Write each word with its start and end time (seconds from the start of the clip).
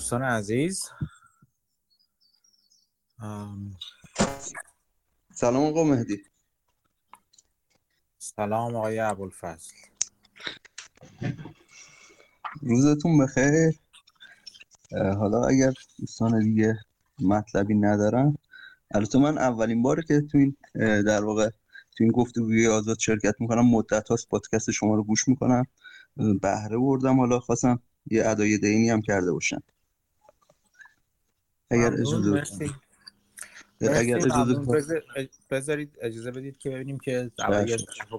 دوستان 0.00 0.22
عزیز. 0.22 0.82
سلام 5.32 5.64
آقا 5.64 5.84
مهدی. 5.84 6.24
سلام 8.18 8.76
آقای 8.76 8.98
ابوالفضل. 8.98 9.72
روزتون 12.62 13.18
بخیر. 13.18 13.80
حالا 14.92 15.44
اگر 15.44 15.72
دوستان 15.98 16.40
دیگه 16.40 16.78
مطلبی 17.18 17.74
ندارن 17.74 18.36
البته 18.94 19.18
من 19.18 19.38
اولین 19.38 19.82
باره 19.82 20.02
که 20.02 20.20
تو 20.20 20.38
این 20.38 20.56
در 21.02 21.24
واقع 21.24 21.48
تو 21.96 22.04
این 22.04 22.12
گفتگوی 22.12 22.66
آزاد 22.66 22.98
شرکت 22.98 23.34
می‌کنم 23.38 23.66
مدت 23.66 24.08
هاست 24.08 24.28
پادکست 24.28 24.70
شما 24.70 24.94
رو 24.94 25.04
گوش 25.04 25.28
می‌کنم. 25.28 25.66
بهره 26.16 26.78
بردم 26.78 27.16
حالا 27.20 27.40
خواستم 27.40 27.82
یه 28.10 28.28
ادای 28.28 28.58
دینی 28.58 28.90
هم 28.90 29.02
کرده 29.02 29.32
باشم. 29.32 29.62
اگر 31.70 31.92
اجازه 31.92 32.44
اگر 33.80 34.16
اجازه 34.16 34.88
بذارید 35.50 35.98
اجازه 36.00 36.30
بدید 36.30 36.58
که 36.58 36.70
ببینیم 36.70 36.98
که 36.98 37.30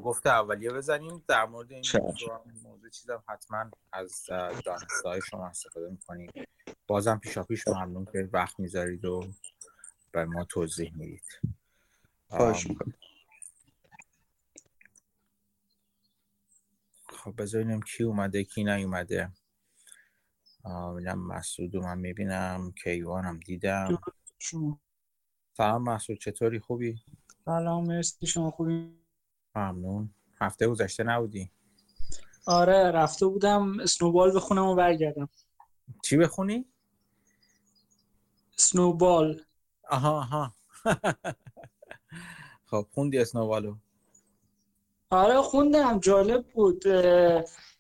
گفته 0.03 0.29
اولیه 0.29 0.71
بزنیم. 0.71 1.23
در 1.27 1.45
مورد 1.45 1.71
این 1.71 1.83
موضوع 2.63 2.89
چیزم 2.89 3.23
حتما 3.27 3.71
از 3.93 4.25
دانسته 4.65 5.19
شما 5.29 5.47
استفاده 5.47 5.89
می‌کنیم 5.89 6.31
بازم 6.87 7.17
پیشا 7.17 7.43
پیش 7.43 7.67
ممنون 7.67 8.05
که 8.05 8.29
وقت 8.33 8.59
می‌ذارید 8.59 9.05
و 9.05 9.23
به 10.11 10.25
ما 10.25 10.45
توضیح 10.45 10.91
می‌دید. 10.95 11.39
خواهش 12.29 12.67
می‌کنم. 12.67 12.93
خب 17.09 17.41
بذاریم 17.41 17.81
کی 17.81 18.03
اومده 18.03 18.43
کی 18.43 18.63
نیومده. 18.63 19.31
ببینم 20.65 21.27
مسعود 21.27 21.75
من 21.75 21.97
می‌بینم 21.99 22.71
کیوانم 22.83 23.39
دیدم. 23.39 23.99
سلام 25.57 25.83
مسعود 25.83 26.19
چطوری؟ 26.19 26.59
خوبی؟ 26.59 26.99
سلام 27.45 27.85
مرسی. 27.87 28.27
شما 28.27 28.51
خوبی؟ 28.51 28.93
ممنون. 29.55 30.13
هفته 30.41 30.67
گذشته 30.67 31.03
نبودی؟ 31.03 31.51
آره 32.47 32.91
رفته 32.91 33.25
بودم 33.25 33.79
اسنوبال 33.79 34.35
بخونم 34.35 34.65
و 34.65 34.75
برگردم. 34.75 35.29
چی 36.03 36.17
بخونی؟ 36.17 36.65
اسنوبال 38.59 39.41
آها 39.89 40.17
آها. 40.17 40.53
خب 42.69 42.87
خوندی 42.91 43.19
اسنوبالو 43.19 43.75
آره 45.09 45.41
خوندم. 45.41 45.99
جالب 45.99 46.45
بود. 46.53 46.83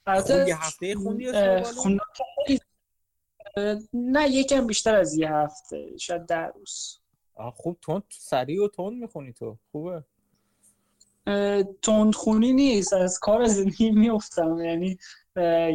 خوندی؟ 0.05 0.51
هفته 0.51 0.95
خوندی 0.95 1.27
اسنوبالو؟ 1.27 1.97
نه 3.93 4.29
یکم 4.29 4.67
بیشتر 4.67 4.95
از 4.95 5.17
یه 5.17 5.31
هفته 5.31 5.97
شاید 5.97 6.25
در 6.25 6.51
روز. 6.51 6.99
خوب. 7.53 7.77
تند 7.81 8.03
سریع 8.09 8.63
و 8.63 8.67
تند 8.67 8.93
می‌خونی 8.93 9.33
تو. 9.33 9.57
خوبه. 9.71 10.03
تند 11.81 12.15
خونی 12.15 12.53
نیست. 12.53 12.93
از 12.93 13.19
کار 13.19 13.45
زندگی 13.45 13.91
میفتم 13.91 14.57
یعنی 14.59 14.97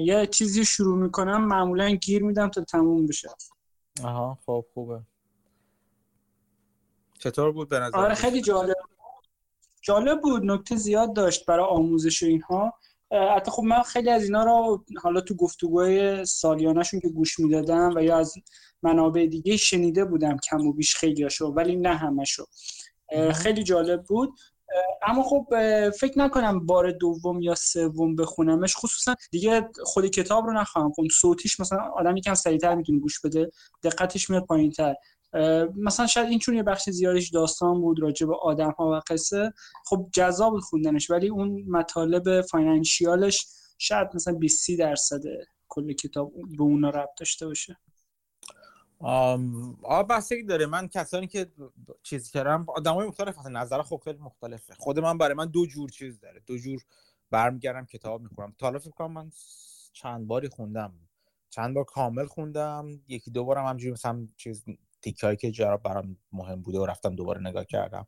یه 0.04 0.28
چیزی 0.30 0.64
شروع 0.64 0.98
می‌کنم 0.98 1.44
معمولا 1.44 1.90
گیر 1.90 2.22
میدم 2.22 2.48
تا 2.48 2.64
تموم 2.64 3.06
بشه. 3.06 3.28
آها 4.04 4.38
خب 4.46 4.64
خوبه. 4.74 5.00
چطور 7.18 7.52
بود 7.52 7.68
به 7.68 7.78
نظر 7.78 7.98
آره 7.98 8.14
خیلی 8.14 8.42
جالب 8.42 8.76
جالب 9.82 10.20
بود 10.20 10.42
نکته 10.44 10.76
زیاد 10.76 11.16
داشت 11.16 11.46
برای 11.46 11.66
آموزش 11.66 12.22
اینها. 12.22 12.74
حتی 13.12 13.50
خب 13.50 13.62
من 13.62 13.82
خیلی 13.82 14.10
از 14.10 14.24
اینا 14.24 14.44
رو 14.44 14.84
حالا 15.02 15.20
تو 15.20 15.34
گفتگوهای 15.34 16.24
سالیانشون 16.24 17.00
که 17.00 17.08
گوش 17.08 17.38
می‌دادم 17.38 17.92
و 17.96 18.02
یا 18.02 18.18
از 18.18 18.34
منابع 18.82 19.26
دیگه 19.26 19.56
شنیده 19.56 20.04
بودم 20.04 20.36
کم 20.50 20.66
و 20.66 20.72
بیش 20.72 20.96
خیلی 20.96 21.22
هاشو 21.22 21.46
ولی 21.46 21.76
نه 21.76 21.94
همشو 21.94 22.44
خیلی 23.34 23.62
جالب 23.62 24.02
بود. 24.02 24.34
اما 25.02 25.22
خب 25.22 25.46
فکر 25.90 26.18
نکنم 26.18 26.66
بار 26.66 26.90
دوم 26.90 27.40
یا 27.40 27.54
سوم 27.54 28.16
بخونمش. 28.16 28.76
خصوصا 28.76 29.14
دیگه 29.30 29.68
خود 29.84 30.06
کتاب 30.06 30.46
رو 30.46 30.52
نخواهم 30.52 30.92
خوند. 30.92 31.10
صوتیش 31.10 31.60
مثلا 31.60 31.82
آدم 31.96 32.16
یکم 32.16 32.34
سریعتر 32.34 32.74
می‌تونه 32.74 32.98
گوش 32.98 33.20
بده. 33.20 33.50
دقتش 33.82 34.30
میاد 34.30 34.46
پایینتر. 34.46 34.94
مثلا 35.76 36.06
شاید 36.06 36.28
این 36.28 36.38
چون 36.38 36.54
یه 36.54 36.62
بخش 36.62 36.90
زیادش 36.90 37.30
داستان 37.30 37.80
بود 37.80 38.02
راجع 38.02 38.26
به 38.26 38.36
آدم 38.42 38.70
ها 38.70 38.90
و 38.90 39.00
قصه 39.08 39.52
خب 39.84 40.08
جذاب 40.12 40.58
خوندنش 40.58 41.10
ولی 41.10 41.28
اون 41.28 41.64
مطالب 41.68 42.40
فاینانشیالش 42.40 43.46
شاید 43.78 44.08
مثلا 44.14 44.34
20 44.34 44.70
درصد 44.78 45.20
کل 45.68 45.92
کتاب 45.92 46.32
به 46.56 46.62
اونا 46.62 46.90
ربط 46.90 47.18
داشته 47.18 47.46
باشه. 47.46 47.78
آ 49.82 50.02
بستگی 50.10 50.42
داره. 50.42 50.66
من 50.66 50.88
کسانی 50.88 51.26
که 51.26 51.52
چیز 52.02 52.30
کردم 52.30 52.66
آدمای 52.68 53.08
مختلف 53.08 53.38
هستن. 53.38 53.56
نظر 53.56 53.82
خب 53.82 54.00
خیلی 54.04 54.18
مختلفه. 54.18 54.74
خود 54.74 54.98
من 54.98 55.18
برای 55.18 55.34
من 55.34 55.46
دو 55.46 55.66
جور 55.66 55.90
چیز 55.90 56.20
داره. 56.20 56.42
دو 56.46 56.58
جور 56.58 56.82
برمیگردم 57.30 57.84
کتاب 57.84 58.22
می‌خونم 58.22 58.54
تا 58.58 58.78
فکر 58.78 59.06
من 59.06 59.30
چند 59.92 60.26
باری 60.26 60.48
خوندم. 60.48 60.94
چند 61.50 61.74
بار 61.74 61.84
کامل 61.84 62.26
خوندم. 62.26 63.00
یکی 63.08 63.30
دو 63.30 63.44
بارم 63.44 63.66
همجوری 63.66 63.92
مثلا 63.92 64.28
چیز 64.36 64.64
تیکایی 65.06 65.36
که 65.36 65.50
جرا 65.50 65.76
برام 65.76 66.16
مهم 66.32 66.62
بوده 66.62 66.78
و 66.78 66.86
رفتم 66.86 67.14
دوباره 67.14 67.40
نگاه 67.40 67.64
کردم. 67.64 68.06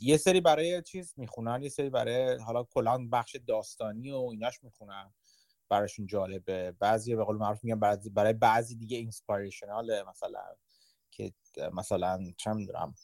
یه 0.00 0.16
سری 0.16 0.40
برای 0.40 0.82
چیز 0.82 1.14
می‌خونن 1.16 1.62
یه 1.62 1.68
سری 1.68 1.90
برای 1.90 2.38
حالا 2.38 2.64
کلا 2.64 3.08
بخش 3.12 3.36
داستانی 3.46 4.10
و 4.10 4.16
ایناش 4.16 4.62
می‌خونن. 4.62 5.12
براشون 5.68 6.06
جالبه. 6.06 6.72
بعضی 6.72 7.16
به 7.16 7.24
قول 7.24 7.36
معروف 7.36 7.64
میگن 7.64 7.80
برای 8.14 8.32
بعضی 8.32 8.76
دیگه 8.76 8.96
اینسپایرشناله 8.96 10.04
مثلا 10.08 10.44
که 11.10 11.32
مثلا 11.72 12.32
چه 12.36 12.52
می‌دونم. 12.52 12.94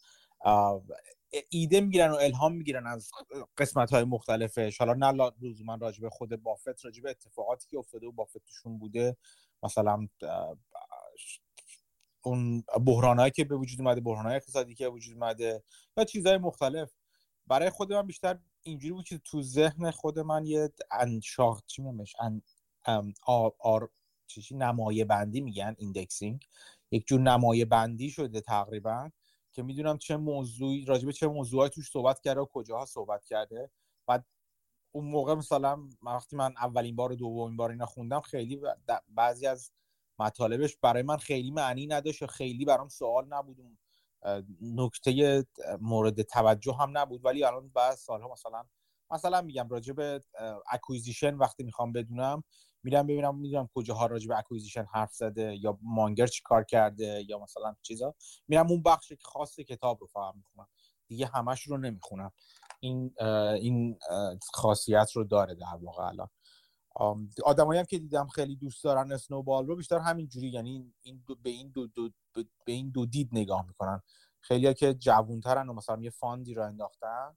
ایده 1.51 1.81
می‌گیرن 1.81 2.11
و 2.11 2.15
الهام 2.15 2.55
می‌گیرن 2.55 2.87
از 2.87 3.11
قسمت 3.59 3.91
های 3.91 4.05
مختلفش. 4.05 4.79
حالا 4.79 5.13
نه 5.13 5.33
لزوما 5.43 5.75
راجب 5.75 6.09
خود 6.09 6.43
بافت 6.43 6.85
راجب 6.85 7.07
اتفاقاتی 7.07 7.69
که 7.71 7.79
افتاده 7.79 8.07
و 8.07 8.13
بافتشون 8.13 8.79
بوده. 8.79 9.17
مثلا 9.63 10.09
اون 12.29 12.65
بحرانایی 12.87 13.31
که 13.31 13.45
به 13.45 13.57
وجود 13.57 13.81
اومده 13.81 14.01
بحرانهای 14.01 14.37
اقتصادی 14.37 14.75
که 14.75 14.85
به 14.85 14.91
وجود 14.91 15.15
اومده 15.15 15.63
یا 15.97 16.05
چیزهای 16.05 16.39
مختلف. 16.39 16.93
برای 17.47 17.71
خود 17.71 17.93
من 17.93 18.07
بیشتر 18.07 18.39
اینجوری 18.63 18.93
بود 18.93 19.05
که 19.05 19.19
تو 19.19 19.43
ذهن 19.43 19.91
خود 19.91 20.19
من 20.19 20.47
یه 20.47 20.73
انشاخت 20.91 21.67
چی 21.67 21.83
میمش 21.83 22.17
ان 22.19 22.43
آر, 23.27 23.53
آر 23.59 23.89
چیزی 24.27 24.55
نمایه 24.55 25.05
بندی 25.05 25.41
میگن 25.41 25.75
indexing. 25.79 26.47
یک 26.91 27.07
جور 27.07 27.21
نمایه 27.21 27.65
بندی 27.65 28.11
شده 28.11 28.41
تقریبا 28.41 29.11
که 29.53 29.63
می‌دونم 29.63 29.99
چه 29.99 30.17
موضوعی 30.17 30.85
راجبه 30.85 31.13
چه 31.13 31.29
موضوعی 31.29 31.69
توش 31.69 31.91
صحبت 31.91 32.21
کرده 32.21 32.41
و 32.41 32.47
کجاها 32.53 32.87
صحبت 32.87 33.25
کرده. 33.25 33.71
بعد 34.07 34.27
اون 34.93 35.05
موقع 35.05 35.35
مثلا 35.35 35.89
وقتی 36.03 36.37
من 36.37 36.55
اولین 36.57 36.97
بار 36.97 37.13
و 37.13 37.17
دومین 37.17 37.57
بار 37.57 37.71
اینا 37.71 37.87
خوندم 37.87 38.21
خیلی 38.21 38.61
بعضی 39.09 39.47
از 39.47 39.73
مطالبش 40.19 40.77
برای 40.83 41.03
من 41.03 41.17
خیلی 41.17 41.51
معنی 41.51 41.87
نداشت 41.87 42.23
و 42.23 42.27
خیلی 42.27 42.65
برام 42.65 42.89
سوال 42.89 43.27
نبود. 43.29 43.79
نکته 44.61 45.45
مورد 45.81 46.23
توجه 46.23 46.75
هم 46.75 46.99
نبود. 46.99 47.25
ولی 47.25 47.45
الان 47.45 47.69
بعد 47.69 47.95
سالها 47.95 48.33
مثلا 48.33 48.65
مثلا 49.11 49.43
میگم 49.43 49.69
راجع 49.69 49.93
به 49.93 50.21
acquisition 50.73 51.35
وقتی 51.35 51.63
می‌خوام 51.63 51.93
بدونم 51.93 52.45
میرم 52.83 53.07
ببینم 53.07 53.39
می‌دونم 53.39 53.69
کجاها 53.75 54.07
راجع 54.07 54.29
به 54.29 54.39
acquisition 54.39 54.85
حرف 54.93 55.13
زده 55.15 55.57
یا 55.57 55.79
مانگر 55.83 56.27
چی 56.27 56.43
کار 56.45 56.65
کرده 56.65 57.25
یا 57.29 57.39
مثلا 57.39 57.77
چیزا. 57.83 58.15
میرم 58.49 58.71
اون 58.71 58.83
بخش 58.83 59.13
خاص 59.23 59.61
کتاب 59.61 60.01
رو 60.01 60.07
فهم 60.07 60.37
می‌خونم. 60.37 60.69
دیگه 61.09 61.27
همش 61.27 61.63
رو 61.63 61.79
نمی‌خونم. 61.79 62.33
این 62.81 63.15
این 63.61 63.99
خاصیت 64.55 65.11
رو 65.15 65.25
داره 65.25 65.55
در 65.55 65.77
واقع 65.83 66.03
الان. 66.03 66.29
آدمایی 67.45 67.79
هم 67.79 67.87
که 67.87 67.99
دیدم 67.99 68.27
خیلی 68.27 68.57
دوست 68.57 68.85
دارن 68.85 69.13
اسنوبال 69.13 69.67
رو 69.67 69.77
بیشتر 69.77 69.99
همین 69.99 70.29
جوری 70.29 70.49
یعنی 70.49 70.95
این 71.03 71.23
دو 71.27 71.35
به 71.35 71.51
این 71.51 71.69
دو, 71.71 71.87
دو 71.87 72.11
به 72.65 72.73
این 72.73 72.91
دو 72.91 73.07
دید 73.07 73.29
نگاه 73.33 73.67
می‌کنن. 73.67 74.03
خیلیا 74.41 74.73
که 74.73 74.95
جوونترن 74.95 75.69
و 75.69 75.73
مثلا 75.73 76.03
یه 76.03 76.11
فاندی 76.11 76.55
رو 76.55 76.63
انداختن 76.63 77.37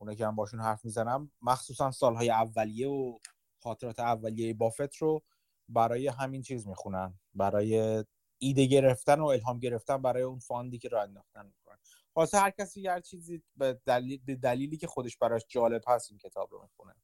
اونه 0.00 0.16
که 0.16 0.26
هم 0.26 0.36
باشون 0.36 0.60
حرف 0.60 0.84
می‌زنم 0.84 1.30
مخصوصا 1.42 1.90
سالهای 1.90 2.30
اولیه 2.30 2.88
و 2.88 3.18
خاطرات 3.62 4.00
اولیه 4.00 4.54
بافت 4.54 4.96
رو 4.96 5.22
برای 5.68 6.08
همین 6.08 6.42
چیز 6.42 6.68
می‌خونن. 6.68 7.18
برای 7.34 8.04
ایده 8.38 8.66
گرفتن 8.66 9.20
و 9.20 9.26
الهام 9.26 9.58
گرفتن 9.58 10.02
برای 10.02 10.22
اون 10.22 10.38
fund 10.38 10.70
ی 10.70 10.78
که 10.78 10.88
راه 10.88 11.02
انداختن 11.02 11.46
می‌کنن 11.46 11.78
خاصه 12.14 12.38
هر 12.38 12.50
کسی 12.50 12.86
هر 12.86 13.00
چیزی 13.00 13.42
به, 13.56 13.80
دلیل، 13.86 14.20
به 14.24 14.34
دلیلی 14.34 14.76
که 14.76 14.86
خودش 14.86 15.16
براش 15.16 15.42
جالب 15.48 15.82
هست 15.88 16.10
این 16.10 16.18
کتاب 16.18 16.52
رو 16.52 16.62
می‌خونه. 16.62 16.94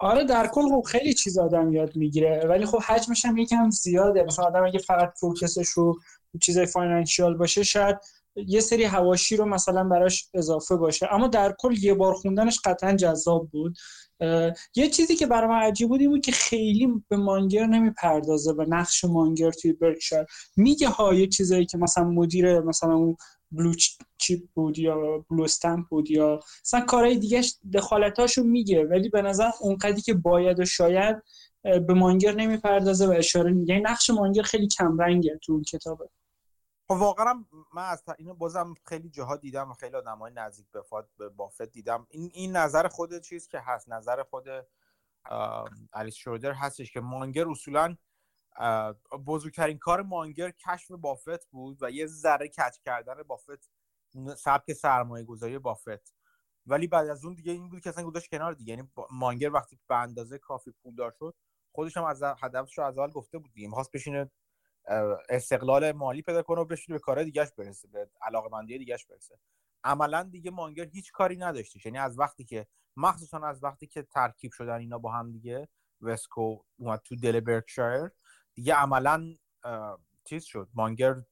آره 0.00 0.24
در 0.24 0.46
کل 0.46 0.68
خب 0.68 0.82
خیلی 0.86 1.14
چیز 1.14 1.38
آدم 1.38 1.72
یاد 1.72 1.96
می‌گیره 1.96 2.46
ولی 2.48 2.66
خب 2.66 2.78
حجمش 2.78 3.24
هم 3.24 3.36
یکم 3.36 3.70
زیاده. 3.70 4.22
مثلا 4.22 4.44
آدم 4.44 4.64
اگه 4.64 4.78
فقط 4.78 5.12
focus 5.20 5.54
ش 5.54 5.68
رو 5.68 5.98
چیزای 6.42 6.66
financial 6.66 7.36
باشه 7.36 7.62
شاید 7.62 7.96
یه 8.36 8.60
سری 8.60 8.84
حواشی 8.84 9.36
رو 9.36 9.44
مثلا 9.44 9.84
براش 9.84 10.28
اضافه 10.34 10.76
باشه. 10.76 11.14
اما 11.14 11.28
در 11.28 11.54
کل 11.58 11.84
یه 11.84 11.94
بار 11.94 12.14
خوندنش 12.14 12.60
قطعا 12.64 12.92
جذاب 12.92 13.48
بود. 13.50 13.76
یه 14.76 14.88
چیزی 14.92 15.16
که 15.16 15.26
برای 15.26 15.48
من 15.48 15.62
عجیب 15.62 15.88
بود 15.88 16.00
این 16.00 16.10
بود 16.10 16.20
که 16.20 16.32
خیلی 16.32 16.88
به 17.08 17.16
مانگر 17.16 17.66
نمی‌پردازه 17.66 18.52
و 18.52 18.64
نقش 18.68 19.04
مانگر 19.04 19.50
توی 19.50 19.72
برکشایر 19.72 20.26
میگه 20.56 20.88
ها 20.88 21.14
یه 21.14 21.26
چیزایی 21.26 21.66
که 21.66 21.78
مثلا 21.78 22.04
مدیر 22.04 22.60
مثلا 22.60 22.94
اون 22.94 23.16
بلو 23.52 23.72
چیپ 24.18 24.48
بود 24.54 24.78
یا 24.78 25.24
بلو 25.30 25.42
استمپ 25.42 25.88
بود 25.88 26.10
یا 26.10 26.40
مثلا 26.64 26.80
کارهای 26.80 27.18
دیگه 27.18 27.42
دخالتاشو 27.74 28.42
میگه 28.42 28.84
ولی 28.84 29.08
به 29.08 29.22
نظر 29.22 29.50
اونقدی 29.60 30.00
که 30.00 30.14
باید 30.14 30.60
و 30.60 30.64
شاید 30.64 31.22
به 31.62 31.94
مانگر 31.94 32.34
نمی‌پردازه 32.34 33.06
و 33.06 33.10
اشاره 33.10 33.50
یعنی 33.50 33.80
نقش 33.80 34.10
مانگر 34.10 34.42
خیلی 34.42 34.68
کمرنگه 34.68 35.38
تو 35.42 35.52
اون 35.52 35.62
کتابه. 35.62 36.08
خب 36.88 36.94
واقعا 36.94 37.44
من 37.74 37.84
از 37.84 38.02
اینو 38.18 38.34
بازم 38.34 38.74
خیلی 38.84 39.10
جاها 39.10 39.36
دیدم 39.36 39.70
و 39.70 39.74
خیلی 39.74 39.96
های 40.20 40.32
نزدیک 40.34 40.66
به 41.18 41.28
بافت 41.28 41.62
دیدم. 41.62 42.06
این 42.10 42.30
این 42.34 42.56
نظر 42.56 42.88
خود 42.88 43.20
چیز 43.20 43.48
که 43.48 43.60
هست؟ 43.60 43.88
نظر 43.88 44.22
خود 44.22 44.46
الیس 45.92 46.14
شودر 46.14 46.52
هستش 46.52 46.92
که 46.92 47.00
مانگر 47.00 47.48
اصولا 47.48 47.96
بزرگترین 49.26 49.78
کار 49.78 50.02
مانگر 50.02 50.50
کشف 50.50 50.90
بافت 50.90 51.46
بود 51.50 51.78
و 51.82 51.90
یه 51.90 52.06
ذره 52.06 52.48
کچ 52.48 52.78
کردن 52.84 53.22
بافت 53.22 53.70
سبک 54.36 54.72
سرمایه 54.72 55.24
گذاری 55.24 55.58
بافت. 55.58 56.14
ولی 56.66 56.86
بعد 56.86 57.08
از 57.08 57.24
اون 57.24 57.34
دیگه 57.34 57.52
این 57.52 57.68
بود 57.68 57.80
که 57.80 57.88
اصلا 57.88 58.04
گذاشت 58.04 58.30
کنار 58.30 58.52
دیگه. 58.52 58.74
یعنی 58.74 58.88
مانگر 59.10 59.52
وقتی 59.52 59.78
به 59.88 59.96
اندازه 59.96 60.38
کافی 60.38 60.70
پولدار 60.82 61.14
شد 61.18 61.34
خودش 61.72 61.96
هم 61.96 62.04
از 62.04 62.22
هدفش 62.22 62.78
رو 62.78 62.84
از 62.84 62.98
اول 62.98 63.10
گفته 63.10 63.38
بود 63.38 63.52
دیگه. 63.52 63.68
می‌خواست 63.68 63.92
بشینه 63.92 64.30
استقلال 65.28 65.92
مالی 65.92 66.22
پیدا 66.22 66.42
کنه 66.42 66.60
و 66.60 66.64
بشینه 66.64 66.98
به 66.98 67.00
کارهای 67.00 67.24
دیگهش 67.24 67.52
برسه 67.52 67.88
به 67.88 68.10
علاقه 68.22 68.48
مندی 68.48 68.78
دیگهش 68.78 69.06
برسه. 69.06 69.38
عملا 69.84 70.22
دیگه 70.22 70.50
مانگر 70.50 70.84
هیچ 70.84 71.12
کاری 71.12 71.36
نداشته 71.36 71.80
یعنی 71.84 71.98
از 71.98 72.18
وقتی 72.18 72.44
که 72.44 72.66
مخصوصا 72.96 73.38
از 73.38 73.64
وقتی 73.64 73.86
که 73.86 74.02
ترکیب 74.02 74.52
شدن 74.52 74.78
اینا 74.78 74.98
با 74.98 75.12
هم 75.12 75.32
دیگه 75.32 75.68
وسکو 76.00 76.62
اومد 76.78 77.00
تو 77.04 77.16
دل 77.16 77.40
برکشایر. 77.40 78.10
دیگه 78.58 78.74
عملا 78.74 79.34
چیز 80.24 80.44
شد. 80.44 80.68
مانگر 80.74 81.22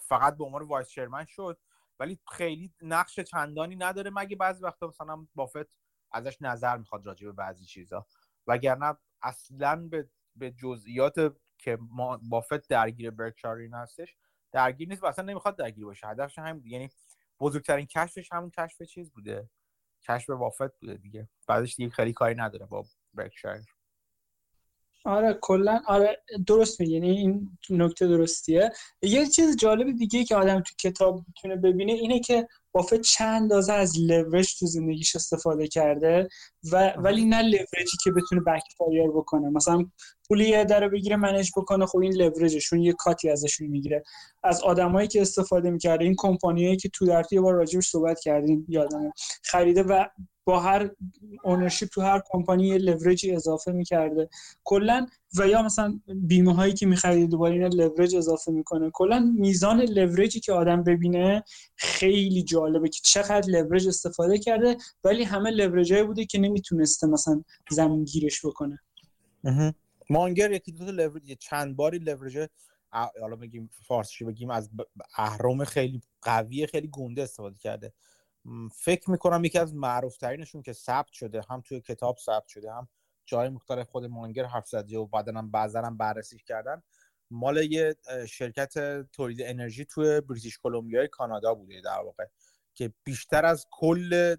فقط 0.00 0.36
به 0.36 0.44
عنوان 0.44 0.62
vice 0.62 0.88
chairman 0.88 1.24
شد. 1.24 1.58
ولی 1.98 2.18
خیلی 2.32 2.74
نقش 2.82 3.20
چندانی 3.20 3.76
نداره. 3.76 4.10
مگه 4.10 4.36
بعضی 4.36 4.62
وقتا 4.62 4.86
مثلا 4.86 5.26
بافت 5.34 5.66
ازش 6.12 6.36
نظر 6.40 6.76
می‌خواد 6.76 7.06
راجع 7.06 7.26
به 7.26 7.32
بعضی 7.32 7.64
چیزا؟ 7.64 8.06
وگرنه 8.46 8.96
اصلا 9.22 9.88
به 9.90 10.10
به 10.36 10.50
جزئیات 10.50 11.36
که 11.58 11.78
بافت 12.22 12.68
درگیر 12.68 13.10
برکشایر 13.10 13.74
هستش 13.74 14.16
درگیر 14.52 14.88
نیست 14.88 15.02
و 15.02 15.06
اصلا 15.06 15.24
نمی‌خواد 15.24 15.56
درگیر 15.56 15.84
باشه. 15.84 16.06
هدفش 16.06 16.38
همین 16.38 16.62
یعنی 16.66 16.90
بزرگترین 17.40 17.86
کشفش 17.86 18.32
همون 18.32 18.50
کشف 18.50 18.82
چیز 18.82 19.12
بوده. 19.12 19.50
کشف 20.08 20.30
بافت 20.30 20.80
بوده 20.80 20.94
دیگه. 20.94 21.28
بعدش 21.46 21.76
دیگه 21.76 21.90
خیلی 21.90 22.12
کاری 22.12 22.34
نداره 22.34 22.66
با 22.66 22.84
برکشایر 23.14 23.75
آره 25.04 25.38
کلا 25.40 25.80
آره 25.86 26.22
درست 26.46 26.80
میگی. 26.80 26.92
یعنی 26.92 27.10
این 27.10 27.58
نکته 27.70 28.06
درستیه. 28.06 28.70
یه 29.02 29.26
چیز 29.26 29.56
جالب 29.56 29.96
دیگه 29.96 30.24
که 30.24 30.36
آدم 30.36 30.60
تو 30.60 30.74
کتاب 30.80 31.24
می‌تونه 31.28 31.56
ببینه 31.56 31.92
اینه 31.92 32.20
که 32.20 32.48
بافت 32.72 33.00
چه 33.00 33.42
اندازه 33.42 33.72
از 33.72 34.00
لورج 34.00 34.58
تو 34.58 34.66
زندگیش 34.66 35.16
استفاده 35.16 35.68
کرده 35.68 36.28
و 36.72 36.94
ولی 36.96 37.24
نه 37.24 37.42
لورجی 37.42 37.96
که 38.04 38.10
بتونه 38.10 38.40
backfire 38.40 39.10
بکنه. 39.10 39.48
مثلا 39.50 39.84
پولی 40.28 40.48
یه 40.48 40.64
در 40.64 40.88
بگیره 40.88 41.16
manage 41.16 41.50
بکنه 41.56 41.86
خب 41.86 41.98
این 41.98 42.12
لورجشون 42.14 42.82
یه 42.82 42.92
cut 42.92 43.20
ی 43.20 43.30
ازشون 43.30 43.66
می‌گیره. 43.66 44.02
از 44.42 44.62
آدمایی 44.62 45.08
که 45.08 45.20
استفاده 45.20 45.70
می‌کرده 45.70 46.04
این 46.04 46.14
کمپانیایی 46.18 46.76
که 46.76 46.88
تو 46.88 47.06
در 47.06 47.24
یه 47.32 47.40
بار 47.40 47.54
راجبش 47.54 47.88
صحبت 47.88 48.20
کردیم 48.20 48.66
یادمه. 48.68 49.12
خریده 49.42 49.82
و 49.82 50.04
با 50.46 50.60
هر 50.60 50.90
ownership 51.44 51.88
تو 51.88 52.00
هر 52.00 52.22
کمپانی 52.30 52.68
یه 52.68 52.78
لورجی 52.78 53.32
اضافه 53.32 53.72
می‌کرده. 53.72 54.28
کلا 54.64 55.06
و 55.38 55.48
یا 55.48 55.62
مثلا 55.62 56.00
بیمه 56.06 56.54
هایی 56.54 56.72
که 56.72 56.86
می‌خرید 56.86 57.30
دوباره 57.30 57.54
این 57.54 57.66
لورج 57.66 58.16
اضافه 58.16 58.52
می‌کنه. 58.52 58.90
کلا 58.90 59.32
میزان 59.38 59.80
لورجی 59.80 60.40
که 60.40 60.52
آدم 60.52 60.82
ببینه 60.82 61.44
خیلی 61.76 62.42
جالبه 62.42 62.88
که 62.88 63.00
چقدر 63.04 63.50
لورج 63.50 63.88
استفاده 63.88 64.38
کرده 64.38 64.76
ولی 65.04 65.24
همه 65.24 65.50
لورج 65.50 65.94
بوده 65.94 66.24
که 66.24 66.38
نمی‌تونسته 66.38 67.06
مثلا 67.06 67.42
زمین 67.70 68.04
گیرش 68.04 68.46
بکنه 68.46 68.78
مانگر 70.10 70.52
یکی 70.52 70.72
دو 70.72 70.84
لورج 70.84 71.32
چند 71.38 71.76
باری 71.76 71.98
لورج 71.98 72.48
حالا 72.90 73.36
بگیم 73.36 73.70
فارسی 73.86 74.24
بگیم 74.24 74.50
از 74.50 74.70
اهرم 75.16 75.64
خیلی 75.64 76.00
قوی 76.22 76.66
خیلی 76.66 76.88
گنده 76.92 77.22
استفاده 77.22 77.56
کرده. 77.58 77.92
فکر 78.74 79.10
می‌کنم 79.10 79.44
یکی 79.44 79.58
از 79.58 79.74
معروف 79.74 80.16
ترینشون 80.16 80.62
که 80.62 80.72
ثبت 80.72 81.12
شده 81.12 81.40
هم 81.50 81.60
توی 81.60 81.80
کتاب 81.80 82.16
ثبت 82.18 82.46
شده 82.46 82.72
هم 82.72 82.88
جای 83.26 83.48
مختلف 83.48 83.90
خود 83.90 84.04
مانگر 84.04 84.44
حرف 84.44 84.68
زده 84.68 84.98
و 84.98 85.06
بعدا 85.06 85.32
هم 85.32 85.50
بعضا 85.50 85.82
هم 85.82 85.96
بررسی 85.96 86.38
کردن. 86.38 86.82
مال 87.30 87.56
یه 87.56 87.96
شرکت 88.28 89.02
تولید 89.12 89.42
انرژی 89.42 89.84
توی 89.84 90.20
بریتیش 90.20 90.58
کلمبیا 90.58 91.06
کانادا 91.06 91.54
بوده 91.54 91.80
در 91.80 92.00
واقع 92.00 92.24
که 92.74 92.92
بیشتر 93.04 93.46
از 93.46 93.66
کل 93.70 94.36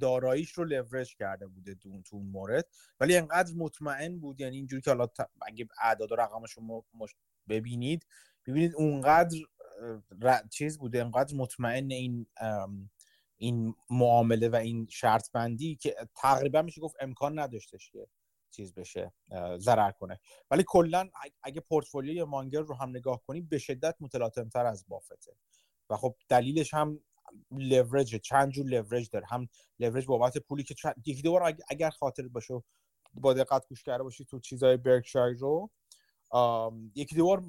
داراییش 0.00 0.52
رو 0.52 0.64
لورج 0.64 1.16
کرده 1.16 1.46
بوده 1.46 1.74
تو 1.74 1.88
اون 2.12 2.26
مورد. 2.26 2.68
ولی 3.00 3.16
انقدر 3.16 3.54
مطمئن 3.56 4.18
بود 4.18 4.40
یعنی 4.40 4.56
اینجوری 4.56 4.82
که 4.82 4.90
حالا 4.90 5.06
اگه 5.42 5.68
اعداد 5.82 6.12
و 6.12 6.16
رقمش 6.16 6.52
رو 6.52 6.84
ببینید 7.48 8.06
ببینید 8.46 8.74
اونقدر 8.74 9.38
چیز 10.50 10.78
بوده 10.78 11.00
انقدر 11.00 11.36
مطمئن 11.36 11.90
این 11.90 12.26
این 13.42 13.74
معامله 13.90 14.48
و 14.48 14.56
این 14.56 14.86
شرط 14.90 15.32
بندی 15.32 15.76
که 15.76 15.96
تقریبا 16.14 16.62
میشه 16.62 16.80
گفت 16.80 16.96
امکان 17.00 17.38
نداشتش 17.38 17.90
که 17.90 18.06
چیز 18.50 18.74
بشه 18.74 19.12
ضرر 19.58 19.90
کنه. 19.90 20.20
ولی 20.50 20.64
کلا 20.66 21.10
اگه 21.42 21.60
پورتفولیوی 21.60 22.24
مانگر 22.24 22.60
رو 22.60 22.74
هم 22.74 22.90
نگاه 22.90 23.22
کنیم 23.26 23.46
به 23.50 23.58
شدت 23.58 23.96
متلاطمتر 24.00 24.66
از 24.66 24.84
بافته. 24.88 25.32
و 25.90 25.96
خب 25.96 26.16
دلیلش 26.28 26.74
هم 26.74 27.00
لورج 27.50 28.16
چند 28.16 28.50
جور 28.50 28.66
لورج 28.66 29.10
داره. 29.10 29.26
هم 29.26 29.48
لورج 29.78 30.06
بابت 30.06 30.38
پولی 30.38 30.62
که 30.62 30.74
چند... 30.74 30.94
یکی 31.06 31.22
دو 31.22 31.32
بار 31.32 31.54
اگر 31.68 31.90
خاطر 31.90 32.28
باشه 32.28 32.62
با 33.14 33.34
دقت 33.34 33.68
گوش 33.68 33.82
کرده 33.82 34.02
باشی 34.02 34.24
تو 34.24 34.40
چیزای 34.40 34.76
برکشایر 34.76 35.36
رو 35.38 35.70
یکی 36.94 37.16
دو 37.16 37.24
بار 37.24 37.42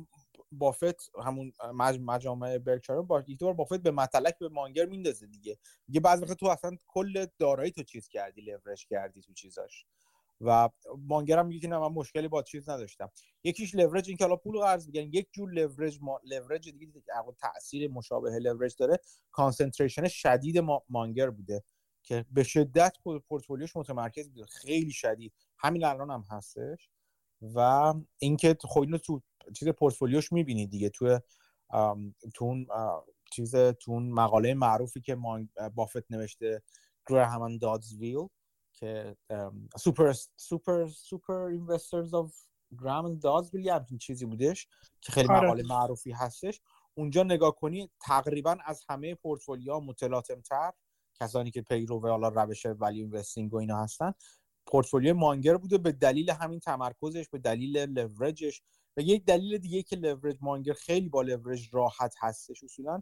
بافت 0.51 1.11
همون 1.25 1.53
مجامع 1.99 2.57
برکشایر 2.57 3.01
با 3.01 3.19
یکی 3.19 3.35
دو 3.35 3.45
بار 3.45 3.53
بافت 3.53 3.79
به 3.79 3.91
متلک 3.91 4.37
به 4.37 4.49
مانگر 4.49 4.85
میندازه 4.85 5.27
دیگه. 5.27 5.57
دیگه 5.87 5.99
بعضی 5.99 6.23
وقت 6.23 6.33
تو 6.33 6.45
اصلا 6.45 6.77
کل 6.87 7.25
دارایی 7.39 7.71
تو 7.71 7.83
چیز 7.83 8.07
کردی 8.07 8.41
لورج 8.41 8.87
کردی 8.87 9.21
تو 9.21 9.33
چیزاش. 9.33 9.85
و 10.41 10.69
مانگر 11.07 11.43
میگه 11.43 11.59
که 11.59 11.67
نه 11.67 11.77
من 11.77 11.87
مشکلی 11.87 12.27
با 12.27 12.43
چیز 12.43 12.69
نداشتم. 12.69 13.11
یکیش 13.43 13.75
لورج 13.75 14.07
این 14.07 14.17
که 14.17 14.23
حالا 14.23 14.35
پول 14.35 14.59
قرض 14.59 14.87
میگن 14.87 15.01
یک 15.01 15.27
جور 15.31 15.51
لورج 15.51 15.99
ما... 16.01 16.19
لورج 16.23 16.69
دیگه 16.69 16.91
تاثیر 17.37 17.91
مشابه 17.91 18.39
لورج 18.39 18.75
داره 18.79 18.99
concentration 19.31 20.07
شدید 20.07 20.57
ما... 20.57 20.83
مانگر 20.89 21.29
بوده 21.29 21.63
که 22.03 22.25
به 22.31 22.43
شدت 22.43 22.97
پورتفولیوش 23.27 23.75
متمرکز 23.75 24.29
بوده. 24.29 24.45
خیلی 24.45 24.91
شدید. 24.91 25.33
همین 25.57 25.85
الان 25.85 26.11
هم 26.11 26.23
هستش. 26.29 26.89
و 27.41 27.93
اینکه 28.19 28.57
خب 28.61 28.79
اینو 28.81 28.97
تو 28.97 29.21
چیز 29.55 29.67
پورتفولیوش 29.67 30.31
می‌بینید 30.31 30.69
دیگه 30.69 30.89
تو 30.89 31.19
تو 32.33 32.45
اون 32.45 32.67
چیز 33.31 33.55
تو 33.55 33.99
مقاله 33.99 34.53
معروفی 34.53 35.01
که 35.01 35.17
بافت 35.75 36.11
نوشته 36.11 36.61
Graham 37.07 37.57
Doddsville 37.57 38.27
که 38.73 39.15
super 39.77 40.13
super 40.37 40.87
superinvestors 40.87 42.13
of 42.13 42.33
Graham 42.79 43.15
Dodds 43.15 43.51
یا 43.53 43.75
همچین 43.75 43.97
چیزی 43.97 44.25
بودش 44.25 44.67
که 45.01 45.11
خیلی 45.11 45.27
آره. 45.27 45.41
مقاله 45.41 45.63
معروفی 45.63 46.11
هستش 46.11 46.61
اونجا 46.93 47.23
نگاه 47.23 47.55
کنی 47.55 47.89
تقریبا 48.01 48.57
از 48.65 48.81
همه 48.89 49.15
پورتفولیوها 49.15 49.79
متلاطم 49.79 50.41
تر 50.41 50.71
کسانی 51.15 51.51
که 51.51 51.61
پیرو 51.61 52.01
و 52.01 52.07
حالا 52.07 52.27
روش 52.27 52.65
value 52.65 52.99
investing 52.99 53.53
و 53.53 53.57
اینا 53.57 53.77
هستن 53.83 54.13
پورتفولیو 54.71 55.13
مانگر 55.13 55.57
بوده 55.57 55.77
به 55.77 55.91
دلیل 55.91 56.29
همین 56.29 56.59
تمرکزش 56.59 57.29
به 57.29 57.37
دلیل 57.37 57.77
لورجش 57.77 58.61
و 58.97 59.01
یک 59.01 59.25
دلیل 59.25 59.57
دیگه 59.57 59.83
که 59.83 59.95
لورج 59.95 60.37
مانگر 60.41 60.73
خیلی 60.73 61.09
با 61.09 61.21
لورج 61.21 61.69
راحت 61.71 62.15
هستش 62.19 62.63
اصولا 62.63 63.01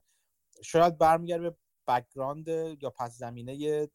شاید 0.64 0.98
برمیگرده 0.98 1.50
به 1.50 1.56
background 1.88 2.48
یا 2.82 2.90
پس 2.90 3.18
زمینه 3.18 3.88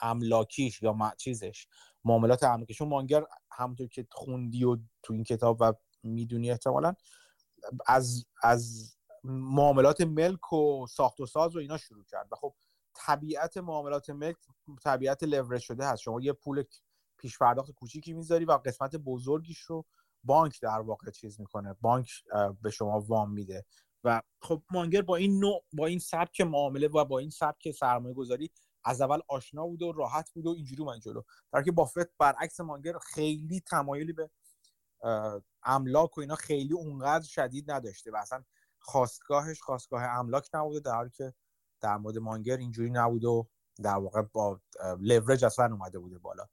املاکیش 0.00 0.82
یا 0.82 1.12
چیزش 1.16 1.66
معاملات 2.04 2.42
املاکیشون 2.42 2.88
مانگر 2.88 3.24
همونطور 3.52 3.88
که 3.88 4.06
خوندی 4.10 4.64
و 4.64 4.76
تو 5.02 5.12
این 5.12 5.24
کتاب 5.24 5.56
و 5.60 5.72
می‌دونی 6.02 6.50
احتمالا 6.50 6.94
از 7.86 8.26
از 8.42 8.94
معاملات 9.24 10.00
ملک 10.00 10.52
و 10.52 10.86
ساخت 10.86 11.20
و 11.20 11.26
ساز 11.26 11.56
و 11.56 11.58
اینا 11.58 11.78
شروع 11.78 12.04
کرد. 12.04 12.28
و 12.32 12.36
خب 12.36 12.54
طبیعت 12.94 13.56
معاملات 13.56 14.10
ملک 14.10 14.36
طبیعت 14.84 15.22
لورج 15.22 15.60
شده 15.60 15.86
هست. 15.86 16.02
شما 16.02 16.20
یه 16.20 16.32
پول 16.32 16.64
پیش 17.18 17.38
پرداخت 17.38 17.70
کوچیکی 17.70 18.12
می‌ذاری 18.12 18.44
و 18.44 18.52
قسمت 18.52 18.96
بزرگیش 18.96 19.58
رو 19.58 19.84
بانک 20.24 20.60
در 20.60 20.80
واقع 20.80 21.10
چیز 21.10 21.40
می‌کنه. 21.40 21.76
بانک 21.80 22.10
به 22.62 22.70
شما 22.70 23.00
وام 23.00 23.32
میده. 23.32 23.66
و 24.04 24.22
خب 24.40 24.62
مانگر 24.70 25.02
با 25.02 25.16
این 25.16 25.40
نوع 25.40 25.64
با 25.72 25.86
این 25.86 25.98
سبک 25.98 26.40
معامله 26.40 26.88
و 26.88 27.04
با 27.04 27.18
این 27.18 27.30
سبک 27.30 27.70
سرمایه 27.70 28.14
گذاری 28.14 28.50
از 28.84 29.00
اول 29.00 29.20
آشنا 29.28 29.66
بود 29.66 29.82
و 29.82 29.92
راحت 29.92 30.30
بود 30.30 30.46
و 30.46 30.50
اینجوری 30.50 30.84
من 30.84 31.00
جلو. 31.00 31.22
در 31.52 31.62
که 31.62 31.72
بافت 31.72 32.18
برعکس 32.18 32.60
مانگر 32.60 32.98
خیلی 32.98 33.60
تمایلی 33.60 34.12
به 34.12 34.30
املاک 35.62 36.18
و 36.18 36.20
اینا 36.20 36.34
خیلی 36.34 36.72
اونقدر 36.72 37.24
شدید 37.24 37.70
نداشته 37.70 38.10
و 38.10 38.16
اصلا 38.16 38.44
خواستگاهش 38.78 39.60
خواستگاه 39.60 40.02
املاک 40.02 40.48
نبوده. 40.54 40.80
در 40.80 40.94
حالی 40.94 41.10
که 41.10 41.34
در 41.82 41.96
مورد 41.96 42.18
مانگر 42.18 42.56
اینجوری 42.56 42.90
نبود 42.90 43.24
و 43.24 43.48
در 43.82 43.94
واقع 43.94 44.22
با 44.22 44.60
لورج 45.00 45.44
اصلا 45.44 45.64
اومده 45.64 45.98
بوده 45.98 46.18
بالا. 46.18 46.46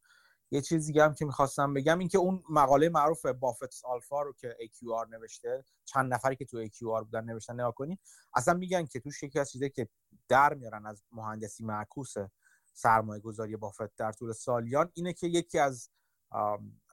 یه 0.52 0.62
چیز 0.62 0.86
دیگه 0.86 1.04
هم 1.04 1.14
که 1.14 1.26
می‌خواستم 1.26 1.74
بگم 1.74 2.00
این 2.00 2.08
که 2.08 2.18
اون 2.18 2.44
مقاله 2.50 2.90
معروف 2.90 3.26
بافت 3.26 3.86
آلفا 3.86 4.22
رو 4.22 4.34
که 4.34 4.58
AQR 4.62 5.10
نوشته 5.10 5.64
چند 5.86 6.14
نفری 6.14 6.36
که 6.36 6.46
تو 6.46 6.66
AQR 6.66 7.04
بودن 7.04 7.24
نوشتن 7.26 7.54
نگاه 7.54 7.74
کنین. 7.74 7.98
اصلا 8.34 8.54
میگن 8.54 8.86
که 8.86 9.00
توش 9.00 9.24
یکی 9.24 9.40
از 9.40 9.52
چیزایی 9.52 9.72
که 9.72 9.90
در 10.28 10.54
میارن 10.54 10.86
از 10.86 11.04
مهندسی 11.12 11.64
معکوس 11.64 12.14
سرمایه 12.74 13.22
گذاری 13.22 13.56
بافت 13.56 13.96
در 13.96 14.12
طول 14.12 14.32
سالیان 14.32 14.92
اینه 14.94 15.14
که 15.14 15.28
یکی 15.28 15.60
از 15.60 15.90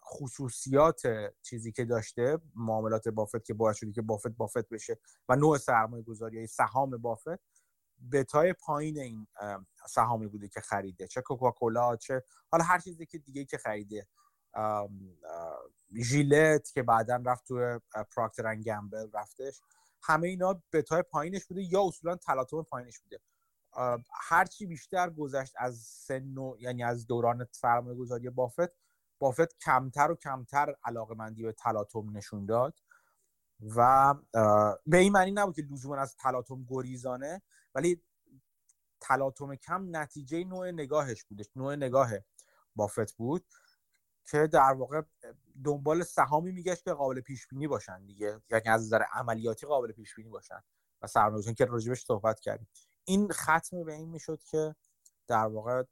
خصوصیات 0.04 1.02
چیزی 1.42 1.72
که 1.72 1.84
داشته 1.84 2.38
معاملات 2.54 3.08
بافت 3.08 3.44
که 3.44 3.54
باعث 3.54 3.76
شده 3.76 3.92
که 3.92 4.02
بافت 4.02 4.28
بافت 4.28 4.68
بشه 4.68 4.98
و 5.28 5.36
نوع 5.36 5.58
سرمایه 5.58 6.02
گذاری 6.02 6.46
سهام 6.46 6.90
بافت 6.90 7.40
بتای 8.12 8.52
پایین 8.52 8.98
این 8.98 9.26
سهامی 9.88 10.26
بوده 10.26 10.48
که 10.48 10.60
خریده. 10.60 11.06
چه 11.08 11.20
کوکاکولا 11.20 11.96
چه 11.96 12.24
حالا 12.50 12.64
هر 12.64 12.78
چیزی 12.78 13.06
که 13.06 13.18
دیگه 13.18 13.44
که 13.44 13.58
خریده. 13.58 14.06
ژیلت 16.02 16.72
که 16.72 16.82
بعدا 16.82 17.22
رفت 17.26 17.46
تو 17.46 17.80
پراکتر 18.16 18.56
گمبل 18.56 19.10
رفتش. 19.14 19.60
همه 20.02 20.28
اینا 20.28 20.62
بتای 20.72 21.02
پایینش 21.02 21.44
بوده 21.44 21.62
یا 21.62 21.82
اصولا 21.82 22.16
تلاطم 22.16 22.62
پایینش 22.62 23.00
بوده. 23.00 23.20
هرچی 24.12 24.66
بیشتر 24.66 25.10
گذشت 25.10 25.54
از 25.56 25.78
سن 25.78 26.38
و 26.38 26.56
یعنی 26.58 26.84
از 26.84 27.06
دوران 27.06 27.46
سرمایه 27.50 27.96
گذاری 27.96 28.30
بافت 28.30 28.76
بافت 29.18 29.58
کمتر 29.58 30.10
و 30.10 30.14
کمتر 30.14 30.74
علاقه 30.84 31.14
مندی 31.14 31.42
به 31.42 31.52
تلاطم 31.52 32.16
نشون 32.16 32.46
داد. 32.46 32.80
و 33.60 34.14
به 34.86 34.96
این 34.96 35.12
معنی 35.12 35.30
نبود 35.30 35.56
که 35.56 35.62
لزوما 35.62 35.96
از 35.96 36.16
تلاطم 36.16 36.64
گریزانه 36.68 37.42
ولی 37.74 38.02
تلاطم 39.00 39.54
کم 39.54 39.96
نتیجه 39.96 40.44
نوع 40.44 40.70
نگاهش 40.70 41.24
بودش 41.24 41.46
نوع 41.56 41.76
نگاه 41.76 42.10
بافت 42.76 43.12
بود 43.12 43.44
که 44.30 44.46
در 44.46 44.72
واقع 44.72 45.02
دنبال 45.64 46.02
سهامی 46.02 46.52
میگشت 46.52 46.84
که 46.84 46.92
قابل 46.92 47.20
پیش 47.20 47.46
بینی 47.46 47.68
باشن 47.68 48.06
دیگه 48.06 48.40
یعنی 48.50 48.68
از 48.68 48.86
نظر 48.86 49.02
عملیاتی 49.12 49.66
قابل 49.66 49.92
پیش 49.92 50.14
بینی 50.14 50.28
باشن 50.28 50.62
و 51.02 51.06
سرمایه‌گذاری 51.06 51.54
که 51.54 51.64
راجبش 51.64 52.04
صحبت 52.04 52.40
کردیم. 52.40 52.68
این 53.04 53.28
ختم 53.32 53.84
به 53.84 53.94
این 53.94 54.08
می‌شد 54.08 54.42
که 54.42 54.74
در 55.26 55.46
واقع 55.46 55.82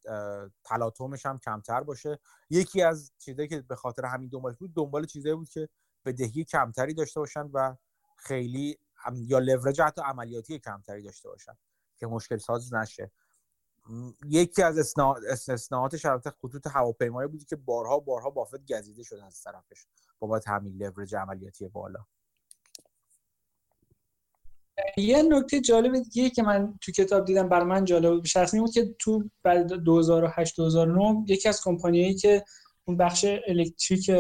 تلاطمش 0.65 1.27
هم 1.27 1.39
کمتر 1.39 1.81
باشه. 1.81 2.19
یکی 2.51 2.83
از 2.83 3.13
چیزایی 3.19 3.49
که 3.49 3.61
به 3.61 3.77
خاطر 3.77 4.05
همین 4.05 4.29
دنبالش 4.29 4.57
بود 4.57 4.75
دنبال 4.75 5.07
چیزایی 5.07 5.35
بود 5.35 5.49
که 5.49 5.69
بدهی 6.05 6.45
کمتری 6.45 6.95
داشته 6.95 7.21
باشن 7.21 7.51
و 7.53 7.77
خیلی 8.17 8.79
یا 9.15 9.39
لورج 9.39 9.81
حتی 9.81 10.03
عملیاتی 10.03 10.59
کمتری 10.59 11.03
داشته 11.03 11.29
باشن 11.29 11.53
که 11.99 12.07
مشکل 12.07 12.37
ساز 12.37 12.75
نشه. 12.75 13.11
یکی 14.29 14.63
از 14.63 14.97
استثناءاتش 15.29 16.05
البته 16.05 16.31
خطوط 16.31 16.67
هواپیمایی 16.67 17.29
بودی 17.29 17.45
که 17.45 17.57
بارها 17.57 17.99
بارها 17.99 18.31
بافت 18.31 18.73
گزیده 18.73 19.03
شده 19.03 19.25
از 19.25 19.43
طرفش 19.43 19.87
بابت 20.19 20.49
همین 20.49 20.77
لورج 20.77 21.17
عملیاتی 21.17 21.69
بالا. 21.69 22.07
یه 24.97 25.23
نکته 25.23 25.61
جالب 25.61 26.03
دیگه 26.03 26.31
که 26.31 26.43
من 26.43 26.79
تو 26.81 26.93
کتاب 26.93 27.25
دیدم 27.25 27.49
بر 27.49 27.63
من 27.65 27.85
جالب 27.85 28.11
بود. 28.11 28.25
شخصی 28.25 28.61
بود 28.61 28.71
که 28.71 28.95
تو 28.99 29.31
بعد 29.43 29.67
2008 29.67 30.57
2009 30.57 31.25
یکی 31.29 31.49
از 31.49 31.61
کمپانیایی 31.65 32.15
که 32.15 32.45
اون 32.87 32.97
بخش 32.97 33.27
الکتریک 33.47 34.11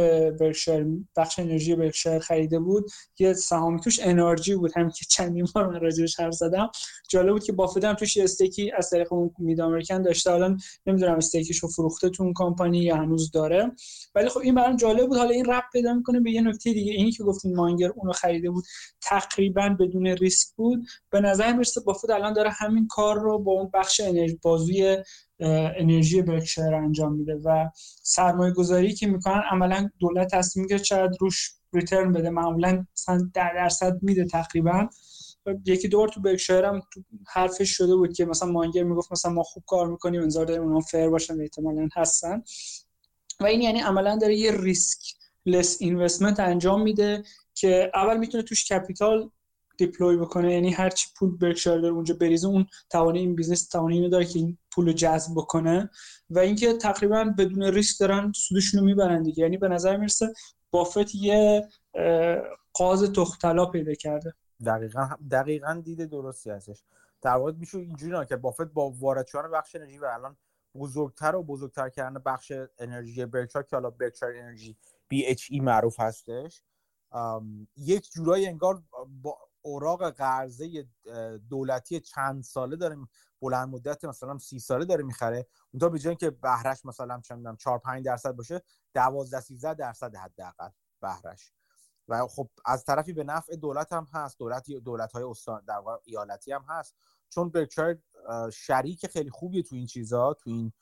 برکشایر 0.41 0.87
بخش 1.17 1.39
انرژی 1.39 1.75
برکشایر 1.75 2.19
خریده 2.19 2.59
بود. 2.59 2.91
یه 3.19 3.33
سهامی 3.33 3.81
توش 3.81 4.01
انرژی 4.03 4.55
بود. 4.55 4.73
همین 4.77 4.91
که 4.91 5.05
چندین 5.09 5.47
بار 5.55 5.67
من 5.69 5.81
راجعش 5.81 6.21
حرف 6.21 6.35
زدم. 6.35 6.71
جالب 7.11 7.33
بود 7.33 7.45
که 7.45 7.53
بافت 7.53 7.85
هم 7.85 7.95
توش 7.95 8.17
استیکی 8.17 8.73
از 8.73 8.91
طریق 8.91 9.13
اون 9.13 9.31
مید 9.39 9.61
امریکن 9.61 10.03
داشته. 10.03 10.31
الان 10.31 10.61
نمی‌دونم 10.87 11.17
استیکش 11.17 11.59
رو 11.59 11.69
فروخته 11.69 12.11
تو 12.11 12.23
اون 12.23 12.33
کمپانی 12.37 12.79
یا 12.79 12.97
هنوز 12.97 13.31
داره. 13.31 13.73
ولی 14.15 14.29
خب 14.29 14.39
این 14.39 14.55
برام 14.55 14.77
جالب 14.77 15.07
بود. 15.07 15.19
حالا 15.19 15.31
این 15.31 15.45
رپ 15.45 15.65
پیدا 15.73 15.95
می‌کنه 15.95 16.21
به 16.21 16.31
یه 16.31 16.41
نکته 16.41 16.73
دیگه. 16.73 16.93
اینی 16.93 17.13
که 17.13 17.25
گفتین 17.25 17.57
مانگر 17.57 17.91
اونو 17.97 18.13
خریده 18.13 18.51
بود 18.51 18.65
تقریبا 19.01 19.77
بدون 19.81 20.07
ریسک 20.07 20.49
بود. 20.57 20.87
به 21.11 21.21
نظر 21.21 21.53
می‌رسه 21.53 21.81
بافت 21.81 22.11
الان 22.11 22.33
داره 22.33 22.51
همین 22.51 22.87
کار 22.87 23.21
رو 23.21 23.39
با 23.39 23.53
اون 23.53 23.71
بخش 23.75 24.01
انرژی 24.01 24.39
بازوی 24.43 24.97
انرژی 25.41 26.23
برکشایر 26.23 26.75
انجام 26.75 27.15
میده 27.15 27.35
و 27.45 27.69
سرمایه 28.03 28.53
گذاری 28.53 28.95
که 28.95 29.07
می‌کنن 29.07 29.43
عملا 29.51 29.91
دولت 29.99 30.35
تصمیم 30.35 30.63
می‌گیره 30.63 30.83
شاید 30.83 31.11
روش 31.21 31.53
ریترن 31.73 32.13
بده. 32.13 32.31
معمولا 32.31 32.87
مثلا 32.97 33.31
در 33.35 33.53
درصد 33.55 34.03
میده 34.03 34.25
تقریبا. 34.25 34.89
یکی 35.67 35.89
دور 35.89 36.09
تو 36.09 36.21
برکشایر 36.21 36.65
هم 36.65 36.83
تو 36.93 37.03
حرفش 37.27 37.71
شده 37.77 37.97
بود 37.97 38.13
که 38.13 38.25
مثلا 38.25 38.49
مانگر 38.49 38.83
می‌گفت 38.83 39.13
مثلا 39.13 39.33
ما 39.33 39.43
خوب 39.43 39.63
کار 39.67 39.89
می‌کنیم 39.89 40.23
انتظار 40.23 40.47
داریم 40.47 40.63
اونها 40.63 40.81
fair 40.81 41.09
باشن 41.09 41.41
احتمالا 41.41 41.89
هستن. 41.97 42.43
و 43.41 43.45
این 43.45 43.63
یعنی 43.63 43.81
عملا 43.81 44.17
داره 44.17 44.37
یه 44.37 44.53
riskless 44.53 45.77
investment 45.81 46.41
انجام 46.41 46.83
میده 46.83 47.23
که 47.55 47.91
اول 47.95 48.17
می‌تونه 48.17 48.43
توش 48.43 48.73
capital 48.73 49.31
deploy 49.77 50.17
بکنه. 50.17 50.53
یعنی 50.53 50.71
هر 50.71 50.91
چی 50.91 51.09
پول 51.19 51.37
برکشایر 51.37 51.81
داره 51.81 51.95
اونجا 51.95 52.15
بریزه 52.15 52.49
اون 52.49 52.67
توانه 52.91 53.19
این 53.19 53.35
business 53.35 53.69
توانه 53.69 53.95
اینو 53.95 54.09
داره 54.09 54.25
که 54.25 54.39
این 54.39 54.59
پول 54.75 54.93
جذب 54.93 55.33
بکنه 55.37 55.91
و 56.31 56.39
اینکه 56.39 56.73
تقریبا 56.73 57.25
بدون 57.39 57.63
ریسک 57.63 58.01
دارن 58.01 58.33
سودشون 58.33 58.81
رو 58.81 58.87
می‌برن 58.87 59.23
دیگه. 59.23 59.43
یعنی 59.43 59.59
به 59.59 59.69
نظر 59.69 59.97
می‌رسه 59.97 60.33
بافت 60.71 61.15
یه 61.15 61.69
قاز 62.73 63.13
تختلا 63.13 63.67
پیدا 63.67 63.95
کرده. 63.95 64.33
دقیقا 64.67 65.09
دقیقا 65.31 65.83
دیده 65.85 66.07
درستی 66.07 66.51
هستش 66.51 66.85
در 67.23 67.37
واقع 67.37 67.53
میشه 67.53 67.79
اینجوری 67.79 68.27
که 68.27 68.37
بافت 68.37 68.63
با 68.63 68.91
وارد 68.91 69.27
شدن 69.27 69.51
بخش 69.51 69.77
انرژی 69.77 69.99
و 69.99 70.05
الان 70.05 70.37
بزرگتر 70.77 71.37
و 71.37 71.43
بزرگتر 71.43 71.89
کردن 71.89 72.23
بخش 72.27 72.53
انرژی 72.79 73.27
برکشایر 73.27 73.67
که 73.67 73.77
حالا 73.77 73.91
برکشایر 73.91 74.43
انرژی 74.43 74.77
BHE 75.15 75.61
معروف 75.61 76.01
هستش 76.01 76.63
یک 77.77 78.11
جورایی 78.11 78.47
انگار 78.47 78.83
با 79.23 79.39
اوراق 79.65 80.11
قرضه 80.11 80.89
دولتی 81.51 82.01
چند 82.01 82.43
ساله 82.43 82.77
داره 82.77 82.97
بلند 83.41 83.69
مدت 83.69 84.05
مثلا 84.05 84.39
سی 84.39 84.59
ساله 84.59 84.85
داره 84.85 85.05
می‌خره. 85.05 85.47
اونطور 85.73 85.89
به 85.91 85.99
جای 85.99 86.17
که 86.17 86.31
بهرش 86.31 86.85
مثلا 86.85 87.21
چه 87.21 87.35
می‌دونم 87.35 87.57
4 87.57 87.79
5 87.79 88.05
درصد 88.05 88.33
باشه 88.33 88.63
12 88.95 89.41
13 89.41 89.75
درصد 89.75 90.17
حداقل 90.17 90.69
بهرش. 91.01 91.53
و 92.09 92.27
خب 92.27 92.51
از 92.65 92.85
طرفی 92.85 93.13
به 93.13 93.25
نفع 93.25 93.57
دولت 93.57 93.93
هم 93.93 94.07
هست 94.13 94.39
دولت 94.39 94.71
دولت 94.71 95.13
های 95.13 95.25
استان 95.25 95.65
در 95.69 95.79
واقع 95.79 96.03
ایالتی 96.05 96.53
هم 96.53 96.65
هست. 96.69 96.95
چون 97.29 97.51
برکشایر 97.51 98.03
شریک 98.53 99.07
خیلی 99.07 99.31
خوبیه 99.31 99.63
تو 99.63 99.77
این 99.77 99.87
چیزا 99.87 100.35
تو 100.35 100.51
این 100.51 100.73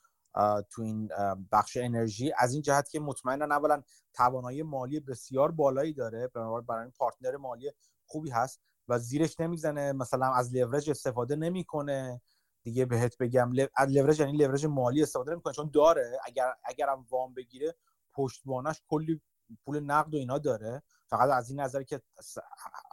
تو 0.69 0.81
این 0.81 1.09
بخش 1.51 1.77
انرژی. 1.77 2.33
از 2.37 2.53
این 2.53 2.61
جهت 2.61 2.89
که 2.89 2.99
مطمئنا 2.99 3.55
اولا 3.55 3.83
توانایی 4.13 4.63
مالی 4.63 4.99
بسیار 4.99 5.51
بالایی 5.51 5.93
داره. 5.93 6.27
برای 6.67 6.91
پارتنر 6.97 7.37
مالی 7.37 7.71
خوبی 8.05 8.29
هست. 8.29 8.61
و 8.87 8.99
زیرش 8.99 9.39
نمی‌زنه 9.39 9.93
مثلا 9.93 10.33
از 10.33 10.55
لورج 10.55 10.89
استفاده 10.89 11.35
نمی‌کنه. 11.35 12.21
دیگه 12.63 12.85
بهت 12.85 13.17
بگم 13.17 13.51
لورج 13.87 14.19
یعنی 14.19 14.37
لورج 14.37 14.65
مالی 14.65 15.03
استفاده 15.03 15.31
نمی‌کنه 15.31 15.53
چون 15.53 15.69
داره. 15.73 16.19
اگر 16.25 16.53
اگرم 16.63 17.05
وام 17.09 17.33
بگیره 17.33 17.75
پشتوانش 18.13 18.81
کلی 18.87 19.21
پول 19.65 19.79
نقد 19.79 20.13
و 20.13 20.17
اینا 20.17 20.37
داره. 20.37 20.83
فقط 21.07 21.29
از 21.29 21.49
این 21.49 21.59
نظر 21.59 21.83
که 21.83 22.01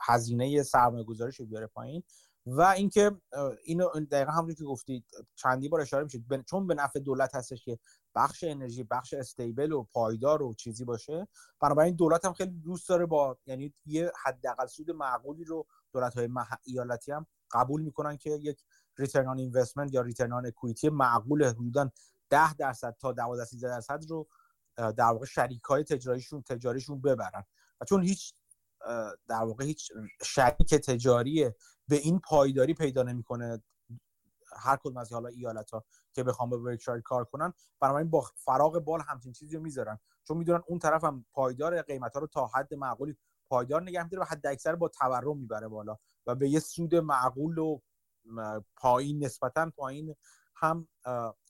هزینه 0.02 0.62
سرمایه 0.62 1.04
گذاریش 1.04 1.40
رو 1.40 1.46
بیاره 1.46 1.66
پایین. 1.66 2.02
و 2.46 2.62
اینکه 2.62 3.20
اینو 3.64 3.88
دقیقا 4.10 4.32
همونجوری 4.32 4.56
که 4.56 4.64
گفتید 4.64 5.04
چندی 5.34 5.68
بار 5.68 5.80
اشاره 5.80 6.04
میشه 6.04 6.22
چون 6.50 6.66
به 6.66 6.74
نفع 6.74 7.00
دولت 7.00 7.34
هستش 7.34 7.64
که 7.64 7.78
بخش 8.14 8.44
انرژی 8.44 8.84
بخش 8.84 9.14
استیبل 9.14 9.72
و 9.72 9.82
پایدار 9.82 10.42
و 10.42 10.54
چیزی 10.54 10.84
باشه. 10.84 11.28
بنابراین 11.60 11.94
دولت 11.94 12.24
هم 12.24 12.32
خیلی 12.32 12.50
دوست 12.50 12.88
داره 12.88 13.06
با 13.06 13.38
یعنی 13.46 13.74
یه 13.86 14.12
حداقل 14.24 14.66
سود 14.66 14.90
معقولی 14.90 15.44
رو 15.44 15.66
دولت 15.92 16.14
های 16.14 16.28
ایالتی 16.64 17.12
هم 17.12 17.26
قبول 17.50 17.82
می‌کنن 17.82 18.16
که 18.16 18.30
یک 18.30 18.62
return 18.98 19.28
on 19.28 19.38
investment 19.38 19.94
یا 19.94 20.00
return 20.00 20.32
on 20.32 20.46
equity 20.46 20.88
معقول 20.88 21.44
حدودا 21.44 21.90
10 22.30 22.54
درصد 22.54 22.96
تا 23.00 23.12
12 23.12 23.44
13 23.44 23.68
درصد 23.68 24.10
رو 24.10 24.28
در 24.76 25.04
واقع 25.04 25.26
شریک 25.26 25.62
های 25.62 25.84
تجاریشون 25.84 26.42
تجاریشون 26.42 27.00
ببرن. 27.00 27.44
و 27.80 27.84
چون 27.84 28.02
هیچ 28.02 28.34
در 29.28 29.44
واقع 29.44 29.64
هیچ 29.64 29.92
شریک 30.22 30.74
تجاری 30.74 31.50
به 31.88 31.96
این 31.96 32.20
پایداری 32.20 32.74
پیدا 32.74 33.02
نمی‌کنه 33.02 33.62
هر 34.56 34.76
کدوم 34.76 34.96
از 34.96 35.12
حالا 35.12 35.28
ایالت 35.28 35.70
ها 35.70 35.84
که 36.12 36.24
بخوام 36.24 36.50
به 36.50 36.58
برکشایر 36.58 37.00
کار 37.00 37.24
کنن. 37.24 37.52
بنابراین 37.80 38.10
با 38.10 38.20
فراغ 38.34 38.78
بال 38.78 39.00
همچین 39.00 39.32
چیزی 39.32 39.56
رو 39.56 39.62
می‌ذارن. 39.62 39.98
چون 40.24 40.36
می‌دونن 40.36 40.62
اون 40.66 40.78
طرف 40.78 41.04
هم 41.04 41.24
پایدار 41.32 41.82
قیمت 41.82 42.14
ها 42.14 42.20
رو 42.20 42.26
تا 42.26 42.46
حد 42.46 42.74
معقولی 42.74 43.16
پایدار 43.50 43.82
نگه 43.82 44.02
میداره 44.02 44.22
و 44.22 44.26
حد 44.26 44.46
اکثر 44.46 44.74
با 44.74 44.88
تورم 44.88 45.38
می‌بره 45.38 45.68
بالا 45.68 45.96
و 46.26 46.34
به 46.34 46.48
یه 46.48 46.60
سود 46.60 46.94
معقول 46.94 47.58
و 47.58 47.80
پایین 48.76 49.24
نسبتا 49.24 49.72
پایین 49.76 50.14
هم 50.54 50.88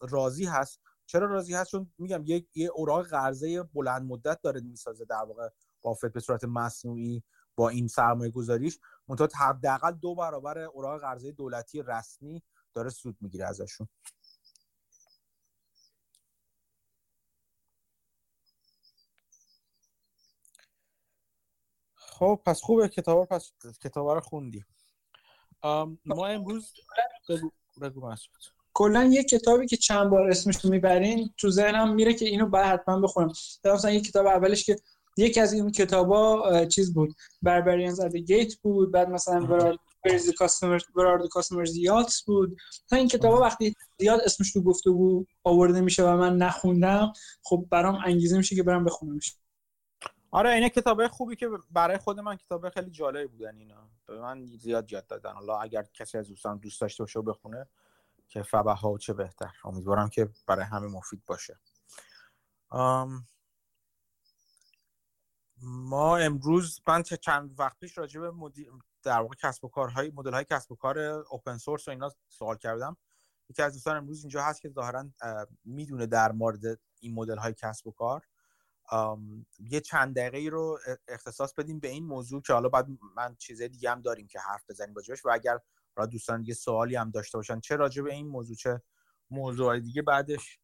راضی 0.00 0.45
هست. 0.45 0.80
چرا 1.07 1.26
راضی 1.26 1.54
هست؟ 1.54 1.71
چون 1.71 1.92
میگم 1.99 2.23
یه, 2.26 2.47
یه 2.54 2.71
اوراق 2.75 3.07
قرضه 3.07 3.62
بلند 3.62 4.02
مدت 4.02 4.40
داره 4.42 4.61
می‌سازه 4.61 5.04
در 5.04 5.23
واقع 5.23 5.49
بافت 5.83 6.07
به 6.07 6.21
صورت 6.21 6.45
مصنوعی 6.45 7.23
با 7.57 7.69
این 7.69 7.88
سرمایه 7.88 8.30
گذاریش 8.30 8.78
منتها 9.09 9.47
حداقل 9.47 9.92
دو 9.92 10.14
برابر 10.14 10.59
اوراق 10.59 11.00
قرضه 11.00 11.33
دولتی 11.33 11.83
رسمی 11.83 12.42
داره 12.75 12.90
سود 12.90 13.16
می‌گیره 13.21 13.47
ازشون. 13.47 13.88
خب 22.21 22.41
پس 22.47 22.61
خوبه 22.61 22.89
کتاب 22.89 23.29
پس 23.29 23.53
کتاب 23.85 24.09
رو 24.09 24.21
خوندی. 24.21 24.65
ما 26.05 26.27
امروز 26.27 26.73
بگو, 27.29 27.50
بگو 27.83 28.00
مسعود. 28.00 28.39
کلا 28.75 29.05
یه 29.05 29.25
کتابی 29.25 29.67
که 29.67 29.77
چند 29.77 30.11
بار 30.11 30.31
اسمش 30.31 30.57
رو 30.57 30.71
می‌برین 30.71 31.31
تو 31.37 31.50
ذهنم 31.50 31.95
میره 31.95 32.15
که 32.15 32.25
اینو 32.25 32.47
باید 32.47 32.67
حتما 32.67 33.00
بخونم. 33.00 33.33
مثلا 33.65 33.91
یه 33.91 34.00
کتاب 34.00 34.27
اولش 34.27 34.65
که 34.65 34.77
یکی 35.17 35.41
از 35.41 35.53
این 35.53 35.71
کتابا 35.71 36.67
چیز 36.67 36.95
بود. 36.95 37.15
بربریانز 37.43 38.00
ات 38.00 38.17
گیت 38.17 38.55
بود. 38.55 38.93
بعد 38.93 39.09
مثلا 39.09 39.47
برارد 39.47 39.79
برارد 40.97 41.29
کاستمر 41.29 41.67
یاتس 41.75 42.23
بود. 42.23 42.57
تا 42.89 42.97
این 42.97 43.09
کتابا 43.09 43.41
وقتی 43.41 43.75
زیاد 43.99 44.21
اسمش 44.21 44.53
تو 44.53 44.62
گفتگو 44.62 45.25
آورده 45.45 45.81
میشه 45.81 46.05
و 46.05 46.17
من 46.17 46.37
نخوندم 46.37 47.12
خب 47.43 47.67
برام 47.71 47.99
انگیزه 48.05 48.37
میشه 48.37 48.57
که 48.57 48.62
برم 48.62 48.85
بخونمش. 48.85 49.35
آره 50.31 50.51
اینا 50.51 50.69
کتابه 50.69 51.09
خوبی 51.09 51.37
که 51.37 51.49
برای 51.71 51.99
خود 51.99 52.21
من 52.21 52.37
کتابه 52.37 52.71
خیلی 52.71 52.91
جالبی 52.91 53.27
بودن 53.27 53.57
اینا. 53.57 53.91
به 54.07 54.21
من 54.21 54.47
زیاد 54.47 54.93
یاد 54.93 55.07
دادن. 55.07 55.33
حالا 55.33 55.61
اگر 55.61 55.83
کسی 55.83 56.19
از 56.19 56.29
دوستان 56.29 56.59
دوست 56.59 56.81
داشته 56.81 57.03
باشه 57.03 57.21
بخونه 57.21 57.67
که 58.29 58.43
فبه 58.43 58.73
ها 58.73 58.99
چه 58.99 59.13
بهتر. 59.13 59.53
امیدوارم 59.65 60.09
که 60.09 60.29
برای 60.47 60.65
همه 60.65 60.87
مفید 60.87 61.23
باشه. 61.27 61.61
ما 65.63 66.17
امروز 66.17 66.81
من 66.87 67.03
چند 67.03 67.61
وقت 67.61 67.79
پیش 67.79 67.99
راجع 67.99 68.21
به 68.21 68.31
مدیر 68.31 68.73
در 69.03 69.21
واقع 69.21 69.35
کسب 69.35 69.65
و 69.65 69.69
کارهای 69.69 70.11
مدل 70.11 70.35
های 70.35 70.45
کسب 70.45 70.73
و 70.73 70.77
کار 70.77 70.99
اوپن 70.99 71.57
سورس 71.59 71.89
و 71.89 71.91
اینا 71.91 72.11
سوال 72.29 72.57
کردم. 72.57 72.97
یکی 73.51 73.63
از 73.63 73.73
دوستان 73.73 73.97
امروز 73.97 74.21
اینجا 74.21 74.43
هست 74.43 74.63
که 74.63 74.69
ظاهرا 74.69 75.11
می‌دونه 75.65 76.07
در 76.07 76.33
مورد 76.33 76.81
این 77.01 77.15
مدل 77.15 77.37
های 77.37 77.55
کسب 77.55 77.87
و 77.87 77.91
کار. 77.91 78.29
یه 79.71 79.81
چند 79.81 80.17
دقیقه 80.17 80.51
رو 80.51 80.79
اختصاص 81.09 81.55
بدیم 81.55 81.81
به 81.81 81.89
این 81.89 82.05
موضوع 82.05 82.43
که 82.43 82.53
حالا 82.53 82.69
بعد 82.69 82.87
من 83.17 83.37
چیزای 83.39 83.69
دیگه 83.69 83.91
هم 83.91 84.01
داریم 84.01 84.27
که 84.27 84.39
حرف 84.39 84.63
بزنیم 84.69 84.95
راجبش 84.95 85.27
و 85.27 85.31
اگر 85.33 85.59
را 85.97 86.07
دوستان 86.07 86.45
یه 86.45 86.55
سوالی 86.55 86.97
هم 86.97 87.11
داشته 87.11 87.39
باشن 87.39 87.61
چه 87.61 87.77
راجع 87.77 88.03
به 88.03 88.13
این 88.13 88.29
موضوع 88.29 88.57
چه 88.57 88.83
موضوع 89.31 89.81
دیگه 89.81 90.03
بعدش 90.03 90.59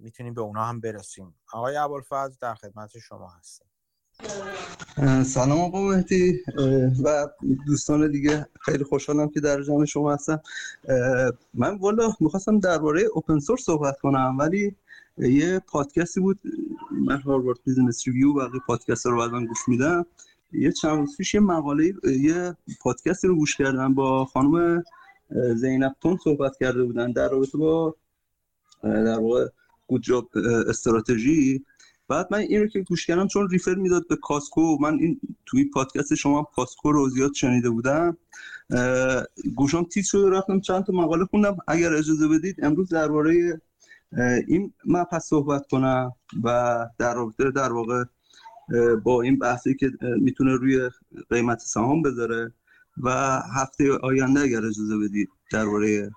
می‌تونیم 0.00 0.34
به 0.34 0.40
اونا 0.40 0.64
هم 0.64 0.80
برسیم. 0.80 1.34
آقای 1.52 1.76
ابوالفضل 1.76 2.36
در 2.40 2.54
خدمت 2.54 2.98
شما 2.98 3.28
هستیم. 3.28 3.66
سلام 5.22 5.60
آقا 5.60 5.88
مهدی. 5.88 6.40
و 7.04 7.28
دوستان 7.66 8.10
دیگه 8.10 8.46
خیلی 8.60 8.84
خوشحالم 8.84 9.28
که 9.28 9.40
در 9.40 9.62
جمع 9.62 9.84
شما 9.84 10.12
هستم. 10.12 10.42
من 11.54 11.78
والا 11.78 12.12
می‌خواستم 12.20 12.60
درباره 12.60 13.02
open 13.02 13.38
source 13.38 13.60
صحبت 13.62 14.00
کنم 14.00 14.36
ولی 14.38 14.76
یه 15.20 15.60
پادکستی 15.66 16.20
بود 16.20 16.40
من 16.90 17.20
Harvard 17.20 17.58
Business 17.64 18.08
Review 18.08 18.34
بقیه 18.34 18.60
پادکست 18.66 19.06
رو 19.06 19.18
بعد 19.18 19.30
من 19.30 19.44
گوش 19.44 19.58
میدم. 19.68 20.06
یه 20.52 20.72
چند 20.72 20.98
روز 20.98 21.16
پیش 21.16 21.34
یه 21.34 21.40
مقاله 21.40 21.94
یه 22.20 22.56
پادکستی 22.80 23.28
رو 23.28 23.36
گوش 23.36 23.56
کردم 23.56 23.94
با 23.94 24.24
خانم 24.24 24.84
زینب 25.54 25.96
تون 26.00 26.18
صحبت 26.24 26.52
کرده 26.60 26.84
بودن 26.84 27.12
در 27.12 27.28
رابطه 27.28 27.58
با 27.58 27.96
در 28.82 29.18
واقع 29.18 29.46
good 29.86 30.04
strategy. 30.68 31.64
بعد 32.08 32.28
من 32.30 32.38
این 32.38 32.60
رو 32.60 32.66
که 32.66 32.80
گوش 32.80 33.06
کردم 33.06 33.26
چون 33.26 33.48
ریفر 33.50 33.74
می‌داد 33.74 34.08
به 34.08 34.16
کاسکو 34.16 34.76
من 34.80 34.94
این 34.94 35.20
توی 35.46 35.64
پادکست 35.64 36.14
شما 36.14 36.42
کاسکو 36.42 36.92
رو 36.92 37.08
زیاد 37.08 37.34
شنیده 37.34 37.70
بودم. 37.70 38.16
گوشم 39.54 39.84
تیز 39.84 40.06
شده 40.06 40.30
رفتم 40.30 40.60
چند 40.60 40.84
تا 40.84 40.92
مقاله 40.92 41.24
خوندم. 41.24 41.56
اگر 41.68 41.92
اجازه 41.92 42.28
بدید 42.28 42.64
امروز 42.64 42.88
درباره 42.88 43.60
این 44.48 44.72
مبحث 44.84 45.26
صحبت 45.26 45.66
کنم 45.66 46.12
و 46.44 46.88
در 46.98 47.14
رابطه 47.14 47.50
در 47.50 47.72
واقع 47.72 48.04
با 49.04 49.22
این 49.22 49.38
بحثی 49.38 49.74
که 49.74 49.90
می‌تونه 50.00 50.54
روی 50.54 50.90
قیمت 51.30 51.58
سهام 51.58 52.02
بذاره 52.02 52.52
و 53.02 53.10
هفته 53.54 53.92
آینده 54.02 54.40
اگر 54.40 54.58
اجازه 54.58 54.98
بدید 55.04 55.28
درباره 55.52 56.10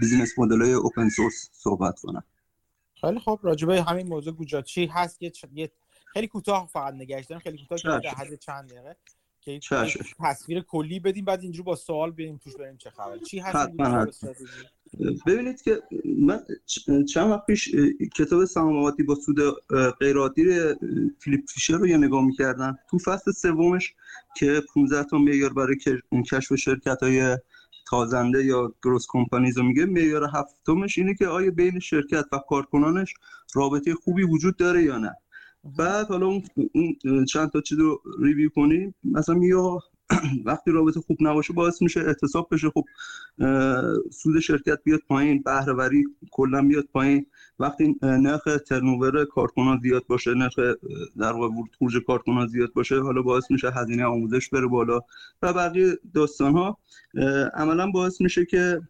business 0.00 0.38
model 0.38 0.62
های 0.62 0.72
open 0.72 1.08
source 1.08 1.50
صحبت 1.52 2.00
کنم. 2.00 2.24
خیلی 3.00 3.18
خب 3.18 3.40
راجبه 3.42 3.82
همین 3.82 4.08
موضوع 4.08 4.34
good 4.34 4.50
job 4.50 4.62
چی 4.62 4.86
هست؟ 4.86 5.22
یه 5.22 5.70
خیلی 6.12 6.26
کوتاه 6.26 6.68
فقط 6.72 6.94
نگهش 6.94 7.26
دارم. 7.26 7.40
خیلی 7.40 7.58
کوتاه 7.58 7.78
که 7.78 8.08
در 8.08 8.14
حد 8.14 8.34
چند 8.34 8.70
دقیقه. 8.70 8.96
که 9.40 9.60
تصویر 10.18 10.60
کلی 10.60 11.00
بدیم 11.00 11.24
بعد 11.24 11.42
اینجور 11.42 11.64
با 11.64 11.76
سوال 11.76 12.10
بریم 12.10 12.36
توش 12.36 12.56
بریم 12.56 12.76
چه 12.76 12.90
خبر 12.90 13.18
چی 13.18 13.38
هست؟ 13.38 13.70
ببینید 15.26 15.62
که 15.62 15.82
من 16.18 16.40
چند 17.04 17.30
وقت 17.30 17.46
پیش 17.46 17.74
کتاب 18.16 18.44
سهام 18.44 18.73
عادی 18.73 19.02
با 19.02 19.14
سود 19.14 19.36
غیرعادی 20.00 20.44
فیلیپ 21.18 21.40
فیشر 21.48 21.76
رو 21.76 21.86
یه 21.86 21.96
نگاه 21.96 22.24
می‌کردم. 22.24 22.78
تو 22.90 22.98
فصل 22.98 23.32
سومش 23.32 23.94
که 24.36 24.62
15 24.74 25.04
تا 25.04 25.18
معیار 25.18 25.52
برای 25.52 25.76
کشف 26.30 26.54
شرکت 26.54 27.02
های 27.02 27.38
تازنده 27.86 28.44
یا 28.44 28.74
گروس 28.84 29.06
کمپانیز 29.08 29.58
رو 29.58 29.64
میگه 29.64 29.86
معیار 29.86 30.28
هفتمش 30.34 30.98
اینه 30.98 31.14
که 31.14 31.26
آیا 31.26 31.50
بین 31.50 31.78
شرکت 31.78 32.24
و 32.32 32.38
کارکنانش 32.48 33.14
رابطه 33.54 33.94
خوبی 33.94 34.22
وجود 34.22 34.56
داره 34.56 34.82
یا 34.82 34.98
نه. 34.98 35.16
بعد 35.78 36.06
حالا 36.06 36.26
اون, 36.26 36.42
چند 37.24 37.50
تا 37.50 37.60
چیز 37.60 37.78
رو 37.78 38.02
ریویو 38.22 38.50
کنیم. 38.50 38.94
مثلا 39.04 39.38
یا 39.42 39.78
وقتی 40.46 40.70
رابطه 40.70 41.00
خوب 41.00 41.16
نباشه 41.20 41.52
باعث 41.52 41.82
میشه 41.82 42.00
اعتصاب 42.00 42.48
بشه. 42.52 42.70
خب 42.70 42.84
سود 44.12 44.40
شرکت 44.40 44.78
بیاد 44.84 45.00
پایین 45.08 45.42
بهرهوری 45.42 46.04
کلا 46.30 46.62
بیاد 46.62 46.88
پایین. 46.92 47.26
وقتی 47.58 47.96
نرخ 48.02 48.48
ترنوور 48.68 49.24
کارکنان 49.24 49.80
زیاد 49.82 50.06
باشه 50.06 50.34
نرخ 50.34 50.58
در 51.18 51.32
واقع 51.32 51.46
ورود 51.46 51.70
خروج 51.78 52.48
زیاد 52.48 52.72
باشه 52.72 53.00
حالا 53.00 53.22
باعث 53.22 53.50
میشه 53.50 53.70
هزینه 53.70 54.04
آموزش 54.04 54.48
بره 54.48 54.66
بالا 54.66 55.00
و 55.42 55.52
بقیه 55.52 55.98
داستان 56.14 56.52
ها 56.52 56.78
عملا 57.54 57.90
باعث 57.90 58.20
میشه 58.20 58.44
که 58.44 58.80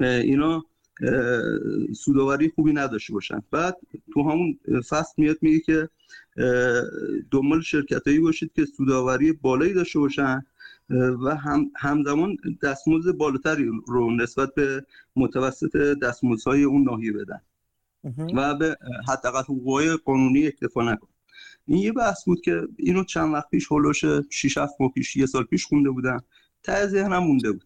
اینا 0.00 0.64
سوداوری 1.96 2.52
خوبی 2.54 2.72
نداشته 2.72 3.12
باشن. 3.12 3.42
بعد 3.50 3.76
تو 4.12 4.22
همون 4.22 4.58
فصل 4.88 5.12
میاد 5.16 5.36
میگه 5.42 5.60
که 5.60 5.88
دنبال 7.30 7.60
شرکت 7.60 8.06
هایی 8.06 8.18
باشید 8.18 8.52
که 8.52 8.64
سوداوری 8.64 9.32
بالایی 9.32 9.74
داشته 9.74 9.98
باشن 9.98 10.46
و 11.24 11.36
هم 11.36 11.70
همزمان 11.76 12.36
دستمزد 12.62 13.12
بالاتری 13.12 13.70
رو 13.86 14.16
نسبت 14.16 14.54
به 14.54 14.86
متوسط 15.16 15.76
دستمزدهای 15.76 16.64
اون 16.64 16.82
ناحیه 16.82 17.12
بدن. 17.12 17.40
و 18.34 18.54
به 18.54 18.76
حداقل 19.08 19.42
حقوقهای 19.42 19.96
قانونی 19.96 20.46
اکتفا 20.46 20.92
نکن. 20.92 21.08
این 21.66 21.78
یه 21.78 21.92
بحث 21.92 22.24
بود 22.24 22.40
که 22.40 22.68
اینو 22.76 23.04
چند 23.04 23.34
وقت 23.34 23.50
پیش 23.50 23.66
حول 23.72 23.84
و 23.84 23.88
حوش 23.88 24.04
6 24.30 24.58
7 24.58 24.72
ماه 24.80 24.92
پیش 24.92 25.16
یه 25.16 25.26
سال 25.26 25.44
پیش 25.44 25.64
خونده 25.64 25.90
بودم. 25.90 26.24
ته 26.62 26.86
ذهنم 26.86 27.18
مونده 27.18 27.52
بود. 27.52 27.64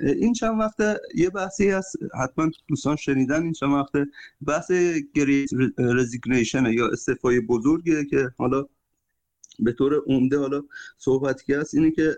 این 0.00 0.32
چند 0.32 0.60
وقت 0.60 1.00
یه 1.14 1.30
بحثی 1.30 1.70
هست 1.70 1.96
حتما 2.22 2.50
دوستان 2.68 2.96
شنیدن 2.96 3.42
این 3.42 3.52
چند 3.52 3.72
وقت 3.72 3.92
بحث 4.46 4.72
great 5.14 5.50
resignation 5.78 6.66
یا 6.66 6.88
استعفای 6.88 7.40
بزرگه 7.40 8.04
که 8.04 8.30
حالا 8.38 8.66
به 9.58 9.72
طور 9.72 10.02
عمده 10.06 10.38
حالا 10.38 10.62
صحبتی 10.98 11.44
که 11.46 11.58
هست 11.58 11.74
اینه 11.74 11.90
که 11.90 12.16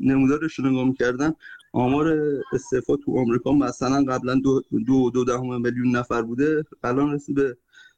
نمودارش 0.00 0.58
رو 0.58 0.70
نگاه 0.70 0.84
می‌کردن. 0.84 1.32
آمار 1.72 2.18
استعفا 2.52 2.96
تو 2.96 3.18
آمریکا 3.18 3.52
مثلا 3.52 4.04
قبلا 4.04 4.34
دو 4.34 4.62
دو, 4.86 5.10
دو 5.10 5.24
دهم 5.24 5.60
میلیون 5.60 5.96
نفر 5.96 6.22
بوده. 6.22 6.64
الان 6.84 7.14
رسید 7.14 7.36
به 7.36 7.56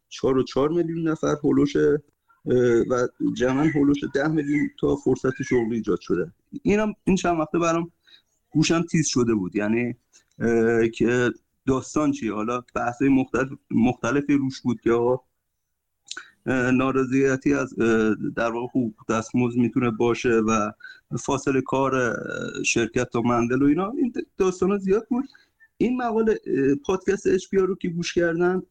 چهار 0.09 0.39
و 0.39 0.43
چهار 0.43 0.69
میلیون 0.69 1.09
نفر 1.09 1.37
هولوش 1.45 1.77
و 2.91 3.09
جمعا 3.35 3.71
هولوش 3.75 3.97
ده 4.15 4.29
میلیون 4.29 4.71
تا 4.81 4.97
فرصت 4.97 5.43
شغلی 5.43 5.75
ایجاد 5.75 6.01
شده. 6.01 6.33
اینم 6.63 6.95
این 7.05 7.17
چند 7.17 7.41
وقته 7.41 7.59
برام 7.59 7.91
گوشم 8.51 8.83
تیز 8.83 9.07
شده 9.07 9.35
بود. 9.35 9.57
یعنی 9.57 9.97
که 10.95 11.31
داستان 11.67 12.13
چیه؟ 12.13 12.33
حالا 12.33 12.63
بحث 12.75 13.03
مختلف 13.03 13.49
مختلفی 13.71 14.35
روش 14.35 14.61
بود 14.61 14.81
که 14.81 14.93
آقا 14.93 15.25
نارضایتی 16.73 17.55
از 17.55 17.75
در 18.37 18.51
واقع 18.51 18.67
حقوق 18.67 18.95
دستمزد 19.09 19.57
می‌تونه 19.57 19.91
باشه 19.91 20.29
و 20.29 20.71
فاصله 21.21 21.61
کار 21.61 22.17
شرکت 22.65 23.11
تا 23.11 23.21
مندل 23.21 23.63
و 23.63 23.67
اینا. 23.67 23.91
این 23.91 24.13
داستان 24.37 24.79
زیاد 24.79 25.07
بود. 25.09 25.25
این 25.77 25.97
مقاله 25.97 26.39
پادکست 26.85 27.27
اچ 27.27 27.45
رو 27.53 27.75
که 27.75 27.89
گوش 27.89 28.15
کردن 28.15 28.63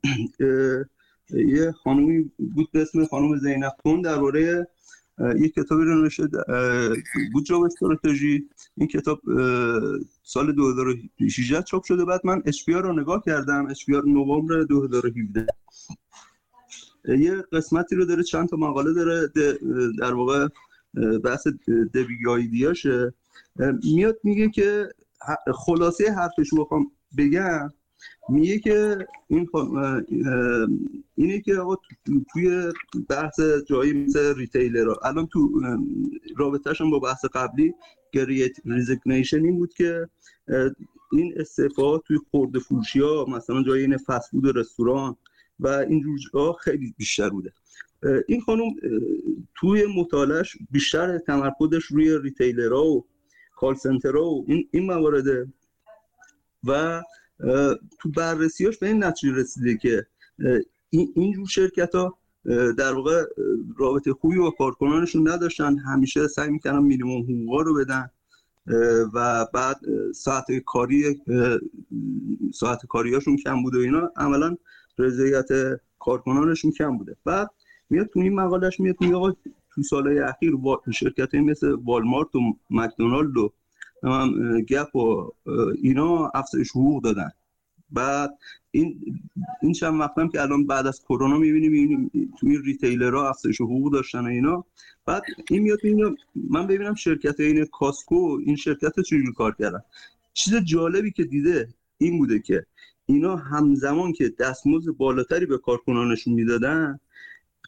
یه 1.30 1.72
خانومی 1.72 2.32
بود 2.38 2.72
به 2.72 2.82
اسم 2.82 3.06
خانم 3.06 3.38
زینب 3.38 3.74
کن 3.84 4.02
درباره 4.02 4.68
یک 5.38 5.54
کتابی 5.54 5.84
رو 5.84 6.02
نوشته 6.02 6.28
بود 7.34 7.46
جاب 7.46 7.64
استراتژی. 7.64 8.50
این 8.78 8.88
کتاب 8.88 9.22
سال 10.24 10.52
2018 10.52 11.62
چاپ 11.62 11.84
شده. 11.84 12.06
بعد 12.06 12.22
من 12.24 12.42
اشپیار 12.46 12.84
رو 12.84 13.00
نگاه 13.00 13.24
کردم. 13.26 13.68
اشپیار 13.70 14.06
نوامبر 14.06 14.64
2017 14.64 15.48
یه 17.06 17.44
قسمتی 17.52 17.96
رو 17.96 18.06
داره 18.06 18.24
چند 18.24 18.50
تا 18.50 18.58
مقاله 18.58 18.94
داره. 18.94 19.28
در 20.00 20.14
واقع 20.14 20.48
بحث 21.24 21.48
دیاشه 22.52 23.14
میاد 23.84 24.20
میگه 24.24 24.50
که 24.50 24.90
خلاصه 25.54 26.12
حرفش 26.12 26.50
رو 26.50 26.64
بخوام 26.64 26.92
بگم. 27.18 27.74
میگه 28.30 28.60
که 28.60 29.08
این 29.28 29.50
اینه 31.16 31.42
که 31.42 31.56
آقا 31.56 31.76
توی 32.34 32.72
بحث 33.10 33.40
جایی 33.70 33.94
مثل 33.94 34.36
retailer 34.36 34.94
الان 35.04 35.28
تو 35.28 35.62
رابطهش 36.38 36.82
با 36.82 37.00
بحث 37.00 37.26
قبلی 37.26 37.74
great 38.12 38.58
resignation 38.66 39.46
این 39.46 39.60
بود 39.60 39.74
که 39.74 40.10
این 41.12 41.34
استعفا 41.38 41.98
توی 41.98 42.18
خورده 42.32 42.60
فروشی 42.60 43.00
ها 43.00 43.26
مثلا 43.30 43.64
جای 43.64 43.82
این 43.82 43.98
فست 43.98 44.30
فود 44.32 44.46
و 44.46 44.52
رستوران 44.52 45.16
و 45.60 45.68
این 45.68 46.18
جاها 46.34 46.54
خیلی 46.54 46.94
بیشتر 46.98 47.30
بوده. 47.30 47.54
این 48.28 48.42
خانم 48.42 48.76
توی 49.56 49.86
مطالعش 49.98 50.58
بیشتر 50.72 51.18
تمرکزش 51.18 51.86
روی 51.86 52.20
ریتیلرها 52.22 52.86
و 52.86 53.06
کال 53.56 53.76
سنترها 53.76 54.26
و 54.26 54.46
این, 54.48 54.68
این 54.72 54.86
موارده 54.86 55.48
و 56.64 57.04
تو 58.00 58.10
بررسیاش 58.16 58.78
به 58.78 58.88
این 58.88 59.04
نتیجه 59.04 59.34
رسیده 59.34 59.78
که 59.78 60.06
این 60.90 61.34
جور 61.34 61.48
شرکت 61.48 61.96
ها 61.96 62.18
در 62.78 62.94
واقع 62.94 63.24
رابطه 63.78 64.14
خوبی 64.14 64.38
با 64.38 64.52
کارکنانشون 64.52 65.30
نداشتن. 65.30 65.78
همیشه 65.78 66.28
سعی 66.28 66.50
می‌کنن 66.50 66.80
مینیموم 66.80 67.24
حقوقا 67.24 67.62
رو 67.62 67.74
بدن. 67.76 68.10
و 69.14 69.46
بعد 69.54 69.80
ساعت 70.16 70.46
کاری 70.66 71.22
ساعت 72.54 72.86
کاریاشون 72.86 73.38
کم 73.38 73.64
بوده 73.64 73.78
و 73.78 73.82
اینا. 73.82 74.12
عملا 74.16 74.58
رضایت 74.98 75.48
کارکنانشون 76.00 76.72
کم 76.72 76.98
بوده. 76.98 77.16
بعد 77.26 77.50
میاد 77.90 78.08
تو 78.08 78.20
این 78.20 78.36
مقالش 78.36 78.80
میاد 78.80 78.96
میگه 79.00 79.36
تو 79.76 79.84
سالهای 79.84 80.20
اخیر 80.20 80.54
شرکت 80.94 81.36
مثل 81.36 81.72
والمارت 81.86 82.36
و 82.36 82.40
مکدونالد 82.70 83.38
و 83.38 83.54
گپ 84.70 84.96
و 84.96 85.32
اینا 85.82 86.28
افزایش 86.28 86.72
حقوق 86.72 87.04
دادن. 87.04 87.32
بعد 87.90 88.38
این 88.72 89.18
این 89.62 89.74
چند 89.74 90.00
وقتم 90.00 90.28
که 90.28 90.42
الان 90.42 90.68
بعد 90.68 90.88
از 90.88 91.02
کرونا 91.02 91.38
می‌بینیم 91.38 92.12
تو 92.40 92.48
این 92.48 92.64
ریتیلرها 92.64 93.30
افزایش 93.30 93.62
حقوق 93.62 93.94
داشتن 93.94 94.20
و 94.20 94.28
اینا. 94.28 94.66
بعد 95.06 95.24
این 95.52 95.64
میاد 95.64 95.80
میاد 95.84 96.16
من 96.36 96.68
ببینم 96.68 96.96
شرکت 96.96 97.40
این 97.40 97.66
کاسکو 97.66 98.40
این 98.46 98.56
شرکت 98.56 99.00
چجوری 99.00 99.34
کار 99.34 99.56
کردن. 99.60 99.82
چیز 100.34 100.56
جالبی 100.56 101.12
که 101.12 101.24
دیده 101.24 101.68
این 101.98 102.18
بوده 102.18 102.40
که 102.40 102.66
اینا 103.06 103.36
همزمان 103.36 104.14
که 104.14 104.34
دستمزد 104.40 104.92
بالاتری 104.92 105.46
به 105.46 105.58
کارکنانشون 105.58 106.34
می‌دادن 106.34 107.00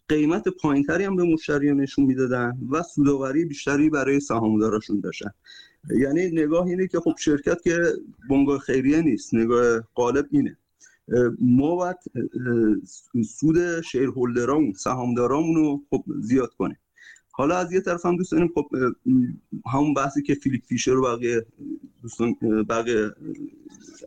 قیمت 0.07 0.47
پایینتری 0.47 1.03
هم 1.03 1.15
به 1.15 1.23
مشتریانشون 1.23 2.05
می‌دادن 2.05 2.57
و 2.71 2.83
سوداوری 2.83 3.45
بیشتری 3.45 3.89
برای 3.89 4.19
سهامداراشون 4.19 4.99
داشتن. 4.99 5.31
یعنی 5.89 6.27
نگاه 6.31 6.67
اینه 6.67 6.87
که 6.87 6.99
خب 6.99 7.15
شرکت 7.19 7.61
که 7.61 7.79
بنگاه 8.29 8.59
خیریه 8.59 9.01
نیست 9.01 9.33
نگاه 9.33 9.81
قالب 9.93 10.27
اینه. 10.31 10.57
ما 11.41 11.75
باید 11.75 11.97
سود 13.25 13.81
شیرهولدرامون 13.81 14.73
سهامدارامون 14.73 15.55
رو 15.55 15.83
خب 15.89 16.03
زیاد 16.19 16.53
کنیم. 16.53 16.77
حالا 17.31 17.57
از 17.57 17.71
یه 17.73 17.81
طرف 17.81 18.05
هم 18.05 18.17
دوست 18.17 18.31
داریم 18.31 18.51
خب 18.55 18.69
همون 19.65 19.93
بحثی 19.93 20.21
که 20.21 20.35
فیلیپ 20.35 20.63
فیشر 20.63 20.91
و 20.97 21.01
بقیه 21.01 21.45
دوستان 22.01 22.35
بقیه 22.69 23.11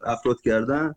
افراد 0.02 0.40
کردن 0.40 0.94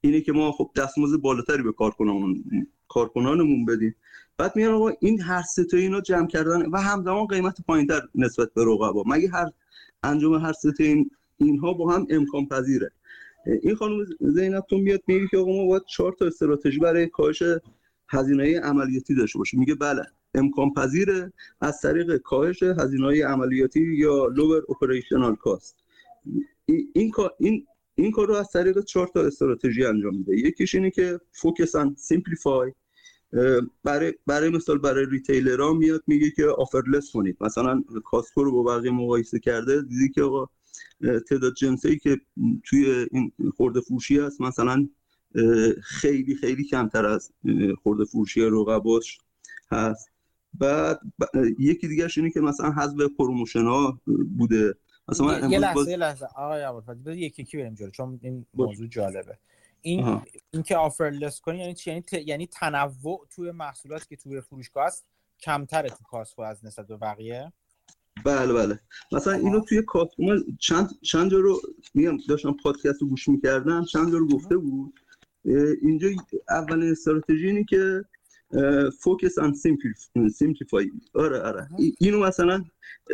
اینه 0.00 0.20
که 0.20 0.32
ما 0.32 0.52
خب 0.52 0.70
دستمزد 0.76 1.16
بالاتری 1.16 1.62
به 1.62 1.72
کارکنانمون 1.72 2.44
کارکنانمون 2.88 3.64
بدیم. 3.64 3.94
بعد 4.40 4.56
میگن 4.56 4.68
آقا 4.68 4.90
این 5.00 5.20
هر 5.20 5.42
سه 5.42 5.64
تا 5.64 5.76
اینا 5.76 6.00
جمع 6.00 6.26
کردن 6.26 6.70
و 6.70 6.80
همزمان 6.80 7.26
قیمت 7.26 7.60
پایینتر 7.66 8.00
نسبت 8.14 8.54
به 8.54 8.64
رقبا. 8.64 9.04
مگه 9.06 9.28
هر 9.28 9.50
انجام 10.02 10.34
هر 10.34 10.52
سه 10.52 10.72
تا 10.72 10.84
این 10.84 11.10
اینها 11.36 11.72
با 11.72 11.92
هم 11.92 12.06
امکان 12.10 12.46
پذیره؟ 12.46 12.90
این 13.62 13.74
خانم 13.74 14.06
زینب 14.20 14.64
تو 14.70 14.78
میاد 14.78 15.02
میگه 15.06 15.28
که 15.30 15.38
آقا 15.38 15.52
ما 15.52 15.66
باید 15.66 15.82
چهار 15.88 16.12
تا 16.12 16.26
استراتژی 16.26 16.78
برای 16.78 17.06
کاهش 17.06 17.42
هزینه 18.08 18.60
عملیاتی 18.60 19.14
داشته 19.14 19.38
باشیم. 19.38 19.60
میگه 19.60 19.74
بله 19.74 20.02
امکان 20.34 20.72
پذیره 20.74 21.32
از 21.60 21.80
طریق 21.80 22.16
کاهش 22.16 22.62
هزینه 22.62 23.26
عملیاتی 23.26 23.80
یا 23.80 24.26
lower 24.26 24.62
operational 24.68 25.36
cost 25.36 25.76
این 26.66 27.12
این 27.38 27.66
این 27.94 28.10
کار 28.10 28.28
رو 28.28 28.34
از 28.34 28.50
طریق 28.50 28.84
چهار 28.84 29.06
تا 29.06 29.20
استراتژی 29.20 29.84
انجام 29.84 30.16
میده. 30.16 30.36
یکیش 30.36 30.74
اینه 30.74 30.90
که 30.90 31.20
focus 31.32 31.74
and 31.74 31.94
simplify 31.98 32.72
برای 33.84 34.14
برای 34.26 34.50
مثال 34.50 34.78
برای 34.78 35.06
retailer 35.06 35.65
ها 35.65 35.72
میاد 35.72 36.02
میگه 36.06 36.30
که 36.30 36.46
offer 36.46 36.82
less 36.82 37.10
کنید 37.12 37.36
مثلا 37.40 37.84
کاسکو 38.04 38.44
رو 38.44 38.62
با 38.62 38.78
بقیه 38.78 38.90
مقایسه 38.90 39.38
کرده 39.38 39.82
دیدی 39.82 40.08
که 40.08 40.22
آقا 40.22 40.48
تعداد 41.28 41.54
جنسی 41.54 41.98
که 41.98 42.20
توی 42.64 43.06
این 43.10 43.32
خورده 43.56 43.80
فروشی 43.80 44.18
هست 44.18 44.40
مثلا 44.40 44.88
خیلی 45.82 46.34
خیلی 46.34 46.64
کمتر 46.64 47.06
از 47.06 47.32
خورده 47.82 48.04
فروشی 48.04 48.40
رقباش 48.40 49.18
هست. 49.72 50.10
بعد 50.54 51.00
یکی 51.58 51.88
دیگه 51.88 52.08
اینه 52.16 52.30
که 52.30 52.40
مثلا 52.40 52.70
حذف 52.70 52.96
promotion 53.18 53.64
ها 53.64 54.00
بوده. 54.38 54.74
مثلا 55.08 55.48
یه 55.48 55.58
لحظه 55.58 55.90
یه 55.90 55.96
لحظه. 55.96 56.26
آقای 56.36 57.16
یکی 57.16 57.42
یکی 57.42 57.56
بریم 57.56 57.74
جلو 57.74 57.90
چون 57.90 58.20
این 58.22 58.46
موضوع 58.54 58.86
جالبه. 58.86 59.38
این 59.82 60.22
این 60.50 60.62
که 60.62 60.76
offer 60.76 61.12
less 61.12 61.40
کنی 61.40 61.58
یعنی 61.58 61.74
چی؟ 61.74 61.90
یعنی, 61.90 62.04
یعنی 62.26 62.46
تنوع 62.46 63.26
توی 63.30 63.50
محصولاتی 63.50 64.06
که 64.08 64.16
توی 64.16 64.40
فروشگاه 64.40 64.84
است 64.84 65.04
کمتره 65.40 65.88
تو 65.88 66.04
کاسکو 66.04 66.42
از 66.42 66.64
نسبت 66.64 66.86
به 66.86 66.96
بقیه؟ 66.96 67.52
بله 68.24 68.52
بله. 68.52 68.80
مثلا 69.12 69.32
اینو 69.32 69.60
توی 69.60 69.82
کاسکو 69.82 70.36
چند 70.58 70.90
چند 71.02 71.30
جا 71.30 71.38
رو 71.38 71.60
میگم 71.94 72.16
داشتم 72.28 72.56
پادکست 72.62 73.02
رو 73.02 73.08
گوش 73.08 73.28
می‌کردم 73.28 73.84
چند 73.84 74.12
جا 74.12 74.18
رو 74.18 74.28
گفته 74.28 74.56
بود. 74.56 75.00
اینجا 75.82 76.08
اولین 76.50 76.90
استراتژی 76.90 77.46
اینه 77.46 77.64
که 77.64 78.04
focus 79.02 79.38
and 79.38 79.54
simplify 80.30 80.90
آره 81.14 81.40
آره. 81.40 81.68
اینو 81.98 82.20
مثلا 82.20 82.64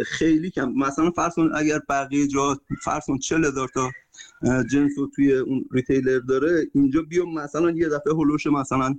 خیلی 0.07 0.50
کم 0.50 0.72
مثلا 0.72 1.11
فرض 1.11 1.33
اگر 1.55 1.81
بقیه 1.88 2.29
جا 2.29 2.61
فرض 2.85 3.07
کن 3.07 3.18
40 3.18 3.44
هزار 3.44 3.68
تا 3.74 3.90
جنس 4.70 4.92
رو 4.98 5.11
توی 5.14 5.33
اون 5.33 5.64
retailer 5.72 6.18
داره. 6.18 6.66
اینجا 6.74 7.02
بیا 7.02 7.24
مثلا 7.24 7.70
یه 7.70 7.88
دفعه 7.88 8.12
هلوش 8.14 8.46
مثلا 8.46 8.98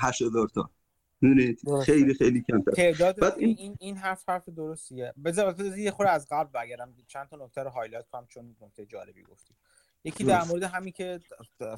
8000 0.00 0.48
تا. 0.48 0.70
می‌دونید؟ 1.20 1.60
خیلی 1.84 2.14
خیلی 2.14 2.42
کم 2.42 2.60
بعد 2.60 3.34
این 3.38 3.56
این, 3.58 3.76
این 3.80 3.96
حرف 3.96 4.28
حرف 4.28 4.48
درستیه. 4.48 5.14
بذار 5.24 5.78
یه 5.78 5.90
خورده 5.90 6.12
از 6.12 6.26
قبل 6.30 6.60
بگیرم 6.60 6.94
چند 7.06 7.28
تا 7.28 7.36
نکته 7.44 7.62
رو 7.62 7.70
highlight 7.70 8.08
کنم 8.08 8.26
چون 8.28 8.56
نکته 8.60 8.86
جالبی 8.86 9.22
گفتی. 9.22 9.54
یکی 10.04 10.24
در 10.24 10.44
مورد 10.44 10.62
همین 10.62 10.92
که 10.92 11.20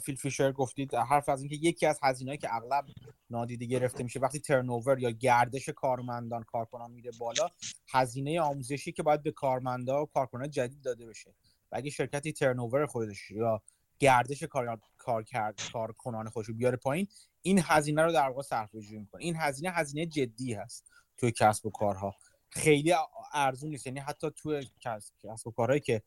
فیل 0.02 0.14
فیشر 0.14 0.52
گفتید 0.52 0.94
حرف 0.94 1.28
از 1.28 1.40
اینکه 1.40 1.56
یکی 1.56 1.86
از 1.86 1.98
هزینه‌ای 2.02 2.38
که 2.38 2.54
اغلب 2.54 2.84
نادیده 3.30 3.66
گرفته 3.66 4.04
میشه 4.04 4.20
وقتی 4.20 4.40
ترنوور 4.40 4.98
یا 4.98 5.10
گردش 5.10 5.68
کارمندان 5.68 6.42
کارکنان 6.42 6.90
میره 6.90 7.10
بالا 7.18 7.48
هزینه 7.88 8.40
آموزشی 8.40 8.92
که 8.92 9.02
باید 9.02 9.22
به 9.22 9.30
کارمندا 9.32 10.02
و 10.02 10.06
کارکنان 10.06 10.50
جدید 10.50 10.82
داده 10.82 11.06
بشه. 11.06 11.34
و 11.72 11.76
اگه 11.76 11.90
شرکتی 11.90 12.32
ترنوور 12.32 12.86
خودش 12.86 13.30
یا 13.30 13.62
گردش 13.98 14.42
کار 14.42 14.80
کار 14.98 15.24
کارکنان 15.72 16.28
خودش 16.28 16.48
رو 16.48 16.54
بیاره 16.54 16.76
پایین 16.76 17.08
این 17.42 17.60
هزینه 17.64 18.02
رو 18.02 18.12
در 18.12 18.28
واقع 18.28 18.42
صرفه 18.42 18.80
جویی 18.80 19.00
می‌کنه. 19.00 19.22
این 19.22 19.36
هزینه 19.36 19.70
هزینه 19.70 20.06
جدی 20.06 20.54
هست 20.54 20.90
توی 21.16 21.32
کسب 21.32 21.66
و 21.66 21.70
کارها. 21.70 22.14
خیلی 22.50 22.94
ارزون 23.32 23.70
نیست. 23.70 23.86
یعنی 23.86 24.00
حتی 24.00 24.30
توی 24.30 24.66
کسب 24.80 25.46
و 25.46 25.50
کارهایی 25.50 25.80
که 25.80 26.02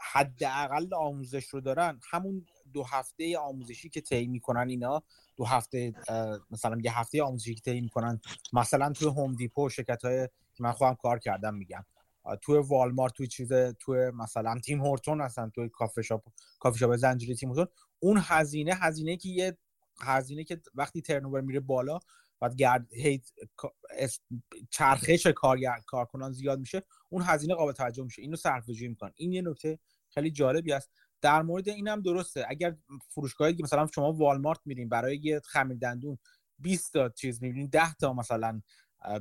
حداقل 0.00 0.94
آموزش 0.94 1.44
رو 1.44 1.60
دارن 1.60 2.00
همون 2.10 2.46
دو 2.72 2.84
هفته 2.84 3.38
آموزشی 3.38 3.88
که 3.88 4.00
طی 4.00 4.26
می‌کنن 4.26 4.68
اینا 4.68 5.02
دو 5.36 5.44
هفته 5.44 5.94
مثلا 6.50 6.78
یه 6.82 6.98
هفته 6.98 7.22
آموزشی 7.22 7.54
که 7.54 7.60
طی 7.60 7.80
می‌کنن 7.80 8.20
مثلا 8.52 8.92
توی 8.92 9.08
هوم 9.08 9.34
دیپو 9.34 9.68
شرکت 9.68 10.04
های 10.04 10.28
که 10.54 10.62
من 10.62 10.72
خودم 10.72 10.94
کار 10.94 11.18
کردم 11.18 11.54
میگم. 11.54 11.84
توی 12.40 12.58
والمارت 12.58 13.12
توی 13.12 13.26
چیز 13.26 13.52
توی 13.52 14.10
مثلا 14.10 14.58
تیم 14.58 14.80
هورتون 14.80 15.20
هستن 15.20 15.50
توی 15.50 15.68
کافه 15.68 16.02
شاپ 16.02 16.24
کافه 16.60 16.78
شاپ 16.78 16.96
زنجیره 16.96 17.34
تیم 17.34 17.48
هورتون. 17.48 17.74
اون 17.98 18.20
هزینه 18.22 18.74
هزینه 18.74 19.16
که 19.16 19.28
یه 19.28 19.58
هزینه 20.00 20.44
که 20.44 20.60
وقتی 20.74 21.02
ترنوور 21.02 21.40
میره 21.40 21.60
بالا 21.60 21.98
بعد 22.40 22.56
گرد 22.56 22.88
چرخش 24.70 25.26
کارگر 25.26 25.80
کارکنان 25.86 26.32
زیاد 26.32 26.58
میشه 26.58 26.82
اون 27.08 27.22
هزینه 27.26 27.54
قابل 27.54 27.72
توجه 27.72 28.04
میشه. 28.04 28.22
اینو 28.22 28.36
صرفه 28.36 28.72
جویی 28.72 28.88
می‌کنن 28.88 29.12
این 29.14 29.32
یه 29.32 29.42
نکته 29.42 29.78
خیلی 30.08 30.30
جالبی 30.30 30.72
است. 30.72 30.90
در 31.20 31.42
مورد 31.42 31.68
اینم 31.68 32.02
درسته. 32.02 32.44
اگر 32.48 32.76
فروشگاهی 33.08 33.54
که 33.54 33.62
مثلا 33.62 33.86
شما 33.94 34.12
والمارت 34.12 34.60
میرین 34.64 34.88
برای 34.88 35.20
یه 35.22 35.40
خمیر 35.44 35.78
دندون 35.78 36.18
20 36.58 36.92
تا 36.92 37.08
چیز 37.08 37.42
می‌بینین 37.42 37.66
10 37.66 37.94
تا 37.94 38.12
مثلا 38.12 38.62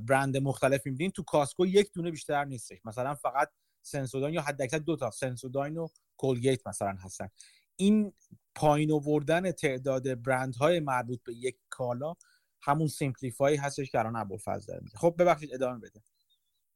برند 0.08 0.38
مختلف 0.38 0.86
می‌بینین 0.86 1.12
تو 1.12 1.24
کاسکو 1.24 1.66
یک 1.66 1.92
دونه 1.94 2.12
بیشتر 2.12 2.46
نیستش. 2.46 2.78
مثلا 2.86 3.16
فقط 3.16 3.50
سنسوداین 3.82 4.34
یا 4.34 4.42
حداکثر 4.42 4.78
دو 4.78 4.96
تا 4.96 5.12
سنسوداین 5.12 5.78
و 5.78 5.88
کولگیت 6.18 6.68
مثلا 6.68 6.96
هستن. 7.00 7.30
این 7.76 8.14
پایین 8.56 8.92
آوردن 8.92 9.52
تعداد 9.52 10.22
برند 10.22 10.56
های 10.56 10.80
مربوط 10.80 11.20
به 11.24 11.34
یک 11.34 11.56
کالا 11.70 12.14
همون 12.62 12.88
simplify 12.88 13.56
هستش 13.56 13.92
که 13.92 14.00
الان 14.00 14.16
ابوالفضل 14.16 14.68
داره 14.68 14.82
خب 14.96 15.16
ببخشید 15.20 15.54
ادامه 15.54 15.80
بده. 15.80 16.02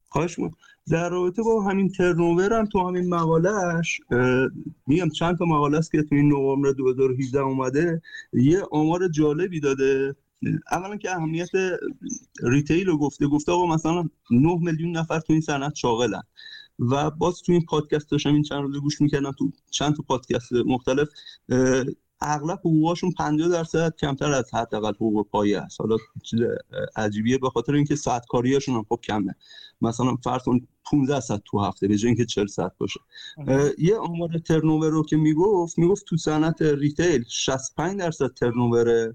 خواهش 0.09 0.39
در 0.91 1.09
رابطه 1.09 1.43
با 1.43 1.63
همین 1.63 1.89
turnover 1.89 2.53
هم 2.53 2.65
تو 2.65 2.87
همین 2.87 3.09
مقالهش 3.09 4.01
میگم 4.87 5.09
چند 5.09 5.37
تا 5.37 5.45
مقاله 5.45 5.77
است 5.77 5.91
که 5.91 6.03
تو 6.03 6.15
این 6.15 6.29
نوامبر 6.29 6.71
2018 6.71 7.39
اومده. 7.39 8.01
یه 8.33 8.63
آمار 8.71 9.07
جالبی 9.07 9.59
داده. 9.59 10.15
اولا 10.71 10.97
که 10.97 11.11
اهمیت 11.11 11.49
retail 12.43 12.87
رو 12.87 12.97
گفته 12.97 13.27
گفته 13.27 13.51
آقا 13.51 13.65
مثلا 13.65 14.09
9 14.31 14.57
میلیون 14.61 14.97
نفر 14.97 15.19
تو 15.19 15.33
این 15.33 15.41
صنعت 15.41 15.75
شاغلن. 15.75 16.23
و 16.79 17.11
باز 17.11 17.41
تو 17.41 17.51
این 17.51 17.65
پادکست 17.65 18.11
داشتم 18.11 18.33
این 18.33 18.43
چند 18.43 18.61
روزه 18.61 18.79
گوش 18.79 19.01
می‌کردم 19.01 19.31
تو 19.31 19.51
چند 19.71 19.95
تا 19.95 20.03
پادکست 20.07 20.53
مختلف 20.53 21.07
اغلب 22.21 22.59
حقوقاشون 22.59 23.11
50 23.11 23.49
درصد 23.49 23.95
کمتر 23.95 24.31
از 24.31 24.53
حداقل 24.53 24.93
حقوق 24.93 25.27
پایه 25.27 25.59
است. 25.59 25.81
حالا 25.81 25.97
چیز 26.23 26.39
عجیبیه 26.95 27.37
به 27.37 27.49
خاطر 27.49 27.73
اینکه 27.73 27.95
ساعت 27.95 28.25
کاریاشون 28.25 28.75
هم 28.75 28.85
خب 28.89 28.99
کمه. 29.03 29.35
مثلا 29.81 30.15
فرض 30.15 30.43
کن 30.43 30.67
15 30.91 31.19
ساعت 31.19 31.41
تو 31.45 31.59
هفته 31.59 31.87
به 31.87 31.97
جای 31.97 32.07
اینکه 32.07 32.25
40 32.25 32.47
ساعت 32.47 32.71
باشه. 32.77 32.99
یه 33.77 33.97
آمار 33.97 34.39
ترنوور 34.39 34.89
رو 34.89 35.03
که 35.03 35.17
می‌گفت 35.17 35.79
می‌گفت 35.79 36.05
تو 36.05 36.17
صنعت 36.17 36.61
ریتیل 36.61 37.23
65 37.27 37.99
درصد 37.99 38.33
ترنوور 38.33 39.13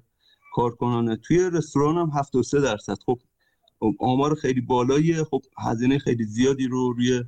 کارکنانه. 0.53 1.17
توی 1.17 1.51
رستوران 1.53 1.97
هم 1.97 2.11
73 2.19 2.61
درصد. 2.61 2.97
خب 3.07 3.19
آمار 3.99 4.35
خیلی 4.35 4.61
بالاییه. 4.61 5.25
خب 5.25 5.43
هزینه 5.59 5.99
خیلی 5.99 6.25
زیادی 6.25 6.67
رو 6.67 6.93
روی 6.93 7.25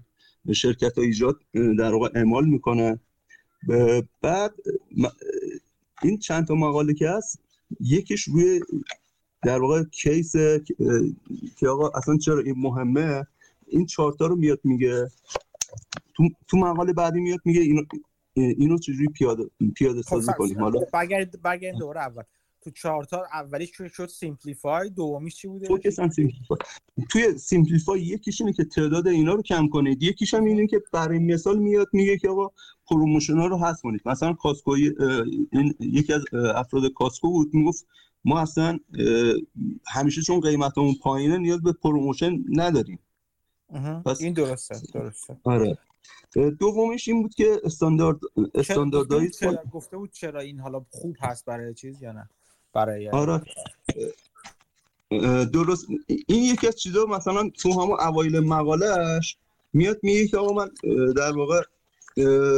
شرکت 0.52 0.98
ها 0.98 1.04
ایجاد 1.04 1.40
در 1.78 1.92
واقع 1.92 2.10
اعمال 2.14 2.44
می‌کنه. 2.44 3.00
بعد 4.22 4.54
این 6.02 6.18
چند 6.18 6.46
تا 6.46 6.54
مقاله 6.54 6.94
که 6.94 7.08
هست 7.08 7.40
یکیش 7.80 8.22
روی 8.22 8.60
در 9.42 9.58
واقع 9.58 9.84
case 9.84 10.32
که 11.56 11.68
آقا 11.68 11.88
اصلا 11.88 12.16
چرا 12.16 12.38
این 12.38 12.54
مهمه؟ 12.58 13.26
این 13.66 13.86
چارتا 13.86 14.26
رو 14.26 14.36
میاد 14.36 14.60
میگه 14.64 15.10
تو, 16.14 16.28
تو 16.48 16.56
مقاله 16.56 16.92
بعدی 16.92 17.20
میاد 17.20 17.40
میگه 17.44 17.60
اینو 17.60 17.82
اینو 18.34 18.78
چجوری 18.78 19.06
پیاده 19.06 19.50
پیاده 19.74 20.02
سازی 20.02 20.32
خب، 20.32 20.38
کنیم؟ 20.38 20.60
حالا 20.60 20.80
برگرد 20.92 21.42
برگرد 21.42 21.76
دوره 21.78 22.00
اول. 22.00 22.22
تو 22.62 22.70
چارتا 22.70 23.24
اولیش 23.32 23.70
چون 23.70 23.88
شد 23.88 24.06
simplify 24.06 24.90
دومیش 24.90 25.36
چی 25.36 25.48
بوده؟ 25.48 25.66
focus 25.66 26.00
simplify. 26.00 26.58
توی 27.10 27.38
simplify 27.38 28.00
یکیش 28.00 28.40
اینه 28.40 28.52
که 28.52 28.64
تعداد 28.64 29.08
اینا 29.08 29.34
رو 29.34 29.42
کم 29.42 29.68
کنید. 29.68 30.02
یکیش 30.02 30.34
هم 30.34 30.44
اینه 30.44 30.66
که 30.66 30.82
برای 30.92 31.18
مثال 31.18 31.58
میاد 31.58 31.88
میگه 31.92 32.18
که 32.18 32.28
آقا 32.28 32.50
promotion 32.86 33.38
ها 33.38 33.46
رو 33.46 33.58
حذف 33.58 33.80
کنید. 33.82 34.00
مثلا 34.06 34.32
Costco 34.32 34.70
این 35.52 35.74
یکی 35.80 36.12
از 36.12 36.24
افراد 36.54 36.92
Costco 36.92 37.30
بود 37.30 37.54
می‌گفت 37.54 37.86
ما 38.24 38.40
اصلا 38.40 38.78
همیشه 39.86 40.22
چون 40.22 40.40
قیمتمون 40.40 40.94
پایینه 41.02 41.38
نیاز 41.38 41.62
به 41.62 41.72
promotion 41.72 42.44
نداریم. 42.48 42.98
پس 44.04 44.20
این 44.20 44.32
درسته 44.32 44.74
درسته. 44.94 45.36
آره. 45.44 45.78
دومش 46.60 47.08
این 47.08 47.22
بود 47.22 47.34
که 47.34 47.60
استاندارد 47.64 48.20
استانداردهای 48.54 49.30
گفته 49.72 49.96
بود 49.96 50.12
چرا 50.12 50.40
این 50.40 50.60
حالا 50.60 50.84
خوب 50.90 51.16
هست 51.20 51.44
برای 51.44 51.74
چیز 51.74 52.02
یا 52.02 52.12
نه؟ 52.12 52.28
برای 52.72 53.08
آره. 53.08 53.42
درست. 55.52 55.86
این 56.08 56.44
یکی 56.44 56.66
از 56.66 56.76
چیزا 56.76 57.04
مثلا 57.04 57.50
تو 57.50 57.72
همون 57.72 58.00
اوایل 58.00 58.40
مقالهش 58.40 59.36
میاد 59.72 59.98
میگه 60.02 60.26
که 60.26 60.36
آقا 60.36 60.52
من 60.52 60.70
در 61.12 61.32
واقع 61.32 61.62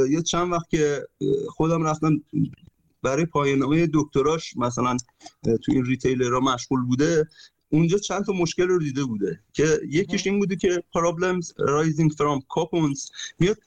یه 0.08 0.22
چند 0.22 0.52
وقت 0.52 0.70
که 0.70 1.08
خودم 1.48 1.82
رفتم 1.82 2.22
برای 3.02 3.24
پایانامه 3.24 3.88
دکتراش 3.94 4.56
مثلا 4.56 4.96
تو 5.44 5.72
این 5.72 5.84
ریتیلر 5.84 6.28
را 6.28 6.40
مشغول 6.40 6.82
بوده 6.82 7.28
اونجا 7.70 7.98
چند 7.98 8.24
تا 8.24 8.32
مشکل 8.32 8.68
رو 8.68 8.78
دیده 8.78 9.04
بوده 9.04 9.40
که 9.52 9.80
یکیش 9.88 10.26
این 10.26 10.38
بوده 10.38 10.56
که 10.56 10.82
problems 10.96 11.46
rising 11.46 12.10
from 12.10 12.40
coupons 12.40 13.10
میاد 13.38 13.58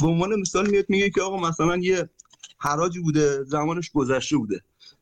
به 0.00 0.06
عنوان 0.06 0.40
مثال 0.40 0.70
میاد 0.70 0.84
میگه 0.88 1.10
که 1.10 1.22
آقا 1.22 1.48
مثلا 1.48 1.76
یه 1.76 2.08
حراجی 2.58 3.00
بوده 3.00 3.44
زمانش 3.44 3.90
گذشته 3.90 4.36
بوده. 4.36 4.60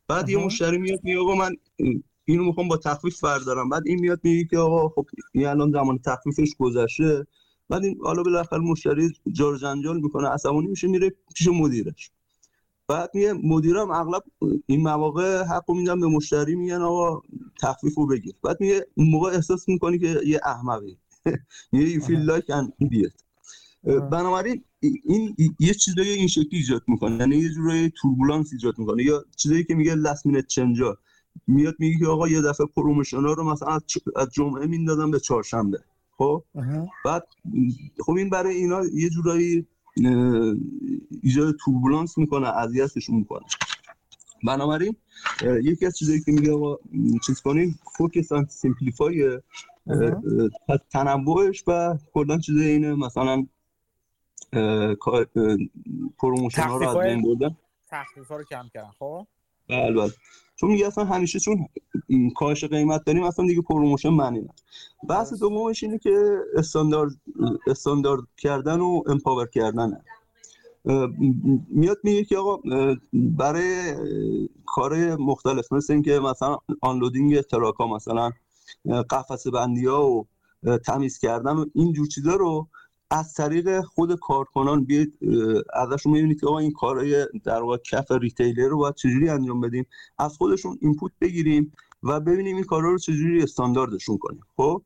بعد 0.09 0.29
یه 0.29 0.38
مشتری 0.38 0.79
میاد 0.79 1.01
میگه 1.03 1.18
آقا 1.18 1.35
من 1.35 1.57
اینو 2.25 2.44
می‌خوام 2.44 2.68
با 2.68 2.77
تخفیف 2.77 3.25
بردارم. 3.25 3.68
بعد 3.68 3.83
این 3.87 4.01
میاد 4.01 4.21
میگه 4.23 4.44
که 4.44 4.59
آقا 4.59 4.88
خب 4.88 5.07
این 5.33 5.47
الان 5.47 5.73
زمان 5.73 5.99
تخفیفش 5.99 6.55
گذشته. 6.59 7.27
بعد 7.68 7.85
این 7.85 7.99
حالا 8.03 8.23
بالاخره 8.23 8.59
مشتری 8.59 9.11
جار 9.33 9.57
جنجال 9.57 10.01
می‌کنه 10.01 10.29
عصبانی 10.29 10.66
میشه 10.66 10.88
میره 10.88 11.12
پیش 11.35 11.49
مدیرش. 11.49 12.11
بعد 12.88 13.11
میگه 13.14 13.33
مدیرم 13.33 13.90
اغلب 13.90 14.23
این 14.66 14.83
مواقع 14.83 15.42
حقو 15.44 15.75
میدن 15.75 16.01
به 16.01 16.07
مشتری 16.07 16.55
میگن 16.55 16.83
آقا 16.83 17.23
تخفیف 17.62 17.94
رو 17.94 18.07
بگیر. 18.07 18.35
بعد 18.44 18.61
میگه 18.61 18.87
اون 18.94 19.11
موقع 19.11 19.31
احساس 19.31 19.68
می‌کنی 19.68 19.99
که 19.99 20.21
یه 20.27 20.40
احمقی. 20.44 20.99
یه 21.73 22.01
feel 22.01 22.18
like 22.20 22.51
an 22.51 22.72
idiot 22.79 23.12
بنابراین 23.96 24.64
این 25.05 25.37
یه 25.61 25.74
چیزایی 25.74 26.11
این 26.11 26.29
شکلی 26.29 26.48
ایجاد 26.53 26.83
می‌کنه. 26.88 27.16
یعنی 27.16 27.37
یه 27.37 27.48
جورایی 27.48 27.92
turbulence 28.01 28.53
ایجاد 28.53 28.79
می‌کنه. 28.79 29.03
یا 29.03 29.24
چیزایی 29.37 29.64
که 29.64 29.74
میگه 29.74 29.94
last 29.94 30.27
minute 30.27 30.46
change 30.46 30.91
ا 30.91 30.98
میاد 31.46 31.74
میگه 31.79 31.98
که 31.98 32.07
آقا 32.07 32.29
یه 32.29 32.42
دفعه 32.42 32.66
promotion 32.66 33.20
ها 33.20 33.33
رو 33.33 33.44
مثلا 33.53 33.79
از 34.16 34.29
جمعه 34.33 34.66
میندازن 34.66 35.11
به 35.11 35.20
چهارشنبه. 35.20 35.79
خب؟ 36.16 36.44
بعد 37.05 37.27
خب 38.07 38.12
این 38.12 38.31
برای 38.31 38.57
اینا 38.57 38.83
یه 38.94 39.11
جورایی 39.11 39.66
ایجاد 41.22 41.57
turbulence 41.64 42.18
می‌کنه 42.18 42.48
اذیتشون 42.48 43.16
می‌کنه. 43.16 43.46
بنابراین 44.46 44.96
یکی 45.62 45.87
از 45.87 45.98
چیزایی 45.98 46.20
که 46.20 46.33
میگه 46.33 46.53
آقا 46.53 46.77
چیز 47.27 47.40
کنیم 47.40 47.79
focus 47.96 48.29
simplify 48.48 49.38
تنوعش 50.90 51.64
و 51.66 51.98
کلا 52.12 52.38
چیزای 52.38 52.68
اینه. 52.68 52.94
مثلا 52.94 53.46
promotion 56.18 56.62
ها 56.62 56.76
رو 56.76 56.88
از 56.88 56.96
بین 56.96 57.22
بردن. 57.22 57.56
تخفیف 57.90 58.28
ها 58.28 58.37
رو 58.37 58.44
کم 58.44 58.68
کردن 58.74 58.90
خب؟ 58.98 59.26
بله 59.68 59.92
بله. 59.92 60.12
چون 60.56 60.70
میگه 60.70 60.87
اصلا 60.87 61.04
همیشه 61.04 61.40
چون 61.40 61.68
کاهش 62.37 62.64
قیمت 62.64 63.04
داریم 63.04 63.22
اصلا 63.22 63.46
دیگه 63.46 63.62
promotion 63.62 64.09
معنی 64.08 64.40
نه 64.40 64.48
بحث 65.08 65.32
دومش 65.32 65.82
اینه 65.82 65.98
که 65.98 66.38
استاندارد 66.56 67.12
استاندارد 67.66 68.22
کردن 68.37 68.80
و 68.80 69.02
empower 69.07 69.46
کردن 69.46 70.00
میاد 71.68 71.98
میگه 72.02 72.24
که 72.24 72.37
آقا 72.37 72.58
برای 73.12 73.94
کار 74.66 75.16
مختلف 75.16 75.72
مثل 75.72 75.92
اینکه 75.92 76.20
مثلا 76.20 76.58
unloading 76.81 77.40
truck 77.40 77.79
ا 77.79 77.87
مثلا 77.87 78.30
قفسه 79.11 79.50
بندی 79.50 79.87
ها 79.87 80.26
و 80.62 80.78
تمیز 80.87 81.18
کردن 81.18 81.52
و 81.52 81.66
این 81.74 81.92
جور 81.92 82.06
چیزا 82.06 82.34
رو 82.34 82.68
از 83.11 83.35
طریق 83.35 83.81
خود 83.81 84.21
کارکنان 84.21 84.85
بیاید 84.85 85.18
ازشون 85.75 86.12
می‌بینید 86.12 86.40
که 86.40 86.47
آقا 86.47 86.59
این 86.59 86.73
کارهای 86.73 87.27
در 87.44 87.62
واقع 87.62 87.77
کف 87.77 88.12
retailer 88.12 88.68
رو 88.68 88.79
باید 88.79 88.94
چجوری 88.94 89.29
انجام 89.29 89.61
بدیم؟ 89.61 89.87
از 90.18 90.37
خودشون 90.37 90.79
input 90.81 91.12
بگیریم 91.21 91.73
و 92.03 92.21
ببینیم 92.21 92.57
این 92.57 92.64
کارا 92.64 92.90
رو 92.90 92.99
چجوری 92.99 93.42
استانداردشون 93.42 94.18
کنیم. 94.18 94.42
خب؟ 94.57 94.83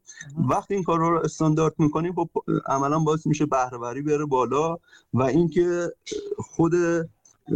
وقتی 0.49 0.75
این 0.75 0.83
کارا 0.83 1.11
رو 1.11 1.19
استاندارد 1.19 1.75
می‌کنیم 1.79 2.13
خب 2.13 2.31
عملا 2.67 2.99
باعث 2.99 3.27
میشه 3.27 3.47
بهرهوری 3.47 4.03
بره 4.03 4.25
بالا 4.25 4.79
و 5.15 5.23
اینکه 5.23 5.93
خود 6.39 6.73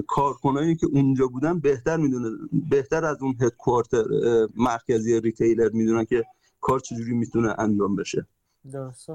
کارکنانی 0.07 0.77
که 0.77 0.87
اونجا 0.87 1.27
بودن 1.27 1.59
بهتر 1.61 1.97
می‌دونه 1.97 2.31
بهتر 2.71 3.05
از 3.05 3.23
اون 3.23 3.37
هدکوارتر 3.41 4.05
مرکزی 4.57 5.21
ریتیلر 5.21 5.71
می‌دونن 5.73 6.05
که 6.05 6.25
کار 6.61 6.81
چجوری 6.81 7.13
می‌تونه 7.13 7.55
انجام 7.59 7.97
بشه. 7.97 8.27
درسته. 8.73 9.15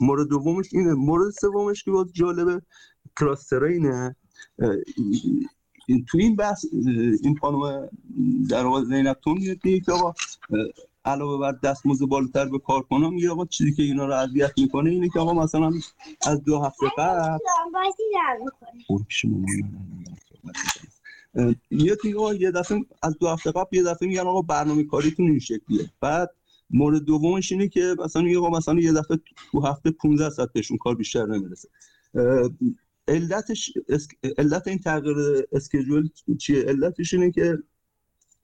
مورد 0.00 0.28
دومش 0.28 0.66
اینه. 0.72 0.94
مورد 0.94 1.30
سومش 1.30 1.84
که 1.84 1.90
باز 1.90 2.12
جالبه 2.12 2.62
کلاسترینه 3.18 4.16
تو 5.88 6.18
این 6.18 6.36
بحث 6.36 6.64
این 7.22 7.38
خانم 7.40 7.88
در 8.50 8.66
واقع 8.66 8.84
زینب 8.84 9.16
تون 9.24 9.38
میاد 9.38 9.58
که 9.58 9.92
آقا 9.92 10.14
علاوه 11.04 11.40
بر 11.40 11.58
دستمزد 11.62 12.06
بالاتر 12.06 12.48
به 12.48 12.58
کارکنان 12.58 13.14
میگه 13.14 13.30
آقا 13.30 13.44
چیزی 13.44 13.74
که 13.74 13.82
اینا 13.82 14.06
رو 14.06 14.12
اذیت 14.12 14.52
می‌کنه 14.58 14.90
اینه 14.90 15.08
که 15.08 15.20
آقا 15.20 15.32
مثلا 15.32 15.72
از 16.26 16.44
دو 16.44 16.58
هفته 16.58 16.86
قبل 16.98 17.38
میگه 21.70 21.96
آقا 22.16 22.34
یه 22.34 22.50
دفعه 22.50 22.84
از 23.02 23.18
دو 23.18 23.28
هفته 23.28 23.52
قبل 23.52 23.76
یه 23.76 23.82
دفعه 23.82 24.08
میگن 24.08 24.20
آقا 24.20 24.42
برنامه 24.42 24.84
کاریتون 24.84 25.26
این 25.26 25.38
شکلیه. 25.38 25.90
بعد 26.00 26.30
مورد 26.70 27.02
دومش 27.02 27.52
اینه 27.52 27.68
که 27.68 27.96
مثلا 28.04 28.22
میگه 28.22 28.40
مثلا 28.40 28.80
یه 28.80 28.92
دفعه 28.92 29.18
تو 29.52 29.60
هفته 29.60 29.90
15 29.90 30.30
ساعت 30.30 30.52
بهشون 30.52 30.76
کار 30.76 30.94
بیشتر 30.94 31.26
نمی‌رسه. 31.26 31.68
علتش 33.08 33.72
علت 34.38 34.68
این 34.68 34.78
تغییر 34.78 35.16
schedule 35.52 36.08
چیه؟ 36.38 36.62
علتش 36.62 37.14
اینه 37.14 37.30
که 37.30 37.58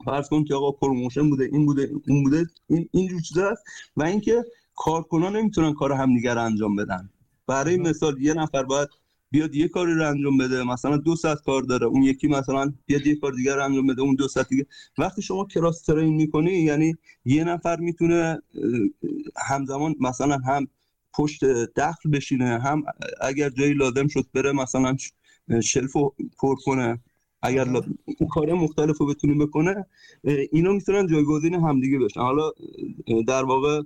فرض 0.05 0.29
کن 0.29 0.45
که 0.45 0.55
آقا 0.55 0.73
promotion 0.73 1.31
بوده 1.31 1.45
این 1.53 1.67
بوده 1.67 1.91
اون 2.09 2.23
بوده 2.23 2.47
این 2.69 2.89
اینجور 2.93 3.21
چیزا 3.21 3.51
هست 3.51 3.63
و 3.97 4.03
اینکه 4.03 4.45
کارکنان 4.77 5.37
نمی‌تونن 5.37 5.75
کار 5.75 5.93
همدیگر 5.93 6.39
انجام 6.39 6.77
بدن. 6.77 7.11
برای 7.47 7.77
مثال 7.77 8.23
یه 8.23 8.35
نفر 8.35 8.63
باید 8.63 8.89
بیاد 9.31 9.55
یه 9.55 9.69
کاری 9.69 9.95
رو 9.95 10.09
انجام 10.09 10.39
بده 10.39 10.65
مثلا 10.65 10.97
دو 10.97 11.17
ساعت 11.17 11.43
کار 11.43 11.63
داره 11.63 11.87
اون 11.87 12.03
یکی 12.03 12.29
مثلا 12.29 12.73
بیاد 12.87 13.07
یه 13.07 13.17
کار 13.17 13.33
دیگر 13.33 13.57
رو 13.57 13.65
انجام 13.65 13.87
بده 13.87 14.03
اون 14.03 14.15
دو 14.15 14.29
ساعت 14.29 14.49
دیگه. 14.49 14.67
وقتی 14.99 15.23
شما 15.23 15.45
کراس 15.45 15.83
ترین 15.83 16.15
می‌کنی 16.15 16.53
یعنی 16.53 16.95
یه 17.25 17.45
نفر 17.45 17.81
می‌تونه 17.81 18.43
همزمان 19.37 19.95
مثلا 20.01 20.39
هم 20.47 20.67
پشت 21.15 21.45
دخل 21.77 22.11
بشینه 22.11 22.59
هم 22.59 22.83
اگر 23.21 23.49
جایی 23.51 23.75
لازم 23.75 24.07
شد 24.09 24.27
بره 24.35 24.53
مثلا 24.53 24.97
شلف 25.63 25.93
پر 26.39 26.55
کنه 26.65 26.99
اگر 27.43 27.69
اون 27.69 28.29
کار 28.31 28.53
مختلف 28.53 28.99
رو 28.99 29.07
بتونه 29.07 29.35
بکنه 29.35 29.87
اینا 30.53 30.73
می‌تونن 30.73 31.07
جایگزین 31.07 31.55
همدیگه 31.55 31.99
بشن. 31.99 32.21
حالا 32.21 32.51
در 33.27 33.45
واقع 33.45 33.83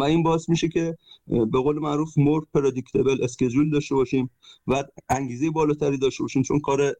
و 0.00 0.02
این 0.02 0.22
باعث 0.22 0.48
میشه 0.48 0.68
که 0.68 0.98
به 1.26 1.60
قول 1.60 1.78
معروف 1.78 2.18
more 2.18 2.46
predictable 2.54 3.24
schedule 3.24 3.70
داشته 3.70 3.94
باشیم 3.94 4.30
و 4.66 4.84
انگیزه 5.08 5.50
بالاتری 5.50 5.98
داشته 5.98 6.24
باشیم 6.24 6.42
چون 6.42 6.60
کار 6.60 6.96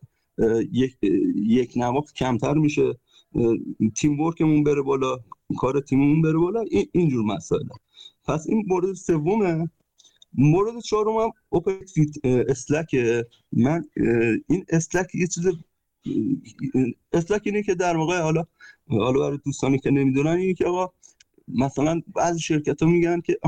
یک, 0.73 0.97
یک 1.35 1.73
نواخت 1.77 2.15
کمتر 2.15 2.55
میشه. 2.55 2.99
teamwork 3.97 4.21
مون 4.21 4.65
بره 4.65 4.83
بالا 4.83 5.19
کار 5.59 5.81
تیممون 5.81 6.23
بره 6.23 6.39
بالا 6.39 6.61
این 6.61 6.87
اینجور 6.93 7.25
مسائل. 7.25 7.69
پس 8.25 8.47
این 8.49 8.65
مورد 8.69 8.93
سومه. 8.93 9.71
مورد 10.39 10.81
چهارم 10.81 11.17
هم 11.17 11.31
operate 11.49 11.79
with 11.95 12.25
slack 12.25 12.97
من 13.53 13.85
این 14.49 14.65
slack 14.69 15.15
یه 15.15 15.27
چیز 15.27 15.47
slack 17.13 17.43
اینه 17.45 17.63
که 17.63 17.75
در 17.75 17.97
واقع 17.97 18.21
حالا 18.21 18.45
حالا 18.89 19.21
برای 19.21 19.39
دوستانی 19.45 19.79
که 19.79 19.91
نمی‌دونن 19.91 20.31
اینه 20.31 20.55
که 20.55 20.65
آقا 20.65 20.93
مثلا 21.49 22.03
بعضی 22.15 22.41
شرکت 22.41 22.83
ها 22.83 22.89
میگن 22.89 23.21
که 23.21 23.39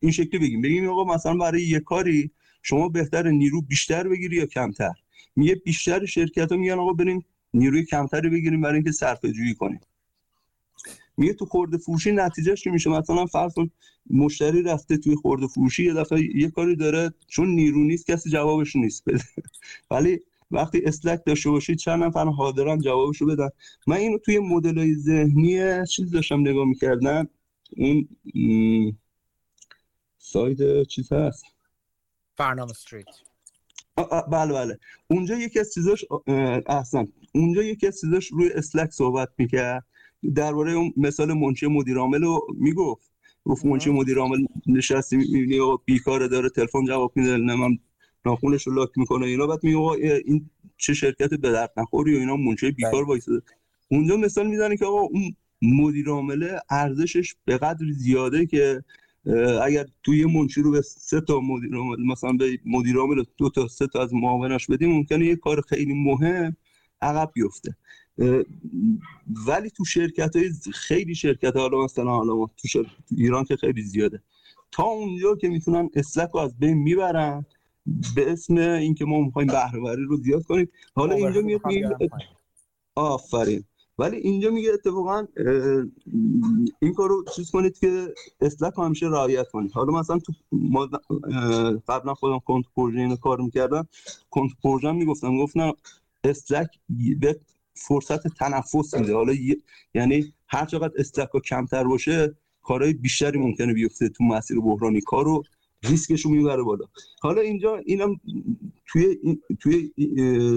این 0.00 0.12
شکلی 0.12 0.38
بگیم. 0.38 0.62
بگیم 0.62 0.88
آقا 0.88 1.14
مثلا 1.14 1.34
برای 1.34 1.62
یه 1.62 1.80
کاری 1.80 2.30
شما 2.62 2.88
بهتر 2.88 3.28
نیرو 3.30 3.62
بیشتر 3.62 4.08
بگیری 4.08 4.36
یا 4.36 4.46
کمتر؟ 4.46 4.92
میگه 5.36 5.54
بیشتر 5.54 6.06
شرکت 6.06 6.52
ها 6.52 6.58
میگن 6.58 6.78
آقا 6.78 6.92
بریم 6.92 7.24
نیروی 7.54 7.84
کمتری 7.84 8.28
بگیریم 8.28 8.60
برای 8.60 8.74
اینکه 8.74 8.92
صرفه 8.92 9.32
جویی 9.32 9.54
کنیم. 9.54 9.80
میگه 11.16 11.32
تو 11.32 11.44
خورده 11.46 11.78
فروشی 11.78 12.12
نتیجهش 12.12 12.66
میشه؟ 12.66 12.90
مثلا 12.90 13.26
فرض 13.26 13.54
کن 13.54 13.70
مشتری 14.10 14.62
رفته 14.62 14.96
توی 14.96 15.14
خورده 15.14 15.46
فروشی 15.46 15.84
یه 15.84 15.94
دفعه 15.94 16.36
یه 16.36 16.50
کاری 16.50 16.76
داره 16.76 17.10
چون 17.26 17.48
نیرو 17.48 17.84
نیست 17.84 18.06
کسی 18.06 18.30
جوابش 18.30 18.76
نیست 18.76 19.04
ولی 19.90 20.20
وقتی 20.50 20.82
اسلک 20.84 21.20
داشته 21.26 21.50
باشید 21.50 21.78
چند 21.78 22.04
نفر 22.04 22.24
حاضرن 22.24 22.78
جوابشو 22.78 23.26
بدن. 23.26 23.48
من 23.86 23.96
اینو 23.96 24.18
توی 24.18 24.38
مدل 24.38 24.78
های 24.78 24.94
ذهنی 24.94 25.86
چیز 25.86 26.10
داشتم 26.10 26.40
نگاه 26.40 26.64
می‌کردم. 26.64 27.28
اون 27.76 28.08
ساید 30.18 30.82
چیز 30.82 31.12
هست. 31.12 31.44
برنامه 32.36 32.70
استریت. 32.70 33.06
بله 34.32 34.52
بله. 34.52 34.78
اونجا 35.06 35.34
یکی 35.36 35.60
از 35.60 35.74
چیزاش 35.74 36.04
احسن. 36.66 37.08
اونجا 37.34 37.62
یکی 37.62 37.86
از 37.86 38.00
چیزاش 38.00 38.26
روی 38.26 38.50
اسلک 38.52 38.90
صحبت 38.90 39.28
می‌کرد. 39.38 39.84
درباره 40.34 40.72
اون 40.72 40.92
مثال 40.96 41.32
منشی 41.32 41.66
مدیر 41.66 41.98
عامل 41.98 42.22
رو 42.22 42.46
می‌گفت. 42.54 43.10
گفت 43.44 43.64
منشی 43.64 43.90
مدیر 43.90 44.18
عامل 44.18 44.46
نشستی 44.66 45.16
می‌بینی 45.16 45.58
بیکاره 45.84 46.28
داره 46.28 46.48
تلفن 46.48 46.84
جواب 46.84 47.12
میده. 47.16 47.36
من 47.36 47.78
ناخونش 48.26 48.66
رو 48.66 48.74
لاک 48.74 48.90
می‌کنه 48.96 49.26
اینا 49.26 49.46
بعد 49.46 49.64
میگه 49.64 49.78
این 50.24 50.50
چه 50.76 50.94
شرکت 50.94 51.30
به 51.30 51.50
درد 51.50 51.72
نخوری 51.76 52.16
و 52.16 52.18
اینا 52.18 52.36
بیکار 52.36 52.92
بله. 52.92 53.02
وایساده. 53.02 53.42
اونجا 53.88 54.16
مثال 54.16 54.46
می‌زنه 54.46 54.76
که 54.76 54.84
آقا 54.84 55.00
اون 55.00 55.36
مدیر 55.62 56.08
عامل 56.08 56.58
ارزشش 56.70 57.34
به 57.44 57.58
قدر 57.58 57.86
زیاده 57.92 58.46
که 58.46 58.84
اگر 59.62 59.86
توی 60.02 60.24
منشی 60.24 60.62
رو 60.62 60.70
به 60.70 60.80
سه 60.80 61.20
تا 61.20 61.40
مدیر 61.40 61.70
مثلا 62.10 62.32
به 62.32 62.58
مدیر 62.66 62.96
عامل 62.96 63.24
دو 63.36 63.50
تا 63.50 63.68
سه 63.68 63.86
تا 63.86 64.02
از 64.02 64.14
معاوناش 64.14 64.66
بدیم 64.66 64.90
ممکنه 64.90 65.26
یه 65.26 65.36
کار 65.36 65.60
خیلی 65.60 65.94
مهم 65.94 66.56
عقب 67.02 67.30
بیفته. 67.34 67.76
ولی 69.46 69.70
تو 69.70 69.84
شرکت 69.84 70.36
های 70.36 70.50
خیلی 70.72 71.14
شرکت 71.14 71.56
حالا 71.56 71.84
مثلا 71.84 72.10
حالا 72.10 72.46
تو, 72.72 72.84
ایران 73.16 73.44
که 73.44 73.56
خیلی 73.56 73.82
زیاده. 73.82 74.22
تا 74.72 74.82
اونجا 74.82 75.36
که 75.36 75.48
می‌تونن 75.48 75.90
اسلک 75.94 76.30
رو 76.30 76.40
از 76.40 76.58
بین 76.58 76.74
می‌برن 76.74 77.46
به 78.14 78.32
اسم 78.32 78.58
اینکه 78.58 79.04
ما 79.04 79.20
می‌خوایم 79.20 79.48
بهره 79.48 80.06
رو 80.06 80.16
زیاد 80.16 80.44
کنیم. 80.44 80.68
حالا 80.94 81.14
اینجا 81.14 81.40
میاد 81.40 81.60
میگه 81.66 82.10
آفرین. 82.94 83.64
ولی 83.98 84.16
اینجا 84.16 84.50
میگه 84.50 84.72
اتفاقا 84.72 85.26
این 86.82 86.94
کارو 86.94 87.24
چیز 87.36 87.50
کنید 87.50 87.78
که 87.78 88.14
اسلک 88.40 88.72
همیشه 88.76 89.06
رعایت 89.06 89.48
کنید. 89.48 89.72
حالا 89.72 89.92
مثلا 89.92 90.18
تو 90.18 90.32
ما 90.52 90.88
قبلا 91.88 92.14
خودم 92.14 92.38
کنت 92.38 92.64
پروژه 92.76 93.16
کار 93.16 93.40
می‌کردم. 93.40 93.88
کنت 94.30 94.50
پروژه 94.62 94.92
می‌گفتم. 94.92 95.38
گفتم 95.38 95.72
اسلک 96.24 96.68
به 97.20 97.40
فرصت 97.74 98.28
تنفس 98.28 98.94
میده. 98.94 99.14
حالا 99.14 99.34
یعنی 99.94 100.32
هر 100.48 100.64
چقدر 100.66 100.94
اسلک 100.96 101.28
کمتر 101.44 101.84
باشه 101.84 102.36
کارهای 102.62 102.92
بیشتری 102.92 103.38
ممکنه 103.38 103.72
بیفته 103.74 104.08
تو 104.08 104.24
مسیر 104.24 104.60
بحرانی. 104.60 105.00
کارو 105.00 105.42
ریسکش 105.82 106.24
رو 106.24 106.30
می‌بره 106.30 106.62
بالا. 106.62 106.84
حالا 107.20 107.40
اینجا 107.40 107.76
اینم 107.76 108.20
توی 108.86 109.38
توی 109.60 109.92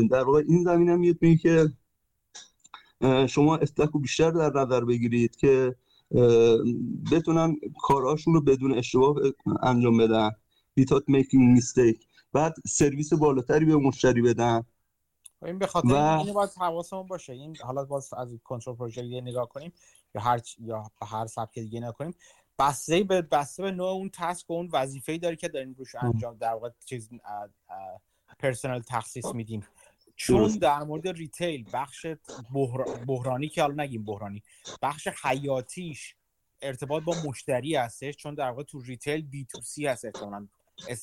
در 0.07 0.23
واقع 0.23 0.43
این 0.47 0.63
زمین 0.63 0.89
هم 0.89 0.99
میاد 0.99 1.17
میگه 1.21 1.37
که 1.37 1.69
شما 3.27 3.57
استک 3.57 3.89
رو 3.93 3.99
بیشتر 3.99 4.31
در 4.31 4.51
نظر 4.61 4.85
بگیرید 4.85 5.35
که 5.35 5.75
بتونن 7.11 7.55
کارهاشون 7.81 8.33
رو 8.33 8.41
بدون 8.41 8.77
اشتباه 8.77 9.15
انجام 9.63 9.97
بدن. 9.97 10.31
Without 10.79 11.03
making 11.09 11.57
mistake. 11.57 12.05
بعد 12.31 12.55
سرویس 12.67 13.13
بالاتری 13.13 13.65
به 13.65 13.75
مشتری 13.75 14.21
بدن. 14.21 14.63
این 15.45 15.59
به 15.59 15.67
خاطر 15.67 15.87
و... 15.87 15.95
اینو 15.95 16.33
باید 16.33 16.49
حواسمون 16.57 17.07
باشه. 17.07 17.33
این 17.33 17.57
حالا 17.63 17.85
باز 17.85 18.13
از 18.13 18.27
کنترل 18.43 18.75
پروژه 18.75 19.01
نگاه 19.01 19.49
کنیم 19.49 19.73
یا 20.15 20.21
هر 20.21 20.41
یا 20.59 20.91
هر 21.01 21.27
سبک 21.27 21.59
دیگه 21.59 21.79
نگاه 21.79 21.93
کنیم. 21.93 22.13
بسته 22.59 23.03
به 23.03 23.21
بسته 23.21 23.63
به 23.63 23.71
نوع 23.71 23.89
اون 23.89 24.09
task 24.13 24.49
و 24.49 24.53
اون 24.53 24.69
وظیفه‌ای 24.73 25.17
داره 25.17 25.35
که 25.35 25.47
داریم 25.47 25.75
روش 25.77 25.95
انجام 25.95 26.37
در 26.37 26.53
واقع 26.53 26.69
چیز 26.85 27.09
پرسنل 28.39 28.81
تخصیص 28.81 29.25
میدیم. 29.25 29.67
چون 30.15 30.47
در 30.47 30.83
مورد 30.83 31.07
retail 31.07 31.65
بخش 31.73 32.05
بحرانی 33.07 33.49
که 33.49 33.61
حالا 33.61 33.83
نگیم 33.83 34.05
بحرانی 34.05 34.43
بخش 34.81 35.07
حیاتیش 35.23 36.15
ارتباط 36.61 37.03
با 37.03 37.15
مشتری 37.25 37.75
هستش 37.75 38.15
چون 38.15 38.33
در 38.33 38.49
واقع 38.49 38.63
تو 38.63 38.81
retail 38.81 39.21
B 39.21 39.45
to 39.45 39.61
C 39.61 39.87
هست 39.87 40.05
احتمالاً 40.05 40.47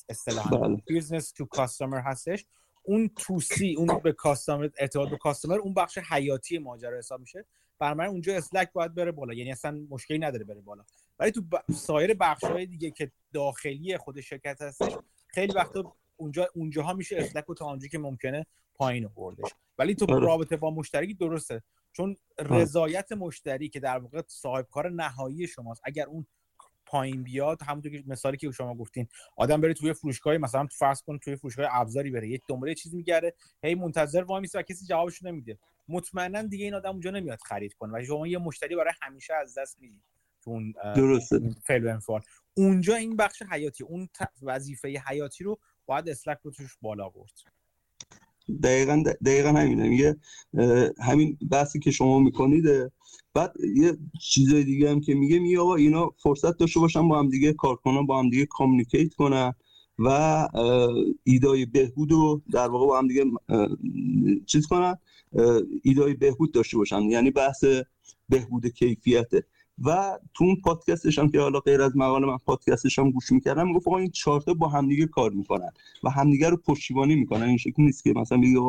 اصطلاحا 0.09 0.67
business 0.67 1.31
to 1.31 1.45
customer 1.45 1.99
هستش. 1.99 2.45
اون 2.83 3.09
to 3.15 3.39
C 3.39 3.75
اون 3.77 3.99
به 4.03 4.11
customer 4.11 4.69
ارتباط 4.79 5.09
به 5.09 5.17
customer 5.17 5.59
اون 5.59 5.73
بخش 5.73 5.97
حیاتی 5.97 6.57
ماجرا 6.57 6.97
حساب 6.97 7.19
میشه. 7.19 7.45
برای 7.79 8.07
اونجا 8.07 8.35
slack 8.35 8.71
باید 8.73 8.95
بره 8.95 9.11
بالا 9.11 9.33
یعنی 9.33 9.51
اصلا 9.51 9.85
مشکلی 9.89 10.19
نداره 10.19 10.43
بره 10.43 10.61
بالا. 10.61 10.83
ولی 11.21 11.31
تو 11.31 11.41
سایر 11.73 12.13
بخش 12.13 12.43
های 12.43 12.65
دیگه 12.65 12.91
که 12.91 13.11
داخلی 13.33 13.97
خود 13.97 14.21
شرکت 14.21 14.61
هستش 14.61 14.91
خیلی 15.27 15.53
وقتا 15.53 15.95
اونجا 16.15 16.47
اونجاها 16.55 16.93
میشه 16.93 17.17
slack 17.17 17.49
و 17.49 17.53
تا 17.53 17.65
آنجا 17.65 17.87
که 17.87 17.99
ممکنه 17.99 18.45
پایین 18.75 19.05
آوردش 19.05 19.51
ولی 19.77 19.95
تو 19.95 20.13
آره. 20.13 20.25
رابطه 20.25 20.57
با 20.57 20.71
مشتری 20.71 21.13
درسته 21.13 21.63
چون. 21.93 22.15
رضایت 22.39 23.11
مشتری 23.11 23.69
که 23.69 23.79
در 23.79 23.97
واقع 23.97 24.21
صاحب 24.27 24.67
کار 24.71 24.89
نهایی 24.89 25.47
شماست 25.47 25.81
اگر 25.83 26.05
اون 26.05 26.25
پایین 26.85 27.23
بیاد 27.23 27.61
همونطور 27.61 27.91
که 27.91 28.03
مثالی 28.07 28.37
که 28.37 28.51
شما 28.51 28.75
گفتین 28.75 29.07
آدم 29.37 29.61
بره 29.61 29.73
توی 29.73 29.93
فروشگاه 29.93 30.37
مثلا 30.37 30.65
تو 30.65 30.75
فرض 30.77 31.01
کن 31.01 31.17
توی 31.17 31.35
فروشگاه 31.35 31.67
ابزاری 31.71 32.11
بره 32.11 32.29
یک 32.29 32.41
دنبال 32.47 32.73
چیزی 32.73 32.97
میگره 32.97 33.33
هی 33.63 33.75
منتظر 33.75 34.23
وای 34.23 34.47
و 34.55 34.61
کسی 34.61 34.85
جوابش 34.85 35.23
نمیده 35.23 35.59
مطمئنا 35.87 36.41
دیگه 36.41 36.65
این 36.65 36.73
آدم 36.73 36.89
اونجا 36.89 37.11
نمیاد 37.11 37.39
خرید 37.45 37.73
کنه 37.73 37.99
و 37.99 38.03
شما 38.03 38.27
یه 38.27 38.37
مشتری 38.37 38.75
برای 38.75 38.93
همیشه 39.01 39.33
از 39.33 39.57
دست 39.57 39.79
می‌دید 39.79 40.03
اون 40.47 40.73
درسته. 40.95 41.55
فعل 41.63 41.99
اونجا 42.53 42.95
این 42.95 43.15
بخش 43.15 43.41
حیاتی 43.51 43.83
اون 43.83 44.09
وظیفه 44.41 45.03
حیاتی 45.07 45.43
رو 45.43 45.59
باید 45.85 46.09
اسلک 46.09 46.37
رو 46.43 46.51
توش 46.51 46.77
بالا 46.81 47.09
برد. 47.09 47.33
دقیقا 48.63 49.03
دقیقا 49.25 49.49
همینه. 49.49 49.89
میگه 49.89 50.15
همین 51.01 51.37
بحثی 51.51 51.79
که 51.79 51.91
شما 51.91 52.19
می‌کنید 52.19 52.91
بعد 53.33 53.53
یه 53.75 53.97
چیزای 54.21 54.63
دیگه 54.63 54.89
هم 54.89 55.01
که 55.01 55.13
میگه 55.13 55.39
میگه 55.39 55.59
آقا 55.59 55.75
اینا 55.75 56.09
فرصت 56.17 56.57
داشته 56.57 56.79
باشن 56.79 57.07
با 57.07 57.19
هم 57.19 57.29
دیگه 57.29 57.53
کار 57.53 57.75
کنن 57.75 58.05
با 58.05 58.19
هم 58.19 58.29
دیگه 58.29 58.45
کامیکیت 58.45 59.13
کنن 59.13 59.53
و 59.99 60.47
ایدای 61.23 61.65
بهبود 61.65 62.11
رو 62.11 62.41
در 62.51 62.67
واقع 62.67 62.85
با 62.85 62.97
هم 62.97 63.07
دیگه 63.07 63.25
چیز 64.45 64.67
کنن 64.67 64.97
ایدای 65.83 66.13
بهبود 66.13 66.51
داشته 66.51 66.77
باشن. 66.77 67.01
یعنی 67.01 67.31
بحث 67.31 67.63
بهبود 68.29 68.67
کیفیته. 68.67 69.43
و 69.85 70.19
تو 70.33 70.43
اون 70.43 70.55
پادکستش 70.55 71.19
هم 71.19 71.29
که 71.29 71.39
حالا 71.39 71.59
غیر 71.59 71.81
از 71.81 71.97
مقاله 71.97 72.27
من 72.27 72.37
پادکستش 72.45 72.99
هم 72.99 73.11
گوش 73.11 73.31
می‌کردم 73.31 73.67
می‌گفت 73.67 73.87
آقا 73.87 73.97
این 73.97 74.09
چهار 74.09 74.39
با 74.39 74.67
همدیگه 74.67 75.05
کار 75.05 75.31
می‌کنن 75.31 75.69
و 76.03 76.09
همدیگه 76.09 76.49
رو 76.49 76.57
پشتیبانی 76.57 77.15
می‌کنن. 77.15 77.43
این 77.43 77.57
شکلی 77.57 77.85
نیست 77.85 78.03
که 78.03 78.13
مثلا 78.15 78.37
بگه 78.37 78.59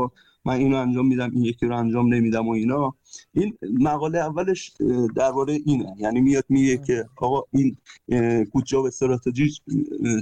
من 0.44 0.54
اینو 0.54 0.76
انجام 0.76 1.06
میدم 1.06 1.30
این 1.34 1.44
یکی 1.44 1.66
رو 1.66 1.76
انجام 1.76 2.14
نمیدم 2.14 2.48
و 2.48 2.50
اینا. 2.50 2.94
این 3.34 3.58
مقاله 3.80 4.18
اولش 4.18 4.72
درباره 5.16 5.58
اینه. 5.66 5.94
یعنی 5.98 6.20
میاد 6.20 6.44
میگه 6.48 6.78
که 6.78 7.04
آقا 7.16 7.42
این 7.52 7.76
کجا 8.54 8.86
استراتژی 8.86 9.50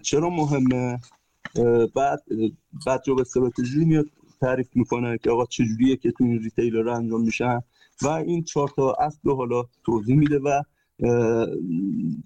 چرا 0.02 0.30
مهمه؟ 0.30 1.00
بعد 1.94 2.22
بعد 2.86 3.02
جاب 3.06 3.18
استراتژی 3.18 3.84
میاد 3.84 4.06
تعریف 4.40 4.68
می‌کنه 4.74 5.18
که 5.18 5.30
آقا 5.30 5.46
چجوریه 5.46 5.96
که 5.96 6.10
تو 6.10 6.24
این 6.24 6.38
ریتیلر 6.38 6.88
انجام 6.88 7.20
میشن 7.20 7.60
و 8.02 8.08
این 8.08 8.44
چهار 8.44 8.68
تا 8.68 8.92
اصل 8.92 9.18
رو 9.22 9.36
حالا 9.36 9.64
توضیح 9.84 10.16
میده 10.16 10.38
و 10.38 10.62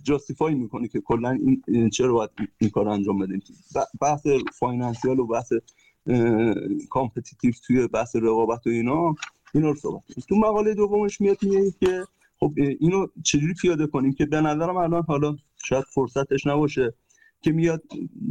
جاستیفای 0.03 0.55
می‌کنه 0.55 0.89
که 0.89 1.01
کلا 1.01 1.39
این 1.69 1.91
چرا 1.91 2.13
باید 2.13 2.31
این 2.59 2.71
کار 2.71 2.89
انجام 2.89 3.19
بدیم؟ 3.19 3.43
بحث 4.01 4.27
financial 4.59 5.19
و 5.21 5.27
بحث 5.27 5.53
competitive 6.91 7.53
توی 7.67 7.87
بحث 7.87 8.17
رقابت 8.17 8.67
و 8.67 8.71
اینا 8.71 9.15
اینا 9.55 9.71
رو 9.71 9.75
صحبت 9.75 10.03
تو 10.29 10.37
مقاله 10.37 10.75
دومش 10.75 11.21
میاد 11.21 11.37
میگه 11.43 11.75
که 11.81 12.05
خب 12.41 12.53
اینو 12.81 13.07
چجوری 13.25 13.55
پیاده 13.55 13.87
کنیم 13.87 14.13
که 14.13 14.27
به 14.27 14.41
نظرم 14.41 14.77
الان 14.77 15.03
حالا 15.03 15.37
شاید 15.65 15.85
فرصتش 15.85 16.47
نباشه 16.47 16.95
که 17.43 17.53
میاد 17.53 17.83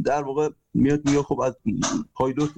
در 0.04 0.22
واقع 0.22 0.48
میاد 0.74 1.08
میاد 1.10 1.24
خب 1.24 1.40
از 1.40 1.56
پایلوت 2.14 2.50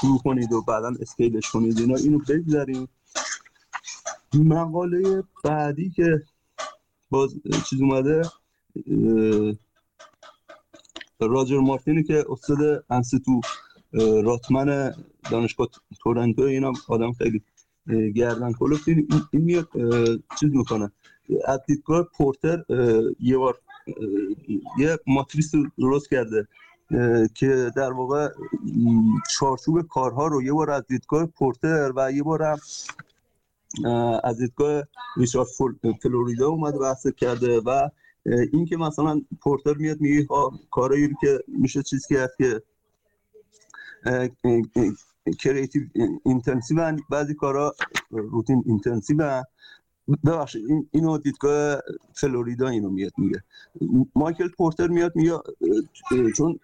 شروع 0.00 0.18
کنید 0.24 0.52
و 0.52 0.62
بعدا 0.62 0.92
scale 1.00 1.36
ش 1.36 1.50
کنید 1.50 1.78
اینا 1.78 1.94
اینو 1.94 2.18
بگذاریم. 2.18 2.88
مقاله 4.34 5.22
بعدی 5.44 5.90
که 5.90 6.22
باز 7.12 7.34
چیز 7.70 7.80
اومده 7.80 8.22
راجر 11.20 11.58
مارتینی 11.58 12.02
که 12.02 12.24
استاد 12.28 12.84
انستیتو 12.90 13.40
راتمن 14.24 14.94
دانشگاه 15.30 15.68
تورنتو 16.02 16.42
اینا 16.42 16.72
آدم 16.88 17.12
خیلی 17.12 17.42
گردن 18.14 18.52
کلوفت 18.52 18.88
این 18.88 19.08
میاد 19.32 19.68
چیز 20.40 20.50
می‌کنه. 20.52 20.92
از 21.46 21.60
پورتر 22.16 22.64
یه 23.20 23.38
بار 23.38 23.58
یه 24.78 24.98
ماتریس 25.06 25.52
درست 25.78 26.10
کرده 26.10 26.48
که 27.34 27.70
در 27.76 27.92
واقع 27.92 28.28
چارچوب 29.30 29.82
کارها 29.82 30.26
رو 30.26 30.42
یه 30.42 30.52
بار 30.52 30.70
از 30.70 30.86
دیدگاه 30.88 31.26
پورتر 31.26 31.92
و 31.96 32.12
یه 32.12 32.22
بار 32.22 32.42
از 34.24 34.38
دیدگاه 34.38 34.82
ریچارد 35.16 35.48
فلوریدا 36.02 36.48
اومده 36.48 36.78
بحث 36.78 37.06
کرده 37.06 37.60
و 37.60 37.88
اینکه 38.52 38.76
مثلا 38.76 39.20
پورتر 39.40 39.74
میاد 39.74 40.00
میگه 40.00 40.26
کارایی 40.70 41.08
که 41.20 41.38
میشه 41.48 41.82
چیز 41.82 42.06
کرد 42.06 42.30
که 42.38 42.62
creative 45.38 45.82
intensive 46.24 46.96
بعضی 47.10 47.34
کارا 47.34 47.74
routine 48.10 48.62
intensive 48.66 49.42
ببخشید 50.24 50.66
این 50.68 50.88
اینو 50.90 51.18
دیدگاه 51.18 51.80
فلوریدا 52.14 52.68
اینو 52.68 52.90
میاد 52.90 53.12
میگه. 53.18 53.42
مایکل 54.14 54.48
پورتر 54.48 54.86
میاد 54.86 55.12
میگه 55.16 55.38
چون 56.36 56.60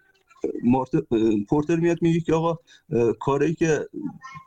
پورتر 1.49 1.75
میاد 1.75 2.01
میگه 2.01 2.19
که 2.19 2.33
آقا 2.33 2.57
کاری 3.19 3.53
که 3.53 3.85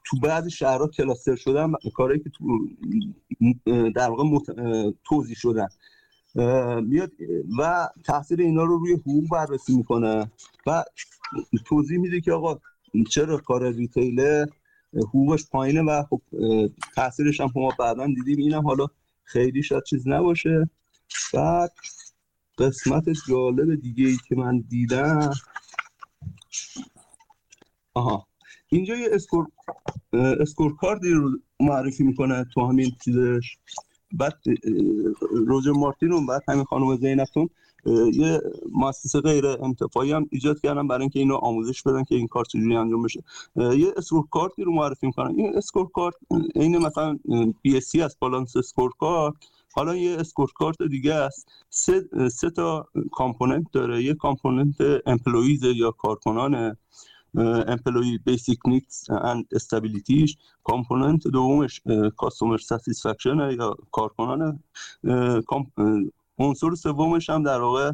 تو 0.04 0.16
بعد 0.22 0.48
شهرها 0.48 0.88
کلاستر 0.88 1.36
شدن 1.36 1.72
کاری 1.94 2.18
که 2.18 2.30
تو 2.30 2.68
در 3.90 4.10
واقع 4.10 4.24
توضیح 5.04 5.36
شدن. 5.36 5.68
میاد 6.80 7.12
و 7.58 7.88
تاثیر 8.04 8.40
اینا 8.40 8.64
رو 8.64 8.78
روی 8.78 8.92
حقوق 8.92 9.28
بررسی 9.28 9.76
می‌کنه 9.76 10.30
و 10.66 10.84
توضیح 11.66 11.98
میده 11.98 12.20
که 12.20 12.32
آقا 12.32 12.58
چرا 13.10 13.38
کار 13.38 13.72
ریتیله؟ 13.72 14.46
حقوقش 14.94 15.46
پایینه 15.50 15.82
و 15.82 16.02
خب 16.10 16.20
تاثیرش 16.94 17.40
هم 17.40 17.50
ما 17.56 17.72
بعدا 17.78 18.06
دیدیم 18.06 18.38
اینم 18.38 18.66
حالا 18.66 18.86
خیلی 19.24 19.62
شاید 19.62 19.82
چیز 19.84 20.08
نباشه. 20.08 20.70
بعد 21.34 21.72
قسمت 22.58 23.04
جالب 23.28 23.80
دیگه 23.80 24.06
ای 24.06 24.16
که 24.28 24.34
من 24.34 24.64
دیدم 24.68 25.30
آها. 27.94 28.26
اینجا 28.68 28.96
یه 28.96 29.08
score 29.12 29.46
scorecard 30.12 30.76
ی 30.76 31.10
رو 31.10 31.30
معرفی 31.60 32.04
می‌کنه 32.04 32.46
تو 32.54 32.66
همین 32.66 32.92
چیزش. 33.04 33.56
بعد 34.12 34.38
راجر 35.46 35.70
مارتین 35.70 36.12
و 36.12 36.26
بعد 36.26 36.42
همین 36.48 36.64
خانم 36.64 36.96
زینبتون 36.96 37.50
یه 38.12 38.40
مؤسسه 38.72 39.20
غیر 39.20 39.46
انتفاعی 39.46 40.12
هم 40.12 40.26
ایجاد 40.30 40.60
کردن 40.60 40.88
برای 40.88 41.00
اینکه 41.00 41.18
اینو 41.18 41.34
آموزش 41.34 41.82
بدن 41.82 42.04
که 42.04 42.14
این 42.14 42.26
کار 42.26 42.44
چجوری 42.44 42.76
انجام 42.76 43.02
بشه. 43.02 43.22
یه 43.56 43.92
scorecard 43.96 44.26
ی 44.30 44.64
رو 44.64 44.72
معرفی 44.72 45.06
می‌کنن. 45.06 45.34
این 45.38 45.56
scorecard 45.56 46.14
عین 46.56 46.78
مثلا 46.78 47.18
BSC 47.62 48.02
از 48.02 48.16
balanced 48.20 48.56
scorecard 48.56 49.34
حالا 49.74 49.96
یه 49.96 50.20
scorecard 50.20 50.82
دیگه 50.82 51.14
است. 51.14 51.48
سه, 51.70 52.04
سه 52.28 52.50
تا 52.50 52.88
component 53.12 53.66
داره. 53.72 54.02
یه 54.02 54.14
component 54.14 54.74
employees 55.06 55.62
یا 55.62 55.90
کارکنان 55.90 56.76
employee 57.66 58.18
basic 58.18 58.58
needs 58.66 59.10
and 59.10 59.44
stability 59.52 60.15
ش. 60.15 60.36
component 60.64 61.28
دومش 61.28 61.82
customer 62.16 62.58
satisfaction 62.58 63.38
یا 63.38 63.76
کارکنان 63.92 64.58
عنصر 66.38 66.74
سومش 66.74 67.30
هم 67.30 67.42
در 67.42 67.60
واقع 67.60 67.92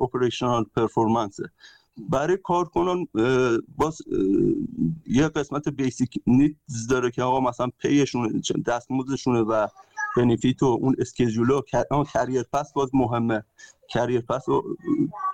operational 0.00 0.64
performance 0.76 1.40
برای 2.10 2.36
کارکنان 2.36 3.08
باز 3.76 4.02
یه 5.06 5.28
قسمت 5.28 5.68
basic 5.68 6.22
needs 6.26 6.86
داره 6.90 7.10
که 7.10 7.22
آقا 7.22 7.40
مثلا 7.40 7.68
pay 7.78 8.01
شونه 8.01 8.40
دستمزدشونه 8.66 9.40
و 9.40 9.66
benefit 10.16 10.62
و 10.62 10.66
اون 10.66 10.94
schedule 10.98 11.53
و 11.53 11.60
career 12.12 12.42
path 12.52 12.72
باز 12.72 12.90
مهمه. 12.94 13.42
career 13.88 14.20
path 14.20 14.48
رو 14.48 14.76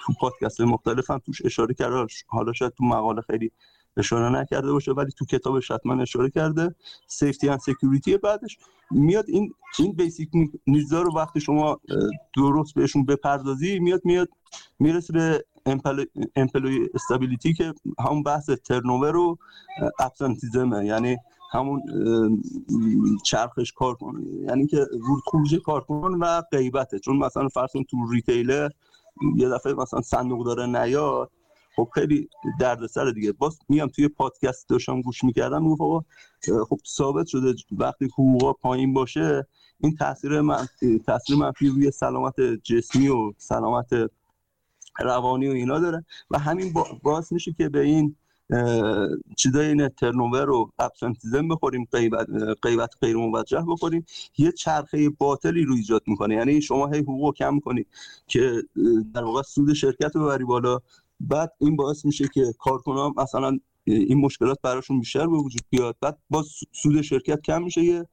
تو 0.00 0.12
پادکست 0.20 0.60
مختلف 0.60 1.10
هم 1.10 1.18
توش 1.18 1.44
اشاره 1.44 1.74
کرده. 1.74 2.06
حالا 2.26 2.52
شاید 2.52 2.72
تو 2.72 2.84
مقاله 2.84 3.20
خیلی 3.20 3.52
اشاره 3.96 4.40
نکرده 4.40 4.72
باشه 4.72 4.92
ولی 4.92 5.12
تو 5.12 5.24
کتابش 5.24 5.70
حتما 5.70 6.02
اشاره 6.02 6.30
کرده. 6.30 6.74
safety 7.06 7.48
and 7.48 7.60
security 7.60 8.16
بعدش 8.16 8.58
میاد 8.90 9.24
این 9.28 9.54
این 9.78 9.92
basic 9.92 10.30
needs 10.66 10.96
ا 10.96 11.02
رو 11.02 11.16
وقتی 11.16 11.40
شما 11.40 11.80
درست 12.36 12.74
بهشون 12.74 13.04
بپردازی 13.04 13.78
میاد 13.78 14.00
میاد 14.04 14.28
می‌رسه 14.78 15.12
به 15.12 15.44
employee 16.36 16.88
stability 16.94 17.54
که 17.54 17.74
همون 17.98 18.22
بحث 18.22 18.50
turnover 18.50 19.16
و 19.16 19.38
absenteeism 19.98 20.79
ه 20.79 20.86
یعنی 20.86 21.16
همون 21.50 21.82
چرخش 23.24 23.72
کار 23.72 23.94
کنه 23.94 24.20
یعنی 24.48 24.66
که 24.66 24.76
ورود 24.76 25.22
خروج 25.26 25.54
کارکن 25.54 26.14
و 26.20 26.42
غیبته. 26.52 26.98
چون 26.98 27.16
مثلا 27.16 27.48
فرض 27.48 27.70
تو 27.72 28.10
ریتیلر 28.12 28.70
یه 29.36 29.48
دفعه 29.48 29.72
مثلا 29.72 30.00
صندوق 30.00 30.46
داره 30.46 30.66
نیاد 30.66 31.30
خب 31.76 31.88
خیلی 31.94 32.28
دردسر 32.60 33.10
دیگه. 33.10 33.32
باز 33.32 33.58
میام 33.68 33.88
توی 33.88 34.08
پادکست 34.08 34.68
داشتم 34.68 35.00
گوش 35.00 35.24
می‌کردم 35.24 35.62
می‌گفت 35.62 36.06
خب 36.68 36.78
ثابت 36.86 37.26
شده 37.26 37.54
وقتی 37.72 38.04
حقوقا 38.04 38.52
پایین 38.52 38.92
باشه 38.92 39.46
این 39.80 39.96
تاثیر 39.96 40.40
من 40.40 40.66
تاثیر 41.06 41.36
منفی 41.36 41.68
روی 41.68 41.90
سلامت 41.90 42.40
جسمی 42.40 43.08
و 43.08 43.32
سلامت 43.38 44.10
روانی 45.00 45.48
و 45.48 45.52
اینا 45.52 45.78
داره. 45.78 46.04
و 46.30 46.38
همین 46.38 46.74
باعث 47.02 47.32
میشه 47.32 47.52
که 47.52 47.68
به 47.68 47.80
این 47.80 48.16
چیزای 49.36 49.66
این 49.66 49.88
ترنوور 49.88 50.50
و 50.50 50.70
ابسنتیزم 50.78 51.48
بخوریم 51.48 51.88
قیبت, 51.92 52.26
قیبت 52.62 52.90
غیر 53.02 53.16
موجه 53.16 53.64
بخوریم 53.68 54.06
یه 54.38 54.52
چرخه 54.52 55.10
باطلی 55.10 55.64
رو 55.64 55.74
ایجاد 55.74 56.02
می‌کنه. 56.06 56.34
یعنی 56.34 56.62
شما 56.62 56.86
هی 56.86 57.00
حقوق 57.00 57.36
کم 57.36 57.60
کنید 57.60 57.86
که 58.26 58.62
در 59.14 59.24
واقع 59.24 59.42
سود 59.42 59.72
شرکت 59.72 60.16
رو 60.16 60.24
ببری 60.24 60.44
بالا. 60.44 60.78
بعد 61.20 61.52
این 61.60 61.76
باعث 61.76 62.04
میشه 62.04 62.28
که 62.34 62.54
کارکنان 62.58 63.12
مثلا 63.16 63.58
این 63.84 64.18
مشکلات 64.18 64.58
براشون 64.62 65.00
بیشتر 65.00 65.26
به 65.26 65.36
وجود 65.36 65.62
بیاد. 65.70 65.96
بعد 66.00 66.18
با 66.30 66.44
سود 66.72 67.00
شرکت 67.00 67.40
کم 67.40 67.62
میشه. 67.62 67.84
یه 67.84 68.06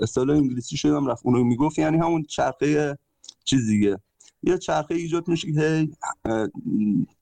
اصطلاح 0.00 0.36
انگلیسی 0.36 0.76
شدم 0.76 1.06
رفت 1.06 1.26
اونو 1.26 1.44
می‌گفت. 1.44 1.78
یعنی 1.78 1.98
همون 1.98 2.22
چرخه 2.22 2.98
چیز 3.44 3.66
دیگه. 3.66 3.98
یه 4.46 4.58
چرخه 4.58 4.94
ایجاد 4.94 5.28
میشه 5.28 5.52
که 5.52 5.88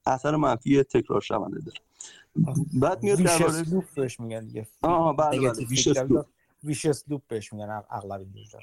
اثر 0.06 0.36
منفی 0.36 0.82
تکرار 0.82 1.20
شونده 1.20 1.60
داره. 1.60 1.78
بعد 2.80 3.02
میاد 3.02 3.18
درباره 3.18 3.70
loop 3.70 3.84
بهش 3.94 4.20
میگن 4.20 4.46
دیگه. 4.46 4.66
آها 4.82 5.12
بله 5.12 5.40
بله 5.40 5.66
vicious 6.62 7.04
loop. 7.08 7.22
بهش 7.28 7.52
میگن 7.52 7.82
اغلب 7.90 8.26
اینجا 8.34 8.58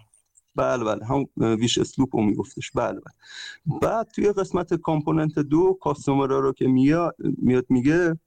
بله 0.56 0.84
بله 0.84 1.06
هم 1.06 1.28
vicious 1.38 1.78
loop 1.78 2.16
رو 2.16 2.22
میگفتش. 2.22 2.72
بله 2.72 3.00
بله. 3.00 3.80
بعد 3.80 4.08
توی 4.08 4.32
قسمت 4.32 4.74
component 4.74 5.40
دو 5.40 5.78
customer 5.82 6.28
رو 6.28 6.54
که 6.54 6.68
میاد 6.68 7.16
میاد 7.38 7.66
میگه 7.70 8.20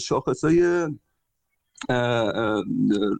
شاخص 0.00 0.44
های 0.44 0.88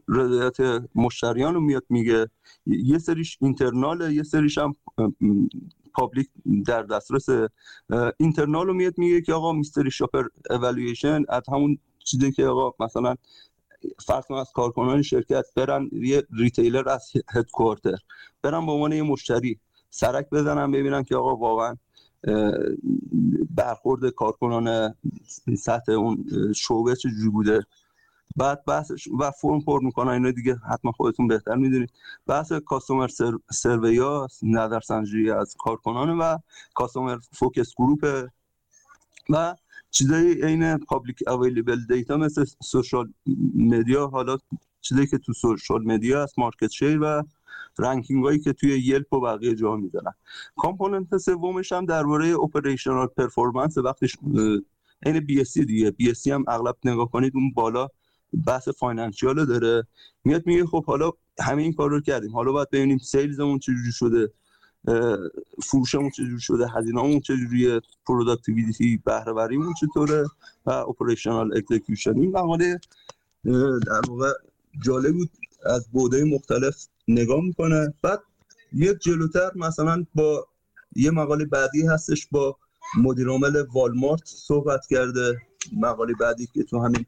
رضایت 0.07 0.57
مشتریان 0.95 1.53
رو 1.53 1.61
میاد 1.61 1.85
میگه. 1.89 2.29
یه 2.65 2.97
سریش 2.97 3.37
internal 3.41 4.05
ه 4.05 4.13
یه 4.13 4.23
سریش 4.23 4.57
هم 4.57 4.75
public 5.93 6.29
در 6.65 6.83
دسترس 6.83 7.49
internal 8.17 8.67
رو 8.67 8.73
میاد 8.73 8.97
میگه 8.97 9.21
که 9.21 9.33
آقا 9.33 9.51
mystery 9.51 9.91
shopper 9.91 10.23
evaluation 10.49 11.23
از 11.29 11.43
همون 11.47 11.77
چیزی 12.05 12.31
که 12.31 12.45
آقا 12.45 12.85
مثلا 12.85 13.15
فرض 14.05 14.31
از 14.31 14.51
کارکنان 14.53 15.01
شرکت 15.01 15.45
برن 15.55 15.89
یه 15.91 16.23
retailer 16.31 16.89
از 16.89 17.11
headquarter 17.29 17.97
برن 18.41 18.65
به 18.65 18.71
عنوان 18.71 18.91
یه 18.91 19.03
مشتری 19.03 19.59
سرک 19.89 20.29
بزنن 20.29 20.71
ببینن 20.71 21.03
که 21.03 21.15
آقا 21.15 21.35
واقعا 21.35 21.75
برخورد 23.49 24.09
کارکنان 24.09 24.95
سطح 25.57 25.91
اون 25.91 26.25
شعبه 26.55 26.95
چجوری 26.95 27.29
بوده. 27.29 27.65
بعد 28.35 28.65
بحث 28.65 28.91
و 29.19 29.31
فرم 29.31 29.61
پر 29.61 29.79
می‌کنن 29.83 30.11
اینا 30.11 30.31
دیگه 30.31 30.55
حتما 30.55 30.91
خودتون 30.91 31.27
بهتر 31.27 31.55
می‌دونید. 31.55 31.91
بحث 32.27 32.51
customer 32.51 33.07
survey 33.51 34.16
ا 34.16 34.27
نظرسنجی 34.43 35.31
از 35.31 35.55
کارکنان 35.59 36.17
و 36.17 36.37
customer 36.73 37.17
focus 37.31 37.73
group 37.75 38.27
و 39.29 39.55
چیزای 39.91 40.41
عین 40.43 40.77
public 40.77 41.23
available 41.27 41.85
data 41.89 42.17
مثل 42.17 42.45
social 42.63 43.13
media 43.55 44.07
حالا 44.07 44.37
چیزایی 44.81 45.07
که 45.07 45.17
تو 45.17 45.33
social 45.33 45.83
media 45.83 46.23
هست 46.23 46.39
market 46.39 46.67
share 46.71 46.99
و 47.01 47.23
ranking 47.79 48.23
هایی 48.25 48.39
که 48.39 48.53
توی 48.53 48.79
یلپ 48.79 49.13
و 49.13 49.19
بقیه 49.19 49.55
جا 49.55 49.75
می‌ذارن 49.75 50.13
component 50.57 51.17
سومش 51.17 51.71
هم 51.71 51.85
درباره 51.85 52.39
operational 52.39 53.07
performance 53.07 53.77
وقتش 53.77 54.17
عین 55.05 55.19
BSC 55.19 55.57
دیگه. 55.57 55.91
BSC 55.91 56.27
هم 56.27 56.45
اغلب 56.47 56.75
نگاه 56.85 57.11
کنید 57.11 57.31
اون 57.35 57.51
بالا 57.51 57.87
بحث 58.47 58.69
financial 58.69 59.45
داره. 59.45 59.87
میاد 60.23 60.47
میگه 60.47 60.65
خب 60.65 60.85
حالا 60.85 61.11
همه 61.39 61.61
این 61.61 61.73
کار 61.73 61.89
رو 61.89 62.01
کردیم. 62.01 62.31
حالا 62.31 62.51
باید 62.51 62.69
ببینیم 62.69 62.97
sales 62.97 63.36
مون 63.36 63.59
چجوری 63.59 63.91
شده 63.91 64.31
فروشمون 65.63 66.09
چجوری 66.09 66.39
شده 66.39 66.67
هزینه‌مون 66.67 67.19
چجوریه 67.19 67.81
productivity 68.07 69.01
بهره 69.05 69.31
وریمون 69.33 69.73
چطوره 69.81 70.25
و 70.65 70.71
operational 70.71 71.57
execution. 71.57 72.19
این 72.19 72.31
مقاله 72.31 72.79
در 73.87 74.01
واقع 74.07 74.31
جالب 74.83 75.13
بود 75.13 75.29
از 75.65 75.87
بعد 75.91 76.23
مختلف 76.23 76.87
نگاه 77.07 77.41
می‌کنه. 77.41 77.93
بعد 78.01 78.19
یک 78.73 78.97
جلوتر 78.97 79.51
مثلا 79.55 80.05
با 80.15 80.47
یه 80.95 81.11
مقاله 81.11 81.45
بعدی 81.45 81.87
هستش 81.87 82.27
با 82.31 82.57
مدیر 82.97 83.27
عامل 83.27 83.63
والمارت 83.73 84.21
صحبت 84.25 84.81
کرده. 84.89 85.37
مقاله 85.73 86.13
بعدی 86.13 86.47
که 86.53 86.63
تو 86.63 86.79
همین 86.79 87.05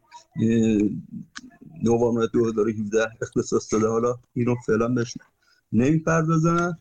نوامبر 1.83 2.25
2017 2.25 3.07
اختصاص 3.21 3.73
داده. 3.73 3.87
حالا 3.87 4.15
اینو 4.33 4.55
فعلا 4.65 4.87
بهش 4.87 5.17
نمی‌پردازم. 5.73 6.79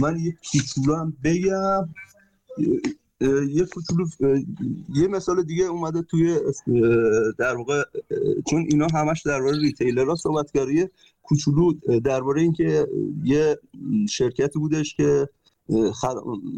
من 0.00 0.18
یه 0.18 0.36
کوچولو 0.52 0.96
هم 0.96 1.16
بگم. 1.24 1.88
یه 3.48 3.66
کوچولو 3.66 4.06
یه 4.94 5.08
مثال 5.08 5.42
دیگه 5.42 5.64
اومده 5.64 6.02
توی 6.02 6.38
در 7.38 7.56
واقع 7.56 7.84
چون 8.50 8.66
اینا 8.70 8.86
همش 8.94 9.22
درباره 9.22 9.58
ریتیلر 9.58 10.06
ها 10.06 10.14
صحبت 10.14 10.50
کرده 10.50 10.90
کوچولو 11.22 11.72
درباره 12.04 12.42
اینکه 12.42 12.88
یه 13.24 13.58
شرکتی 14.08 14.58
بودش 14.58 14.94
که. 14.94 15.28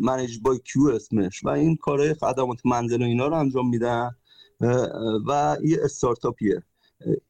Managed 0.01 0.39
by 0.43 0.59
Q 0.59 0.87
اسمش 0.87 1.45
و 1.45 1.49
این 1.49 1.77
کارهای 1.77 2.15
خدمات 2.15 2.67
منزل 2.67 3.03
و 3.03 3.05
اینا 3.05 3.27
رو 3.27 3.35
انجام 3.35 3.69
میدن. 3.69 4.11
و 5.27 5.57
یه 5.65 5.79
استارتاپیه. 5.83 6.63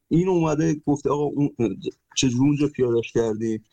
این 0.08 0.28
اومده 0.28 0.76
گفته 0.86 1.10
آقا 1.10 1.24
اون 1.24 1.50
چجور 2.16 2.40
اونجا 2.40 2.68
پیادش 2.68 3.12
کردیم؟ 3.12 3.64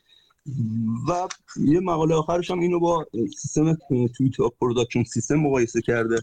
و 1.10 1.28
یه 1.58 1.80
مقاله 1.80 2.16
آخرش 2.16 2.52
هم 2.52 2.60
اینو 2.60 2.80
با 2.80 3.06
سیستم 3.38 3.78
Toyota 4.18 4.36
production 4.62 5.04
system 5.04 5.36
مقایسه 5.36 5.82
کرده. 5.82 6.22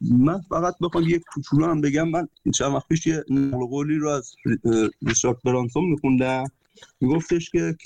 من 0.00 0.40
فقط 0.40 0.74
بخوام 0.80 1.04
یه 1.04 1.20
کوچولو 1.34 1.66
هم 1.66 1.80
بگم. 1.80 2.08
من 2.08 2.28
چند 2.54 2.74
وقت 2.74 2.88
پیش 2.88 3.06
یه 3.06 3.24
نقل 3.30 3.66
قولی 3.66 3.96
رو 3.96 4.08
از 4.08 4.34
ریچارد 5.02 5.42
برنسون 5.44 5.84
میخوندم. 5.84 6.44
میگفتش 7.00 7.50
که 7.50 7.76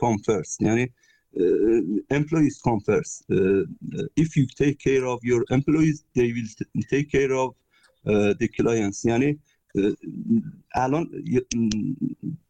come 0.00 0.18
first. 0.26 0.60
یعنی 0.60 0.90
employees 2.10 2.60
come 2.66 2.80
first. 2.80 3.24
If 4.16 4.36
you 4.36 4.46
take 4.62 4.78
care 4.78 5.04
of 5.12 5.18
your 5.30 5.42
employees 5.50 6.04
they 6.14 6.28
will 6.36 6.50
take 6.94 7.10
care 7.10 7.32
of 7.42 7.48
the 8.40 8.48
clients. 8.58 9.04
یعنی 9.04 9.38
الان 10.74 11.10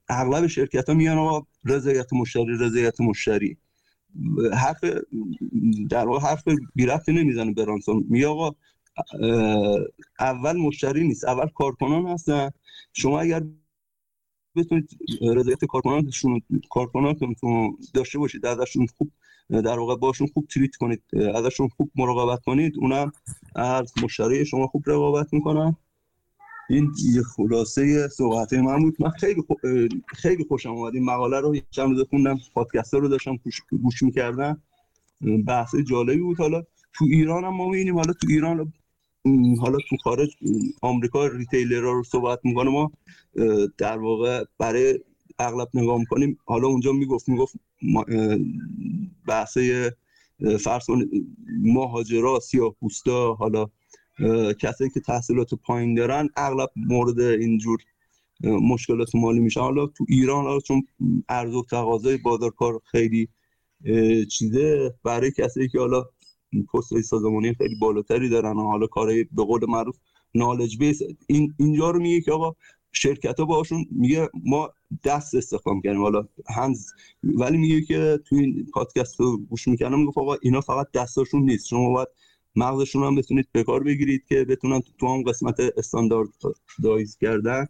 اغلب 0.08 0.46
شرکت 0.46 0.88
ها 0.88 0.94
میان 0.94 1.18
آقا 1.18 1.46
رضایت 1.64 2.12
مشتری 2.12 2.58
رضایت 2.60 3.00
مشتری 3.00 3.56
حرف 4.52 4.84
در 5.90 6.06
واقع 6.06 6.28
حرف 6.28 6.44
بی 6.74 6.86
نمی‌زنه 7.08 7.52
برانسون 7.52 8.04
می 8.08 8.24
آقا 8.24 8.54
اول 10.20 10.56
مشتری 10.56 11.08
نیست 11.08 11.24
اول 11.24 11.48
کارکنان 11.48 12.06
هستن 12.06 12.50
شما 12.92 13.20
اگر 13.20 13.42
بتونید 14.56 14.90
رضایت 15.22 15.64
کارکنانتون 15.64 16.40
کارکنانتون 16.70 17.34
داشته 17.94 18.18
باشید 18.18 18.46
ازشون 18.46 18.86
خوب 18.86 19.10
در 19.50 19.78
واقع 19.78 19.96
باشون 19.96 20.26
خوب 20.34 20.46
تریت 20.46 20.76
کنید 20.76 21.02
ازشون 21.34 21.68
خوب 21.68 21.90
مراقبت 21.96 22.44
کنید 22.44 22.78
اونم 22.78 23.12
از 23.56 23.92
مشتری 24.02 24.46
شما 24.46 24.66
خوب 24.66 24.82
رقابت 24.86 25.32
می‌کنن. 25.32 25.76
این 26.70 26.92
خلاصه 27.36 28.08
صحبت 28.08 28.52
من 28.52 28.82
بود. 28.82 28.96
من 28.98 29.10
خیلی 29.10 29.42
خیلی 30.06 30.44
خوشم 30.44 30.70
اومد. 30.70 30.94
این 30.94 31.04
مقاله 31.04 31.40
رو 31.40 31.56
چند 31.70 31.88
روز 31.88 32.08
خوندم 32.10 32.38
پادکست 32.54 32.94
رو 32.94 33.08
داشتم 33.08 33.38
گوش 33.82 34.02
می‌کردم. 34.02 34.62
بحث 35.46 35.74
جالبی 35.74 36.20
بود. 36.20 36.38
حالا 36.38 36.62
تو 36.92 37.04
ایران 37.04 37.44
هم 37.44 37.54
ما 37.54 37.68
می‌بینیم. 37.68 37.94
حالا 37.94 38.12
تو 38.12 38.26
ایران 38.28 38.72
حالا 39.60 39.78
تو 39.88 39.96
خارج 39.96 40.36
آمریکا 40.80 41.26
ریتیلر 41.26 41.80
رو 41.80 42.02
صحبت 42.02 42.40
می‌کنه 42.44 42.70
ما 42.70 42.92
در 43.78 43.98
واقع 43.98 44.44
برای 44.58 45.00
اغلب 45.38 45.68
نگاه 45.74 45.98
می‌کنیم. 45.98 46.38
حالا 46.44 46.68
اونجا 46.68 46.92
می‌گفت 46.92 47.28
می‌گفت 47.28 47.54
بحثه 49.28 49.92
فرض 50.60 50.84
مهاجرا 51.62 52.40
سیاه 52.40 52.74
پوستا 52.80 53.34
حالا 53.34 53.66
کسایی 54.60 54.90
که 54.90 55.00
تحصیلات 55.00 55.54
پایین 55.54 55.94
دارن 55.94 56.28
اغلب 56.36 56.70
مورد 56.76 57.20
اینجور 57.20 57.78
مشکلات 58.42 59.14
مالی 59.14 59.40
میشن. 59.40 59.60
حالا 59.60 59.86
تو 59.86 60.04
ایران 60.08 60.44
حالا 60.44 60.60
چون 60.60 60.86
ارز 61.28 61.54
و 61.54 61.64
تقاضای 61.70 62.16
بازار 62.16 62.50
کار 62.50 62.80
خیلی 62.84 63.28
چیزه 64.30 64.94
برای 65.02 65.30
کسایی 65.30 65.68
که 65.68 65.78
حالا 65.78 66.04
پست 66.62 67.00
سازمانی 67.00 67.54
خیلی 67.54 67.74
بالاتری 67.80 68.28
دارن 68.28 68.56
و 68.56 68.62
حالا 68.62 68.86
کارهای 68.86 69.24
به 69.24 69.44
قول 69.44 69.60
معروف 69.68 69.96
نالج 70.34 70.78
بیس 70.78 71.00
این 71.26 71.54
اینجا 71.58 71.90
رو 71.90 72.00
میگه 72.00 72.20
که 72.20 72.32
آقا 72.32 72.54
شرکت 72.92 73.40
ها 73.40 73.44
باشون 73.44 73.86
میگه 73.90 74.28
ما 74.44 74.70
دست 75.04 75.34
استخدام 75.34 75.80
کردیم. 75.80 76.02
حالا 76.02 76.28
هنز 76.46 76.86
ولی 77.22 77.56
میگه 77.56 77.80
که 77.82 78.20
تو 78.24 78.36
این 78.36 78.66
پادکست 78.74 79.20
رو 79.20 79.38
گوش 79.38 79.68
می‌کنم 79.68 79.98
میگه 79.98 80.12
آقا 80.16 80.36
اینا 80.42 80.60
فقط 80.60 80.86
دستاشون 80.94 81.42
نیست. 81.42 81.66
شما 81.66 81.92
باید 81.92 82.08
مغزشون 82.56 83.02
هم 83.02 83.14
بتونید 83.14 83.48
به 83.52 83.64
کار 83.64 83.82
بگیرید 83.82 84.24
که 84.28 84.44
بتونن 84.44 84.80
تو 84.98 85.06
هم 85.06 85.22
قسمت 85.22 85.60
استاندارد 85.76 86.28
دایز 86.82 87.16
کردن 87.16 87.66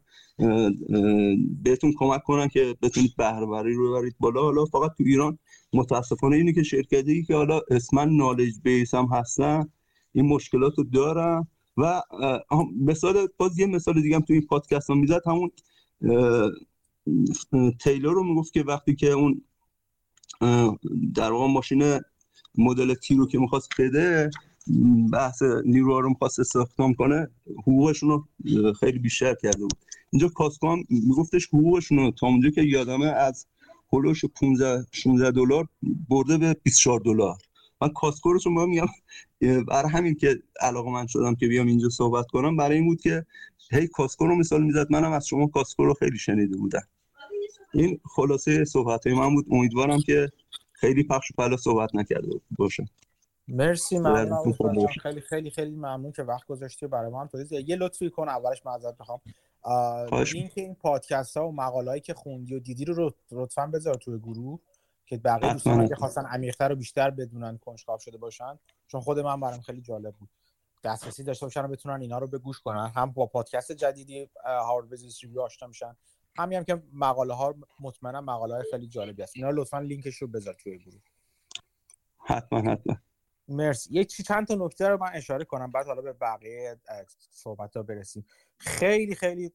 بهتون 1.62 1.92
کمک 1.98 2.22
کنن 2.22 2.48
که 2.48 2.76
بتونید 2.82 3.14
بهره 3.16 3.74
رو 3.74 3.90
ببرید 3.90 4.14
بالا. 4.20 4.42
حالا 4.42 4.64
فقط 4.64 4.90
تو 4.98 5.04
ایران 5.06 5.38
متاسفانه 5.74 6.36
اینه 6.36 6.52
که 6.52 6.62
شرکتی 6.62 7.22
که 7.22 7.34
حالا 7.34 7.60
اسما 7.70 8.04
نالج 8.04 8.54
بیس 8.62 8.94
هم 8.94 9.08
هستن 9.12 9.68
این 10.12 10.26
مشکلات 10.26 10.78
رو 10.78 10.84
دارن 10.84 11.46
و 11.76 12.02
مثال 12.80 13.28
باز 13.36 13.58
یه 13.58 13.66
مثال 13.66 14.02
دیگه 14.02 14.16
هم 14.16 14.22
تو 14.22 14.32
این 14.32 14.46
پادکست 14.46 14.90
هم 14.90 14.98
می‌زد. 14.98 15.22
همون 15.26 15.50
تیلور 17.80 18.14
رو 18.14 18.24
می‌گفت 18.24 18.52
که 18.52 18.62
وقتی 18.62 18.94
که 18.94 19.10
اون 19.10 19.42
در 21.14 21.32
واقع 21.32 21.52
ماشین 21.52 22.00
مدل 22.58 22.94
تی 22.94 23.14
رو 23.14 23.26
که 23.26 23.38
می‌خواست 23.38 23.68
بده 23.78 24.30
بحث 25.12 25.42
نیروها 25.64 26.00
رو 26.00 26.08
می‌خواست 26.08 26.40
استخدام 26.40 26.94
کنه 26.94 27.28
حقوقشون 27.62 28.08
رو 28.08 28.24
خیلی 28.72 28.98
بیشتر 28.98 29.34
کرده 29.42 29.58
بود. 29.58 29.74
اینجا 30.10 30.28
کاسکو 30.28 30.68
هم 30.68 30.84
میگفتش 30.90 31.46
حقوقشون 31.46 31.98
رو 31.98 32.10
تا 32.10 32.26
اونجا 32.26 32.50
که 32.50 32.62
یادمه 32.62 33.06
از 33.06 33.46
هلوش 33.94 34.24
15 34.24 34.86
16 34.92 35.30
دلار 35.30 35.68
برده 36.08 36.38
به 36.38 36.56
24 36.62 37.00
دلار. 37.00 37.36
من 37.80 37.88
کاسکو 37.88 38.32
رو 38.32 38.38
چون 38.38 38.68
میگم 38.68 38.86
برای 39.64 39.90
همین 39.90 40.14
که 40.14 40.42
علاقه 40.60 40.90
من 40.90 41.06
شدم 41.06 41.34
که 41.34 41.46
بیام 41.46 41.66
اینجا 41.66 41.88
صحبت 41.88 42.26
کنم 42.26 42.56
برای 42.56 42.76
این 42.76 42.86
بود 42.86 43.00
که 43.00 43.26
هی 43.70 43.86
کاسکو 43.86 44.26
رو 44.26 44.36
مثال 44.36 44.62
می‌زد 44.62 44.92
منم 44.92 45.12
از 45.12 45.26
شما 45.26 45.46
کاسکو 45.46 45.84
رو 45.84 45.94
خیلی 45.94 46.18
شنیده 46.18 46.56
بودم. 46.56 46.82
این 47.74 48.00
خلاصه 48.04 48.64
صحبت 48.64 49.06
های 49.06 49.16
من 49.16 49.34
بود. 49.34 49.46
امیدوارم 49.50 50.00
که 50.00 50.28
خیلی 50.72 51.02
پخش 51.02 51.30
و 51.30 51.34
پلا 51.38 51.56
صحبت 51.56 51.94
نکرده 51.94 52.28
باشه 52.58 52.88
مرسی 53.48 53.98
ممنون 53.98 54.52
خیلی 55.02 55.20
خیلی 55.20 55.50
خیلی 55.50 55.76
ممنون 55.76 56.12
که 56.12 56.22
وقت 56.22 56.46
گذاشتی 56.46 56.86
برای 56.86 57.10
ما 57.10 57.20
هم 57.20 57.28
یه 57.50 57.76
لطفی 57.76 58.10
کن 58.10 58.28
اولش 58.28 58.66
معذرت 58.66 58.96
می‌خوام 59.00 59.20
لینک 60.32 60.52
این 60.54 60.74
پادکست 60.74 61.36
ها 61.36 61.48
و 61.48 61.52
مقاله 61.52 62.00
که 62.00 62.14
خوندی 62.14 62.54
و 62.54 62.58
دیدی 62.58 62.84
رو 62.84 63.14
لطفا 63.30 63.66
بذار 63.66 63.94
توی 63.94 64.18
گروه 64.18 64.60
که 65.06 65.16
بقیه 65.16 65.52
دوستان 65.52 65.88
که 65.88 65.94
خواستن 65.94 66.26
عمیق‌تر 66.26 66.68
رو 66.68 66.76
بیشتر 66.76 67.10
بدونن 67.10 67.58
کنجکاو 67.58 67.98
شده 67.98 68.18
باشن. 68.18 68.58
چون 68.88 69.00
خود 69.00 69.18
من 69.18 69.40
برام 69.40 69.60
خیلی 69.60 69.80
جالب 69.80 70.14
بود. 70.14 70.28
دسترسی 70.84 71.24
داشته 71.24 71.46
باشن 71.46 71.64
و 71.64 71.68
بتونن 71.68 72.00
اینا 72.00 72.18
رو 72.18 72.26
به 72.26 72.38
گوش 72.38 72.60
کنن. 72.60 72.92
هم 72.94 73.10
با 73.10 73.26
پادکست 73.26 73.72
جدیدی 73.72 74.30
Harvard 74.44 74.90
Business 74.90 75.18
Review 75.22 75.40
آشنا 75.40 75.68
میشن. 75.68 75.96
همین 76.38 76.58
هم 76.58 76.64
که 76.64 76.82
مقاله 76.92 77.34
ها 77.34 77.54
مطمئنا 77.80 78.20
مقاله 78.20 78.54
های 78.54 78.64
خیلی 78.70 78.86
جالبی 78.86 79.22
هست. 79.22 79.36
اینا 79.36 79.50
لطفا 79.50 79.78
لینکش 79.78 80.16
رو 80.16 80.28
بذار 80.28 80.54
توی 80.54 80.78
گروه. 80.78 81.00
حتما 82.18 82.60
حتما. 82.60 82.96
مرسی. 83.48 83.94
یک 83.94 84.08
چند 84.26 84.46
تا 84.46 84.54
نکته 84.54 84.88
رو 84.88 84.98
من 85.00 85.10
اشاره 85.14 85.44
کنم 85.44 85.72
بعد 85.72 85.86
حالا 85.86 86.02
به 86.02 86.12
بقیه 86.12 86.80
صحبت 87.30 87.76
ها 87.76 87.82
برسیم. 87.82 88.26
خیلی 88.58 89.14
خیلی 89.14 89.52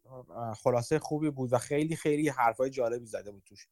خلاصه 0.57 0.99
خوبی 0.99 1.29
بود 1.29 1.53
و 1.53 1.57
خیلی 1.57 1.95
خیلی 1.95 2.29
حرفای 2.29 2.69
جالبی 2.69 3.05
زده 3.05 3.31
بود 3.31 3.43
توش. 3.45 3.67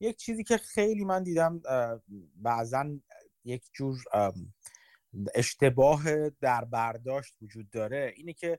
یک 0.00 0.16
چیزی 0.16 0.44
که 0.44 0.56
خیلی 0.56 1.04
من 1.04 1.22
دیدم 1.22 1.62
بعضا 2.34 2.98
یک 3.44 3.64
جور 3.72 4.04
اشتباه 5.34 6.30
در 6.30 6.64
برداشت 6.64 7.34
وجود 7.42 7.70
داره 7.70 8.12
اینه 8.16 8.32
که 8.32 8.58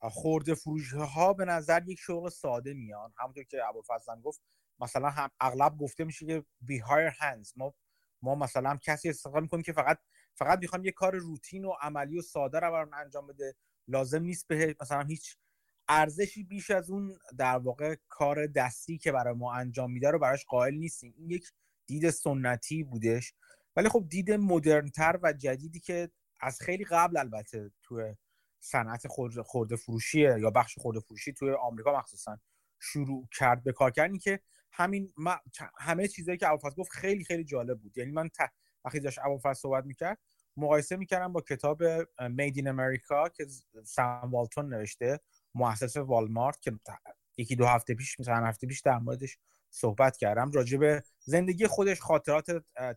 خورده 0.00 0.54
فروش 0.54 0.94
ها 0.94 1.32
به 1.32 1.44
نظر 1.44 1.88
یک 1.88 1.98
شغل 1.98 2.28
ساده 2.28 2.74
میان. 2.74 3.12
همونطور 3.18 3.44
که 3.44 3.66
ابوالفضل 3.68 4.20
گفت 4.20 4.40
مثلا 4.80 5.10
هم 5.10 5.30
اغلب 5.40 5.78
گفته 5.78 6.04
میشه 6.04 6.26
که 6.26 6.44
بی 6.60 6.78
هایر 6.78 7.08
هندز 7.18 7.52
ما 7.56 7.74
ما 8.22 8.34
مثلا 8.34 8.76
کسی 8.82 9.08
استفاده 9.08 9.40
می‌کنیم 9.40 9.62
که 9.62 9.72
فقط 9.72 9.98
فقط 10.38 10.58
می‌خوام 10.58 10.84
یه 10.84 10.92
کار 10.92 11.16
روتین 11.16 11.64
و 11.64 11.70
عملی 11.80 12.18
و 12.18 12.22
ساده 12.22 12.60
رو 12.60 12.72
برام 12.72 12.90
انجام 12.94 13.26
بده. 13.26 13.54
لازم 13.88 14.22
نیست 14.22 14.46
به 14.46 14.76
مثلا 14.80 15.02
هیچ 15.02 15.36
ارزشی 15.88 16.42
بیش 16.44 16.70
از 16.70 16.90
اون 16.90 17.18
در 17.38 17.58
واقع 17.58 17.96
کار 18.08 18.46
دستی 18.46 18.98
که 18.98 19.12
برای 19.12 19.34
ما 19.34 19.54
انجام 19.54 19.92
میده 19.92 20.10
رو 20.10 20.18
براش 20.18 20.44
قائل 20.44 20.74
نیستیم. 20.74 21.14
این 21.16 21.30
یک 21.30 21.52
دید 21.86 22.10
سنتی 22.10 22.82
بودش. 22.82 23.34
ولی 23.76 23.88
خب 23.88 24.06
دید 24.08 24.32
مدرنتر 24.32 25.18
و 25.22 25.32
جدیدی 25.32 25.80
که 25.80 26.10
از 26.40 26.58
خیلی 26.60 26.84
قبل 26.84 27.16
البته 27.16 27.70
توی 27.82 28.14
صنعت 28.60 29.06
خورده 29.42 29.76
فروشی 29.76 30.20
یا 30.20 30.50
بخش 30.50 30.78
خورده 30.78 31.00
فروشی 31.00 31.32
توی 31.32 31.50
آمریکا 31.52 31.98
مخصوصا 31.98 32.38
شروع 32.80 33.28
کرد 33.38 33.62
به 33.62 33.72
کار 33.72 33.90
کردن. 33.90 34.18
که 34.18 34.40
همین 34.72 35.12
همه 35.78 36.08
چیزایی 36.08 36.38
که 36.38 36.48
ابوالفضل 36.48 36.82
گفت 36.82 36.90
خیلی 36.90 37.24
خیلی 37.24 37.44
جالب 37.44 37.80
بود. 37.80 37.98
یعنی 37.98 38.10
من. 38.12 38.30
وقتی 38.84 39.00
داشت 39.00 39.18
ابوالفضل 39.18 39.52
صحبت 39.52 39.84
می‌کرد 39.84 40.18
مقایسه 40.56 40.96
می‌کردم 40.96 41.32
با 41.32 41.40
کتاب 41.40 42.02
in 42.04 42.64
America 42.64 43.30
که 43.36 43.46
سام 43.84 44.30
والتون 44.30 44.74
نوشته 44.74 45.20
مؤسس 45.54 45.96
والمارت 45.96 46.60
که 46.60 46.72
یکی 47.36 47.56
دو 47.56 47.66
هفته 47.66 47.94
پیش 47.94 48.16
چند 48.16 48.46
هفته 48.46 48.66
پیش 48.66 48.80
در 48.80 48.98
موردش 48.98 49.38
صحبت 49.70 50.16
کردم 50.16 50.50
راجع 50.50 50.78
به 50.78 51.02
زندگی 51.24 51.66
خودش 51.66 52.00
خاطرات 52.00 52.46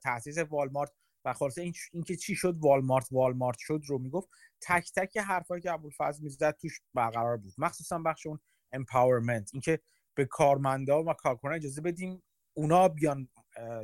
تاسیس 0.04 0.38
والمارت 0.38 0.92
و 1.26 1.34
خلاصه 1.34 1.62
این 1.62 1.74
اینکه 1.94 2.16
چی 2.16 2.36
شد 2.36 2.58
والمارت 2.60 3.08
والمارت 3.12 3.58
شد 3.60 3.82
رو 3.88 3.98
می‌گفت 3.98 4.30
تک 4.62 4.92
تک 4.96 5.18
حرفایی 5.18 5.62
که 5.62 5.72
ابوالفضل 5.72 6.24
می‌زد 6.24 6.58
توش 6.62 6.82
برقرار 6.94 7.38
بود. 7.38 7.54
مخصوصا 7.58 8.00
بخش 8.00 8.28
اون 8.28 8.40
امپاورمنت 8.72 9.50
اینکه 9.54 9.80
به 10.18 10.26
کارمندا 10.26 11.04
و 11.04 11.14
کارکنان 11.14 11.56
اجازه 11.56 11.82
بدیم 11.82 12.24
اونا 12.54 12.88
بیان 12.88 13.30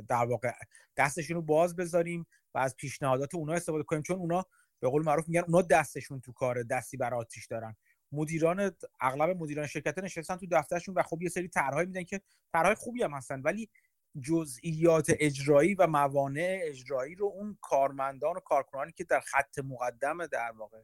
در 0.08 0.24
واقع 0.24 0.52
دستشون 0.96 1.36
رو 1.36 1.42
باز 1.42 1.76
بذاریم 1.76 2.26
و 2.54 2.58
از 2.58 2.76
پیشنهادات 2.76 3.34
اونا 3.34 3.52
استفاده 3.52 3.84
کنیم. 3.84 4.02
چون 4.02 4.16
اونا 4.16 4.44
به 4.80 4.88
قول 4.88 5.04
معروف 5.04 5.28
میگن 5.28 5.40
اونا 5.40 5.62
دستشون 5.62 6.20
تو 6.20 6.32
کار 6.32 6.62
دستی 6.62 6.96
بر 6.96 7.14
آتیش 7.14 7.46
دارن. 7.46 7.76
مدیران 8.12 8.72
اغلب 9.00 9.36
مدیران 9.36 9.66
شرکت 9.66 9.98
نشستن 9.98 10.36
تو 10.36 10.46
دفترشون 10.50 10.94
و 10.94 11.02
خب 11.02 11.22
یه 11.22 11.28
سری 11.28 11.48
طرحهایی 11.48 11.86
میدن 11.86 12.04
که 12.04 12.20
طرحهای 12.52 12.74
خوبی 12.74 13.02
هم 13.02 13.12
هستن 13.12 13.40
ولی 13.40 13.70
جزئیات 14.22 15.06
اجرایی 15.18 15.74
و 15.74 15.86
موانع 15.86 16.60
اجرایی 16.62 17.14
رو 17.14 17.26
اون 17.26 17.58
کارمندان 17.60 18.36
و 18.36 18.40
کارکنانی 18.40 18.92
که 18.92 19.04
در 19.04 19.20
خط 19.20 19.58
مقدم 19.58 20.26
در 20.26 20.50
واقع 20.50 20.82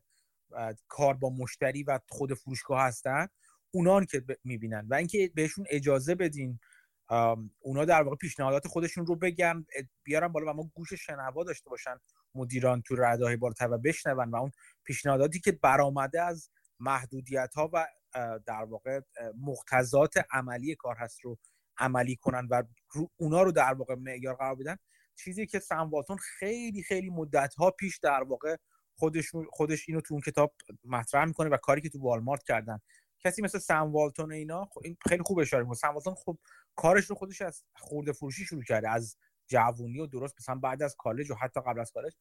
کار 0.88 1.14
با 1.14 1.30
مشتری 1.30 1.82
و 1.82 2.01
خود 2.09 2.34
فروشگاه 2.34 2.82
هستن 2.82 3.26
اونان 3.70 4.07
که 4.07 4.24
می‌بینن. 4.45 4.86
و 4.90 4.95
اینکه 4.95 5.30
بهشون 5.34 5.66
اجازه 5.70 6.14
بدین 6.14 6.61
اونا 7.59 7.84
در 7.84 8.02
واقع 8.02 8.16
پیشنهادات 8.16 8.66
خودشون 8.66 9.07
رو 9.07 9.16
بگن 9.16 9.66
بیارن 10.02 10.28
بالا 10.28 10.52
و 10.52 10.57
ما 10.57 10.70
گوش 10.74 10.94
شنوا 10.94 11.44
داشته 11.44 11.70
باشن 11.70 11.96
مدیران 12.34 12.82
تو 12.82 12.96
ردای 12.98 13.36
بالاتر 13.36 13.70
و 13.70 13.78
بشنون 13.78 14.30
و 14.30 14.36
اون 14.36 14.52
پیشنهاداتی 14.84 15.40
که 15.40 15.52
برآمده 15.52 16.22
از 16.22 16.50
محدودیت 16.80 17.55
ها 17.55 17.70
و 17.72 17.86
در 18.46 18.64
واقع 18.64 19.00
مقتضات 19.40 20.14
عملی 20.30 20.74
کار 20.74 20.96
هست 20.96 21.20
رو 21.20 21.38
عملی 21.78 22.16
کنن 22.16 22.48
و 22.50 22.62
اونا 23.16 23.42
رو 23.42 23.52
در 23.52 23.74
واقع 23.74 23.94
معیار 23.94 24.34
قرار 24.34 24.55
بدن 24.55 24.76
چیزی 25.16 25.46
که 25.46 25.59
سم 25.59 25.90
خیلی 26.38 26.82
خیلی 26.82 27.11
مدت 27.11 27.55
ها 27.55 27.70
پیش 27.70 27.98
در 27.98 28.22
واقع 28.22 28.57
خودش 28.96 29.32
خودش 29.50 29.88
اینو 29.88 30.00
تو 30.00 30.14
اون 30.14 30.20
کتاب 30.20 30.55
مطرح 30.84 31.24
می‌کنه 31.24 31.48
و 31.48 31.57
کاری 31.57 31.80
که 31.80 31.88
تو 31.88 31.98
والمارت 31.98 32.42
کردن. 32.42 32.80
کسی 33.20 33.42
مثل 33.42 33.59
سم 33.59 33.92
والتون 33.92 34.32
اینا 34.32 34.64
خب 34.64 34.80
این 34.84 34.96
خیلی 35.09 35.22
خوب 35.22 35.38
اشاره 35.38 35.62
می‌کنه. 35.62 35.76
سم 35.76 35.88
والتون 35.88 36.14
خب 36.14 36.38
کارش 36.77 37.05
رو 37.05 37.16
خودش 37.16 37.43
از 37.43 37.62
خورده 37.77 38.12
فروشی 38.12 38.45
شروع 38.45 38.62
کرده 38.62 38.91
از 38.91 39.16
جوونی 39.47 40.01
و 40.01 40.07
درست 40.07 40.35
مثلا 40.41 40.55
بعد 40.55 40.83
از 40.83 40.97
کالج 40.99 41.31
و 41.31 41.35
حتی 41.35 41.61
قبل 41.61 41.81
از 41.81 41.93
کالج. 41.93 42.12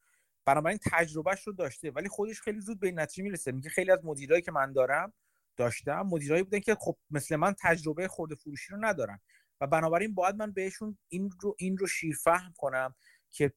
بنابراین 0.46 0.78
تجربهش 0.92 1.46
رو 1.46 1.52
داشته 1.52 1.90
ولی 1.90 2.08
خودش 2.08 2.40
خیلی 2.40 2.60
زود 2.60 2.80
به 2.80 2.86
این 2.86 3.00
نتیجه 3.00 3.22
می‌رسه. 3.22 3.52
میگه 3.52 3.70
خیلی 3.70 3.90
از 3.90 4.04
مدیرایی 4.04 4.42
که 4.42 4.52
من 4.52 4.72
دارم 4.72 5.12
داشتم 5.56 6.00
مدیرایی 6.00 6.42
بودن 6.42 6.60
که 6.60 6.74
خب 6.74 6.96
مثل 7.10 7.36
من 7.36 7.54
تجربه 7.60 8.08
خورده 8.08 8.34
فروشی 8.34 8.72
رو 8.72 8.84
ندارن. 8.84 9.20
و 9.60 9.66
بنابراین 9.66 10.14
باید 10.14 10.36
من 10.36 10.52
بهشون 10.52 10.98
این 11.08 11.30
رو 11.40 11.54
این 11.58 11.76
رو 11.78 11.86
شیرفهم 11.86 12.52
کنم 12.56 12.94
که 13.30 13.52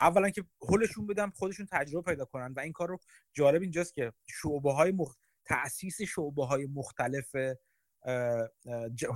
اولا 0.00 0.30
که 0.30 0.44
حلشون 0.68 1.06
بدم 1.06 1.30
خودشون 1.30 1.66
تجربه 1.72 2.10
پیدا 2.10 2.24
کنن. 2.24 2.52
و 2.56 2.60
این 2.60 2.72
کار 2.72 2.88
رو 2.88 2.98
جالب 3.32 3.62
اینجاست 3.62 3.94
که 3.94 4.12
شعبه 4.26 4.72
های 4.72 4.92
مخ... 4.92 5.16
تاسیس 5.44 6.02
شعبه 6.02 6.46
های 6.46 6.66
مختلف 6.66 7.36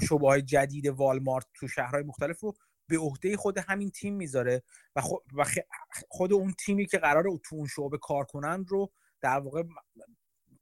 شعبه 0.09 0.27
های 0.27 0.43
جدید 0.43 0.87
والمارت 0.87 1.47
تو 1.55 1.69
شهرهای 1.69 2.03
مختلف 2.03 2.41
رو 2.41 2.55
به 2.89 2.99
عهده 2.99 3.37
خود 3.37 3.59
همین 3.59 3.91
تیم 3.91 4.15
می‌ذاره 4.15 4.63
و, 4.97 5.03
خود 6.09 6.33
اون 6.33 6.53
تیمی 6.53 6.87
که 6.87 6.99
قرار 6.99 7.25
تو 7.45 7.57
اون 7.57 7.67
شعبه 7.67 7.99
کار 7.99 8.25
کنن 8.25 8.65
رو 8.69 8.93
در 9.21 9.39
واقع 9.39 9.63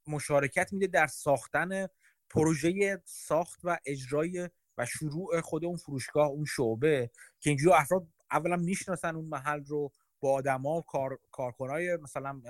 مشارکت 0.07 0.73
میده 0.73 0.87
در 0.87 1.07
ساختن 1.07 1.87
پروژه 2.29 3.01
ساخت 3.05 3.59
و 3.63 3.77
اجرای 3.85 4.49
و 4.77 4.85
شروع 4.85 5.41
خود 5.41 5.65
اون 5.65 5.77
فروشگاه 5.77 6.27
اون 6.27 6.45
شعبه 6.45 7.09
که 7.39 7.49
اینجوری 7.49 7.75
افراد 7.75 8.07
اولا 8.31 8.55
می‌شناسن 8.55 9.15
اون 9.15 9.25
محل 9.25 9.65
رو 9.65 9.91
با 10.19 10.33
آدما 10.33 10.81
کار 10.81 11.19
کارکنای 11.31 11.97
مثلا 11.97 12.41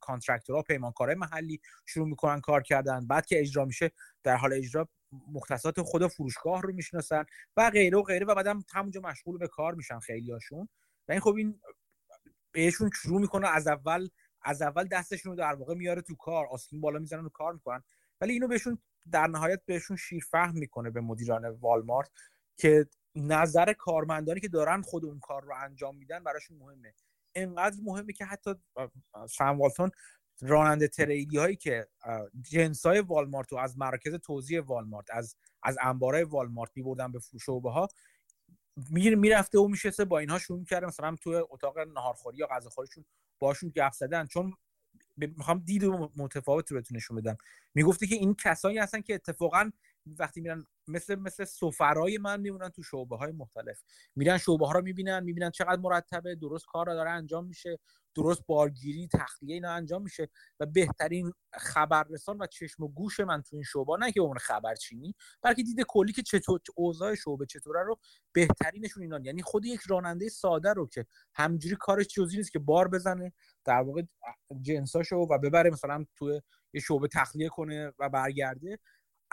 کانترکتورها 0.00 0.62
پیمانکارای 0.62 1.14
محلی 1.14 1.60
شروع 1.86 2.08
می‌کنن 2.08 2.40
کار 2.40 2.62
کردن 2.62 3.06
بعد 3.06 3.26
که 3.26 3.40
اجرا 3.40 3.64
میشه 3.64 3.90
در 4.22 4.36
حال 4.36 4.52
اجرا 4.52 4.88
مختصات 5.32 5.82
خود 5.82 6.06
فروشگاه 6.06 6.62
رو 6.62 6.72
می‌شناسن 6.72 7.24
و 7.56 7.70
غیره 7.70 7.98
و 7.98 8.02
غیره 8.02 8.26
و 8.26 8.34
بعدم 8.34 8.64
همونجا 8.72 9.00
مشغول 9.00 9.38
به 9.38 9.48
کار 9.48 9.74
میشن 9.74 9.98
خیلی 9.98 10.32
هاشون 10.32 10.68
و 11.08 11.12
این 11.12 11.20
خب 11.20 11.34
این 11.34 11.60
بهشون 12.52 12.90
شروع 13.02 13.20
می‌کنه 13.20 13.48
از 13.48 13.66
اول 13.66 14.08
از 14.42 14.62
اول 14.62 14.84
دستشون 14.84 15.32
رو 15.32 15.38
در 15.38 15.54
واقع 15.54 15.74
میاره 15.74 16.02
تو 16.02 16.14
کار 16.14 16.46
آستین 16.46 16.80
بالا 16.80 16.98
می‌زنن 16.98 17.24
و 17.24 17.28
کار 17.28 17.52
می‌کنن. 17.52 17.82
ولی 18.20 18.32
اینو 18.32 18.48
بهشون 18.48 18.78
در 19.10 19.26
نهایت 19.26 19.60
بهشون 19.66 19.96
شیرفهم 19.96 20.54
می‌کنه 20.54 20.90
به 20.90 21.00
مدیران 21.00 21.48
والمارت 21.48 22.10
که 22.56 22.86
نظر 23.14 23.72
کارمندانی 23.72 24.40
که 24.40 24.48
دارن 24.48 24.82
خود 24.82 25.04
اون 25.04 25.20
کار 25.20 25.42
رو 25.42 25.54
انجام 25.62 25.96
میدن 25.96 26.24
براشون 26.24 26.56
مهمه. 26.56 26.94
انقدر 27.34 27.76
مهمه 27.82 28.12
که 28.12 28.24
حتی 28.24 28.54
سم 29.30 29.58
والتون 29.58 29.90
راننده 30.40 30.88
تریلی 30.88 31.38
هایی 31.38 31.56
که 31.56 31.88
جنس 32.42 32.86
های 32.86 33.00
والمارت 33.00 33.52
و 33.52 33.56
از 33.56 33.78
مرکز 33.78 34.14
توزیع 34.14 34.60
والمارت 34.60 35.06
از 35.10 35.36
از 35.62 35.78
انبارای 35.82 36.22
والمارت 36.22 36.70
میبردن 36.74 37.12
به 37.12 37.20
شعبه 37.40 37.70
ها 37.70 37.88
می 38.90 39.14
می‌رفته 39.14 39.58
و 39.58 39.68
میشسته 39.68 40.04
با 40.04 40.18
اینها 40.18 40.38
شروع 40.38 40.58
می‌کرده. 40.58 40.86
مثلا 40.86 41.16
تو 41.22 41.46
اتاق 41.50 41.78
نهارخوری 41.78 42.36
یا 42.36 42.46
غذاخوریشون 42.46 43.04
باشون 43.38 43.70
گپ 43.70 43.92
زدن. 43.92 44.26
چون 44.26 44.52
می‌خوام 45.16 45.58
دید 45.58 45.84
متفاوت 46.16 46.70
رو 46.70 46.76
بهتون 46.76 46.96
نشون 46.96 47.16
بدم. 47.16 47.36
می‌گفته 47.74 48.06
که 48.06 48.14
این 48.14 48.34
کسایی 48.34 48.78
هستن 48.78 49.00
که 49.00 49.14
اتفاقا 49.14 49.70
وقتی 50.06 50.40
میرن 50.40 50.64
مثل 50.88 51.14
مثل 51.14 51.44
سفرای 51.44 52.18
من 52.18 52.40
میمونن 52.40 52.68
تو 52.68 52.82
شعبه 52.82 53.16
های 53.16 53.32
مختلف. 53.32 53.82
میرن 54.16 54.38
شعبه 54.38 54.66
ها 54.66 54.72
رو 54.72 54.82
می‌بینن 54.82 55.24
می‌بینن 55.24 55.50
چقدر 55.50 55.80
مرتبه 55.80 56.34
درست 56.34 56.66
کار 56.66 56.86
داره 56.86 57.10
انجام 57.10 57.46
میشه 57.46 57.78
درست 58.14 58.42
بارگیری 58.46 59.08
تخلیه 59.12 59.54
اینا 59.54 59.70
انجام 59.70 60.02
میشه 60.02 60.28
و 60.60 60.66
بهترین 60.66 61.32
خبررسان 61.54 62.38
و 62.38 62.46
چشم 62.46 62.82
و 62.82 62.88
گوش 62.88 63.20
من 63.20 63.42
تو 63.42 63.56
این 63.56 63.62
شعبه 63.62 63.96
نه 64.00 64.12
که 64.12 64.20
به 64.20 64.38
خبرچینی 64.40 65.14
بلکه 65.42 65.62
دید 65.62 65.80
کلی 65.88 66.12
که 66.12 66.22
چطور 66.22 66.60
اوضاع 66.76 67.14
شعبه 67.14 67.46
چطوره 67.46 67.82
رو 67.82 67.98
بهترینشون 68.32 69.02
اینان 69.02 69.24
یعنی 69.24 69.42
خود 69.42 69.64
یک 69.64 69.80
راننده 69.80 70.28
ساده 70.28 70.72
رو 70.72 70.88
که 70.88 71.06
همجوری 71.34 71.76
کارش 71.80 72.06
جزئی 72.06 72.36
نیست 72.36 72.52
که 72.52 72.58
بار 72.58 72.88
بزنه 72.88 73.32
در 73.64 73.82
واقع 73.82 74.02
جنساشو 74.62 75.16
و 75.16 75.38
ببره 75.38 75.70
مثلا 75.70 76.04
تو 76.16 76.40
یه 76.72 76.80
شعبه 76.80 77.08
تخلیه 77.08 77.48
کنه 77.48 77.92
و 77.98 78.08
برگرده. 78.08 78.78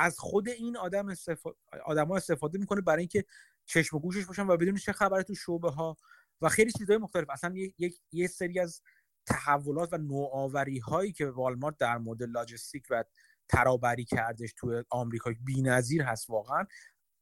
از 0.02 0.20
خود 0.20 0.50
این 0.50 0.78
آدم 0.78 1.10
استفاده 1.10 1.58
آدما 1.86 2.18
استفاده 2.18 2.60
می‌کنه 2.60 2.82
برای 2.82 3.00
اینکه 3.00 3.26
چشم 3.66 3.98
و 3.98 4.00
گوشش 4.00 4.26
باشن 4.26 4.48
و 4.48 4.58
بدون 4.58 4.76
چه 4.76 4.94
خبره 4.94 5.24
تو 5.24 5.36
شعبه 5.36 5.72
ها 5.72 5.98
و 6.42 6.50
خیلی 6.50 6.72
چیزهای 6.72 6.98
مختلف. 6.98 7.30
اصلا 7.30 7.54
یک 7.56 8.00
یه 8.12 8.28
سری 8.28 8.60
از 8.60 8.82
تحولات 9.26 9.94
و 9.94 9.98
نوآوری 9.98 10.80
هایی 10.80 11.12
که 11.12 11.26
والمارت 11.26 11.78
در 11.78 11.98
مورد 11.98 12.24
لاجستیک 12.24 12.88
و 12.90 13.04
ترابری 13.50 14.06
کردش 14.06 14.54
تو 14.58 14.84
آمریکا 14.90 15.32
بی‌نظیر 15.44 16.02
هست 16.02 16.30
واقعا 16.30 16.66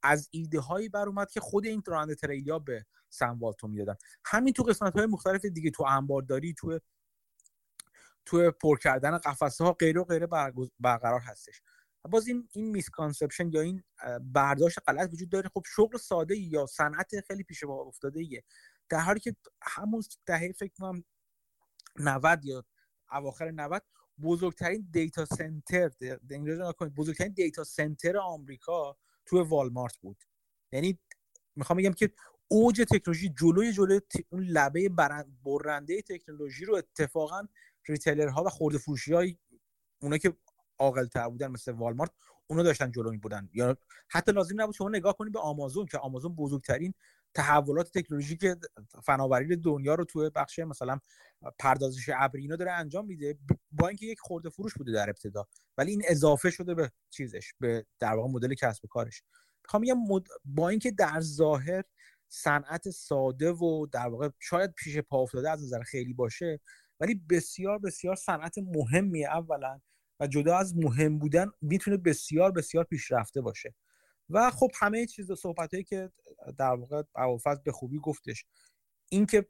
از 0.02 0.28
ایده 0.30 0.60
هایی 0.60 0.88
بر 0.88 1.06
اومد 1.08 1.30
که 1.30 1.40
خود 1.40 1.66
این 1.66 1.82
راننده 1.86 2.14
تریلیا 2.14 2.58
به 2.58 2.86
سم 3.08 3.38
والتون 3.38 3.68
می‌دادن. 3.68 3.96
همین 4.24 4.52
تو 4.52 4.62
قسمت 4.62 4.92
های 4.92 5.06
مختلف 5.06 5.44
دیگه 5.44 5.70
تو 5.70 5.84
انبارداری 5.84 6.54
تو 6.54 6.80
تو 8.26 8.50
پر 8.50 8.78
کردن 8.78 9.18
قفسه 9.18 9.64
ها 9.64 9.72
غیر 9.72 9.98
و 9.98 10.04
غیره 10.04 10.26
برقرار 10.80 11.20
هستش. 11.20 11.62
باز 12.08 12.28
این 12.28 12.48
این 12.52 12.70
misconception 12.70 13.50
یا 13.52 13.60
این 13.60 13.82
برداشت 14.22 14.78
غلط 14.86 15.12
وجود 15.12 15.28
داره. 15.28 15.50
خب 15.54 15.62
شغل 15.76 15.98
ساده 15.98 16.36
یا 16.36 16.66
صنعت 16.66 17.20
خیلی 17.26 17.42
پیش 17.42 17.64
پا 17.64 17.82
افتاده 17.82 18.20
ایه. 18.20 18.44
در 18.88 19.00
حالی 19.00 19.20
که 19.20 19.36
همون 19.62 20.02
دهه 20.26 20.52
فکر 20.52 20.72
کنم 20.78 21.04
90 21.96 22.44
یا 22.44 22.64
اواخر 23.12 23.50
90 23.50 23.82
بزرگترین 24.22 24.88
data 24.90 25.24
center 25.24 25.90
بزرگترین 26.96 27.32
دیتا 27.32 27.64
سنتر 27.64 28.18
آمریکا 28.18 28.96
تو 29.26 29.44
والمارت 29.44 29.96
بود. 29.96 30.24
یعنی 30.72 30.98
می‌خوام 31.56 31.78
بگم 31.78 31.92
که 31.92 32.12
اوج 32.48 32.80
تکنولوژی 32.90 33.28
جلوی 33.28 33.72
جلوی 33.72 34.00
اون 34.30 34.42
لبه 34.42 34.88
برنده 35.44 36.02
تکنولوژی 36.02 36.64
رو 36.64 36.74
اتفاقا 36.74 37.48
ریتیلرها 37.88 38.44
و 38.44 38.48
خورده 38.48 38.78
فروشی 38.78 39.12
های 39.12 39.36
اونا 40.02 40.18
که 40.18 40.36
عاقل 40.80 41.06
تر 41.06 41.28
بودن 41.28 41.46
مثل 41.46 41.72
والمارت 41.72 42.10
اونا 42.46 42.62
داشتن 42.62 42.90
جلو 42.90 43.18
بودن 43.18 43.48
یا 43.52 43.76
حتی 44.08 44.32
لازم 44.32 44.60
نبود 44.60 44.74
شما 44.74 44.88
نگاه 44.88 45.16
کنید 45.16 45.32
به 45.32 45.40
آمازون 45.40 45.86
که 45.86 45.98
آمازون 45.98 46.34
بزرگترین 46.34 46.94
تحولات 47.34 47.98
تکنولوژیک 47.98 48.46
فناوری 49.04 49.56
دنیا 49.56 49.94
رو 49.94 50.04
توی 50.04 50.30
بخش 50.30 50.58
مثلا 50.58 50.98
پردازش 51.58 52.10
ابری 52.16 52.42
اینا 52.42 52.56
داره 52.56 52.72
انجام 52.72 53.06
میده 53.06 53.38
با 53.72 53.88
اینکه 53.88 54.06
یک 54.06 54.18
خورده 54.20 54.48
فروش 54.48 54.74
بوده 54.74 54.92
در 54.92 55.10
ابتدا 55.10 55.46
ولی 55.78 55.90
این 55.90 56.02
اضافه 56.08 56.50
شده 56.50 56.74
به 56.74 56.90
چیزش 57.10 57.52
به 57.60 57.86
در 57.98 58.14
واقع 58.14 58.28
مدل 58.28 58.54
کسب 58.54 58.86
کارش. 58.86 59.22
می‌خوام 59.64 59.82
بگم 59.82 59.98
مد... 59.98 60.26
با 60.44 60.68
اینکه 60.68 60.90
در 60.90 61.20
ظاهر 61.20 61.84
صنعت 62.28 62.90
ساده 62.90 63.52
و 63.52 63.86
در 63.86 64.08
واقع 64.08 64.28
شاید 64.38 64.72
پیش 64.72 64.98
پا 64.98 65.18
افتاده 65.22 65.50
از 65.50 65.62
نظر 65.64 65.82
خیلی 65.82 66.14
باشه 66.14 66.60
ولی 67.00 67.14
بسیار 67.30 67.78
بسیار 67.78 68.16
صنعت 68.16 68.58
مهمیه 68.58 69.28
اولا. 69.28 69.80
و 70.20 70.26
جدا 70.26 70.56
از 70.56 70.76
مهم 70.76 71.18
بودن 71.18 71.50
می‌تونه 71.60 71.96
بسیار 71.96 72.52
بسیار 72.52 72.84
پیشرفته 72.84 73.40
باشه. 73.40 73.74
و 74.30 74.50
خب 74.50 74.70
همه 74.80 75.06
چیز 75.06 75.32
صحبت 75.32 75.74
هایی 75.74 75.84
که 75.84 76.10
در 76.58 76.74
واقع 76.74 77.02
ابوالفضل 77.14 77.60
به 77.64 77.72
خوبی 77.72 77.98
گفتش 77.98 78.44
این 79.08 79.26
که 79.26 79.46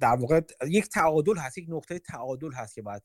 در 0.00 0.16
واقع 0.16 0.40
یک 0.68 0.88
تعادل 0.88 1.36
هست 1.36 1.58
یک 1.58 1.66
نقطه 1.68 1.98
تعادل 1.98 2.52
هست 2.52 2.74
که 2.74 2.82
باید 2.82 3.02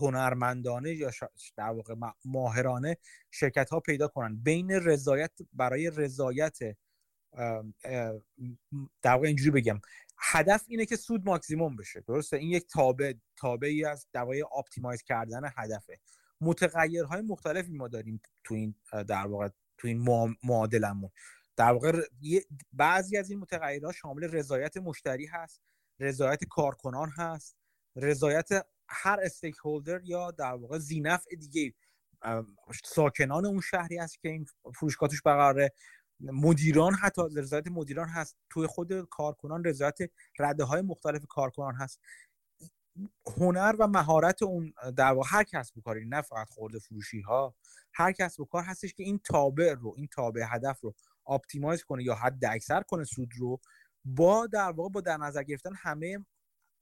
هنرمندانه 0.00 0.94
یا 0.94 1.10
در 1.56 1.70
واقع 1.70 1.94
ماهرانه 2.24 2.96
شرکت 3.30 3.70
ها 3.70 3.80
پیدا 3.80 4.08
کنن. 4.08 4.36
بین 4.36 4.70
رضایت 4.70 5.30
برای 5.52 5.90
رضایت 5.90 6.58
در 9.02 9.12
واقع 9.12 9.26
اینجوری 9.26 9.50
بگم. 9.50 9.80
هدف 10.18 10.64
اینه 10.68 10.86
که 10.86 10.96
سود 10.96 11.24
ماکسیموم 11.24 11.76
بشه 11.76 12.00
درسته؟ 12.00 12.36
این 12.36 12.50
یک 12.50 12.66
تابع 12.66 13.12
تابعی 13.36 13.84
از 13.84 14.06
دوای 14.12 14.42
آپتیمایز 14.42 15.02
کردن 15.02 15.50
هدفه. 15.56 16.00
متغیرهای 16.40 17.22
مختلفی 17.22 17.72
ما 17.72 17.88
داریم 17.88 18.20
تو 18.44 18.54
این 18.54 18.74
در 19.08 19.26
واقع 19.26 19.48
تو 19.78 19.88
این 19.88 20.06
معادلمون. 20.42 21.10
در 21.56 21.72
واقع 21.72 22.00
بعضی 22.72 23.16
از 23.16 23.30
این 23.30 23.38
متغیرها 23.38 23.92
شامل 23.92 24.24
رضایت 24.24 24.76
مشتری 24.76 25.26
هست 25.26 25.60
رضایت 26.00 26.44
کارکنان 26.44 27.10
هست 27.16 27.56
رضایت 27.96 28.48
هر 28.88 29.20
استیک 29.22 29.54
هولدر 29.64 30.00
یا 30.04 30.30
در 30.30 30.54
واقع 30.54 30.78
زینف 30.78 31.24
دیگه 31.40 31.74
ساکنان 32.84 33.46
اون 33.46 33.60
شهری 33.60 33.98
هست 33.98 34.20
که 34.20 34.28
این 34.28 34.46
فروشگاه 34.74 35.08
توش 35.08 35.22
برقراره. 35.22 35.72
مدیران 36.20 36.94
حتی 36.94 37.22
رضایت 37.36 37.66
مدیران 37.66 38.08
هست. 38.08 38.36
توی 38.50 38.66
خود 38.66 39.08
کارکنان 39.08 39.64
رضایت 39.64 39.98
رده 40.38 40.64
های 40.64 40.82
مختلف 40.82 41.26
کارکنان 41.28 41.74
هست. 41.74 42.00
هنر 43.36 43.76
و 43.78 43.86
مهارت 43.86 44.42
اون 44.42 44.72
در 44.96 45.12
واقع 45.12 45.28
هر 45.30 45.44
کسب 45.44 45.78
و 45.78 45.80
کاری 45.80 46.04
نه 46.04 46.22
فقط 46.22 46.48
خورده 46.48 46.78
فروشی 46.78 47.20
ها 47.20 47.54
هر 47.92 48.12
کسب 48.12 48.40
و 48.40 48.44
کار 48.44 48.62
هستش 48.62 48.94
که 48.94 49.02
این 49.02 49.20
تابع 49.24 49.74
رو 49.74 49.94
این 49.96 50.08
تابع 50.12 50.44
هدف 50.48 50.80
رو 50.80 50.94
optimize 51.24 51.84
کنه 51.84 52.04
یا 52.04 52.14
حد 52.14 52.44
اکثر 52.44 52.82
کنه 52.82 53.04
سود 53.04 53.28
رو 53.36 53.60
با 54.04 54.46
در 54.46 54.70
واقع 54.70 54.88
با 54.88 55.00
در 55.00 55.16
نظر 55.16 55.42
گرفتن 55.42 55.74
همه 55.76 56.24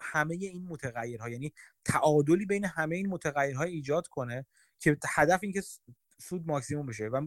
همه 0.01 0.35
این 0.35 0.67
متغیرها. 0.69 1.29
یعنی 1.29 1.53
تعادلی 1.85 2.47
بین 2.47 2.65
همه 2.65 2.97
این 2.97 3.09
متغیرها 3.09 3.63
ایجاد 3.63 4.09
کنه 4.09 4.47
که 4.79 4.99
هدف 5.09 5.41
این 5.43 5.53
که 5.53 5.63
سود 6.21 6.47
ماکسیموم 6.47 6.87
بشه. 6.87 7.09
و 7.09 7.27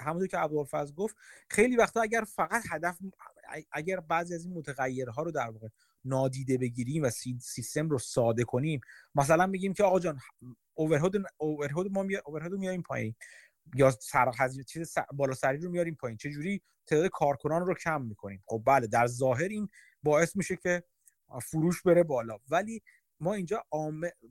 همونطور 0.00 0.28
که 0.28 0.38
ابوالفضل 0.38 0.94
گفت 0.94 1.16
خیلی 1.48 1.76
وقتا 1.76 2.00
اگر 2.02 2.24
فقط 2.36 2.62
هدف 2.70 2.98
اگر 3.72 4.00
بعضی 4.00 4.34
از 4.34 4.44
این 4.44 4.54
متغیرها 4.54 5.22
رو 5.22 5.30
در 5.30 5.50
واقع 5.50 5.68
نادیده 6.04 6.58
بگیریم 6.58 7.02
و 7.02 7.10
سیستم 7.40 7.88
رو 7.88 7.98
ساده 7.98 8.44
کنیم 8.44 8.80
مثلا 9.14 9.46
بگیم 9.46 9.74
که 9.74 9.84
آقا 9.84 10.00
جان 10.00 10.20
اوورهد 10.74 11.12
اوورهد 11.36 11.92
ما 11.92 12.06
اوورهد 12.26 12.52
میاریم 12.52 12.82
پایین 12.82 13.14
یا 13.74 13.90
سر 13.90 14.30
چیز 14.66 14.94
بالا 15.12 15.34
سری 15.34 15.58
رو 15.58 15.70
میاریم 15.70 15.94
پایین. 15.94 16.16
چه 16.16 16.30
جوری 16.30 16.62
تعداد 16.86 17.10
کارکنان 17.10 17.66
رو 17.66 17.74
کم 17.74 18.02
می‌کنیم. 18.02 18.42
خب 18.46 18.62
بله 18.66 18.86
در 18.86 19.06
ظاهر 19.06 19.48
این 19.48 19.68
باعث 20.02 20.36
میشه 20.36 20.56
که 20.56 20.84
فروش 21.42 21.82
بره 21.82 22.02
بالا. 22.02 22.38
ولی 22.48 22.82
ما 23.20 23.34
اینجا 23.34 23.64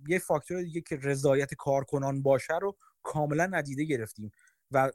یه 0.08 0.20
فاکتور 0.20 0.62
دیگه 0.62 0.82
که 0.82 1.00
رضایت 1.04 1.54
کارکنان 1.54 2.22
باشه 2.22 2.58
رو 2.58 2.78
کاملا 3.04 3.46
ندیده 3.46 3.84
گرفتیم 3.84 4.32
و 4.72 4.92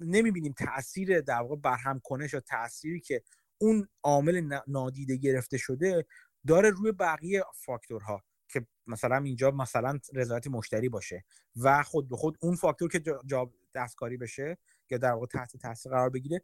نمی‌بینیم 0.00 0.52
تاثیر 0.52 1.20
در 1.20 1.40
واقع 1.40 1.56
برهم 1.56 2.00
کنش 2.04 2.34
یا 2.34 2.40
تأثیری 2.40 3.00
که 3.00 3.22
اون 3.58 3.88
عامل 4.02 4.60
نادیده 4.66 5.16
گرفته 5.16 5.58
شده 5.58 6.06
داره 6.46 6.70
روی 6.70 6.92
بقیه 6.92 7.44
فاکتورها 7.54 8.24
که 8.48 8.66
مثلا 8.86 9.16
اینجا 9.16 9.50
مثلا 9.50 9.98
رضایت 10.14 10.46
مشتری 10.46 10.88
باشه 10.88 11.24
و 11.56 11.82
خود 11.82 12.08
به 12.08 12.16
خود 12.16 12.38
اون 12.40 12.56
فاکتور 12.56 12.90
که 12.90 13.02
جا 13.26 13.52
دستکاری 13.74 14.16
بشه 14.16 14.58
که 14.88 14.98
در 14.98 15.12
واقع 15.12 15.26
تحت 15.26 15.56
تاثیر 15.56 15.92
قرار 15.92 16.10
بگیره 16.10 16.42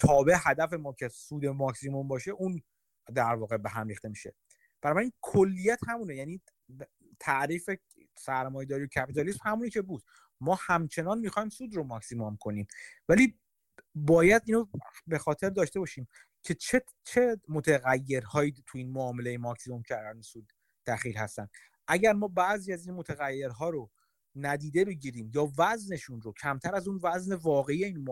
تابع 0.00 0.36
هدف 0.44 0.72
ما 0.72 0.92
که 0.92 1.08
سود 1.08 1.46
ماکسیموم 1.46 2.08
باشه 2.08 2.30
اون 2.30 2.62
در 3.14 3.34
واقع 3.34 3.56
به 3.56 3.70
هم 3.70 3.88
ریخته 3.88 4.08
میشه. 4.08 4.34
این 4.84 5.12
کلیت 5.20 5.78
همونه 5.88 6.16
یعنی 6.16 6.40
تعریف 7.20 7.70
سرمایه‌داری 8.16 8.84
و 8.84 8.86
کپیتالیسم 8.86 9.40
همونی 9.44 9.70
که 9.70 9.82
بود. 9.82 10.02
ما 10.40 10.58
همچنان 10.60 11.18
می‌خوایم 11.18 11.48
سود 11.48 11.76
رو 11.76 11.84
ماکسیموم 11.84 12.36
کنیم. 12.36 12.66
ولی 13.08 13.38
باید 13.94 14.42
اینو 14.46 14.66
به 15.06 15.18
خاطر 15.18 15.50
داشته 15.50 15.80
باشیم 15.80 16.08
که 16.42 16.54
چه 16.54 16.82
چه 17.04 17.40
متغیرهایی 17.48 18.54
تو 18.66 18.78
این 18.78 18.90
معامله 18.90 19.38
ماکسیموم 19.38 19.82
کردن 19.82 20.20
سود 20.20 20.52
دخیل 20.86 21.16
هستن. 21.16 21.48
اگر 21.88 22.12
ما 22.12 22.28
بعضی 22.28 22.72
از 22.72 22.86
این 22.86 22.96
متغیرها 22.96 23.70
رو 23.70 23.90
ندیده 24.36 24.84
بگیریم 24.84 25.30
یا 25.34 25.52
وزنشون 25.58 26.20
رو 26.20 26.32
کمتر 26.32 26.74
از 26.74 26.88
اون 26.88 27.00
وزن 27.02 27.34
واقعی 27.34 27.84
این 27.84 28.08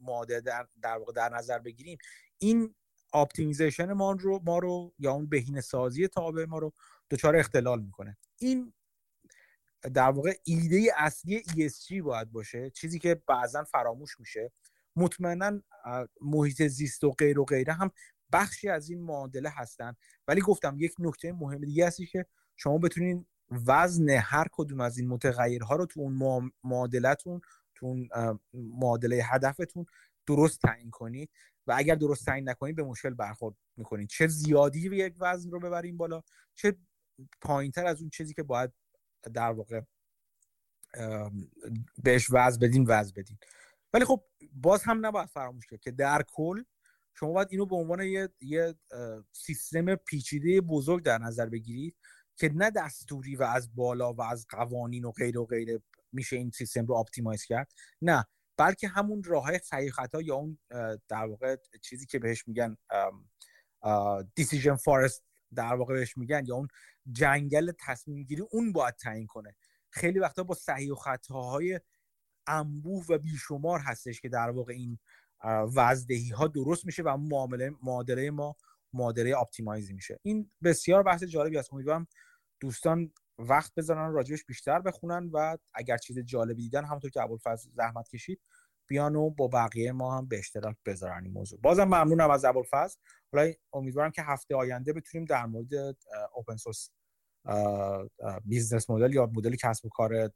ماده 0.00 0.40
در, 0.40 0.66
در 0.82 0.96
واقع 0.98 1.12
در 1.12 1.28
نظر 1.28 1.58
بگیریم 1.58 1.98
این 2.38 2.74
optimization 3.14 3.92
ما 3.92 4.12
رو 4.12 4.40
ما 4.46 4.58
رو 4.58 4.94
یا 4.98 5.12
اون 5.12 5.26
بهینه 5.26 5.60
سازی 5.60 6.08
تابع 6.08 6.44
ما 6.44 6.58
رو 6.58 6.72
دچار 7.10 7.36
اختلال 7.36 7.82
می‌کنه. 7.82 8.16
این 8.38 8.72
در 9.94 10.10
واقع 10.10 10.34
ایده 10.44 10.92
اصلی 10.96 11.42
ESG 11.42 12.02
باید 12.02 12.32
باشه 12.32 12.70
چیزی 12.70 12.98
که 12.98 13.22
بعضا 13.26 13.64
فراموش 13.64 14.20
میشه. 14.20 14.52
مطمئنا 14.96 15.62
محیط 16.20 16.62
زیست 16.62 17.04
و 17.04 17.10
غیر 17.10 17.38
و 17.40 17.44
غیره 17.44 17.72
هم 17.72 17.90
بخشی 18.32 18.68
از 18.68 18.90
این 18.90 19.02
معادله 19.02 19.50
هستن. 19.50 19.96
ولی 20.28 20.40
گفتم 20.40 20.76
یک 20.78 20.94
نکته 20.98 21.32
مهم 21.32 21.60
دیگه 21.60 21.86
هستی 21.86 22.06
که 22.06 22.26
شما 22.56 22.78
بتونین 22.78 23.26
وزن 23.66 24.08
هر 24.08 24.46
کدوم 24.52 24.80
از 24.80 24.98
این 24.98 25.08
متغیرها 25.08 25.76
رو 25.76 25.86
تو 25.86 26.00
اون 26.00 26.52
معادلتون 26.64 27.40
تو 27.74 27.96
معادله 28.54 29.16
هدفتون 29.24 29.86
درست 30.26 30.60
تعیین 30.60 30.90
کنید. 30.90 31.30
و 31.66 31.74
اگر 31.76 31.94
درست 31.94 32.26
تعیین 32.26 32.48
نکنید 32.48 32.76
به 32.76 32.82
مشکل 32.82 33.14
برخورد 33.14 33.56
می‌کنید. 33.76 34.08
چه 34.08 34.26
زیادی 34.26 34.96
یک 34.96 35.14
وزن 35.20 35.50
رو 35.50 35.60
ببریم 35.60 35.96
بالا 35.96 36.22
چه 36.54 36.76
پایینتر 37.40 37.86
از 37.86 38.00
اون 38.00 38.10
چیزی 38.10 38.34
که 38.34 38.42
باید 38.42 38.72
در 39.34 39.52
واقع 39.52 39.80
بهش 42.02 42.28
وزن 42.30 42.58
بدین 42.58 42.84
وزن 42.88 43.12
بدین. 43.16 43.38
ولی 43.92 44.04
خب 44.04 44.24
باز 44.52 44.82
هم 44.82 45.06
نباید 45.06 45.28
فراموش 45.28 45.66
کرد 45.66 45.80
که 45.80 45.90
در 45.90 46.22
کل 46.28 46.62
شما 47.14 47.32
باید 47.32 47.48
اینو 47.50 47.66
به 47.66 47.76
عنوان 47.76 48.02
یه, 48.02 48.28
یه 48.40 48.74
سیستم 49.32 49.94
پیچیده 49.94 50.60
بزرگ 50.60 51.04
در 51.04 51.18
نظر 51.18 51.46
بگیرید 51.46 51.96
که 52.36 52.48
نه 52.54 52.70
دستوری 52.70 53.36
و 53.36 53.42
از 53.42 53.74
بالا 53.74 54.12
و 54.12 54.22
از 54.22 54.46
قوانین 54.48 55.04
و 55.04 55.10
غیر 55.10 55.38
و 55.38 55.46
غیره 55.46 55.82
میشه 56.12 56.36
این 56.36 56.50
سیستم 56.50 56.86
رو 56.86 56.94
optimize 56.94 57.44
کرد. 57.44 57.72
نه 58.02 58.24
بلکه 58.56 58.88
همون 58.88 59.22
راه 59.22 59.44
های 59.72 59.90
خطا 59.90 60.22
یا 60.22 60.34
اون 60.34 60.58
در 61.08 61.26
واقع 61.26 61.56
چیزی 61.82 62.06
که 62.06 62.18
بهش 62.18 62.48
میگن 62.48 62.76
decision 64.34 64.76
forest 64.76 65.24
در 65.54 65.74
واقع 65.74 65.94
بهش 65.94 66.16
میگن 66.16 66.42
یا 66.46 66.54
اون 66.54 66.68
جنگل 67.12 67.72
تصمیم 67.86 68.24
گیری 68.24 68.42
اون 68.50 68.72
باید 68.72 68.94
تعیین 68.94 69.26
کنه. 69.26 69.56
خیلی 69.90 70.18
وقتا 70.18 70.42
با 70.42 70.54
صحیح 70.54 70.92
و 70.92 70.94
خطاهای 70.94 71.80
انبوه 72.46 73.06
و 73.08 73.18
بیشمار 73.18 73.80
هستش 73.80 74.20
که 74.20 74.28
در 74.28 74.50
واقع 74.50 74.72
این 74.72 74.98
وزدهی 75.76 76.30
ها 76.30 76.46
درست 76.46 76.86
میشه 76.86 77.02
و 77.02 77.16
معامله 77.16 77.70
معادله 77.82 78.30
ما 78.30 78.56
معادله 78.92 79.38
اپتیمایزی 79.38 79.92
میشه. 79.94 80.18
این 80.22 80.50
بسیار 80.62 81.02
بحث 81.02 81.22
جالبی 81.24 81.58
است. 81.58 81.72
امیدوارم 81.72 82.06
دوستان 82.60 83.12
وقت 83.38 83.74
بذارن 83.74 84.12
راجبش 84.12 84.44
بیشتر 84.44 84.80
بخونن 84.80 85.30
و 85.32 85.56
اگر 85.74 85.96
چیز 85.96 86.18
جالبی 86.18 86.62
دیدن 86.62 86.84
همونطور 86.84 87.10
که 87.10 87.22
ابوالفضل 87.22 87.70
زحمت 87.70 88.08
کشید 88.08 88.40
بیان 88.86 89.16
و 89.16 89.30
با 89.30 89.48
بقیه 89.48 89.92
ما 89.92 90.18
هم 90.18 90.26
به 90.26 90.38
اشتراک 90.38 90.76
بذارن 90.86 91.24
این 91.24 91.32
موضوع. 91.32 91.60
بازم 91.60 91.84
ممنونم 91.84 92.30
از 92.30 92.44
ابوالفضل. 92.44 92.96
حالا 93.32 93.52
امیدوارم 93.72 94.10
که 94.10 94.22
هفته 94.22 94.56
آینده 94.56 94.92
بتونیم 94.92 95.24
در 95.24 95.46
مورد 95.46 95.96
open 96.34 96.56
source 96.56 96.90
business 98.44 98.90
model 98.90 99.14
یا 99.14 99.26
مدل 99.26 99.56
کسب 99.56 99.84
و 99.84 99.88
کار 99.88 100.30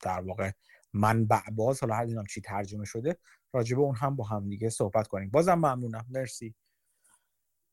در 0.00 0.20
واقع 0.20 0.50
منبع 0.92 1.50
باز 1.52 1.80
حالا 1.80 1.94
هر 1.94 2.24
چی 2.30 2.40
ترجمه 2.40 2.84
شده 2.84 3.18
راجبه 3.52 3.80
اون 3.80 3.96
هم 3.96 4.16
با 4.16 4.24
هم 4.24 4.48
دیگه 4.48 4.70
صحبت 4.70 5.06
کنیم. 5.08 5.30
بازم 5.30 5.54
ممنونم. 5.54 6.06
مرسی. 6.10 6.54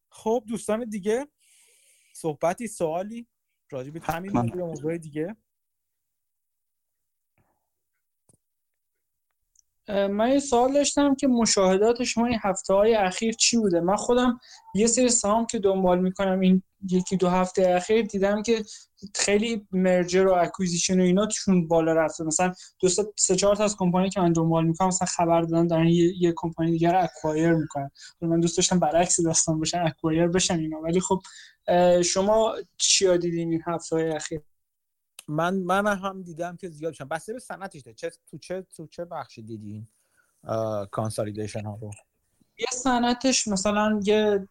خب 0.09 0.43
دوستان 0.47 0.89
دیگه 0.89 1.27
صحبتی 2.15 2.67
سوالی 2.67 3.27
راجب 3.71 3.97
همین 4.03 4.37
موضوع 4.55 4.97
دیگه. 4.97 5.35
من 9.87 10.31
یه 10.31 10.39
سوال 10.39 10.73
داشتم 10.73 11.15
که 11.15 11.27
مشاهدات 11.27 12.03
شما 12.03 12.25
این 12.25 12.39
هفته 12.43 12.73
های 12.73 12.95
اخیر 12.95 13.33
چی 13.33 13.57
بوده؟ 13.57 13.81
من 13.81 13.95
خودم 13.95 14.39
یه 14.75 14.87
سری 14.87 15.09
سهام 15.09 15.45
که 15.45 15.59
دنبال 15.59 15.99
می‌کنم 15.99 16.39
این 16.39 16.63
یکی 16.89 17.17
دو 17.17 17.29
هفته 17.29 17.69
اخیر 17.69 18.05
دیدم 18.05 18.41
که 18.41 18.63
خیلی 19.15 19.67
merger 19.71 20.27
و 20.27 20.33
acquisition 20.33 20.99
و 20.99 21.03
اینا 21.03 21.25
توشون 21.25 21.67
بالا 21.67 21.93
رفته. 21.93 22.23
مثلا 22.23 22.53
دو 22.79 22.89
سه 23.17 23.35
چهار 23.35 23.55
تا 23.55 23.63
از 23.63 23.77
کمپانی 23.77 24.09
که 24.09 24.21
من 24.21 24.33
دنبال 24.33 24.65
می‌کنم 24.65 24.87
مثلا 24.87 25.07
خبر 25.07 25.41
دادن 25.41 25.67
دارن 25.67 25.87
یه, 25.87 26.13
یه 26.19 26.33
کمپانی 26.35 26.71
دیگر 26.71 26.95
acquire 26.95 27.53
می‌کنن. 27.53 27.91
من 28.21 28.39
دوست 28.39 28.57
داشتم 28.57 28.79
برعکس 28.79 29.21
داستان 29.21 29.59
باشن 29.59 29.81
acquire 29.81 30.27
بشن 30.27 30.59
اینا. 30.59 30.77
ولی 30.81 30.99
خب 30.99 31.21
شما 32.01 32.55
چی 32.77 33.17
دیدین 33.17 33.51
این 33.51 33.61
هفته 33.65 33.95
های 33.95 34.09
اخیر؟ 34.11 34.41
من 35.27 35.53
من 35.53 35.97
هم 35.97 36.21
دیدم 36.21 36.57
که 36.57 36.69
زیاد 36.69 36.93
شدن 36.93 37.07
بسته 37.07 37.33
به 37.33 37.39
صنعتش 37.39 37.81
چه 37.95 38.11
تو 38.31 38.37
چه 38.37 38.65
تو 38.75 38.87
چه 38.87 39.05
بخشی 39.05 39.41
دیدین 39.41 39.87
کانسالیدیشن 40.91 41.65
ها 41.65 41.77
رو؟ 41.81 41.91
یه 42.57 42.65
صنعتش 42.73 43.47
مثلا 43.47 43.99
یه 44.03 44.47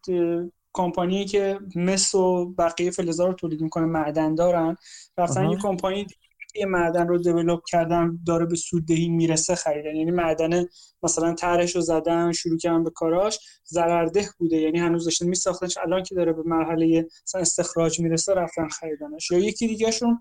کمپانی 0.73 1.25
که 1.25 1.59
مس 1.75 2.15
و 2.15 2.53
بقیه 2.57 2.91
فلزا 2.91 3.25
رو 3.25 3.33
تولید 3.33 3.61
می‌کنه 3.61 3.85
معدن 3.85 4.35
دارن. 4.35 4.75
رفتن 5.17 5.49
یه 5.49 5.57
کمپانی 5.57 6.07
یه 6.55 6.65
معدن 6.65 7.07
رو 7.07 7.17
دیولپ 7.17 7.63
کردن 7.67 8.19
داره 8.25 8.45
به 8.45 8.55
سوددهی 8.55 9.09
می‌رسه 9.09 9.55
خریدن. 9.55 9.95
یعنی 9.95 10.11
معدن 10.11 10.65
مثلا 11.03 11.33
طرحش 11.33 11.75
رو 11.75 11.81
زدن 11.81 12.31
شروع 12.31 12.57
کردن 12.57 12.83
به 12.83 12.89
کاراش 12.89 13.39
ضررده 13.67 14.29
بوده. 14.37 14.57
یعنی 14.57 14.79
هنوز 14.79 15.05
داشتن 15.05 15.25
میساختنش. 15.25 15.77
الان 15.77 16.03
که 16.03 16.15
داره 16.15 16.33
به 16.33 16.43
مرحله 16.45 17.07
مثلا 17.27 17.41
استخراج 17.41 17.99
می‌رسه 17.99 18.33
رفتن 18.33 18.67
خریدنش. 18.67 19.31
یا 19.31 19.39
یکی 19.39 19.67
دیگهشون 19.67 20.19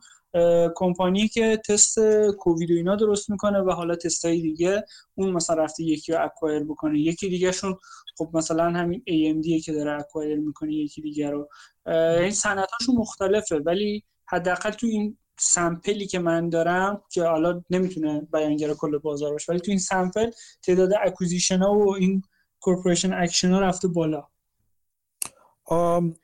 کمپانی 0.74 1.28
که 1.28 1.60
تست 1.68 1.98
کووید 2.38 2.70
و 2.70 2.74
اینا 2.74 2.96
درست 2.96 3.30
می‌کنه 3.30 3.60
و 3.60 3.70
حالا 3.70 3.96
تستای 3.96 4.40
دیگه 4.40 4.84
اون 5.14 5.30
مثلا 5.30 5.56
رفته 5.56 5.82
یکی 5.82 6.12
رو 6.12 6.24
acquire 6.24 6.64
بکنه 6.64 6.98
یکی 7.00 7.28
دیگهشون 7.28 7.78
خب 8.18 8.30
مثلا 8.34 8.64
همین 8.70 9.02
AMD 9.10 9.64
که 9.64 9.72
داره 9.72 10.00
acquire 10.00 10.38
می‌کنه 10.38 10.74
یکی 10.74 11.02
دیگه 11.02 11.30
رو. 11.30 11.48
این 11.86 12.30
صنعتاشون 12.30 12.96
مختلفه 12.96 13.56
ولی 13.58 14.04
حداقل 14.26 14.70
تو 14.70 14.86
این 14.86 15.18
sample 15.38 15.96
ی 15.96 16.06
که 16.06 16.18
من 16.18 16.48
دارم 16.48 17.02
که 17.10 17.22
حالا 17.22 17.62
نمی‌تونه 17.70 18.28
بیانگر 18.32 18.74
کل 18.74 18.98
بازار 18.98 19.32
باشه 19.32 19.52
ولی 19.52 19.60
تو 19.60 19.70
این 19.70 19.78
sample 19.78 20.30
تعداد 20.62 20.90
acquisition 21.04 21.58
ها 21.58 21.74
و 21.74 21.94
این 21.94 22.22
corporate 22.60 23.12
action 23.12 23.50
ها 23.52 23.60
رفته 23.60 23.88
بالا. 23.88 24.31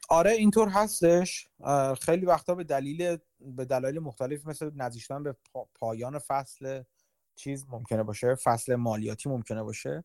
آره 0.09 0.31
اینطور 0.31 0.69
هستش. 0.69 1.49
خیلی 2.01 2.27
وقتا 2.27 2.55
به 2.55 2.65
دلیل 2.65 3.17
به 3.41 3.65
دلایل 3.65 3.99
مختلف 3.99 4.47
مثل 4.47 4.71
نزدیک 4.75 5.09
به 5.09 5.37
پایان 5.75 6.19
فصل 6.19 6.83
چیز 7.37 7.67
ممکنه 7.69 8.03
باشه 8.03 8.35
فصل 8.35 8.75
مالیاتی 8.75 9.29
ممکنه 9.29 9.63
باشه. 9.63 10.05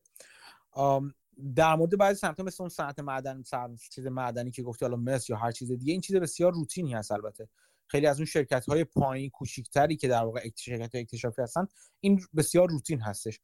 در 1.56 1.76
مورد 1.76 1.98
بعضی 1.98 2.20
صنعت 2.20 2.40
مثل 2.40 2.64
اون 2.64 2.70
صنعت 2.70 3.00
معدن 3.00 3.44
چیز 3.92 4.08
معدنی 4.08 4.52
که 4.52 4.64
گفتی 4.64 4.86
حالا 4.86 4.98
مس 4.98 5.30
یا 5.30 5.38
هر 5.38 5.52
چیز 5.52 5.72
دیگه 5.72 5.92
این 5.92 6.02
چیز 6.02 6.16
بسیار 6.16 6.54
روتینی 6.54 6.94
هست 6.94 7.12
البته. 7.12 7.50
خیلی 7.88 8.08
از 8.08 8.18
اون 8.18 8.26
شرکت 8.26 8.66
های 8.66 8.84
پایین 8.84 9.30
کوچیکتری 9.30 9.96
که 9.96 10.08
در 10.08 10.24
واقع 10.24 10.50
شرکت 10.56 10.96
اکتشافی 10.96 11.42
هستن 11.42 11.68
این 12.00 12.22
بسیار 12.36 12.70
روتین 12.70 13.02
هستش. 13.02 13.40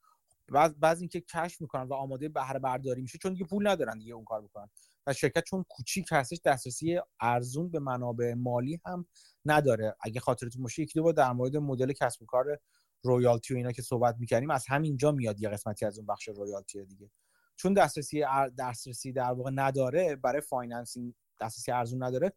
بعض 0.47 0.74
بعض 0.74 1.00
اینکه 1.00 1.22
کشف 1.22 1.62
می‌کنن 1.62 1.84
و 1.84 1.93
آماده 1.93 2.30
بهره 2.30 2.60
برداری 2.60 3.02
میشه 3.02 3.18
چون 3.18 3.34
دیگه 3.34 3.45
پول 3.45 3.68
ندارن 3.68 3.97
دیگه 3.97 4.14
اون 4.14 4.26
کار 4.26 4.41
بکنن. 4.41 4.70
و 5.08 5.14
شرکت 5.14 5.43
چون 5.43 5.66
کوچیک 5.70 6.06
هستش 6.12 6.39
دسترسی 6.45 7.00
ارزون 7.22 7.70
به 7.70 7.80
منابع 7.80 8.34
مالی 8.34 8.80
هم 8.86 9.08
نداره. 9.45 9.95
اگه 10.02 10.20
خاطرتون 10.20 10.64
باشه 10.64 10.82
یکی 10.82 10.93
دو 10.93 11.04
بار 11.04 11.14
در 11.14 11.32
مورد 11.32 11.58
مدل 11.58 11.93
کسب 11.93 12.22
و 12.22 12.26
کار 12.26 12.60
royalty 13.04 13.54
و 13.54 13.58
اینا 13.58 13.72
که 13.72 13.82
صحبت 13.82 14.16
می‌کردیم 14.20 14.52
از 14.52 14.66
همینجا 14.68 15.12
میاد 15.12 15.41
یه 15.41 15.50
قسمتی 15.50 15.86
از 15.86 15.97
اون 15.97 16.08
بخش 16.08 16.28
royalty 16.28 16.86
دیگه. 16.86 17.12
چون 17.56 17.74
دسترسی 17.74 18.26
دسترسی 18.58 19.12
در 19.12 19.32
واقع 19.32 19.52
نداره 19.54 20.16
برای 20.16 20.41
financing 20.42 21.14
دسترسی 21.41 21.72
ارزون 21.72 22.04
نداره 22.04 22.34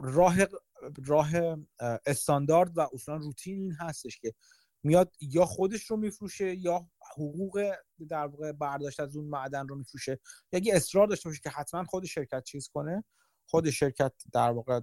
راه 0.00 0.36
راه 1.06 1.30
استاندارد 2.06 2.78
و 2.78 2.88
اصلا 2.94 3.16
روتین 3.16 3.58
این 3.58 3.72
هستش 3.72 4.18
که 4.18 4.34
میاد 4.82 5.12
یا 5.20 5.44
خودش 5.44 5.82
رو 5.82 5.96
میفروشه 5.96 6.56
یا 6.56 6.90
حقوق 7.16 7.74
در 8.08 8.26
واقع 8.26 8.52
برداشت 8.52 9.00
از 9.00 9.16
اون 9.16 9.26
معدن 9.26 9.68
رو 9.68 9.76
میفروشه. 9.76 10.20
یا 10.52 10.56
اگه 10.56 10.76
اصرار 10.76 11.06
داشته 11.06 11.28
باشه 11.28 11.40
که 11.42 11.50
حتما 11.50 11.84
خود 11.84 12.04
شرکت 12.04 12.44
چیز 12.44 12.68
کنه 12.68 13.04
خود 13.46 13.70
شرکت 13.70 14.12
در 14.32 14.50
واقع 14.50 14.80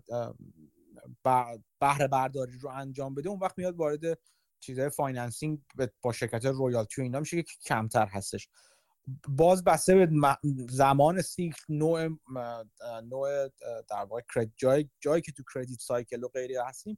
بهره 1.79 2.07
برداری 2.07 2.57
رو 2.57 2.69
انجام 2.69 3.15
بده 3.15 3.29
اون 3.29 3.39
وقت 3.39 3.57
میاد 3.57 3.75
وارد 3.75 4.19
چیزهای 4.59 4.89
financing 4.89 5.59
با 6.01 6.11
شرکت 6.11 6.45
royalty 6.45 7.01
و 7.01 7.03
اینا 7.03 7.19
میشه 7.19 7.43
که 7.43 7.53
کمتر 7.65 8.05
هستش. 8.05 8.49
باز 9.27 9.63
بسته 9.63 9.95
به 9.95 10.19
زمان 10.69 11.21
سیکل 11.21 11.63
نوع 11.69 12.09
نوع 13.03 13.47
در 13.89 14.05
واقع 14.09 14.21
جای 14.55 14.89
جایی 14.99 15.21
که 15.21 15.31
تو 15.31 15.43
credit 15.53 15.79
cycle 15.79 16.23
و 16.23 16.27
غیره 16.27 16.63
هستیم 16.65 16.95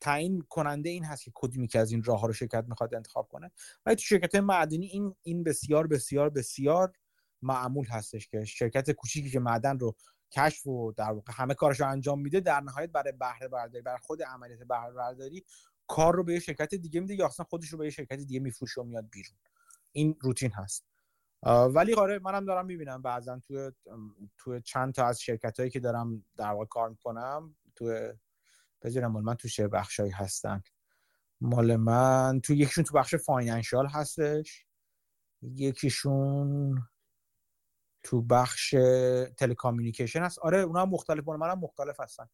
تعیین 0.00 0.42
کننده 0.48 0.88
این 0.88 1.04
هست 1.04 1.24
که 1.24 1.30
کدومی 1.34 1.68
که 1.68 1.78
از 1.78 1.92
این 1.92 2.02
راه 2.02 2.20
ها 2.20 2.26
رو 2.26 2.32
شرکت 2.32 2.64
می‌خواد 2.68 2.94
انتخاب 2.94 3.28
کنه. 3.28 3.50
ولی 3.86 3.96
تو 3.96 4.02
شرکت 4.02 4.34
معدنی 4.34 4.86
این 4.86 5.14
این 5.22 5.44
بسیار 5.44 5.86
بسیار 5.86 6.30
بسیار 6.30 6.92
معمول 7.42 7.86
هستش 7.86 8.28
که 8.28 8.44
شرکت 8.44 8.90
کوچیکی 8.90 9.30
که 9.30 9.40
معدن 9.40 9.78
رو 9.78 9.96
کشف 10.32 10.66
و 10.66 10.92
در 10.92 11.10
واقع 11.10 11.32
همه 11.36 11.54
کارش 11.54 11.80
رو 11.80 11.88
انجام 11.88 12.20
میده 12.20 12.40
در 12.40 12.60
نهایت 12.60 12.90
برای 12.90 13.12
بهره 13.12 13.48
برداری 13.48 13.82
برای 13.82 13.98
خود 14.02 14.22
عملیات 14.22 14.62
بهره 14.62 14.92
برداری 14.92 15.44
کار 15.86 16.14
رو 16.14 16.24
به 16.24 16.32
یه 16.32 16.40
شرکت 16.40 16.74
دیگه 16.74 17.00
میده 17.00 17.14
یا 17.14 17.26
اصلا 17.26 17.46
خودش 17.48 17.68
رو 17.68 17.78
به 17.78 17.84
یه 17.84 17.90
شرکت 17.90 18.16
دیگه 18.16 18.40
میفروشه 18.40 18.80
و 18.80 18.84
میاد 18.84 19.08
بیرون. 19.10 19.38
این 19.92 20.16
روتین 20.20 20.50
هست. 20.52 20.86
ولی 21.74 21.94
آره 21.94 22.18
منم 22.18 22.44
دارم 22.44 22.66
می‌بینم 22.66 23.02
بعضا 23.02 23.40
توی 23.46 23.72
توی 24.38 24.60
چند 24.60 24.94
تا 24.94 25.06
از 25.06 25.20
شرکت 25.20 25.58
هایی 25.58 25.70
که 25.70 25.80
دارم 25.80 26.24
در 26.36 26.50
واقع 26.50 26.64
کار 26.64 26.88
می‌کنم 26.88 27.56
توی 27.76 28.12
بذارم 28.82 29.12
مال 29.12 29.22
من 29.22 29.34
تو 29.34 29.48
چه 29.48 29.68
بخشایی 29.68 30.10
هستن. 30.10 30.62
مال 31.40 31.76
من 31.76 32.40
تو 32.42 32.54
یکیشون 32.54 32.84
تو 32.84 32.94
بخش 32.94 33.14
financial 33.14 33.86
هستش. 33.86 34.66
یکیشون 35.42 36.82
تو 38.02 38.22
بخش 38.22 38.70
telecommunication 39.36 40.22
هست. 40.22 40.38
آره 40.38 40.58
اونا 40.58 40.82
هم 40.82 40.88
مختلف 40.88 41.24
مال 41.26 41.36
منم 41.36 41.58
مختلف 41.58 42.00
هستن. 42.00 42.28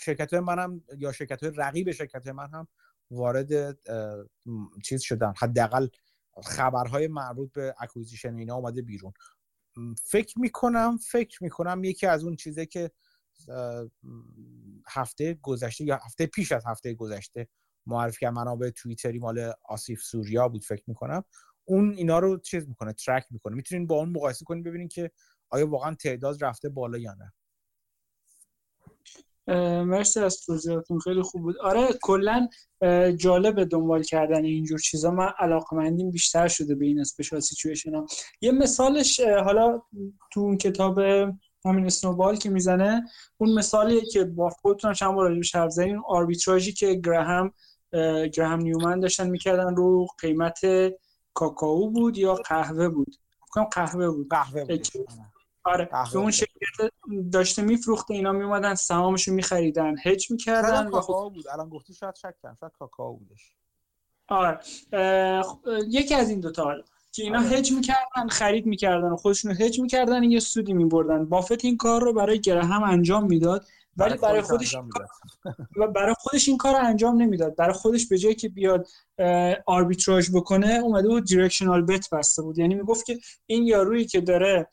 شرکت 0.00 0.34
منم 0.34 0.84
یا 0.98 1.12
شرکت 1.12 1.42
های 1.42 1.52
رقیب 1.56 1.92
شرکت 1.92 2.26
من 2.26 2.50
هم 2.54 2.68
وارد 3.10 3.78
چیز 4.84 5.00
شدن. 5.00 5.32
حداقل 5.36 5.88
خبرهای 6.42 7.08
مربوط 7.08 7.52
به 7.52 7.74
acquisition 7.78 8.34
اینا 8.34 8.54
اومده 8.54 8.82
بیرون. 8.82 9.12
فکر 10.04 10.38
می‌کنم 10.38 10.96
فکر 10.96 11.42
می‌کنم 11.42 11.84
یکی 11.84 12.06
از 12.06 12.24
اون 12.24 12.36
چیزه 12.36 12.66
که 12.66 12.90
هفته 14.88 15.38
گذشته 15.42 15.84
یا 15.84 16.00
هفته 16.04 16.26
پیش 16.26 16.52
از 16.52 16.66
هفته 16.66 16.94
گذشته 16.94 17.48
معرفی 17.86 18.18
کرد. 18.20 18.32
منابع 18.32 18.70
توییتری 18.70 19.18
مال 19.18 19.52
آسیف 19.64 20.02
سوریا 20.02 20.48
بود 20.48 20.64
فکر 20.64 20.82
می‌کنم. 20.86 21.24
اون 21.64 21.94
اینا 21.94 22.18
رو 22.18 22.38
چیز 22.38 22.68
می‌کنه 22.68 22.92
ترک 22.92 23.26
می‌کنه. 23.30 23.56
می‌تونین 23.56 23.86
با 23.86 23.96
اون 23.96 24.08
مقایسه 24.08 24.44
کنین 24.44 24.62
ببینین 24.62 24.88
که 24.88 25.10
آیا 25.50 25.70
واقعا 25.70 25.94
تعداد 25.94 26.44
رفته 26.44 26.68
بالا 26.68 26.98
یا 26.98 27.14
نه. 27.14 27.32
مرسی 29.84 30.20
از 30.20 30.40
توضیحاتون 30.40 30.98
خیلی 30.98 31.22
خوب 31.22 31.42
بود. 31.42 31.58
آره 31.58 31.88
کلا 32.02 32.48
جالب 33.16 33.64
دنبال 33.64 34.02
کردن 34.02 34.44
اینجور 34.44 34.78
چیزا. 34.78 35.10
من 35.10 35.32
علاقمندیم 35.38 36.10
بیشتر 36.10 36.48
شده 36.48 36.74
به 36.74 36.86
این 36.86 37.00
اسپیشال 37.00 37.40
سیچویشن 37.40 37.94
ها. 37.94 38.06
یه 38.40 38.52
مثالش 38.52 39.20
حالا 39.20 39.82
تو 40.32 40.40
اون 40.40 40.56
کتاب 40.56 41.00
همین 41.64 41.86
اسنوبال 41.86 42.36
که 42.36 42.50
می‌زنه 42.50 43.04
اون 43.38 43.52
مثالیه 43.52 44.00
که 44.00 44.24
با 44.24 44.50
خودتون 44.50 44.92
چند 44.92 45.14
بار 45.14 45.28
راجبش 45.28 45.54
حرف 45.54 45.70
زدین 45.70 46.02
آربیتراژی 46.06 46.72
که 46.72 46.94
گراهم 46.94 47.52
گراهم 48.32 48.58
نیومن 48.58 49.00
داشتن 49.00 49.30
می‌کردن 49.30 49.76
رو 49.76 50.06
قیمت 50.18 50.60
کاکائو 51.34 51.90
بود 51.90 52.18
یا 52.18 52.34
قهوه 52.34 52.88
بود؟ 52.88 53.16
کنم 53.50 53.64
قهوه 53.64 54.10
بود. 54.10 54.28
قهوه 54.30 54.64
بود. 54.64 54.86
آره. 55.64 55.88
به 56.12 56.18
اون 56.18 56.30
شرکت 56.30 56.92
داشته 57.32 57.62
میفروخته 57.62 58.14
اینا 58.14 58.32
میومدن 58.32 58.74
سهامشو 58.74 59.32
میخریدن 59.32 59.94
هج 60.04 60.30
می‌کردن 60.30 60.86
و 60.86 61.00
خب 61.00 61.32
بود. 61.34 61.48
الان 61.48 61.68
گفتی 61.68 61.94
شاید 61.94 62.14
شک 62.14 62.34
شاید 62.60 62.72
کاکائو 62.78 63.16
بودش. 63.16 63.54
آره. 64.28 64.58
یکی 65.88 66.14
از 66.14 66.30
این 66.30 66.40
دوتا 66.40 66.64
حالا 66.64 66.82
که 67.12 67.22
اینا. 67.22 67.40
هج 67.40 67.72
می‌کردن 67.72 68.28
خرید 68.28 68.66
می‌کردن 68.66 69.08
و 69.08 69.16
خودشون 69.16 69.56
هج 69.60 69.80
می‌کردن 69.80 70.22
یه 70.22 70.40
سودی 70.40 70.72
میبردن 70.72 71.24
بافت 71.24 71.64
این 71.64 71.76
کار 71.76 72.02
رو 72.02 72.12
برای 72.12 72.40
گرهم 72.40 72.82
انجام 72.82 73.26
می‌داد 73.26 73.66
ولی 73.96 74.16
برای 74.16 74.42
خودش 74.42 74.76
و 75.76 75.86
برای 75.86 76.14
خودش 76.18 76.48
این 76.48 76.56
کار 76.56 76.72
رو 76.72 76.86
انجام 76.86 77.22
نمی‌داد 77.22 77.56
برای 77.56 77.72
خودش 77.72 78.08
به 78.08 78.18
جایی 78.18 78.34
که 78.34 78.48
بیاد 78.48 78.86
آربیتراژ 79.66 80.30
بکنه 80.30 80.80
اومده 80.84 81.08
بود 81.08 81.24
دیرکشنال 81.24 81.86
بت 81.86 82.08
بسته 82.12 82.42
بود. 82.42 82.58
یعنی 82.58 82.74
می‌گفت 82.74 83.06
که 83.06 83.18
این 83.46 83.66
یارویی 83.66 84.04
که 84.04 84.20
داره 84.20 84.68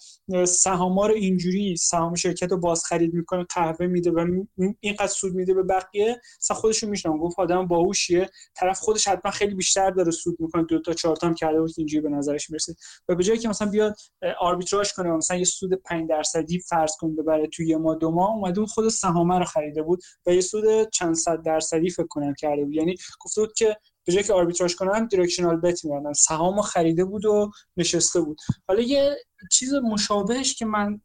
سهام 0.47 0.99
رو 0.99 1.13
اینجوری 1.13 1.77
سهام 1.77 2.15
شرکت 2.15 2.51
رو 2.51 2.57
باز 2.57 2.83
خرید 2.85 3.13
می‌کنه 3.13 3.45
قهوه 3.55 3.87
میده 3.87 4.11
و 4.11 4.43
اینقدر 4.79 5.07
سود 5.07 5.33
میده 5.33 5.53
به 5.53 5.63
بقیه 5.63 6.21
اصلا 6.41 6.57
خودش 6.57 6.83
رو 6.83 6.89
میشنم 6.89 7.17
گفت 7.17 7.39
آدم 7.39 7.67
باهوشیه. 7.67 8.29
طرف 8.55 8.79
خودش 8.79 9.07
حتما 9.07 9.31
خیلی 9.31 9.55
بیشتر 9.55 9.91
داره 9.91 10.11
سود 10.11 10.35
می‌کنه. 10.39 10.63
دو 10.63 10.81
تا 10.81 10.93
چهار 10.93 11.17
هم 11.23 11.33
کرده 11.33 11.61
بود 11.61 11.71
اینجوری 11.77 12.01
به 12.01 12.09
نظرش 12.09 12.49
می‌رسه. 12.49 12.75
و 13.09 13.15
به 13.15 13.23
جایی 13.23 13.39
که 13.39 13.49
مثلا 13.49 13.69
بیاد 13.69 13.95
آربیتراژ 14.39 14.91
کنه 14.93 15.11
مثلا 15.11 15.37
یه 15.37 15.43
سود 15.43 15.73
5 15.73 16.09
درصدی 16.09 16.59
فرض 16.59 16.91
کنه 16.99 17.11
ببره 17.11 17.47
توی 17.47 17.67
یه 17.67 17.77
ماه 17.77 17.95
دو 17.95 18.11
ماه 18.11 18.29
اومده 18.29 18.59
بود 18.59 18.69
خود 18.69 18.89
سهام 18.89 19.31
رو 19.31 19.45
خریده 19.45 19.81
بود 19.81 20.01
و 20.25 20.33
یه 20.33 20.41
سود 20.41 20.89
چند 20.89 21.15
صد 21.15 21.41
درصدی 21.41 21.89
فکر 21.89 22.07
کنم 22.07 22.33
کرده 22.33 22.65
بود. 22.65 22.73
یعنی 22.73 22.95
گفته 23.21 23.41
بود 23.41 23.53
که 23.53 23.77
به 24.07 24.13
جای 24.13 24.23
که 24.23 24.33
آربیتراژ 24.33 24.75
کنن 24.75 25.05
دیرکشنال 25.05 25.61
بت 25.61 25.85
می‌بندن. 25.85 26.13
سهامو 26.13 26.61
خریده 26.61 27.05
بود 27.05 27.25
و 27.25 27.51
نشسته 27.77 28.21
بود. 28.21 28.37
حالا 28.67 28.81
یه 28.81 29.15
چیز 29.51 29.73
مشابهش 29.73 30.55
که 30.55 30.65
من 30.65 31.01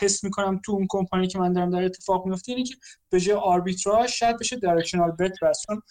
حس 0.00 0.24
می‌کنم 0.24 0.60
تو 0.64 0.72
اون 0.72 0.86
کمپانی 0.90 1.26
که 1.28 1.38
من 1.38 1.52
دارم 1.52 1.70
در 1.70 1.84
اتفاق 1.84 2.26
میفته 2.26 2.52
اینه 2.52 2.64
که 2.64 2.74
به 3.10 3.20
جای 3.20 3.36
آربیتراژ 3.36 4.10
شاید 4.10 4.38
بشه 4.38 4.56
directional 4.56 5.10
bet 5.10 5.32
چون 5.66 5.82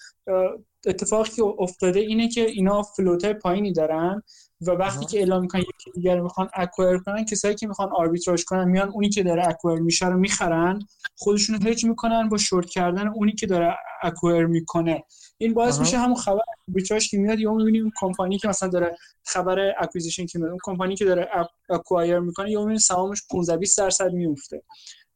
اتفاقی 0.88 1.30
که 1.30 1.44
افتاده 1.44 2.00
اینه 2.00 2.30
که 2.30 2.42
اینا 2.42 2.82
float 2.82 3.34
پایینی 3.34 3.74
دارن 3.74 4.24
و 4.62 4.72
وقتی 4.72 5.06
که 5.06 5.20
اعلام 5.20 5.42
می‌کنن 5.42 5.62
یکی 5.62 5.92
دیگر 5.92 6.20
می‌خوان 6.20 6.50
acquire 6.54 6.98
کنن 6.98 7.26
کسایی 7.26 7.56
که 7.56 7.68
می‌خوان 7.68 7.90
آربیتراژ 7.96 8.44
کنن 8.44 8.70
میان 8.70 8.90
اونی 8.90 9.10
که 9.10 9.24
داره 9.24 9.48
acquire 9.48 9.80
میشه 9.80 10.08
رو 10.08 10.18
می‌خرن 10.18 10.80
خودشون 11.16 11.68
هج 11.68 11.86
می‌کنن 11.86 12.30
با 12.30 12.38
شورت 12.38 12.70
کردن 12.70 13.08
اونی 13.08 13.32
که 13.32 13.48
داره 13.48 13.76
acquire 14.04 14.46
می‌کنه. 14.46 15.04
این 15.38 15.54
باعث 15.54 15.80
میشه 15.80 15.98
همون 15.98 16.16
خبر 16.16 16.42
آربیتراژ 16.70 17.10
که 17.10 17.18
میاد 17.18 17.40
یا 17.40 17.54
می‌بینیم 17.54 17.92
کمپانی 18.00 18.38
که 18.38 18.48
مثلا 18.48 18.70
داره 18.70 18.98
خبر 19.26 19.74
acquisition 19.80 20.26
که 20.26 20.40
میاد 20.40 20.50
اون 20.52 20.60
کمپانی 20.64 20.96
که 20.96 21.06
داره 21.06 21.30
acquire 21.70 22.20
می‌کنه 22.20 22.52
یا 22.52 22.60
می‌بینیم 22.60 22.80
سهامش 22.80 23.22
15 23.32 23.58
20 23.58 23.78
درصد 23.78 24.14
میفته 24.14 24.64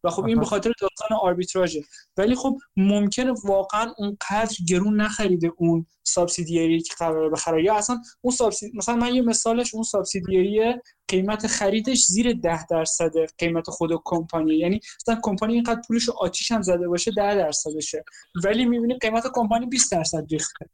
و 0.03 0.09
خب 0.09 0.25
این 0.25 0.39
به 0.39 0.45
خاطر 0.45 0.71
داستان 0.81 1.17
آربیتراژه. 1.21 1.83
ولی 2.17 2.35
خب 2.35 2.57
ممکنه 2.77 3.33
واقعا 3.43 3.93
اونقدر 3.97 4.55
گرون 4.67 5.01
نخریده 5.01 5.51
اون 5.57 5.85
سابسیدیری 6.03 6.81
که 6.81 6.93
قراره 6.99 7.29
بخره. 7.29 7.63
یا 7.63 7.75
اصلا 7.75 8.01
اون 8.21 8.35
سابسید 8.35 8.75
مثلا 8.75 8.95
من 8.95 9.15
یه 9.15 9.21
مثالش 9.21 9.73
اون 9.73 9.83
سابسیدیری 9.83 10.75
قیمت 11.07 11.47
خریدش 11.47 12.05
زیر 12.05 12.33
ده 12.33 12.65
درصد 12.65 13.11
قیمت 13.37 13.69
خود 13.69 13.91
کمپانی. 14.05 14.55
یعنی 14.55 14.79
مثلا 15.01 15.19
کمپانی 15.23 15.53
اینقدر 15.53 15.81
پولش 15.87 16.03
رو 16.03 16.13
آتیش 16.19 16.51
هم 16.51 16.61
زده 16.61 16.87
باشه 16.87 17.11
ده 17.11 17.35
درصدشه. 17.35 18.03
ولی 18.43 18.65
می‌بینی 18.65 18.97
قیمت 18.97 19.23
کمپانی 19.33 19.65
20 19.65 19.91
درصد 19.91 20.25
ریخته. 20.31 20.65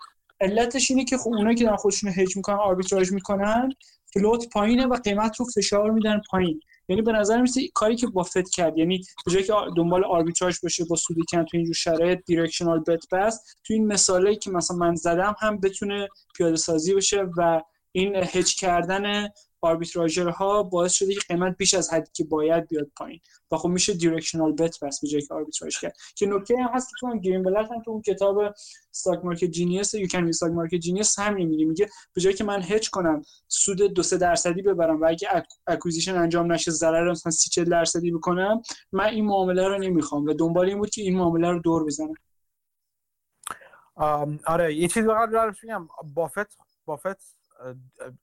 علتش 0.42 0.92
اینه 0.92 1.06
که 1.06 1.18
خب 1.18 1.28
اونایی 1.28 1.56
که 1.56 1.64
دارن 1.64 1.78
خودشون 1.78 2.10
هج 2.10 2.36
می‌کنن 2.36 2.56
آربیتراژ 2.56 3.12
می‌کنن 3.12 3.70
فلوت 4.14 4.50
پایینه 4.50 4.86
و 4.86 4.96
قیمت 4.96 5.40
رو 5.40 5.46
فشار 5.46 5.92
میدن 5.92 6.22
پایین. 6.30 6.60
یعنی 6.90 7.02
به 7.02 7.12
نظر 7.12 7.42
میسه 7.42 7.62
کاری 7.74 7.96
که 7.96 8.08
بافت 8.08 8.50
کرد 8.50 8.78
یعنی 8.78 9.02
جایی 9.30 9.46
که 9.46 9.54
دنبال 9.78 10.04
آربیتراژ 10.04 10.60
باشه 10.64 10.86
با 10.86 10.96
سودی 10.96 11.22
کن 11.32 11.46
تو 11.46 11.58
اینجور 11.58 11.76
شرایط 11.76 12.20
دیرکشنال 12.26 12.80
بت 12.80 13.06
بس 13.12 13.56
تو 13.64 13.74
این 13.74 13.88
مثالی 13.88 14.36
که 14.36 14.52
مثلا 14.52 14.78
من 14.78 14.96
زدم 14.96 15.36
هم 15.40 15.60
بتونه 15.60 16.08
پیاده 16.36 16.56
سازی 16.56 16.94
بشه 16.94 17.26
و 17.38 17.62
این 17.92 18.16
هج 18.16 18.56
کردن 18.56 19.28
ها 20.32 20.64
باعث 20.64 20.92
شده 20.92 21.14
که 21.14 21.20
قیمت 21.28 21.58
بیش 21.58 21.74
از 21.74 21.94
حدی 21.94 22.12
که 22.14 22.24
باید 22.24 22.68
بیاد 22.68 22.92
پایین. 22.98 23.20
و 23.52 23.58
خب 23.58 23.70
میشه 23.70 23.94
دیرکشنال 23.94 24.52
بت 24.52 24.80
بس 24.84 25.02
به 25.02 25.08
جای 25.08 25.22
که 25.22 25.34
آربیتراژ 25.34 25.80
کرد. 25.80 25.98
که 26.16 26.26
نکته 26.26 26.58
هم 26.58 26.70
هست 26.74 26.90
که 26.90 26.94
تو 27.00 27.20
گرین 27.20 27.44
بلک 27.44 27.68
هم 27.72 27.82
تو 27.82 27.92
اون 27.92 28.02
کتاب 28.02 28.54
استاک 28.92 29.26
مارکت 29.26 29.46
جینیس 29.46 29.94
یو 29.94 30.08
کن 30.08 30.28
استاک 30.28 30.52
مارکت 30.52 30.76
جینیس 30.76 31.20
همین 31.20 31.48
میگه. 31.48 31.66
میگه 31.66 31.90
به 32.14 32.22
جای 32.22 32.34
که 32.34 32.44
من 32.44 32.62
هج 32.62 32.90
کنم 32.90 33.22
سود 33.48 33.82
دو 33.82 34.04
سه 34.04 34.18
درصدی 34.18 34.62
ببرم 34.62 35.02
و 35.02 35.06
اگه 35.06 35.44
اکوزیشن 35.68 36.16
انجام 36.16 36.52
نشه 36.54 36.72
ضرر 36.72 37.12
مثلا 37.12 37.32
30 37.32 37.50
40 37.50 37.66
درصدی 37.70 38.12
بکنم 38.12 38.62
من 38.92 39.06
این 39.06 39.26
معامله 39.26 39.68
رو 39.68 39.78
نمی‌خوام. 39.78 40.26
و 40.26 40.34
دنبال 40.34 40.66
این 40.66 40.78
بود 40.78 40.90
که 40.90 41.02
این 41.02 41.18
معامله 41.18 41.52
رو 41.52 41.60
دور 41.60 41.86
بزنم. 41.86 42.14
آره 44.46 44.76
یه 44.76 44.88
چیزی 44.88 45.08
قبل 45.08 45.52
بافت 46.16 46.58
بافت 46.86 47.38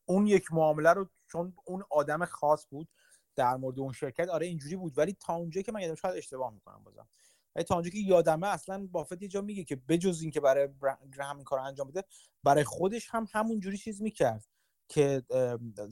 اون 0.04 0.26
یک 0.26 0.52
معامله 0.52 0.92
رو 0.92 1.08
چون 1.34 1.54
اون 1.64 1.84
آدم 1.90 2.24
خاص 2.24 2.66
بود 2.70 2.88
در 3.36 3.56
مورد 3.56 3.78
اون 3.78 3.92
شرکت 3.92 4.28
آره 4.28 4.46
اینجوری 4.46 4.76
بود. 4.76 4.98
ولی 4.98 5.16
تا 5.20 5.34
اونجا 5.34 5.62
که 5.62 5.72
من 5.72 5.80
یادم 5.80 5.94
شاید 5.94 6.16
اشتباه 6.16 6.54
می‌کنم 6.54 6.84
بازم. 6.84 7.08
ولی 7.56 7.64
تا 7.64 7.74
اونجا 7.74 7.90
که 7.90 7.98
یادمه 7.98 8.46
اصلا 8.46 8.88
بافت 8.92 9.22
یه 9.22 9.28
جا 9.28 9.40
میگه 9.40 9.64
که 9.64 9.76
بجز 9.76 10.22
اینکه 10.22 10.40
برای 10.40 10.68
گرهم 11.16 11.36
این 11.36 11.44
کار 11.44 11.58
انجام 11.58 11.88
بده 11.88 12.04
برای 12.42 12.64
خودش 12.64 13.08
هم 13.10 13.26
همون 13.32 13.60
جوری 13.60 13.78
چیز 13.78 14.02
می‌کرد 14.02 14.44
که 14.88 15.22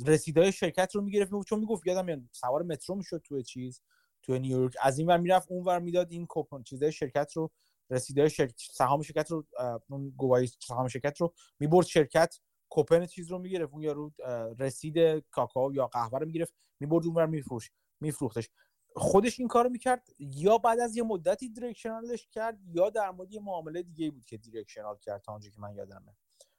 رسیدای 0.06 0.52
شرکت 0.52 0.94
رو 0.94 1.02
می‌گرفت. 1.02 1.32
چون 1.46 1.60
می‌گفت 1.60 1.86
یادم 1.86 2.04
میاد 2.04 2.20
سوار 2.32 2.62
مترو 2.62 2.94
می‌شد 2.94 3.20
توی 3.24 3.42
چیز 3.42 3.82
توی 4.22 4.38
نیویورک. 4.38 4.74
از 4.82 4.98
این 4.98 5.08
ور 5.08 5.18
می‌رفت 5.18 5.50
اون 5.50 5.64
ور 5.64 5.78
می‌داد 5.78 6.12
این 6.12 6.26
کوپن 6.26 6.62
چیزای 6.62 6.92
شرکت 6.92 7.32
رو 7.32 7.50
رسیدای 7.90 8.30
شرکت 8.30 8.54
سهام 8.72 9.02
شرکت 9.02 9.30
رو 9.30 9.46
اون 9.88 10.10
گواهی 10.16 10.46
سهام 10.46 10.88
شرکت 10.88 11.20
رو 11.20 11.34
می‌برد 11.58 11.86
شرکت 11.86 12.38
کوپن 12.72 13.06
چیز 13.06 13.30
رو 13.30 13.38
می‌گرفت 13.38 13.72
اون 13.72 13.82
یارو 13.82 14.12
رسید 14.58 14.98
کاکائو 15.30 15.74
یا 15.74 15.86
قهوه 15.86 16.18
رو 16.18 16.26
می‌گرفت 16.26 16.54
می‌برد 16.80 17.06
اونور 17.06 17.26
میفروش 17.26 17.70
میفروختش. 18.00 18.50
خودش 18.96 19.40
این 19.40 19.48
کارو 19.48 19.70
می‌کرد 19.70 20.08
یا 20.18 20.58
بعد 20.58 20.80
از 20.80 20.96
یه 20.96 21.02
مدتی 21.02 21.48
دیرکشنالش 21.48 22.28
کرد 22.28 22.58
یا 22.66 22.90
در 22.90 23.10
مورد 23.10 23.32
یه 23.32 23.40
معامله 23.40 23.82
دیگه 23.82 24.10
بود 24.10 24.24
که 24.24 24.36
دیرکشنال 24.36 24.96
کرد 24.96 25.22
تا 25.22 25.32
اونجا 25.32 25.50
که 25.50 25.60
من 25.60 25.74
یادمه. 25.74 26.16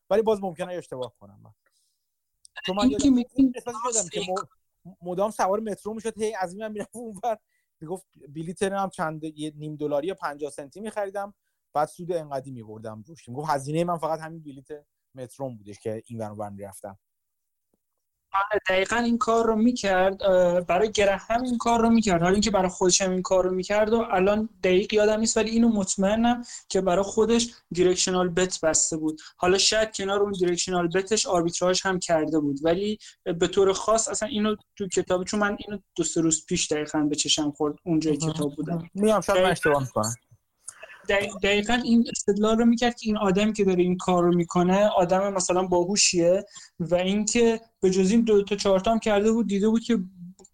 ولی 0.10 0.22
باز 0.22 0.42
ممکنه 0.42 0.74
اشتباه 0.74 1.16
کنم 1.20 1.40
من. 1.44 1.52
تو 2.66 2.74
من 2.74 2.90
یادم 2.90 3.24
که 4.12 4.26
مدام 5.02 5.32
سوار 5.32 5.60
مترو 5.60 5.94
می‌شد 5.94 6.18
هی 6.18 6.36
از 6.36 6.54
این 6.54 6.68
می‌رفت 6.68 6.96
اونور 6.96 7.38
می‌گفت 7.80 8.08
بلیت 8.30 8.64
هم 8.64 8.90
چند 8.90 9.24
یه 9.24 9.54
نیم 9.56 9.76
دلاری 9.76 10.08
یا 10.08 10.14
50 10.14 10.52
سنتی 10.52 10.82
میخریدم 10.82 11.34
بعد 11.74 11.88
سود 11.88 12.12
انقدی 12.12 12.52
میبردم 12.52 13.04
روش. 13.08 13.30
می‌گفت 13.30 13.50
هزینه 13.50 13.84
من 13.84 13.98
فقط 13.98 14.20
همین 14.20 14.44
بلیت 14.44 14.68
متروم 15.16 15.58
بودش 15.58 15.80
که 15.80 16.04
این 16.06 16.22
ور 16.22 16.50
می‌رفتم 16.50 17.00
آره، 18.36 18.62
دقیقا 18.70 18.96
این 18.96 19.18
کار 19.18 19.46
رو 19.46 19.56
می‌کرد 19.56 20.18
برای 20.68 20.92
گرهم 20.92 21.44
این 21.44 21.58
کار 21.58 21.82
رو 21.82 21.90
می‌کرد. 21.90 22.22
حالا 22.22 22.34
اینکه 22.34 22.52
برای 22.52 22.70
خودش 22.70 23.02
هم 23.02 23.12
این 23.12 23.22
کار 23.22 23.44
رو 23.44 23.52
می‌کرد 23.52 23.94
و 23.94 24.06
الان 24.12 24.50
دقیق 24.64 24.94
یادم 24.94 25.20
نیست 25.20 25.38
ولی 25.38 25.50
اینو 25.50 25.70
مطمئنم 25.70 26.44
که 26.70 26.82
برای 26.82 27.04
خودش 27.04 27.50
دیرکشنال 27.72 28.30
بت 28.30 28.60
بسته 28.64 28.98
بود. 28.98 29.22
حالا 29.38 29.58
شاید 29.58 29.96
کنار 29.96 30.22
اون 30.22 30.32
دیرکشنال 30.32 30.88
بتش 30.88 31.26
آربیتراژ 31.26 31.82
هم 31.86 32.00
کرده 32.00 32.40
بود. 32.40 32.60
ولی 32.64 32.98
به 33.40 33.48
طور 33.48 33.74
خاص 33.74 34.08
اصلا 34.08 34.30
اینو 34.30 34.56
تو 34.78 34.88
کتاب 34.88 35.24
چون 35.24 35.40
من 35.40 35.58
اینو 35.60 35.82
دو 35.96 36.04
سه 36.04 36.22
روز 36.22 36.46
پیش 36.46 36.72
دقیقا 36.72 37.00
به 37.00 37.16
چشم 37.16 37.52
خورد 37.52 37.76
اونجای 37.86 38.18
کتاب 38.18 38.56
بودم. 38.56 38.90
میام 38.94 39.22
شاید 39.22 39.44
من 39.44 39.52
اشتباه 39.52 39.82
می‌کنم. 39.82 40.14
دقیقا 41.44 41.74
این 41.74 42.06
استدلال 42.12 42.58
رو 42.58 42.66
می‌کرد 42.66 42.96
که 42.96 43.08
این 43.08 43.18
آدمی 43.18 43.54
که 43.54 43.64
داره 43.64 43.84
این 43.84 43.98
کار 43.98 44.24
رو 44.24 44.36
می‌کنه 44.36 44.88
آدم 44.88 45.34
مثلا 45.34 45.64
باهوشیه 45.64 46.46
و 46.80 46.96
اینکه 46.96 47.62
به 47.80 47.90
جز 47.90 48.12
این 48.12 48.22
دو 48.22 48.44
تا 48.44 48.56
چهار 48.56 48.82
هم 48.86 49.00
کرده 49.00 49.32
بود 49.32 49.48
دیده 49.48 49.70
بود 49.70 49.84
که 49.84 50.00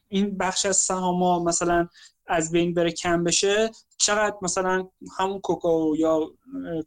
این 0.07 0.37
بخش 0.37 0.65
از 0.65 0.77
سهاما 0.77 1.43
مثلا 1.43 1.87
از 2.27 2.51
بین 2.51 2.73
بره 2.73 2.91
کم 2.91 3.23
بشه 3.23 3.71
چقدر 3.97 4.35
مثلا 4.41 4.87
همون 5.17 5.39
کوکو 5.39 5.95
یا 5.97 6.31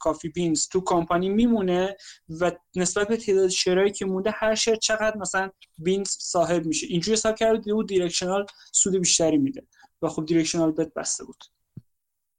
کافی 0.00 0.28
بینز 0.28 0.68
تو 0.68 0.80
کمپانی 0.80 1.28
میمونه 1.28 1.96
و 2.40 2.52
نسبت 2.76 3.08
به 3.08 3.16
تعداد 3.16 3.48
شرایی 3.48 3.92
که 3.92 4.06
مونده 4.06 4.30
هر 4.30 4.54
شر 4.54 4.76
چقدر 4.76 5.16
مثلا 5.16 5.50
بینز 5.78 6.08
صاحب 6.08 6.66
میشه. 6.66 6.86
اینجوری 6.86 7.12
حساب 7.12 7.36
کرد 7.36 7.64
بود 7.64 7.88
دیرکشنال 7.88 8.46
سود 8.72 8.96
بیشتری 8.96 9.38
میده 9.38 9.66
و 10.02 10.08
خب 10.08 10.26
دیرکشنال 10.26 10.72
بت 10.72 10.94
بسته 10.94 11.24
بود. 11.24 11.44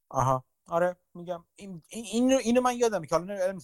آها. 0.09 0.43
آره. 0.67 0.97
میگم 1.15 1.43
این 1.55 1.81
این 1.89 2.31
اینو 2.31 2.61
من 2.61 2.77
یادم 2.77 3.01
که 3.05 3.15
حالا 3.15 3.57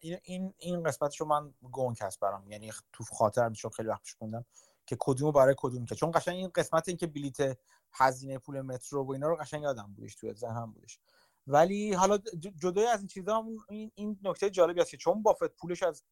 این 0.00 0.18
این 0.22 0.54
این 0.58 0.82
قسمتش 0.82 1.20
رو 1.20 1.26
من 1.26 1.54
گونگ 1.72 1.96
هست 2.00 2.20
برام. 2.20 2.50
یعنی 2.50 2.72
تو 2.92 3.04
خاطر 3.04 3.48
میشم 3.48 3.68
خیلی 3.68 3.88
وقت 3.88 4.02
پیش 4.02 4.14
خوندم 4.14 4.44
که 4.86 4.96
کدومو 5.00 5.32
برای 5.32 5.54
کدوم 5.58 5.84
که 5.84 5.94
چون 5.94 6.10
قشنگ 6.10 6.36
این 6.36 6.50
قسمت 6.54 6.88
این 6.88 6.96
که 6.96 7.06
بلیت 7.06 7.58
هزینه 7.92 8.38
پول 8.38 8.60
مترو 8.60 9.04
و 9.04 9.12
اینا 9.12 9.28
رو 9.28 9.36
قشنگ 9.36 9.62
یادم 9.62 9.94
بودش 9.96 10.14
تو 10.14 10.34
ذهنم 10.34 10.72
بودش. 10.72 10.98
ولی 11.46 11.92
حالا 11.92 12.18
جدای 12.62 12.86
از 12.86 12.98
این 12.98 13.06
چیزا 13.06 13.44
این 13.68 13.92
این 13.94 14.18
نکته 14.22 14.50
جالبی 14.50 14.80
است 14.80 14.90
که 14.90 14.96
چون 14.96 15.22
بافت 15.22 15.56
پولش 15.56 15.82
از 15.82 16.02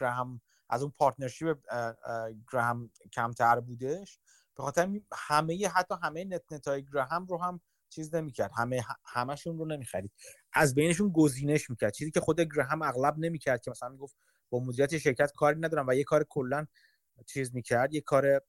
گراهام 0.00 0.40
از 0.68 0.82
اون 0.82 0.92
partnership 0.96 1.58
گراهام 2.52 2.90
کمتر 3.12 3.60
بودش 3.60 4.18
به 4.56 4.62
خاطر 4.62 5.00
همه 5.12 5.68
حتی 5.68 5.94
همه 6.02 6.24
net 6.24 6.52
net 6.52 6.76
ای 6.76 6.84
گراهام 6.84 7.26
رو 7.26 7.42
هم 7.42 7.60
چیز 7.88 8.14
نمی‌کرد. 8.14 8.50
همه 8.56 8.82
همشون 9.04 9.58
رو 9.58 9.64
نمی‌خرید. 9.66 10.12
از 10.52 10.74
بینشون 10.74 11.12
گزینش 11.12 11.70
می‌کرد. 11.70 11.92
چیزی 11.92 12.10
که 12.10 12.20
خود 12.20 12.40
گراهام 12.40 12.82
اغلب 12.82 13.14
نمی‌کرد 13.18 13.60
که 13.60 13.70
مثلا 13.70 13.88
می‌گفت 13.88 14.16
با 14.50 14.60
مدیریت 14.60 14.98
شرکت 14.98 15.32
کاری 15.32 15.60
ندارم 15.60 15.86
و 15.88 15.94
یه 15.94 16.04
کار 16.04 16.24
کلا 16.28 16.66
چیز 17.26 17.54
می‌کرد 17.54 17.94
یه 17.94 18.00
کار 18.00 18.40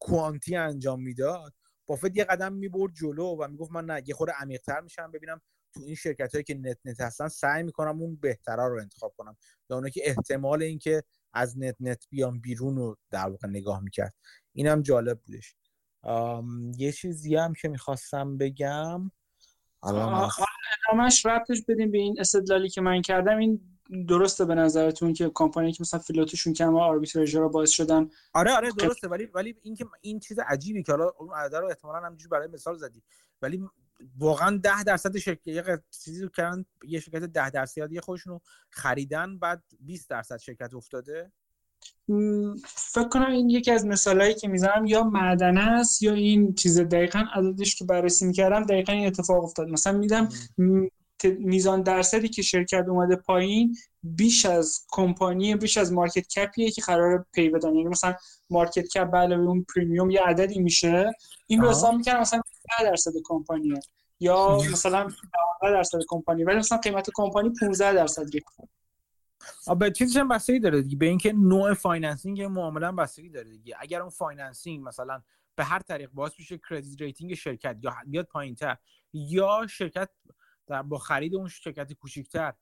quant 0.00 0.47
ی 0.47 0.56
انجام 0.56 1.02
می‌داد 1.02 1.52
بافت 1.86 2.16
یه 2.16 2.24
قدم 2.24 2.52
می‌برد 2.52 2.92
جلو 2.94 3.24
و 3.24 3.48
می‌گفت 3.48 3.70
من 3.72 3.84
نه 3.84 4.02
یه 4.06 4.14
خورده 4.14 4.32
عمیق‌تر 4.32 4.80
میشم 4.80 5.10
ببینم 5.10 5.40
تو 5.74 5.80
این 5.80 5.94
شرکت 5.94 6.32
هایی 6.34 6.44
که 6.44 6.54
net 6.54 6.78
net 6.84 7.00
هستن 7.00 7.28
سعی 7.28 7.62
می‌کنم 7.62 8.02
اون 8.02 8.16
بهترا 8.16 8.68
رو 8.68 8.80
انتخاب 8.80 9.14
کنم. 9.16 9.36
یا 9.70 9.76
اونایی 9.76 9.92
که 9.92 10.00
احتمال 10.04 10.62
اینکه 10.62 11.02
از 11.32 11.58
net 11.58 11.76
net 11.80 12.06
بیان 12.10 12.40
بیرون 12.40 12.76
رو 12.76 12.96
در 13.10 13.28
واقع 13.28 13.48
نگاه 13.48 13.80
می‌کرد. 13.80 14.14
اینم 14.52 14.82
جالب 14.82 15.20
بودش. 15.20 15.56
یه 16.76 16.92
چیزی 16.92 17.36
هم 17.36 17.54
که 17.54 17.68
می‌خواستم 17.68 18.38
بگم. 18.38 19.10
الان 19.82 20.30
ادامهش 20.88 21.26
ربطش 21.26 21.62
بدیم 21.68 21.90
به 21.90 21.98
این 21.98 22.20
استدلالی 22.20 22.68
که 22.68 22.80
من 22.80 23.02
کردم. 23.02 23.38
این 23.38 23.60
درسته 24.08 24.44
به 24.44 24.54
نظرتون 24.54 25.12
که 25.12 25.30
کمپانی 25.34 25.72
که 25.72 25.78
مثلا 25.80 26.00
فلوتشون 26.00 26.52
کم 26.52 26.74
و 26.74 26.78
آربیتراژ 26.78 27.34
رو 27.34 27.48
باعث 27.48 27.70
شدن 27.70 28.10
آره 28.34 28.52
آره 28.52 28.70
درسته. 28.78 29.08
ولی 29.08 29.24
ولی 29.24 29.56
این 29.62 29.74
که 29.74 29.86
این 30.00 30.20
چیز 30.20 30.38
عجیبی 30.38 30.82
که 30.82 30.92
حالا 30.92 31.12
اون 31.18 31.34
عدد 31.34 31.54
رو 31.54 31.66
احتمالاً 31.66 32.06
همینجوری 32.06 32.28
برای 32.28 32.48
مثال 32.48 32.76
زدی. 32.76 33.02
ولی 33.42 33.62
واقعا 34.18 34.56
10 34.56 34.82
درصد 34.82 35.16
شرکت 35.16 35.46
یه 35.46 35.82
چیزی 36.04 36.22
رو 36.22 36.28
کردن 36.28 36.64
یه 36.84 37.00
شرکت 37.00 37.24
10 37.24 37.50
درصدی 37.50 38.00
خودشون 38.00 38.32
رو 38.32 38.40
خریدن 38.70 39.38
بعد 39.38 39.62
20 39.80 40.10
درصد 40.10 40.36
شرکت 40.36 40.74
افتاده. 40.74 41.32
فکر 42.64 43.08
کنم 43.08 43.30
این 43.30 43.50
یکی 43.50 43.70
از 43.70 43.86
مثالهایی 43.86 44.34
که 44.34 44.48
می‌زنم 44.48 44.86
یا 44.86 45.04
معدنه 45.04 45.60
است 45.60 46.02
یا 46.02 46.14
این 46.14 46.54
چیز 46.54 46.80
دقیقا 46.80 47.24
عددش 47.34 47.76
که 47.76 47.84
بررسی 47.84 48.26
می‌کردم 48.26 48.64
دقیقا 48.64 48.92
این 48.92 49.06
اتفاق 49.06 49.44
افتاد. 49.44 49.68
مثلا 49.68 49.98
میدم 49.98 50.28
میزان 51.38 51.82
درصدی 51.82 52.28
که 52.28 52.42
شرکت 52.42 52.84
اومده 52.88 53.16
پایین 53.16 53.76
بیش 54.02 54.46
از 54.46 54.86
کمپانی 54.88 55.54
بیش 55.54 55.76
از 55.76 55.92
market 55.92 56.28
cap 56.28 56.53
یه 56.53 56.70
که 56.70 56.82
قرار 56.82 57.26
pay 57.32 57.48
بدن. 57.48 57.74
یعنی 57.74 57.88
مثلا 57.88 58.14
market 58.50 58.88
cap 58.88 59.10
به 59.10 59.18
علاوه 59.18 59.48
اون 59.48 59.66
premium 59.74 60.10
یه 60.10 60.20
عددی 60.22 60.58
میشه. 60.58 61.10
این 61.46 61.60
رو 61.60 61.70
حساب 61.70 61.94
می‌کنم 61.94 62.20
مثلا 62.20 62.40
10 62.80 62.84
درصد 62.90 63.12
کمپانیه 63.24 63.80
یا 64.20 64.58
مثلا 64.72 65.02
12 65.02 65.76
درصد 65.76 65.98
کمپانی. 66.08 66.44
ولی 66.44 66.56
مثلا 66.56 66.78
قیمت 66.78 67.10
کمپانی 67.14 67.50
15 67.60 67.92
درصد 67.92 68.30
ریخته 68.32 68.68
به 69.78 69.90
چیزش 69.90 70.16
هم 70.16 70.28
بستگی 70.28 70.60
داره 70.60 70.82
دیگه. 70.82 70.96
به 70.96 71.06
اینکه 71.06 71.32
نوع 71.32 71.74
financing 71.74 72.42
معامله 72.42 72.86
هم 72.86 72.96
بستگی 72.96 73.28
داره 73.28 73.50
دیگه. 73.50 73.76
اگر 73.78 74.00
اون 74.00 74.10
financing 74.10 74.88
مثلا 74.88 75.22
به 75.56 75.64
هر 75.64 75.78
طریق 75.78 76.10
باعث 76.10 76.32
میشه 76.38 76.58
credit 76.58 77.00
rating 77.00 77.34
شرکت 77.34 77.76
یا 77.82 77.94
بیاد 78.06 78.26
پایینتر 78.26 78.76
یا 79.12 79.66
شرکت 79.70 80.10
در 80.66 80.82
با 80.82 80.98
خرید 80.98 81.34
اون 81.34 81.48
شرکت 81.48 81.92
کوچیکتر 81.92 82.52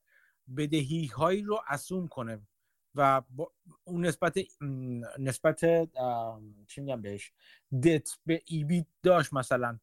بدهی 0.57 1.07
هایی 1.07 1.43
رو 1.43 1.61
اسوم 1.68 2.09
کنه 2.09 2.41
و 2.95 3.23
اون 3.85 4.07
نسبت 4.07 4.39
نسبت 5.18 5.61
چی 6.66 6.81
میگم 6.81 7.03
بهش؟ 7.03 7.33
دت 7.85 8.18
به 8.27 8.43
ایبیت 8.47 8.87
داشت 9.03 9.33
مثلا 9.33 9.79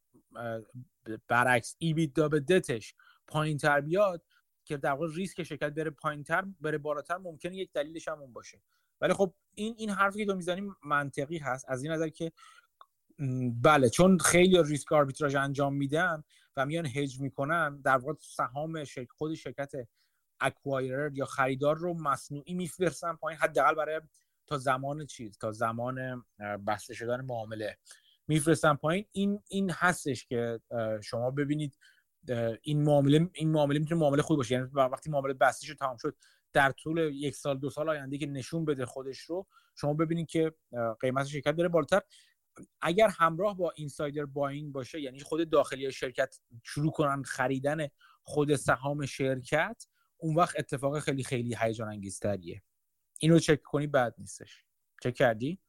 برعکس 1.28 1.76
ایبیت 1.78 2.14
دا 2.14 2.30
به 2.30 2.40
دتش 2.40 2.96
پایین 3.28 3.58
تر 3.58 3.82
بیاد 3.82 4.24
که 4.70 4.78
در 4.78 4.92
واقع 4.92 5.08
ریسک 5.16 5.44
شرکت 5.44 5.74
بره 5.74 5.90
پایین 5.90 6.24
تر 6.24 6.46
بره 6.62 6.78
بالاتر 6.78 7.18
ممکنه 7.18 7.56
یک 7.56 7.72
دلیلش 7.74 8.08
هم 8.08 8.20
اون 8.20 8.34
باشه. 8.34 8.62
ولی 9.02 9.14
خب 9.14 9.34
این 9.56 9.76
این 9.78 9.90
حرفی 9.90 10.20
که 10.20 10.26
تو 10.26 10.36
می‌زنی 10.36 10.72
منطقی 10.86 11.38
هست. 11.38 11.66
از 11.70 11.84
این 11.84 11.92
نظر 11.92 12.10
که 12.10 12.32
بله 13.62 13.90
چون 13.90 14.18
خیلی 14.18 14.64
ریسک 14.64 14.92
آربیتراژ 14.92 15.36
انجام 15.36 15.76
میدن 15.76 16.24
و 16.58 16.66
میان 16.66 16.86
هج 16.86 17.20
می‌کنن 17.20 17.82
در 17.82 17.98
واقع 17.98 18.14
سهام 18.20 18.84
شرکت 18.84 19.12
خود 19.12 19.34
شرکت 19.34 19.72
اکوایرر 20.40 21.12
یا 21.14 21.26
خریدار 21.26 21.78
رو 21.78 21.94
مصنوعی 21.94 22.54
میفرستن 22.54 23.16
پایین 23.16 23.40
حداقل 23.40 23.76
برای 23.76 24.02
تا 24.48 24.58
زمان 24.58 25.06
چیز 25.06 25.38
تا 25.38 25.52
زمان 25.52 26.26
بسته 26.68 26.94
شدن 26.94 27.22
معامله 27.22 27.78
میفرستن 28.28 28.76
پایین. 28.76 29.06
این 29.12 29.44
این 29.48 29.70
هستش 29.70 30.26
که 30.26 30.60
شما 31.04 31.32
ببینید 31.32 31.78
این 32.62 32.84
معامله 32.84 33.30
این 33.34 33.52
معامله 33.52 33.80
می‌تونه 33.80 34.02
معامله 34.02 34.22
خوبی 34.22 34.38
باشه. 34.38 34.56
یعنی 34.56 34.68
وقتی 34.74 35.10
معامله 35.10 35.34
بسته 35.34 35.66
شد 35.68 35.76
تمام 35.76 35.98
شد 35.98 36.18
در 36.54 36.72
طول 36.72 36.98
یک 37.14 37.36
سال 37.36 37.60
دو 37.60 37.70
سال 37.70 37.90
آینده 37.90 38.18
که 38.18 38.26
نشون 38.26 38.66
بده 38.66 38.86
خودش 38.86 39.20
رو 39.20 39.48
شما 39.76 39.94
ببینید 39.94 40.28
که 40.28 40.54
قیمت 41.00 41.28
شرکت 41.28 41.56
بره 41.56 41.68
بالاتر. 41.68 42.02
اگر 42.82 43.08
همراه 43.08 43.58
با 43.58 43.72
اینسایدر 43.76 44.26
باینگ 44.26 44.72
باشه 44.72 45.02
یعنی 45.02 45.20
خود 45.20 45.50
داخلی 45.50 45.92
شرکت 45.92 46.40
شروع 46.64 46.92
کنن 46.92 47.24
خریدن 47.24 47.88
خود 48.24 48.56
سهام 48.56 49.06
شرکت 49.06 49.88
اون 50.18 50.36
وقت 50.36 50.60
اتفاق 50.60 51.00
خیلی 51.00 51.24
خیلی 51.24 51.56
هیجان 51.60 51.88
انگیزتریه 51.88 52.64
اینو 53.20 53.40
چک 53.40 53.62
کنی 53.62 53.88
بعد 53.88 54.16
نیستش. 54.18 54.66
چک 55.02 55.14
کردی؟ 55.14 55.60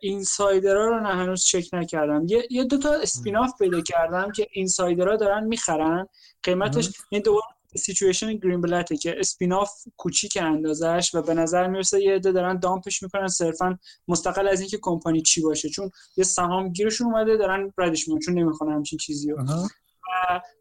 اینسایدرها 0.00 0.84
رو 0.84 1.00
نه 1.00 1.08
هنوز 1.08 1.44
چک 1.44 1.68
نکردم. 1.72 2.26
یه, 2.28 2.46
یه 2.50 2.64
دو 2.64 2.78
تا 2.78 2.94
اسپیناف 2.94 3.58
پیدا 3.58 3.80
کردم 3.80 4.32
که 4.32 4.46
اینسایدرها 4.52 5.16
دارن 5.16 5.44
می‌خرن. 5.44 6.06
قیمتش 6.42 6.90
این 7.10 7.22
دوباره 7.22 7.46
situation 7.76 8.36
Greenblatt 8.36 8.60
ه 8.60 8.96
که 8.96 9.14
spin-off 9.18 9.70
کوچیک 9.96 10.38
اندازش 10.40 11.10
و 11.14 11.22
به 11.22 11.34
نظر 11.34 11.66
می‌رسه 11.66 12.02
یه 12.02 12.14
عده 12.14 12.32
دارن 12.32 12.58
dump 12.58 12.87
ش 12.87 13.02
می‌کنن. 13.02 13.26
صرفا 13.26 13.78
مستقل 14.08 14.48
از 14.48 14.60
اینکه 14.60 14.78
کمپانی 14.82 15.22
چی 15.22 15.42
باشه. 15.42 15.68
چون 15.68 15.90
یه 16.16 16.24
سهام 16.24 16.68
گیرشون 16.68 17.06
اومده 17.06 17.36
دارن 17.36 17.72
ردش 17.78 18.08
می‌کنن. 18.08 18.20
چون 18.20 18.38
نمی‌خوان 18.38 18.72
همچین 18.72 18.98
چیزی 18.98 19.30
رو 19.30 19.44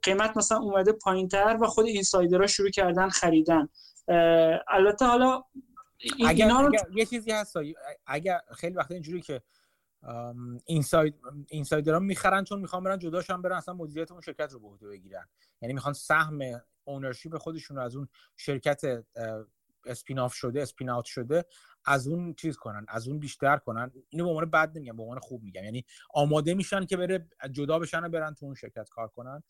قیمت 0.02 0.38
مثلا 0.38 0.58
اومده 0.58 0.92
پایین 0.92 1.28
تر 1.28 1.58
و 1.62 1.68
خود 1.68 1.86
insider 1.86 2.40
ها 2.40 2.47
شروع 2.47 2.70
کردن 2.70 3.10
خریدن. 3.10 3.70
البته 4.68 5.06
حالا 5.06 5.43
اگر, 6.28 6.50
رو... 6.50 6.67
اگر 6.67 6.86
یه 6.93 7.05
چیزی 7.05 7.32
هست 7.32 7.55
اگر 8.05 8.42
خیلی 8.55 8.76
وقت 8.76 8.92
اینجوری 8.92 9.22
که 9.22 9.42
inside 10.66 11.16
insider 11.50 11.93
ها 11.93 12.00
می‌خرن 12.00 12.43
چون 12.43 12.62
می‌خوان 12.62 12.84
برن 12.84 13.00
جداشن 13.00 13.42
برن 13.42 13.55
اصلا 13.55 13.74
مدیریت 13.74 14.12
اون 14.12 14.22
شرکت 14.22 14.51
رو 14.51 14.59
به 14.59 14.67
عهده 14.67 14.88
بگیرن. 14.88 15.30
یعنی 15.62 15.74
می‌خوان 15.74 15.93
سهم 15.93 16.39
ownership 16.84 17.38
خودشون 17.38 17.78
رو 17.78 17.84
از 17.84 17.96
اون 17.96 18.08
شرکت 18.38 18.82
spin 19.86 20.20
off 20.20 20.34
شده 20.34 20.62
spin 20.62 20.89
out 20.89 21.05
شده 21.05 21.46
از 21.86 22.08
اون 22.08 22.34
چیز 22.34 22.58
کنن 22.58 22.86
از 22.88 23.08
اون 23.08 23.20
بیشتر 23.20 23.58
کنن. 23.58 23.92
اینو 24.09 24.24
به 24.24 24.30
عنوان 24.30 24.50
بد 24.50 24.78
نمیگم 24.78 24.97
به 24.97 25.04
عنوان 25.04 25.20
خوب 25.20 25.43
میگم. 25.43 25.63
یعنی 25.63 25.86
آماده 26.13 26.54
میشن 26.54 26.86
که 26.86 26.97
بره 26.97 27.30
جدا 27.51 27.80
بشن 27.80 28.04
و 28.04 28.09
برن 28.09 28.34
تو 28.34 28.46
اون 28.46 28.55
شرکت 28.55 28.89
کار 28.89 29.08
کنن. 29.08 29.43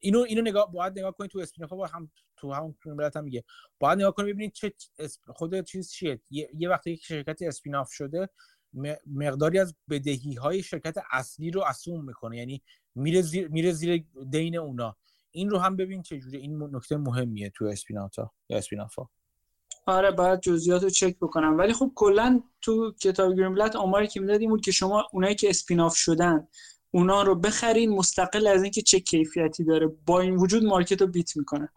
اینو 0.00 0.18
اینو 0.18 0.42
نگاه 0.42 0.72
باید 0.72 0.98
نگاه 0.98 1.12
کنید 1.12 1.30
تو 1.30 1.38
spin 1.38 1.66
با 1.66 1.86
هم 1.86 2.10
تو 2.36 2.52
همون 2.52 2.74
Greenblatt 2.84 3.16
هم 3.16 3.24
میگه. 3.24 3.44
باید 3.78 3.98
نگاه 3.98 4.14
کنید 4.14 4.34
ببینید 4.34 4.52
چه 4.52 4.72
خود 5.26 5.60
چیز 5.60 5.90
چیه؟ 5.90 6.20
یه, 6.30 6.50
یه 6.54 6.68
وقتی 6.68 6.90
یک 6.90 7.04
شرکت 7.04 7.42
spin 7.42 7.74
off 7.74 7.90
شده 7.92 8.28
مقداری 9.06 9.58
از 9.58 9.74
بدهی 9.90 10.34
های 10.34 10.62
شرکت 10.62 10.96
اصلی 11.12 11.50
رو 11.50 11.62
assume 11.62 12.04
می‌کنه. 12.04 12.36
یعنی 12.36 12.62
میره 12.94 13.22
زیر 13.22 13.48
میره 13.48 13.72
زیر 13.72 14.04
دین 14.30 14.56
اونا. 14.56 14.96
این 15.30 15.50
رو 15.50 15.58
هم 15.58 15.76
ببین 15.76 16.02
چه 16.02 16.18
جوری. 16.18 16.38
این 16.38 16.62
نکته 16.62 16.96
مهمیه 16.96 17.50
تو 17.54 17.64
اسپیناتا 17.64 18.32
یا 18.48 18.58
اسپینافا 18.58 19.08
آره 19.86 20.10
باید 20.10 20.40
جزئیات 20.40 20.82
رو 20.82 20.90
چک 20.90 21.16
بکنم. 21.20 21.58
ولی 21.58 21.72
خب 21.72 21.92
کلا 21.94 22.42
تو 22.60 22.92
کتاب 22.92 23.34
گرین 23.34 23.54
بلد 23.54 23.76
آماری 23.76 24.06
که 24.06 24.20
می‌داد 24.20 24.40
این 24.40 24.50
بود 24.50 24.60
که 24.60 24.72
شما 24.72 25.08
اونایی 25.12 25.34
که 25.34 25.50
اسپیناف 25.50 25.96
شدن 25.96 26.48
اونا 26.90 27.22
رو 27.22 27.34
بخرین 27.34 27.90
مستقل 27.90 28.46
از 28.46 28.62
اینکه 28.62 28.82
چه 28.82 29.00
کیفیتی 29.00 29.64
داره. 29.64 29.86
با 29.86 30.20
این 30.20 30.36
وجود 30.36 30.64
مارکت 30.64 31.00
رو 31.00 31.06
بیت 31.06 31.36
می‌کنه. 31.36 31.68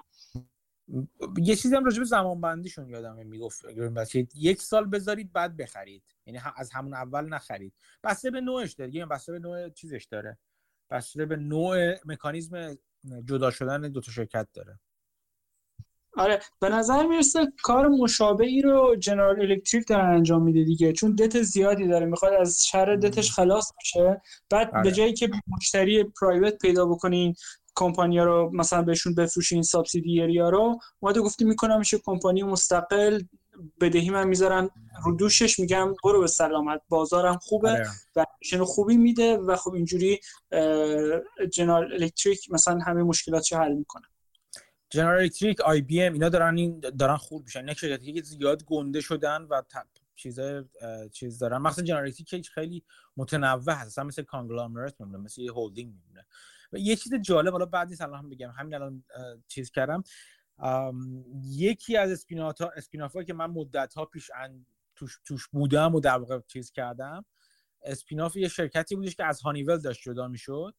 یه 1.38 1.56
چیزی 1.56 1.76
هم 1.76 1.86
راجع 1.86 2.00
به 2.00 2.06
زمان 2.06 2.42
بندیشون 2.42 2.90
یادم 2.90 3.26
می‌گفت. 3.26 3.66
یک 4.36 4.62
سال 4.62 4.86
بذارید 4.86 5.34
بعد 5.34 5.58
بخرید. 5.58 6.04
یعنی 6.26 6.40
از 6.56 6.72
همون 6.72 6.94
اول 6.94 7.26
نخرید. 7.26 7.74
بسته 8.04 8.32
به 8.32 8.42
نوعش 8.42 8.74
داره. 8.74 8.96
یعنی 8.96 9.10
بسته 9.10 9.32
به 9.32 9.40
نوع 9.40 9.70
چیزش 9.70 10.08
داره. 10.12 10.38
بسته 10.90 11.26
به 11.26 11.36
نوع 11.36 11.96
مکانیزم 12.06 12.78
جدا 13.26 13.52
شدن 13.52 13.82
دو 13.82 14.02
تا 14.02 14.12
شرکت 14.12 14.48
داره. 14.54 14.80
آره 16.18 16.40
به 16.60 16.70
نظر 16.70 17.08
می‌رسه 17.08 17.48
کار 17.64 17.88
مشابه 17.88 18.46
ای 18.46 18.62
رو 18.62 18.96
جنرال 18.96 19.42
الکتریک 19.42 19.88
دارن 19.88 20.16
انجام 20.16 20.44
میده 20.44 20.64
دیگه 20.64 20.94
چون 20.94 21.16
دت 21.16 21.42
زیادی 21.42 21.88
داره 21.88 22.06
می‌خواد 22.06 22.34
از 22.34 22.66
شر 22.66 22.96
دتش 22.96 23.32
خلاص 23.32 23.72
بشه 23.82 24.22
بعد 24.50 24.70
آره. 24.74 24.84
به 24.84 24.92
جایی 24.92 25.14
که 25.14 25.30
مشتری 25.58 26.04
پرایوت 26.04 26.58
پیدا 26.58 26.86
بکنین 26.86 27.36
کمپانیا 27.76 28.24
رو 28.24 28.52
مثلا 28.54 28.82
بهشون 28.82 29.16
بفروشین 29.16 29.62
سابسیدیری 29.62 30.40
ها 30.40 30.50
رو 30.50 30.80
اومده 31.00 31.22
گفتی 31.22 31.46
می‌کنم 31.46 31.80
میشه 31.80 31.98
کمپانی 32.06 32.44
مستقل 32.44 33.22
بدهی 33.82 34.10
من 34.10 34.28
می‌ذارم 34.28 34.70
رو 35.06 35.16
دوشش 35.16 35.60
میگم 35.60 35.94
برو 36.04 36.22
به 36.22 36.28
سلامت 36.28 36.82
بازارم 36.90 37.38
خوبه 37.42 37.70
آره. 37.70 37.88
و 38.16 38.66
خوبی 38.66 38.98
میده 38.98 39.38
و 39.38 39.56
خب 39.56 39.74
اینجوری 39.74 40.20
جنرال 41.54 41.94
الکتریک 41.94 42.52
مثلا 42.52 42.80
همه 42.80 43.04
مشکلات 43.04 43.54
حل 43.54 43.74
می‌کنه 43.74 44.06
جنرال 44.94 45.20
الکتریک 45.20 45.62
آی 45.62 45.82
بی 45.82 46.02
ام 46.02 46.14
اینا 46.14 46.30
دارن 46.30 46.58
این 46.58 46.80
دارن 46.80 47.18
خوب 47.18 47.44
میشن. 47.44 47.60
اینا 47.60 47.74
شرکتی 47.74 48.14
که 48.14 48.22
زیاد 48.22 48.64
گنده 48.64 49.02
شدن 49.02 49.42
و 49.42 49.62
چیزای 50.16 50.64
چیز 51.12 51.40
دارن. 51.40 51.58
مثلا 51.58 51.86
جنرال 51.86 52.04
الکتریک 52.04 52.50
خیلی 52.50 52.84
متنوع 53.18 53.74
هست. 53.74 54.00
مثل 54.00 54.24
conglomerate 54.24 54.96
میمونه 55.00 55.18
مثل 55.18 55.42
یه 55.42 55.52
هولدینگ 55.52 55.94
میمونه. 55.94 56.26
و 56.74 56.78
یه 56.78 56.96
چیز 56.96 57.14
جالب 57.14 57.52
حالا 57.52 57.66
بعدی 57.66 57.96
سلام 57.96 58.30
بگم. 58.30 58.52
همین 58.52 58.74
الان 58.74 59.04
چیز 59.48 59.72
کردم. 59.72 60.04
یکی 61.44 61.98
از 61.98 62.12
اسپینات 62.12 62.62
ها 62.62 62.72
اسپیناف 62.76 63.18
که 63.18 63.34
من 63.34 63.46
مدت 63.46 63.94
ها 63.94 64.06
پیش 64.06 64.32
توش, 64.96 65.20
توش 65.26 65.48
بودم 65.48 65.96
و 65.96 66.00
در 66.00 66.18
واقع 66.18 66.40
چیز 66.48 66.72
کردم 66.72 67.26
اسپیناف 67.84 68.36
یه 68.36 68.48
شرکتی 68.48 68.96
بودش 68.96 69.16
که 69.16 69.26
از 69.26 69.42
هانیول 69.42 69.78
داشت 69.78 70.02
جدا 70.04 70.28
می‌شد. 70.28 70.76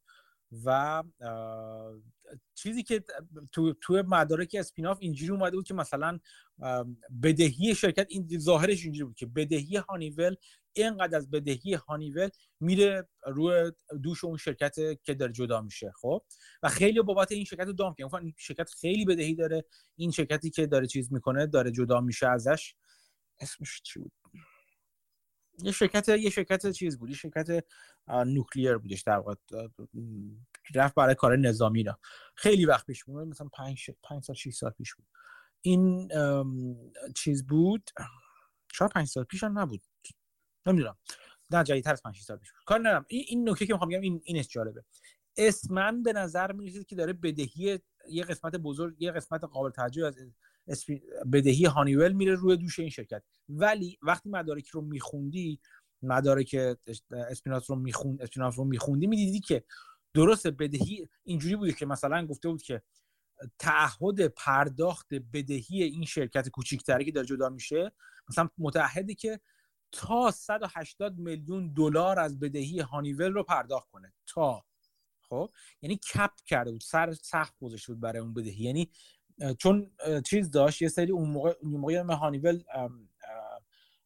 و 0.65 1.03
چیزی 2.55 2.83
که 2.83 3.05
تو 3.53 3.73
تو 3.73 4.03
مدارک 4.07 4.57
اسپیناف 4.59 4.99
اینجوری 5.01 5.33
اومده 5.33 5.57
بود 5.57 5.67
که 5.67 5.75
مثلا 5.75 6.19
بدهی 7.23 7.75
شرکت 7.75 8.07
این 8.09 8.39
ظاهرش 8.39 8.85
اینجوری 8.85 9.05
بود 9.05 9.17
که 9.17 9.27
بدهی 9.27 9.77
هانیول 9.77 10.37
اینقدر 10.73 11.17
از 11.17 11.31
بدهی 11.31 11.75
هانیول 11.75 12.29
میره 12.61 13.09
روی 13.27 13.73
دوش 14.03 14.25
اون 14.25 14.37
شرکت 14.37 14.75
که 15.03 15.15
داره 15.15 15.33
جدا 15.33 15.61
میشه 15.61 15.93
خب؟ 16.01 16.23
و 16.63 16.69
خیلی 16.69 17.03
بابت 17.03 17.33
این 17.33 17.45
شرکت 17.45 17.65
دام 17.65 17.95
کنه 17.95 18.23
این 18.23 18.35
شرکت 18.37 18.71
خیلی 18.81 19.05
بدهی 19.05 19.35
داره. 19.35 19.65
این 19.97 20.11
شرکتی 20.11 20.51
که 20.51 20.67
داره 20.67 20.87
چیز 20.87 21.13
می‌کنه 21.13 21.47
داره 21.47 21.71
جدا 21.71 22.01
میشه 22.01 22.29
ازش. 22.29 22.75
اسمش 23.41 23.83
چی 23.83 24.01
بود؟ 24.01 24.13
یه 25.63 25.73
شرکت 25.73 26.09
یه 26.09 26.31
شرکت 26.31 26.71
چیز 26.71 26.99
بود 26.99 27.11
یه 27.11 27.17
شرکت 27.17 27.65
نوکلیر 28.09 28.77
بودش 28.77 29.03
در 29.03 29.17
واقع 29.17 29.35
رفت 30.75 30.95
برای 30.95 31.15
کار 31.15 31.37
نظامی 31.37 31.83
را 31.83 31.99
خیلی 32.35 32.65
وقت 32.65 32.87
پیش 32.87 33.05
بود 33.05 33.29
مثلا 33.29 33.49
5 33.49 33.91
5 34.03 34.25
سال 34.25 34.37
6 34.37 34.55
سال 34.55 34.71
پیش 34.71 34.95
بود. 34.95 35.07
این 35.61 36.09
چیز 37.15 37.47
بود 37.47 37.91
شاید 38.73 38.91
5 38.91 39.09
سال 39.09 39.25
پیش 39.25 39.45
هم 39.45 39.59
نبود. 39.59 39.83
نمی‌دونم. 40.67 40.97
نه 41.51 41.65
جدیدتر 41.65 41.93
از 41.93 42.03
5 42.03 42.21
سال 42.21 42.37
پیش 42.37 42.53
کار 42.67 42.81
ندارم. 42.81 43.07
این 43.09 43.25
این 43.29 43.49
نکته 43.49 43.67
که 43.67 43.73
می‌خوام 43.73 43.91
بگم 43.91 44.01
این 44.01 44.21
اینش 44.25 44.49
جالبه. 44.49 44.85
اسمن 45.37 46.03
به 46.03 46.13
نظر 46.13 46.53
می‌رسه 46.53 46.85
که 46.85 46.97
داره 46.97 47.13
بدهی 47.13 47.81
یه 48.09 48.25
قسمت 48.25 48.57
بزرگ 48.57 49.03
یه 49.03 49.13
قسمت 49.13 49.45
قابل 49.45 49.71
توجه 49.71 50.07
از 50.07 50.19
بدهی 51.33 51.65
هانیول 51.65 52.13
میره 52.13 52.35
روی 52.35 52.57
دوش 52.57 52.79
این 52.79 52.91
شرکت. 52.91 53.23
ولی 53.49 53.99
وقتی 54.03 54.29
مدارک 54.29 54.67
رو 54.67 54.81
میخوندی 54.81 55.61
مدارک 56.03 56.77
اسپینات 57.11 57.71
رو 57.71 57.77
می‌خوند 57.77 58.23
اسپینات 58.23 58.55
رو 58.55 58.65
میخوندی 58.65 59.07
می‌دیدی 59.07 59.41
که 59.41 59.65
درست 60.15 60.47
بدهی 60.47 61.09
اینجوری 61.25 61.57
بوده 61.57 61.73
که 61.73 61.87
مثلا 61.87 62.27
گفته 62.27 62.49
بود 62.49 62.63
که 62.63 62.83
تعهد 63.59 64.27
پرداخت 64.27 65.15
بدهی 65.15 65.83
این 65.83 66.05
شرکت 66.05 66.49
کوچیکتری 66.49 67.05
که 67.05 67.13
داره 67.13 67.27
جدا 67.27 67.49
میشه 67.49 67.93
مثلا 68.29 68.49
متعهدی 68.59 69.15
که 69.15 69.41
تا 69.93 70.31
180 70.31 71.19
میلیون 71.19 71.73
دلار 71.73 72.19
از 72.19 72.39
بدهی 72.41 72.81
Honeywell 72.81 73.33
رو 73.33 73.43
پرداخت 73.43 73.91
کنه. 73.91 74.13
تا. 74.27 74.65
خب؟ 75.29 75.51
یعنی 75.83 75.97
cap 75.97 76.31
کرده 76.47 76.71
بود 76.71 76.81
سر 76.81 77.13
سقف 77.13 77.55
گذاشته 77.61 77.93
بود 77.93 78.01
برای 78.01 78.19
اون 78.19 78.35
بدهی. 78.35 78.63
یعنی 78.63 78.91
چون 79.59 79.91
چیز 80.27 80.51
داشت 80.51 80.83
یه 80.83 80.89
سری 80.89 81.13
اون 81.13 81.31
موقع 81.31 81.55
اون 81.63 81.73
موقع 81.73 82.03
Honeywell 82.15 82.63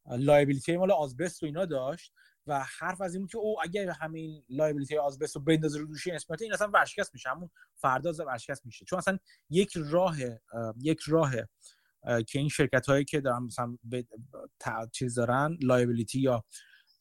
liability 0.07 0.77
مال 0.77 0.91
آزبست 0.91 1.43
و 1.43 1.47
اینا 1.47 1.65
داشت 1.65 2.13
و 2.47 2.65
حرف 2.79 3.01
از 3.01 3.15
این 3.15 3.27
که 3.27 3.39
او 3.39 3.63
اگر 3.63 3.91
همین 3.91 4.45
liability 4.49 4.97
آزبست 4.97 5.37
رو 5.37 5.43
بندازه 5.43 5.79
رو 5.79 5.87
دوشی 5.87 6.11
اسمت 6.11 6.43
این 6.43 6.53
اصلا 6.53 6.69
ورشکست 6.69 7.15
میشه. 7.15 7.31
همون 7.31 7.51
فردا 7.75 8.13
ورشکست 8.25 8.67
میشه. 8.67 8.85
چون 8.85 8.99
اصلا 8.99 9.19
یک 9.51 9.73
راه 9.77 10.17
یک 10.81 11.01
راه 11.07 11.33
که 12.27 12.39
این 12.39 12.49
شرکت 12.49 12.87
هایی 12.87 13.05
که 13.05 13.21
دارن 13.21 13.43
مثلا 13.43 13.77
چیز 14.93 15.15
دارن 15.15 15.59
لایبیلیتی 15.63 16.21
یا 16.21 16.45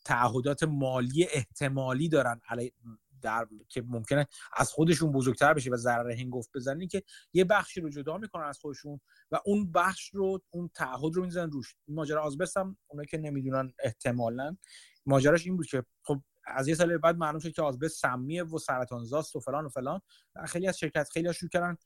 تعهدات 0.06 0.64
مالی 0.64 1.28
احتمالی 1.32 2.10
دارن 2.10 2.42
علی 2.50 2.74
در 3.22 3.48
که 3.70 3.82
ممکنه 3.82 4.28
از 4.58 4.72
خودشون 4.72 5.12
بزرگتر 5.12 5.54
بشه 5.54 5.72
و 5.72 5.76
ضرر 5.76 6.12
هنگفت 6.12 6.50
بزنی 6.56 6.88
که 6.88 7.04
یه 7.34 7.44
بخشی 7.44 7.82
رو 7.82 7.90
جدا 7.90 8.18
می‌کنن 8.18 8.44
از 8.44 8.60
خودشون 8.60 9.00
و 9.32 9.40
اون 9.46 9.72
بخش 9.72 10.10
رو 10.14 10.42
اون 10.50 10.70
تعهد 10.74 11.16
رو 11.16 11.26
می‌زنن 11.26 11.52
روش. 11.52 11.76
ماجرا 11.88 12.24
آزبست 12.24 12.58
هم 12.58 12.78
اونایی 12.88 13.08
که 13.08 13.18
نمی‌دونن 13.18 13.74
احتمالا 13.80 14.58
ماجراش 15.06 15.46
این 15.46 15.58
بود 15.58 15.66
که 15.66 15.84
خب 16.04 16.22
از 16.48 16.68
یه 16.68 16.76
سال 16.76 16.98
بعد 16.98 17.18
معلوم 17.18 17.40
شد 17.40 17.52
که 17.52 17.62
آزبست 17.62 18.02
سمیه 18.02 18.44
و 18.44 18.58
سرطانزاست 18.58 19.36
و 19.36 19.40
فلان 19.40 19.66
و 19.66 19.70
فلان. 19.70 20.02
خیلی 20.46 20.68
از 20.68 20.80
شرکت 20.80 21.10
خیلی 21.10 21.34
شروع 21.34 21.50
کردن 21.50 21.78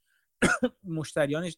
مشتریان 0.84 1.52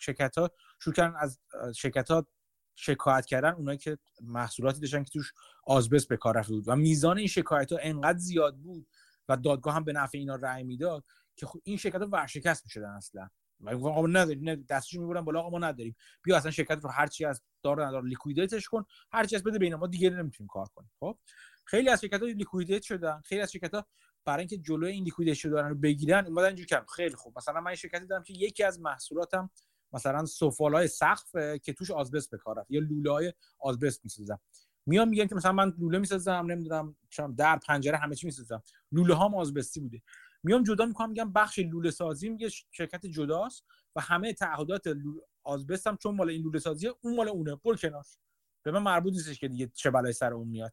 شرکت 0.00 0.38
ها 0.38 0.50
شروع 0.80 0.94
کردن 0.94 1.16
از 1.16 1.40
شرکت 1.76 2.10
ها 2.10 2.26
شکایت 2.74 3.26
کردن. 3.26 3.52
اونایی 3.52 3.78
که 3.78 3.98
محصولاتی 4.20 4.80
داشتن 4.80 5.02
که 5.02 5.10
توش 5.10 5.32
آزبست 5.64 6.08
به 6.08 6.16
کار 6.16 6.36
رفته 6.36 6.52
بود. 6.52 6.68
و 6.68 6.76
میزان 6.76 7.18
این 7.18 7.26
شکایت 7.26 7.72
ها 7.72 7.78
انقدر 7.82 8.18
زیاد 8.18 8.56
بود 8.56 8.86
و 9.28 9.36
دادگاه 9.36 9.74
هم 9.74 9.84
به 9.84 9.92
نفع 9.92 10.18
اینا 10.18 10.34
رأی 10.34 10.64
می‌داد 10.64 11.04
که 11.36 11.46
خب 11.46 11.60
این 11.64 11.76
شرکت 11.76 12.00
ورشکست 12.12 12.64
می‌شدن 12.64 12.90
اصلا. 12.90 13.28
و 13.60 13.86
آقا 13.86 14.06
نداریم 14.06 14.44
نه 14.44 14.56
دستش 14.56 14.94
می‌برن 14.94 15.20
بالا 15.20 15.50
ما 15.50 15.58
نداریم. 15.58 15.96
بیا 16.22 16.36
اصلا 16.36 16.50
شرکت 16.50 16.78
رو 16.82 16.90
هر 16.90 17.06
چی 17.06 17.24
از 17.24 17.42
دار 17.62 17.86
ندار 17.86 18.04
لیکویدیتش 18.04 18.68
کن 18.68 18.84
هر 19.12 19.24
چی 19.24 19.36
از 19.36 19.42
بده 19.42 19.58
بین 19.58 19.74
ما 19.74 19.86
دیگه 19.86 20.10
نمی‌تونیم 20.10 20.48
کار 20.48 20.66
کنیم. 20.74 20.90
خب؟ 21.00 21.18
خیلی 21.64 21.88
از 21.88 22.00
شرکت 22.00 22.20
ها 22.20 22.26
liquidate 22.26 22.82
شدن. 22.82 23.20
خیلی 23.24 23.40
از 23.40 23.52
شرکت 23.52 23.74
ها 23.74 23.86
برای 24.24 24.38
اینکه 24.38 24.58
جلوی 24.58 24.92
این 24.92 25.04
liquidate 25.04 25.34
شدن 25.34 25.68
رو 25.68 25.74
بگیرن 25.74 26.26
اومدن 26.26 26.46
اینجوری 26.46 26.66
کردن. 26.66 26.86
خیلی 26.86 27.14
خوب. 27.14 27.38
مثلا 27.38 27.60
من 27.60 27.74
شرکتی 27.74 28.06
دارم 28.06 28.22
که 28.22 28.32
یکی 28.32 28.64
از 28.64 28.80
محصولاتم 28.80 29.50
مثلا 29.92 30.26
سفالای 30.26 30.88
سقف 30.88 31.36
که 31.62 31.72
توش 31.72 31.90
آزبست 31.90 32.30
به 32.30 32.38
کار 32.38 32.58
رفت. 32.58 32.70
یا 32.70 32.80
لوله 32.80 33.10
های 33.10 33.32
آزبست 33.58 34.04
می‌سازم 34.04 34.40
میام 34.88 35.08
میگن 35.08 35.26
که 35.26 35.34
مثلا 35.34 35.52
من 35.52 35.74
لوله 35.78 35.98
می‌سازم 35.98 36.46
نمی‌دونم 36.50 36.96
در 37.36 37.56
پنجره 37.56 37.96
همه 37.96 38.14
چی 38.14 38.26
می‌سازم. 38.26 38.62
لوله 38.92 39.14
ها 39.14 39.36
آزبستی 39.36 39.80
بوده. 39.80 40.02
میام 40.42 40.62
جدا 40.62 40.86
می‌کنم 40.86 41.08
میگم 41.08 41.32
بخش 41.32 41.58
لوله 41.58 41.90
سازی 41.90 42.28
میگه 42.28 42.48
شرکت 42.70 43.06
جداست 43.06 43.64
و 43.96 44.00
همه 44.00 44.32
تعهدات 44.32 44.82
آزبستم 45.44 45.96
چون 45.96 46.16
مال 46.16 46.28
این 46.30 46.42
لوله 46.42 46.58
سازی 46.58 46.88
اون 47.00 47.16
مال 47.16 47.28
اونه. 47.28 47.56
برو 47.56 47.76
کنار 47.76 48.04
به 48.62 48.70
من 48.70 48.82
مربوط 48.82 49.12
نیستش 49.12 49.40
که 49.40 49.48
دیگه 49.48 49.70
چه 49.74 49.90
بلای 49.90 50.12
سر 50.12 50.32
اون 50.32 50.48
میاد. 50.48 50.72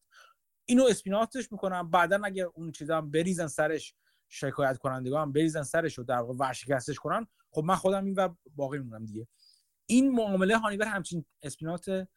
اینو 0.65 0.83
اسپیناتش 0.89 1.51
می‌کنم. 1.51 1.91
بعدا 1.91 2.21
اگه 2.23 2.43
اون 2.43 2.71
چیزا 2.71 2.97
هم 2.97 3.11
بریزن 3.11 3.47
سرش 3.47 3.95
شکایت 4.29 4.77
کنندگان 4.77 5.21
هم 5.21 5.31
بریزن 5.31 5.63
سرش 5.63 5.99
و 5.99 6.03
در 6.03 6.19
واقع 6.19 6.33
ورشکستش 6.33 6.99
کنن 6.99 7.27
خب 7.51 7.63
من 7.63 7.75
خودم 7.75 8.05
این 8.05 8.13
و 8.13 8.29
باقی 8.55 8.77
میمونم 8.77 9.05
دیگه. 9.05 9.27
این 9.85 10.11
معامله 10.11 10.57
هانیور 10.57 10.85
همچین 10.85 11.25
اسپینات 11.43 12.07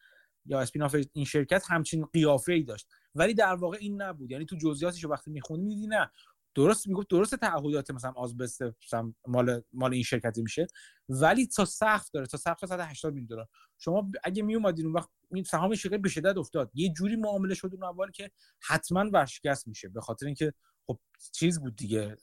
یا 0.45 0.59
اسپیناف 0.59 0.95
این 1.13 1.25
شرکت 1.25 1.63
همچین 1.69 2.05
قیافه 2.05 2.53
ای 2.53 2.63
داشت. 2.63 2.87
ولی 3.15 3.33
در 3.33 3.55
واقع 3.55 3.77
این 3.81 4.01
نبود. 4.01 4.31
یعنی 4.31 4.45
تو 4.45 4.55
جزئیاتش 4.55 5.05
وقتی 5.05 5.31
می‌خونی 5.31 5.63
میدی 5.63 5.87
نه. 5.87 6.11
درست 6.55 6.87
می‌گفت 6.87 7.07
درست 7.09 7.35
تعهدات 7.35 7.91
مثلا 7.91 8.11
آزبست 8.11 8.61
مثلا 8.61 9.13
مال 9.27 9.61
مال 9.73 9.93
این 9.93 10.03
شرکتی 10.03 10.41
میشه. 10.41 10.67
ولی 11.09 11.47
تا 11.47 11.65
سقف 11.65 12.09
داره. 12.09 12.25
تا 12.27 12.37
سقف 12.37 12.65
180 12.65 13.13
میلیون 13.13 13.27
دلار. 13.27 13.47
شما 13.77 14.11
اگه 14.23 14.43
می 14.43 14.55
اومدین 14.55 14.85
اون 14.85 14.95
وقت 14.95 15.09
این 15.31 15.43
سهام 15.43 15.75
شرکت 15.75 16.01
به 16.01 16.09
شدت 16.09 16.37
افتاد. 16.37 16.71
یه 16.73 16.93
جوری 16.93 17.15
معامله 17.15 17.53
شد 17.53 17.69
اون 17.73 17.83
اول 17.83 18.11
که 18.11 18.31
حتما 18.67 19.09
ورشکست 19.13 19.67
میشه. 19.67 19.89
به 19.89 20.01
خاطر 20.01 20.25
اینکه 20.25 20.53
خب 20.87 20.99
چیز 21.31 21.59
بود 21.59 21.75
دیگه 21.75 22.17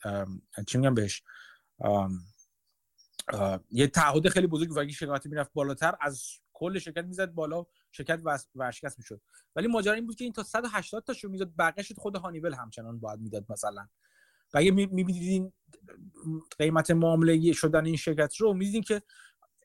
چی 0.66 0.78
میگم 0.78 0.94
بهش؟ 0.94 1.22
یه 3.70 3.86
تعهد 3.86 4.28
خیلی 4.28 4.47
بزرگ 4.47 4.72
و 4.72 4.78
اگه 4.78 4.93
شرکت 4.93 5.26
می‌رفت 5.26 5.51
بالاتر 5.55 5.94
از 6.01 6.24
کل 6.52 6.78
شرکت 6.78 7.05
می‌زد 7.05 7.34
بالا. 7.34 7.66
شرکت 7.97 8.20
ورشکست 8.55 8.98
می‌شد. 8.98 9.20
ولی 9.56 9.66
ماجرا 9.66 9.94
این 9.94 10.06
بود 10.06 10.16
که 10.16 10.24
این 10.24 10.32
تا 10.32 10.43
180 10.43 11.05
تا 11.05 11.12
شو 11.12 11.28
می‌داد 11.28 11.52
بقیه‌اش 11.59 11.93
خود 11.93 12.16
هانیول 12.16 12.55
همچنان 12.55 12.98
باید 12.98 13.20
می‌داد 13.20 13.44
مثلا. 13.48 13.89
و 14.55 14.59
اگه 14.59 14.70
می‌بینید 14.70 15.52
قیمت 16.59 16.90
معامله 16.90 17.52
شدن 17.52 17.86
این 17.86 17.97
شرکت 17.97 18.36
رو 18.36 18.55
می‌دیدین 18.55 18.82
که 18.82 19.02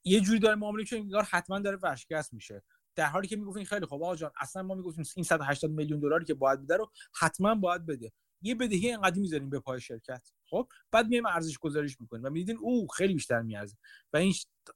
یه 0.03 0.19
جوری 0.21 0.39
داره 0.39 0.55
معامله 0.55 0.83
که 0.83 0.95
انگار 0.95 1.23
حتما 1.23 1.59
داره 1.59 1.77
ورشکست 1.77 2.33
میشه. 2.33 2.63
در 2.95 3.05
حالی 3.05 3.27
که 3.27 3.35
می‌گفتین 3.35 3.65
خیلی 3.65 3.85
خب 3.85 3.93
آقا 3.93 4.15
جان 4.15 4.31
اصلا 4.41 4.63
ما 4.63 4.75
می‌گفتیم 4.75 5.05
این 5.15 5.23
180 5.23 5.71
میلیون 5.71 5.99
دلاری 5.99 6.25
که 6.25 6.33
باید 6.33 6.63
بده 6.63 6.77
رو 6.77 6.91
حتما 7.19 7.55
باید 7.55 7.85
بده. 7.85 8.11
یه 8.41 8.55
بدهی 8.55 8.91
انقدر 8.91 9.19
می‌ذاریم 9.19 9.49
به 9.49 9.59
پای 9.59 9.81
شرکت. 9.81 10.31
خب 10.49 10.67
بعد 10.91 11.07
میایم 11.07 11.25
ارزش 11.25 11.57
گذاریش 11.57 12.01
می‌کنیم 12.01 12.23
و 12.23 12.29
می‌دیدین 12.29 12.57
او 12.57 12.87
خیلی 12.87 13.13
بیشتر 13.13 13.41
میارزه. 13.41 13.77
و 14.13 14.17
این 14.17 14.33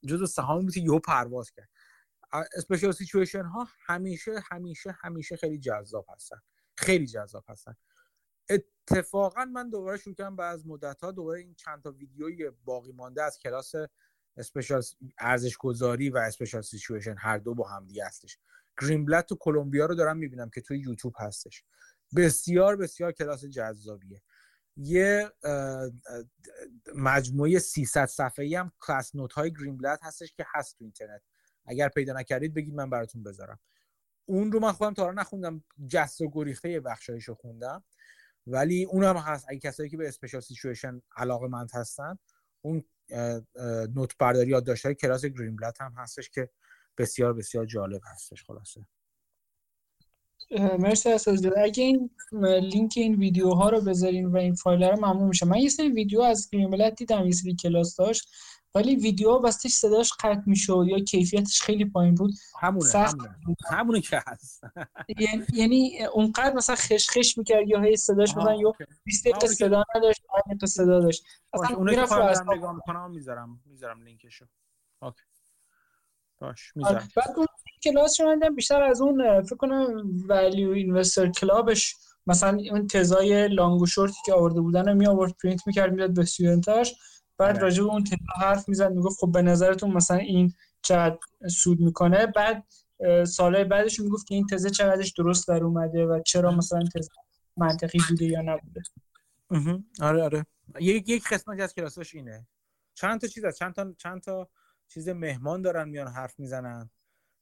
جزء 0.07 0.26
سهام 0.26 0.61
بود 0.61 0.73
که 0.73 0.80
یهو 0.80 0.99
پرواز 0.99 1.52
کرد. 1.52 1.69
اسپیشال 2.56 2.91
سیچویشن 2.91 3.44
ها 3.44 3.68
همیشه 3.86 4.44
همیشه 4.52 4.98
همیشه 5.02 5.36
خیلی 5.36 5.60
جذاب 5.60 6.06
هستن. 6.10 6.41
خیلی 6.78 7.07
جذاب 7.07 7.44
هستن. 7.48 7.76
اتفاقا 8.49 9.45
من 9.45 9.70
دوباره 9.70 9.98
شروع 9.98 10.16
کردم 10.16 10.36
بعد 10.36 10.53
از 10.53 10.68
مدت 10.68 11.03
ها 11.03 11.12
دوباره 11.12 11.40
این 11.40 11.56
چند 11.56 11.84
تا 11.84 11.91
ویدیوی 11.91 12.52
باقی 12.66 12.91
مانده 12.91 13.24
از 13.24 13.40
کلاس 13.40 13.74
special 14.38 14.84
ارزش 15.20 15.57
گذاری 15.57 16.10
و 16.10 16.18
special 16.18 16.62
situation 16.62 17.16
هر 17.18 17.38
دو 17.38 17.53
با 17.53 17.68
هم 17.68 17.86
دیگه 17.86 18.06
هستش. 18.06 18.38
Greenblatt 18.82 19.26
تو 19.26 19.36
کلمبیا 19.40 19.86
رو 19.86 19.95
دارم 19.95 20.18
می‌بینم 20.18 20.49
که 20.49 20.62
توی 20.62 20.80
یوتیوب 20.80 21.14
هستش. 21.20 21.64
بسیار 22.16 22.76
بسیار 22.76 23.12
کلاس 23.12 23.45
جذابیه. 23.45 24.22
یه 24.78 25.32
مجموعه 26.95 27.60
300 27.60 28.06
صفحه‌ای 28.06 28.56
هم 28.56 28.72
class 28.80 29.16
note 29.16 29.34
های 29.34 29.53
Greenblatt 29.53 29.99
هستش 30.03 30.34
که 30.34 30.45
هست 30.56 30.78
تو 30.78 30.84
اینترنت. 30.84 31.22
اگر 31.66 31.90
پیدا 31.90 32.14
نکردید 32.14 32.54
بگید 32.54 32.74
من 32.74 32.90
براتون 32.90 33.24
بذارم. 33.24 33.60
اون 34.26 34.52
رو 34.52 34.60
من 34.60 34.72
خودم 34.72 34.94
تا 34.94 35.12
نخوندم 35.12 35.64
جسته 35.88 36.22
و 36.22 36.30
گریخته 36.30 36.70
یه 36.70 36.80
بخشایشو 36.80 37.36
خوندم. 37.36 37.84
ولی 38.48 38.84
اونم 38.84 39.18
هست 39.18 39.46
اگه 39.50 39.60
کسایی 39.60 39.90
که 39.90 39.98
به 39.98 40.08
special 40.07 40.41
situation 40.41 41.02
علاقه 41.18 41.48
مند 41.48 41.70
هستن 41.74 42.18
اون 42.62 42.84
نوت 43.96 44.18
برداری 44.20 44.50
یادداشت 44.50 44.86
های 44.86 44.96
کلاس 44.96 45.26
Greenblatt 45.26 45.78
هم 45.80 45.94
هستش 45.98 46.30
که 46.30 46.50
بسیار 46.98 47.34
بسیار 47.34 47.66
جالب 47.66 48.02
هستش 48.06 48.44
خلاصه. 48.44 48.86
مرسی 50.80 51.10
از 51.10 51.28
اگه 51.58 51.84
این 51.84 52.10
لینک 52.62 52.94
این 52.98 53.16
ویدیوها 53.16 53.70
رو 53.70 53.82
بذارین 53.82 54.26
و 54.26 54.38
این 54.38 54.56
فایل 54.56 54.84
رو 54.84 54.98
ممنون 54.98 55.28
میشه 55.28 55.46
من 55.46 55.58
یه 55.58 55.70
سری 55.70 55.90
ویدیو 55.90 56.22
از 56.22 56.50
Greenblatt 56.52 56.95
دیدم 56.96 57.26
یه 57.26 57.32
سری 57.32 57.56
کلاس 57.56 57.96
داشت. 57.96 58.30
ولی 58.76 58.95
ویدیو 58.95 59.31
وسطش 59.32 59.72
صداش 59.72 60.14
قطع 60.14 60.41
می‌شد 60.45 60.85
یا 60.88 60.99
کیفیتش 60.99 61.61
خیلی 61.61 61.85
پایین 61.85 62.15
بود 62.15 62.34
همونه 62.61 62.85
سخت 62.85 63.15
همونه, 63.19 63.57
همونه 63.69 64.02
که 64.02 64.23
هست. 64.27 64.64
یعنی-, 65.18 65.45
یعنی 65.53 66.06
اونقدر 66.06 66.53
مثلا 66.53 66.76
خش 66.76 67.10
خش 67.10 67.38
می‌کرد 67.38 67.68
یا 67.68 67.81
هی 67.81 67.95
صداش 67.95 68.38
مثلا 68.38 68.56
یا 68.56 68.73
20 69.03 69.27
تا 69.27 69.47
صدا 69.47 69.84
نداشت 69.95 70.22
5 70.47 70.60
تا 70.60 70.68
صدا 70.68 70.99
داشت. 70.99 71.23
اصلا 71.53 71.77
اونایی 71.77 71.97
که 71.97 72.06
خودم 72.06 72.53
نگاه 72.53 72.76
می‌کنم 72.76 73.11
می‌ذارم 73.11 73.61
می‌ذارم 73.65 74.02
لینکشو. 74.02 74.45
OK. 75.02 75.22
باشه 76.40 76.72
می‌ذارم. 76.76 77.10
بعد 77.15 77.34
اون 77.38 77.47
کلاس 77.84 78.22
رو 78.22 78.35
من 78.35 78.56
بیشتر 78.56 78.84
از 78.84 79.02
اون 79.02 79.41
فکر 79.41 79.56
کنم 79.56 80.10
value 80.30 80.70
investor 80.70 81.30
club 81.30 81.74
ش 81.74 81.95
مثلا 82.27 82.57
اون 82.72 82.88
تزای 82.88 83.47
long 83.48 83.82
و 83.81 83.85
شورتی 83.85 84.18
که 84.26 84.34
آورده 84.34 84.61
بودن 84.61 84.88
رو 84.89 84.95
می 84.95 85.07
آورد 85.07 85.35
پرینت 85.43 85.68
می‌کرد 85.68 85.91
می‌داد 85.91 86.14
به 86.14 86.22
student 86.22 86.79
اش 86.79 86.95
بعد 87.38 87.56
آره. 87.56 87.64
راجع 87.64 87.84
به 87.84 87.90
اون 87.90 88.03
تزا 88.03 88.18
حرف 88.48 88.70
می‌زد 88.70 88.91
می‌گفت 88.91 89.20
خب 89.20 89.32
به 89.32 89.41
نظرتون 89.41 89.91
مثلا 89.91 90.18
این 90.18 90.53
چقدر 90.82 91.18
سود 91.49 91.80
می‌کنه؟ 91.80 92.26
بعد 92.28 92.64
سالهای 93.28 93.64
بعدش 93.64 93.99
می‌گفت 93.99 94.28
که 94.28 94.36
این 94.36 94.48
تزه 94.48 94.70
چقدرش 94.70 95.12
درست 95.12 95.48
در 95.48 95.64
اومده 95.64 96.06
و 96.06 96.22
چرا 96.26 96.52
مثلا 96.52 96.80
تزه 96.95 97.10
منطقی 97.57 97.99
بوده 98.10 98.26
یا 98.26 98.41
نبوده. 98.41 98.82
آره 100.02 100.24
آره. 100.24 100.45
یک 100.80 101.10
یک 101.10 101.28
قسمت 101.30 101.60
از 101.60 101.74
کلاسش 101.74 102.16
اینه. 102.16 102.48
چند 102.94 103.22
تا 103.22 103.28
چیز 103.28 103.45
هست؟ 103.45 103.60
چند 103.60 103.74
تا 103.74 103.94
چند 103.98 104.22
تا 104.22 104.49
چیز 104.88 105.10
مهمان 105.10 105.62
دارن 105.62 105.90
میان 105.90 106.07
حرف 106.07 106.40
می‌زنن. 106.40 106.90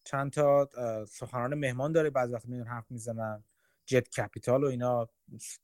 چند 0.03 0.32
تا 0.32 0.70
سخنران 1.10 1.53
مهمان 1.53 1.91
داره 1.91 2.10
بعضی 2.10 2.34
وقت 2.34 2.45
میان 2.45 2.68
حرف 2.68 2.91
می‌زنن. 2.91 3.44
جت 3.86 4.10
کپیتال 4.10 4.64
و 4.64 4.68
اینا. 4.68 5.10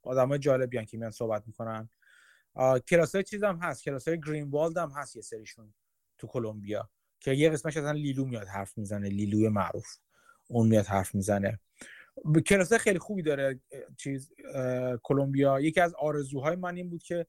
آدمای 0.04 0.40
جالبی 0.40 0.86
که 0.86 0.98
میان 0.98 1.12
صحبت 1.12 1.44
می‌کنن. 1.48 1.90
کلاس 2.88 3.16
های 3.16 3.24
چیز 3.24 3.44
هم 3.44 3.58
هست. 3.58 3.84
کلاس 3.84 4.08
های 4.08 4.20
گرین 4.20 4.50
والد 4.50 4.78
هم 4.78 4.92
هست 4.92 5.16
یه 5.16 5.22
سریشون 5.22 5.74
تو 6.18 6.28
کلمبیا 6.28 6.90
که 7.20 7.32
یه 7.32 7.50
قسمش 7.50 7.78
اصلا 7.78 7.92
لیلو 7.92 8.26
میاد 8.26 8.48
حرف 8.48 8.78
می‌زنه 8.78 9.10
لیلوی 9.10 9.50
معروف. 9.50 9.88
اون 10.48 10.68
میاد 10.68 10.86
حرف 10.86 11.16
می‌زنه. 11.16 11.60
کلاس 12.48 12.74
خیلی 12.74 13.00
خوبی 13.00 13.22
داره 13.22 13.60
چیز 13.98 14.32
کلمبیا. 15.04 15.60
یکی 15.60 15.82
از 15.82 15.94
آرزوهای 15.94 16.56
من 16.56 16.76
این 16.76 16.90
بود 16.90 17.04
که 17.04 17.28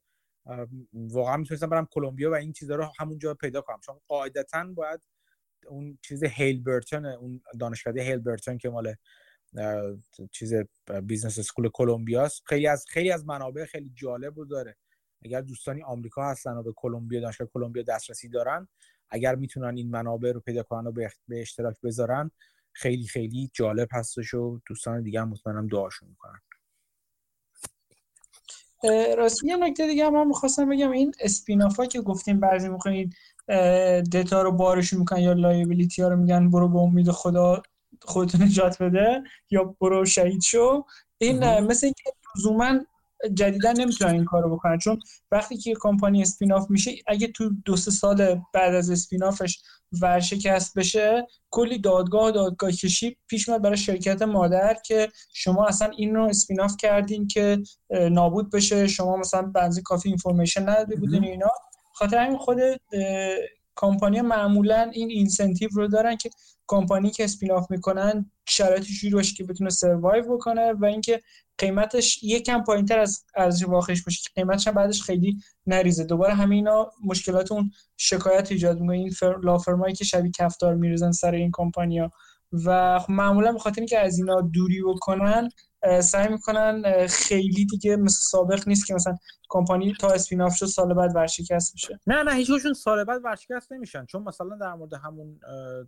واقعا 0.92 1.36
می‌تونستم 1.36 1.68
برم 1.68 1.86
کلمبیا 1.90 2.30
و 2.30 2.34
این 2.34 2.52
چیزها 2.52 2.76
رو 2.76 2.92
همونجا 2.98 3.34
پیدا 3.34 3.60
کنم. 3.60 3.80
چون 3.80 4.00
قاعدتا 4.08 4.64
باید 4.74 5.00
اون 5.66 5.98
چیز 6.02 6.24
هیل 6.24 6.62
برتون 6.62 7.06
اون 7.06 7.42
دانشکده 7.60 8.02
هیل 8.02 8.18
برتون 8.18 8.58
که 8.58 8.70
مال 8.70 8.94
چیز 10.30 10.54
business 11.02 11.38
school 11.38 11.68
کلمبیاست 11.68 12.42
خیلی 12.46 12.66
از 12.66 12.84
خیلی 12.88 13.10
از 13.10 13.26
منابع 13.26 13.64
خیلی 13.64 13.90
جالب 13.94 14.38
رو 14.38 14.44
داره. 14.44 14.76
اگر 15.24 15.40
دوستانی 15.40 15.82
آمریکا 15.82 16.30
هستن 16.30 16.56
و 16.56 16.62
به 16.62 16.72
کلمبیا 16.76 17.20
دانشگاه 17.20 17.48
کلمبیا 17.54 17.82
دسترسی 17.82 18.28
دارن 18.28 18.68
اگر 19.10 19.34
می‌تونن 19.34 19.76
این 19.76 19.90
منابع 19.90 20.32
رو 20.32 20.40
پیدا 20.40 20.62
کنن 20.62 20.86
و 20.86 20.92
به 21.28 21.40
اشتراک 21.40 21.80
بذارن 21.80 22.30
خیلی 22.72 23.06
خیلی 23.06 23.50
جالب 23.52 23.88
هستش 23.92 24.34
و 24.34 24.60
دوستان 24.66 25.02
دیگه 25.02 25.20
هم 25.20 25.28
مطمئنم 25.28 25.66
دعاشون 25.66 26.08
می‌کنن. 26.08 26.40
راستی 29.16 29.46
یه 29.48 29.56
نکته 29.56 29.86
دیگه 29.86 30.06
هم 30.06 30.12
من 30.12 30.26
می‌خواستم 30.26 30.68
بگم. 30.68 30.90
این 30.90 31.12
spin-off 31.20 31.79
ا 31.79 31.86
که 31.86 32.00
گفتیم 32.00 32.40
بعضی 32.40 32.68
می‌خواین 32.68 33.12
دیتا 34.10 34.42
رو 34.42 34.52
بارشون 34.52 34.98
می‌کنن 34.98 35.20
یا 35.20 35.32
liability 35.32 36.02
ها 36.02 36.08
رو 36.08 36.16
میگن 36.16 36.50
برو 36.50 36.68
به 36.68 36.78
امید 36.78 37.10
خدا 37.10 37.62
خودتون 38.02 38.42
نجات 38.42 38.82
بده 38.82 39.22
یا 39.50 39.64
برو 39.80 40.04
شهید 40.04 40.42
شو. 40.42 40.84
این 41.18 41.60
مثل 41.60 41.86
اینکه 41.86 42.02
لزوما 42.36 42.80
جدیدا 43.34 43.72
نمی‌تونن 43.72 44.10
این 44.10 44.24
کارو 44.24 44.56
بکنن. 44.56 44.78
چون 44.78 44.98
وقتی 45.30 45.56
که 45.56 45.74
کمپانی 45.80 46.22
spin 46.22 46.52
off 46.52 46.70
میشه 46.70 46.90
اگه 47.06 47.26
تو 47.26 47.50
دو 47.64 47.76
سه 47.76 47.90
سال 47.90 48.40
بعد 48.54 48.74
از 48.74 48.90
spin 48.90 49.24
off 49.24 49.45
ش 49.45 49.58
ورشکست 50.02 50.78
بشه 50.78 51.26
کلی 51.50 51.78
دادگاه 51.78 52.30
دادگاه 52.30 52.72
کشی 52.72 53.16
پیش 53.28 53.48
میاد 53.48 53.62
برای 53.62 53.76
شرکت 53.76 54.22
مادر 54.22 54.76
که 54.84 55.08
شما 55.32 55.66
اصلا 55.66 55.90
این 55.96 56.14
رو 56.14 56.24
spin 56.24 56.60
off 56.60 56.76
کردین 56.76 57.26
که 57.26 57.62
نابود 57.90 58.50
بشه 58.50 58.86
شما 58.86 59.16
مثلا 59.16 59.42
به 59.42 59.56
اندازه 59.56 59.82
کافی 59.82 60.08
information 60.08 60.68
نداده 60.68 60.96
بودین 60.96 61.24
اینا. 61.24 61.48
خاطر 61.94 62.18
همین 62.18 62.38
خود 62.38 62.58
کمپانی 63.76 64.20
معمولا 64.20 64.90
این 64.92 65.10
incentive 65.10 65.68
رو 65.72 65.88
دارن 65.88 66.16
که 66.16 66.30
کمپانی 66.66 67.10
که 67.10 67.24
spin 67.24 67.52
off 67.52 67.70
می‌کنن 67.70 68.30
شرایطی 68.48 68.92
جوری 68.92 69.14
باشه 69.14 69.34
که 69.34 69.44
بتونه 69.44 69.70
survive 69.70 70.36
بکنه 70.36 70.72
و 70.72 70.84
اینکه 70.84 71.20
قیمتش 71.58 72.22
یکم 72.22 72.64
پایینتر 72.64 72.98
از 72.98 73.24
ارزش 73.36 73.64
واقعیش 73.64 74.02
باشه 74.02 74.22
که 74.22 74.28
قیمتش 74.34 74.68
هم 74.68 74.74
بعدش 74.74 75.02
خیلی 75.02 75.36
نریزه. 75.66 76.04
دوباره 76.04 76.34
همه 76.34 76.54
اینا 76.54 76.90
مشکلات 77.04 77.52
اون 77.52 77.70
شکایت 77.96 78.52
ایجاد 78.52 78.80
می‌کنه. 78.80 78.96
این 78.96 79.10
فر... 79.10 79.36
law 79.38 79.57
firm 79.57 79.82
ایی 79.82 79.94
که 79.94 80.04
شبیه 80.04 80.32
کفتار 80.38 80.74
میریزن 80.74 81.12
سر 81.12 81.34
این 81.34 81.50
کمپانیا 81.52 82.10
و 82.52 82.98
خب 82.98 83.10
معمولا 83.10 83.52
به 83.52 83.58
خاطر 83.58 83.80
اینکه 83.80 83.98
از 83.98 84.18
اینا 84.18 84.40
دوری 84.40 84.82
بکنن 84.82 85.48
سعی 86.02 86.28
می‌کنن 86.28 87.06
خیلی 87.06 87.66
دیگه 87.66 87.96
مثل 87.96 88.18
سابق 88.20 88.68
نیست 88.68 88.86
که 88.86 88.94
مثلا 88.94 89.16
کمپانی 89.48 89.94
تا 90.00 90.10
spin-off 90.10 90.56
شد 90.56 90.66
سال 90.66 90.94
بعد 90.94 91.16
ورشکست 91.16 91.74
بشه. 91.74 92.00
نه 92.06 92.22
نه 92.22 92.34
هیچشون 92.34 92.72
سال 92.72 93.04
بعد 93.04 93.20
ورشکست 93.24 93.72
نمیشن. 93.72 94.06
چون 94.06 94.22
مثلا 94.22 94.56
در 94.56 94.74
مورد 94.74 94.94
همون 94.94 95.40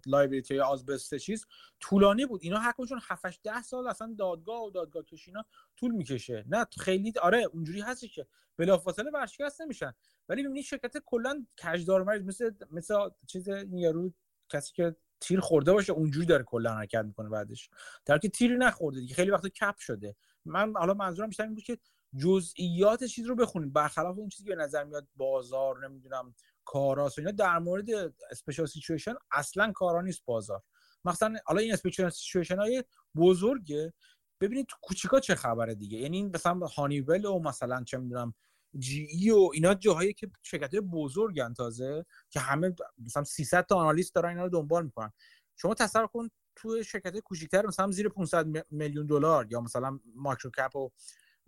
liability 0.07 0.61
asbestos 0.61 1.15
چیز 1.15 1.47
طولانی 1.81 2.27
بود. 2.27 2.41
اینا 2.43 2.59
حداقلشون 2.59 3.01
7 3.09 3.43
10 3.43 3.63
سال 3.63 3.89
اصلا 3.89 4.15
دادگاه 4.19 4.65
و 4.65 4.71
دادگاه‌کشی 4.71 5.03
اینا 5.03 5.45
طول 5.77 5.91
می‌کشه. 5.91 6.45
نه 6.49 6.67
خیلی 6.79 7.13
آره 7.23 7.43
اونجوری 7.43 7.81
هستی 7.81 8.09
که 8.09 8.27
بلافاصله 8.57 9.11
ورشکست 9.15 9.61
نمیشن. 9.61 9.93
ولی 10.29 10.43
ببینید 10.43 10.65
شرکت 10.65 10.93
کلا 11.07 11.47
مریض 11.89 12.23
مثل 12.23 12.51
مثل 12.71 12.95
چیز 13.27 13.49
یارو 13.73 14.13
کسی 14.49 14.73
که 14.73 14.97
تیر 15.23 15.41
خورده 15.41 15.73
باشه 15.73 15.93
اونجوری 15.93 16.27
داره 16.27 16.45
کلا 16.45 16.75
حرکت 16.75 17.05
می‌کنه 17.05 17.29
بعدش. 17.29 17.71
درک 18.05 18.29
تیری 18.29 18.57
نخورده 18.57 19.01
دیگه 19.01 19.15
خیلی 19.15 19.31
وقت 19.31 19.47
cap 19.47 19.79
شده. 19.79 20.17
من 20.45 20.73
حالا 20.77 20.95
منظورم 20.95 21.29
بیشتر 21.29 21.43
این 21.43 21.55
بود 21.55 21.65
که 21.65 21.79
جزئیات 22.19 23.05
چیز 23.05 23.27
رو 23.27 23.37
بخونید 23.37 23.73
برخلاف 23.73 24.19
اون 24.19 24.29
چیزی 24.29 24.45
که 24.45 24.57
به 24.57 24.63
نظر 24.63 24.85
میاد 24.85 25.09
بازار 25.17 25.89
نمی‌دونم 25.89 26.35
کاراست 26.65 27.19
اینا 27.19 27.31
در 27.31 27.59
مورد 27.59 27.87
special 28.31 28.67
situation 28.67 29.15
اصلا 29.33 29.73
کارا 29.73 30.01
نیست 30.01 30.25
بازار. 30.25 30.63
مثلا 31.05 31.35
حالا 31.45 31.61
این 31.61 31.73
special 31.73 32.11
situation 32.11 32.57
های 32.59 32.85
بزرگه. 33.17 33.93
ببینید 34.41 34.67
تو 34.67 34.77
کوچیکا 34.83 35.21
چه 35.21 35.35
خبره 35.35 35.75
دیگه. 35.75 35.99
یعنی 35.99 36.23
مثلا 36.23 36.67
هانیول 36.67 37.25
و 37.25 37.39
مثلا 37.39 37.85
چه 37.85 37.99
می‌دونم 37.99 38.35
GE 38.79 39.31
و 39.31 39.51
اینا 39.55 39.75
جاهایی 39.75 40.13
که 40.13 40.31
شرکت 40.43 40.75
بزرگن 40.75 41.55
تازه 41.55 42.05
که 42.31 42.41
همه 42.41 42.75
مثلا 42.99 43.25
300 43.25 43.67
تا 43.67 43.77
analyst 43.77 44.15
دارن 44.15 44.29
اینا 44.29 44.43
رو 44.43 44.49
دنبال 44.49 44.85
می‌کنن. 44.85 45.13
شما 45.57 45.75
تصور 45.75 46.07
کن 46.07 46.29
تو 46.57 46.83
شرکت 46.83 47.19
کوچیک‌تر 47.19 47.67
مثلا 47.67 47.91
زیر 47.91 48.09
500 48.09 48.47
میلیون 48.71 49.07
دلار 49.07 49.47
یا 49.51 49.61
مثلا 49.61 49.99
micro 50.15 50.51
cap 50.51 50.77
و 50.77 50.91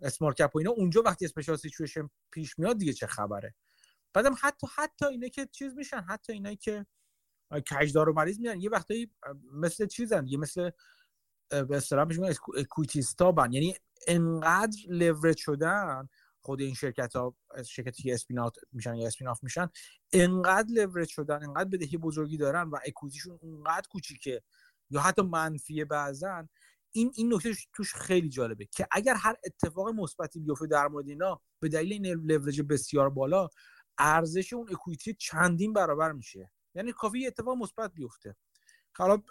small 0.01 0.33
cap 0.33 0.55
و 0.55 0.57
اینا 0.57 0.71
اونجا 0.71 1.01
وقتی 1.01 1.25
special 1.25 1.55
situation 1.55 2.09
پیش 2.31 2.59
میاد 2.59 2.77
دیگه 2.77 2.93
چه 2.93 3.07
خبره؟ 3.07 3.55
بعدم 4.13 4.35
حتی 4.41 4.67
حتی 4.75 5.05
اینا 5.05 5.27
که 5.27 5.45
چیز 5.51 5.75
میشن 5.75 6.01
حتی 6.01 6.33
اینا 6.33 6.55
که 6.55 6.85
کجدار 7.71 8.09
و 8.09 8.13
مریض 8.13 8.39
میان 8.39 8.61
یه 8.61 8.69
وقتایی 8.69 9.11
مثل 9.51 9.85
چیزن 9.85 10.27
یه 10.27 10.37
مثل 10.37 10.69
به 11.49 11.77
اصطلاح 11.77 12.07
میگن 12.07 12.33
یعنی 13.51 13.75
انقدر 14.07 14.77
لورج 14.87 15.37
شدن 15.37 16.09
خود 16.45 16.61
این 16.61 16.73
شرکت 16.73 17.15
ها 17.15 17.35
شرکتی 17.65 18.03
که 18.03 18.13
spin-out 18.13 18.57
میشن 18.71 18.95
یا 18.95 19.07
spin-off 19.07 19.43
میشن 19.43 19.69
انقدر 20.13 20.67
لورج 20.69 21.09
شدن 21.09 21.43
انقدر 21.43 21.69
بدهی 21.69 21.97
بزرگی 21.97 22.37
دارن 22.37 22.69
و 22.69 22.77
اکویتیشون 22.87 23.39
اونقدر 23.41 23.87
کوچیکه 23.89 24.43
یا 24.89 25.01
حتی 25.01 25.21
منفیه 25.21 25.85
بعضن 25.85 26.49
این 26.91 27.11
این 27.15 27.33
نکته 27.33 27.53
توش 27.73 27.95
خیلی 27.95 28.29
جالبه 28.29 28.65
که 28.65 28.87
اگر 28.91 29.13
هر 29.13 29.35
اتفاق 29.45 29.89
مثبتی 29.89 30.39
بیفته 30.39 30.67
در 30.67 30.87
مورد 30.87 31.07
اینا 31.07 31.41
به 31.59 31.69
دلیل 31.69 31.91
این 31.93 32.05
لورج 32.05 32.61
بسیار 32.61 33.09
بالا 33.09 33.49
ارزش 33.97 34.53
اون 34.53 34.69
اکویتی 34.71 35.13
چندین 35.13 35.73
برابر 35.73 36.11
میشه. 36.11 36.51
یعنی 36.75 36.91
کافی 36.91 37.27
اتفاق 37.27 37.57
مثبت 37.57 37.93
بیفته. 37.93 38.35
حالا 38.97 39.23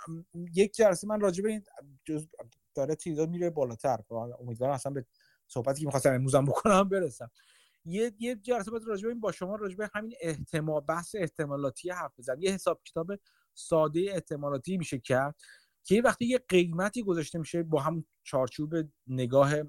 یک 0.55 0.75
جلسه 0.75 1.07
من 1.07 1.21
راجع 1.21 1.43
به 1.43 1.51
این 1.51 1.65
جز 2.05 2.29
داره 2.75 2.97
چیزا 2.97 3.27
میره 3.27 3.51
بالاتر. 3.51 3.99
امیدوارم 4.41 4.73
اصلا 4.73 4.93
به 4.93 5.07
صحبتی 5.47 5.81
که 5.81 5.87
می‌خواستم 5.87 6.13
امروزم 6.13 6.45
بکنم 6.45 6.89
برسم. 6.89 7.31
یه 7.85 8.13
یه 8.19 8.35
جلسه 8.35 8.71
بعد 8.71 8.85
راجع 8.85 9.03
به 9.03 9.09
این 9.09 9.21
با 9.21 9.33
شما 9.33 9.57
راجع 9.57 9.77
به 9.77 9.91
همین 9.95 10.15
احتمال 10.21 10.81
بحث 10.81 11.15
احتمالاتی 11.19 11.91
حرف 11.91 12.13
بزنم 12.19 12.43
یه 12.43 12.51
حساب 12.53 12.81
کتاب 12.85 13.11
ساده 13.55 14.07
احتمالاتی 14.13 14.77
میشه 14.77 14.99
کرد 14.99 15.35
که 15.85 16.03
وقتی 16.03 16.27
یه 16.27 16.39
قیمتی 16.49 17.03
گذاشته 17.03 17.39
میشه 17.39 17.63
با 17.63 17.81
هم 17.81 18.05
چارچوب 18.23 18.75
نگاه 19.07 19.63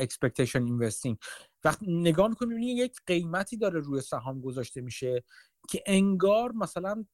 expectation 0.00 0.68
investing. 0.68 1.16
وقتی 1.64 1.86
نگاه 1.88 2.28
می‌کنیم 2.28 2.52
می‌بینی 2.52 2.72
یک 2.72 2.96
قیمتی 3.06 3.56
داره 3.56 3.80
روی 3.80 4.00
سهام 4.00 4.40
گذاشته 4.40 4.80
میشه 4.80 5.24
که 5.68 5.82
انگار 5.86 6.52
مثلا 6.52 7.04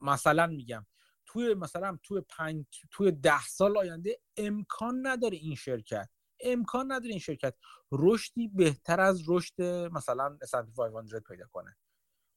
مثلا 0.00 0.46
میگم 0.46 0.86
توی 1.28 1.54
مثلا 1.54 1.98
توی 2.02 2.20
پنج 2.28 2.64
توی 2.90 3.12
ده 3.12 3.46
سال 3.46 3.76
آینده 3.76 4.20
امکان 4.36 5.06
نداره 5.06 5.36
این 5.36 5.54
شرکت. 5.54 6.08
امکان 6.40 6.92
نداره 6.92 7.10
این 7.10 7.18
شرکت. 7.18 7.54
رشدی 7.92 8.48
بهتر 8.48 9.00
از 9.00 9.22
رشد 9.28 9.62
مثلا 9.92 10.38
S&P 10.44 10.76
500 10.76 11.22
پیدا 11.22 11.46
کنه. 11.52 11.76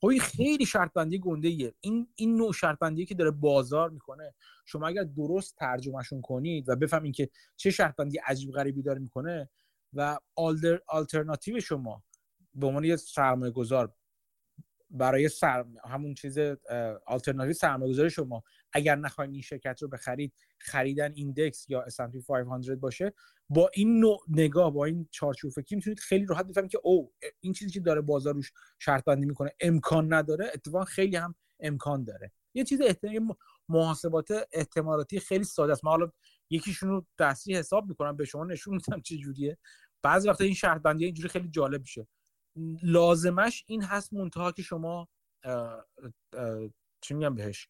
خب 0.02 0.08
این 0.08 0.20
خیلی 0.20 0.66
شرط 0.66 0.94
بندی 0.94 1.20
گنده 1.20 1.48
ایه. 1.48 1.76
این 1.80 2.14
این 2.16 2.38
نوع 2.38 2.54
شرط 2.54 2.80
بندی 2.80 3.06
که 3.06 3.16
داره 3.16 3.32
بازار 3.32 3.90
می‌کنه. 3.90 4.34
شما 4.66 4.88
اگر 4.88 5.04
درست 5.04 5.56
ترجمهشون 5.56 6.22
کنید 6.22 6.70
و 6.70 6.76
بفهمید 6.76 7.16
که 7.16 7.30
چه 7.56 7.72
شرط 7.72 7.96
بندی 7.96 8.18
عجیب 8.18 8.52
غریبی 8.52 8.82
داره 8.82 9.00
می‌کنه 9.00 9.50
و 9.94 10.20
آلترناتیو 10.88 11.60
شما 11.60 12.04
به 12.54 12.68
عنوان 12.68 12.84
یه 12.84 12.96
سرمایه 12.96 13.52
گذار 13.52 13.94
برای 14.92 15.30
سر... 15.30 15.66
همون 15.86 16.14
چیز 16.14 16.38
آلترناتیو 17.06 17.54
سرمایه 17.54 17.92
گذاری 17.92 18.10
شما. 18.10 18.44
اگر 18.74 18.96
نخواین 18.96 19.32
این 19.32 19.42
شرکت 19.42 19.82
رو 19.82 19.88
بخرید 19.88 20.34
خریدن 20.58 21.12
ایندکس 21.16 21.70
یا 21.70 21.86
S&P 21.90 22.26
500 22.28 22.76
باشه. 22.76 23.14
با 23.50 23.70
این 23.74 24.00
نوع 24.00 24.20
نگاه 24.28 24.74
با 24.74 24.86
این 24.86 25.08
چارچوب 25.12 25.52
فکری 25.52 25.76
می‌تونید 25.76 26.00
خیلی 26.00 26.26
راحت 26.26 26.48
بفهمید 26.48 26.72
که 26.72 26.80
او 26.84 27.14
این 27.40 27.54
چیزی 27.54 27.72
که 27.72 27.80
داره 27.80 28.02
بازار 28.02 28.34
روش 28.34 28.52
شرط 28.80 29.04
بندی 29.04 29.26
می‌کنه 29.26 29.52
امکان 29.60 30.14
نداره. 30.14 30.52
اتفاقا 30.54 30.86
خیلی 30.86 31.16
هم 31.16 31.36
امکان 31.60 32.04
داره. 32.04 32.32
یه 32.54 32.64
چیز 32.64 32.82
احتمال 32.82 33.36
محاسبات 33.70 34.32
احتمالاتی 34.54 35.20
خیلی 35.20 35.44
ساده 35.44 35.72
است. 35.72 35.86
من 35.86 35.92
حالا 35.92 36.12
یکیشون 36.50 36.90
رو 36.90 37.06
دستی 37.20 37.56
حساب 37.56 37.90
می‌کنم 37.90 38.18
به 38.18 38.26
شما 38.26 38.46
نشون 38.46 38.74
میدم 38.74 39.02
چه 39.02 39.18
جوریه. 39.18 39.58
بعضی 40.04 40.30
وقتا 40.30 40.44
این 40.44 40.54
شرط 40.54 40.82
بندی 40.82 41.06
اینجوری 41.06 41.30
خیلی 41.30 41.50
جالب 41.50 41.82
میشه. 41.82 42.08
لازمش 42.84 43.64
این 43.68 43.84
هست 43.84 44.14
منتها 44.14 44.52
که 44.52 44.62
شما 44.62 45.08
چی 47.02 47.14
میگم 47.14 47.36
بهش 47.36 47.70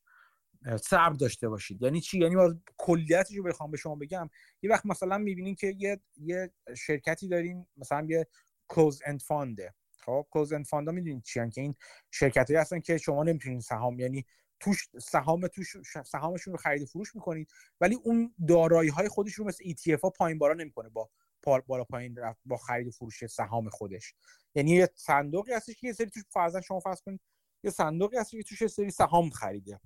صبر 0.82 1.14
داشته 1.14 1.50
باشید. 1.50 1.82
یعنی 1.82 2.02
چی؟ 2.02 2.20
یعنی 2.20 2.36
کلیتش 2.78 3.36
رو 3.36 3.44
بخوام 3.44 3.72
به 3.72 3.78
شما 3.78 3.96
بگم. 3.96 4.30
یه 4.62 4.70
وقت 4.70 4.86
مثلا 4.86 5.18
می‌بینین 5.18 5.56
که 5.56 5.76
یه 5.80 6.00
یه 6.18 6.52
شرکتی 6.78 7.28
دارین 7.28 7.68
مثلا 7.78 8.08
یه 8.10 8.28
کلوز 8.68 9.02
اند 9.06 9.22
فانده 9.22 9.74
خب 10.06 10.28
کلوز 10.32 10.54
اند 10.54 10.66
فاندا 10.66 10.92
می‌دونید 10.92 11.24
چی 11.24 11.50
که 11.50 11.62
این 11.62 11.76
شرکتایی 12.12 12.60
هستن 12.60 12.80
که 12.80 12.98
شما 12.98 13.24
نمی‌تونین 13.24 13.60
سهام 13.60 14.00
یعنی 14.00 14.26
توش 14.60 14.90
سهام 15.00 15.48
توش 15.48 15.78
سهامشون 16.06 16.54
رو 16.54 16.58
خرید 16.58 16.86
فروش 16.88 17.16
می‌کنید 17.16 17.50
ولی 17.82 17.96
اون 18.04 18.36
دارایی 18.48 18.90
های 18.90 19.08
خودش 19.08 19.34
رو 19.34 19.46
مثل 19.46 19.64
ETF 19.64 20.02
ها 20.04 20.10
پایین 20.10 20.38
بارا 20.38 20.54
نمی‌کنه. 20.54 20.90
با 20.90 21.10
بالا 21.44 21.84
پایین 21.84 22.16
با 22.46 22.58
خرید 22.58 22.88
و 22.88 22.92
فروش 22.92 23.26
سهام 23.26 23.70
خودش. 23.70 24.14
یعنی 24.56 24.72
یه 24.72 24.90
صندوقی 24.96 25.54
هستش 25.54 25.76
که 25.76 25.88
یه 25.88 25.94
سری 25.94 26.10
توش 26.10 26.24
فرضاً 26.30 26.62
شما 26.62 26.80
فرض 26.80 27.02
کنید 27.02 27.22
یه 27.64 27.72
صندوقی 27.72 28.18
هست 28.18 28.32
که 28.32 28.44
توش 28.44 28.68
سری 28.68 28.92
سهام 28.92 29.30
خریده. 29.30 29.80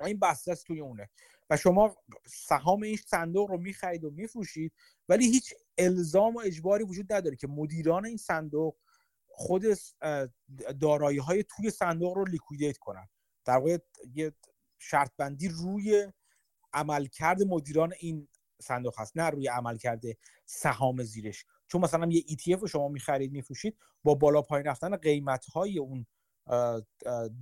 و 0.00 0.04
این 0.04 0.18
بسته 0.18 0.52
است 0.52 0.66
توی 0.66 0.80
اونه. 0.80 1.10
و 1.50 1.56
شما 1.56 1.96
سهام 2.26 2.82
این 2.82 2.96
صندوق 2.96 3.50
رو 3.50 3.58
می‌خرید 3.58 4.04
و 4.04 4.10
میفروشید 4.10 4.72
ولی 5.08 5.30
هیچ 5.30 5.54
الزام 5.78 6.36
و 6.36 6.40
اجباری 6.44 6.84
وجود 6.84 7.12
نداره 7.12 7.36
که 7.36 7.46
مدیران 7.46 8.06
این 8.06 8.16
صندوق 8.16 8.76
خود 9.26 9.64
دارایی 10.80 11.18
های 11.18 11.44
توی 11.44 11.70
صندوق 11.70 12.16
رو 12.16 12.24
لیکویدیت 12.24 12.78
کنن. 12.78 13.08
در 13.44 13.56
واقع 13.56 13.78
یه 14.14 14.32
شرط 14.78 15.12
بندی 15.16 15.48
روی 15.48 16.12
عملکرد 16.72 17.42
مدیران 17.42 17.92
این 18.00 18.28
صندوق 18.60 19.00
هست 19.00 19.16
نه 19.16 19.30
روی 19.30 19.48
عمل 19.48 19.76
کرده 19.76 20.16
سهام 20.46 21.02
زیرش. 21.02 21.44
چون 21.68 21.80
مثلا 21.80 22.08
یه 22.10 22.22
ETF 22.22 22.60
رو 22.60 22.66
شما 22.66 22.88
می‌خرید 22.88 23.32
میفروشید 23.32 23.76
با 24.04 24.14
بالا 24.14 24.42
پایین 24.42 24.66
رفتن 24.66 24.96
قیمت 24.96 25.44
های 25.44 25.78
اون 25.78 26.06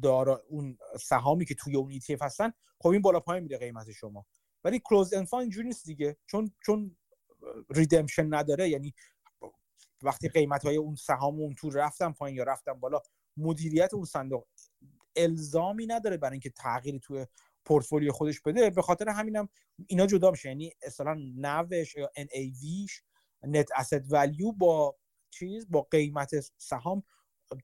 دارا 0.03 0.43
اون 0.49 0.79
سهامی 1.01 1.45
که 1.45 1.55
توی 1.55 1.77
اون 1.77 2.01
ETF 2.01 2.23
هستن 2.23 2.53
خب 2.79 2.89
این 2.89 3.03
بالا 3.03 3.21
پایین 3.21 3.45
میره 3.45 3.59
قیمت 3.59 3.91
شما. 3.91 4.27
ولی 4.65 4.81
کلوز 4.85 5.15
انفان 5.15 5.41
اینجوری 5.41 5.69
نیست 5.69 5.87
دیگه. 5.87 6.17
چون 6.27 6.53
چون 6.67 6.97
ریدمشن 7.71 8.35
نداره 8.35 8.69
یعنی 8.69 8.95
وقتی 10.03 10.29
قیمت 10.29 10.65
های 10.65 10.77
اون 10.77 10.95
سهام 10.95 11.35
اون 11.35 11.55
تو 11.55 11.71
رفتن 11.71 12.13
پایین 12.13 12.37
یا 12.37 12.45
رفتن 12.45 12.73
بالا 12.73 13.01
مدیریت 13.37 13.95
اون 13.95 14.05
صندوق 14.05 14.47
الزامی 15.17 15.87
نداره 15.87 16.17
برای 16.17 16.33
اینکه 16.33 16.51
تغییری 16.51 17.01
توی 17.01 17.27
پورتفولیو 17.65 18.13
خودش 18.13 18.41
بده 18.41 18.71
به 18.71 18.83
خاطر 18.83 19.09
همینم 19.09 19.49
اینا 19.87 20.07
جدا 20.07 20.31
میشه. 20.31 20.49
یعنی 20.49 20.73
اصلا 20.83 21.15
نوش 21.37 21.97
یا 21.97 22.11
NAVش 22.19 23.03
نت 23.43 23.69
asset 23.73 24.09
value 24.11 24.57
با 24.57 24.97
چیز 25.31 25.67
با 25.71 25.83
قیمت 25.83 26.31
سهام 26.57 27.03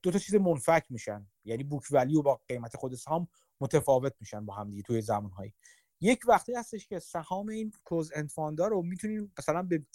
دو 0.03 0.11
تا 0.11 0.19
چیز 0.19 0.35
منفک 0.35 0.85
میشن. 0.89 1.27
یعنی 1.45 1.63
بوک 1.63 1.83
ولیو 1.91 2.21
با 2.21 2.41
قیمت 2.47 2.75
خود 2.75 2.95
سهام 2.95 3.27
متفاوت 3.61 4.13
میشن 4.19 4.45
با 4.45 4.53
هم 4.53 4.69
دیگه 4.69 4.81
توی 4.81 5.01
زمانهایی. 5.01 5.53
یک 6.01 6.19
وقتی 6.27 6.53
هستش 6.53 6.87
که 6.87 6.99
سهام 6.99 7.49
این 7.49 7.71
کلوز 7.85 8.11
اند 8.15 8.29
فاندا 8.29 8.67
رو 8.67 8.81
می‌تونیم 8.81 9.33
مثلا 9.39 9.63
به 9.63 9.85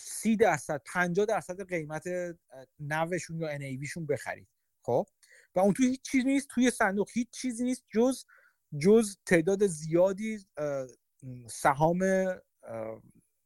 30 0.00 0.36
درصد 0.36 0.82
50 0.86 1.26
درصد 1.26 1.68
قیمت 1.68 2.04
نوشون 2.80 3.40
یا 3.40 3.58
NAVشون 3.58 4.06
بخرید. 4.08 4.48
خب؟ 4.82 5.06
و 5.54 5.60
اون 5.60 5.74
توی 5.74 5.86
هیچ 5.86 6.02
چیزی 6.02 6.24
نیست 6.24 6.48
توی 6.48 6.70
صندوق 6.70 7.08
هیچ 7.12 7.30
چیزی 7.30 7.64
نیست 7.64 7.84
جز 7.90 8.24
جز 8.78 9.16
تعداد 9.26 9.66
زیادی 9.66 10.38
سهام 11.46 12.00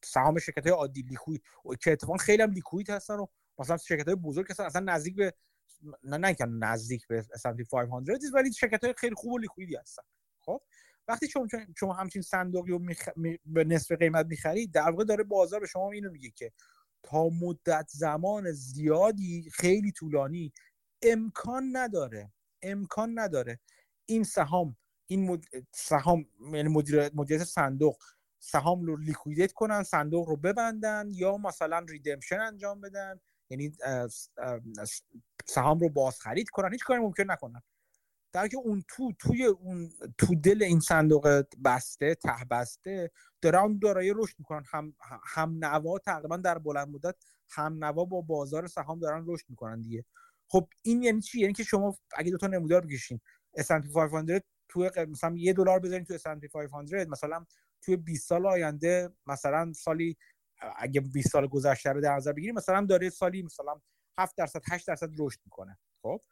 سهام 0.05 0.39
شرکت 0.39 0.63
های 0.63 0.73
عادی 0.73 1.03
لیکوید 1.03 1.43
که 1.81 1.93
اتفاقا 1.93 2.17
خیلی 2.17 2.43
هم 2.43 2.51
لیکوید 2.51 2.91
هستن 2.91 3.15
و 3.15 3.27
مثلا 3.59 3.77
شرکت 3.77 4.07
های 4.07 4.15
بزرگ 4.15 4.47
هستن 4.51 4.65
اصلا 4.65 4.95
نزدیک 4.95 5.17
به 5.17 5.35
نه 6.03 6.17
نه 6.17 6.37
نزدیک 6.47 7.07
به 7.07 7.23
S&P 7.23 7.69
500 7.71 8.19
ولی 8.35 8.53
شرکت 8.53 8.85
های 8.85 8.95
خیلی 8.97 9.15
خوب 9.15 9.33
و 9.33 9.39
لیکویدی 9.39 9.77
هستن. 9.77 10.03
خب 10.41 10.63
وقتی 11.09 11.29
شما 11.29 11.47
شما 11.79 11.93
همچین 11.93 12.23
صندوقی 12.23 12.71
رو 12.71 12.79
به 13.47 13.65
نصف 13.65 13.93
قیمت 13.93 14.27
می‌خرید 14.27 14.73
در 14.73 14.91
واقع 14.91 15.05
داره 15.05 15.25
بازار 15.25 15.61
به 15.61 15.67
شما 15.67 15.91
اینو 15.91 16.11
میگه 16.11 16.31
که 16.31 16.53
تا 17.03 17.29
مدت 17.29 17.89
زمان 17.91 18.53
زیادی 18.53 19.51
خیلی 19.53 19.93
طولانی 19.93 20.53
امکان 21.03 21.77
نداره 21.77 22.33
امکان 22.63 23.19
نداره 23.19 23.61
این 24.07 24.25
سهام 24.25 24.77
این. 25.11 25.43
سهام 25.73 26.27
یعنی 26.53 26.69
مدیر... 26.69 27.11
مدیریت 27.15 27.45
صندوق 27.45 27.97
سهام 28.39 28.85
رو 28.85 28.97
لیکویدیت 28.97 29.53
کنن 29.53 29.83
صندوق 29.83 30.29
رو 30.29 30.37
ببندن 30.37 31.09
یا 31.11 31.37
مثلا 31.37 31.87
ریدمشن 31.89 32.41
انجام 32.41 32.81
بدن 32.81 33.21
یعنی 33.51 33.73
سهام 35.47 35.79
رو 35.79 35.89
باز 35.89 36.21
خرید 36.21 36.49
کنن 36.49 36.73
هیچ 36.73 36.85
کاری 36.85 37.01
ممکن 37.01 37.31
نکنن. 37.31 37.63
در 38.33 38.49
که 38.49 38.57
اون 38.57 38.85
تو 38.89 39.13
توی 39.19 39.45
اون 39.45 39.91
تو 40.19 40.35
دل 40.35 40.63
این 40.63 40.81
صندوق 40.81 41.45
بسته 41.65 42.15
ته 42.15 42.45
بسته 42.51 43.11
دارن 43.43 43.79
دارایی 43.79 44.13
رشد 44.17 44.39
می‌کنن. 44.39 44.65
هم 44.71 44.95
هم 45.25 45.65
نوا 45.65 45.99
تقریبا 45.99 46.37
در 46.37 46.59
بلند 46.59 46.89
مدت 46.89 47.15
هم 47.51 47.85
نوا 47.85 48.05
با 48.05 48.21
بازار 48.21 48.67
سهام 48.67 48.99
دارن 48.99 49.25
رشد 49.27 49.47
می‌کنن 49.49 49.81
دیگه. 49.81 50.05
خب 50.49 50.69
این 50.83 51.03
یعنی 51.03 51.21
چی؟ 51.21 51.41
یعنی 51.41 51.53
که 51.53 51.65
شما 51.65 51.99
اگه 52.17 52.31
دو 52.31 52.39
تا 52.39 52.47
نمودار 52.47 52.87
بکشین 52.87 53.21
S&P 53.59 53.93
500 53.95 54.43
توی 54.71 54.91
مثلا 55.09 55.35
یه 55.37 55.53
دلار 55.53 55.79
بذارین 55.79 56.05
توی 56.05 56.19
S&P 56.19 56.47
500 56.53 57.09
مثلا 57.09 57.47
توی 57.83 57.97
20 57.97 58.29
سال 58.29 58.47
آینده 58.47 59.11
مثلا 59.27 59.73
سالی 59.73 60.17
اگه 60.77 61.01
20 61.01 61.29
سال 61.29 61.47
گذشته 61.47 61.93
رو 61.93 62.01
در 62.01 62.17
نظر 62.17 62.33
بگیریم 62.33 62.55
مثلا 62.55 62.87
داره 62.87 63.11
سالی 63.11 63.43
مثلا 63.43 63.81
7 64.19 64.37
درصد 64.37 64.63
8 64.71 64.87
درصد 64.87 65.11
رشد 65.19 65.41
می‌کنه 65.45 65.79
خب؟ 66.03 66.23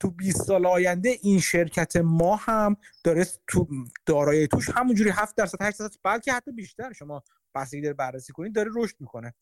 تو 0.00 0.10
20 0.10 0.42
سال 0.42 0.66
آینده 0.66 1.08
این 1.22 1.40
شرکت 1.40 1.96
ما 1.96 2.36
هم 2.36 2.76
داره 3.04 3.26
تو 3.46 3.68
دارایی 4.06 4.46
توش 4.46 4.68
همونجوری 4.68 5.10
7 5.10 5.36
درصد 5.36 5.62
8 5.62 5.78
درصد 5.78 5.96
بلکه 6.04 6.32
حتی 6.32 6.52
بیشتر 6.52 6.92
شما 6.92 7.22
بسیار 7.54 7.92
بررسی 7.92 8.32
کنید 8.32 8.54
داره 8.54 8.70
رشد 8.74 8.96
می‌کنه. 9.00 9.34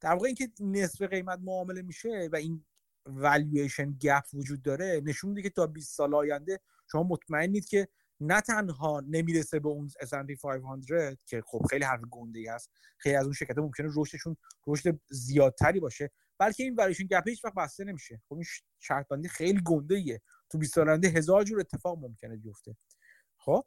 در 0.00 0.12
واقع 0.12 0.26
اینکه 0.26 0.48
نصف 0.60 1.02
قیمت 1.02 1.38
معامله 1.42 1.82
میشه 1.82 2.28
و 2.32 2.36
این 2.36 2.64
والویشن 3.08 3.92
گپ 3.92 4.24
وجود 4.34 4.62
داره 4.62 5.02
نشون 5.04 5.30
میده 5.30 5.42
که 5.42 5.50
تا 5.50 5.66
20 5.66 5.96
سال 5.96 6.14
آینده 6.14 6.60
شما 6.92 7.02
مطمئنید 7.02 7.66
که 7.66 7.88
نه 8.20 8.40
تنها 8.40 9.02
نمی‌رسه 9.08 9.60
به 9.60 9.68
اون 9.68 9.88
S&P 9.88 10.40
500 10.42 11.18
که 11.26 11.42
خب 11.46 11.62
خیلی 11.70 11.84
حرف 11.84 12.00
گنده 12.10 12.52
است 12.52 12.70
خیلی 12.98 13.16
از 13.16 13.24
اون 13.24 13.32
شرکت‌ها 13.32 13.64
ممکنه 13.64 13.88
رشدشون 13.96 14.36
رشد 14.66 15.00
زیادتری 15.10 15.80
باشه 15.80 16.10
بلکه 16.38 16.62
این 16.62 16.74
والویشن 16.74 17.04
گپ 17.04 17.28
هیچ 17.28 17.44
وقت 17.44 17.54
بسته 17.54 17.84
نمیشه. 17.84 18.22
خب 18.28 18.34
این 18.34 18.44
شرط 18.78 19.08
بندی 19.08 19.28
خیلی 19.28 19.60
گنده 19.64 19.94
ایه 19.94 20.20
تو 20.50 20.58
20 20.58 20.74
سال 20.74 20.88
آینده 20.88 21.08
هزار 21.08 21.44
جور 21.44 21.60
اتفاق 21.60 21.98
ممکنه 21.98 22.36
بیفته. 22.36 22.76
خب 23.36 23.64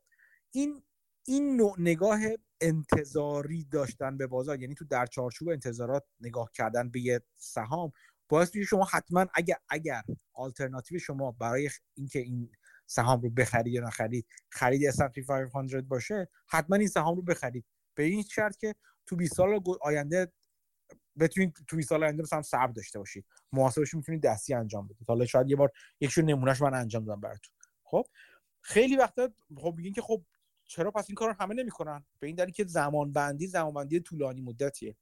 این 0.52 0.84
این 1.26 1.56
نوع 1.58 1.76
نگاه 1.80 2.20
انتظاری 2.62 3.64
داشتن 3.64 4.18
به 4.18 4.28
بازار 4.28 4.62
یعنی 4.62 4.76
تو 4.76 4.86
در 4.86 5.06
چارچوب 5.06 5.50
انتظارات 5.50 6.04
نگاه 6.22 6.52
کردن 6.54 6.90
به 6.90 7.00
یه 7.00 7.22
سهام 7.36 7.92
باعث 8.32 8.56
میشه 8.56 8.68
شما 8.68 8.86
حتما 8.86 9.26
اگر 9.34 9.56
اگر 9.70 10.02
آلترناتیو 10.34 11.00
شما 11.00 11.32
برای 11.32 11.70
اینکه 11.94 12.20
این 12.20 12.52
سهام 12.86 13.22
رو 13.22 13.30
بخرید 13.30 13.74
یا 13.74 13.82
نخرید 13.82 14.28
خرید 14.50 14.92
S&P 14.92 15.20
500 15.54 15.82
باشه 15.82 16.30
حتما 16.48 16.76
این 16.76 16.88
سهام 16.88 17.16
رو 17.16 17.22
بخرید. 17.22 17.66
به 17.96 18.04
این 18.04 18.24
شرط 18.24 18.58
که 18.58 18.76
تو 19.06 19.16
20 19.16 19.34
سال 19.36 19.60
آینده 19.82 20.32
بتونید 21.20 21.54
تو 21.68 21.76
20 21.76 21.90
سال 21.90 22.04
آینده 22.04 22.24
مثلا 22.24 22.42
صبر 22.42 22.72
داشته 22.72 23.00
باشید. 23.00 23.26
محاسبهش 23.52 23.94
می‌تونید 23.94 24.22
دستی 24.22 24.54
انجام 24.54 24.88
بدید. 24.88 25.08
حالا 25.08 25.26
شاید 25.26 25.50
یه 25.50 25.56
بار 25.56 25.72
یکشون 26.00 26.26
نمونهش 26.26 26.62
من 26.62 26.74
انجام 26.74 27.06
دادم 27.06 27.22
براتون. 27.22 27.54
خب؟ 27.84 28.06
خیلی 28.62 28.96
وقتا 28.98 29.30
خب 29.58 29.74
میگین 29.78 29.94
که 29.94 30.02
خب 30.02 30.24
چرا 30.66 30.92
پس 30.92 31.06
این 31.08 31.16
کار 31.16 31.36
همه 31.40 31.56
نمی‌کنن؟ 31.56 32.06
به 32.20 32.28
این 32.28 32.36
دلیل 32.36 32.54
که 32.54 32.66
زمان 32.66 33.12
بندی 33.12 33.48
زمان 33.48 33.74
بندی 33.74 34.00
طولانی 34.00 34.42
مدتیه. 34.42 34.96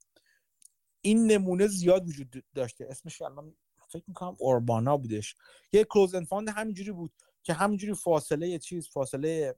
این 1.01 1.31
نمونه 1.31 1.67
زیاد 1.67 2.07
وجود 2.07 2.43
داشته. 2.55 2.87
اسمش 2.89 3.21
الان 3.21 3.55
فکر 3.89 4.03
می‌کنم 4.07 4.35
اوربانا 4.39 4.97
بودش. 4.97 5.35
یه 5.71 5.83
کلوزن 5.83 6.25
فاند 6.25 6.49
همینجوری 6.49 6.91
بود 6.91 7.13
که 7.43 7.53
همینجوری 7.53 7.93
فاصله 7.93 8.59
چیز 8.59 8.89
فاصله 8.89 9.55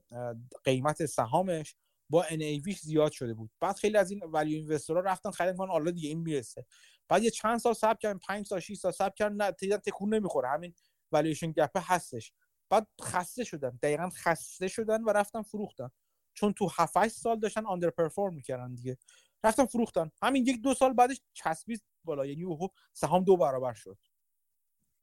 قیمت 0.64 1.06
سهامش 1.06 1.76
با 2.10 2.24
NAVش 2.24 2.78
زیاد 2.78 3.12
شده 3.12 3.34
بود. 3.34 3.50
بعد 3.60 3.76
خیلی 3.76 3.96
از 3.96 4.10
این 4.10 4.20
ولیو 4.22 4.58
اینوسترها 4.58 5.00
رفتن 5.00 5.30
خریدن 5.30 5.68
حالا 5.68 5.90
دیگه 5.90 6.08
این 6.08 6.18
می‌رسه. 6.18 6.66
بعد 7.08 7.22
یه 7.22 7.30
چند 7.30 7.58
سال 7.58 7.74
صبر 7.74 7.98
کردن 7.98 8.18
5 8.18 8.46
سال 8.46 8.60
6 8.60 8.74
سال 8.74 8.92
صبر 8.92 9.14
کردن 9.16 9.36
نه 9.36 9.52
تکون 9.78 10.14
نمی‌خوره. 10.14 10.48
همین 10.48 10.74
والیوشن 11.12 11.52
گپ 11.52 11.70
هستش. 11.76 12.32
بعد 12.70 12.86
خسته 13.02 13.44
شدن 13.44 13.78
دقیقا 13.82 14.10
خسته 14.10 14.68
شدن 14.68 15.04
و 15.04 15.10
رفتن 15.10 15.42
فروختن. 15.42 15.90
چون 16.34 16.52
تو 16.52 16.68
7 16.78 17.08
سال 17.08 17.40
داشتن 17.40 17.66
آندر 17.66 17.90
پرفورم 17.90 18.34
می‌کردن 18.34 18.74
دیگه. 18.74 18.98
رفتن 19.44 19.66
فروختن. 19.66 20.10
همین 20.22 20.46
یک 20.46 20.62
دو 20.62 20.74
سال 20.74 20.92
بعدش 20.92 21.20
چسبید 21.32 21.82
بالا. 22.04 22.26
یعنی 22.26 22.44
اوه 22.44 22.70
سهام 22.92 23.24
دو 23.24 23.36
برابر 23.36 23.74
شد. 23.74 23.98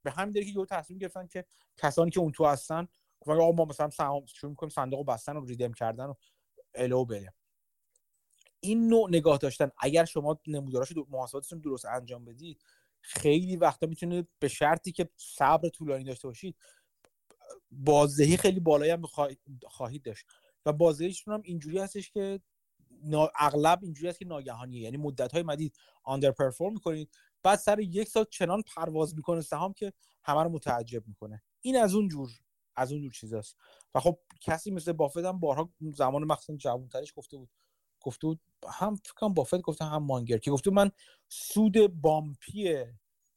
به 0.04 0.12
همین 0.12 0.32
دلیل 0.32 0.46
که 0.46 0.52
یهو 0.52 0.66
تصمیم 0.66 1.00
گرفتن 1.00 1.28
که 1.28 1.46
کسانی 1.78 2.12
که 2.12 2.20
اون 2.20 2.32
تو 2.32 2.46
هستن 2.46 2.88
گفتن 3.20 3.56
ما 3.56 3.66
مثلا 3.66 3.90
سهام 3.90 4.26
شروع 4.26 4.50
می‌کنیم 4.50 4.70
صندوق 4.70 5.06
بستن 5.06 5.38
و 5.38 5.46
ریدم 5.46 5.74
کردن 5.74 6.06
و 6.06 6.14
الو 6.74 7.06
بده 7.06 7.34
این 8.60 8.88
نوع 8.88 9.10
نگاه 9.10 9.38
داشتن 9.38 9.72
اگر 9.78 10.06
شما 10.06 10.40
نمودارش 10.48 10.94
محاسباتتون 11.10 11.60
درست 11.60 11.86
انجام 11.86 12.26
بدید 12.26 12.62
خیلی 13.02 13.58
وقتا 13.58 13.88
می‌تونه 13.88 14.28
به 14.40 14.48
شرطی 14.48 14.92
که 14.92 15.10
صبر 15.18 15.70
طولانی 15.70 16.04
داشته 16.04 16.28
باشید 16.28 16.56
بازدهی 17.72 18.38
خیلی 18.38 18.60
بالایی 18.60 18.92
هم 18.92 19.02
خواهید 19.68 20.04
داشت. 20.04 20.26
و 20.66 20.74
بازدهیشون 20.74 21.34
هم 21.34 21.42
اینجوری 21.46 21.80
هستش 21.80 22.12
که 22.12 22.42
اغلب 23.40 23.80
اینجوری 23.82 24.10
هست 24.10 24.20
که 24.20 24.26
ناگهانیه. 24.26 24.82
یعنی 24.82 24.98
مدت 24.98 25.32
های 25.32 25.44
مدید 25.44 25.76
آندر 26.04 26.32
پرفورم 26.32 26.74
می‌کنید 26.74 27.10
بعد 27.44 27.60
سر 27.60 27.80
یک 27.80 28.10
سال 28.10 28.26
چنان 28.32 28.64
پرواز 28.76 29.16
می‌کنه 29.16 29.42
سهام 29.42 29.74
که 29.74 29.94
همه 30.24 30.44
رو 30.44 30.50
متعجب 30.50 31.08
می‌کنه. 31.08 31.44
این 31.62 31.78
از 31.78 31.96
اون 31.96 32.08
جور 32.08 32.30
از 32.76 32.92
اون 32.92 33.02
جور 33.02 33.12
چیزاست 33.12 33.58
و 33.96 34.00
خب 34.00 34.20
کسی 34.42 34.72
مثل 34.72 34.92
بافت 34.92 35.18
هم 35.18 35.40
بارها 35.40 35.70
زمان 35.94 36.24
مخصوصا 36.24 36.58
جوانترش 36.58 37.14
گفته 37.16 37.38
بود. 37.38 37.50
گفته 38.02 38.28
بود 38.28 38.40
هم 38.68 38.96
فکرم 38.96 39.34
بافت 39.34 39.62
گفته 39.62 39.86
هم 39.86 40.04
مانگر 40.04 40.38
که 40.38 40.52
گفته 40.52 40.72
من 40.72 40.92
سود 41.30 42.02
بامپی 42.02 42.84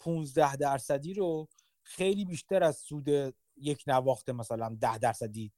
15 0.01 0.57
درصدی 0.57 1.15
رو 1.15 1.49
خیلی 1.83 2.25
بیشتر 2.25 2.63
از 2.63 2.77
سود 2.77 3.35
یک 3.57 3.85
نواخت 3.87 4.31
مثلا 4.31 4.77
10 4.81 4.99
درصدی 4.99 5.53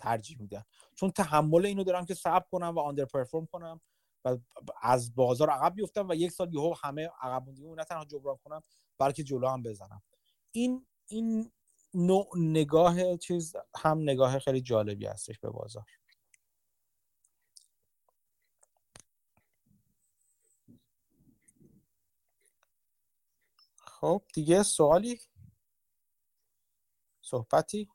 ترجیح 0.00 0.40
میدن. 0.40 0.62
چون 0.94 1.10
تحمل 1.10 1.66
اینو 1.66 1.84
دارم 1.84 2.04
که 2.04 2.14
صبر 2.14 2.46
کنم 2.50 2.74
و 2.76 2.80
آندر 2.80 3.04
پرفورم 3.04 3.46
کنم 3.46 3.80
و 4.24 4.36
از 4.82 5.14
بازار 5.14 5.50
عقب 5.50 5.74
بیفتم 5.74 6.08
و 6.08 6.14
یک 6.14 6.32
سال 6.32 6.54
یهو 6.54 6.74
همه 6.82 7.10
عقب 7.22 7.44
موندگی 7.44 7.74
نه 7.74 7.84
تنها 7.84 8.04
جبران 8.04 8.36
کنم 8.36 8.62
بلکه 8.98 9.24
جلو 9.24 9.48
هم 9.48 9.62
بزنم. 9.62 10.02
این 10.52 10.86
این 11.06 11.52
نوع 11.94 12.28
نگاه 12.36 13.16
چیز 13.16 13.56
هم 13.76 13.98
نگاه 14.02 14.38
خیلی 14.38 14.60
جالبی 14.60 15.06
هستش 15.06 15.38
به 15.38 15.50
بازار. 15.50 15.84
خب 23.76 24.22
دیگه 24.34 24.62
سوالی؟ 24.62 25.20
صحبتی؟ 27.20 27.88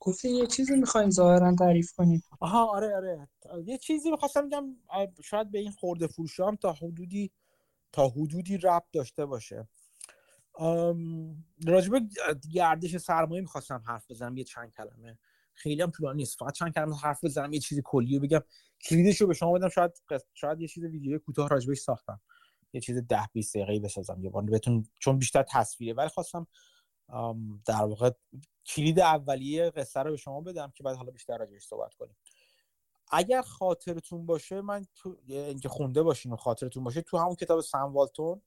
گفتی 0.00 0.30
یه 0.30 0.46
چیزی 0.46 0.76
می‌خواین 0.76 1.10
ظاهرا 1.10 1.54
تعریف 1.54 1.92
کنیم. 1.92 2.22
آها 2.40 2.66
آره 2.66 2.96
آره. 2.96 3.28
یه 3.64 3.78
چیزی 3.78 4.10
می‌خواستم 4.10 4.48
بگم 4.48 4.76
شاید 5.24 5.50
به 5.50 5.58
این 5.58 5.70
خورده 5.70 6.06
فروش 6.06 6.40
هم 6.40 6.56
تا 6.56 6.72
حدودی 6.72 7.32
تا 7.92 8.08
حدودی 8.08 8.58
رب 8.58 8.84
داشته 8.92 9.26
باشه. 9.26 9.68
راجبه 11.66 12.00
گردش 12.52 12.96
سرمایه 12.96 13.40
می‌خواستم 13.40 13.82
حرف 13.86 14.10
بزنم 14.10 14.36
یه 14.36 14.44
چند 14.44 14.72
کلمه. 14.72 15.18
خیلی 15.54 15.82
هم 15.82 15.90
طولانی 15.90 16.16
نیست 16.16 16.38
فقط 16.38 16.52
چند 16.52 16.74
کلمه 16.74 16.96
حرف 16.96 17.24
بزنم 17.24 17.52
یه 17.52 17.60
چیز 17.60 17.80
کلی 17.84 18.16
رو 18.16 18.22
بگم. 18.22 18.40
کلیدش 18.84 19.20
رو 19.20 19.26
به 19.26 19.34
شما 19.34 19.52
بدم 19.52 19.68
شاید 19.68 20.02
شاید 20.34 20.60
یه 20.60 20.68
چیز 20.68 20.84
ویدیو 20.84 21.18
کوتاه 21.18 21.48
راجبش 21.48 21.78
ساختم. 21.78 22.20
یه 22.72 22.80
چیز 22.80 22.98
ده 23.08 23.28
20 23.32 23.54
دقیقه‌ای 23.54 23.80
بسازم 23.80 24.22
یه 24.22 24.30
بار 24.30 24.42
بهتون 24.42 24.86
چون 24.98 25.18
بیشتر 25.18 25.42
تصویره 25.42 25.94
ولی 25.94 26.08
خواستم 26.08 26.46
در 27.64 27.84
واقع 27.84 28.10
کلید 28.66 29.00
اولیه 29.00 29.70
قصه 29.70 30.00
رو 30.00 30.10
به 30.10 30.16
شما 30.16 30.40
بدم 30.40 30.70
که 30.70 30.82
بعد 30.82 30.96
حالا 30.96 31.10
بیشتر 31.10 31.38
راجبش 31.38 31.66
صحبت 31.66 31.94
کنیم. 31.94 32.16
اگر 33.10 33.42
خاطرتون 33.42 34.26
باشه 34.26 34.60
من 34.60 34.86
تو 34.94 35.16
اینکه 35.26 35.68
خونده 35.68 36.02
باشین 36.02 36.32
و 36.32 36.36
خاطرتون 36.36 36.84
باشه 36.84 37.02
تو 37.02 37.18
همون 37.18 37.34
کتاب 37.34 37.60
سم 37.60 37.92
والتون 37.92 38.42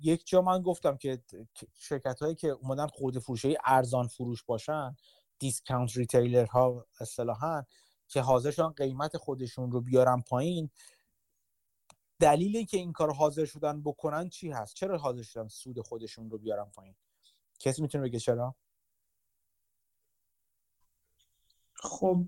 یک 0.00 0.26
جا 0.26 0.42
من 0.42 0.62
گفتم 0.62 0.96
که 0.96 1.22
شرکت 1.74 2.22
هایی 2.22 2.34
که 2.34 2.48
اومدن 2.48 2.86
خورده 2.86 3.20
فروشی 3.20 3.56
ارزان 3.64 4.06
فروش 4.06 4.44
باشن 4.44 4.96
discount 5.38 5.96
retailer 5.96 6.46
ها 6.46 6.86
اصطلاحا 7.00 7.62
که 8.08 8.20
حاضر 8.20 8.50
شدن 8.50 8.68
قیمت 8.68 9.16
خودشون 9.16 9.70
رو 9.70 9.80
بیارن 9.80 10.20
پایین 10.20 10.70
دلیلی 12.20 12.64
که 12.64 12.76
این 12.76 12.92
کار 12.92 13.12
حاضر 13.12 13.44
شدن 13.44 13.82
بکنن 13.82 14.28
چی 14.28 14.50
هست؟ 14.50 14.74
چرا 14.74 14.98
حاضر 14.98 15.22
شدن 15.22 15.48
سود 15.48 15.80
خودشون 15.80 16.30
رو 16.30 16.38
بیارن 16.38 16.64
پایین؟ 16.64 16.94
کسی 17.64 17.82
می‌تونه 17.82 18.04
بگه 18.04 18.18
چرا؟ 18.18 18.54
خب 21.74 22.24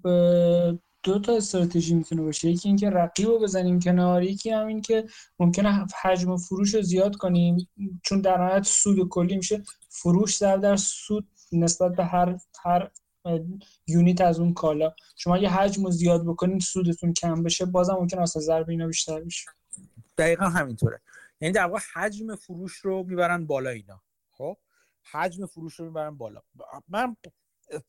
دو 1.03 1.19
تا 1.19 1.37
استراتژی 1.37 1.95
می‌تونه 1.95 2.23
باشه. 2.23 2.49
یکی 2.49 2.69
اینکه 2.69 2.91
رقیب 2.91 3.27
رو 3.27 3.39
بزنیم 3.39 3.81
کنار 3.81 4.23
یکی 4.23 4.51
هم 4.51 4.67
این 4.67 4.81
که 4.81 5.05
ممکنه 5.39 5.87
حجم 6.03 6.37
فروش 6.37 6.75
رو 6.75 6.83
زیاد 6.83 7.17
کنیم. 7.17 7.69
چون 8.05 8.21
در 8.21 8.39
نهایت 8.39 8.63
سود 8.63 9.09
کلی 9.09 9.37
میشه. 9.37 9.63
فروش 9.89 10.37
در 10.37 10.57
در 10.57 10.77
سود 10.77 11.29
نسبت 11.53 11.93
به 11.93 12.05
هر 12.05 12.39
هر 12.65 12.91
یونیت 13.87 14.21
از 14.21 14.41
اون 14.41 14.55
کالا. 14.55 14.95
شما 15.17 15.35
اگه 15.35 15.49
حجم 15.49 15.85
رو 15.85 15.91
زیاد 15.91 16.27
بکنید 16.27 16.61
سودتون 16.61 17.13
کم 17.13 17.43
بشه. 17.43 17.65
بازم 17.65 17.95
ممکن 17.95 18.19
است 18.19 18.39
ضرب 18.39 18.71
اینا 18.71 18.87
بیشتر 18.87 19.21
بشه. 19.21 19.51
دقیقا 20.19 20.49
همینطوره. 20.49 21.01
یعنی 21.41 21.53
در 21.53 21.65
واقع 21.65 21.81
حجم 21.95 22.35
فروش 22.37 22.77
رو 22.77 23.03
می‌برن 23.03 23.47
بالا 23.47 23.71
اینا. 23.71 24.03
خب؟ 24.31 24.57
حجم 25.12 25.47
فروش 25.47 25.74
رو 25.74 25.85
می‌برن 25.85 26.16
بالا. 26.16 26.43
من 26.89 27.16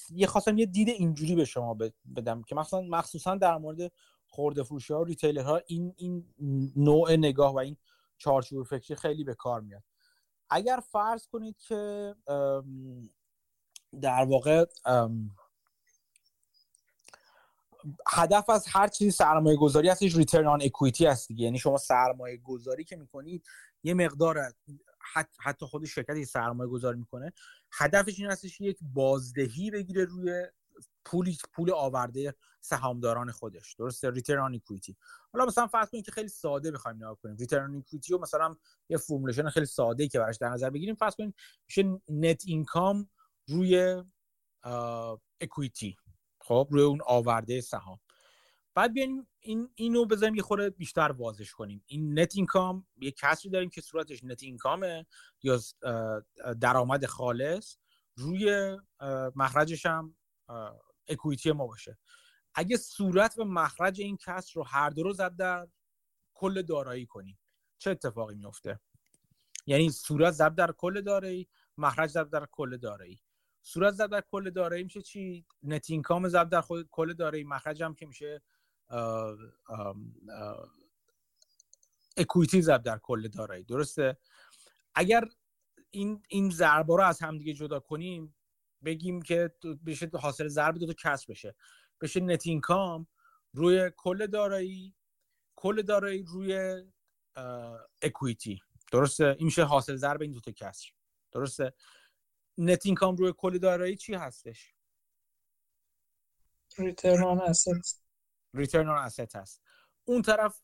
یه 0.10 0.28
خواستم 0.28 0.58
یه 0.58 0.66
دید 0.66 0.90
اینجوری 0.90 1.36
به 1.36 1.46
شما 1.46 1.78
بدم 2.16 2.42
که 2.42 2.56
مثلا 2.56 2.82
مخصوصا 2.82 3.36
در 3.36 3.58
مورد 3.58 3.92
خورده 4.28 4.64
فروشی 4.64 4.94
ها 4.94 5.02
و 5.02 5.04
ریتیلر 5.04 5.44
ها 5.44 5.62
این 5.68 5.94
این 5.98 6.34
نوع 6.76 7.16
نگاه 7.16 7.54
و 7.54 7.58
این 7.58 7.78
چارچوب 8.18 8.64
فکری 8.64 8.96
خیلی 8.96 9.24
به 9.24 9.36
کار 9.36 9.62
میاد. 9.62 9.84
اگر 10.50 10.80
فرض 10.92 11.28
کنید 11.28 11.58
که 11.58 12.16
در 14.02 14.26
واقع 14.26 14.66
هدف 18.08 18.50
از 18.50 18.66
هر 18.68 18.88
چیزی 18.88 19.12
سرمایه 19.12 19.58
گذاری 19.58 19.90
هستش 19.90 20.16
ریترن 20.16 20.48
آن 20.48 20.62
اکویتی 20.62 21.06
هست 21.06 21.28
دیگه. 21.28 21.46
یعنی 21.46 21.60
شما 21.60 21.78
سرمایه 21.78 22.38
گذاری 22.38 22.84
که 22.84 22.96
می‌کنید 22.96 23.44
یه 23.84 23.94
مقدار 23.94 24.54
حتی 25.40 25.66
خود 25.66 25.86
شرکتی 25.86 26.26
سرمایه 26.26 26.70
گذاری 26.70 27.00
می‌کنه 27.00 27.34
هدفش 27.72 28.20
این 28.20 28.32
هستش 28.32 28.62
یک 28.62 28.78
بازدهی 28.82 29.72
بگیره 29.72 30.06
روی 30.06 30.46
پولی 31.06 31.38
پول 31.54 31.72
آورده 31.72 32.36
سهامداران 32.62 33.32
خودش. 33.32 33.74
درسته؟ 33.74 34.10
return 34.10 34.40
on 34.40 34.62
حالا 35.34 35.46
مثلا 35.46 35.68
فرض 35.68 35.90
کنید 35.90 36.06
که 36.06 36.12
خیلی 36.12 36.28
ساده 36.28 36.72
بخوایم 36.72 36.98
نگاه 36.98 37.18
کنیم. 37.24 37.38
return 37.38 37.64
on 37.64 37.76
equity 37.76 38.14
و 38.14 38.18
مثلا 38.18 38.56
یه 38.90 38.98
formulation 38.98 39.50
خیلی 39.50 39.66
ساده 39.66 40.08
که 40.08 40.20
براش 40.20 40.38
در 40.38 40.50
نظر 40.50 40.70
بگیریم. 40.70 40.96
فرض 40.96 41.16
کنید 41.16 41.36
میشه 41.68 42.02
net 42.10 42.44
income 42.46 43.10
روی 43.48 44.04
equity 45.42 45.98
خب؟ 46.42 46.68
روی 46.72 46.84
اون 46.84 47.00
آورده 47.06 47.62
سهام. 47.62 48.00
بعد 48.78 48.94
بیایم 48.94 49.28
این 49.40 49.70
اینو 49.76 50.06
بزنیم 50.06 50.36
یه 50.36 50.42
خورده 50.42 50.70
بیشتر 50.70 51.12
واضح 51.12 51.46
کنیم. 51.46 51.84
این 51.88 52.20
net 52.20 52.36
income 52.36 52.88
یه 52.98 53.12
کسری 53.12 53.52
داریم 53.52 53.70
که 53.70 53.82
صورتش 53.82 54.24
net 54.24 54.44
income 54.44 54.97
ه 54.97 55.06
یا 55.44 55.60
درآمد 56.62 57.06
خالص 57.06 57.78
روی 58.16 58.78
مخرجش 59.36 59.86
هم 59.86 60.16
اکویتی 61.08 61.52
ما 61.52 61.68
باشه. 61.68 61.98
اگه 62.56 62.78
صورت 62.78 63.38
و 63.38 63.44
مخرج 63.44 64.02
این 64.02 64.18
کسر 64.18 64.52
رو 64.56 64.64
هر 64.64 64.90
دو 64.90 65.04
رو 65.04 65.14
زد 65.14 65.36
در 65.36 65.68
کل 66.34 66.62
دارایی 66.62 67.06
کنیم. 67.06 67.40
چه 67.78 67.92
اتفاقی 67.92 68.36
میفته 68.36 68.80
یعنی 69.66 69.90
صورت 69.90 70.34
ضرب 70.34 70.56
در 70.56 70.72
کل 70.72 71.02
دارایی 71.02 71.50
مخرج 71.78 72.10
ضرب 72.10 72.30
در 72.30 72.48
کل 72.52 72.78
دارایی. 72.78 73.22
صورت 73.62 73.94
ضرب 73.94 74.12
در 74.12 74.24
کل 74.32 74.50
دارایی 74.50 74.84
میشه 74.84 75.02
چی؟ 75.02 75.46
نت 75.64 75.90
اینکام 75.90 76.28
ضرب 76.28 76.50
در 76.50 76.64
کل 76.92 77.14
دارایی. 77.14 77.44
مخرج 77.44 77.84
هم 77.84 77.96
که 77.96 78.06
میشه 78.06 78.42
equity 82.18 82.62
ضرب 82.62 82.84
در 82.84 82.98
کل 82.98 83.28
دارایی. 83.28 83.64
درسته؟ 83.64 84.18
اگر 84.96 85.24
این 85.92 86.24
این 86.30 86.50
ضربه 86.50 86.96
رو 86.96 87.04
از 87.04 87.22
همدیگه 87.22 87.54
جدا 87.54 87.80
کنیم 87.80 88.36
بگیم 88.86 89.22
که 89.22 89.56
بشه 89.86 90.10
حاصل 90.14 90.48
ضرب 90.48 90.78
دو 90.78 90.86
تا 90.86 90.94
کسر 90.94 91.26
بشه. 91.30 91.56
بشه 92.02 92.20
net 92.20 92.48
income 92.48 93.08
روی 93.54 93.92
کل 93.98 94.28
دارایی 94.28 94.96
کل 95.56 95.82
دارایی 95.82 96.24
روی 96.24 96.84
equity 98.02 98.62
درسته؟ 98.92 99.36
این 99.38 99.46
میشه 99.46 99.64
حاصل 99.64 99.96
ضرب 99.96 100.22
این 100.22 100.32
دو 100.32 100.40
تا 100.40 100.52
کسر 100.52 100.90
درسته؟ 101.32 101.74
net 102.58 102.86
income 102.86 103.16
روی 103.16 103.34
کل 103.38 103.58
دارایی 103.58 103.96
چی 103.96 104.14
هستش؟ 104.14 104.74
return 106.78 107.40
return 108.54 108.90
on 108.90 108.98
asset 108.98 109.36
هست. 109.36 109.62
اون 110.06 110.22
طرف 110.22 110.62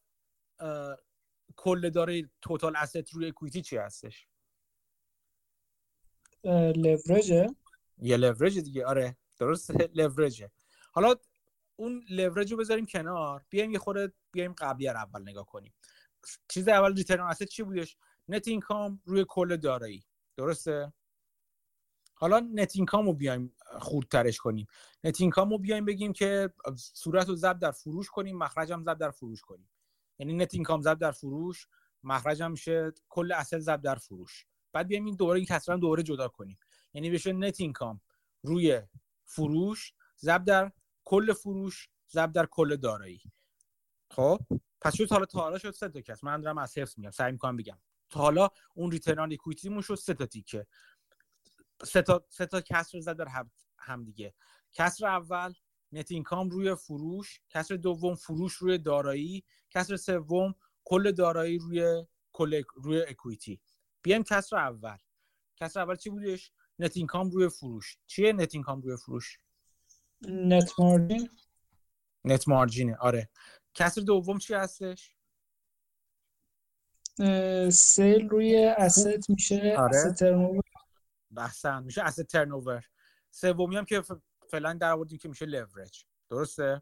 کل 1.56 1.90
دارایی 1.90 2.32
total 2.41 2.76
asset 2.76 3.14
روی 3.14 3.28
equity 3.28 3.62
چی 3.62 3.78
هستش؟ 3.78 4.28
لورجه 6.76 7.56
یه 7.98 8.18
لورج 8.18 8.60
دیگه. 8.60 8.86
آره 8.86 9.18
درست 9.38 9.72
لورجه 9.72 10.52
حالا 10.92 11.16
اون 11.76 12.06
لورج 12.10 12.52
رو 12.52 12.58
بذاریم 12.58 12.86
کنار. 12.86 13.46
بیایم 13.50 13.72
یه 13.72 13.80
خورده 13.80 14.14
بیایم 14.32 14.54
قبلی 14.54 14.88
رو 14.88 14.98
اول 14.98 15.22
نگاه 15.22 15.46
کنیم. 15.46 15.74
چیز 16.48 16.68
اول 16.68 16.96
return 16.95 17.28
asset 17.28 17.48
چی 17.48 17.64
بودش؟ 17.64 17.98
net 18.28 18.48
income 18.48 19.02
روی 19.06 19.26
کل 19.28 19.58
دارایی. 19.58 20.06
درسته؟ 20.38 20.94
حالا 22.14 22.40
net 22.40 22.76
income 22.76 23.06
رو 23.06 23.14
بیایم 23.14 23.56
خردترش 23.80 24.38
کنیم. 24.38 24.68
net 25.04 25.22
income 25.22 25.50
رو 25.50 25.58
بیایم 25.58 25.86
بگیم 25.86 26.14
که 26.14 26.50
صورت 26.78 27.30
رو 27.30 27.36
ضرب 27.36 27.60
در 27.60 27.72
فروش 27.72 28.10
کنیم 28.10 28.38
مخرج 28.38 28.72
هم 28.72 28.84
ضرب 28.84 28.98
در 28.98 29.12
فروش 29.12 29.41
کنیم. 29.41 29.70
یعنی 30.20 30.34
net 30.34 30.54
income 30.54 30.82
ضرب 30.82 31.00
در 31.00 31.12
فروش 31.12 31.68
مخرج 32.04 32.41
هم 32.41 32.52
میشه 32.52 32.91
کل 33.10 33.32
asset 33.32 33.60
ضرب 33.60 33.82
در 33.82 33.95
فروش. 33.95 34.45
بعد 34.74 34.88
بیایم 34.88 35.06
این 35.06 35.16
دو 35.16 35.27
رو 35.27 35.38
این 35.38 35.45
کسر 35.45 35.76
دو 35.76 35.90
رو 35.90 36.04
جدا 36.04 36.28
کنیم. 36.28 36.60
یعنی 36.94 37.10
بشه 37.10 37.34
net 37.34 37.62
income 37.62 38.02
روی 38.44 38.82
فروش 39.26 39.94
ضرب 40.20 40.45
در 40.45 40.72
کل 41.04 41.34
فروش 41.34 41.90
ضرب 42.12 42.32
در 42.32 42.45
کل 42.45 42.76
دارایی. 42.76 43.22
خب؟ 44.12 44.40
پس 44.82 44.95
شد 44.95 45.10
حالا 45.10 45.26
تا 45.26 45.58
شد 45.58 45.72
سه 45.72 45.90
تا 45.90 46.02
کسر 46.02 46.24
من 46.24 46.41
دارم 46.41 46.58
از 46.58 46.78
حفظ 46.78 46.98
میگم 46.98 47.12
سعی 47.12 47.32
می‌کنم 47.32 47.58
بگم. 47.58 47.78
تا 48.10 48.20
حالا 48.20 48.50
اون 48.76 48.91
return 48.91 49.34
equity 49.34 49.70
مون 49.70 49.82
شد 49.82 49.95
سه 49.95 50.14
تا 50.14 50.26
تیکه. 50.26 50.68
سه 51.84 52.02
تا 52.02 52.26
سه 52.30 52.45
تا 52.45 52.62
کسر 52.62 53.00
ضرب 53.00 53.18
در 53.18 53.28
هم 53.84 54.04
دیگه. 54.04 54.34
کسر 54.74 55.06
اول 55.06 55.54
net 55.91 56.12
income 56.12 56.50
روی 56.50 56.76
فروش 56.76 57.42
کسر 57.50 57.76
دوم 57.76 58.16
فروش 58.16 58.54
روی 58.54 58.78
دارایی 58.78 59.44
کسر 59.70 59.96
سوم 59.96 60.56
کل 60.84 61.12
دارایی 61.12 61.58
روی 61.58 62.06
کل 62.32 62.64
روی 62.76 63.02
equity. 63.02 63.62
بیایم 64.02 64.24
کسر 64.24 64.56
اول. 64.56 64.98
کسر 65.58 65.80
اول 65.80 65.96
چی 65.96 66.10
بودش؟ 66.10 66.52
net 66.80 66.98
income 66.98 67.30
روی 67.30 67.50
فروش. 67.50 67.98
چیه 68.08 68.34
net 68.34 68.56
income 68.56 68.82
روی 68.82 68.98
فروش؟ 68.98 69.40
net 70.28 70.80
margin 70.80 71.30
net 72.26 72.48
margin 72.48 72.89
ه 72.89 72.95
آره. 72.96 73.30
کسر 73.74 74.02
دوم 74.02 74.38
چی 74.38 74.54
هستش؟ 74.54 75.16
sale 77.72 78.30
روی 78.30 78.66
asset 78.66 79.30
میشه 79.30 79.76
آره. 79.78 79.98
asset 79.98 80.20
turnover 80.20 80.64
بهش 81.32 81.58
میگن 81.58 81.84
میشه 81.84 82.04
asset 82.04 82.28
turnover 82.28 82.86
سومی 83.34 83.78
هم 83.78 83.86
که 83.86 84.04
فعلا 84.50 84.74
در 84.74 84.92
آوردیم 84.92 85.18
که 85.18 85.30
میشه 85.30 85.46
لورج 85.46 86.06
درسته؟ 86.30 86.82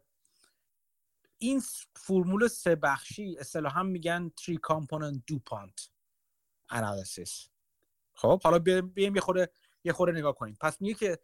این 1.38 1.62
فرمول 1.96 2.48
سه 2.48 2.76
بخشی 2.76 3.36
اصطلاحا 3.38 3.82
میگن 3.82 4.28
three 4.28 4.56
component 4.56 5.22
DuPont 5.26 5.90
analysis 6.70 7.48
خب 8.14 8.42
حالا 8.42 8.58
بیایم 8.58 9.14
یه 9.14 9.20
خورده 9.20 9.50
یه 9.84 9.92
خورده 9.92 10.18
نگاه 10.18 10.34
کنیم. 10.34 10.56
پس 10.60 10.80
میگه 10.80 10.94
که 10.94 11.18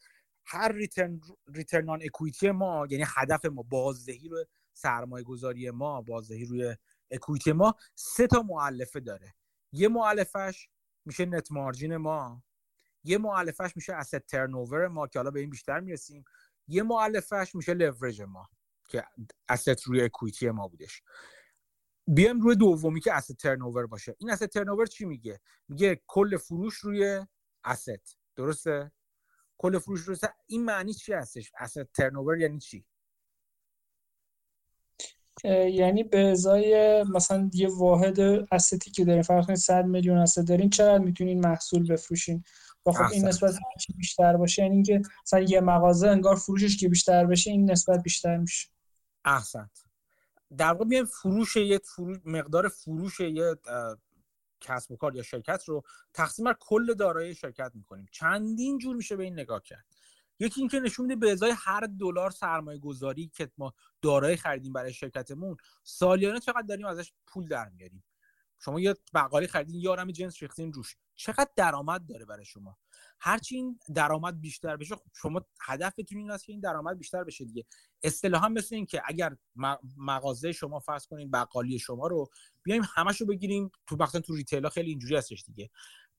هر 0.44 0.72
return 0.72 1.20
return 1.48 1.90
on 1.90 2.02
equity 2.02 2.50
ما 2.50 2.86
یعنی 2.90 3.04
هدف 3.06 3.44
ما 3.44 3.62
بازدهی 3.62 4.28
رو 4.28 4.44
سرمایه 4.72 5.24
گذاری 5.24 5.70
ما 5.70 6.02
بازدهی 6.02 6.44
روی 6.44 6.76
equity 7.10 7.52
ما 7.52 7.74
سه 7.94 8.26
تا 8.26 8.42
مولفه 8.42 9.00
داره. 9.00 9.34
یه 9.72 9.88
مولفش 9.88 10.68
میشه 11.04 11.26
net 11.26 11.52
margin 11.52 11.96
ما. 11.96 12.42
یه 13.08 13.18
مولفش 13.18 13.76
میشه 13.76 13.94
asset 13.94 14.26
turnover 14.26 14.88
ما 14.88 15.06
که 15.06 15.18
حالا 15.18 15.30
به 15.30 15.40
این 15.40 15.50
بیشتر 15.50 15.80
می‌رسیم. 15.80 16.24
یه 16.68 16.82
مولفش 16.82 17.54
میشه 17.54 17.74
لورج 17.74 18.22
ما 18.22 18.48
که 18.88 19.04
asset 19.48 19.82
روی 19.82 20.02
equity 20.02 20.50
ما 20.50 20.68
بودش. 20.68 21.02
بیایم 22.06 22.40
روی 22.40 22.56
دومی 22.56 23.00
که 23.00 23.14
asset 23.14 23.36
turnover 23.36 23.86
باشه. 23.86 24.16
این 24.18 24.30
asset 24.30 24.46
turnover 24.46 24.86
چی 24.86 25.04
میگه؟ 25.04 25.40
میگه 25.68 26.00
کل 26.06 26.36
فروش 26.36 26.74
روی 26.74 27.26
asset 27.64 28.18
درسته؟ 28.36 28.92
کل 29.58 29.78
فروش 29.78 30.00
رو 30.00 30.16
این 30.46 30.64
معنی 30.64 30.94
چی 30.94 31.12
هستش؟ 31.12 31.52
اصلا 31.58 31.84
ترنوور 31.94 32.40
یعنی 32.40 32.58
چی؟ 32.58 32.86
یعنی 35.44 36.02
به 36.02 36.18
ازای 36.18 37.02
مثلا 37.02 37.50
یه 37.54 37.68
واحد 37.68 38.20
استی 38.52 38.90
که 38.90 39.04
دارین 39.04 39.22
فرض 39.22 39.46
کنید 39.46 39.58
100 39.58 39.84
میلیون 39.84 40.18
اسست 40.18 40.48
دارین 40.48 40.70
چقدر 40.70 41.04
می‌تونین 41.04 41.40
محصول 41.40 41.92
بفروشین؟ 41.92 42.44
با 42.88 42.94
خب 42.94 43.12
این 43.12 43.24
نسبت 43.24 43.58
چی 43.80 43.92
بیشتر 43.92 44.36
باشه 44.36 44.62
یعنی 44.62 44.74
اینکه 44.74 45.02
مثلا 45.22 45.40
یه 45.40 45.60
مغازه 45.60 46.08
انگار 46.08 46.36
فروشش 46.36 46.76
که 46.76 46.88
بیشتر 46.88 47.26
بشه 47.26 47.50
این 47.50 47.70
نسبت 47.70 48.02
بیشتر 48.02 48.36
میشه. 48.36 48.68
احسنت 49.24 49.84
در 50.56 50.72
واقع 50.72 51.04
فروش 51.04 51.56
یه 51.56 51.78
فروش 51.78 52.18
مقدار 52.24 52.68
فروش 52.68 53.20
یه 53.20 53.54
کسب 54.60 54.90
و 54.90 54.96
کار 54.96 55.16
یا 55.16 55.22
شرکت 55.22 55.64
رو 55.66 55.82
تقسیم 56.14 56.44
بر 56.44 56.56
کل 56.60 56.94
دارایی 56.94 57.34
شرکت 57.34 57.72
می‌کنیم. 57.74 58.06
چندین 58.12 58.78
جور 58.78 58.96
میشه 58.96 59.16
به 59.16 59.24
این 59.24 59.32
نگاه 59.32 59.62
کرد. 59.62 59.84
یکی 60.40 60.60
اینکه 60.60 60.80
نشون 60.80 61.06
میده 61.06 61.20
به 61.20 61.32
ازای 61.32 61.54
هر 61.56 61.88
دلار 62.00 62.30
سرمایه 62.30 62.78
گذاری 62.78 63.30
که 63.34 63.50
ما 63.58 63.74
دارایی 64.02 64.36
خریدیم 64.36 64.72
برای 64.72 64.92
شرکتمون 64.92 65.56
سالیانه 65.82 66.40
چقدر 66.40 66.66
داریم 66.68 66.86
ازش 66.86 67.12
پول 67.26 67.48
در 67.48 67.68
میاریم. 67.68 68.04
شما 68.58 68.80
یه 68.80 68.94
بقالی 69.14 69.46
خریدین 69.46 69.80
یه 69.80 69.90
آرم 69.90 70.10
جنس 70.10 70.42
ریختین 70.42 70.72
روش. 70.72 70.96
چقدر 71.14 71.50
درآمد 71.56 72.06
داره 72.06 72.24
برای 72.24 72.44
شما؟ 72.44 72.78
هرچی 73.20 73.56
این 73.56 73.80
درآمد 73.94 74.40
بیشتر 74.40 74.76
بشه 74.76 74.96
خب 74.96 75.10
شما 75.14 75.46
هدفتون 75.60 76.18
این 76.18 76.30
است 76.30 76.44
که 76.44 76.52
این 76.52 76.60
درآمد 76.60 76.98
بیشتر 76.98 77.24
بشه 77.24 77.44
دیگه. 77.44 77.64
اصطلاحا 78.02 78.48
مثل 78.48 78.74
این 78.74 78.86
که 78.86 79.02
اگر 79.04 79.36
مغازه 79.96 80.52
شما 80.52 80.78
فرض 80.78 81.06
کنین 81.06 81.30
بقالی 81.30 81.78
شما 81.78 82.06
رو 82.06 82.26
بیایم 82.62 82.82
همش 82.94 83.20
رو 83.20 83.26
بگیریم. 83.26 83.70
تو 83.86 83.96
مثلا 84.00 84.20
تو 84.20 84.34
retail 84.34 84.68
خیلی 84.68 84.90
اینجوری 84.90 85.16
هستش 85.16 85.44
دیگه. 85.44 85.70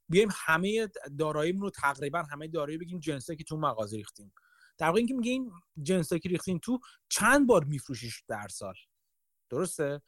بیایم 0.09 0.29
همه 0.31 0.87
داراییمون 1.19 1.61
رو 1.61 1.69
تقریبا 1.69 2.23
همه 2.23 2.47
دارایی 2.47 2.77
بگیم 2.77 2.99
جنسه 2.99 3.35
که 3.35 3.43
تو 3.43 3.57
مغازه 3.57 3.97
ریختیم. 3.97 4.33
در 4.77 4.87
واقع 4.87 4.97
اینکه 4.97 5.13
میگه 5.13 5.31
این 5.31 5.51
جنسه 5.81 6.19
که 6.19 6.29
ریختین 6.29 6.59
تو 6.59 6.79
چند 7.09 7.47
بار 7.47 7.63
میفروشیش 7.63 8.23
در 8.27 8.47
سال؟ 8.47 8.73
درسته؟ 9.49 10.01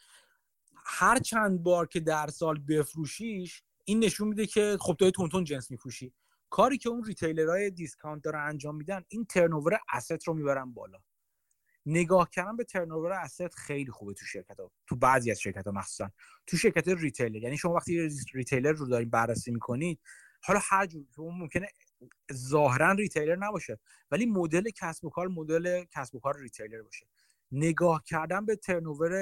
هر 0.85 1.19
چند 1.19 1.63
بار 1.63 1.87
که 1.87 1.99
در 1.99 2.27
سال 2.27 2.59
بفروشیش 2.59 3.63
این 3.85 3.99
نشون 3.99 4.27
میده 4.27 4.45
که 4.45 4.77
خب 4.79 4.93
تندتون 4.93 5.43
جنس 5.43 5.71
میفروشی. 5.71 6.13
کاری 6.49 6.77
که 6.77 6.89
اون 6.89 7.03
retailer 7.03 7.69
های 7.69 7.80
discount 7.80 8.23
دارن 8.23 8.47
انجام 8.49 8.75
میدن 8.75 9.03
این 9.07 9.25
turnover 9.25 9.79
asset 9.93 10.27
رو 10.27 10.33
می‌برن 10.33 10.73
بالا. 10.73 10.99
نگاه 11.85 12.29
کردن 12.29 12.55
به 12.55 12.63
turnover 12.63 13.11
asset 13.11 13.55
خیلی 13.55 13.91
خوبه 13.91 14.13
تو 14.13 14.25
شرکت 14.25 14.59
ها 14.59 14.71
تو 14.87 14.95
بعضی 14.95 15.31
از 15.31 15.39
شرکت 15.39 15.67
ها 15.67 15.71
مخصوصا. 15.71 16.11
تو 16.47 16.57
شرکت 16.57 16.87
retailer 16.87 17.35
یعنی 17.35 17.57
شما 17.57 17.73
وقتی 17.73 18.09
retailer 18.33 18.71
رو 18.71 18.87
دارین 18.87 19.09
بررسی 19.09 19.51
می‌کنید 19.51 19.99
حالا 20.43 20.59
هر 20.63 20.85
جور 20.85 21.05
ممکنه 21.17 21.67
ظاهرا 22.33 22.91
retailer 22.91 23.35
نباشه 23.35 23.79
ولی 24.11 24.25
مدل 24.25 24.69
کسب 24.69 25.05
و 25.05 25.09
کار 25.09 25.27
مدل 25.27 25.83
کسب 25.91 26.15
و 26.15 26.19
کار 26.19 26.39
retailer 26.39 26.81
باشه. 26.81 27.07
نگاه 27.51 28.03
کردن 28.05 28.45
به 28.45 28.55
turnover 28.55 29.13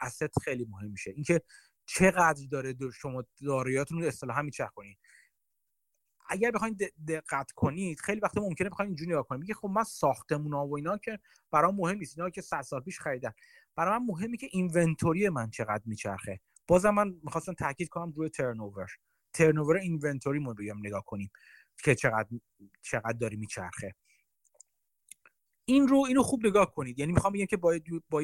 asset 0.00 0.38
خیلی 0.44 0.64
مهم 0.64 0.90
میشه. 0.90 1.10
اینکه 1.10 1.42
چقدر 1.86 2.46
داره 2.50 2.74
شما 2.94 3.24
داراییاتون 3.42 3.98
رو 4.02 4.08
اصطلاحا 4.08 4.42
میچرخونید 4.42 4.98
اگر 6.28 6.50
بخواید 6.50 6.94
دقت 7.08 7.50
کنید 7.52 8.00
خیلی 8.00 8.20
وقت 8.20 8.38
ممکنه 8.38 8.70
بخواید 8.70 8.88
اینجوری 8.88 9.10
نگاه 9.10 9.26
کنید. 9.26 9.40
میگه 9.40 9.54
خب 9.54 9.68
من 9.68 9.84
ساختمون 9.84 10.54
و 10.54 10.74
اینا 10.74 10.98
که 10.98 11.18
برام 11.50 11.76
مهم 11.76 11.98
نیست 11.98 12.18
اینا 12.18 12.30
که 12.30 12.40
100 12.40 12.62
سال 12.62 12.80
پیش 12.80 13.00
خریدن. 13.00 13.32
برای 13.76 13.98
من 13.98 14.06
مهمه 14.06 14.36
که 14.36 14.48
inventory 14.50 15.28
من 15.28 15.50
چقدر 15.50 15.82
میچرخه. 15.86 16.40
بازم 16.66 16.90
من 16.90 17.08
می‌خواستم 17.24 17.52
تاکید 17.52 17.88
کنم 17.88 18.12
روی 18.12 18.28
turnover. 18.28 18.86
turnover 19.32 19.76
inventory 19.76 20.44
رو 20.44 20.54
بگم 20.54 20.78
نگاه 20.78 21.04
کنیم 21.04 21.30
که 21.84 21.94
چقدر 21.94 22.28
چقدر 22.82 23.18
داره 23.20 23.36
میچرخه. 23.36 23.94
این 25.68 25.88
رو 25.88 26.04
اینو 26.08 26.22
خوب 26.22 26.46
نگاه 26.46 26.74
کنید. 26.74 26.98
یعنی 26.98 27.12
می‌خوام 27.12 27.32
بگم 27.32 27.46
که 27.46 27.56
با 27.56 27.78
با 28.10 28.22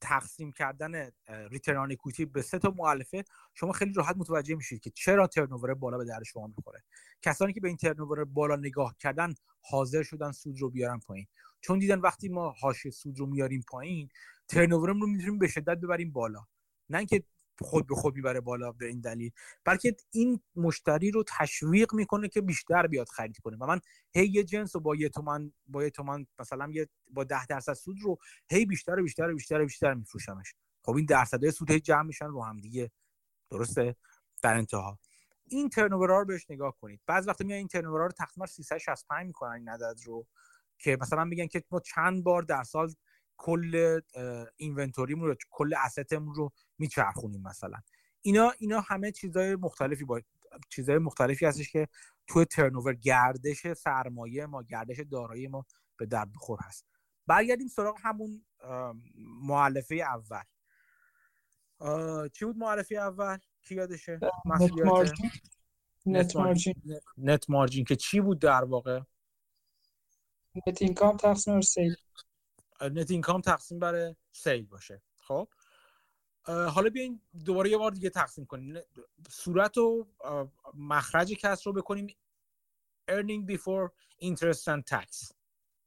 تقسیم 0.00 0.52
کردن 0.52 1.10
return 1.50 1.92
equity 1.92 2.24
به 2.24 2.42
سه 2.42 2.58
تا 2.58 2.74
مؤلفه 2.76 3.24
شما 3.54 3.72
خیلی 3.72 3.92
راحت 3.92 4.16
متوجه 4.16 4.54
میشید 4.54 4.80
که 4.80 4.90
چرا 4.90 5.26
turnover 5.26 5.74
بالا 5.74 5.98
به 5.98 6.04
درد 6.04 6.22
شما 6.22 6.46
می‌خوره. 6.46 6.82
کسانی 7.22 7.52
که 7.52 7.60
به 7.60 7.68
این 7.68 7.76
turnover 7.76 8.24
بالا 8.24 8.56
نگاه 8.56 8.96
کردن 8.98 9.34
حاضر 9.60 10.02
شدن 10.02 10.32
سود 10.32 10.60
رو 10.60 10.70
بیارن 10.70 10.98
پایین. 10.98 11.26
چون 11.60 11.78
دیدن 11.78 11.98
وقتی 11.98 12.28
ما 12.28 12.50
حاشیه 12.50 12.92
سود 12.92 13.18
رو 13.18 13.26
میاریم 13.26 13.64
پایین 13.68 14.08
ترنوورم 14.48 15.00
رو 15.00 15.06
می‌تونیم 15.06 15.38
به 15.38 15.48
شدت 15.48 15.78
ببریم 15.78 16.12
بالا. 16.12 16.46
نه 16.90 16.98
اینکه 16.98 17.22
خود 17.64 17.86
به 17.86 17.94
خود 17.94 18.14
می‌بره 18.14 18.40
بالا 18.40 18.72
به 18.72 18.86
این 18.86 19.00
دلیل. 19.00 19.30
بلکه 19.64 19.96
این 20.10 20.40
مشتری 20.56 21.10
رو 21.10 21.24
تشویق 21.38 21.94
می‌کنه 21.94 22.28
که 22.28 22.40
بیشتر 22.40 22.86
بیاد 22.86 23.08
خرید 23.08 23.38
کنه. 23.38 23.56
و 23.60 23.66
من 23.66 23.80
هی 24.12 24.26
یه 24.26 24.44
جنس 24.44 24.76
و 24.76 24.80
با 24.80 24.96
یه 24.96 25.08
تومن 25.08 25.52
با 25.66 25.82
یه 25.84 25.90
تومن 25.90 26.26
مثلا 26.38 26.68
یه 26.72 26.88
با 27.10 27.24
ده 27.24 27.46
درصد 27.46 27.72
سود 27.72 27.96
رو 28.02 28.18
هی 28.50 28.66
بیشتر 28.66 28.98
و 28.98 29.02
بیشتر 29.02 29.30
و 29.30 29.34
بیشتر 29.34 29.60
و 29.60 29.64
بیشتر 29.64 29.94
میفروشمش. 29.94 30.54
خب 30.82 30.96
این 30.96 31.06
درصدهای 31.06 31.50
سود 31.50 31.70
هی 31.70 31.80
جمع 31.80 32.02
میشن 32.02 32.26
رو 32.26 32.44
هم 32.44 32.56
دیگه. 32.56 32.90
درسته؟ 33.50 33.96
در 34.42 34.54
انتها. 34.54 34.98
این 35.48 35.68
ترنوور 35.68 36.08
رو 36.08 36.24
بهش 36.24 36.50
نگاه 36.50 36.76
کنید. 36.80 37.00
بعض 37.06 37.28
وقت 37.28 37.40
میان 37.40 37.58
این 37.58 37.68
ترنوور 37.68 38.00
رو 38.00 38.08
تقریبا 38.08 38.46
365 38.46 39.26
می‌کنن 39.26 39.52
این 39.52 39.68
عدد 39.68 40.00
رو. 40.04 40.26
که 40.78 40.98
مثلا 41.00 41.24
میگن 41.24 41.46
که 41.46 41.64
ما 41.70 41.80
چند 41.80 42.24
بار 42.24 42.42
در 42.42 42.62
سال 42.62 42.94
کل 43.36 44.00
اینونتوریمون 44.56 45.28
رو 45.28 45.36
کل 45.50 45.74
اسستمون 45.84 46.34
رو 46.34 46.52
میچرخونیم 46.78 47.42
مثلا. 47.42 47.78
اینا 48.22 48.52
اینا 48.58 48.80
همه 48.80 49.12
چیزای 49.12 49.56
مختلفی 49.56 50.04
با 50.04 50.20
چیزای 50.68 50.98
مختلفی 50.98 51.46
هستش 51.46 51.72
که 51.72 51.88
توی 52.26 52.44
ترنوور 52.44 52.94
گردش 52.94 53.72
سرمایه 53.72 54.46
ما 54.46 54.62
گردش 54.62 55.00
دارایی 55.10 55.48
ما 55.48 55.66
به 55.96 56.06
درد 56.06 56.32
بخور 56.32 56.58
هست. 56.62 56.86
برگردیم 57.26 57.68
سراغ 57.68 57.96
همون 58.00 58.44
معلفه 59.42 59.94
اول. 59.94 60.42
چی 62.28 62.44
بود 62.44 62.56
مؤلفه 62.56 62.94
اول؟ 62.94 63.38
کی 63.62 63.74
یادشه؟ 63.74 64.20
net 64.46 64.72
margin 64.84 65.30
net 66.06 66.36
margin 66.36 66.74
net 67.18 67.50
margin 67.50 67.84
که 67.84 67.96
چی 67.96 68.20
بود 68.20 68.38
در 68.38 68.64
واقع؟ 68.64 69.00
net 70.66 70.82
income 70.82 71.16
تقسیم 71.16 71.60
sale 71.60 71.96
net 72.80 73.10
income 73.10 73.40
تقسیم 73.40 73.78
بر 73.78 74.14
sale 74.32 74.66
باشه. 74.66 75.02
خب؟ 75.20 75.48
حالا 76.46 76.90
بیاین 76.90 77.20
دوباره 77.44 77.70
یه 77.70 77.78
بار 77.78 77.90
دیگه 77.90 78.10
تقسیم 78.10 78.46
کنیم. 78.46 78.78
صورت 79.30 79.78
و 79.78 80.06
مخرج 80.74 81.32
کسر 81.32 81.66
رو 81.66 81.72
بکنیم 81.72 82.16
earning 83.10 83.46
before 83.52 83.90
interest 84.22 84.64
and 84.66 84.82
tax. 84.94 85.32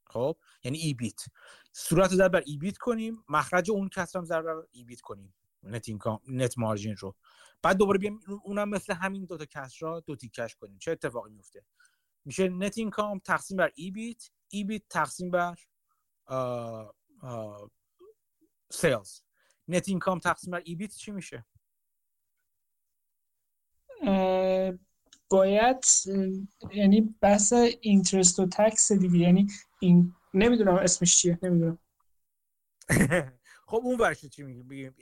خب؟ 0.05 0.37
یعنی 0.63 0.77
EBIT 0.77 1.21
صورت 1.73 2.11
رو 2.11 2.17
ضرب 2.17 2.23
در 2.23 2.27
EBIT 2.27 2.77
کنیم 2.77 3.23
مخرج 3.29 3.71
اون 3.71 3.89
کسر 3.89 4.15
رو 4.15 4.19
ضرب 4.19 4.25
در 4.25 4.41
EBIT 4.41 5.01
کنیم. 5.01 5.33
net 5.63 5.89
income 5.89 6.19
net 6.27 6.57
margin 6.57 6.95
رو. 6.95 7.15
بعد 7.61 7.77
دوباره 7.77 7.99
بیایم 7.99 8.19
اونم 8.43 8.69
مثل 8.69 8.93
همین 8.93 9.25
دو 9.25 9.37
تا 9.37 9.45
کسر 9.45 9.75
را 9.79 9.99
دو 9.99 10.15
تیکش 10.15 10.55
کنیم. 10.55 10.77
چه 10.77 10.91
اتفاقی 10.91 11.31
میفته 11.31 11.65
میشه 12.25 12.49
net 12.49 12.77
income 12.77 13.19
تقسیم 13.19 13.57
بر 13.57 13.71
EBIT 13.75 14.29
EBIT 14.49 14.83
تقسیم 14.89 15.31
بر 15.31 15.55
sales. 18.71 19.21
net 19.67 19.89
income 19.89 20.19
تقسیم 20.19 20.51
بر 20.51 20.61
EBIT 20.65 20.95
چی 20.95 21.11
میشه؟ 21.11 21.45
باید 25.29 25.85
یعنی 26.73 27.15
بحث 27.21 27.53
اینترست 27.81 28.39
و 28.39 28.47
تکس 28.47 28.91
دیگه 28.91 29.17
یعنی 29.17 29.47
این 29.79 30.15
نمی‌دونم 30.33 30.75
اسمش 30.75 31.17
چیه 31.17 31.39
نمی‌دونم. 31.43 31.79
خب 33.67 33.81
اون 33.83 33.99
ورشه 33.99 34.29
چی 34.29 34.43
میگیم؟ 34.43 34.95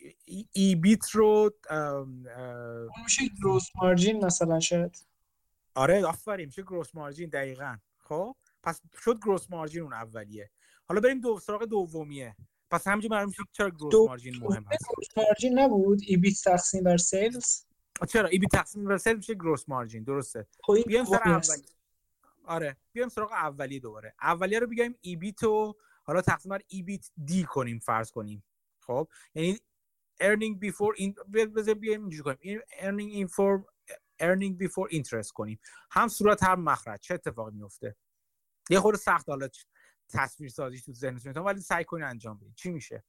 ای 0.54 0.76
بیت 0.76 1.10
رو 1.10 1.52
اون 1.72 3.04
میشه 3.04 3.22
گروس 3.42 3.70
مارجین 3.76 4.26
مثلا 4.26 4.60
شاید. 4.60 5.06
آره 5.76 6.06
آفرین 6.06 6.46
میشه 6.46 6.62
گروس 6.62 6.96
مارجین 6.96 7.30
دقیقا. 7.30 7.78
خب 7.98 8.36
پس 8.64 8.82
شد 9.04 9.20
گروس 9.20 9.50
مارجین 9.50 9.82
اون 9.82 9.94
اولیه. 9.94 10.52
حالا 10.90 11.02
بریم 11.02 11.20
دو 11.20 11.40
سراغ 11.40 11.66
دومیه. 11.66 12.36
پس 12.72 12.88
همینجا 12.88 13.10
معلوم 13.12 13.32
شد 13.32 13.44
چرا 13.52 13.70
گروس 13.70 13.94
مارجین 14.08 14.38
مهم 14.38 14.64
هست. 14.64 14.86
گروس 14.90 15.08
مارجین 15.18 15.60
نبود. 15.60 16.02
ایبیت 16.08 16.44
تقسیم 16.44 16.84
بر 16.84 16.98
سیلز 16.98 17.66
چرا؟ 18.10 18.28
ایبیت 18.28 18.52
تقسیم 18.52 18.86
بر 18.86 18.98
سیلز 18.98 19.18
میشه 19.18 19.34
گروس 19.34 19.70
مارجین 19.70 20.04
درسته. 20.04 20.48
خب، 20.64 20.74
بیایم 20.88 21.06
سراغ 21.06 21.28
اولی. 21.28 21.66
آره 22.46 22.78
بیایم 22.94 23.10
سراغ 23.10 23.32
اولی 23.32 23.80
دوباره. 23.80 24.14
اولیه 24.22 24.60
رو 24.60 24.68
بگیم 24.68 24.96
ایبیت 25.02 25.44
رو 25.44 25.78
حالا 26.04 26.22
تقسیم 26.22 26.50
بر 26.50 26.62
ایبیت 26.68 27.10
دی 27.26 27.44
کنیم 27.44 27.80
فرض 27.80 28.12
کنیم. 28.12 28.44
خب 28.80 29.08
یعنی 29.36 29.58
earning 30.22 30.68
before 30.68 31.00
in 31.00 31.30
بذار 31.34 31.74
بیایم 31.74 32.02
اینجوری 32.02 32.24
کنیم. 32.24 32.60
earning 32.60 33.28
in 33.28 33.32
for 33.34 33.64
earning 34.22 34.66
before 34.66 34.96
interest 34.98 35.32
کنیم. 35.32 35.60
هم 35.92 36.08
صورت 36.08 36.44
هم 36.44 36.62
مخرج. 36.62 37.00
چه 37.00 37.14
اتفاقی 37.14 37.52
میفته 37.52 37.96
یه 38.70 38.80
خورده 38.80 39.00
سخت. 39.00 39.30
حالا 39.30 39.48
تصویر 40.10 40.50
سازی 40.50 40.82
تو 40.82 40.94
ذهنتون 40.94 41.38
ولی 41.38 41.62
سعی 41.62 41.84
کنید 41.84 42.06
انجام 42.06 42.38
بدید 42.38 42.56
چی 42.56 42.70
میشه؟ 42.70 43.04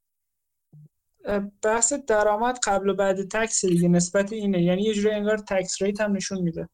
بحث 1.62 1.92
درآمد 1.92 2.58
قبل 2.62 2.88
و 2.88 2.94
بعد 2.94 3.28
tax 3.28 3.64
دیگه 3.64 3.88
نسبت 3.88 4.32
اینه. 4.32 4.62
یعنی 4.62 4.82
یه 4.82 4.94
جوری 4.94 5.10
انگار 5.10 5.38
tax 5.38 5.82
rate 5.82 6.00
هم 6.00 6.16
نشون 6.16 6.40
میده. 6.40 6.68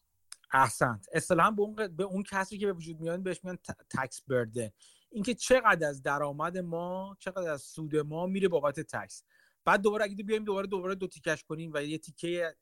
احسنت. 0.52 1.06
اصطلاحا 1.12 1.50
به 1.50 1.62
اون 1.62 1.74
به 1.96 2.04
اون 2.04 2.22
کسری 2.22 2.58
که 2.58 2.66
به 2.66 2.72
وجود 2.72 3.00
میاد 3.00 3.22
بهش 3.22 3.40
میگن 3.44 3.58
tax 3.90 4.22
burden. 4.28 4.72
اینکه 5.10 5.34
چقدر 5.34 5.88
از 5.88 6.02
درآمد 6.02 6.58
ما 6.58 7.16
چقدر 7.20 7.50
از 7.50 7.62
سود 7.62 7.96
ما 7.96 8.26
میره 8.26 8.48
بابت 8.48 8.80
tax. 8.80 9.24
بعد 9.64 9.80
دوباره 9.80 10.04
اگه 10.04 10.24
بیایم 10.24 10.44
دوباره 10.44 10.66
دوباره 10.66 10.94
دو 10.94 11.06
تیکش 11.06 11.44
کنیم 11.44 11.70
و 11.74 11.82
یه 11.82 11.98
تیکه 11.98 12.54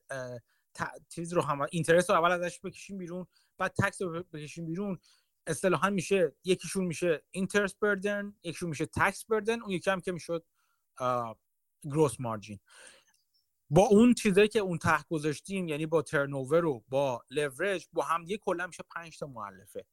چیز 1.09 1.33
رو 1.33 1.43
هم 1.43 1.67
interest 1.71 2.11
رو 2.11 2.17
اول 2.17 2.31
ازش 2.33 2.61
بکشیم 2.61 2.99
بیرون 2.99 3.27
بعد 3.59 3.75
tax 3.83 4.03
رو 4.03 4.23
بکشیم 4.33 4.67
بیرون. 4.67 4.99
اصطلاحا 5.47 5.91
میشه 5.91 6.37
یکیشون 6.45 6.85
میشه 6.85 7.23
interest 7.31 7.81
burden 7.81 8.35
یکیشون 8.43 8.69
میشه 8.69 8.87
tax 8.87 9.25
burden 9.25 9.63
اون 9.63 9.71
یکی 9.71 9.91
هم 9.91 10.01
که 10.01 10.13
می‌شد 10.13 10.47
gross 11.85 12.21
margin 12.21 12.61
با 13.71 13.83
اون 13.83 14.15
چیزایی 14.15 14.49
که 14.49 14.59
اون 14.59 14.79
ته 14.79 15.03
گذاشتیم 15.09 15.69
یعنی 15.69 15.87
با 15.87 16.03
turnover 16.03 16.65
و 16.65 16.85
با 16.89 17.25
لورج 17.31 17.89
با 17.93 18.03
هم 18.03 18.25
دیگه 18.25 18.39
کلا 18.39 18.67
میشه 18.67 18.83
5 18.95 19.19
تا 19.19 19.27
مؤلفه. 19.27 19.87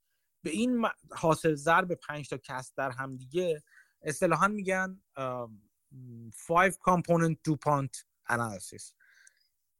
به 0.44 0.50
این 0.50 0.86
حاصل 1.12 1.54
ضرب 1.54 1.94
5 1.94 2.30
تا 2.30 2.38
کسر 2.38 2.74
در 2.76 2.92
هم 2.92 3.18
دیگه 3.18 3.64
اصطلاحا 4.02 4.48
میگن 4.48 5.02
5 5.16 6.74
component 6.74 7.36
DuPont 7.50 8.04
analysis. 8.30 8.94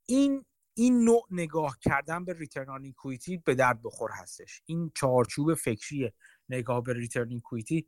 این 0.06 0.46
این 0.80 1.04
نوع 1.04 1.28
نگاه 1.32 1.78
کردن 1.82 2.26
به 2.26 2.34
return 2.34 2.70
on 2.70 2.92
equity 2.92 3.38
به 3.38 3.56
درد 3.56 3.82
بخور 3.82 4.12
هستش. 4.12 4.62
این 4.66 4.92
چارچوب 4.96 5.54
فکری 5.54 6.12
نگاه 6.50 6.84
به 6.84 6.94
return 6.94 7.40
equity 7.40 7.88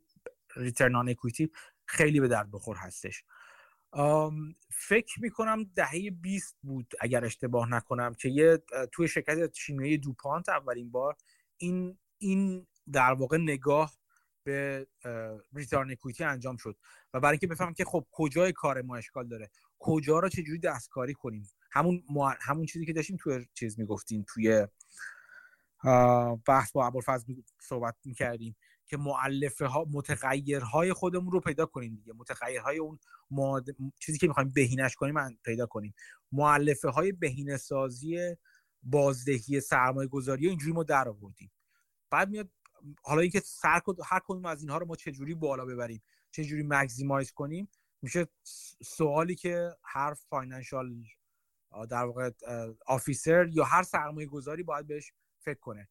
ریترن 0.56 0.94
آن 0.94 1.14
کویتی 1.14 1.50
خیلی 1.86 2.20
به 2.20 2.28
درد 2.28 2.50
بخور 2.50 2.76
هستش. 2.76 3.24
فکر 4.70 5.20
می‌کنم 5.20 5.64
دهه 5.64 6.10
20 6.10 6.56
بود 6.62 6.94
اگر 7.00 7.24
اشتباه 7.24 7.70
نکنم 7.70 8.14
که 8.14 8.28
یه 8.28 8.62
توی 8.92 9.08
شرکت 9.08 9.54
شیمیایی 9.54 9.98
دوپانت 9.98 10.48
اولین 10.48 10.90
بار 10.90 11.16
این 11.56 11.98
این 12.18 12.66
در 12.92 13.12
واقع 13.12 13.36
نگاه 13.36 13.96
به 14.44 14.86
ریترن 15.52 15.90
اکویتی 15.90 16.24
انجام 16.24 16.56
شد. 16.56 16.76
و 17.14 17.20
برای 17.20 17.32
اینکه 17.32 17.46
بفهمم 17.46 17.74
که 17.74 17.84
خب 17.84 18.06
کجای 18.10 18.52
کار 18.52 18.82
ما 18.82 18.96
اشکال 18.96 19.28
داره 19.28 19.50
کجا 19.78 20.18
را 20.18 20.28
چجوری 20.28 20.58
دستکاری 20.58 21.14
کنیم. 21.14 21.48
همون 21.72 22.02
همون 22.40 22.66
چیزی 22.66 22.86
که 22.86 22.92
داشتیم 22.92 23.16
توی 23.16 23.46
چیز 23.54 23.78
می‌گفتیم 23.78 24.24
توی 24.28 24.66
بحث 26.46 26.72
با 26.72 26.86
ابوالفضل 26.86 27.34
صحبت 27.60 27.96
می‌کردیم 28.04 28.56
که 28.86 28.96
معلفه 28.96 29.66
ها 29.66 29.86
متغیرهای 29.90 30.92
خودمون 30.92 31.32
رو 31.32 31.40
پیدا 31.40 31.66
کنیم 31.66 31.94
دیگه. 31.94 32.12
متغیرهای 32.12 32.78
اون 32.78 32.98
ماد... 33.30 33.66
چیزی 33.98 34.18
که 34.18 34.28
می‌خوایم 34.28 34.50
بهینش 34.50 34.94
کنیم 34.94 35.14
من 35.14 35.36
پیدا 35.44 35.66
کنیم. 35.66 35.94
معلفه 36.32 36.88
های 36.88 37.12
بهینه 37.12 37.56
سازی 37.56 38.36
بازدهی 38.82 39.60
سرمایه 39.60 40.08
گذاری 40.08 40.48
اینجوری 40.48 40.72
ما 40.72 40.82
در 40.82 41.08
آوردیم. 41.08 41.52
بعد 42.10 42.30
میاد 42.30 42.50
حالا 43.02 43.20
اینکه 43.20 43.40
سر 43.40 43.80
هر 44.04 44.20
کدوم 44.24 44.46
از 44.46 44.62
اینها 44.62 44.78
رو 44.78 44.86
ما 44.86 44.96
چجوری 44.96 45.34
بالا 45.34 45.64
ببریم 45.64 46.02
چجوری 46.30 46.62
مکزیمایز 46.62 47.32
کنیم 47.32 47.68
میشه 48.02 48.26
سوالی 48.82 49.34
که 49.34 49.70
هر 49.82 50.14
فاینانشال 50.14 50.88
در 51.90 52.04
واقع 52.04 52.30
officer 52.86 53.48
یا 53.52 53.64
هر 53.64 53.82
سرمایه 53.82 54.26
گذاری 54.26 54.62
باید 54.62 54.86
بهش 54.86 55.12
فکر 55.44 55.60
کنه. 55.60 55.88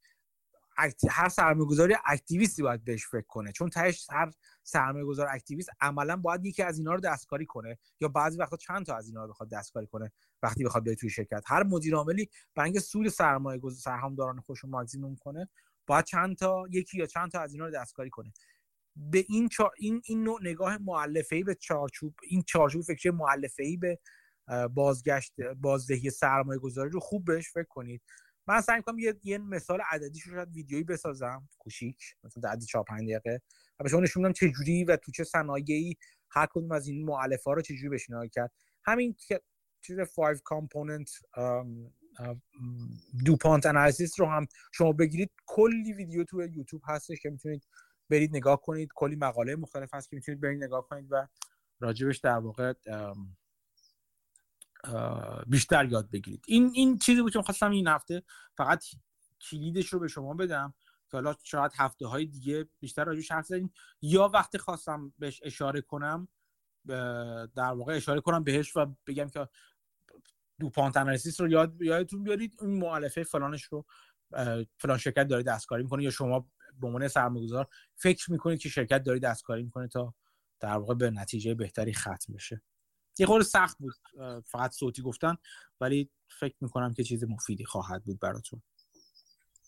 هر 1.10 1.30
سرمایه 1.30 1.70
گذاری 1.70 1.96
activist 2.06 2.57
ی 2.57 2.64
باید 2.64 2.84
بهش 2.84 3.08
فکر 3.08 3.28
کنه. 3.28 3.52
چون 3.52 3.70
تهش 3.70 4.08
هر 4.10 4.32
سرمایه 4.64 5.06
گذار 5.06 5.28
activist 5.30 5.70
عملا 5.82 6.18
باید 6.18 6.46
یکی 6.46 6.64
از 6.64 6.78
اینا 6.78 6.94
رو 6.94 7.00
دستکاری 7.00 7.46
کنه 7.46 7.78
یا 8.02 8.08
بعضی 8.08 8.38
وقتا 8.38 8.58
چند 8.58 8.86
تا 8.86 8.96
از 8.96 9.08
اینا 9.08 9.26
رو 9.26 9.30
بخواد 9.30 9.50
دستکاری 9.50 9.88
کنه 9.88 10.12
وقتی 10.44 10.64
بخواد 10.64 10.84
بیاد 10.84 10.98
توی 10.98 11.10
شرکت. 11.10 11.44
هر 11.46 11.64
مدیر 11.64 11.96
عاملی 11.96 12.30
اینکه 12.58 12.80
سود 12.80 13.08
سرمایه 13.08 13.60
گذار 13.60 13.80
سهامداران 13.80 14.40
خوش 14.40 14.66
ماکسیموم 14.66 15.16
کنه 15.16 15.50
باید 15.88 16.06
چند 16.06 16.36
تا 16.36 16.66
یکی 16.72 16.98
یا 16.98 17.06
چند 17.06 17.32
تا 17.32 17.40
از 17.40 17.54
اینا 17.54 17.66
رو 17.66 17.72
دستکاری 17.72 18.10
کنه. 18.10 18.34
به 18.96 19.26
این 19.30 19.50
این 19.78 20.02
این 20.06 20.24
نوع 20.24 20.40
نگاه 20.42 20.78
مؤلفه‌ای 20.78 21.44
به 21.44 21.56
چارچوب 21.56 22.16
این 22.24 22.44
چارچوب 22.48 22.82
فکری 22.82 23.12
مؤلفه‌ای 23.12 23.78
به 23.78 24.00
بازگشت 24.74 25.34
بازدهی 25.42 26.10
سرمایه 26.10 26.60
گذاری 26.60 26.90
رو 26.90 27.00
خوب 27.00 27.26
بهش 27.26 27.52
فکر 27.54 27.68
کنید. 27.70 28.02
من 28.48 28.62
سعی 28.62 28.78
می‌کنم 28.78 29.00
یه, 29.00 29.16
یه 29.24 29.38
مثال 29.38 29.82
عددی 29.92 30.20
رو 30.26 30.36
شاید 30.36 30.52
ویدیویی 30.56 30.84
بسازم. 30.84 31.50
کوچیک 31.60 31.98
مثلا 32.24 32.50
عدد 32.50 32.64
4 32.64 32.84
5 32.84 33.10
دقیقه. 33.12 33.42
و 33.80 33.84
به 33.84 33.90
شما 33.90 34.00
نشون 34.00 34.24
بدم 34.24 34.34
چه 34.34 34.50
جوری 34.50 34.84
و 34.84 34.98
تو 34.98 35.12
چه 35.12 35.24
صنایعی 35.24 35.98
هر 36.30 36.48
کدوم 36.52 36.72
از 36.72 36.88
این 36.88 37.06
مؤلفه 37.06 37.44
ها 37.46 37.54
رو 37.54 37.62
چه 37.62 37.76
جوری 37.76 37.90
بهش 37.90 38.08
کرد. 38.32 38.52
همین 38.86 39.16
چیز 39.82 40.00
5 40.00 40.38
کامپوننت 40.44 41.10
دوپانت 43.26 43.66
انالیسیس 43.66 44.20
رو 44.20 44.26
هم 44.26 44.48
شما 44.74 44.92
بگیرید. 44.92 45.32
کلی 45.46 45.94
ویدیو 45.94 46.24
تو 46.24 46.42
یوتیوب 46.42 46.82
هستش 46.86 47.20
که 47.20 47.30
می‌تونید 47.30 47.68
برید 48.10 48.36
نگاه 48.36 48.62
کنید. 48.62 48.90
کلی 48.96 49.16
مقاله 49.16 49.56
مختلف 49.56 49.94
هست 49.94 50.10
که 50.10 50.16
می‌تونید 50.16 50.42
برید 50.42 50.64
نگاه 50.64 50.88
کنید 50.88 51.08
و 51.12 51.28
راجبش 51.80 52.18
در 52.18 52.38
واقع 52.38 52.74
بیشتر 55.48 55.86
یاد 55.86 56.10
بگیرید. 56.12 56.46
این 56.48 56.72
این 56.74 57.00
چیزی 57.00 57.22
بود 57.22 57.34
که 57.34 57.42
خواستم 57.42 57.72
این 57.72 57.88
هفته 57.88 58.24
فقط 58.58 58.86
کلیدش 59.50 59.88
رو 59.88 60.00
به 60.00 60.08
شما 60.08 60.34
بدم 60.34 60.74
که 61.10 61.18
حالا 61.18 61.36
شاید 61.44 61.72
هفته 61.76 62.08
های 62.08 62.26
دیگه 62.26 62.70
بیشتر 62.80 63.04
راجعش 63.04 63.32
حرف 63.32 63.46
زدیم 63.46 63.74
یا 64.02 64.28
وقتی 64.34 64.58
خواستم 64.58 65.14
بهش 65.20 65.42
اشاره 65.44 65.82
کنم 65.82 66.28
در 67.56 67.72
واقع 67.74 67.96
اشاره 67.96 68.22
کنم 68.22 68.44
بهش 68.44 68.78
و 68.78 68.96
بگم 69.08 69.30
که 69.30 69.48
دوپانت 70.60 70.98
انالیسیس 70.98 71.42
رو 71.42 71.50
یاد 71.50 71.82
یادتون 71.82 72.24
بیارید 72.24 72.58
این 72.62 72.80
مؤلفه 72.80 73.24
فلانش 73.24 73.64
رو 73.64 73.86
فلان 74.78 74.98
شرکت 74.98 75.28
داره 75.28 75.44
دستکاری 75.44 75.84
می‌کنه 75.84 76.04
یا 76.04 76.10
شما 76.10 76.50
به 76.80 76.88
عنوان 76.88 77.08
سرمایه‌گذار 77.08 77.68
فکر 77.96 78.32
می‌کنید 78.32 78.60
که 78.60 78.70
شرکت 78.70 79.04
داره 79.04 79.20
دستکاری 79.20 79.64
می‌کنه 79.64 79.88
تا 79.88 80.14
در 80.60 80.78
واقع 80.78 80.94
به 80.94 81.12
نتیجه 81.12 81.54
بهتری 81.54 81.94
ختم 81.94 82.34
بشه. 82.34 82.62
یه 83.20 83.26
خورده 83.26 83.46
سخت 83.46 83.78
بود 83.78 83.94
فقط 84.46 84.72
صوتی 84.72 85.02
گفتن 85.02 85.36
ولی 85.82 86.10
فکر 86.40 86.56
می‌کنم 86.62 86.94
که 86.94 87.04
چیز 87.04 87.24
مفیدی 87.24 87.66
خواهد 87.66 88.04
بود 88.04 88.20
براتون. 88.20 88.62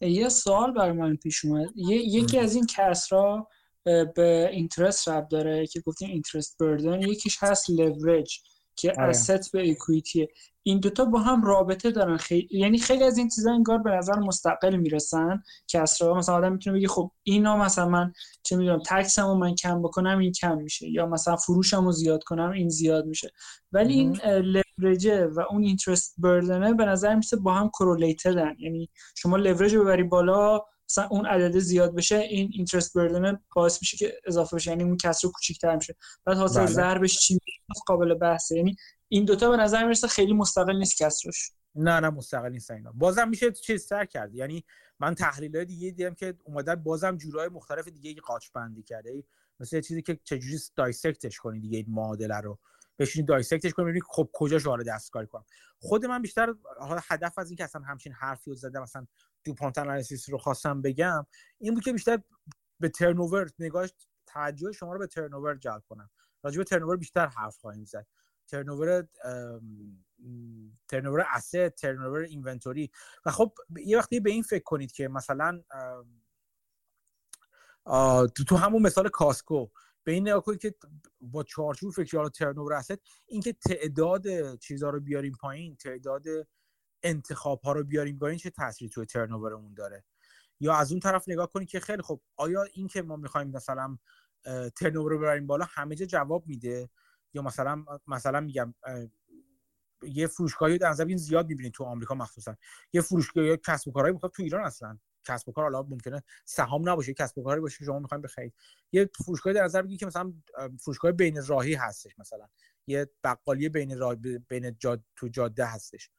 یه 0.02 0.30
سوال 0.30 0.72
برای 0.72 0.92
من 0.92 1.16
پیش 1.16 1.46
اومد. 1.46 1.70
یکی 1.76 2.40
از 2.40 2.56
این 2.56 2.66
کسرا 2.66 3.48
به 4.16 4.50
اینترست 4.52 5.08
رب 5.08 5.28
داره 5.28 5.68
که 5.68 5.82
گفتیم 5.82 6.10
اینترست 6.10 6.58
بردن 6.60 7.02
یکیش 7.02 7.38
هست 7.40 7.70
لورج 7.70 8.40
که 8.76 9.02
اسست 9.02 9.56
آره. 9.56 9.64
به 9.66 9.72
اکویتیه 9.72 10.28
این 10.66 10.80
دوتا 10.80 11.06
با 11.06 11.20
هم 11.20 11.44
رابطه 11.44 11.92
دارن. 11.92 12.18
خیلی 12.18 12.48
یعنی 12.52 12.78
خیلی 12.78 13.04
از 13.04 13.18
این 13.18 13.30
چیزا 13.30 13.52
انگار 13.52 13.78
به 13.78 13.92
نظر 13.92 14.20
مستقل 14.20 14.76
می‌رسن 14.76 15.44
که 15.68 15.82
اصلا 15.82 16.14
مثلا 16.14 16.36
آدم 16.36 16.52
می‌تونه 16.52 16.78
بگه 16.78 16.88
خب 16.88 17.12
اینا 17.24 17.58
مثلا 17.58 17.90
من 17.90 18.14
چه 18.44 18.56
می‌دونم 18.56 18.80
تکسمو 18.86 19.36
من 19.36 19.56
کم 19.56 19.82
بکنم 19.82 20.20
این 20.20 20.32
کم 20.32 20.58
میشه. 20.58 20.90
یا 20.90 21.06
مثلا 21.06 21.36
فروشمو 21.36 21.92
زیاد 21.92 22.24
کنم 22.24 22.52
این 22.52 22.70
زیاد 22.70 23.06
میشه. 23.06 23.32
ولی 23.72 23.94
این 23.94 24.20
لورجه 24.78 25.26
و 25.26 25.40
اون 25.50 25.64
اینترست 25.64 26.16
بردنه 26.18 26.74
به 26.74 26.86
نظر 26.86 27.16
میسه 27.16 27.38
با 27.38 27.54
هم 27.54 27.70
کرولیتدن 27.70 28.56
یعنی 28.60 28.90
شما 29.16 29.38
لورج 29.38 29.76
ببری 29.76 30.04
بالا 30.04 30.62
مثلا 30.94 31.08
اون 31.08 31.26
عدد 31.26 31.60
زیاد 31.60 31.96
بشه 31.96 32.16
این 32.16 32.50
اینترست 32.54 32.98
بردن 32.98 33.40
باعث 33.56 33.82
میشه 33.82 33.98
که 33.98 34.22
اضافه 34.26 34.56
بشه. 34.56 34.72
یعنی 34.72 34.84
اون 34.84 34.98
کسر 34.98 35.28
کوچیک‌تر 35.28 35.76
میشه. 35.76 35.96
بعد 36.26 36.38
حاصل 36.38 36.60
بله. 36.60 36.72
ضربش 36.72 37.20
چی 37.20 37.40
قابل 37.86 38.14
بحثه. 38.14 38.56
یعنی 38.56 38.76
این 39.08 39.26
دوتا 39.26 39.50
به 39.50 39.58
نظر 39.58 39.84
می‌رسه 39.84 40.08
خیلی 40.08 40.34
مستقل 40.34 40.78
نیست 40.78 40.98
کسرش 40.98 41.52
نه 41.76 42.00
نه 42.00 42.10
مستقل 42.10 42.52
نیست 42.52 42.72
اینا. 42.72 42.92
بازم 42.92 43.30
میشه 43.30 43.52
چیز 43.52 43.86
سر 43.86 44.06
کرد. 44.06 44.36
یعنی 44.36 44.64
من 45.00 45.16
تحلیل 45.16 45.56
های 45.56 45.66
دیگه 45.66 45.92
دیدم 45.92 46.14
که 46.14 46.34
اومدن 46.44 46.76
بازم 46.76 47.18
جورای 47.18 47.50
مختلف 47.50 47.88
دیگه 47.88 48.22
قاچ 48.22 48.48
بندی 48.54 48.84
کرده. 48.84 49.24
مثل 49.60 49.82
چیزی 49.82 50.02
که 50.02 50.20
چجوری 50.24 50.60
دایسکتش 50.76 51.40
کنی 51.40 51.60
دیگه 51.60 51.78
این 51.78 51.86
معادله 51.90 52.40
رو؟ 52.40 52.60
بشینید 53.00 53.28
دایسکتش 53.28 53.74
کنید 53.74 53.88
ببینید 53.88 54.04
خب 54.08 54.30
کجاش 54.34 54.66
وارد 54.66 54.88
دستکاری 54.88 55.28
کنم. 55.28 55.46
خود 55.80 56.06
من 56.06 56.22
بیشتر 56.22 56.54
هدف 57.10 57.40
از 57.40 57.50
این 57.50 57.58
که 57.58 57.64
اصلا 57.64 57.82
همچین 57.82 58.14
حرفی 58.14 58.50
رو 58.50 58.56
زدم 58.56 58.82
مثلا 58.82 59.08
دوپانت 59.46 59.78
انالیسیس 59.78 60.30
رو 60.30 60.38
خواستم 60.38 60.82
بگم 60.82 61.26
این 61.58 61.74
بود 61.74 61.84
که 61.84 61.94
بیشتر 61.94 62.20
به 62.80 62.90
ترنوور 62.90 63.50
نگاهش 63.60 63.94
توجه 64.26 64.72
شما 64.72 64.94
رو 64.94 65.00
به 65.00 65.08
ترنوور 65.08 65.56
جلب 65.56 65.84
کنم. 65.90 66.10
راجع 66.44 66.58
به 66.58 66.64
ترنوور 66.64 66.98
بیشتر 66.98 67.28
حرف 67.28 67.58
خواهیم 67.58 67.86
زد. 67.86 68.08
ترنوور 68.48 69.08
ترنوور 70.88 71.26
اسید 71.34 71.74
ترنوور 71.74 72.20
اینونتوری 72.20 72.92
و 73.26 73.32
خب 73.32 73.54
یه 73.86 73.98
وقتی 73.98 74.20
به 74.20 74.30
این 74.32 74.44
فکر 74.44 74.64
کنید 74.64 74.92
که 74.92 75.08
مثلا 75.08 75.64
تو 78.48 78.56
همون 78.56 78.82
مثال 78.82 79.10
کاسکو 79.10 79.68
به 80.04 80.12
این 80.12 80.28
نگاه 80.28 80.44
کنید 80.44 80.62
که 80.62 80.76
با 81.22 81.44
چارچوب 81.44 81.92
فکری 81.92 82.18
حالا 82.18 82.30
ترنوور 82.30 82.74
اسید 82.74 83.02
اینکه 83.28 83.54
تعداد 83.54 84.56
چیزها 84.56 84.90
رو 84.90 85.00
بیاریم 85.00 85.34
پایین 85.42 85.76
تعداد 85.76 86.24
انتخاب 87.04 87.62
ها 87.62 87.72
رو 87.72 87.84
بیاریم 87.84 88.20
پایین 88.20 88.40
چه 88.40 88.50
تاثیری 88.50 88.90
توی 88.90 89.06
ترنوورمون 89.06 89.74
داره؟ 89.74 90.04
یا 90.60 90.76
از 90.76 90.92
اون 90.92 91.00
طرف 91.00 91.30
نگاه 91.30 91.50
کنید 91.50 91.70
که 91.70 91.80
خیلی 91.80 92.02
خب 92.02 92.22
آیا 92.36 92.64
این 92.64 92.88
که 92.88 93.02
ما 93.02 93.16
می‌خوایم 93.16 93.48
مثلا 93.48 93.98
ترنوور 94.76 95.12
رو 95.12 95.20
ببریم 95.20 95.48
بالا 95.48 95.66
همه 95.70 95.96
جا 95.96 96.06
جواب 96.06 96.48
میده؟ 96.48 96.90
یا 97.34 97.42
مثلا 97.42 97.86
مثلا 98.08 98.40
میگم 98.42 98.74
یه 100.04 100.28
فروشگاهی 100.28 100.78
در 100.78 100.90
نظر 100.90 101.16
زیاد 101.16 101.48
می‌بینید 101.50 101.74
تو 101.74 101.84
آمریکا 101.84 102.16
مخصوصا. 102.16 102.56
یه 102.94 103.02
فروشگاه 103.02 103.58
کسب 103.58 103.88
و 103.88 103.92
کارهایی 103.92 104.14
می‌خواد 104.14 104.32
تو 104.32 104.44
ایران 104.44 104.66
اصلا. 104.66 105.00
کسب 105.26 105.50
و 105.50 105.52
کار 105.52 105.64
حالا 105.64 105.84
ممکنه 105.84 106.24
سهام 106.46 106.90
نباشه 106.90 107.14
کسب 107.14 107.38
و 107.38 107.44
کاری 107.44 107.62
باشه 107.62 107.78
که 107.78 107.86
شما 107.86 108.00
می‌خواین 108.00 108.22
بخرید. 108.22 108.54
یه 108.92 109.10
فروشگاهی 109.26 109.56
در 109.56 109.64
نظر 109.64 109.82
بگیرید 109.82 110.00
که 110.00 110.06
مثلا 110.06 110.34
فروشگاه 110.80 111.12
بین 111.12 111.46
راهی 111.46 111.74
هستش 111.74 112.20
مثلا. 112.20 112.48
یه 112.88 113.10
بقالی 113.24 113.70
بین 113.70 113.98
راه 113.98 114.16
بین 114.50 114.76
جاد 114.80 115.04
تو 115.16 115.28
جاده 115.28 115.66
هستش. 115.66 116.12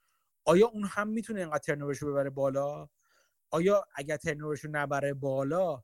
آیا 0.45 0.67
اون 0.67 0.85
هم 0.85 1.09
می‌تونه 1.09 1.41
اینقدر 1.41 1.59
ترنوورش 1.59 1.99
رو 1.99 2.11
ببره 2.13 2.31
بالا؟ 2.31 2.89
آیا 3.51 3.85
اگر 3.95 4.17
ترنوورش 4.17 4.61
رو 4.61 4.71
نبره 4.73 5.15
بالا 5.15 5.83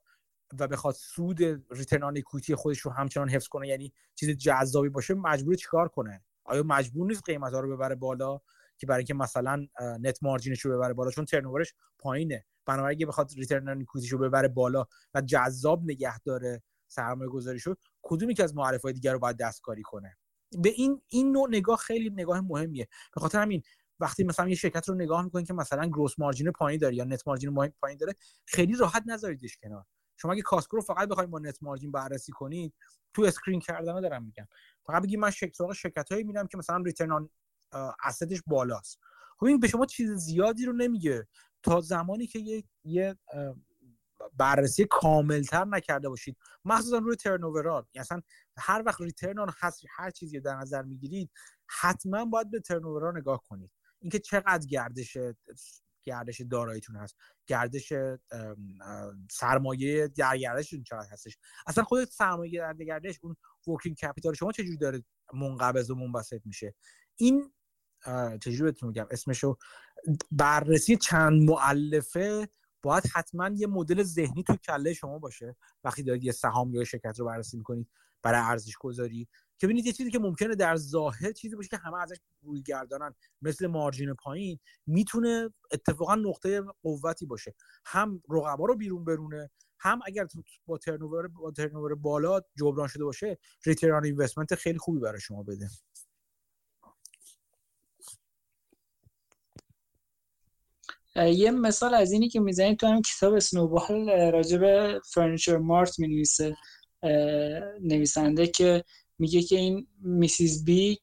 و 0.59 0.67
بخواد 0.67 0.95
سود 0.95 1.43
return 1.71 2.03
on 2.03 2.21
خودش 2.55 2.79
رو 2.79 2.91
همچنان 2.91 3.29
حفظ 3.29 3.47
کنه 3.47 3.67
یعنی 3.67 3.93
چیز 4.15 4.29
جذابی 4.29 4.89
باشه 4.89 5.13
مجبور 5.13 5.55
چیکار 5.55 5.87
کنه؟ 5.87 6.23
آیا 6.43 6.63
مجبور 6.63 7.07
نیست 7.07 7.23
قیمت 7.25 7.53
ها 7.53 7.59
رو 7.59 7.75
ببره 7.75 7.95
بالا 7.95 8.39
که 8.77 8.87
برای 8.87 8.99
اینکه 8.99 9.13
مثلا 9.13 9.67
net 9.79 10.23
margin 10.23 10.51
ش 10.51 10.61
رو 10.61 10.77
ببره 10.77 10.93
بالا؟ 10.93 11.11
چون 11.11 11.25
turnover 11.25 11.63
ش 11.63 11.73
پایینه. 11.99 12.45
بنابراین 12.65 12.97
اگه 12.97 13.05
بخواد 13.05 13.31
return 13.37 13.69
on 13.69 13.85
رو 14.11 14.17
ببره 14.17 14.47
بالا 14.47 14.85
و 15.13 15.21
جذاب 15.21 15.83
نگه 15.83 16.19
داره 16.19 16.63
سرمایه 16.87 17.29
گذاریشو 17.29 17.75
کدومی 18.01 18.33
که 18.33 18.43
از 18.43 18.55
مؤلفه 18.55 18.81
های 18.81 18.93
دیگر 18.93 19.13
رو 19.13 19.19
باید 19.19 19.37
دستکاری 19.37 19.81
کنه؟ 19.81 20.17
به 20.57 20.69
این 20.69 21.01
این 21.07 21.31
نوع 21.31 21.49
نگاه 21.49 21.77
خیلی 21.77 22.09
نگاه 22.09 22.41
مهمیه. 22.41 22.87
به 23.15 23.21
خاطر 23.21 23.41
همین 23.41 23.63
وقتی 24.01 24.23
مثلا 24.23 24.49
یه 24.49 24.55
شرکت 24.55 24.89
رو 24.89 24.95
نگاه 24.95 25.23
می‌کنید 25.23 25.47
که 25.47 25.53
مثلا 25.53 25.87
gross 25.87 26.19
margin 26.19 26.51
پایین 26.51 26.79
داره 26.79 26.95
یا 26.95 27.03
net 27.03 27.27
margin 27.27 27.71
پایین 27.81 27.97
داره 27.97 28.15
خیلی 28.45 28.75
راحت 28.75 29.03
نذاریدش 29.05 29.57
کنار. 29.57 29.85
شما 30.17 30.31
اگه 30.31 30.41
Costco 30.41 30.75
رو 30.75 30.81
فقط 30.81 31.09
بخواید 31.09 31.29
با 31.29 31.39
net 31.39 31.63
margin 31.63 31.91
بررسی 31.91 32.31
کنید 32.31 32.73
تو 33.13 33.21
screen 33.21 33.59
کردن 33.59 34.01
دارم 34.01 34.23
میگم. 34.23 34.47
فقط 34.85 35.03
بگید 35.03 35.19
من 35.19 35.31
سراغ 35.53 35.73
شرکت 35.73 36.11
هایی 36.11 36.33
که 36.51 36.57
مثلا 36.57 36.77
return 36.77 37.11
on 37.11 37.29
asset 38.03 38.30
ش 38.30 38.41
بالاست. 38.47 38.99
خب 39.37 39.45
این 39.45 39.59
به 39.59 39.67
شما 39.67 39.85
چیز 39.85 40.11
زیادی 40.11 40.65
رو 40.65 40.73
نمیگه. 40.73 41.27
تا 41.63 41.81
زمانی 41.81 42.27
که 42.27 42.39
یه, 42.39 42.63
یه 42.83 43.15
بررسی 44.37 44.87
کاملتر 44.89 45.65
نکرده 45.65 46.09
باشید. 46.09 46.37
مخصوصا 46.65 46.97
روی 46.97 47.15
turnover 47.15 47.85
یعنی 47.93 48.01
اصلا 48.01 48.21
هر 48.57 48.83
وقت 48.85 49.01
return 49.01 49.39
on 49.39 49.51
هر 49.89 50.11
چیزی 50.11 50.39
در 50.39 50.55
نظر 50.55 50.81
می‌گیرید 50.81 51.31
حتما 51.67 52.25
باید 52.25 52.51
به 52.51 52.59
turnover 52.59 52.83
نگاه 53.17 53.43
کنید. 53.49 53.71
اینکه 54.01 54.19
چقدر 54.19 54.65
گردش 54.65 55.17
گردش 56.03 56.41
داراییتون 56.41 56.95
هست 56.95 57.15
گردش 57.47 57.93
سرمایه 59.31 60.07
در 60.07 60.37
گردشتون 60.37 60.83
چقدر 60.83 61.07
هستش؟ 61.11 61.37
اصلا 61.67 61.83
خود 61.83 62.03
سرمایه 62.03 62.59
در 62.59 62.73
گردش 62.73 63.19
اون 63.23 63.35
ورکینگ 63.67 63.95
کپیتال 63.95 64.33
شما 64.33 64.51
چجوری 64.51 64.77
داره 64.77 65.03
منقبض 65.33 65.89
و 65.89 65.95
منبسط 65.95 66.41
میشه؟ 66.45 66.75
این 67.15 67.53
چجوری 68.41 68.63
بهتون 68.63 68.89
میگم؟ 68.89 69.07
اسمشو 69.11 69.57
بررسی 70.31 70.97
چند 70.97 71.49
معلفه 71.49 72.49
باید 72.83 73.03
حتما 73.13 73.49
یه 73.55 73.67
مدل 73.67 74.03
ذهنی 74.03 74.43
تو 74.43 74.55
کله 74.55 74.93
شما 74.93 75.19
باشه. 75.19 75.55
وقتی 75.83 76.03
دارید 76.03 76.23
یه 76.23 76.31
سهام 76.31 76.73
یا 76.73 76.83
شرکت 76.83 77.19
رو 77.19 77.25
بررسی 77.25 77.57
می‌کنید 77.57 77.89
برای 78.23 78.41
ارزش 78.41 78.77
گذاری 78.77 79.27
که 79.61 79.67
ببینید 79.67 79.85
یه 79.85 79.93
چیزی 79.93 80.11
که 80.11 80.19
ممکنه 80.19 80.55
در 80.55 80.75
ظاهر 80.75 81.31
چیزی 81.31 81.55
باشه 81.55 81.69
که 81.69 81.77
همه 81.77 82.01
ازش 82.01 82.17
روی 82.41 82.61
گردانن 82.61 83.15
مثل 83.41 83.67
margin 83.67 84.13
پایین 84.13 84.59
می‌تونه 84.87 85.49
اتفاقا 85.71 86.15
نقطه 86.15 86.61
قوتی 86.83 87.25
باشه. 87.25 87.53
هم 87.85 88.23
رقبا 88.29 88.65
رو 88.65 88.75
بیرون 88.75 89.05
برونه 89.05 89.49
هم 89.79 89.99
اگر 90.05 90.27
با 90.65 90.77
turnover 90.77 91.27
با 91.27 91.51
turnover 91.51 91.95
بالا 91.95 92.41
جبران 92.59 92.87
شده 92.87 93.03
باشه 93.03 93.37
return 93.65 94.05
investment 94.05 94.55
خیلی 94.55 94.77
خوبی 94.77 94.99
برای 94.99 95.21
شما 95.21 95.43
بده. 95.43 95.69
یه 101.15 101.51
مثال 101.51 101.93
از 101.93 102.11
اینی 102.11 102.29
که 102.29 102.39
می‌زنید 102.39 102.79
تو 102.79 102.87
هم 102.87 103.01
کتاب 103.01 103.39
Snowball 103.39 104.09
راجب 104.31 104.97
Furniture 104.99 105.57
Mart 105.57 105.99
می 105.99 106.07
نویسه 106.07 106.55
نویسنده 107.81 108.47
که 108.47 108.83
میگه 109.21 109.41
که 109.41 109.55
این 109.55 109.87
میسیز 110.01 110.65
بی 110.65 110.99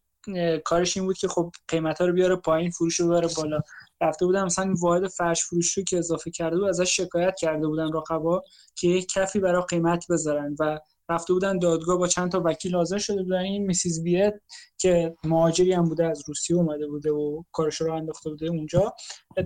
کارش 0.65 0.97
این 0.97 1.07
بود 1.07 1.19
که 1.19 1.29
خب 1.29 1.53
قیمت 1.69 2.01
ها 2.01 2.07
رو 2.07 2.13
بیاره 2.13 2.37
پایین 2.37 2.71
فروش 2.71 3.01
رو 3.01 3.09
ببره 3.09 3.29
بالا. 3.37 3.61
رفته 4.01 4.27
بودن 4.27 4.45
مثلا 4.45 4.75
واحد 4.81 5.09
فرش 5.09 5.45
فروش 5.45 5.73
رو 5.73 5.85
که 5.85 5.99
اضافه 5.99 6.31
کرده 6.31 6.57
بود 6.57 6.69
ازش 6.69 6.97
شکایت 6.97 7.35
کرده 7.39 7.67
بودن 7.67 7.93
رقبا 7.93 8.43
که 8.77 8.89
یک 8.89 9.09
کفی 9.09 9.41
برای 9.41 9.63
قیمت 9.69 10.05
بذارن 10.11 10.57
و 10.61 10.79
رفته 11.11 11.33
بودن 11.33 11.59
دادگاه 11.59 11.99
با 11.99 12.07
چند 12.07 12.33
تا 12.33 12.43
وکیل 12.45 12.75
حاضر 12.75 12.99
شده 12.99 13.23
بودن. 13.23 13.39
این 13.39 13.67
میسیز 13.67 14.03
بیت 14.03 14.35
که 14.79 15.17
مهاجری 15.25 15.73
هم 15.73 15.85
بوده 15.85 16.07
از 16.07 16.23
روسیه 16.27 16.57
اومده 16.57 16.87
بوده 16.87 17.11
و 17.11 17.43
کارش 17.53 17.81
رو 17.81 17.93
انداخته 17.93 18.31
بوده 18.31 18.47
اونجا 18.47 18.95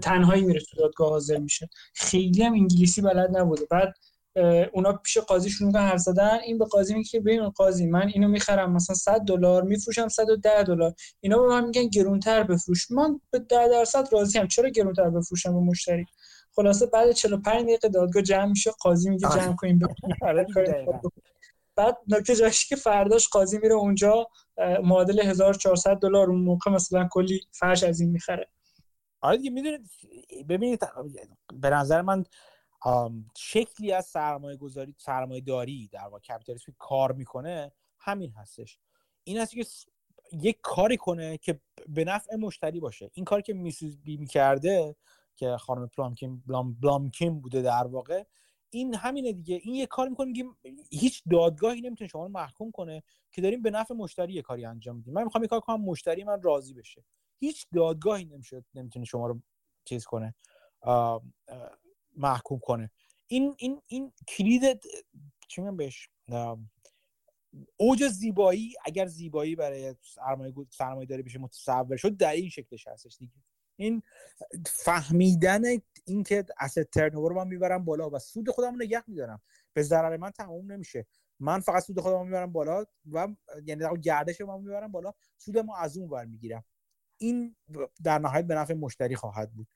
تنهایی 0.02 0.44
میره 0.44 0.60
تو 0.60 0.76
دادگاه 0.76 1.10
حاضر 1.10 1.38
میشه. 1.38 1.68
خیلی 1.94 2.42
هم 2.42 2.52
انگلیسی 2.52 3.02
بلد 3.02 3.36
نبوده. 3.36 3.66
بعد 3.70 3.94
اونا 4.72 4.92
پیش 4.92 5.18
قاضی 5.18 5.50
شروع 5.50 5.66
می‌کنن 5.66 5.82
حرف 5.82 6.00
زدن. 6.00 6.38
این 6.44 6.58
به 6.58 6.64
قاضی 6.64 6.94
میگه 6.94 7.20
ببین 7.20 7.48
قاضی 7.48 7.86
من 7.86 8.08
اینو 8.08 8.28
می‌خرم 8.28 8.72
مثلا 8.72 8.96
100 8.96 9.20
دلار 9.20 9.62
میفروشم 9.62 10.08
110 10.08 10.62
دلار. 10.62 10.94
اینا 11.20 11.38
به 11.38 11.48
من 11.48 11.64
میگن 11.64 11.88
گرونتر 11.88 12.42
بفروش. 12.42 12.90
من 12.90 13.20
به 13.30 13.38
10 13.38 13.68
درصد 13.68 14.08
راضی 14.12 14.38
ام 14.38 14.46
چرا 14.48 14.68
گرونتر 14.68 15.10
بفروشم 15.10 15.52
به 15.52 15.60
مشتری؟ 15.60 16.06
خلاصه 16.56 16.86
بعد 16.86 17.12
45 17.12 17.62
دقیقه 17.62 17.88
دادگاه 17.88 18.22
جمع 18.22 18.44
میشه 18.44 18.70
قاضی 18.70 19.10
میگه 19.10 19.28
جمع 19.28 19.56
کنیم. 19.56 19.78
بعد 21.76 21.98
نکته 22.08 22.36
جاش 22.36 22.66
که 22.68 22.76
فرداش 22.76 23.28
قاضی 23.28 23.58
میره 23.58 23.74
اونجا 23.74 24.26
معادل 24.82 25.20
1400 25.20 25.96
دلار 25.96 26.30
اون 26.30 26.40
موقع 26.40 26.70
مثلا 26.70 27.08
کلی 27.10 27.40
فرش 27.50 27.82
از 27.82 28.00
این 28.00 28.10
می‌خره. 28.10 28.48
آره 29.20 29.36
دیگه 29.36 29.50
می‌دونید 29.50 29.90
ببینید 30.48 30.80
به 31.52 31.70
نظر 31.70 32.02
من 32.02 32.24
شکلی 33.36 33.92
از 33.92 34.06
سرمایه 34.06 34.56
گذاری 34.56 34.94
سرمایه 34.98 35.40
داری 35.40 35.88
در 35.88 36.04
واقع 36.04 36.18
کپیتالیسم 36.18 36.74
کار 36.78 37.12
می‌کنه 37.12 37.72
همین 37.98 38.32
هستش. 38.32 38.78
این 39.24 39.38
هست 39.38 39.52
که 39.52 39.64
یک 40.32 40.58
کاری 40.62 40.96
کنه 40.96 41.38
که 41.38 41.60
به 41.88 42.04
نفع 42.04 42.36
مشتری 42.36 42.80
باشه. 42.80 43.10
این 43.14 43.24
کاری 43.24 43.42
که 43.42 43.54
میسیز 43.54 43.98
بی 44.00 44.16
می‌کرده 44.16 44.96
که 45.36 45.56
خانم 45.56 45.88
پلامکین 45.88 46.42
بلام 46.46 46.74
بلامکین 46.74 47.40
بوده 47.40 47.62
در 47.62 47.86
واقع 47.86 48.24
این 48.70 48.94
همینه 48.94 49.32
دیگه. 49.32 49.60
این 49.62 49.74
یه 49.74 49.86
کار 49.86 50.08
می‌کنه 50.08 50.26
میگیم 50.26 50.56
هیچ 50.90 51.22
دادگاهی 51.30 51.80
نمی‌تونه 51.80 52.08
شما 52.08 52.22
رو 52.22 52.28
محکوم 52.28 52.70
کنه 52.70 53.02
که 53.30 53.42
داریم 53.42 53.62
به 53.62 53.70
نفع 53.70 53.94
مشتری 53.94 54.32
یه 54.32 54.42
کاری 54.42 54.64
انجام 54.64 54.96
میدیم. 54.96 55.14
من 55.14 55.24
می‌خوام 55.24 55.44
یه 55.44 55.48
کار 55.48 55.60
کنم 55.60 55.80
مشتری 55.80 56.24
من 56.24 56.42
راضی 56.42 56.74
بشه. 56.74 57.04
هیچ 57.38 57.66
دادگاهی 57.74 58.24
نمیشه 58.24 58.64
نمی‌تونه 58.74 59.04
شما 59.04 59.26
رو 59.26 59.40
چیز 59.84 60.04
کنه. 60.04 60.34
محکوم 62.16 62.58
کنه. 62.58 62.90
این 63.26 63.54
این 63.58 63.82
این 63.86 64.12
کلید 64.28 64.80
چی 65.48 65.60
میگم 65.60 65.76
بهش؟ 65.76 66.08
اوج 67.76 68.08
زیبایی 68.08 68.74
اگر 68.84 69.06
زیبایی 69.06 69.56
برای 69.56 69.94
سرمایه 70.02 70.54
سرمایه 70.70 71.06
داری 71.06 71.22
بشه 71.22 71.38
متصور 71.38 71.96
شد 71.96 72.16
در 72.16 72.32
این 72.32 72.48
شکلش 72.48 72.86
هستش 72.86 73.16
دیگه. 73.18 73.32
این 73.76 74.02
فهمیدن 74.66 75.62
اینکه 76.04 76.44
اسید 76.58 76.90
ترنوور 76.90 77.30
رو 77.30 77.36
من 77.36 77.48
می‌برم 77.48 77.84
بالا 77.84 78.10
و 78.10 78.18
سود 78.18 78.50
خودم 78.50 78.70
رو 78.70 78.84
نگه 78.84 79.02
میدارم. 79.06 79.42
به 79.72 79.82
ضرر 79.82 80.16
من 80.16 80.30
تموم 80.30 80.72
نمیشه. 80.72 81.06
من 81.40 81.60
فقط 81.60 81.82
سود 81.82 82.00
خودم 82.00 82.24
می‌برم 82.24 82.52
بالا 82.52 82.84
و 83.12 83.28
یعنی 83.64 83.84
گردش 84.02 84.40
رو 84.40 84.58
می‌برم 84.58 84.92
بالا 84.92 85.12
سود 85.38 85.58
ما 85.58 85.76
از 85.76 85.96
اون 85.96 86.08
ور 86.08 86.24
می‌گیرم. 86.24 86.64
این 87.18 87.56
در 88.04 88.18
نهایت 88.18 88.44
به 88.44 88.54
نفع 88.54 88.74
مشتری 88.74 89.16
خواهد 89.16 89.52
بود. 89.52 89.68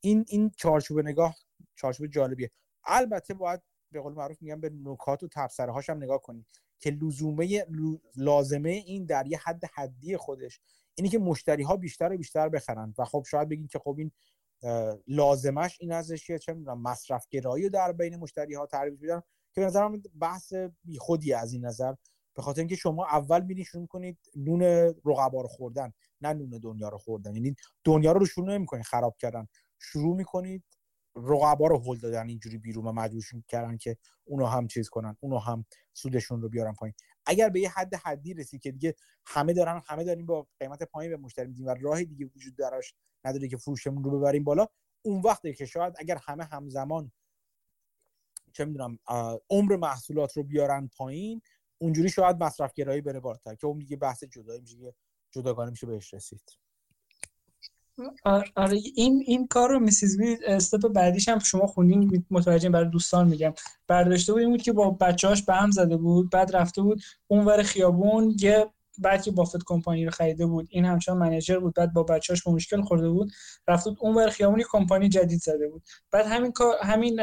این 0.00 0.24
این 0.28 0.50
چارچوب 0.56 1.00
نگاه 1.00 1.36
چارچوب 1.74 2.06
جالبیه. 2.06 2.50
البته 2.84 3.34
باید 3.34 3.60
به 3.92 4.00
قول 4.00 4.12
معروف 4.12 4.42
میگم 4.42 4.60
به 4.60 4.70
نکات 4.84 5.22
و 5.22 5.28
تبصره 5.32 5.72
هاش 5.72 5.90
هم 5.90 5.96
نگاه 5.96 6.22
کنید 6.22 6.46
که 6.78 6.90
لزومه 6.90 7.66
لازمه 8.16 8.70
این 8.70 9.04
در 9.04 9.26
یه 9.26 9.38
حد 9.38 9.64
حدی 9.74 10.16
خودش. 10.16 10.60
اینی 10.94 11.08
که 11.08 11.18
مشتری 11.18 11.62
ها 11.62 11.76
بیشتر 11.76 12.12
و 12.12 12.16
بیشتر 12.16 12.48
بخرن. 12.48 12.94
و 12.98 13.04
خب 13.04 13.24
شاید 13.30 13.48
بگین 13.48 13.66
که 13.66 13.78
خب 13.78 13.96
این 13.98 14.12
لازمش 15.06 15.76
این 15.80 15.92
ازش 15.92 16.30
چه 16.30 16.52
می‌دونم 16.52 16.82
مصرف 16.82 17.26
گرایی 17.30 17.68
در 17.68 17.92
بین 17.92 18.16
مشتری 18.16 18.54
ها 18.54 18.66
ترویج 18.66 19.00
بدن 19.00 19.20
که 19.54 19.60
به 19.60 19.66
نظرم 19.66 20.02
بحث 20.20 20.52
بیخودی 20.84 21.32
از 21.32 21.52
این 21.52 21.66
نظر. 21.66 21.94
به 22.34 22.42
خاطر 22.42 22.60
اینکه 22.60 22.76
شما 22.76 23.06
اول 23.06 23.44
میرین 23.44 23.64
شروع 23.64 23.86
کنید 23.86 24.18
نون 24.36 24.62
رقبا 25.04 25.40
رو 25.42 25.48
خوردن 25.48 25.92
نه 26.20 26.32
نون 26.32 26.50
دنیا 26.50 26.88
رو 26.88 26.98
خوردن. 26.98 27.34
یعنی 27.34 27.54
دنیا 27.84 28.12
رو 28.12 28.26
شروع 28.26 28.48
نمی‌کنید 28.48 28.84
خراب 28.84 29.16
کردن. 29.18 29.48
شروع 29.78 30.16
می‌کنید 30.16 30.64
رقبا 31.16 31.66
رو 31.66 31.78
هل 31.78 31.98
دادن 31.98 32.28
اینجوری 32.28 32.58
بیرون 32.58 32.86
و 32.86 32.92
مجبورشون 32.92 33.44
کردن 33.48 33.76
که 33.76 33.96
اونو 34.24 34.46
هم 34.46 34.66
چیز 34.66 34.88
کنن 34.88 35.16
اونو 35.20 35.38
هم 35.38 35.64
سودشون 35.92 36.42
رو 36.42 36.48
بیارن 36.48 36.72
پایین. 36.72 36.94
اگر 37.26 37.48
به 37.48 37.60
یه 37.60 37.70
حد 37.70 37.94
حدی 37.94 38.34
رسید 38.34 38.62
که 38.62 38.72
دیگه 38.72 38.94
همه 39.26 39.52
دارن 39.52 39.82
همه 39.86 40.04
داریم 40.04 40.26
با 40.26 40.46
قیمت 40.60 40.82
پایین 40.82 41.10
به 41.10 41.16
مشتری 41.16 41.46
میدیم 41.46 41.66
و 41.66 41.74
راه 41.80 42.04
دیگه 42.04 42.26
وجود 42.26 42.56
دراش 42.56 42.94
نداره 43.24 43.48
که 43.48 43.56
فروشمون 43.56 44.04
رو 44.04 44.18
ببریم 44.18 44.44
بالا 44.44 44.66
اون 45.02 45.20
وقته 45.20 45.52
که 45.52 45.66
شاید 45.66 45.94
اگر 45.98 46.18
همه 46.22 46.44
همزمان 46.44 47.12
چه 48.52 48.64
می‌دونم 48.64 48.98
عمر 49.50 49.76
محصولات 49.76 50.36
رو 50.36 50.42
بیارن 50.42 50.90
پایین 50.96 51.42
اونجوری 51.78 52.08
شاید 52.08 52.42
مصرف 52.42 52.74
گرایی 52.74 53.00
بره 53.00 53.20
بالاتر 53.20 53.54
که 53.54 53.66
اون 53.66 53.78
دیگه 53.78 53.96
بحث 53.96 54.24
جدایی 54.24 54.60
میشه 54.60 54.94
جداگانه 55.30 55.70
میشه 55.70 55.86
بهش 55.86 56.14
رسید. 56.14 56.63
آره 58.56 58.78
این 58.94 59.24
این 59.26 59.46
کار 59.46 59.70
رو 59.70 59.80
میسیز 59.80 60.18
بی 60.18 60.36
استپ 60.46 60.88
بعدیش 60.88 61.28
هم 61.28 61.38
شما 61.38 61.66
خوندین 61.66 62.24
متوجه 62.30 62.68
برای 62.68 62.90
دوستان 62.90 63.28
میگم. 63.28 63.52
برداشته 63.88 64.32
بود 64.32 64.42
این 64.42 64.50
بود 64.50 64.62
که 64.62 64.72
با 64.72 64.90
بچه‌هاش 64.90 65.42
به 65.42 65.54
هم 65.54 65.70
زده 65.70 65.96
بود 65.96 66.30
بعد 66.30 66.56
رفته 66.56 66.82
بود 66.82 67.02
اونور 67.28 67.62
خیابون 67.62 68.36
یه 68.40 68.66
بعد 68.98 69.22
که 69.22 69.30
بافت 69.30 69.64
کمپانی 69.66 70.04
رو 70.04 70.10
خریده 70.10 70.46
بود 70.46 70.68
این 70.70 70.84
همچنان 70.84 71.18
منیجر 71.18 71.58
بود. 71.58 71.74
بعد 71.74 71.92
با 71.92 72.02
بچه‌اش 72.02 72.42
به 72.42 72.50
مشکل 72.50 72.82
خورده 72.82 73.08
بود. 73.08 73.32
رفت 73.68 73.84
بود 73.84 73.98
اون 74.00 74.14
ور 74.14 74.28
خیابونی 74.28 74.64
کمپانی 74.70 75.08
جدید 75.08 75.40
زده 75.40 75.68
بود. 75.68 75.82
بعد 76.10 76.26
همین 76.26 76.52
کار 76.52 76.76
همین 76.82 77.20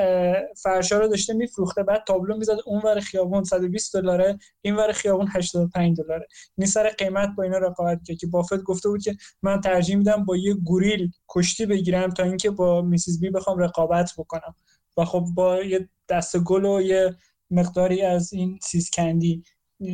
فرشا 0.53 0.99
رو 0.99 1.07
داشته 1.07 1.34
میفروخته. 1.34 1.84
بعد 1.84 2.03
تابلو 2.07 2.38
می‌زد 2.38 2.57
اون 2.65 2.81
ور 2.81 2.99
خیابون 2.99 3.43
120 3.43 3.93
دلاره 3.93 4.39
این 4.61 4.76
ور 4.76 4.91
خیابون 4.91 5.27
85 5.34 5.98
دلاره. 5.98 6.27
این 6.57 6.68
سر 6.68 6.89
قیمت 6.89 7.30
با 7.38 7.43
اینا 7.43 7.57
رقابت 7.57 7.99
کرد 8.03 8.18
که 8.18 8.27
بافت 8.27 8.64
گفته 8.64 8.89
بود 8.89 9.03
که 9.03 9.15
من 9.43 9.61
ترجیح 9.61 9.95
میدم 9.95 10.26
با 10.26 10.38
یه 10.38 10.53
گوریل 10.53 11.11
کشتی 11.30 11.65
بگیرم 11.65 12.10
تا 12.10 12.23
اینکه 12.23 12.49
با 12.49 12.81
میسیز 12.81 13.19
بی 13.19 13.30
بخوام 13.30 13.60
رقابت 13.60 14.11
بکنم. 14.18 14.56
و 14.98 15.06
خب 15.06 15.26
با 15.35 15.64
یه 15.64 15.89
دست 16.10 16.38
گل 16.38 16.65
و 16.65 16.81
یه 16.81 17.15
مقداری 17.52 18.02
از 18.02 18.34
این 18.34 18.60
سیسکندی 18.61 19.43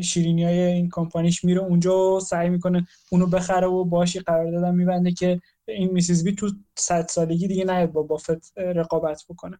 شیرینی 0.03 0.43
های 0.43 0.59
این 0.59 0.89
کمپانیش 0.91 1.43
میره 1.43 1.61
اونجا 1.61 2.15
و 2.15 2.19
سعی 2.19 2.49
می‌کنه 2.49 2.87
اونو 3.11 3.27
بخره 3.27 3.67
و 3.67 3.85
باشی 3.85 4.19
قرار 4.19 4.51
دادن 4.51 4.75
میبنده 4.75 5.11
که 5.11 5.41
این 5.67 5.91
میسیز 5.91 6.23
بی 6.23 6.35
تو 6.35 6.51
صد 6.77 7.07
سالگی 7.07 7.47
دیگه 7.47 7.65
نیاد 7.65 7.91
با 7.91 8.03
بافت 8.03 8.57
رقابت 8.57 9.23
بکنه. 9.29 9.59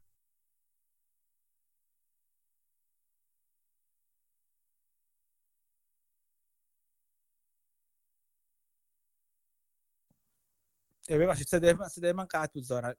ببخشید 11.10 11.48
صدای 11.48 11.74
من 11.74 11.88
صدای 11.88 12.12
من 12.12 12.26
قطع 12.32 12.54
بود 12.54 12.98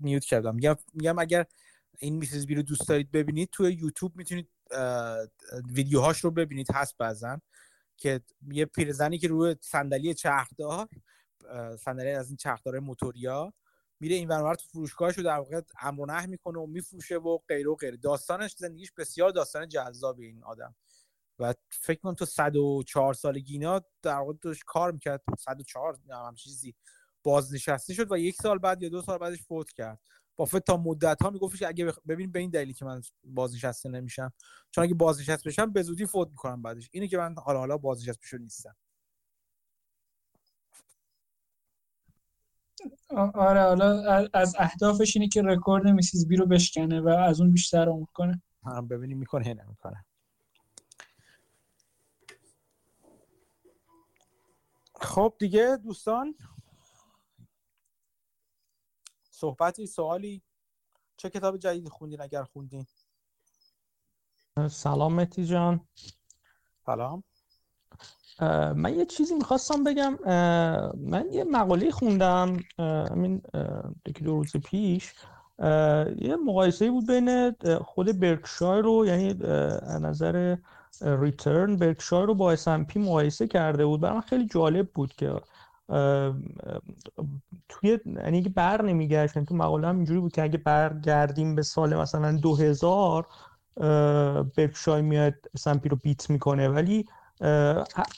میوت 0.00 0.24
کردم. 0.24 0.54
میگم 0.54 0.76
میگم 0.94 1.18
اگر 1.18 1.46
این 1.98 2.16
میسیز 2.16 2.46
بی 2.46 2.54
رو 2.54 2.62
دوست 2.62 2.88
دارید 2.88 3.10
ببینید 3.10 3.48
توی 3.52 3.72
یوتیوب 3.72 4.16
می‌تونید 4.16 4.48
ویدیوهاش 5.74 6.18
رو 6.20 6.30
ببینید 6.30 6.70
هست 6.72 6.96
بعضن 6.98 7.40
که 7.96 8.20
یه 8.52 8.64
پیرزنی 8.64 9.18
که 9.18 9.28
روی 9.28 9.56
صندلی 9.60 10.14
چرخدار 10.14 10.88
صندلی 11.78 12.10
از 12.10 12.28
این 12.28 12.36
چرخدار 12.36 12.78
موتوریا 12.78 13.52
میره 14.00 14.16
این 14.16 14.28
ورانور 14.28 14.54
تو 14.54 14.66
فروشگاهش 14.68 15.18
رو 15.18 15.24
در 15.24 15.38
واقع 15.38 15.60
امر 15.80 16.26
می‌کنه 16.26 16.58
و 16.58 16.66
میفروشه 16.66 17.16
و 17.16 17.38
غیره 17.48 17.70
و 17.70 17.74
غیره 17.74 17.96
داستانش 17.96 18.54
زندگیش 18.58 18.92
بسیار 18.92 19.30
داستان 19.30 19.68
جذابی 19.68 20.26
این 20.26 20.44
آدم. 20.44 20.74
و 21.38 21.54
فکر 21.70 22.00
کن 22.00 22.14
تو 22.14 22.24
104 22.24 23.14
سال 23.14 23.38
گینا 23.38 23.80
در 24.02 24.16
واقع 24.16 24.32
داشت 24.42 24.62
کار 24.66 24.92
می‌کرد. 24.92 25.22
104 25.38 25.98
هم 26.10 26.34
چیزی. 26.34 26.74
بازنشسته 27.22 27.94
شد 27.94 28.12
و 28.12 28.18
یک 28.18 28.34
سال 28.34 28.58
بعد 28.58 28.82
یا 28.82 28.88
دو 28.88 29.02
سال 29.02 29.18
بعدش 29.18 29.42
فوت 29.42 29.72
کرد. 29.72 30.00
بافت 30.36 30.58
تا 30.58 30.76
مدت 30.76 31.22
ها 31.22 31.30
میگفتش 31.30 31.62
اگه 31.62 31.92
ببین 32.08 32.32
به 32.32 32.38
این 32.38 32.50
دلیلی 32.50 32.74
که 32.74 32.84
من 32.84 33.02
بازنشسته 33.24 33.88
نمیشم 33.88 34.32
چون 34.70 34.84
اگه 34.84 34.94
بازنشسته 34.94 35.50
بشم 35.50 35.72
به 35.72 35.82
زودی 35.82 36.06
فوت 36.06 36.28
می‌کنم 36.28 36.62
بعدش. 36.62 36.88
اینه 36.92 37.08
که 37.08 37.18
من 37.18 37.34
حالا 37.38 37.58
حالا 37.58 37.78
بازنشسته 37.78 38.20
بشو 38.22 38.38
نیستم. 38.38 38.76
آره 43.34 43.60
حالا 43.60 44.28
از 44.32 44.56
اهدافش 44.58 45.16
اینه 45.16 45.28
که 45.28 45.42
رکورد 45.42 45.88
میسیز 45.88 46.28
بی 46.28 46.36
رو 46.36 46.46
بشکنه 46.46 47.00
و 47.00 47.08
از 47.08 47.40
اون 47.40 47.50
بیشتر 47.52 47.88
عمر 47.88 48.06
کنه. 48.12 48.42
هم 48.64 48.88
ببینیم 48.88 49.18
می‌کنه 49.18 49.48
یا 49.48 49.52
نمی‌کنه. 49.52 50.04
خب 55.00 55.34
دیگه 55.38 55.78
دوستان 55.84 56.34
صحبتی 59.44 59.86
سوالی؟ 59.86 60.42
چه 61.16 61.30
کتاب 61.30 61.56
جدیدی 61.56 61.88
خوندین 61.88 62.20
اگر 62.20 62.42
خوندین؟ 62.44 62.86
سلام 64.70 65.14
متی 65.14 65.46
جان. 65.46 65.80
سلام. 66.86 67.24
من 68.76 68.94
یه 68.98 69.06
چیزی 69.06 69.34
می‌خواستم 69.34 69.84
بگم. 69.84 70.18
من 70.96 71.26
یه 71.32 71.44
مقاله 71.44 71.90
خوندم 71.90 72.56
همین 72.78 73.42
یکی 74.06 74.24
دو 74.24 74.36
روز 74.36 74.56
پیش. 74.56 75.14
یه 76.18 76.36
مقایسه 76.46 76.90
بود 76.90 77.06
بین 77.06 77.54
خود 77.78 78.20
برکشایر 78.20 78.82
رو 78.82 79.06
یعنی 79.06 79.34
نظر 80.00 80.56
ریترن 81.00 81.76
برکشایر 81.76 82.26
رو 82.26 82.34
با 82.34 82.52
اسمپی 82.52 83.00
مقایسه 83.00 83.46
کرده 83.46 83.86
بود. 83.86 84.00
برای 84.00 84.14
من 84.14 84.20
خیلی 84.20 84.46
جالب 84.46 84.90
بود 84.90 85.12
که 85.12 85.40
توی 87.68 87.98
یعنی 88.06 88.38
اگه 88.38 88.48
بر 88.48 88.82
نمیگشت 88.82 89.36
یعنی 89.36 89.46
تو 89.46 89.54
مقاله 89.54 89.88
هم 89.88 89.96
اینجوری 89.96 90.20
بود 90.20 90.32
که 90.32 90.42
اگه 90.42 90.58
برگردیم 90.58 91.54
به 91.54 91.62
سال 91.62 91.96
مثلا 91.96 92.32
2000 92.32 93.26
برکشایر 94.56 95.04
میاد 95.04 95.34
اسمپی 95.54 95.88
رو 95.88 95.96
بیت 95.96 96.30
می‌کنه. 96.30 96.68
ولی 96.68 97.06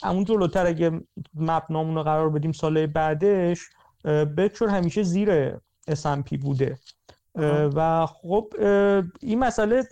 اون 0.03 0.23
جلوتر 0.27 0.65
اگه 0.65 1.01
مبنامون 1.35 1.95
رو 1.95 2.03
قرار 2.03 2.29
بدیم 2.29 2.51
سال 2.51 2.85
بعدش 2.85 3.59
برکشایر 4.03 4.71
همیشه 4.71 5.03
زیر 5.03 5.57
اسمپی 5.87 6.37
بوده. 6.37 6.77
و 7.75 8.05
خب 8.05 8.53
این 9.21 9.39
مسئله 9.39 9.83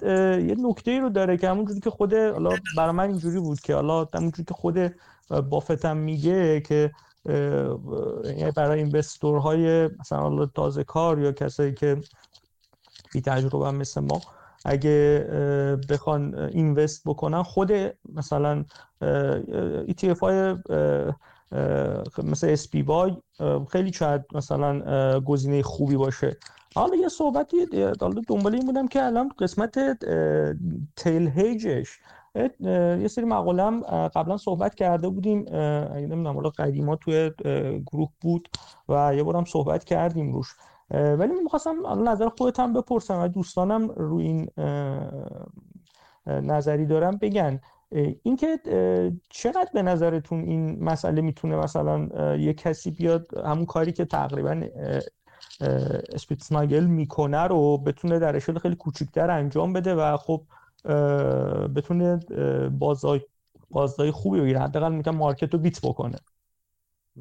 یه 0.48 0.56
نکته 0.60 0.92
ای 0.92 1.00
رو 1.00 1.10
داره 1.10 1.38
که 1.38 1.50
همونجوری 1.50 1.80
که 1.80 1.90
خود 1.90 2.14
حالا 2.14 2.50
برای 2.78 2.92
من 2.92 3.10
اینجوری 3.10 3.40
بود 3.40 3.60
که 3.60 3.76
حالا 3.76 4.08
همونجوری 4.14 4.44
که 4.44 4.54
خود 4.54 4.96
بافتم 5.50 5.98
میگه 5.98 6.62
که 6.62 6.92
برای 8.56 8.80
اینوستورهای 8.80 9.90
مثلا 10.00 10.46
تازه 10.46 10.84
کار 10.84 11.20
یا 11.20 11.32
کسایی 11.32 11.74
که 11.74 12.02
بی 13.14 13.22
تجربه 13.22 13.72
مثل 13.72 14.02
ما 14.02 14.22
اگه 14.66 15.28
بخوان 15.90 16.36
اینوست 16.36 17.02
بکنن 17.06 17.44
خود 17.44 17.72
مثلا 18.14 18.66
ETF 19.88 20.20
های 20.20 20.56
مثل 22.24 22.56
SPY 22.56 23.14
خیلی 23.72 23.94
شاید 23.94 24.22
مثلا 24.34 25.20
گزینه 25.20 25.62
خوبی 25.62 25.96
باشه. 25.96 26.38
حالا 26.76 26.96
یه 26.96 27.08
صحبتی 27.08 27.66
دنبال 28.30 28.56
این 28.56 28.66
بودم 28.66 28.88
که 28.88 29.04
الان 29.04 29.30
قسمت 29.40 29.80
تیل 30.96 31.28
هیجش 31.28 32.00
یه 33.00 33.08
سری 33.08 33.26
مقاله 33.26 33.64
هم 33.64 33.82
قبلا 34.08 34.38
صحبت 34.38 34.76
کرده 34.76 35.10
بودیم. 35.10 35.40
اگه 35.40 36.08
نمی‌دونم 36.08 36.36
حالا 36.36 36.50
قدیما 36.50 36.96
توی 36.96 37.32
گروه 37.92 38.10
بود 38.22 38.50
و 38.90 39.16
یه 39.16 39.24
بارم 39.24 39.46
صحبت 39.46 39.84
کردیم 39.84 40.34
روش. 40.34 40.56
ولی 40.92 41.34
می‌خواستم 41.44 42.04
نظر 42.10 42.30
خودت 42.30 42.60
هم 42.60 42.74
بپرسم 42.74 43.20
و 43.20 43.28
دوستانم 43.28 43.88
روی 43.90 44.26
این 44.26 44.50
نظری 46.28 46.86
دارم 46.86 47.18
بگن. 47.18 47.60
اینکه 48.24 48.60
چقدر 49.30 49.70
به 49.74 49.82
نظرتون 49.82 50.40
این 50.40 50.84
مسئله 50.84 51.22
می‌تونه 51.22 51.56
مثلا 51.56 52.08
یه 52.36 52.54
کسی 52.54 52.92
بیاد 52.92 53.38
همون 53.46 53.66
کاری 53.66 53.92
که 53.92 54.06
تقریبا 54.06 54.62
اسپیتسناگل 56.14 56.86
می‌کنه 56.86 57.44
رو 57.44 57.78
بتونه 57.78 58.20
در 58.20 58.36
اشل 58.36 58.58
خیلی 58.60 58.76
کوچیکتر 58.76 59.32
انجام 59.32 59.74
بده 59.74 59.96
و 59.96 60.18
خب 60.18 60.42
بتونه 61.76 62.20
بازده‌های 62.70 63.22
بازده‌های 63.70 64.12
خوبی 64.12 64.42
بگیره. 64.42 64.60
حداقل 64.60 64.92
میگم 64.92 65.16
market 65.16 65.54
رو 65.54 65.60
beat 65.60 65.80
بکنه. 65.84 66.18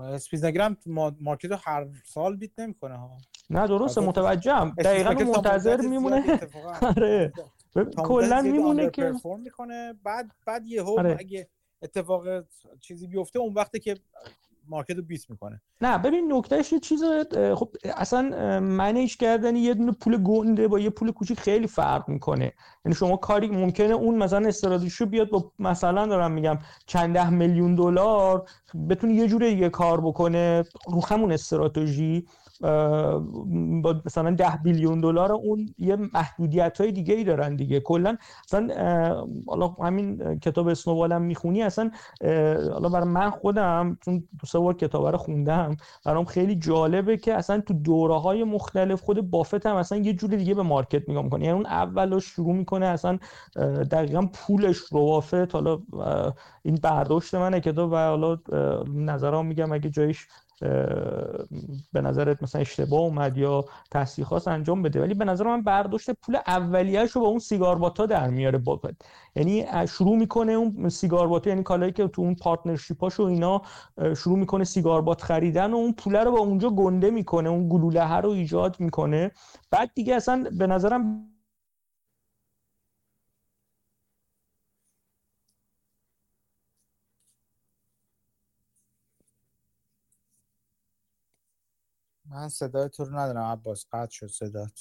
اسپیتسناگل 0.00 0.60
هم 0.60 0.76
market 1.20 1.50
رو 1.50 1.56
هر 1.60 1.86
سال 2.04 2.36
beat 2.36 2.58
نمی‌کنه 2.58 2.96
ها. 2.96 3.16
نه 3.50 3.66
درسته 3.66 4.00
متوجهم. 4.00 4.70
دقیقا 4.70 5.10
منتظر 5.10 5.80
میمونه. 5.80 6.40
آره. 6.96 7.32
کلا 7.96 8.42
میمونه 8.42 8.90
که 8.90 9.12
می‌کنه 9.38 9.94
بعد 10.04 10.30
بعد 10.46 10.66
یهو 10.66 10.98
آره. 10.98 11.16
اگه 11.20 11.48
اتفاق 11.82 12.44
چیزی 12.80 13.06
بیفته 13.06 13.38
اون 13.38 13.54
وقته 13.54 13.78
که 13.78 13.96
مارکت 14.68 14.96
رو 14.96 15.02
بیت 15.02 15.30
می‌کنه. 15.30 15.60
نه 15.80 15.98
ببین 15.98 16.32
نکتهش 16.32 16.72
یه 16.72 16.80
چیز 16.80 17.02
خب 17.54 17.68
اصلا 17.96 18.60
منیج 18.60 19.16
کردن 19.16 19.56
یه 19.56 19.74
دونه 19.74 19.92
پول 19.92 20.22
گنده 20.22 20.68
با 20.68 20.80
یه 20.80 20.90
پول 20.90 21.12
کوچیک 21.12 21.40
خیلی 21.40 21.66
فرق 21.66 22.08
می‌کنه. 22.08 22.52
یعنی 22.84 22.94
شما 22.94 23.16
کاری 23.16 23.48
ممکنه 23.48 23.94
اون 23.94 24.14
مثلا 24.14 24.48
استراتژیشو 24.48 25.06
بیاد 25.06 25.30
با 25.30 25.52
مثلا 25.58 26.06
دارم 26.06 26.32
میگم 26.32 26.58
چند 26.86 27.14
ده 27.14 27.30
میلیون 27.30 27.74
دلار 27.74 28.48
بتونه 28.88 29.14
یه 29.14 29.28
جوره 29.28 29.52
یه 29.52 29.68
کار 29.68 30.00
بکنه 30.00 30.64
رو 30.86 31.04
همون 31.06 31.32
استراتژی. 31.32 32.26
با 33.82 34.02
مثلا 34.06 34.30
ده 34.30 34.58
بیلیون 34.64 35.00
دلار 35.00 35.32
اون 35.32 35.74
یه 35.78 35.96
محدودیت 35.96 36.80
های 36.80 36.92
دیگه 36.92 37.14
ای 37.14 37.24
دارن 37.24 37.56
دیگه. 37.56 37.80
کلا 37.80 38.16
اصلا 38.46 38.68
حالا 39.46 39.68
همین 39.68 40.38
کتاب 40.38 40.68
اسنوبالم 40.68 41.22
می‌خونی 41.22 41.62
اصلا 41.62 41.90
حالا 42.72 42.88
برای 42.88 43.08
من 43.08 43.30
خودم 43.30 43.98
چون 44.04 44.28
دو 44.40 44.46
سه 44.46 44.58
بار 44.58 44.74
کتاب 44.74 45.06
رو 45.06 45.18
خوندم 45.18 45.76
برام 46.04 46.24
خیلی 46.24 46.54
جالبه 46.56 47.16
که 47.16 47.34
اصلا 47.34 47.60
تو 47.60 47.74
دوره 47.74 48.14
های 48.20 48.44
مختلف 48.44 49.00
خود 49.02 49.30
بافت 49.30 49.66
هم 49.66 49.76
اصلا 49.76 49.98
یه 49.98 50.12
جور 50.12 50.30
دیگه 50.30 50.54
به 50.54 50.62
مارکت 50.62 51.08
نگاه 51.10 51.22
می‌کنه. 51.22 51.44
یعنی 51.44 51.56
اون 51.56 51.66
اولش 51.66 52.24
شروع 52.24 52.54
می‌کنه 52.54 52.86
اصلا 52.86 53.18
دقیقا 53.90 54.26
پولش 54.32 54.76
رو 54.76 55.00
بافت 55.00 55.54
حالا 55.54 55.78
این 56.62 56.74
برداشت 56.82 57.34
منه 57.34 57.60
کتاب 57.60 57.92
و 57.92 57.96
حالا 57.96 58.38
نظرام 58.94 59.46
میگم 59.46 59.72
اگه 59.72 59.90
جایش 59.90 60.26
به 61.92 62.00
نظرت 62.02 62.42
مثلا 62.42 62.60
اشتباه 62.60 63.00
اومد 63.00 63.38
یا 63.38 63.64
تصحیح 63.90 64.26
خاص 64.26 64.48
انجام 64.48 64.82
بده؟ 64.82 65.00
ولی 65.00 65.14
به 65.14 65.24
نظر 65.24 65.44
من 65.44 65.62
برداشت 65.62 66.10
پول 66.10 66.36
اولیه‌اش 66.46 67.10
رو 67.10 67.20
با 67.20 67.26
اون 67.26 67.38
سیگار 67.38 67.78
باتا 67.78 68.06
در 68.06 68.30
میاره 68.30 68.58
بافت 68.58 69.04
یعنی 69.36 69.66
شروع 69.88 70.16
می‌کنه 70.16 70.52
اون 70.52 70.88
سیگار 70.88 71.28
باتا 71.28 71.50
یعنی 71.50 71.62
کالایی 71.62 71.92
که 71.92 72.08
تو 72.08 72.22
اون 72.22 72.34
پارتنرشیپاش 72.34 73.20
و 73.20 73.22
اینا 73.22 73.62
شروع 74.16 74.38
می‌کنه 74.38 74.64
سیگار 74.64 75.02
بات 75.02 75.22
خریدن 75.22 75.72
و 75.72 75.76
اون 75.76 75.92
پول 75.92 76.16
رو 76.16 76.32
با 76.32 76.38
اونجا 76.38 76.70
گنده 76.70 77.10
می‌کنه 77.10 77.48
اون 77.48 77.68
گلوله 77.68 78.16
رو 78.16 78.30
ایجاد 78.30 78.76
می‌کنه. 78.80 79.30
بعد 79.70 79.90
دیگه 79.94 80.14
اصلا 80.14 80.46
به 80.58 80.66
نظرم 80.66 81.26
من 92.34 92.48
صدای 92.48 92.88
تو 92.88 93.04
رو 93.04 93.18
ندارم 93.18 93.44
عباس. 93.44 93.86
قطع 93.92 94.10
شد 94.10 94.26
صدات. 94.26 94.80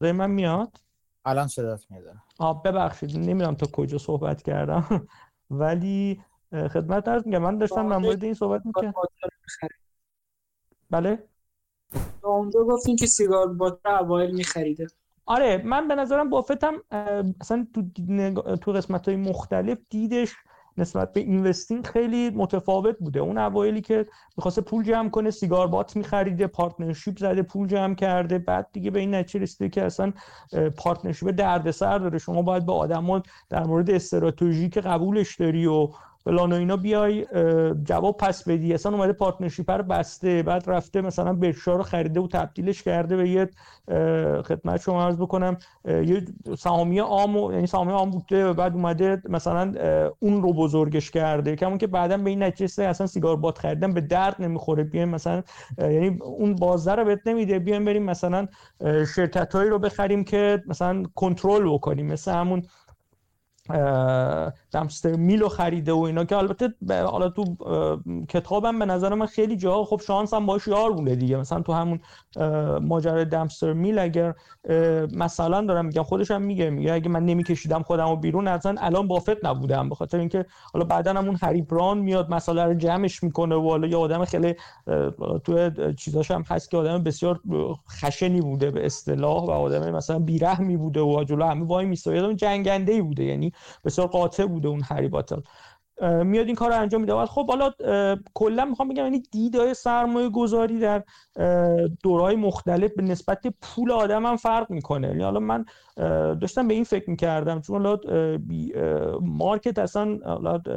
من 0.00 0.30
میاد؟ 0.30 0.78
الان 1.24 1.48
صدات 1.48 1.90
میاد. 1.90 2.16
آه 2.38 2.62
ببخشید. 2.62 3.18
نمی‌دونم 3.18 3.54
تا 3.54 3.66
کجا 3.66 3.98
صحبت 3.98 4.42
کردم. 4.42 5.08
ولی 5.50 6.24
خدمت 6.52 7.08
عرض 7.08 7.26
میگم 7.26 7.38
من 7.42 7.58
داشتم 7.58 7.86
در 7.86 7.96
مورد 7.96 8.24
این 8.24 8.34
صحبت 8.34 8.66
می‌کنم 8.66 8.94
بله؟ 10.90 11.28
اونجا 12.22 12.64
گفتین 12.64 12.96
که 12.96 13.06
cigar 13.06 13.52
butt 13.52 13.90
اوایل 13.90 14.34
میخریده. 14.34 14.86
آره 15.26 15.62
من 15.64 15.88
به 15.88 15.94
نظرم 15.94 16.30
بافت 16.30 16.55
هم 16.55 16.72
اصلا 17.40 17.66
تو, 17.74 17.82
تو 18.56 18.72
قسمت 18.72 19.08
های 19.08 19.16
مختلف 19.16 19.78
دیدش 19.90 20.34
نسبت 20.76 21.12
به 21.12 21.20
investing 21.20 21.86
خیلی 21.86 22.30
متفاوت 22.30 22.98
بوده. 22.98 23.20
اون 23.20 23.38
اوایلی 23.38 23.80
که 23.80 24.06
می‌خواسته 24.36 24.60
پول 24.62 24.84
جمع 24.84 25.08
کنه 25.08 25.30
cigar 25.30 25.66
butt 25.66 25.96
میخریده 25.96 26.46
partnership 26.46 27.18
زده 27.18 27.42
پول 27.42 27.68
جمع 27.68 27.94
کرده 27.94 28.38
بعد 28.38 28.68
دیگه 28.72 28.90
به 28.90 29.00
این 29.00 29.14
نتیجه 29.14 29.42
رسیده 29.42 29.68
که 29.68 29.82
اصلا 29.84 30.12
partnership 30.76 31.30
دردسر 31.30 31.98
داره. 31.98 32.18
شما 32.18 32.42
باید 32.42 32.66
به 32.66 32.72
آدما 32.72 33.22
در 33.50 33.64
مورد 33.64 33.90
استراتژی 33.90 34.68
که 34.68 34.80
قبولش 34.80 35.36
داری 35.36 35.66
و 35.66 35.88
فلان 36.24 36.52
و 36.52 36.56
اینا 36.56 36.76
بیای 36.76 37.26
جواب 37.84 38.16
پس 38.16 38.48
بدی. 38.48 38.74
اصلا 38.74 38.92
اومده 38.92 39.12
partnership 39.12 39.70
رو 39.70 39.82
بسته 39.82 40.42
بعد 40.42 40.64
رفته 40.66 41.00
مثلا 41.00 41.32
برشا 41.32 41.76
رو 41.76 41.82
خریده 41.82 42.20
و 42.20 42.28
تبدیلش 42.28 42.82
کرده 42.82 43.16
به 43.16 43.28
یه 43.28 43.50
خدمت 44.42 44.80
شما 44.80 45.04
عرض 45.04 45.16
بکنم. 45.16 45.56
یه 45.88 46.24
سهامی 46.58 46.98
عام 46.98 47.36
یعنی 47.36 47.66
سهامی 47.66 47.92
عام 47.92 48.10
بوده 48.10 48.46
و 48.46 48.54
بعد 48.54 48.74
اومده 48.74 49.22
مثلا 49.28 49.74
اون 50.18 50.42
رو 50.42 50.52
بزرگش 50.52 51.10
کرده. 51.10 51.56
کمون 51.56 51.78
که 51.78 51.86
بعدا 51.86 52.16
به 52.16 52.30
این 52.30 52.42
نتیجه 52.42 52.84
اصلا 52.84 53.06
cigar 53.06 53.36
butt 53.36 53.58
خریدن 53.58 53.94
به 53.94 54.00
درد 54.00 54.42
نمی‌خوره. 54.42 54.84
بیایم 54.84 55.08
مثلا 55.08 55.42
یعنی 55.78 56.18
اون 56.22 56.54
بازار 56.54 57.00
رو 57.00 57.04
بهت 57.04 57.26
نمیده. 57.26 57.58
بیایم 57.58 57.84
بریم 57.84 58.02
مثلا 58.02 58.46
شرکت 59.16 59.54
هایی 59.54 59.70
رو 59.70 59.78
بخریم 59.78 60.24
که 60.24 60.62
مثلا 60.66 61.02
کنترل 61.14 61.74
بکنیم. 61.74 62.06
مثل 62.06 62.32
همون 62.32 62.62
دمستر 64.74 65.16
میلو 65.16 65.48
خریده 65.48 65.92
و 65.92 65.98
اینا 65.98 66.24
که 66.24 66.36
البته 66.36 66.74
حالا 66.90 67.28
تو 67.28 67.44
کتابم 68.28 68.78
به 68.78 68.84
نظر 68.84 69.14
من 69.14 69.26
خیلی 69.26 69.56
جا 69.56 69.84
خب 69.84 70.00
شانس 70.06 70.34
هم 70.34 70.46
باش 70.46 70.66
یار 70.68 70.92
بوده 70.92 71.14
دیگه. 71.14 71.36
مثلا 71.36 71.60
تو 71.60 71.72
همون 71.72 72.00
ماجرای 72.80 73.24
دمستر 73.24 73.72
میل 73.72 73.98
اگر 73.98 74.34
مثلا 75.12 75.60
دارم 75.60 75.86
میگم 75.86 76.02
خودش 76.02 76.30
هم 76.30 76.42
میگه 76.42 76.70
میگه 76.70 76.92
اگه 76.92 77.08
من 77.08 77.24
نمیکشیدم 77.24 77.82
خودم 77.82 78.08
رو 78.08 78.16
بیرون 78.16 78.48
اصلا 78.48 78.74
الان 78.78 79.08
بافت 79.08 79.44
نبودم. 79.44 79.88
به 79.88 79.94
خاطر 79.94 80.18
اینکه 80.18 80.46
حالا 80.72 80.84
بعدا 80.84 81.12
همون 81.12 81.38
هری 81.42 81.62
بران 81.62 81.98
میاد 81.98 82.30
مسئله 82.30 82.64
رو 82.64 82.74
جمعش 82.74 83.22
می‌کنه 83.22 83.54
و 83.54 83.68
حالا 83.68 83.86
یه 83.86 83.96
آدم 83.96 84.24
خیلی 84.24 84.54
تو 85.44 85.70
چیزاش 85.98 86.30
هم 86.30 86.44
هست 86.48 86.70
که 86.70 86.76
آدم 86.76 87.02
بسیار 87.02 87.40
خشنی 88.00 88.40
بوده 88.40 88.70
به 88.70 88.86
اصطلاح 88.86 89.44
و 89.44 89.50
آدم 89.50 89.90
مثلا 89.90 90.18
بیرحمی 90.18 90.76
بوده 90.76 91.00
و 91.00 91.24
جلو 91.24 91.44
همه 91.44 91.66
وای 91.66 91.86
میسته 91.86 92.34
جنگنده 92.34 92.92
ای 92.92 93.02
بوده 93.02 93.24
یعنی 93.24 93.52
بسیار 93.84 94.06
قاطع 94.06 94.46
بوده. 94.46 94.63
اون 94.68 94.82
هری 94.84 95.08
باتل. 95.08 95.40
میاد 96.00 96.46
این 96.46 96.54
کار 96.54 96.70
رو 96.70 96.80
انجام 96.80 97.00
میده. 97.00 97.26
خب 97.26 97.50
حالا 97.50 97.72
کلا 98.34 98.64
می‌خوام 98.64 98.88
بگم 98.88 99.04
یعنی 99.04 99.22
دیدای 99.32 99.74
سرمایه 99.74 100.28
گذاری 100.28 100.78
در 100.78 101.02
دورهای 102.02 102.36
مختلف 102.36 102.90
به 102.96 103.02
نسبت 103.02 103.46
پول 103.62 103.90
آدم 103.90 104.26
هم 104.26 104.36
فرق 104.36 104.70
می‌کنه. 104.70 105.08
یعنی 105.08 105.22
حالا 105.22 105.40
من 105.40 105.64
داشتم 106.40 106.68
به 106.68 106.74
این 106.74 106.84
فکر 106.84 107.10
می‌کردم 107.10 107.60
چون 107.60 107.86
حالا 107.86 107.98
مارکت 109.20 109.78
اصلا 109.78 110.18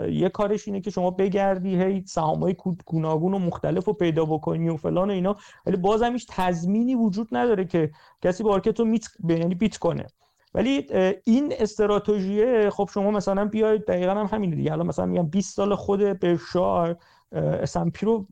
یه 0.10 0.30
کارش 0.30 0.68
اینه 0.68 0.82
که 0.82 0.92
شما 0.92 1.12
بگردی 1.12 1.84
هی 1.84 2.04
های 2.18 2.56
گوناگون 2.86 3.34
و 3.34 3.40
مختلف 3.40 3.86
رو 3.86 3.94
پیدا 3.94 4.26
بکنی 4.26 4.70
و 4.70 4.78
فلان 4.78 5.10
و 5.10 5.14
اینا. 5.14 5.36
ولی 5.66 5.78
بازم 5.78 6.12
هیچ 6.12 6.28
تضمینی 6.30 6.96
وجود 6.96 7.28
نداره 7.32 7.66
که 7.66 7.92
کسی 8.22 8.44
مارکت 8.44 8.80
رو 8.80 8.86
میت 8.86 9.06
یعنی 9.30 9.56
بیت 9.56 9.78
کنه. 9.78 10.06
ولی 10.54 10.88
این 11.24 11.54
استراتژی 11.60 12.70
خب 12.70 12.90
شما 12.94 13.12
مثلا 13.12 13.46
بیاید 13.46 13.86
دقیقا 13.86 14.12
هم 14.12 14.26
همینه 14.32 14.56
دیگه. 14.56 14.72
الان 14.72 14.88
مثلا 14.88 15.06
میگم 15.06 15.28
20 15.28 15.56
سال 15.56 15.76
خود 15.76 16.00
بشار 16.00 16.98
اسمپی 17.32 18.06
رو 18.06 18.28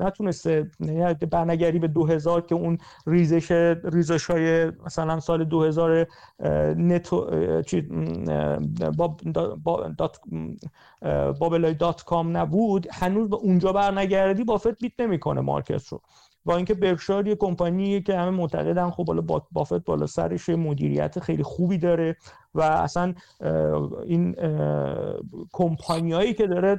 نتونسته 0.00 0.70
یعنی 0.80 1.14
برنگری 1.14 1.78
به 1.78 1.88
2000 1.88 2.40
که 2.46 2.54
اون 2.54 2.78
ریزش 3.06 3.50
ریزش 3.84 4.30
های 4.30 4.70
مثلا 4.86 5.20
سال 5.20 5.44
2000 5.44 6.06
نتو 6.76 7.30
چی 7.62 7.80
با 8.96 9.16
دات 9.98 10.18
بابلای 11.38 11.74
دات 11.74 12.04
کام 12.04 12.36
نبود 12.36 12.86
هنوز 12.92 13.28
به 13.30 13.36
اونجا 13.36 13.72
برنگردی 13.72 14.44
بافت 14.44 14.78
بیت 14.78 14.92
نمی‌کنه 15.00 15.40
مارکت 15.40 15.88
رو. 15.88 16.02
با 16.44 16.56
اینکه 16.56 16.74
برکشار 16.74 17.28
یه 17.28 17.36
کمپانیه 17.36 18.00
که 18.00 18.18
همه 18.18 18.30
معتقدن 18.30 18.90
خب 18.90 19.04
بالا 19.04 19.40
بافت 19.52 19.84
بالا 19.84 20.06
سرش 20.06 20.48
مدیریت 20.48 21.20
خیلی 21.20 21.42
خوبی 21.42 21.78
داره 21.78 22.16
و 22.54 22.62
اصلا 22.62 23.14
این 24.06 24.34
کمپانیایی 25.52 26.34
که 26.34 26.46
داره 26.46 26.76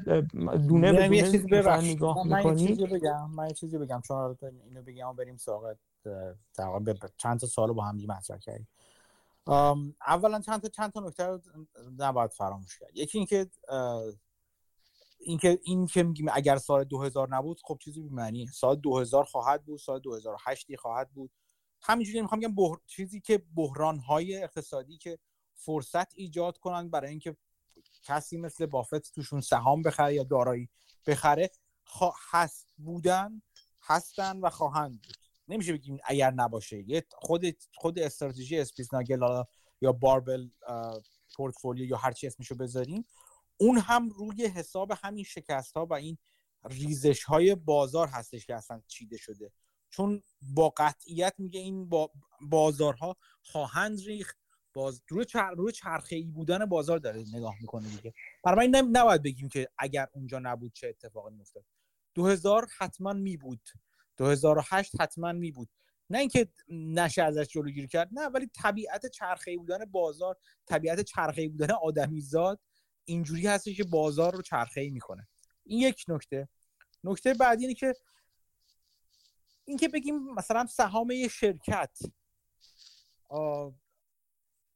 دونه 0.68 0.94
به 0.94 1.22
دونه 1.38 1.82
نگاه 1.82 2.28
من 2.28 2.60
یه 2.60 2.68
چیزی 2.68 2.88
بگم 2.88 3.30
من 3.32 3.48
یه 3.48 3.54
چیزی 3.54 3.78
بگم 3.78 4.02
چون 4.08 4.38
اینو 4.68 4.82
بگم 4.82 5.16
بریم 5.16 5.38
سراغ 5.38 5.76
در 6.56 6.96
چند 7.18 7.40
تا 7.40 7.48
سال 7.48 7.74
با 7.74 7.84
هم 7.84 7.98
مطرح 8.08 8.38
کردیم. 8.38 8.68
اولا 10.08 10.40
چند 10.40 10.62
تا 10.62 10.68
چند 10.68 10.92
تا 10.92 11.00
نکته 11.00 11.26
رو 11.26 11.40
نباید 12.00 12.32
فراموش 12.32 12.80
کرد. 12.80 12.90
یکی 12.94 13.18
اینکه 13.18 13.48
اینکه 15.26 15.60
این 15.64 15.88
که 15.88 16.04
میگیم 16.04 16.28
اگر 16.34 16.58
سال 16.58 16.84
2000 16.84 17.36
نبود 17.36 17.62
خب 17.64 17.78
چیزی 17.84 18.02
بی 18.02 18.10
معنی 18.10 18.48
سال 18.48 18.76
2000 18.76 19.24
خواهد 19.24 19.66
بود 19.66 19.80
سال 19.80 20.00
2008 20.00 20.76
خواهد 20.76 21.12
بود. 21.12 21.32
همینجوری 21.82 22.22
می‌خوام 22.22 22.42
بگم 22.42 22.56
بحر... 22.56 22.78
چیزی 22.86 23.22
که 23.22 23.44
بحران 23.56 24.00
های 24.00 24.44
اقتصادی 24.44 24.98
که 24.98 25.20
فرصت 25.54 26.16
ایجاد 26.16 26.58
کنن 26.58 26.90
برای 26.90 27.10
اینکه 27.10 27.38
کسی 28.04 28.38
مثل 28.38 28.66
بافت 28.66 29.14
توشون 29.14 29.42
سهام 29.42 29.82
بخره 29.82 30.14
یا 30.14 30.24
دارایی 30.24 30.70
بخره 31.08 31.52
هست 32.32 32.68
بودن 32.78 33.42
هستن 33.82 34.40
و 34.40 34.50
خواهند 34.50 34.92
بود. 34.92 35.18
نمیشه 35.48 35.74
بگیم 35.74 35.98
اگر 36.06 36.32
نباشه. 36.32 37.04
خود 37.12 37.46
خود 37.74 38.00
استراتژی 38.00 38.60
Spitznagel 38.60 39.44
یا 39.82 39.92
barbell 39.92 40.50
portfolio 41.36 41.86
یا 41.86 41.98
هر 41.98 42.12
چی 42.12 42.28
اسمشو 42.28 42.56
بذاریم 42.56 43.06
اون 43.58 43.78
هم 43.78 44.10
روی 44.10 44.46
حساب 44.46 44.92
همین 45.04 45.24
شکست 45.24 45.78
ها 45.78 45.86
و 45.86 45.94
این 45.94 46.18
ریزش 46.64 47.24
های 47.24 47.56
بازار 47.56 48.08
هستش 48.08 48.46
که 48.46 48.56
اصلا 48.56 48.82
چیده 48.88 49.18
شده. 49.18 49.52
چون 49.90 50.24
با 50.42 50.74
قطعیت 50.78 51.34
میگه 51.38 51.60
این 51.60 51.90
با 51.90 52.12
بازارها 52.42 53.18
خواهند 53.42 54.00
ریخت. 54.06 54.38
باز 54.74 55.02
روی, 55.08 55.26
چر... 55.26 55.52
روی 55.52 55.72
چرخه 55.72 56.16
ای 56.16 56.24
بودن 56.24 56.66
بازار 56.66 57.00
داره 57.00 57.24
نگاه 57.34 57.56
می‌کنه 57.62 57.90
دیگه. 57.90 58.14
برای 58.44 58.68
من 58.68 58.80
نباید 58.80 59.24
بگیم 59.24 59.50
که 59.50 59.70
اگر 59.78 60.08
اونجا 60.14 60.40
نبود 60.40 60.74
چه 60.74 60.88
اتفاقی 60.88 61.36
میافتاد. 61.36 61.66
2000 62.14 62.68
حتما 62.78 63.14
می 63.14 63.38
بود. 63.38 63.70
2008 64.18 65.02
حتما 65.02 65.32
می 65.32 65.52
بود. 65.52 65.70
نه 66.10 66.20
اینکه 66.20 66.48
نشه 66.70 67.24
ازش 67.24 67.48
جلوگیری 67.48 67.88
کرد 67.88 68.10
نه 68.12 68.26
ولی 68.26 68.50
طبیعت 68.54 69.06
چرخه 69.06 69.52
ای 69.52 69.58
بودن 69.58 69.86
بازار 69.86 70.38
طبیعت 70.66 71.02
چرخه 71.02 71.42
ای 71.42 71.48
بودن 71.48 71.72
آدمیزاد 71.72 72.60
اینجوری 73.06 73.48
هستش 73.48 73.78
که 73.78 73.84
بازار 73.84 74.36
رو 74.36 74.42
چرخه 74.42 74.82
ای 74.82 74.90
می‌کنه. 74.90 75.28
این 75.64 75.80
یک 75.80 76.06
نکته. 76.08 76.48
نکته 77.04 77.34
بعدی 77.34 77.64
اینه 77.64 77.74
که 77.74 77.96
اینکه 79.66 79.88
بگیم 79.88 80.34
مثلا 80.34 80.66
سهام 80.66 81.12
یه 81.12 81.28
شرکت 81.28 81.98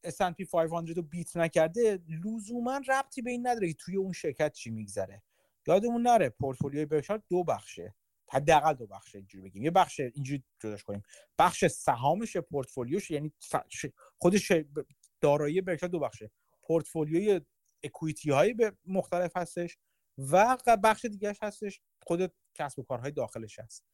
S&P 0.07 0.49
500 0.51 0.97
رو 0.97 1.01
بیت 1.01 1.37
نکرده 1.37 1.99
لزوما 2.25 2.81
ربطی 2.87 3.21
به 3.21 3.31
این 3.31 3.47
نداره 3.47 3.67
که 3.67 3.73
توی 3.73 3.95
اون 3.95 4.11
شرکت 4.11 4.53
چی 4.53 4.69
میگذره. 4.69 5.23
یادمون 5.67 6.01
نره 6.01 6.29
پورتفولیوی 6.29 6.85
برکشار 6.85 7.23
دو 7.29 7.43
بخشه. 7.43 7.95
حداقل 8.29 8.73
دو 8.73 8.87
بخشه 8.87 9.17
اینجوری 9.17 9.49
بگیم. 9.49 9.63
یه 9.63 9.71
بخش 9.71 9.99
اینجوری 9.99 10.43
جداش 10.59 10.83
کنیم. 10.83 11.03
بخش 11.39 11.65
سهامش 11.65 12.37
پورتفولیوش 12.37 13.11
یعنی 13.11 13.33
خودش 14.17 14.51
دارایی 15.21 15.61
برکشار 15.61 15.89
دو 15.89 15.99
بخشه. 15.99 16.31
پورتفولیوی 16.63 17.41
اکویتی 17.83 18.29
های 18.29 18.55
مختلف 18.85 19.37
هستش 19.37 19.77
و 20.17 20.57
بخش 20.83 21.05
دیگهش 21.05 21.37
هستش 21.41 21.81
خود 22.03 22.33
کسب 22.53 22.79
و 22.79 22.83
کارهای 22.83 23.11
داخلش 23.11 23.59
هست. 23.59 23.85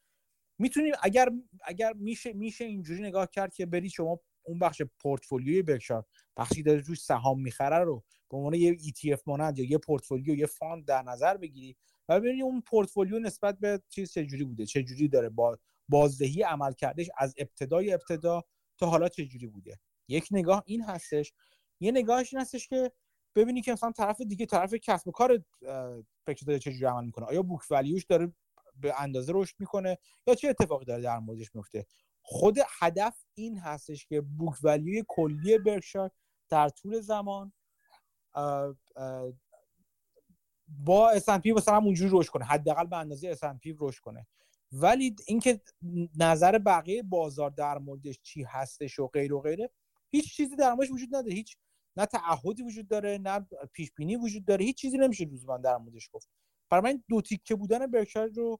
می‌تونیم 0.59 0.93
اگر 1.03 1.29
اگر 1.63 1.93
میشه 1.93 2.33
میشه 2.33 2.65
اینجوری 2.65 3.01
نگاه 3.01 3.27
کرد 3.29 3.53
که 3.53 3.65
برید 3.65 3.91
شما 3.91 4.19
اون 4.43 4.59
بخش 4.59 4.81
portfolio 4.99 5.61
ی 5.61 5.66
Berkshire 5.66 6.05
بخشی 6.37 6.63
داره 6.63 6.79
روش 6.79 7.01
سهام 7.01 7.41
می‌خره 7.41 7.77
رو 7.83 8.03
به 8.29 8.37
عنوان 8.37 8.53
یه 8.53 8.77
ETF 8.77 9.21
مانند 9.25 9.59
یا 9.59 9.65
یه 9.65 9.77
پورتفولیو 9.77 10.35
یه 10.35 10.45
fund 10.45 10.85
در 10.85 11.01
نظر 11.01 11.37
بگیری 11.37 11.75
و 12.09 12.19
ببینید 12.19 12.43
اون 12.43 12.61
پورتفولیو 12.61 13.19
نسبت 13.19 13.59
به 13.59 13.81
چیز 13.89 14.11
چجوری 14.11 14.43
بوده 14.43 14.65
چجوری 14.65 15.07
داره 15.07 15.29
با 15.29 15.59
بازدهی 15.89 16.41
عمل 16.41 16.73
کردش 16.73 17.09
از 17.17 17.33
ابتدای 17.37 17.93
ابتدا 17.93 18.43
تا 18.77 18.87
حالا 18.87 19.09
چجوری 19.09 19.47
بوده. 19.47 19.79
یک 20.07 20.27
نگاه 20.31 20.63
این 20.65 20.83
هستش. 20.83 21.33
یه 21.79 21.91
نگاهش 21.91 22.33
این 22.33 22.41
هستش 22.41 22.67
که 22.67 22.91
ببینی 23.35 23.61
که 23.61 23.71
مثلا 23.71 23.91
طرف 23.91 24.21
دیگه 24.21 24.45
طرف 24.45 24.73
کسب 24.73 25.07
و 25.07 25.11
کار 25.11 25.43
فکر 26.25 26.45
داره 26.45 26.59
چجوری 26.59 26.85
عمل 26.85 27.05
می‌کنه. 27.05 27.25
آیا 27.25 27.41
book 27.41 27.61
value 27.71 27.94
ش 27.94 28.03
داره 28.03 28.33
به 28.81 29.01
اندازه 29.01 29.31
رشد 29.35 29.55
می‌کنه 29.59 29.97
یا 30.27 30.35
چه 30.35 30.49
اتفاقی 30.49 30.85
داره 30.85 31.01
در 31.01 31.19
موردش 31.19 31.55
میفته 31.55 31.85
خود 32.21 32.57
هدف 32.79 33.25
این 33.33 33.57
هستش 33.57 34.05
که 34.05 34.21
بوک 34.21 34.55
ولیوی 34.63 35.03
کلی 35.07 35.57
برکشایر 35.57 36.11
در 36.49 36.69
طول 36.69 36.99
زمان 36.99 37.53
با 40.67 41.13
S&P 41.19 41.45
مثلا 41.45 41.77
اونجوری 41.77 42.11
رشد 42.13 42.29
کنه 42.29 42.45
حداقل 42.45 42.85
به 42.85 42.97
اندازه 42.97 43.35
S&P 43.35 43.75
رشد 43.79 43.99
کنه. 43.99 44.27
ولی 44.71 45.15
اینکه 45.27 45.61
نظر 46.19 46.57
بقیه 46.57 47.03
بازار 47.03 47.49
در 47.49 47.77
موردش 47.77 48.19
چی 48.21 48.43
هستش 48.43 48.99
و 48.99 49.07
غیر 49.07 49.33
و 49.33 49.41
غیره 49.41 49.69
هیچ 50.11 50.35
چیزی 50.35 50.55
در 50.55 50.73
موردش 50.73 50.91
وجود 50.91 51.15
نداره. 51.15 51.33
هیچ 51.33 51.57
نه 51.97 52.05
تعهدی 52.05 52.63
وجود 52.63 52.87
داره 52.87 53.17
نه 53.17 53.47
پیش 53.73 53.91
بینی 53.91 54.15
وجود 54.15 54.45
داره. 54.45 54.65
هیچ 54.65 54.77
چیزی 54.77 54.97
نمیشه 54.97 55.23
روزمان 55.23 55.61
در 55.61 55.77
موردش 55.77 56.09
گفت. 56.13 56.29
برای 56.69 56.93
من 56.93 57.03
دو 57.09 57.21
تیکه 57.21 57.55
بودن 57.55 57.87
برکشایر 57.87 58.31
رو 58.33 58.59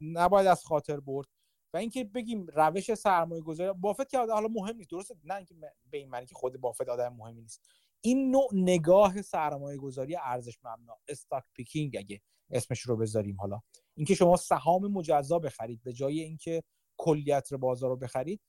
نباید 0.00 0.46
از 0.46 0.64
خاطر 0.64 1.00
برد. 1.00 1.26
و 1.74 1.76
اینکه 1.76 2.04
بگیم 2.04 2.46
روش 2.46 2.94
سرمایه 2.94 3.42
گذاری 3.42 3.72
بافت 3.72 4.08
که 4.08 4.18
حالا 4.18 4.48
مهم 4.48 4.76
نیست. 4.76 4.90
درسته 4.90 5.14
نه 5.24 5.34
اینکه 5.34 5.54
به 5.90 5.98
این 5.98 6.08
معنی 6.08 6.26
که 6.26 6.34
خود 6.34 6.60
بافت 6.60 6.88
آدم 6.88 7.16
مهمی 7.16 7.42
نیست. 7.42 7.62
این 8.00 8.30
نوع 8.30 8.48
نگاه 8.52 9.22
سرمایه 9.22 9.78
گذاری 9.78 10.16
ارزش 10.16 10.58
مبنا. 10.64 10.96
استاک 11.08 11.44
پیکینگ 11.52 11.96
اگه 11.96 12.20
اسمش 12.50 12.80
رو 12.80 12.96
بذاریم 12.96 13.36
حالا. 13.40 13.60
اینکه 13.94 14.14
شما 14.14 14.36
سهام 14.36 14.92
مجزا 14.92 15.38
بخرید 15.38 15.82
به 15.82 15.92
جای 15.92 16.20
اینکه 16.20 16.62
کلیت 16.96 17.54
بازار 17.54 17.90
رو 17.90 17.96
بخرید. 17.96 18.40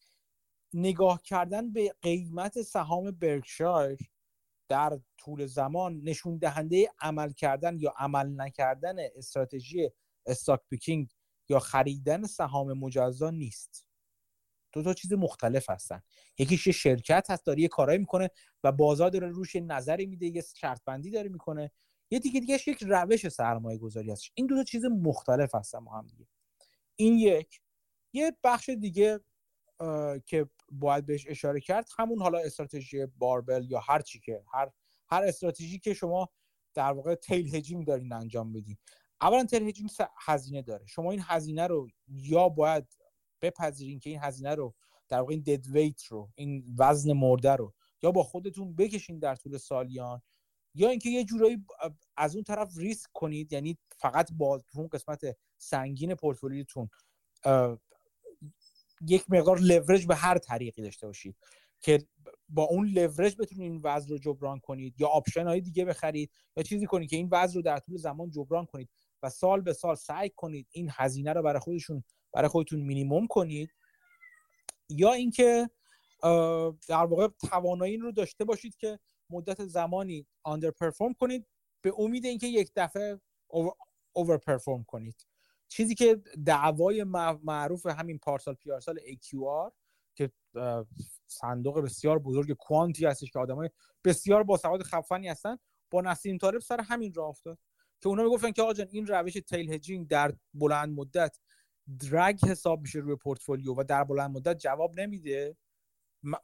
نگاه 0.80 1.22
کردن 1.22 1.74
به 1.74 1.96
قیمت 2.02 2.62
سهام 2.62 3.12
برکشایر 3.12 3.98
در 4.70 5.00
طول 5.18 5.46
زمان 5.46 6.02
نشون 6.04 6.38
دهنده 6.38 6.90
عمل 7.00 7.32
کردن 7.32 7.80
یا 7.80 7.94
عمل 7.98 8.42
نکردن 8.42 8.96
استراتژی 9.16 9.90
استاک 10.26 10.62
پیکینگ 10.70 11.14
یا 11.50 11.60
خریدن 11.60 12.26
سهام 12.26 12.74
مجزا 12.74 13.30
نیست. 13.30 13.88
دو 14.72 14.84
تا 14.84 14.94
چیز 14.94 15.14
مختلف 15.14 15.70
هستن. 15.70 16.02
یکیش 16.38 16.68
یه 16.68 16.74
شرکت 16.74 17.28
هست 17.30 17.46
داره 17.46 17.62
یه 17.62 17.68
کارایی 17.68 18.00
می‌کنه 18.00 18.30
و 18.64 18.72
بازار 18.72 19.10
داره 19.10 19.28
روش 19.28 19.56
نظری 19.56 20.06
میده 20.06 20.26
یه 20.26 20.44
شرط 20.56 20.82
بندی 20.86 21.12
داره 21.12 21.30
می‌کنه. 21.30 21.72
یه 22.12 22.20
دیگه 22.20 22.40
دیگه 22.40 22.60
یک 22.68 22.84
روش 22.84 23.28
سرمایه 23.28 23.78
گذاری 23.78 24.12
هست. 24.12 24.24
این 24.34 24.48
دو 24.48 24.56
تا 24.56 24.64
چیز 24.64 24.86
مختلف 24.86 25.56
هستن 25.56 25.86
با 25.86 25.92
هم 25.92 26.08
دیگه. 26.08 26.28
این 26.96 27.18
یک. 27.18 27.62
یه 28.14 28.38
بخش 28.44 28.70
دیگه 28.70 29.20
که 30.26 30.50
باید 30.72 31.06
بهش 31.06 31.26
اشاره 31.28 31.60
کرد 31.60 31.90
همون 31.98 32.20
حالا 32.20 32.40
استراتژی 32.40 33.06
باربل 33.06 33.66
یا 33.70 33.80
هر 33.80 34.02
چی 34.02 34.20
که 34.20 34.44
هر 34.54 34.72
هر 35.10 35.24
استراتژی 35.24 35.80
که 35.80 35.94
شما 35.94 36.30
در 36.74 36.92
واقع 36.92 37.16
تیل 37.16 37.56
هجینگ 37.56 37.88
دارین 37.88 38.14
انجام 38.14 38.54
بدین 38.54 38.78
اولا 39.22 39.46
تیل 39.46 39.68
هجینگ 39.68 39.90
هزینه 40.20 40.62
داره. 40.62 40.86
شما 40.86 41.12
این 41.12 41.22
هزینه 41.24 41.68
رو 41.68 41.88
یا 42.08 42.50
باید 42.50 42.88
بپذیرین 43.42 44.00
که 44.00 44.10
این 44.10 44.20
هزینه 44.22 44.56
رو 44.56 44.76
در 45.10 45.20
واقع 45.20 45.32
این 45.32 45.42
دد 45.42 45.68
ویت 45.68 46.04
رو 46.04 46.32
این 46.36 46.76
وزن 46.78 47.14
مرده 47.14 47.56
رو 47.56 47.74
یا 48.02 48.12
با 48.12 48.24
خودتون 48.24 48.76
بکشین 48.76 49.20
در 49.20 49.36
طول 49.36 49.58
سالیان 49.58 50.22
یا 50.76 50.90
اینکه 50.90 51.10
یه 51.10 51.24
جورایی 51.24 51.66
از 52.18 52.36
اون 52.36 52.44
طرف 52.44 52.78
ریسک 52.78 53.10
کنید 53.14 53.54
یعنی 53.54 53.78
فقط 53.98 54.32
با 54.34 54.62
اون 54.74 54.88
قسمت 54.88 55.22
سنگین 55.58 56.16
پورتفولیوتون 56.16 56.90
یک 59.02 59.26
مقدار 59.30 59.60
لورج 59.60 60.08
به 60.08 60.16
هر 60.16 60.38
طریقی 60.38 60.82
داشته 60.82 61.08
باشید 61.08 61.36
که 61.80 62.08
با 62.50 62.64
اون 62.64 62.88
لورج 62.88 63.36
بتونید 63.40 63.72
این 63.72 63.82
وزن 63.84 64.10
رو 64.10 64.18
جبران 64.18 64.60
کنید 64.60 65.02
یا 65.02 65.08
option 65.08 65.48
های 65.48 65.62
دیگه 65.62 65.86
بخرید 65.86 66.32
یا 66.58 66.64
چیزی 66.64 66.86
کنید 66.86 67.10
که 67.10 67.16
این 67.16 67.30
وزن 67.32 67.56
رو 67.56 67.62
در 67.62 67.80
طول 67.80 67.98
زمان 67.98 68.32
جبران 68.32 68.66
کنید 68.66 68.90
و 69.24 69.30
سال 69.30 69.62
به 69.62 69.74
سال 69.74 69.96
سعی 69.96 70.30
کنید 70.30 70.68
این 70.72 70.90
هزینه 70.92 71.34
رو 71.34 71.42
برای 71.44 71.60
خودشون 71.60 72.04
برای 72.34 72.48
خودتون 72.48 72.82
مینیموم 72.82 73.28
کنید. 73.28 73.70
یا 74.90 75.14
اینکه 75.14 75.70
در 76.88 77.06
واقع 77.06 77.28
توانایی 77.50 77.98
رو 77.98 78.12
داشته 78.12 78.46
باشید 78.46 78.76
که 78.76 79.00
مدت 79.30 79.66
زمانی 79.66 80.28
underperform 80.44 81.14
کنید 81.14 81.48
به 81.82 81.94
امید 81.98 82.26
اینکه 82.26 82.48
یک 82.48 82.72
دفعه 82.76 83.20
اوور 84.14 84.38
پرفورم 84.38 84.84
کنید. 84.84 85.26
چیزی 85.68 85.96
که 85.96 86.22
دعوای 86.46 87.04
معروف 87.44 87.86
همین 87.86 88.18
پارسال 88.18 88.54
پیارسال 88.54 89.00
AQR 89.00 89.72
که 90.16 90.32
صندوق 91.28 91.80
بسیار 91.80 92.20
بزرگ 92.20 92.54
کوانتی 92.54 93.06
هستش 93.06 93.32
که 93.32 93.40
آدمای 93.40 93.70
بسیار 94.04 94.44
با 94.44 94.58
سواد 94.58 94.84
خفنی 94.84 95.28
هستن. 95.28 95.58
با 95.92 96.02
نسیم 96.02 96.38
طالب 96.38 96.60
سر 96.60 96.82
همین 96.82 97.14
راه 97.14 97.30
افتاد 97.30 97.60
که 98.02 98.10
اونا 98.10 98.24
می‌گفتن 98.24 98.52
که 98.52 98.62
آقا 98.62 98.74
این 98.92 99.08
روش 99.08 99.34
تیل 99.34 99.74
هجینگ 99.74 100.08
در 100.08 100.34
بلند 100.54 101.00
مدت 101.00 101.40
درگ 102.12 102.46
حساب 102.46 102.82
میشه 102.82 103.00
روی 103.00 103.16
پورتفولیو 103.16 103.74
و 103.74 103.84
در 103.84 104.04
بلند 104.04 104.32
مدت 104.32 104.58
جواب 104.58 105.00
نمیده. 105.00 105.58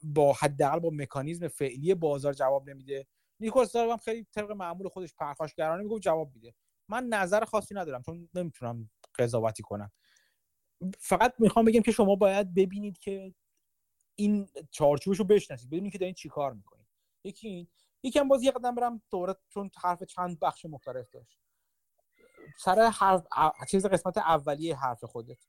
با 0.02 0.32
حداقل 0.32 0.78
با 0.78 0.90
مکانیزم 0.90 1.48
فعلی 1.48 1.94
بازار 1.94 2.32
جواب 2.32 2.70
نمیده. 2.70 3.06
نیکولاس 3.40 3.76
هم 3.76 3.96
خیلی 3.96 4.26
طبق 4.34 4.50
معمول 4.50 4.88
خودش 4.88 5.14
پرخاشگرانه 5.14 5.82
میگه 5.82 5.98
جواب 5.98 6.34
میده. 6.34 6.54
من 6.88 7.06
نظر 7.06 7.44
خاصی 7.44 7.74
ندارم 7.74 8.02
چون 8.02 8.28
نمی‌تونم 8.34 8.90
قضاوتی 9.18 9.62
کنم 9.62 9.92
فقط 10.98 11.34
می‌خوام 11.38 11.64
بگم 11.64 11.82
که 11.82 11.92
شما 11.92 12.16
باید 12.16 12.54
ببینید 12.54 12.98
که 12.98 13.34
این 14.18 14.48
چارچوبش 14.70 15.18
رو 15.18 15.24
بشناسید 15.24 15.70
ببینید 15.70 15.92
که 15.92 15.98
دارین 15.98 16.14
چیکار 16.14 16.52
می‌کنید. 16.52 16.86
یکی 17.24 17.48
این 17.48 17.68
یکم 18.02 18.28
باز 18.28 18.42
یه 18.42 18.50
قدم 18.50 18.74
برم 18.74 19.02
دوره 19.10 19.36
چون 19.48 19.70
حرف 19.76 20.02
چند 20.02 20.40
بخش 20.40 20.64
مختلف 20.64 21.10
داشت. 21.10 21.38
سر 22.58 22.90
حرف 22.90 23.26
چیز 23.70 23.86
قسمت 23.86 24.18
اولیه 24.18 24.76
حرف 24.76 25.04
خودت. 25.04 25.46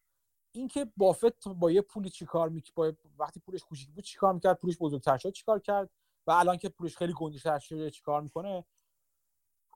اینکه 0.52 0.92
بافت 0.98 1.48
با 1.48 1.72
یه 1.72 1.82
پولی 1.82 2.10
چیکار 2.10 2.50
می‌کنه 2.50 2.98
وقتی 3.18 3.40
پولش 3.40 3.64
کوچیک 3.64 3.90
بود 3.90 4.04
چیکار 4.04 4.34
می‌کرد؟ 4.34 4.60
پولش 4.60 4.78
بزرگتر 4.78 5.18
شد 5.18 5.32
چیکار 5.32 5.60
کرد؟ 5.60 5.90
و 6.28 6.32
الان 6.32 6.58
که 6.58 6.70
پولش 6.70 6.98
خیلی 6.98 7.14
گنده‌تر 7.14 7.60
شده 7.60 7.92
چیکار 7.92 8.22
می‌کنه؟ 8.22 8.66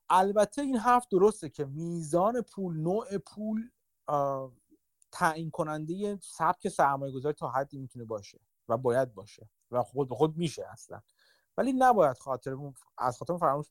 البته 0.09 0.61
این 0.61 0.77
حرف 0.77 1.07
درسته 1.07 1.49
که 1.49 1.65
میزان 1.65 2.41
پول 2.41 2.77
نوع 2.77 3.17
پول 3.17 3.69
تعیین 5.11 5.51
کننده 5.51 6.19
سبک 6.21 6.67
سرمایه 6.67 7.13
گذاری 7.13 7.33
تا 7.33 7.49
حدی 7.49 7.77
می‌تونه 7.77 8.05
باشه 8.05 8.39
و 8.69 8.77
باید 8.77 9.13
باشه 9.13 9.49
و 9.71 9.83
خود 9.83 10.09
به 10.09 10.15
خود 10.15 10.37
میشه 10.37 10.65
اصلا. 10.71 11.01
ولی 11.57 11.73
نباید 11.73 12.17
خاطر 12.17 12.55
از 12.97 13.17
خاطر 13.17 13.37
فراموش 13.37 13.65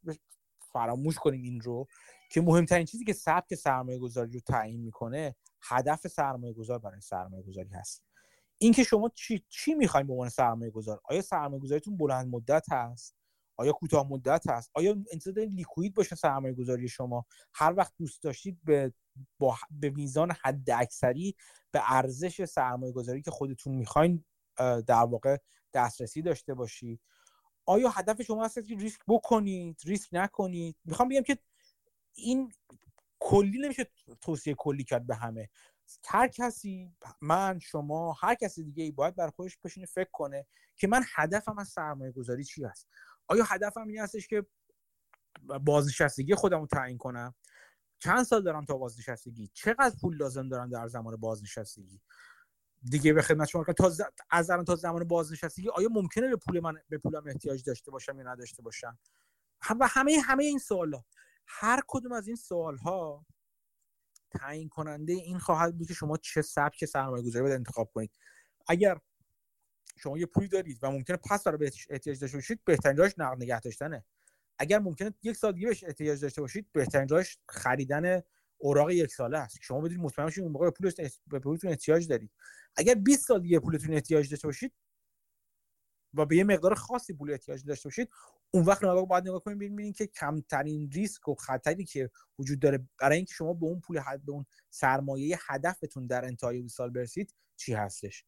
فراموش 0.73 1.19
کنیم 1.19 1.43
این 1.43 1.61
رو 1.61 1.87
که 2.31 2.41
مهمترین 2.41 2.87
چیزی 2.87 3.05
که 3.05 3.13
سبک 3.13 3.55
سرمایه 3.55 3.99
گذاری 3.99 4.33
رو 4.33 4.41
تعیین 4.41 4.81
می‌کنه 4.81 5.37
هدف 5.63 6.07
سرمایه 6.07 6.53
گذار 6.53 6.79
برای 6.79 7.01
سرمایه 7.01 7.43
گذاری 7.43 7.69
هست 7.69 8.05
اینکه 8.59 8.85
شما 8.85 9.09
چی 9.09 9.45
چی 9.49 9.75
می‌خواین 9.75 10.07
به 10.07 10.13
عنوان 10.13 10.29
سرمایه 10.29 10.71
گذار 10.71 11.01
آیا 11.05 11.23
سرمایه 11.23 11.63
گذاریتون 11.63 11.97
بلند 11.97 12.29
مدت 12.29 12.73
هست؟ 12.73 13.17
آیا 13.57 13.73
کوتاه 13.73 14.09
مدت 14.09 14.49
هست؟ 14.49 14.71
آیا 14.75 14.97
انتظار 15.13 15.35
دارید 15.35 15.53
لیکوید 15.53 15.95
باشه 15.95 16.17
سرمایه 16.17 16.55
گذاری 16.55 16.89
شما؟ 16.89 17.27
هر 17.55 17.75
وقت 17.77 17.93
دوست 17.99 18.23
داشتید 18.23 18.59
به 18.65 18.93
با 19.39 19.57
به 19.71 19.91
میزان 19.91 20.37
حد 20.43 20.71
اکثری 20.71 21.37
به 21.71 21.93
ارزش 21.93 22.45
سرمایه 22.45 22.93
گذاری 22.93 23.23
که 23.23 23.31
خودتون 23.31 23.75
می‌خواین 23.75 24.25
در 24.87 25.05
واقع 25.05 25.37
دسترسی 25.75 26.23
داشته 26.23 26.55
باشید. 26.55 27.01
آیا 27.67 27.89
هدف 27.89 28.23
شما 28.23 28.45
هست 28.45 28.55
که 28.55 28.77
ریسک 28.77 29.01
بکنید 29.09 29.81
ریسک 29.85 30.09
نکنید؟ 30.13 30.77
می‌خوام 30.85 31.09
بگم 31.09 31.23
که 31.23 31.39
این 32.15 32.53
کلی 33.21 33.59
نمیشه 33.59 33.87
توصیه 34.21 34.55
کلی 34.55 34.85
کرد 34.85 35.07
به 35.07 35.15
همه. 35.15 35.49
هر 36.09 36.29
کسی 36.29 36.97
من 37.21 37.59
شما 37.59 38.13
هر 38.13 38.35
کسی 38.35 38.65
دیگه 38.65 38.85
ای 38.85 38.91
باید 38.91 39.17
بر 39.17 39.31
خودش 39.31 39.59
بشینه 39.65 39.87
فکر 39.87 40.11
کنه 40.13 40.47
که 40.77 40.87
من 40.87 41.03
هدفم 41.15 41.59
از 41.59 41.69
سرمایه 41.69 42.13
گذاری 42.13 42.45
چی 42.45 42.65
هست. 42.65 42.89
آیا 43.27 43.45
هدفم 43.45 43.89
این 43.89 44.01
هستش 44.01 44.29
که 44.29 44.47
بازنشستگی 45.65 46.35
خودم 46.35 46.61
رو 46.61 46.67
تعیین 46.67 46.99
کنم؟ 46.99 47.35
چند 47.99 48.23
سال 48.23 48.43
دارم 48.43 48.65
تا 48.65 48.77
بازنشستگی؟ 48.77 49.51
چقدر 49.53 49.97
پول 50.01 50.17
لازم 50.17 50.49
دارم 50.49 50.71
در 50.71 50.89
زمان 50.89 51.17
بازنشستگی؟ 51.17 52.01
دیگه 52.83 53.13
به 53.13 53.23
خدمت 53.23 53.49
شما 53.49 53.65
تا 53.65 53.93
از 54.31 54.51
الان 54.51 54.65
تا 54.65 54.77
زمان 54.77 55.05
بازنشستگی 55.05 55.69
آیا 55.69 55.89
ممکنه 55.93 56.29
به 56.29 56.37
پول 56.37 56.61
من 56.61 56.75
به 56.89 56.99
پولم 56.99 57.27
احتیاج 57.27 57.65
داشته 57.65 57.91
باشم 57.91 58.19
یا 58.19 58.33
نداشته 58.33 58.63
باشم؟ 58.63 58.99
و 59.81 59.87
همه 59.87 60.19
همه 60.25 60.45
این 60.45 60.59
سوالا. 60.59 61.05
هر 61.47 61.81
کدوم 61.89 62.13
از 62.13 62.27
این 62.27 62.37
سوال 62.37 62.77
ها 62.77 63.27
تعیین 64.31 64.69
کننده 64.69 65.13
این 65.13 65.39
خواهد 65.39 65.79
بود 65.79 65.89
که 65.89 65.95
شما 65.95 66.17
چه 66.17 66.43
سبک 66.43 66.85
سرمایه 66.85 67.25
گذاری 67.25 67.43
باید 67.43 67.55
انتخاب 67.55 67.91
کنید. 67.95 68.11
اگر 68.69 69.01
شما 69.97 70.19
یه 70.19 70.27
پولی 70.27 70.49
دارید 70.49 70.79
و 70.83 70.91
ممکنه 70.91 71.17
پس 71.17 71.45
برای 71.45 71.71
احتیاج 71.91 72.21
داشته 72.21 72.37
باشید 72.37 72.65
بهترین 72.65 72.97
راهش 72.97 73.15
نقد 73.19 73.43
نگه 73.43 73.61
داشتنه 73.61 74.05
اگر 74.59 74.79
ممکنه 74.79 75.15
یک 75.23 75.37
سال 75.37 75.53
دیگه 75.53 75.69
بهش 75.69 75.85
احتیاج 75.85 76.21
داشته 76.21 76.41
باشید 76.41 76.67
بهترین 76.73 77.09
راهش 77.09 77.39
خریدن 77.49 78.23
اوراق 78.59 78.91
یک 78.91 79.13
ساله 79.13 79.39
است. 79.39 79.57
شما 79.61 79.81
بدونید 79.81 80.01
مطمئن 80.01 80.27
باشید 80.27 80.43
اون 80.43 80.53
موقع 80.53 80.71
پولش 80.71 80.95
به 81.27 81.39
پولتون 81.39 81.71
احتیاج 81.71 82.09
دارید. 82.09 82.31
اگر 82.77 82.95
20 82.95 83.27
سال 83.27 83.43
دیگه 83.43 83.59
پولتون 83.59 83.95
احتیاج 83.95 84.31
داشته 84.31 84.49
باشید 84.49 84.73
و 86.15 86.27
به 86.27 86.37
یه 86.37 86.45
مقدار 86.45 86.75
خاصی 86.75 87.13
پول 87.13 87.31
احتیاج 87.31 87.65
داشته 87.65 87.89
باشید 87.89 88.11
اون 88.51 88.65
وقت 88.65 88.85
نگاه 88.85 89.07
باید 89.07 89.25
نگاه 89.29 89.45
کنید 89.45 89.59
ببینید 89.59 89.97
که 89.97 90.07
کمترین 90.07 90.91
ریسک 90.91 91.29
و 91.29 91.35
خطری 91.35 91.85
که 91.85 92.11
وجود 92.39 92.61
داره 92.61 92.89
برای 93.01 93.17
اینکه 93.17 93.35
شما 93.35 93.53
به 93.53 93.67
اون 93.67 93.81
پول 93.81 93.99
حد 93.99 94.25
به 94.25 94.33
اون 94.33 94.47
سرمایه 94.71 95.39
هدفتون 95.47 96.07
در 96.07 96.25
انتهای 96.25 96.69
سال 96.69 96.91
برسید 96.91 97.35
چی 97.57 97.75
هستش؟ 97.75 98.25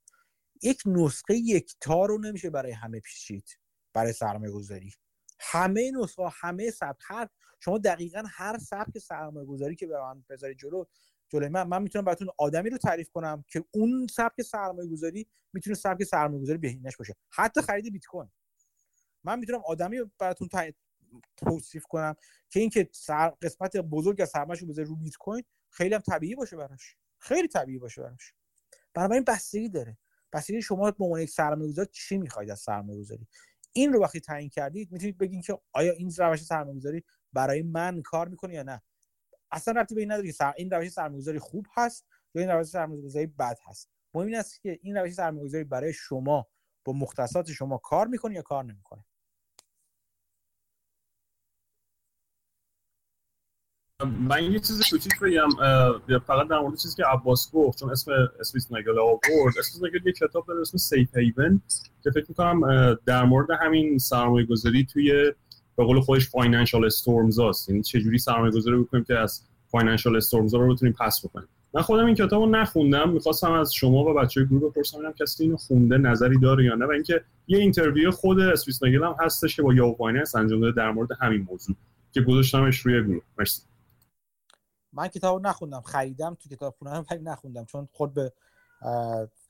یک 0.63 0.83
نسخه 0.87 1.35
یکتا 1.35 2.07
رو 2.07 2.19
نمیشه 2.19 2.51
برای 2.51 2.73
همه 2.73 3.01
پیشید 3.01 3.59
برای 3.93 4.13
سرمایه 4.13 4.53
گذاری 4.53 4.95
همه 5.41 5.91
نسخه 5.91 6.23
همه 6.33 6.71
سبک 6.71 6.99
هر 7.05 7.29
شما 7.61 7.79
دقیقا 7.79 8.23
هر 8.27 8.59
سبک 8.59 8.99
سرمایه 8.99 9.47
گذاری 9.47 9.77
که 9.77 9.87
به 9.87 10.01
من 10.01 10.25
بذاری 10.29 10.55
جلو 10.55 10.85
جلوی 11.29 11.49
من 11.49 11.63
من 11.63 11.83
می‌تونم 11.83 12.05
براتون 12.05 12.29
آدمی 12.39 12.71
رو 12.71 12.79
تعریف 12.79 13.11
کنم 13.11 13.45
که 13.49 13.65
اون 13.75 14.07
سبک 14.07 14.43
سرمایه 14.43 14.89
گذاری 14.89 15.27
می‌تونه 15.53 15.77
سبک 15.77 16.05
سرمایه 16.05 16.43
گذاری 16.43 16.59
بهینش 16.59 16.97
باشه. 16.97 17.15
حتی 17.31 17.63
خرید 17.63 17.93
بیت 17.93 18.07
کوین 18.07 18.31
من 19.25 19.39
می‌تونم 19.39 19.63
آدمی 19.67 19.99
براتون 20.19 20.49
توصیف 21.37 21.85
کنم 21.85 22.15
که 22.51 22.61
اینکه 22.61 22.89
سر... 22.93 23.31
قسمت 23.43 23.77
بزرگ 23.77 24.21
از 24.21 24.29
سرمایه‌شو 24.29 24.67
بذاره 24.67 24.89
رو 24.89 24.97
بیت 24.97 25.17
کوین 25.17 25.45
خیلی 25.71 25.95
هم 25.95 26.01
طبیعی 26.01 26.35
باشه 26.35 26.57
براش. 26.57 26.97
خیلی 27.19 27.49
طبیعی 27.49 27.79
باشه 27.79 28.03
براش. 28.03 28.35
برای 28.95 29.15
این 29.15 29.25
بستگی 29.25 29.69
داره. 29.69 29.99
بستگی 30.33 30.63
شما 30.63 30.91
به 30.91 31.05
عنوان 31.05 31.21
یک 31.21 31.31
سرمایه‌گذار 31.31 31.85
چی 31.85 32.19
می‌خواید 32.19 32.51
از 32.51 32.61
سرمایه‌گذاری؟ 32.61 33.29
این 33.73 33.93
رو 33.93 34.03
وقتی 34.03 34.21
تعیین 34.21 34.51
کردید 34.51 34.93
می‌تونید 34.93 35.19
بگین 35.19 35.43
که 35.43 35.59
آیا 35.73 35.93
این 35.93 36.13
روش 36.19 36.43
سرمایه‌گذاری 36.43 37.05
برای 37.33 37.63
من 37.63 38.03
کار 38.03 38.29
می‌کنه 38.29 38.55
یا 38.55 38.63
نه؟ 38.63 38.83
اصلا 39.53 39.81
ربطی 39.81 39.95
به 39.95 40.01
این 40.01 40.13
نداره 40.13 40.33
که 40.33 40.53
این 40.57 40.71
روش 40.71 40.89
سرمایه‌گذاری 40.89 41.39
خوب 41.39 41.67
هست 41.77 42.07
یا 42.35 42.43
این 42.43 42.51
روش 42.51 42.67
سرمایه‌گذاری 42.67 43.27
بد 43.27 43.59
هست. 43.67 43.91
مهم 44.15 44.27
این 44.27 44.37
است 44.37 44.63
که 44.63 44.79
این 44.83 44.97
روش 44.97 45.13
سرمایه‌گذاری 45.13 45.65
برای 45.65 45.93
شما 45.93 46.49
با 46.85 46.93
مختصات 46.93 47.53
شما 47.53 47.79
کار 47.79 48.07
می‌کنه 48.07 48.35
یا 48.35 48.43
کار 48.43 48.65
نمی‌کنه. 48.65 49.05
من 54.05 54.53
یه 54.53 54.59
چیز 54.59 54.83
کوچیک 54.91 55.21
بگم 55.21 55.49
فقط 56.27 56.49
در 56.49 56.59
مورد 56.59 56.77
چیزی 56.77 56.97
که 56.97 57.05
عباس 57.07 57.51
گفت 57.53 57.79
چون 57.79 57.91
اسم 57.91 58.13
Spitznagel 58.41 58.99
آورد. 58.99 59.55
Spitznagel 59.59 60.07
یه 60.07 60.13
کتاب 60.13 60.47
داره 60.47 60.61
اسم 60.61 60.79
Safe 60.79 61.17
Haven 61.17 61.63
که 62.05 62.11
فکر 62.11 62.27
می‌کنم 62.29 62.99
در 63.07 63.25
مورد 63.25 63.49
همین 63.61 63.99
سرمایه 63.99 64.47
گذاری 64.47 64.87
توی 64.93 65.33
به 65.77 65.85
قول 65.85 66.01
خودش 66.01 66.29
financial 66.29 66.85
storms 66.85 67.39
هست 67.41 67.69
یعنی 67.69 67.83
چجوری 67.83 68.19
سرمایه 68.19 68.53
گذاری 68.53 68.77
بکنیم 68.77 69.05
که 69.05 69.19
از 69.19 69.43
financial 69.69 70.17
storms 70.17 70.55
رو 70.55 70.75
بتونیم 70.75 70.95
pass 71.01 71.21
بکنیم. 71.25 71.49
من 71.75 71.83
خودم 71.83 72.07
این 72.07 72.15
کتاب 72.15 72.43
رو 72.43 72.51
نخوندم. 72.51 73.11
می‌خواستم 73.11 73.53
از 73.53 73.75
شما 73.75 74.05
و 74.05 74.15
بچه 74.15 74.45
گروه 74.45 74.71
بپرسم 74.71 74.99
ببینم 74.99 75.13
کسی 75.13 75.45
اینو 75.45 75.57
خونده 75.57 75.99
نظری 75.99 76.39
داره 76.39 76.65
یا 76.65 76.75
نه. 76.75 76.87
و 76.87 76.91
اینکه 76.91 77.25
یه 77.49 77.59
interview 77.59 78.11
خود 78.11 78.41
Spitznagel 78.41 79.05
هم 79.05 79.15
هستش 79.21 79.57
که 79.57 79.63
با 79.63 79.75
Yahoo 79.75 79.95
Finance 79.95 80.35
انجام 80.35 80.61
داده 80.61 80.77
در 80.77 80.91
مورد 80.91 81.09
همین 81.21 81.47
موضوع 81.51 81.77
که 82.13 82.21
گذاشتمش 82.21 82.79
روی 82.79 83.03
گروه. 83.03 83.23
مرسی. 83.39 83.63
من 84.93 85.09
کتاب 85.09 85.47
نخوندم 85.47 85.81
خریدم 85.81 86.35
تو 86.35 86.49
کتاب 86.49 86.75
خونه 86.79 87.05
ولی 87.11 87.23
نخوندم 87.23 87.65
چون 87.65 87.89
خود 87.93 88.15
به 88.15 88.33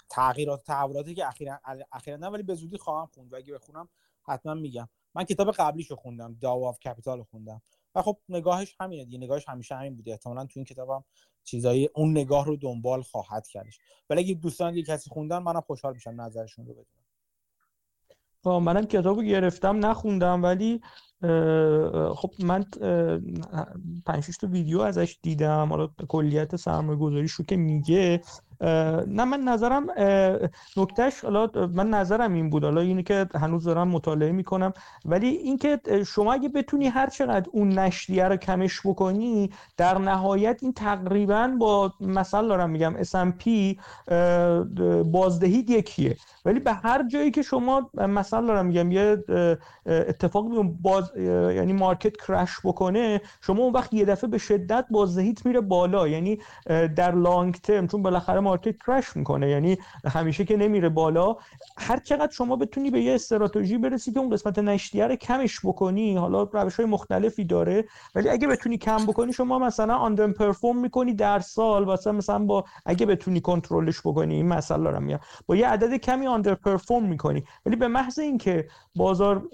تغییرات 0.08 0.64
تحولاتی 0.64 1.14
که 1.14 1.26
اخیرا 1.26 1.60
اخیرا 1.92 2.16
نه 2.16 2.26
ولی 2.28 2.42
به 2.42 2.54
زودی 2.54 2.78
خواهم 2.78 3.06
خوند 3.06 3.32
و 3.32 3.36
اگه 3.36 3.54
بخونم 3.54 3.88
حتما 4.22 4.54
میگم. 4.54 4.88
من 5.14 5.24
کتاب 5.24 5.50
قبلیشو 5.50 5.96
خوندم 5.96 6.36
Dao 6.40 6.66
of 6.66 6.78
Capital 6.78 7.18
رو 7.18 7.24
خوندم. 7.24 7.62
و 7.94 8.02
خب 8.02 8.18
نگاهش 8.28 8.76
همینه 8.80 9.04
دیگه 9.04 9.18
نگاهش 9.18 9.48
همیشه 9.48 9.74
همین 9.74 9.96
بوده. 9.96 10.10
احتمالاً 10.10 10.44
تو 10.44 10.52
این 10.56 10.64
کتابم 10.64 11.04
چیزایی 11.44 11.88
اون 11.94 12.10
نگاه 12.10 12.46
رو 12.46 12.56
دنبال 12.56 13.02
خواهد 13.02 13.48
کردش. 13.48 13.78
ولی 14.10 14.20
اگه 14.20 14.34
دوستان 14.34 14.76
یه 14.76 14.82
کسی 14.82 15.10
خوندن 15.10 15.38
منم 15.38 15.60
خوشحال 15.60 15.94
میشم 15.94 16.20
نظرشون 16.20 16.66
رو 16.66 16.72
بدونم 16.72 16.99
منم 18.44 18.86
کتابو 18.86 19.22
گرفتم 19.22 19.86
نخوندم 19.86 20.42
ولی 20.42 20.80
خب 22.14 22.30
من 22.38 22.64
پنج 24.06 24.38
تا 24.40 24.46
ویدیو 24.46 24.80
ازش 24.80 25.18
دیدم. 25.22 25.68
حالا 25.68 25.88
کلیت 26.08 26.56
سرمایه 26.56 26.98
گذاریش 26.98 27.32
رو 27.32 27.44
که 27.44 27.56
میگه. 27.56 28.20
نه 29.06 29.24
من 29.24 29.40
نظرم 29.40 29.86
نکتهش 30.76 31.24
حالا 31.24 31.50
من 31.74 31.90
نظرم 31.90 32.32
این 32.32 32.50
بود. 32.50 32.64
حالا 32.64 32.80
اینه 32.80 33.02
که 33.02 33.26
هنوز 33.34 33.64
دارم 33.64 33.88
مطالعه 33.88 34.32
می‌کنم. 34.32 34.72
ولی 35.04 35.28
اینکه 35.28 35.80
شما 36.06 36.32
اگه 36.32 36.48
بتونی 36.48 36.86
هر 36.86 37.06
چقدر 37.06 37.46
اون 37.52 37.78
نشریه 37.78 38.24
رو 38.24 38.36
کمش 38.36 38.80
بکنی 38.84 39.50
در 39.76 39.98
نهایت 39.98 40.58
این 40.62 40.72
تقریبا 40.72 41.50
با 41.58 41.92
مثلا 42.00 42.48
دارم 42.48 42.70
میگم 42.70 42.94
SMP 43.02 43.48
بازدهی 45.04 45.64
یکیه. 45.68 46.16
ولی 46.44 46.60
به 46.60 46.72
هر 46.72 47.08
جایی 47.08 47.30
که 47.30 47.42
شما 47.42 47.90
مثلا 47.94 48.46
دارم 48.46 48.66
میگم 48.66 48.92
یه 48.92 49.24
اتفاق 49.86 50.44
باز 50.82 51.16
یعنی 51.16 51.72
مارکت 51.72 52.16
کرش 52.26 52.50
بکنه 52.64 53.20
شما 53.40 53.62
اون 53.62 53.72
وقت 53.72 53.94
یه 53.94 54.04
دفعه 54.04 54.30
به 54.30 54.38
شدت 54.38 54.84
بازدهیت 54.90 55.46
میره 55.46 55.60
بالا. 55.60 56.08
یعنی 56.08 56.38
در 56.96 57.14
لانگ 57.14 57.54
ترم 57.54 57.86
چون 57.86 58.02
بالاخره 58.02 58.40
مارکت 58.50 58.76
کرش 58.86 59.16
می‌کنه. 59.16 59.48
یعنی 59.50 59.78
همیشه 60.04 60.44
که 60.44 60.56
نمیره 60.56 60.88
بالا 60.88 61.36
هر 61.78 61.98
چقدر 61.98 62.32
شما 62.32 62.56
بتونی 62.56 62.90
به 62.90 63.00
یه 63.00 63.14
استراتژی 63.14 63.78
برسی 63.78 64.12
که 64.12 64.20
اون 64.20 64.30
قسمت 64.30 64.58
نشریه 64.58 65.06
رو 65.06 65.16
کمش 65.16 65.60
بکنی 65.64 66.16
حالا 66.16 66.42
روش 66.42 66.76
های 66.76 66.86
مختلفی 66.86 67.44
داره. 67.44 67.84
ولی 68.14 68.28
اگه 68.28 68.48
بتونی 68.48 68.78
کم 68.78 69.06
بکنی 69.06 69.32
شما 69.32 69.58
مثلا 69.58 69.94
آندر 69.94 70.26
پرفورم 70.26 70.78
می‌کنی 70.78 71.14
در 71.14 71.38
سال. 71.38 71.84
واسه 71.84 72.12
مثلا 72.12 72.38
با 72.38 72.64
اگه 72.86 73.06
بتونی 73.06 73.40
کنترلش 73.40 74.00
بکنی 74.00 74.34
این 74.34 74.48
مسئله 74.48 74.84
دارم 74.84 75.02
میگم. 75.02 75.18
با 75.46 75.56
یه 75.56 75.68
عدد 75.68 75.96
کمی 75.96 76.26
آندر 76.26 76.54
پرفورم 76.54 77.04
می‌کنی. 77.04 77.44
ولی 77.66 77.76
به 77.76 77.88
محض 77.88 78.18
اینکه 78.18 78.68
بازار 78.96 79.48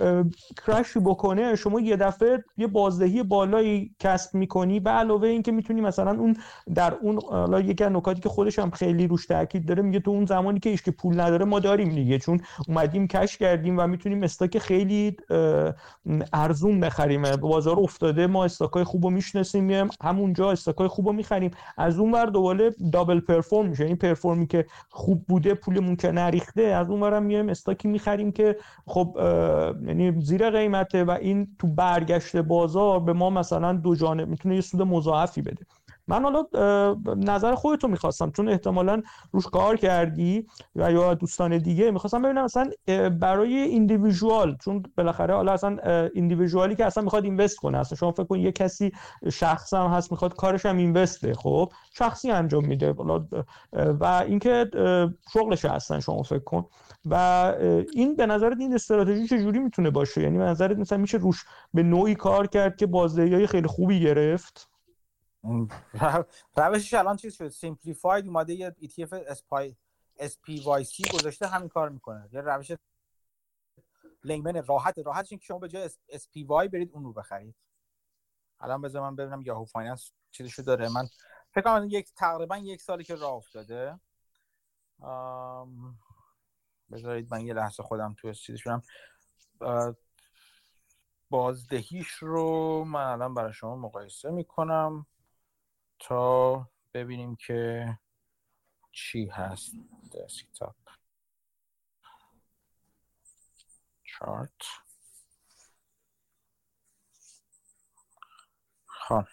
کرش 0.66 0.96
بکنه 0.96 1.56
شما 1.56 1.80
یه 1.80 1.96
دفعه 1.96 2.44
یه 2.56 2.66
بازدهی 2.66 3.22
بالایی 3.22 3.94
کسب 3.98 4.34
می‌کنی. 4.34 4.80
به 4.80 4.90
علاوه 4.90 5.28
اینکه 5.28 5.52
می‌تونی 5.52 5.80
مثلا 5.80 6.10
اون 6.10 6.36
در 6.74 6.94
اون 6.94 7.18
حالا 7.30 7.60
یکی 7.60 7.84
نکاتی 7.84 8.20
که 8.20 8.28
خودش 8.28 8.58
هم 8.58 8.70
خیلی 8.70 8.85
روش 8.92 9.26
تاکید 9.26 9.66
داره 9.66 9.82
میگه 9.82 10.00
تو 10.00 10.10
اون 10.10 10.26
زمانی 10.26 10.60
که 10.60 10.76
که 10.76 10.90
پول 10.90 11.20
نداره 11.20 11.44
ما 11.44 11.60
داریم 11.60 11.88
دیگه 11.88 12.18
چون 12.18 12.40
اومدیم 12.68 13.08
کش 13.08 13.36
کردیم 13.36 13.78
و 13.78 13.86
می‌تونیم 13.86 14.22
استاک 14.22 14.58
خیلی 14.58 15.16
ارزون 16.32 16.80
بخریم. 16.80 17.36
بازار 17.36 17.80
افتاده 17.80 18.26
ما 18.26 18.44
استاکای 18.44 18.84
خوبو 18.84 19.10
می‌شناسیم 19.10 19.88
همونجا 20.02 20.50
استاکای 20.50 20.88
خوبو 20.88 21.12
می‌خریم. 21.12 21.50
از 21.76 21.98
اون 21.98 22.12
ور 22.14 22.26
دوباره 22.26 22.74
دابل 22.92 23.20
پرفورم 23.20 23.68
میشه. 23.68 23.82
یعنی 23.82 23.94
پرفورمی 23.94 24.46
که 24.46 24.66
خوب 24.88 25.24
بوده 25.28 25.54
پولمون 25.54 25.96
که 25.96 26.12
نریخته 26.12 26.62
از 26.62 26.90
اون 26.90 27.02
ورم 27.02 27.22
میایم 27.22 27.48
استاکی 27.48 27.88
می‌خریم 27.88 28.32
که 28.32 28.56
خب 28.86 29.16
یعنی 29.86 30.20
زیر 30.20 30.50
قیمته 30.50 31.04
و 31.04 31.10
این 31.10 31.48
تو 31.58 31.66
برگشت 31.66 32.36
بازار 32.36 33.00
به 33.00 33.12
ما 33.12 33.30
مثلا 33.30 33.72
دو 33.72 33.94
جانب 33.94 34.28
می‌تونه 34.28 34.54
یه 34.54 34.60
سود 34.60 34.82
مضاعفی 34.82 35.42
بده. 35.42 35.66
من 36.08 36.22
حالا 36.22 36.46
نظر 37.16 37.54
خودتو 37.54 37.88
می‌خواستم 37.88 38.30
چون 38.30 38.48
احتمالا 38.48 39.02
روش 39.32 39.46
کار 39.46 39.76
کردی 39.76 40.46
و 40.76 40.92
یا 40.92 41.14
دوستان 41.14 41.58
دیگه 41.58 41.90
می‌خواستم 41.90 42.22
ببینم 42.22 42.44
اصلا 42.44 42.70
برای 43.20 43.54
ایندیویژوال 43.54 44.56
چون 44.56 44.82
بالاخره 44.96 45.34
حالا 45.34 45.52
اصلا 45.52 45.78
ایندیویژوالی 46.14 46.76
که 46.76 46.86
اصلا 46.86 47.02
می‌خواد 47.02 47.24
اینوست 47.24 47.56
کنه. 47.56 47.78
اصلا 47.78 47.96
شما 47.96 48.12
فکر 48.12 48.24
کن 48.24 48.38
یه 48.38 48.52
کسی 48.52 48.92
شخص 49.32 49.74
هم 49.74 49.86
هست 49.86 50.12
می‌خواد 50.12 50.34
کارش 50.34 50.66
هم 50.66 50.76
اینوسته 50.76 51.34
خب؟ 51.34 51.72
شخصی 51.92 52.30
انجام 52.30 52.66
میده. 52.66 52.94
و 53.72 54.04
اینکه 54.26 54.70
شغلش 55.32 55.64
هستن 55.64 56.00
شما 56.00 56.22
فکر 56.22 56.44
کن. 56.44 56.64
و 57.06 57.14
این 57.92 58.16
به 58.16 58.26
نظرت 58.26 58.56
این 58.60 58.74
استراتژی 58.74 59.26
چجوری 59.26 59.58
می‌تونه 59.58 59.90
باشه؟ 59.90 60.22
یعنی 60.22 60.38
به 60.38 60.44
نظرت 60.44 60.78
مثلا 60.78 60.98
میشه 60.98 61.18
روش 61.18 61.44
به 61.74 61.82
نوعی 61.82 62.14
کار 62.14 62.46
کرد 62.46 62.76
که 62.76 62.86
بازدهی 62.86 63.46
خیلی 63.46 63.66
خوبی 63.68 64.00
گرفت؟ 64.00 64.68
روشش 66.56 66.94
الان 66.94 67.16
چیز 67.16 67.34
شد 67.34 67.48
Simplify 67.48 68.26
اومده 68.26 68.54
یه 68.54 68.76
ETF 68.82 69.36
SPYC 70.20 71.14
گذاشته 71.14 71.46
همین 71.46 71.68
کار 71.68 71.88
می‌کنه. 71.88 72.28
یه 72.32 72.40
روش 72.40 72.72
layman 74.24 74.66
راحت 74.66 74.98
راحتش 74.98 75.30
که 75.30 75.38
شما 75.42 75.58
به 75.58 75.68
جای 75.68 75.88
SPY 76.12 76.68
برید 76.72 76.90
اون 76.92 77.04
رو 77.04 77.12
بخرید. 77.12 77.54
الان 78.60 78.82
بذار 78.82 79.02
من 79.02 79.16
ببینم 79.16 79.42
Yahoo 79.42 79.64
Finance 79.64 80.12
چیزشو 80.30 80.62
داره. 80.62 80.88
من 80.88 81.08
فکر 81.50 81.64
کنم 81.64 81.86
یک 81.90 82.14
تقریبا 82.14 82.56
یک 82.56 82.82
سالی 82.82 83.04
که 83.04 83.14
راه 83.14 83.32
افتاده. 83.32 84.00
بذارید 86.90 87.34
من 87.34 87.46
یه 87.46 87.54
لحظه 87.54 87.82
خودم 87.82 88.14
تو 88.18 88.32
چیزشونم 88.32 88.82
بازدهیش 91.30 92.08
رو 92.10 92.84
من 92.84 93.04
الان 93.04 93.34
برای 93.34 93.52
شما 93.52 93.76
مقایسه 93.76 94.30
می‌کنم. 94.30 95.06
تا 95.98 96.68
ببینیم 96.94 97.36
که 97.36 97.98
چی 98.92 99.26
هست. 99.26 99.72
دسکتاپ. 100.12 100.76
چارت. 104.04 104.50
خب. 108.86 109.24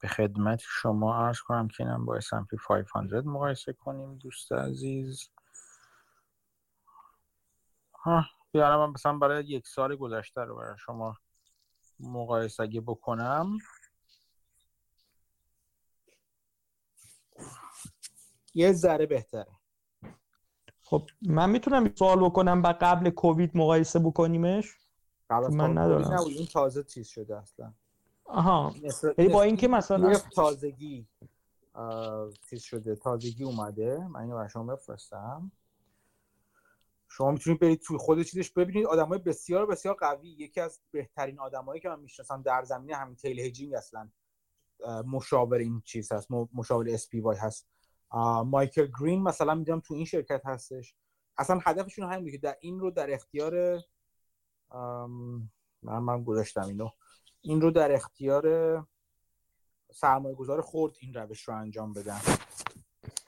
به 0.00 0.08
خدمت 0.08 0.60
شما 0.62 1.26
عرض 1.26 1.40
کنم 1.40 1.68
که 1.68 1.84
اینم 1.84 2.04
با 2.04 2.20
S&P 2.20 2.56
500 2.92 3.24
مقایسه 3.24 3.72
کنیم 3.72 4.18
دوست 4.18 4.52
عزیز. 4.52 5.30
ها 7.94 8.24
بیارم 8.52 8.92
مثلا 8.92 9.18
برای 9.18 9.44
یک 9.44 9.66
سال 9.66 9.96
گذشته 9.96 10.40
رو 10.40 10.56
برای 10.56 10.76
شما 10.78 11.16
مقایسه 12.00 12.66
بکنم. 12.66 13.58
یه 18.54 18.72
ذره 18.72 19.06
بهتره. 19.06 19.52
خب 20.82 21.02
من 21.22 21.50
می‌تونم 21.50 21.94
سوال 21.94 22.24
بکنم 22.24 22.62
با 22.62 22.72
قبل 22.80 23.10
کووید 23.10 23.50
مقایسه 23.54 23.98
بکنیمش؟ 23.98 24.78
قبل 25.30 25.54
من 25.54 25.78
ندارم. 25.78 26.18
این 26.26 26.46
تازه 26.46 26.84
چیز 26.84 27.06
شده 27.06 27.38
اصلا. 27.38 27.72
آها. 28.24 28.74
یعنی 29.18 29.32
با 29.32 29.42
اینکه 29.42 29.68
مثلا 29.68 30.18
تازگی 30.34 31.06
چیز 32.50 32.62
شده 32.62 32.96
تازگی 32.96 33.44
اومده. 33.44 34.08
من 34.08 34.20
اینو 34.20 34.34
برای 34.34 34.48
شما 34.48 34.64
بفرستم. 34.64 35.52
شما 37.08 37.30
می‌تونید 37.30 37.60
برید 37.60 37.80
توی 37.80 37.98
خود 37.98 38.22
چیزش 38.22 38.50
ببینید. 38.50 38.86
آدمای 38.86 39.18
بسیار 39.18 39.66
بسیار 39.66 39.94
قوی. 39.94 40.28
یکی 40.28 40.60
از 40.60 40.80
بهترین 40.90 41.38
آدمایی 41.38 41.80
که 41.80 41.88
من 41.88 42.00
می‌شناسم 42.00 42.42
در 42.42 42.62
زمینه 42.62 42.96
همین 42.96 43.16
tail 43.16 43.40
hedging 43.40 43.74
اصلا 43.74 44.08
مشاور 45.06 45.58
این 45.58 45.82
چیز 45.84 46.12
هست 46.12 46.28
مشاور 46.30 46.88
SPY 46.90 47.36
هست. 47.36 47.68
مایکل 48.44 48.88
گرین 49.00 49.22
مثلا 49.22 49.54
می‌دونم 49.54 49.80
تو 49.80 49.94
این 49.94 50.04
شرکت 50.04 50.42
هستش. 50.44 50.94
اصلا 51.38 51.60
هدفشون 51.66 52.12
همین 52.12 52.20
بود 52.20 52.30
که 52.30 52.38
در 52.38 52.56
این 52.60 52.80
رو 52.80 52.90
در 52.90 53.14
اختیار 53.14 53.80
من 55.82 55.98
من 55.98 56.24
گذاشتم 56.24 56.62
اینو. 56.62 56.90
این 57.40 57.60
رو 57.60 57.70
در 57.70 57.92
اختیار 57.92 58.86
سرمایه 59.92 60.34
گذار 60.34 60.60
خرد 60.60 60.92
این 61.00 61.14
روش 61.14 61.48
رو 61.48 61.54
انجام 61.54 61.92
بدن. 61.92 62.20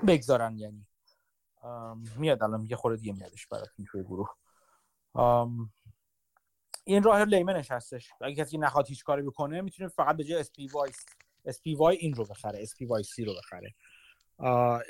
بگذارن 0.06 0.58
یعنی. 0.58 0.86
میاد 2.16 2.42
الان 2.42 2.60
میگه 2.60 2.76
خورده 2.76 2.96
دیگه 2.96 3.12
میادش 3.12 3.46
براتون 3.46 3.86
توی 3.90 4.02
گروه. 4.02 4.28
این 6.84 7.02
راه 7.02 7.24
layman 7.24 7.59
ش 7.59 7.70
هستش. 7.70 8.10
اگه 8.20 8.34
کسی 8.34 8.58
نخواد 8.58 8.86
هیچ 8.88 9.04
کاری 9.04 9.22
بکنه 9.22 9.60
می‌تونه 9.60 9.88
فقط 9.88 10.16
به 10.16 10.24
جای 10.24 10.40
SPY 10.40 10.68
SPY 10.68 11.96
این 11.96 12.14
رو 12.14 12.24
بخره 12.24 12.62
SPYC 12.62 13.24
رو 13.24 13.34
بخره. 13.38 13.74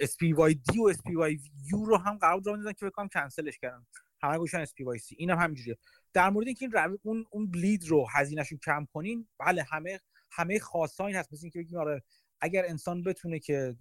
SPYD 0.01 0.79
و 0.79 0.85
SPYU 0.85 1.85
رو 1.85 1.97
هم 1.97 2.19
قرار 2.19 2.41
دادن 2.41 2.73
فکر 2.73 2.87
بکنم 2.87 3.09
کنسلش 3.09 3.59
کردن. 3.59 3.87
همه 4.23 4.39
گوشن 4.39 4.61
اسپی 4.61 4.85
وای 4.85 4.99
سی 4.99 5.17
اینم 5.19 5.39
همینجوریه. 5.39 5.79
در 6.13 6.31
مورد 6.31 6.47
اینکه 6.47 6.65
این 6.65 6.73
رو... 6.73 6.99
اون 7.03 7.25
اون 7.31 7.51
بلید 7.51 7.85
رو 7.89 8.07
هزینهشون 8.13 8.59
کم 8.59 8.87
کنین 8.93 9.29
بله 9.39 9.63
همه 9.63 10.01
همه 10.31 10.59
خاصایی 10.59 11.15
هست. 11.15 11.33
مثل 11.33 11.45
اینکه 11.45 11.59
بگیم 11.59 11.79
آره 11.79 12.03
اگر 12.41 12.65
انسان 12.69 13.03
بتونه 13.03 13.39
که 13.39 13.77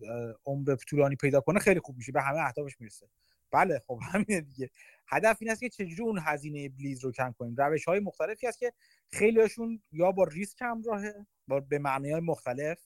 عمر 0.45 0.75
طولانی 0.75 1.15
پیدا 1.15 1.41
کنه 1.41 1.59
خیلی 1.59 1.79
خوب 1.79 1.97
میشه. 1.97 2.11
به 2.11 2.21
همه 2.21 2.39
اهدافش 2.39 2.79
می‌رسه. 2.79 3.09
بله 3.51 3.79
خب 3.87 3.99
همینه 4.11 4.41
دیگه. 4.41 4.69
هدف 5.07 5.37
این 5.39 5.51
است 5.51 5.59
که 5.59 5.69
چجوری 5.69 6.03
اون 6.03 6.19
هزینه 6.23 6.69
بلیز 6.69 7.03
رو 7.03 7.11
کم 7.11 7.31
کنیم؟ 7.31 7.55
روش 7.57 7.85
های 7.85 7.99
مختلفی 7.99 8.47
هست 8.47 8.59
که 8.59 8.73
خیلیشون 9.13 9.83
یا 9.91 10.11
با 10.11 10.23
ریسک 10.23 10.57
همراهه 10.61 11.25
با 11.47 11.59
به 11.59 11.79
معنی 11.79 12.11
های 12.11 12.21
مختلف 12.21 12.79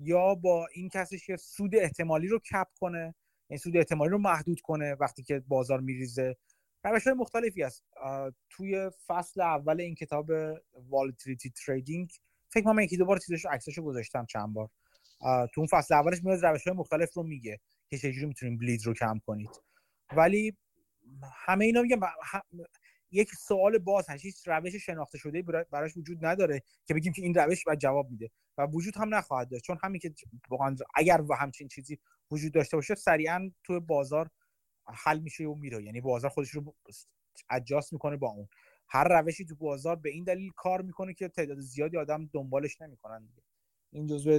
یا 0.00 0.34
با 0.34 0.66
این 0.74 0.88
کسش 0.88 1.26
که 1.26 1.36
سود 1.36 1.74
احتمالی 1.74 2.28
رو 2.28 2.38
کپ 2.38 2.66
کنه 2.80 3.14
این 3.48 3.58
سود 3.58 3.76
احتمالی 3.76 4.10
رو 4.10 4.18
محدود 4.18 4.60
کنه 4.60 4.94
وقتی 4.94 5.22
که 5.22 5.42
بازار 5.48 5.80
میریزه. 5.80 6.36
روش 6.84 7.04
های 7.04 7.16
مختلفی 7.16 7.62
هست. 7.62 7.84
توی 8.50 8.90
فصل 9.06 9.40
اول 9.40 9.80
این 9.80 9.94
کتاب 9.94 10.30
والتریتی 10.88 11.50
تریدینگ 11.50 12.10
فکر 12.48 12.64
کنم 12.64 12.80
یکی 12.80 12.96
دو 12.96 13.04
بار 13.04 13.18
چیزش 13.18 13.46
عکسشو 13.46 13.82
گذاشتم 13.82 14.26
چند 14.26 14.54
بار. 14.54 14.68
تو 15.20 15.60
اون 15.60 15.66
فصل 15.66 15.94
اولش 15.94 16.24
میاد 16.24 16.46
روش 16.46 16.66
های 16.66 16.76
مختلف 16.76 17.12
رو 17.14 17.22
میگه 17.22 17.60
که 17.88 17.98
چجوری 17.98 18.26
می‌تونیم 18.26 18.58
بلید 18.58 18.86
رو 18.86 18.94
کم 18.94 19.18
کنید. 19.26 19.50
ولی 20.16 20.56
همه 21.34 21.64
اینا 21.64 21.82
میگم 21.82 22.00
یک 23.10 23.34
سوال 23.34 23.78
باز 23.78 24.10
هست. 24.10 24.24
هیچ 24.24 24.48
روش 24.48 24.76
شناخته 24.76 25.18
شده 25.18 25.42
براش 25.42 25.96
وجود 25.96 26.24
نداره 26.24 26.62
که 26.86 26.94
بگیم 26.94 27.12
که 27.12 27.22
این 27.22 27.34
روش 27.34 27.64
باید 27.64 27.78
جواب 27.78 28.10
میده. 28.10 28.30
و 28.58 28.66
وجود 28.66 28.96
هم 28.96 29.14
نخواهد 29.14 29.50
داشت. 29.50 29.64
چون 29.64 29.78
همین 29.82 30.00
که 30.00 30.14
اگر 30.94 31.20
و 31.20 31.34
همچین 31.34 31.68
چیزی 31.68 31.98
وجود 32.30 32.52
داشته 32.52 32.76
باشه 32.76 32.94
سریعا 32.94 33.50
تو 33.64 33.80
بازار 33.80 34.30
حل 34.84 35.18
میشه 35.18 35.44
و 35.44 35.54
میره. 35.54 35.84
یعنی 35.84 36.00
بازار 36.00 36.30
خودش 36.30 36.50
رو 36.50 36.74
اجاست 37.50 37.92
می‌کنه 37.92 38.16
با 38.16 38.28
اون. 38.28 38.48
هر 38.88 39.20
روشی 39.20 39.44
تو 39.44 39.54
بازار 39.54 39.96
به 39.96 40.10
این 40.10 40.24
دلیل 40.24 40.50
کار 40.56 40.82
می‌کنه 40.82 41.14
که 41.14 41.28
تعداد 41.28 41.58
زیادی 41.58 41.96
آدم 41.96 42.30
دنبالش 42.32 42.80
نمی‌کنن 42.80 43.26
دیگه. 43.26 43.42
این 43.92 44.06
جزء 44.06 44.38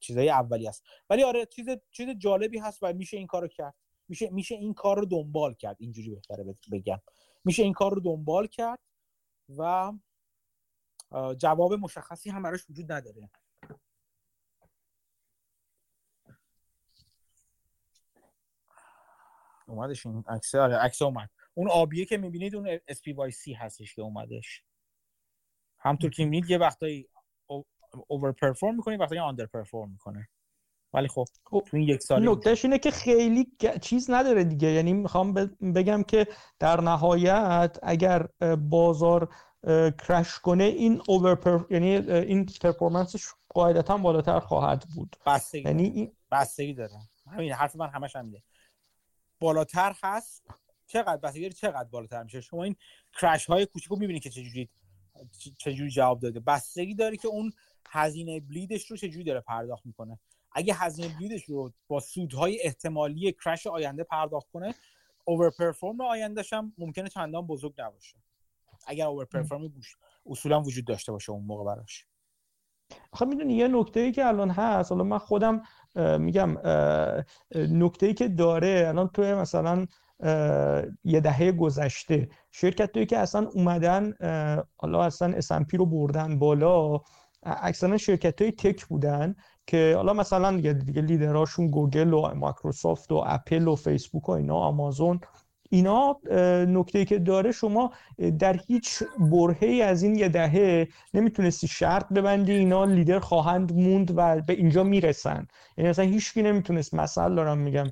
چیزای 0.00 0.30
اولی 0.30 0.68
است. 0.68 0.82
ولی 1.10 1.22
آره 1.22 1.46
چیز 1.46 1.66
چیز 1.90 2.08
جالبی 2.08 2.58
هست 2.58 2.78
و 2.82 2.92
میشه 2.92 3.16
این 3.16 3.26
کارو 3.26 3.48
کرد. 3.48 3.74
میشه 4.08 4.30
میشه 4.30 4.54
این 4.54 4.74
کار 4.74 4.98
رو 4.98 5.04
دنبال 5.06 5.54
کرد. 5.54 5.76
اینجوری 5.78 6.10
بهتره 6.10 6.44
بگم. 6.72 7.00
میشه 7.44 7.62
این 7.62 7.72
کار 7.72 7.94
رو 7.94 8.00
دنبال 8.00 8.46
کرد 8.46 8.78
و 9.58 9.92
جواب 11.38 11.72
مشخصی 11.72 12.30
هم 12.30 12.42
براش 12.42 12.70
وجود 12.70 12.92
نداره. 12.92 13.30
اومدش 19.66 20.06
این 20.06 20.24
عکس 20.28 20.54
آره 20.54 20.76
عکس 20.76 21.02
اومد. 21.02 21.30
اون 21.54 21.70
آبیه 21.70 22.04
که 22.04 22.16
می‌بینید 22.16 22.54
اون 22.54 22.78
SPYC 22.78 23.56
هستش 23.58 23.94
که 23.94 24.02
اومدش. 24.02 24.62
همطور 25.78 26.10
که 26.10 26.24
می‌بینید 26.24 26.50
یه 26.50 26.58
وقتایی 26.58 27.08
اوور 28.08 28.32
پرفورم 28.32 28.76
می‌کنه 28.76 28.96
وقتی 28.96 29.18
آندر 29.18 29.46
پرفورم 29.46 29.90
می‌کنه. 29.90 30.28
ولی 30.94 31.08
خب 31.08 31.24
تو 31.44 31.62
این 31.72 31.88
یک 31.88 32.02
سال 32.02 32.28
نکتهش 32.28 32.64
اینه 32.64 32.78
که 32.78 32.90
خیلی 32.90 33.46
چیز 33.80 34.10
نداره 34.10 34.44
دیگه. 34.44 34.68
یعنی 34.68 34.92
می‌خوام 34.92 35.34
بگم 35.74 36.02
که 36.02 36.26
در 36.58 36.80
نهایت 36.80 37.78
اگر 37.82 38.28
بازار 38.68 39.34
کرش 40.08 40.38
کنه 40.38 40.64
این 40.64 41.02
اوور 41.08 41.34
پر... 41.34 41.64
یعنی 41.70 41.96
این 41.96 42.46
پرفورمنسش 42.46 43.24
قاعدتا 43.48 43.96
بالاتر 43.96 44.40
خواهد 44.40 44.84
بود. 44.94 45.16
بستگی 45.26 45.62
یعنی 45.62 45.84
این 45.84 46.12
بستگی 46.30 46.74
داره. 46.74 46.92
همین 47.32 47.52
حرف 47.52 47.76
من 47.76 47.88
همش 47.88 48.16
همینه 48.16 48.42
بالاتر 49.40 49.94
هست. 50.02 50.46
چقدر 50.86 51.16
بستگی 51.16 51.50
چقدر 51.50 51.88
بالاتر 51.88 52.22
میشه؟ 52.22 52.40
شما 52.40 52.64
این 52.64 52.76
کرش 53.20 53.46
های 53.46 53.66
کوچیکو 53.66 53.96
می‌بینید 53.96 54.22
که 54.22 54.30
چجوری 54.30 54.68
چجوری 55.58 55.90
جواب 55.90 56.20
داده. 56.20 56.40
بستگی 56.40 56.94
داره 56.94 57.16
که 57.16 57.28
اون 57.28 57.52
هزینه 57.88 58.40
بلیدش 58.40 58.90
رو 58.90 58.96
چجوری 58.96 59.24
داره 59.24 59.40
پرداخت 59.40 59.86
می‌کنه. 59.86 60.18
اگه 60.54 60.74
هزینه 60.74 61.08
بلیدش 61.08 61.44
رو 61.44 61.72
با 61.88 62.00
سودهای 62.00 62.62
احتمالی 62.62 63.32
کرش 63.44 63.66
آینده 63.66 64.04
پرداخت 64.04 64.50
کنه 64.52 64.74
overperform 65.24 66.00
آیندهش 66.00 66.52
هم 66.52 66.72
ممکنه 66.78 67.08
چندان 67.08 67.46
بزرگ 67.46 67.74
نباشه. 67.78 68.16
اگر 68.86 69.06
overperform 69.06 69.72
اصولا 70.26 70.60
وجود 70.60 70.84
داشته 70.84 71.12
باشه 71.12 71.32
اون 71.32 71.44
موقع 71.44 71.64
براش. 71.64 72.06
خب 73.12 73.26
می‌دونی 73.26 73.54
یه 73.54 73.68
نکته 73.68 74.00
ای 74.00 74.12
که 74.12 74.26
الان 74.26 74.50
هست 74.50 74.92
حالا 74.92 75.04
من 75.04 75.18
خودم 75.18 75.62
میگم 76.18 76.58
نکته 77.54 78.06
ای 78.06 78.14
که 78.14 78.28
داره 78.28 78.84
الان 78.88 79.08
توی 79.08 79.34
مثلا 79.34 79.86
یه 81.04 81.20
دهه 81.20 81.52
گذشته 81.52 82.28
شرکت 82.52 83.08
که 83.08 83.18
اصلا 83.18 83.48
اومدن 83.48 84.14
حالا 84.76 85.04
اصلا 85.04 85.40
S&P 85.40 85.74
رو 85.74 85.86
بردن 85.86 86.38
بالا 86.38 87.00
اکثرا 87.42 87.96
شرکت 87.96 88.42
های 88.42 88.52
tech 88.52 88.84
بودن. 88.84 89.34
که 89.66 89.92
حالا 89.96 90.12
مثلا 90.12 90.56
دیگه 90.56 90.72
دیگه 90.72 91.02
لیدراشون 91.02 91.70
گوگل 91.70 92.12
و 92.12 92.34
مایکروسافت 92.34 93.12
و 93.12 93.22
اپل 93.26 93.68
و 93.68 93.74
فیسبوک 93.76 94.28
و 94.28 94.32
اینا 94.32 94.56
آمازون 94.56 95.20
اینا 95.70 96.16
نکته 96.68 97.04
که 97.04 97.18
داره 97.18 97.52
شما 97.52 97.92
در 98.38 98.60
هیچ 98.66 99.02
برهه 99.18 99.84
از 99.84 100.02
این 100.02 100.16
یه 100.16 100.28
دهه 100.28 100.88
نمی‌تونستی 101.14 101.68
شرط 101.68 102.08
ببندی 102.12 102.52
اینا 102.52 102.84
لیدر 102.84 103.18
خواهند 103.18 103.72
موند 103.72 104.12
و 104.16 104.40
به 104.46 104.52
اینجا 104.52 104.82
می‌رسن. 104.84 105.46
یعنی 105.78 105.90
مثلا 105.90 106.04
هیچکی 106.04 106.42
نمی‌تونست 106.42 106.94
مثلا 106.94 107.34
دارم 107.34 107.58
میگم 107.58 107.86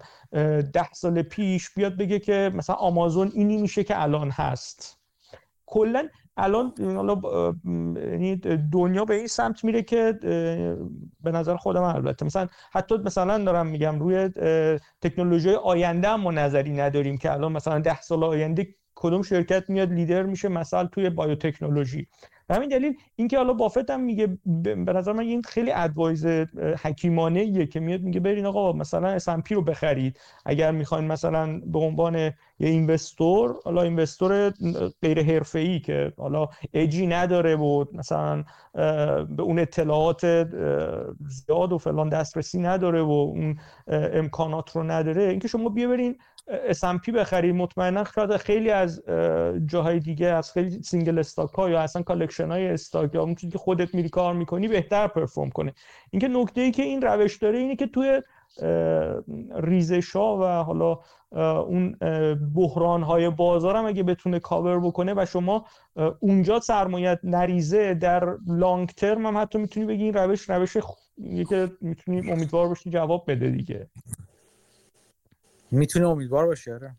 ده 0.72 0.92
سال 0.92 1.22
پیش 1.22 1.70
بیاد 1.70 1.96
بگه 1.96 2.18
که 2.18 2.50
مثلا 2.54 2.76
آمازون 2.76 3.30
اینی 3.34 3.56
میشه 3.56 3.84
که 3.84 4.02
الان 4.02 4.30
هست. 4.30 4.98
کلا 5.66 6.08
الان 6.36 6.72
دنیا 8.72 9.04
به 9.04 9.14
این 9.14 9.26
سمت 9.26 9.64
میره 9.64 9.82
که 9.82 10.18
به 11.22 11.32
نظر 11.32 11.56
خودم 11.56 11.82
البته. 11.82 12.26
مثلا 12.26 12.48
حتی 12.72 12.96
مثلا 12.96 13.44
دارم 13.44 13.66
میگم 13.66 13.98
روی 13.98 14.28
تکنولوژی 15.00 15.50
آینده 15.50 16.16
ما 16.16 16.30
نظری 16.30 16.72
نداریم 16.72 17.18
که 17.18 17.32
الان 17.32 17.52
مثلا 17.52 17.78
ده 17.78 18.00
سال 18.00 18.24
آینده 18.24 18.74
کدوم 18.94 19.22
شرکت 19.22 19.70
میاد 19.70 19.92
لیدر 19.92 20.22
میشه 20.22 20.48
مثلا 20.48 20.86
توی 20.86 21.10
بایوتکنولوژی. 21.10 22.06
به 22.46 22.54
همین 22.54 22.68
دلیل 22.68 22.96
اینکه 23.16 23.36
حالا 23.36 23.52
بافت 23.52 23.90
هم 23.90 24.00
میگه 24.00 24.38
به 24.64 24.92
نظر 24.92 25.12
من 25.12 25.20
این 25.20 25.42
خیلی 25.42 25.72
ادوایز 25.72 26.26
حکیمانه 26.82 27.40
ایه 27.40 27.66
که 27.66 27.80
میاد 27.80 28.00
میگه 28.00 28.20
برین 28.20 28.46
آقا 28.46 28.72
مثلا 28.72 29.18
S&P 29.18 29.52
رو 29.52 29.62
بخرید. 29.62 30.20
اگر 30.46 30.70
می‌خواین 30.70 31.06
مثلا 31.06 31.60
به 31.66 31.78
عنوان 31.78 32.16
یه 32.16 32.32
اینوستور 32.58 33.54
حالا 33.64 33.82
اینوستور 33.82 34.52
غیر 35.02 35.22
حرفه‌ای 35.22 35.80
که 35.80 36.12
حالا 36.16 36.48
اجی 36.74 37.06
نداره 37.06 37.56
و 37.56 37.84
مثلا 37.92 38.44
به 39.24 39.42
اون 39.42 39.58
اطلاعات 39.58 40.26
زیاد 41.26 41.72
و 41.72 41.78
فلان 41.78 42.08
دسترسی 42.08 42.60
نداره 42.60 43.02
و 43.02 43.10
اون 43.10 43.58
امکانات 43.88 44.76
رو 44.76 44.82
نداره 44.82 45.22
اینکه 45.22 45.48
شما 45.48 45.68
بیای 45.68 45.98
این 45.98 46.18
S&P 46.50 47.10
بخری 47.10 47.52
مطمئنا 47.52 48.04
شاید 48.04 48.36
خیلی 48.36 48.70
از 48.70 49.02
جاهای 49.66 50.00
دیگه 50.00 50.26
از 50.26 50.52
خیلی 50.52 50.82
single 50.82 51.18
stock 51.18 51.50
ها 51.50 51.70
یا 51.70 51.80
اصلا 51.80 52.02
collection 52.02 52.50
های 52.50 52.68
stock 52.68 53.14
یا 53.14 53.34
که 53.34 53.58
خودت 53.58 53.94
میری 53.94 54.08
کار 54.08 54.34
می‌کنی 54.34 54.68
بهتر 54.68 55.06
perform 55.06 55.50
کنه. 55.50 55.74
اینکه 56.10 56.28
نکته 56.28 56.60
ای 56.60 56.70
که 56.70 56.82
این 56.82 57.02
روش 57.02 57.36
داره 57.36 57.58
اینه 57.58 57.76
که 57.76 57.86
توی 57.86 58.22
ریزش 59.56 60.16
ها 60.16 60.38
و 60.40 60.64
حالا 60.64 60.98
اون 61.62 61.96
بحران 62.54 63.02
های 63.02 63.30
بازار 63.30 63.76
هم 63.76 63.86
اگه 63.86 64.02
بتونه 64.02 64.38
کاور 64.38 64.80
بکنه 64.80 65.14
و 65.16 65.26
شما 65.26 65.66
اونجا 66.20 66.60
سرمایت 66.60 67.18
نریزه 67.24 67.94
در 67.94 68.36
long 68.46 68.88
term 68.88 69.26
هم 69.26 69.38
حتی 69.38 69.58
می‌تونی 69.58 69.86
بگی 69.86 70.04
این 70.04 70.14
روش 70.14 70.50
روش 70.50 70.76
که 71.48 71.70
می‌تونی 71.80 72.30
امیدوار 72.30 72.68
باشی 72.68 72.90
جواب 72.90 73.24
بده 73.28 73.50
دیگه. 73.50 73.86
می‌تونه 75.72 76.08
امیدوار 76.08 76.46
باشه 76.46 76.74
آره. 76.74 76.96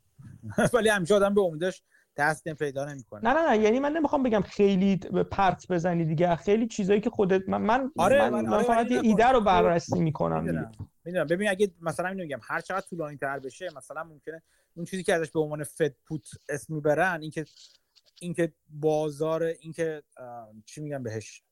ولی 0.74 0.90
همیشه 0.90 1.16
آدم 1.16 1.34
به 1.34 1.42
امیدش 1.42 1.84
دست 2.18 2.50
پیدا 2.50 2.86
نمی‌کنه. 2.86 3.30
نه 3.30 3.34
نه 3.34 3.50
نه 3.50 3.58
یعنی 3.58 3.80
من 3.80 3.92
نمی‌خوام 3.92 4.24
بگم 4.24 4.42
خیلی 4.42 4.98
پرت 5.32 5.68
بزنی 5.68 6.06
دیگه. 6.06 6.36
خیلی 6.36 6.68
چیزایی 6.68 7.02
که 7.02 7.10
خودت 7.10 7.50
من 7.50 7.62
من, 7.62 7.92
آره 7.98 8.22
من, 8.22 8.30
من, 8.30 8.46
من 8.46 8.54
آره 8.54 8.64
فقط 8.64 8.92
یه 8.92 9.00
ایده 9.04 9.28
رو 9.28 9.42
بررسی 9.42 10.00
می‌کنم 10.00 10.44
می‌دونم 10.44 10.72
می‌دونم. 11.06 11.28
ببین 11.28 11.50
اگه 11.50 11.72
مثلا 11.82 12.08
اینو 12.08 12.24
میگم 12.24 12.40
هر 12.44 12.62
چقدر 12.62 12.86
طولانی 12.90 13.18
تر 13.18 13.40
بشه 13.40 13.70
مثلا 13.78 14.04
ممکنه 14.04 14.44
اون 14.76 14.86
چیزی 14.86 15.04
که 15.04 15.14
ازش 15.14 15.32
به 15.32 15.40
عنوان 15.40 15.64
فد 15.64 15.96
پوت 16.08 16.28
اسم 16.50 16.74
می‌برن 16.74 17.22
اینکه 17.22 17.46
اینکه 18.22 18.54
بازار 18.70 19.44
اینکه 19.44 20.04
چی 20.66 20.82
میگم 20.82 21.04
بهش؟ 21.04 21.44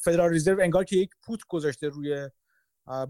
فدرال 0.00 0.34
رزرو 0.34 0.62
انگار 0.62 0.84
که 0.84 0.96
یک 0.96 1.10
پوت 1.22 1.40
گذاشته 1.48 1.88
روی 1.88 2.30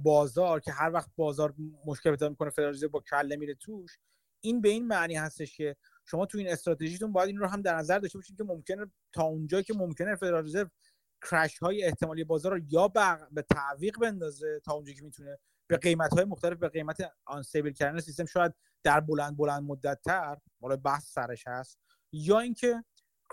بازار 0.02 0.60
که 0.60 0.72
هر 0.72 0.90
وقت 0.92 1.10
بازار 1.16 1.54
مشکل 1.86 2.10
پیدا 2.10 2.28
می‌کنه 2.28 2.50
فدرال 2.50 2.86
با 2.86 3.00
کله 3.00 3.36
میره 3.36 3.54
توش 3.54 3.98
این 4.40 4.60
به 4.60 4.68
این 4.68 4.86
معنی 4.86 5.14
هستش 5.14 5.56
که 5.56 5.76
شما 6.04 6.26
تو 6.26 6.38
این 6.38 6.48
استراتژیتون 6.48 7.12
باید 7.12 7.28
این 7.28 7.38
رو 7.38 7.46
هم 7.46 7.62
در 7.62 7.76
نظر 7.76 7.98
داشته 7.98 8.18
باشید 8.18 8.36
که 8.36 8.44
ممکنه 8.44 8.86
تا 9.12 9.22
اونجایی 9.22 9.64
که 9.64 9.74
ممکنه 9.74 10.16
فدرال 10.16 10.44
رزرو 10.44 10.68
کرش 11.30 11.58
های 11.58 11.84
احتمالی 11.84 12.24
بازار 12.24 12.52
رو 12.52 12.58
یا 12.68 12.88
به 13.32 13.42
تعویق 13.42 13.98
بندازه 13.98 14.60
تا 14.64 14.72
اونجایی 14.72 14.96
که 14.96 15.04
می‌تونه 15.04 15.38
به 15.66 15.76
قیمت 15.76 16.12
های 16.12 16.24
مختلف 16.24 16.58
به 16.58 16.68
قیمت 16.68 17.12
آنستیبل 17.24 17.72
کردن 17.72 18.00
سیستم 18.00 18.24
شاید 18.24 18.54
در 18.82 19.00
بلند 19.00 19.36
بلند 19.36 19.62
مدت 19.62 20.00
تر 20.04 20.36
حالا 20.60 20.76
بحث 20.76 21.12
سرش 21.12 21.46
هست 21.46 21.78
یا 22.12 22.38
اینکه 22.38 22.84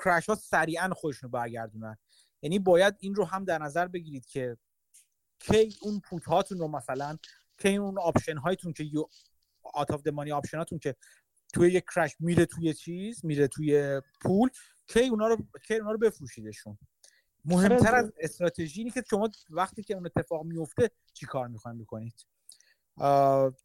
crash 0.05 0.29
ها 0.29 0.35
سریعا 0.35 0.89
خودشون 0.89 1.29
رو 1.29 1.39
برگردونن. 1.39 1.97
یعنی 2.41 2.59
باید 2.59 2.95
این 2.99 3.15
رو 3.15 3.25
هم 3.25 3.45
در 3.45 3.57
نظر 3.57 3.87
بگیرید 3.87 4.25
که 4.25 4.57
کی 5.39 5.77
اون 5.81 5.99
put 5.99 6.25
هاتون 6.25 6.59
رو 6.59 6.67
مثلا 6.67 7.17
کی 7.57 7.75
اون 7.75 7.99
option 7.99 8.37
هایتون 8.37 8.73
که 8.73 8.83
out 8.83 9.91
of 9.91 10.07
money 10.07 10.31
option 10.31 10.57
هاتون 10.57 10.79
که 10.79 10.95
توی 11.53 11.71
یک 11.71 11.85
crash 11.95 12.15
میره 12.19 12.45
توی 12.45 12.73
چیز 12.73 13.25
میره 13.25 13.47
توی 13.47 14.01
پول 14.21 14.49
کی 14.87 15.07
اونا 15.07 15.27
رو 15.27 15.37
کی 15.67 15.75
اونا 15.75 15.91
رو 15.91 15.97
بفروشیدشون؟ 15.97 16.77
مهمتر 17.45 17.95
از 17.95 18.11
استراتژی 18.19 18.81
اینه 18.81 18.91
که 18.91 19.03
شما 19.09 19.29
وقتی 19.49 19.83
که 19.83 19.93
اون 19.93 20.05
اتفاق 20.05 20.43
میفته 20.45 20.91
چی 21.13 21.25
کار 21.25 21.47
می‌خواین 21.47 21.77
بکنید؟ 21.77 22.25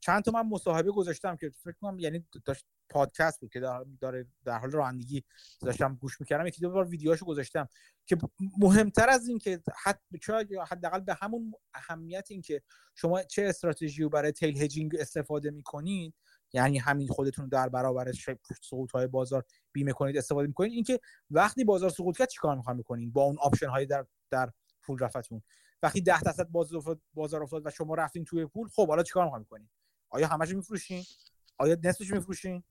چند 0.01 0.23
تا 0.25 0.31
من 0.35 0.49
مصاحبه 0.49 0.91
گذاشتم 0.91 1.37
که 1.37 1.51
فکر 1.51 1.77
کنم 1.81 1.99
یعنی 1.99 2.27
داشت 2.45 2.65
پادکست 2.89 3.41
بود 3.41 3.51
که 3.51 3.61
داره 4.01 4.27
در 4.45 4.59
حال 4.59 4.71
رانندگی 4.71 5.25
داشتم 5.63 5.95
گوش 5.95 6.21
می‌کردم. 6.21 6.47
یکی 6.47 6.61
دو 6.61 6.71
بار 6.71 6.89
ویدیوهاشو 6.89 7.27
گذاشتم 7.27 7.69
که 8.07 8.19
مهمتر 8.59 9.09
از 9.09 9.29
این 9.29 9.39
که 9.39 9.63
حد 9.85 10.01
حداقل 10.69 11.01
به 11.01 11.15
همون 11.15 11.53
اهمیت 11.75 12.27
این 12.31 12.43
که 12.43 12.63
شما 12.95 13.23
چه 13.23 13.43
استراتژی 13.43 14.03
رو 14.03 14.09
برای 14.09 14.33
tail 14.33 14.63
hedging 14.63 14.97
استفاده 14.99 15.51
می‌کنید 15.51 16.15
یعنی 16.53 16.79
همین 16.79 17.09
خودتون 17.09 17.49
در 17.49 17.69
برابر 17.69 18.13
سقوط 18.63 18.91
های 18.91 19.07
بازار 19.07 19.45
بیمه 19.73 19.93
کنید 19.93 20.17
استفاده 20.17 20.47
می‌کنید 20.47 20.73
اینکه 20.73 21.01
وقتی 21.31 21.65
بازار 21.65 21.91
سقوط 21.91 22.17
کرد 22.17 22.29
چیکار 22.29 22.57
می‌خواین 22.57 22.79
بکنید 22.79 23.13
با 23.13 23.23
اون 23.23 23.37
option 23.39 23.69
های 23.69 23.87
در 23.87 24.07
در 24.31 24.53
پول 24.83 24.99
رفتون 24.99 25.43
وقتی 25.83 26.01
10 26.01 26.21
درصد 26.21 26.49
بازار 27.15 27.43
افتاد 27.43 27.67
و 27.67 27.71
شما 27.71 27.95
رفتین 27.95 28.25
توی 28.25 28.47
پول 28.47 28.69
خب 28.69 28.89
حالا 28.89 29.03
چیکار 29.03 29.25
می‌خواین 29.25 29.45
بکنید 29.45 29.71
آیا 30.11 30.27
همش 30.29 30.55
میفروشین؟ 30.55 31.05
آیا 31.59 31.77
نصفش 31.85 32.11
میفروشین؟ 32.11 32.63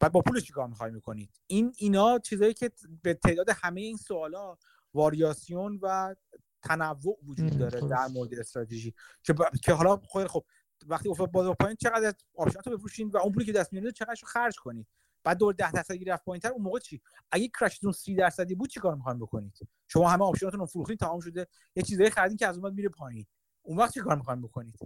بعد 0.00 0.12
با 0.12 0.20
پولش 0.20 0.42
چیکار 0.44 0.66
می‌خواین 0.66 0.98
بکنید 0.98 1.30
این 1.46 1.72
اینا 1.76 2.18
چیزایی 2.18 2.54
که 2.54 2.70
به 3.02 3.14
تعداد 3.14 3.50
همه 3.50 3.80
این 3.80 3.96
سوالا 3.96 4.58
واریاسیون 4.94 5.78
و 5.82 6.14
تنوع 6.62 7.18
وجود 7.26 7.58
داره 7.58 7.80
در 7.80 8.06
مورد 8.06 8.34
استراتژی 8.34 8.94
که, 9.22 9.34
که 9.62 9.72
حالا 9.72 9.96
خود 9.96 10.26
خب 10.26 10.44
وقتی 10.86 11.08
افتاد 11.08 11.30
بازار 11.30 11.54
پایین 11.54 11.76
چقدر 11.80 12.14
option 12.34 12.61
ات 12.61 12.66
رو 12.66 12.76
بفروشین 12.76 13.08
و 13.08 13.16
اون 13.16 13.32
پولی 13.32 13.46
که 13.46 13.52
دست 13.52 13.72
میاد 13.72 13.90
چقدر 13.90 14.22
خرج 14.26 14.56
کنید؟ 14.56 14.86
بعد 15.24 15.38
دور 15.38 15.54
10 15.54 15.72
درصد 15.72 16.08
رفت 16.08 16.24
پایینتر 16.24 16.48
اون 16.48 16.62
موقع 16.62 16.78
چی؟ 16.78 17.02
اگه 17.30 17.48
crash 17.48 17.76
تون 17.76 17.92
30 17.92 18.14
درصدی 18.14 18.54
بود 18.54 18.70
چیکار 18.70 18.94
می‌خواین 18.94 19.18
بکنید؟ 19.18 19.68
شما 19.88 20.08
همه 20.08 20.24
option 20.24 20.48
اتون 20.48 20.60
رو 20.60 20.66
فروختین 20.66 20.96
تمام 20.96 21.20
شده. 21.20 21.46
یه 21.76 21.82
چیزایی 21.82 22.10
خریدین 22.10 22.36
که 22.36 22.46
از 22.46 22.58
اون 22.58 22.74
میره 22.74 22.88
پایین. 22.88 23.26
اون 23.62 23.78
وقت 23.78 23.94
چیکار 23.94 24.16
می‌خواین 24.16 24.42
بکنید؟ 24.42 24.78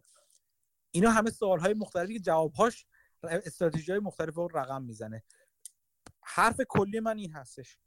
اینا 0.90 1.10
همه 1.10 1.30
سوال 1.30 1.60
های 1.60 1.74
مختلفی 1.74 2.14
که 2.14 2.20
جوابهاش 2.20 2.86
استراتژی 3.22 3.92
های 3.92 4.00
مختلف 4.00 4.34
رو 4.34 4.48
رقم 4.54 4.82
می‌زنه. 4.82 5.22
حرف 6.22 6.60
کلی 6.68 7.00
من 7.00 7.18
این 7.18 7.32
هستش. 7.32 7.78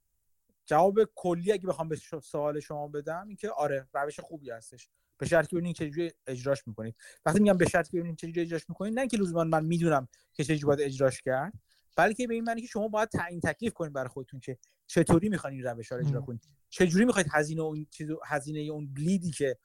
جواب 0.66 1.00
کلی 1.16 1.52
اگه 1.52 1.68
بخوام 1.68 1.90
به 1.90 1.96
سوال 2.24 2.60
شما 2.60 2.88
بدم 2.88 3.28
اینکه 3.28 3.50
آره 3.50 3.88
روش 3.94 4.20
خوبی 4.20 4.50
هستش. 4.50 4.90
به 5.18 5.26
شرطی 5.26 5.48
که 5.48 5.56
ببینید 5.56 5.76
چجوری 5.76 6.12
اجراش 6.28 6.68
می‌کنید. 6.68 6.96
وقتی 7.26 7.40
میگم 7.40 7.58
به 7.58 7.66
شرطی 7.70 7.92
که 7.92 7.98
ببینید 7.98 8.18
چجوری 8.18 8.42
اجراش 8.42 8.70
می‌کنید 8.70 8.94
نه 8.94 9.02
اینکه 9.02 9.18
لزوما 9.18 9.44
من 9.44 9.66
می‌دونم 9.66 10.08
که 10.34 10.44
چجوری 10.44 10.66
باید 10.66 10.82
اجراش 10.82 11.22
کرد. 11.22 11.54
بلکه 11.96 12.28
به 12.28 12.34
این 12.34 12.44
معنی 12.44 12.62
که 12.62 12.68
شما 12.68 12.88
باید 12.88 13.10
تعیین 13.10 13.40
تکلیف 13.40 13.74
کنید 13.74 13.94
برای 13.94 14.08
خودتون 14.08 14.40
که 14.40 14.58
چطوری 14.88 15.30
می‌خواین 15.30 15.56
این 15.58 15.66
روش 15.66 15.92
رو 15.92 15.98
اجرا 15.98 16.22
کنید 16.22 16.48
چجوری 16.70 17.06
می‌خواید 17.06 17.28
هزینه 17.32 17.62
اون 17.62 17.88
چیز 17.92 18.10
هزینه 18.26 18.60
اون 18.60 18.94
bleed 18.94 19.25
ی 19.25 19.32
که 19.32 19.58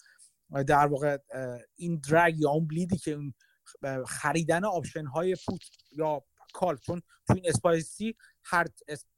در 0.67 0.87
واقع 0.87 1.19
این 1.77 2.03
drag 2.11 2.41
یا 2.41 2.51
اون 2.51 2.67
bleed 2.67 2.92
ی 2.92 2.97
که 2.97 3.11
اون 3.11 3.35
خریدن 4.07 4.65
option 4.65 5.07
های 5.07 5.37
put 5.47 5.61
یا 5.93 6.25
call. 6.53 6.77
چون 6.77 7.03
تو 7.27 7.35
این 7.35 7.45
SPYC 7.49 8.17
هر 8.45 8.67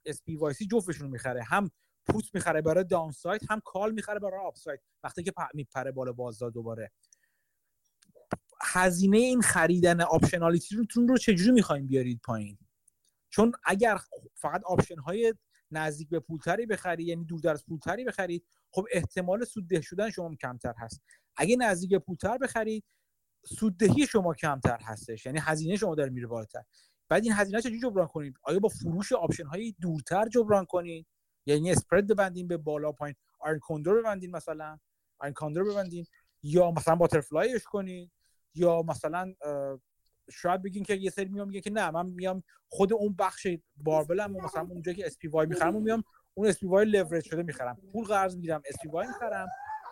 SPYC 0.05 0.67
جفتشون 0.67 1.09
می‌خره. 1.09 1.43
هم 1.43 1.71
put 2.05 2.25
می‌خره 2.33 2.61
برای 2.61 2.83
downside 2.83 3.51
هم 3.51 3.61
call 3.65 3.91
می‌خره 3.91 4.19
برای 4.19 4.45
upside 4.45 4.79
وقتی 5.03 5.23
که 5.23 5.33
میپره 5.53 5.91
بالا 5.91 6.11
بازار 6.11 6.51
دوباره. 6.51 6.91
هزینه 8.61 9.17
این 9.17 9.41
خریدن 9.41 10.01
optionality 10.01 10.84
تون 10.84 11.07
رو 11.07 11.17
چجوری 11.17 11.51
می‌خوایم 11.51 11.87
بیارید 11.87 12.21
پایین؟ 12.23 12.57
چون 13.33 13.51
اگر 13.65 13.97
فقط 14.35 14.63
option 14.63 14.99
های 14.99 15.33
نزدیک 15.71 16.09
به 16.09 16.19
پولتری 16.19 16.65
بخرید 16.65 17.07
یعنی 17.07 17.25
دور 17.25 17.49
از 17.49 17.65
پولتری 17.65 18.03
بخرید 18.03 18.45
خب 18.71 18.85
احتمال 18.91 19.45
سودده 19.45 19.81
شدن 19.81 20.09
شما 20.09 20.35
کمتر 20.35 20.73
هست. 20.77 21.01
اگه 21.35 21.55
نزدیک 21.55 21.89
به 21.89 21.99
پولتر 21.99 22.37
بخرید 22.37 22.83
سوددهی 23.45 24.07
شما 24.07 24.33
کمتر 24.33 24.77
هستش. 24.81 25.25
یعنی 25.25 25.39
هزینه 25.41 25.75
شما 25.75 25.95
داره 25.95 26.09
میره 26.09 26.27
بالاتر. 26.27 26.63
بعد 27.09 27.23
این 27.23 27.33
هزینه 27.33 27.61
چجوری 27.61 27.79
جبران 27.79 28.07
کنید؟ 28.07 28.33
آیا 28.43 28.59
با 28.59 28.69
فروش 28.69 29.11
option 29.11 29.45
های 29.45 29.75
دورتر 29.81 30.29
جبران 30.29 30.65
کنید؟ 30.65 31.07
یعنی 31.45 31.71
spread 31.71 32.07
ببندین 32.07 32.47
به 32.47 32.57
بالا 32.57 32.91
پایین. 32.91 33.15
iron 33.39 33.59
condor 33.59 33.93
ببندین 33.93 34.31
مثلا. 34.31 34.79
iron 35.19 35.33
condor 35.33 35.63
ببندین. 35.63 36.05
یا 36.43 36.71
مثلا 36.71 36.95
butterfly 36.95 37.51
ش 37.51 37.63
کنید. 37.63 38.11
یا 38.55 38.81
مثلا 38.81 39.33
شاید 40.31 40.61
بگین 40.61 40.83
که 40.83 40.95
یه 40.95 41.09
سری 41.09 41.25
میام 41.25 41.47
میگه 41.47 41.61
که 41.61 41.71
نه 41.71 41.91
من 41.91 42.05
میام 42.05 42.43
خود 42.69 42.93
اون 42.93 43.15
بخش 43.19 43.47
barbell 43.77 44.28
م 44.28 44.35
و 44.35 44.41
مثلا 44.41 44.67
اونجا 44.69 44.93
که 44.93 45.05
SPY 45.05 45.47
می‌خرم 45.47 45.75
و 45.75 45.79
میام 45.79 46.03
اون 46.33 46.47
SPY 46.47 46.67
leverage 46.67 47.23
شده 47.23 47.43
می‌خرم. 47.43 47.77
پول 47.93 48.05
قرض 48.05 48.35
می‌گیرم 48.35 48.61
SPY 48.65 49.07
می‌خرم 49.07 49.47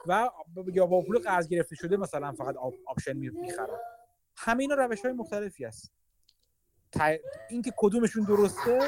و 0.08 0.30
یا 0.74 0.86
با 0.86 1.02
پول 1.02 1.20
قرض 1.20 1.48
گرفته 1.48 1.76
شده 1.76 1.98
مثلا 1.98 2.32
فقط 2.32 2.56
option 2.86 3.14
می‌خرم. 3.14 3.80
همه 4.38 4.64
اینا 4.64 4.76
روش 4.76 5.02
های 5.02 5.14
مختلفی 5.14 5.66
هست. 5.66 5.92
اینکه 7.50 7.74
کدومشون 7.78 8.24
درسته 8.24 8.80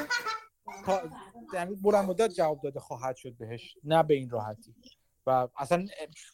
یعنی 1.54 1.74
بلند 1.74 2.04
مدت 2.04 2.30
جواب 2.30 2.60
داده 2.60 2.80
خواهد 2.80 3.16
شد 3.16 3.34
بهش 3.34 3.76
نه 3.84 4.02
به 4.02 4.14
این 4.14 4.30
راحتی. 4.30 4.74
و 5.26 5.48
اصلا 5.56 5.86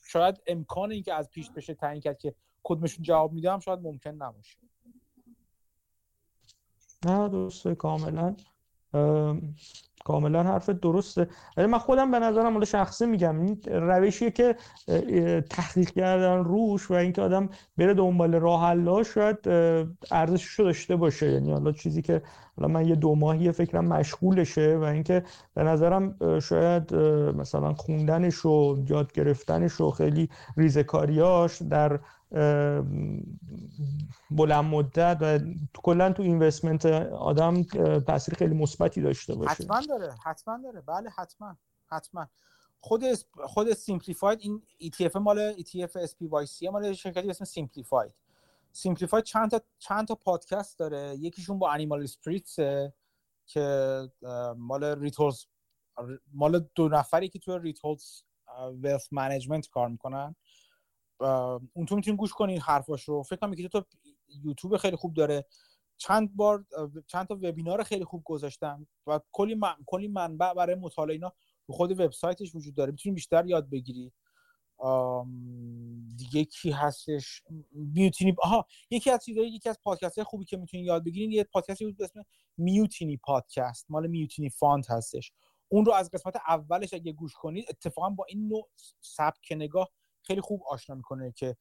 شاید 0.07 0.43
امکان 0.47 0.93
اینکه 0.93 1.15
از 1.15 1.31
پیش 1.31 1.51
بشه 1.51 1.75
تعیین 1.75 2.01
کرد 2.01 2.19
که 2.19 2.35
کدومشون 2.63 3.03
جواب 3.03 3.33
میدم 3.33 3.59
شاید 3.59 3.79
ممکن 3.79 4.11
نباشه. 4.11 4.59
نه 7.07 7.29
درسته 7.29 7.75
کاملا. 7.75 8.35
کاملا 10.05 10.43
حرف 10.43 10.71
درسته. 10.71 11.29
ولی 11.57 11.67
من 11.67 11.79
خودم 11.79 12.11
به 12.11 12.19
نظرم 12.19 12.53
حالا 12.53 12.65
شخصی 12.65 13.07
میگم 13.07 13.41
این 13.41 13.61
روشیه 13.65 14.31
که 14.31 14.57
تحقیق 15.51 15.91
کردن 15.91 16.45
روش 16.45 16.91
و 16.91 16.95
اینکه 16.95 17.23
آدم 17.23 17.49
بره 17.79 17.95
دنبال 17.95 18.35
راه 18.35 18.65
حلا 18.65 19.03
شاید 19.03 19.49
ارزشش 20.11 20.47
رو 20.51 20.65
داشته 20.65 20.97
باشه. 20.97 21.33
یعنی 21.33 21.53
حالا 21.53 21.73
چیزی 21.73 22.03
که 22.03 22.23
حالا 22.61 22.73
من 22.73 22.89
یه 22.89 22.95
دو 22.95 23.15
ماهی 23.15 23.53
فکرم 23.53 23.85
مشغولشه 23.85 24.77
و 24.77 24.83
اینکه 24.83 25.25
به 25.55 25.63
نظرم 25.63 26.39
شاید 26.41 26.95
مثلا 27.35 27.75
خوندنش 27.75 28.47
و 28.47 28.77
یاد 28.89 29.13
گرفتنش 29.13 29.81
و 29.81 29.91
خیلی 29.91 30.29
ریزکاریاش 30.57 31.63
در 31.63 32.01
بلند 34.31 34.65
مدت 34.65 35.19
و 35.21 35.39
کلا 35.83 36.13
تو 36.13 36.23
investment 36.23 36.87
آدم 36.87 37.63
تاثیر 38.01 38.35
خیلی 38.35 38.55
مثبتی 38.55 39.03
داشته 39.03 39.35
باشه. 39.35 39.51
حتما 39.51 39.81
داره 39.89 40.15
حتما 40.25 40.59
داره. 40.63 40.81
بله 40.81 41.11
حتما 41.11 41.57
حتما. 41.87 42.27
خود 42.81 43.05
خود 43.45 43.73
Simplify 43.73 44.39
این 44.43 44.63
ETF 44.83 45.17
مال 45.17 45.53
ETF 45.53 45.93
SPYC 46.11 46.73
مال 46.73 46.93
شرکتی 46.93 47.31
اسم 47.31 47.45
Simplify 47.45 48.13
Simplify 48.73 49.25
چند 49.25 49.51
تا 49.51 49.61
چند 49.79 50.09
تا 50.09 50.15
پادکست 50.15 50.79
داره. 50.79 51.17
یکیشون 51.19 51.59
با 51.59 51.71
Animal 51.71 52.03
Spirits 52.03 52.57
که 53.47 54.09
مال 54.57 54.85
Ritholtz 54.85 55.45
مال 56.33 56.69
دو 56.75 56.89
نفری 56.89 57.29
که 57.29 57.39
تو 57.39 57.59
Ritholtz 57.59 58.23
Wealth 58.73 59.13
Management 59.13 59.69
کار 59.69 59.89
می‌کنن. 59.89 60.37
اون 61.73 61.87
تو 61.89 61.97
می‌تونید 61.97 62.21
گوش 62.21 62.33
کنید 62.33 62.63
حرفاش 62.63 63.05
رو 63.05 63.23
فکر 63.23 63.37
کنم 63.37 63.55
که 63.55 63.69
تو 63.69 63.85
یوتیوب 64.29 64.77
خیلی 64.77 64.97
خوب 64.97 65.15
داره. 65.15 65.47
چند 65.97 66.37
بار 66.37 66.65
چند 67.07 67.27
تا 67.27 67.35
وبینار 67.35 67.83
خیلی 67.83 68.05
خوب 68.05 68.23
گذاشتم 68.25 68.87
و 69.07 69.21
کلی 69.33 69.55
من... 69.55 69.75
کلی 69.87 70.09
منبع 70.09 70.55
برای 70.55 70.75
مطالعه 70.75 71.15
اینا 71.15 71.33
رو 71.67 71.75
خود 71.75 72.01
وبسایتش 72.01 72.55
وجود 72.55 72.75
داره. 72.75 72.91
می‌تونید 72.91 73.15
بیشتر 73.15 73.47
یاد 73.47 73.71
بگیری. 73.71 74.13
دیگه 76.17 76.45
کی 76.45 76.71
هستش؟ 76.71 77.43
Mutiny 77.73 78.35
آها 78.43 78.67
یکی 78.91 79.11
از 79.11 79.25
چیزایی 79.25 79.51
یکی 79.51 79.69
از 79.69 79.79
پادکست 79.85 80.23
خوبی 80.23 80.45
که 80.45 80.57
می‌تونید 80.57 80.87
یاد 80.87 81.05
بگیرین 81.05 81.33
یه 81.33 81.45
پادکستی 81.45 81.85
بود 81.85 81.97
به 81.97 82.05
اسم 82.05 82.23
میوتینی 82.57 83.17
پادکست 83.17 83.87
مال 83.89 84.07
میوتینی 84.07 84.51
فانت 84.51 84.91
هستش. 84.91 85.33
اون 85.69 85.85
رو 85.85 85.93
از 85.93 86.11
قسمت 86.11 86.37
اولش 86.37 86.95
اگه 86.95 87.13
گوش 87.13 87.35
کنید 87.35 87.65
اتفاقا 87.69 88.11
با 88.11 88.25
این 88.29 88.49
نوع 88.49 88.69
سبک 89.01 89.53
نگاه 89.53 89.91
خیلی 90.23 90.41
خوب 90.41 90.63
آشنا 90.69 90.97
می‌کنه 90.97 91.33
که 91.33 91.57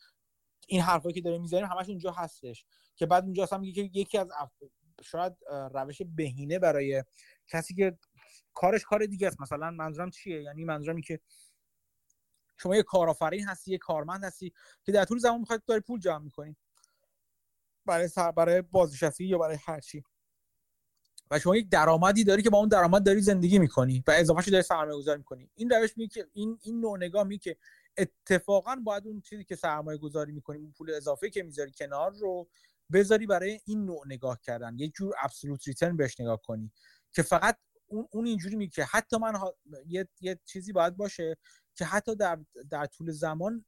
این 0.68 0.82
حرفایی 0.82 1.16
که 1.16 1.22
داریم 1.22 1.42
می‌زنیم 1.42 1.66
همش 1.66 1.90
اونجا 1.90 2.12
هستش. 2.12 2.66
که 2.96 3.06
بعد 3.06 3.24
اونجا 3.24 3.48
هم 3.52 3.60
میگه 3.60 3.90
که 3.90 4.00
یکی 4.00 4.18
از 4.18 4.28
اف... 4.40 4.52
شاید 5.04 5.34
روش 5.50 6.02
بهینه 6.16 6.60
برای 6.60 7.04
کسی 7.48 7.76
که 7.76 7.98
کارش 8.54 8.84
کار 8.84 9.06
دیگه 9.06 9.28
است. 9.28 9.42
مثلا 9.42 9.72
منظورم 9.72 10.10
چیه؟ 10.10 10.44
یعنی 10.44 10.64
منظورم 10.64 11.02
که 11.02 11.20
شما 12.62 12.76
یه 12.76 12.84
کارآفرین 12.84 13.48
هستی 13.48 13.72
یه 13.72 13.78
کارمند 13.78 14.24
هستی 14.24 14.54
که 14.84 14.92
در 14.92 15.06
طول 15.06 15.18
زمان 15.18 15.40
می‌خواید 15.40 15.66
داری 15.66 15.82
پول 15.82 16.00
جمع 16.00 16.24
می‌کنی. 16.24 16.56
برای 17.86 18.08
سر 18.08 18.32
برای 18.32 18.62
بازنشستگی 18.62 19.28
یا 19.28 19.38
برای 19.38 19.58
هر 19.66 19.80
چی. 19.80 20.04
و 21.32 21.40
شما 21.40 21.56
یک 21.56 21.70
درآمدی 21.70 22.24
داری 22.24 22.44
که 22.44 22.50
با 22.50 22.58
اون 22.58 22.70
درآمد 22.70 23.04
داری 23.04 23.22
زندگی 23.22 23.60
می‌کنی 23.60 24.04
و 24.08 24.12
اضافه 24.12 24.52
داری 24.52 24.64
سرمایه 24.64 24.98
گذاری 24.98 25.18
می‌کنی. 25.18 25.50
این 25.56 25.70
روش 25.70 25.98
میگه 25.98 26.14
که 26.14 26.28
این 26.34 26.60
این 26.62 26.80
نوع 26.80 26.98
نگاه 26.98 27.24
میگه 27.24 27.40
که 27.40 27.58
اتفاقا 27.98 28.76
باید 28.76 29.08
اون 29.08 29.22
چیزی 29.22 29.44
که 29.44 29.56
سرمایه 29.56 29.98
گذاری 29.98 30.32
می‌کنی 30.32 30.58
اون 30.58 30.72
پول 30.72 30.94
اضافه 30.94 31.30
که 31.30 31.44
می‌ذاری 31.44 31.72
کنار 31.72 32.12
رو 32.12 32.50
بذاری 32.94 33.28
برای 33.28 33.60
این 33.66 33.86
نوع 33.86 34.04
نگاه 34.08 34.40
کردن. 34.42 34.80
یه 34.80 34.88
جور 34.88 35.14
ابسولوت 35.24 35.68
ریترن 35.68 35.98
بهش 35.98 36.20
نگاه 36.20 36.42
کنی. 36.42 36.72
که 37.12 37.22
فقط 37.22 37.58
اون, 37.90 38.08
اون 38.12 38.26
اینجوری 38.26 38.56
میگه 38.56 38.72
که 38.72 38.84
حتی 38.84 39.18
من 39.18 39.34
یه،, 39.88 40.08
یه 40.22 40.40
چیزی 40.46 40.74
باید 40.74 40.98
باشه 40.98 41.38
که 41.76 41.86
حتی 41.86 42.16
در, 42.16 42.40
در 42.70 42.86
طول 42.86 43.12
زمان 43.12 43.66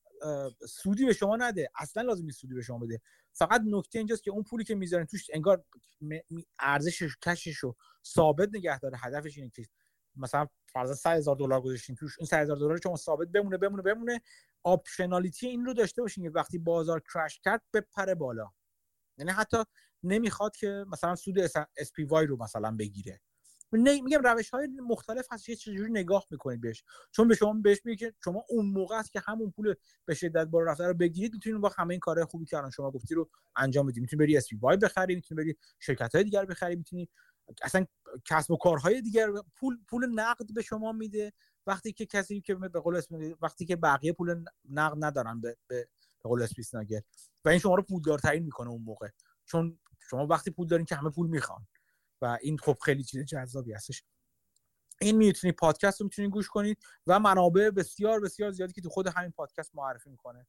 سودی 0.70 1.06
به 1.06 1.14
شما 1.14 1.36
نده. 1.36 1.70
اصلا 1.76 2.04
لازم 2.04 2.26
نیست 2.26 2.40
سودی 2.40 2.54
به 2.54 2.62
شما 2.62 2.78
بده. 2.78 3.02
فقط 3.34 3.62
نکته 3.66 4.00
اینجاست 4.00 4.24
که 4.24 4.32
اون 4.32 4.44
پولی 4.44 4.64
که 4.64 4.76
می‌ذارن 4.76 5.06
توش 5.06 5.28
انگار 5.34 5.64
ارزشش 6.60 7.18
cash 7.22 7.46
ش 7.46 7.58
رو 7.58 7.76
ثابت 8.06 8.50
نگه 8.54 8.80
داره. 8.80 8.98
هدفش 8.98 9.38
اینه 9.38 9.50
که 9.50 9.66
مثلا 10.16 10.48
فرضاً 10.68 10.94
100 10.94 11.10
هزار 11.10 11.36
دلار 11.36 11.62
گذاشتین 11.62 11.96
توش 11.96 12.20
این 12.20 12.28
100 12.28 12.38
هزار 12.38 12.58
دلار 12.58 12.80
شما 12.84 12.96
ثابت 12.96 13.28
بمونه 13.28 13.58
بمونه 13.58 13.82
بمونه. 13.82 14.22
optionality 14.64 15.48
این 15.48 15.66
رو 15.66 15.74
داشته 15.74 16.02
باشین 16.02 16.24
که 16.24 16.30
وقتی 16.30 16.58
بازار 16.58 17.02
crash 17.14 17.40
کرد 17.40 17.62
بپره 17.74 18.16
بالا. 18.16 18.50
یعنی 19.18 19.32
حتی 19.32 19.58
نمی‌خواد 20.04 20.56
که 20.56 20.86
مثلا 20.88 21.16
سود 21.16 21.40
SPY 21.78 22.26
رو 22.26 22.38
مثلا 22.44 22.76
بگیره. 22.76 23.22
میگم 23.72 24.22
روش 24.24 24.50
های 24.50 24.68
مختلف 24.68 25.28
هست 25.32 25.50
یه 25.50 25.56
چجوری 25.56 25.92
نگاه 25.92 26.26
می‌کنید 26.32 26.62
بهش. 26.62 26.84
چون 27.12 27.28
به 27.28 27.36
شما 27.36 27.54
بهش 27.54 27.82
میگه 27.86 27.98
که 28.08 28.16
شما 28.24 28.46
اون 28.50 28.66
موقع 28.66 28.96
است 28.96 29.12
که 29.12 29.20
همون 29.20 29.52
پول 29.52 29.74
به 30.06 30.14
شدت 30.14 30.48
بالا 30.48 30.72
رفته 30.72 30.88
رو 30.88 30.94
بگیرید 30.94 31.34
می‌تونید 31.34 31.62
با 31.62 31.72
همه 31.78 31.92
این 31.92 32.00
کارهای 32.00 32.26
خوبی 32.26 32.46
که 32.46 32.58
الان 32.58 32.70
شما 32.70 32.92
گفتی 32.92 33.16
رو 33.16 33.30
انجام 33.56 33.88
بدید. 33.88 34.02
می‌تونید 34.02 34.20
بری 34.26 34.38
اس 34.38 34.48
وای 34.62 34.78
بخری 34.78 35.16
می‌تونید 35.16 35.44
بری 35.44 35.56
شرکت 35.80 36.16
های 36.16 36.24
دیگر 36.24 36.46
بخری 36.46 36.76
می‌تونید 36.76 37.10
اصلا 37.62 37.86
کسب 38.26 38.52
و 38.52 38.58
کارهای 38.58 39.02
دیگر 39.02 39.28
پول 39.56 39.78
پول 39.88 40.06
نقد 40.06 40.54
به 40.54 40.62
شما 40.62 40.92
میده. 40.92 41.34
وقتی 41.68 41.94
که 41.94 42.06
کسی 42.06 42.42
که 42.42 42.56
به 42.56 42.80
قول 42.80 42.96
اسم 42.96 43.36
وقتی 43.42 43.66
که 43.66 43.76
بقیه 43.76 44.14
پول 44.14 44.44
نقد 44.70 44.98
ندارن 45.06 45.42
به 45.42 45.58
به 45.68 45.88
قول 46.24 46.42
اسپیسناگر 46.42 47.02
و 47.46 47.50
این 47.50 47.60
شما 47.60 47.76
رو 47.76 47.84
پولدارترین 47.84 48.44
می‌کنه 48.44 48.70
اون 48.70 48.82
موقع. 48.82 49.08
چون 49.46 49.80
شما 50.00 50.28
وقتی 50.28 50.52
پول 50.52 50.68
دارین 50.68 50.86
که 50.86 50.96
همه 50.96 51.10
پول 51.10 51.28
می‌خوان. 51.28 51.68
و 52.22 52.38
این 52.42 52.58
خب 52.58 52.78
خیلی 52.86 53.04
چیز 53.04 53.26
جذابی 53.26 53.74
هستش. 53.74 54.04
این 55.02 55.18
می‌تونید 55.18 55.56
پادکست 55.56 56.02
رو 56.02 56.04
می‌تونید 56.04 56.32
گوش 56.32 56.48
کنید 56.48 56.78
و 57.08 57.20
منابع 57.20 57.70
بسیار 57.70 58.20
بسیار 58.20 58.52
زیادی 58.52 58.74
که 58.74 58.82
تو 58.82 58.90
خود 58.90 59.08
همین 59.08 59.32
پادکست 59.32 59.76
معرفی 59.76 60.10
می‌کنه. 60.10 60.48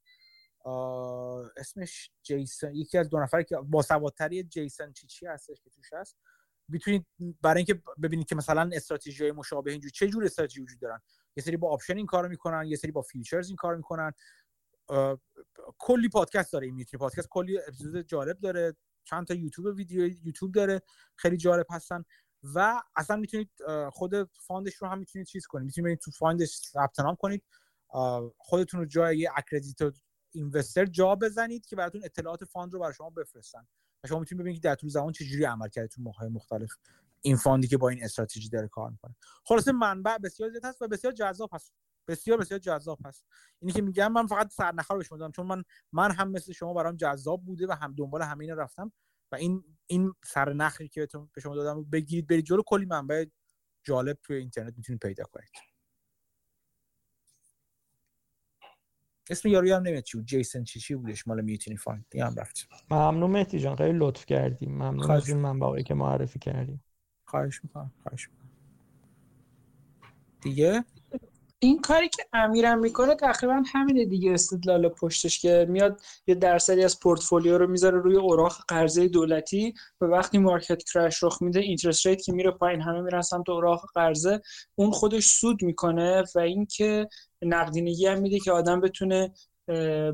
اسمش 1.57 2.11
Jason 2.23 2.75
یکی 2.75 2.99
از 2.99 3.11
دو 3.11 3.21
نفری 3.21 3.45
که 3.45 3.57
با 3.57 3.83
سوادتری 3.83 4.45
Jason 4.45 4.93
چی 4.93 5.27
هستش 5.27 5.61
که 5.61 5.71
توش 5.71 5.93
هست. 5.93 6.17
می‌تونید 6.69 7.07
برای 7.41 7.59
اینکه 7.59 7.83
ببینید 8.03 8.27
که 8.27 8.35
مثلا 8.35 8.71
استراتژی 8.73 9.31
مشابه 9.31 9.73
اینجور 9.73 9.91
چه 9.91 10.09
جور 10.09 10.25
استراتژی 10.25 10.61
وجود 10.61 10.81
دارن. 10.81 11.01
یه 11.37 11.43
سری 11.43 11.57
با 11.57 11.71
option 11.71 11.97
این 11.97 12.07
کارو 12.07 12.29
می‌کنن 12.29 12.67
یه 12.67 12.77
سری 12.77 12.93
با 12.93 13.03
futures 13.03 13.49
این 13.49 13.57
کارو 13.57 13.77
می‌کنن. 13.77 14.13
کلی 15.79 16.09
پادکست 16.09 16.53
داره 16.53 16.67
این 16.67 16.75
می‌تونی 16.75 16.99
پادکست 16.99 17.29
کلی 17.29 17.59
اپیزود 17.59 18.07
جالب 18.07 18.41
داره. 18.41 18.77
چند 19.05 19.27
تا 19.27 19.35
یوتیوب 19.35 19.77
ویدیو 19.77 20.07
یوتیوب 20.27 20.53
داره 20.53 20.83
خیلی 21.17 21.37
جالب 21.37 21.67
هستن 21.71 22.05
و 22.43 22.83
اصلا 22.97 23.17
می‌تونید 23.17 23.51
خود 23.91 24.31
fund 24.33 24.61
ش 24.61 24.75
رو 24.75 24.89
هم 24.89 24.99
می‌تونید 24.99 25.27
چیز 25.27 25.47
کنید. 25.47 25.67
می‌تونید 25.67 25.99
تو 25.99 26.11
fund 26.11 26.36
ش 26.36 26.49
ثبت 26.49 27.01
نام 27.01 27.17
کنید. 27.17 27.45
خودتون 28.39 28.81
رو 28.81 28.87
جای 28.87 29.19
یه 29.19 29.31
accredited 29.37 29.93
investor 30.33 30.87
جا 30.87 31.15
بزنید 31.15 31.67
که 31.67 31.77
براتون 31.77 32.05
اطلاعات 32.05 32.45
fund 32.45 32.73
رو 32.73 32.81
برای 32.81 32.95
شما 32.95 33.11
بفرستن. 33.11 33.67
و 34.05 34.09
شما 34.09 34.19
می‌تونید 34.19 34.43
ببینید 34.43 34.63
در 34.63 34.75
طول 34.75 34.91
زمان 34.91 35.13
چجوری 35.13 35.45
عمل 35.45 35.69
کرده 35.69 35.89
تو 35.89 36.03
ماهای 36.03 36.29
مختلف 36.29 36.71
این 37.21 37.37
fund 37.37 37.62
ی 37.62 37.69
که 37.69 37.77
با 37.77 37.89
این 37.89 38.05
استراتژی 38.05 38.49
داره 38.49 38.69
کار 38.69 38.91
می‌کنه. 38.91 39.17
خلاصه 39.45 39.73
منبع 39.73 40.19
بسیار 40.19 40.51
زیاد 40.51 40.65
هست 40.65 40.83
و 40.83 40.89
بسیار 40.89 41.13
جذاب 41.13 41.51
هست. 41.53 41.73
بسیار 42.07 42.39
بسیار 42.39 42.61
جذاب 42.61 42.99
هست. 43.05 43.25
اینی 43.61 43.73
که 43.73 43.83
میگم 43.83 44.13
من 44.13 44.27
فقط 44.27 44.53
سرنخ 44.53 44.91
رو 44.91 44.99
بهش 44.99 45.09
دادم 45.09 45.31
چون 45.31 45.47
من 45.47 45.65
من 45.93 46.11
هم 46.11 46.31
مثل 46.31 46.53
شما 46.53 46.75
برام 46.75 46.97
جذاب 46.97 47.45
بوده 47.45 47.67
و 47.67 47.73
هم 47.73 47.95
دنبال 47.95 48.23
همین 48.23 48.51
رفتم 48.51 48.93
و 49.33 49.37
این 49.37 49.65
این 49.87 50.15
سرنخی 50.25 50.89
که 50.89 51.09
به 51.35 51.41
شما 51.41 51.57
دادم 51.57 51.85
بگیرید 51.85 52.27
برید 52.27 52.45
جلو 52.45 52.63
کلی 52.67 52.87
منبع 52.87 53.25
جالب 53.83 54.19
توی 54.23 54.37
اینترنت 54.37 54.75
می‌تونید 54.77 55.03
پیدا 55.03 55.25
کنید. 55.25 55.51
اسم 59.31 59.49
یارو 59.49 59.75
هم 59.75 59.83
نمیاد 59.83 60.03
چی 60.03 60.17
بود؟ 60.19 60.27
جیسن 60.27 60.65
چی 60.65 60.81
چی 60.81 60.95
بودش؟ 60.95 61.29
مال 61.29 61.41
می‌تونی 61.41 61.77
فایند 61.77 62.07
دیگه 62.11 62.27
هم 62.27 62.35
رفت. 62.35 62.69
ممنون 62.91 63.31
مهدی 63.31 63.61
جان 63.61 63.77
خیلی 63.77 63.99
لطف 63.99 64.27
کردیم 64.27 64.73
ممنون 64.73 65.11
از 65.11 65.29
این 65.29 65.39
منبعی 65.39 65.83
که 65.83 65.95
معرفی 65.95 66.39
کردیم 66.39 66.85
خواهش 67.25 67.65
می‌کنم 67.65 67.93
خواهش 68.03 68.29
می‌کنم. 68.29 68.51
دیگه؟ 70.41 70.85
این 71.65 71.81
کاری 71.81 72.09
که 72.09 72.25
امیرم 72.33 72.79
می‌کنه 72.79 73.15
تقریبا 73.15 73.63
همینه 73.73 74.05
دیگه 74.05 74.33
استدلال 74.33 74.89
پشتش 74.89 75.41
که 75.41 75.67
میاد 75.69 76.01
یه 76.27 76.35
درصدی 76.35 76.85
از 76.85 77.01
پورتفولیو 77.01 77.59
رو 77.59 77.67
می‌ذاره 77.67 77.99
روی 77.99 78.17
اوراق 78.17 78.57
قرضه 78.69 79.09
دولتی 79.09 79.75
و 80.01 80.05
وقتی 80.05 80.39
market 80.39 80.83
crash 80.83 81.23
رخ 81.23 81.43
میده 81.43 81.61
interest 81.61 82.07
rate 82.07 82.23
که 82.23 82.33
میره 82.33 82.51
پایین 82.51 82.81
همه 82.81 83.01
میرن 83.01 83.23
سمت 83.23 83.49
اوراق 83.49 83.85
قرضه. 83.95 84.41
اون 84.75 84.91
خودش 84.91 85.27
سود 85.27 85.63
می‌کنه 85.63 86.25
و 86.35 86.39
اینکه 86.39 87.09
نقدینگی 87.43 88.07
هم 88.07 88.21
میده 88.21 88.39
که 88.39 88.53
آدم 88.53 88.81
بتونه 88.81 89.33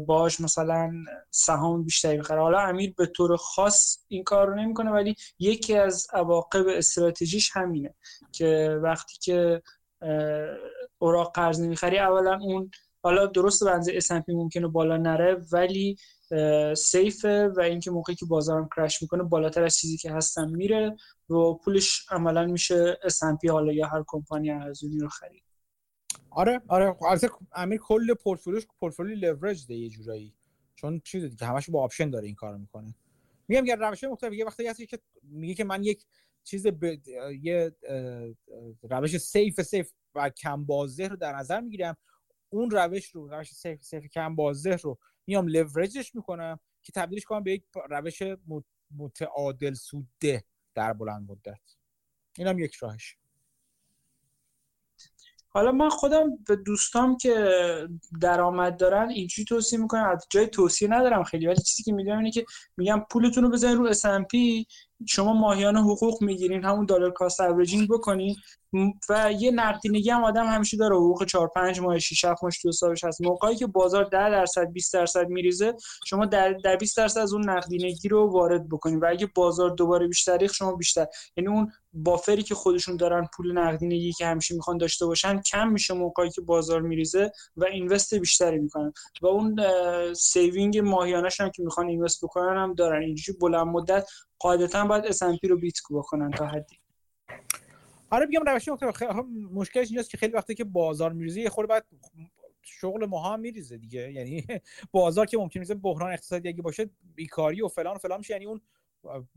باش 0.06 0.40
مثلا 0.40 0.90
سهام 1.30 1.84
بیشتری 1.84 2.18
بخره. 2.18 2.40
حالا 2.40 2.60
امیر 2.60 2.94
به 2.96 3.06
طور 3.06 3.36
خاص 3.36 3.98
این 4.08 4.24
کار 4.24 4.46
رو 4.46 4.54
نمی‌کنه 4.54 4.90
ولی 4.90 5.14
یکی 5.38 5.76
از 5.76 6.06
عواقب 6.12 6.66
استراتژیش 6.68 7.50
همینه 7.52 7.94
که 8.32 8.80
وقتی 8.82 9.18
که 9.20 9.62
اوراق 10.98 11.34
قرض 11.34 11.60
نمی‌خری. 11.60 11.98
اولا 11.98 12.38
اون 12.42 12.70
حالا 13.02 13.26
درست 13.26 13.64
bonds 13.64 13.90
S&P 13.90 14.28
ممکنه 14.28 14.68
بالا 14.68 14.96
نره 14.96 15.44
ولی 15.52 15.96
safe 16.76 17.34
ه 17.34 17.48
و 17.48 17.60
اینکه 17.60 17.90
موقعی 17.90 18.16
که 18.16 18.26
بازارم 18.26 18.68
crash 18.76 19.02
می‌کنه 19.02 19.22
بالاتر 19.22 19.64
از 19.64 19.76
چیزی 19.76 19.96
که 19.96 20.12
هستن 20.12 20.50
میره 20.50 20.96
و 21.30 21.54
پولش 21.54 22.06
عملا 22.10 22.46
میشه 22.46 22.98
S&P 23.04 23.50
حالا 23.50 23.72
یا 23.72 23.86
هر 23.86 24.04
کمپانی 24.06 24.50
ارزونی 24.50 24.98
رو 24.98 25.08
خرید. 25.08 25.42
آره 26.30 26.60
آره. 26.68 26.96
البته 27.02 27.30
امیر 27.52 27.78
کل 27.78 28.14
portfolio 28.14 28.57
ش 28.57 28.66
portfolio 28.80 29.16
leveraged 29.16 29.66
ه 29.66 29.74
یه 29.74 29.88
جورایی. 29.88 30.34
چون 30.74 31.00
چیز 31.04 31.24
دیگه 31.24 31.46
همش 31.46 31.70
با 31.70 31.82
option 31.82 32.10
داره 32.10 32.26
این 32.26 32.34
کارو 32.34 32.58
می‌کنه. 32.58 32.94
میگم 33.48 33.66
یه 33.66 33.74
روش 33.74 34.04
مختلف 34.04 34.32
یه 34.32 34.44
وقتی 34.44 34.66
هستی 34.66 34.86
که 34.86 34.98
میگه 35.22 35.54
که 35.54 35.64
من 35.64 35.84
یک 35.84 36.04
چیز 36.48 36.66
ب... 36.66 36.84
یه 37.42 37.76
روش 38.82 39.16
safe 39.16 39.62
safe 39.62 39.92
و 40.14 40.30
کم 40.30 40.64
بازده 40.64 41.08
رو 41.08 41.16
در 41.16 41.36
نظر 41.36 41.60
می‌گیرم. 41.60 41.96
اون 42.48 42.70
روش 42.70 43.10
رو 43.10 43.28
روش 43.28 43.52
safe 43.52 43.82
safe 43.82 44.06
کم 44.06 44.36
بازده 44.36 44.76
رو 44.76 44.98
میام 45.26 45.48
لورجش 45.48 46.14
می‌کنم 46.14 46.58
که 46.82 46.92
تبدیلش 46.92 47.24
کنم 47.24 47.42
به 47.42 47.52
یک 47.52 47.64
روش 47.90 48.22
متعادل 48.96 49.74
سوده 49.74 50.44
در 50.74 50.92
بلند 50.92 51.30
مدت. 51.30 51.60
اینم 52.38 52.58
یک 52.58 52.74
راهش. 52.74 53.16
حالا 55.50 55.72
من 55.72 55.88
خودم 55.88 56.36
به 56.46 56.56
دوستام 56.56 57.16
که 57.16 57.48
درآمد 58.20 58.76
دارن 58.76 59.08
اینجوری 59.08 59.44
توصیه 59.44 59.78
می‌کنم. 59.78 60.10
از 60.10 60.26
جای 60.30 60.46
توصیه 60.46 60.88
ندارم 60.88 61.22
خیلی 61.24 61.46
ولی 61.46 61.62
چیزی 61.62 61.82
که 61.82 61.92
میگم 61.92 62.18
اینه 62.18 62.30
که 62.30 62.44
میگم 62.76 63.06
پولتون 63.10 63.44
رو 63.44 63.50
بزنید 63.50 63.76
رو 63.78 63.92
S&P 63.92 64.64
شما 65.06 65.32
ماهیانه 65.32 65.80
حقوق 65.80 66.22
می‌گیرین 66.22 66.64
همون 66.64 66.86
dollar 66.86 67.10
cost 67.10 67.40
averaging 67.40 67.88
بکنین 67.88 68.36
و 69.08 69.32
یه 69.32 69.50
نقدینگی 69.50 70.10
هم 70.10 70.24
آدم 70.24 70.46
همیشه 70.46 70.76
داره 70.76 70.96
حقوق 70.96 71.24
4 71.24 71.48
5 71.48 71.80
ماه 71.80 71.98
6 71.98 72.24
7 72.24 72.42
ماه 72.42 72.52
تو 72.62 72.68
حسابش 72.68 73.04
هست. 73.04 73.20
موقعی 73.20 73.56
که 73.56 73.66
بازار 73.66 74.04
10 74.04 74.30
درصد 74.30 74.72
20 74.72 74.94
درصد 74.94 75.28
میریزه 75.28 75.74
شما 76.06 76.26
در 76.26 76.52
در 76.52 76.76
20 76.76 76.96
درصد 76.96 77.20
از 77.20 77.32
اون 77.32 77.50
نقدینگی 77.50 78.08
رو 78.08 78.32
وارد 78.32 78.68
بکنین 78.68 79.00
و 79.00 79.06
اگه 79.08 79.28
بازار 79.34 79.70
دوباره 79.70 80.06
بیشتر 80.08 80.46
شما 80.46 80.76
بیشتر. 80.76 81.06
یعنی 81.36 81.48
اون 81.48 81.72
buffer 81.92 82.35
ی 82.35 82.42
که 82.42 82.54
خودشون 82.54 82.96
دارن 82.96 83.28
پول 83.36 83.58
نقدینگی 83.58 84.12
که 84.12 84.26
همیشه 84.26 84.54
می‌خوان 84.54 84.78
داشته 84.78 85.06
باشن 85.06 85.40
کم 85.40 85.68
میشه 85.68 85.94
موقعی 85.94 86.30
که 86.30 86.40
بازار 86.40 86.82
میریزه 86.82 87.32
و 87.56 87.64
invest 87.64 88.14
بیشتری 88.14 88.58
می‌کنن. 88.58 88.92
و 89.22 89.26
اون 89.26 89.56
saving 90.14 90.78
ماهیانش 90.78 91.40
هم 91.40 91.50
که 91.50 91.62
می‌خوان 91.62 91.88
invest 91.88 92.24
بکنن 92.24 92.56
هم 92.56 92.74
دارن. 92.74 93.02
اینجوری 93.02 93.38
بلند 93.38 93.66
مدت 93.66 94.08
قاعدتا 94.38 94.84
باید 94.84 95.12
S&P 95.12 95.48
رو 95.48 95.58
beat 95.58 95.78
بکنن 95.90 96.30
تا 96.30 96.46
حدی. 96.46 96.78
آره 98.10 98.26
بگم 98.26 98.42
روش 98.46 98.68
مشکلش 99.52 99.88
اینجاست 99.88 100.10
که 100.10 100.16
خیلی 100.16 100.32
وقتی 100.32 100.54
که 100.54 100.64
بازار 100.64 101.12
میریزه 101.12 101.40
یه 101.40 101.48
خورده 101.48 101.68
بعد 101.68 101.86
شغل 102.62 103.06
ما 103.06 103.32
هم 103.32 103.40
میریزه 103.40 103.76
دیگه. 103.76 104.12
یعنی 104.12 104.46
بازار 104.92 105.26
که 105.26 105.38
ممکن 105.38 105.60
میشه 105.60 105.74
بحران 105.74 106.12
اقتصادی 106.12 106.48
اگه 106.48 106.62
باشه 106.62 106.90
بیکاری 107.14 107.62
و 107.62 107.68
فلان 107.68 107.94
و 107.94 107.98
فلان 107.98 108.18
میشه. 108.18 108.32
یعنی 108.32 108.46
اون 108.46 108.60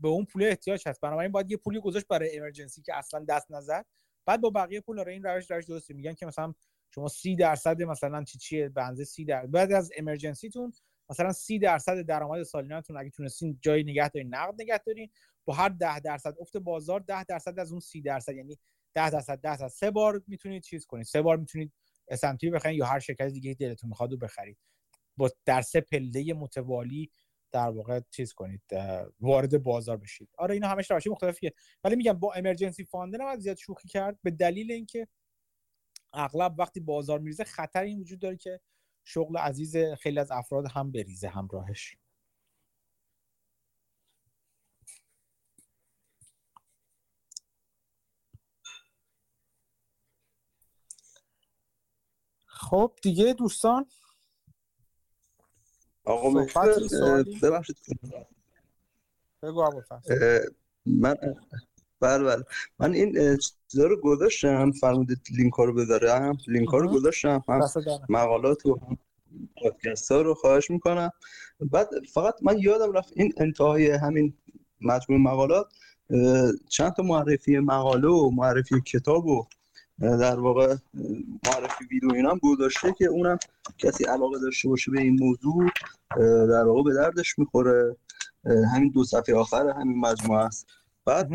به 0.00 0.08
اون 0.08 0.24
پول 0.24 0.42
احتیاج 0.42 0.88
هست. 0.88 1.00
بنابراین 1.00 1.32
باید 1.32 1.50
یه 1.50 1.56
پولی 1.56 1.80
گذاشت 1.80 2.06
برای 2.06 2.38
emergency 2.38 2.82
که 2.82 2.96
اصلا 2.96 3.24
دست 3.28 3.50
نزد. 3.50 3.86
بعد 4.26 4.40
با 4.40 4.50
بقیه 4.50 4.80
پول 4.80 4.98
رو 4.98 5.08
این 5.08 5.22
روش 5.22 5.50
روش 5.50 5.64
درسته. 5.64 5.94
میگن 5.94 6.14
که 6.14 6.26
مثلا 6.26 6.54
شما 6.94 7.08
سی 7.08 7.36
درصد 7.36 7.82
مثلا 7.82 8.24
چی 8.24 8.38
چیه؟ 8.38 8.68
bonds 8.68 8.98
ه 8.98 9.04
سی 9.04 9.24
درصد 9.24 9.50
بعد 9.50 9.72
از 9.72 9.90
emergency 9.96 10.53
تون 10.53 10.72
مثلا 11.12 11.32
سی 11.32 11.58
درصد 11.58 12.00
درآمد 12.00 12.42
سالانه‌تون 12.42 12.96
اگه 12.96 13.10
تونستین 13.10 13.58
جای 13.60 13.82
نگه 13.82 14.08
دارین 14.08 14.34
نقد 14.34 14.54
نگه 14.62 14.78
دارین 14.78 15.10
با 15.44 15.54
هر 15.54 15.68
ده 15.68 16.00
درصد 16.00 16.34
افت 16.40 16.56
بازار 16.56 17.00
ده 17.00 17.24
درصد 17.24 17.58
از 17.58 17.70
اون 17.70 17.80
سی 17.80 18.02
درصد 18.02 18.34
یعنی 18.34 18.58
ده 18.94 19.10
درصد 19.10 19.38
ده 19.38 19.56
درصد. 19.56 19.68
سه 19.68 19.90
بار 19.90 20.22
می‌تونید 20.26 20.62
چیز 20.62 20.86
کنید. 20.86 21.04
سه 21.04 21.22
بار 21.22 21.36
می‌تونید 21.36 21.72
S&P 22.12 22.50
بخرید 22.54 22.78
یا 22.78 22.86
هر 22.86 22.98
شرکت 22.98 23.26
دیگه 23.26 23.54
دلتون 23.54 23.90
می‌خواد 23.90 24.12
رو 24.12 24.18
بخرید. 24.18 24.58
با 25.16 25.30
در 25.44 25.62
سه 25.62 25.80
پله 25.80 26.34
متوالی 26.34 27.10
در 27.52 27.68
واقع 27.68 28.00
چیز 28.10 28.32
کنید 28.32 28.62
وارد 29.20 29.62
بازار 29.62 29.96
بشید. 29.96 30.28
آره 30.38 30.54
اینا 30.54 30.68
همش 30.68 30.90
روش 30.90 31.06
مختلفیه. 31.06 31.52
ولی 31.84 31.96
میگم 31.96 32.12
با 32.12 32.32
emergency 32.32 32.84
fund 32.84 33.22
نباید 33.22 33.40
زیاد 33.40 33.56
شوخی 33.56 33.88
کرد 33.88 34.18
به 34.22 34.30
دلیل 34.30 34.72
اینکه 34.72 35.08
اغلب 36.12 36.58
وقتی 36.58 36.80
بازار 36.80 37.18
میریزه 37.18 37.44
خطر 37.44 37.82
این 37.82 38.00
وجود 38.00 38.18
داره 38.18 38.36
که 38.36 38.60
شغل 39.04 39.36
عزیز 39.36 39.76
خیلی 39.76 40.18
از 40.18 40.30
افراد 40.30 40.66
هم 40.66 40.92
بریزه 40.92 41.28
همراهش. 41.28 41.96
خب 52.46 52.92
دیگه 53.02 53.32
دوستان؟ 53.32 53.86
آقا 56.04 56.30
ببخشید. 57.42 57.76
بگو 59.42 59.62
من 60.86 61.16
بله 62.02 62.24
بله. 62.24 62.44
من 62.78 62.94
این 62.94 63.38
چیزا 63.68 63.86
رو 63.86 64.00
گذاشتم. 64.00 64.72
فرمودید 64.72 65.20
لینک 65.36 65.52
ها 65.52 65.64
رو 65.64 65.74
بذارم 65.74 66.36
لینک 66.48 66.68
ها 66.68 66.78
رو 66.78 66.88
گذاشتم. 66.88 67.44
هم 67.48 67.60
مقالات 68.08 68.66
و 68.66 68.80
پادکست 69.62 70.12
ها 70.12 70.22
رو 70.22 70.34
خواهش 70.34 70.70
می‌کنم. 70.70 71.10
بعد 71.60 71.88
فقط 72.14 72.34
من 72.42 72.58
یادم 72.58 72.92
رفت 72.92 73.12
این 73.16 73.32
انتهای 73.36 73.90
همین 73.90 74.34
مجموع 74.80 75.20
مقالات 75.20 75.66
چند 76.68 76.92
تا 76.92 77.02
معرفی 77.02 77.58
مقاله 77.58 78.08
و 78.08 78.30
معرفی 78.30 78.80
کتاب 78.80 79.26
و 79.26 79.44
در 80.00 80.40
واقع 80.40 80.76
معرفی 81.46 81.84
ویدیو 81.90 82.14
اینا 82.14 82.30
هم 82.30 82.40
گذاشته 82.42 82.92
که 82.98 83.04
اونم 83.04 83.38
کسی 83.78 84.04
علاقه 84.04 84.38
داشته 84.38 84.68
باشه 84.68 84.90
به 84.90 85.00
این 85.00 85.18
موضوع 85.20 85.70
در 86.46 86.64
واقع 86.64 86.82
به 86.82 86.94
دردش 86.94 87.38
می‌خوره. 87.38 87.96
همین 88.74 88.90
دو 88.90 89.04
صفحه 89.04 89.34
آخر 89.34 89.68
همین 89.68 90.00
مجموعه 90.00 90.44
است. 90.44 90.66
بعد 91.04 91.30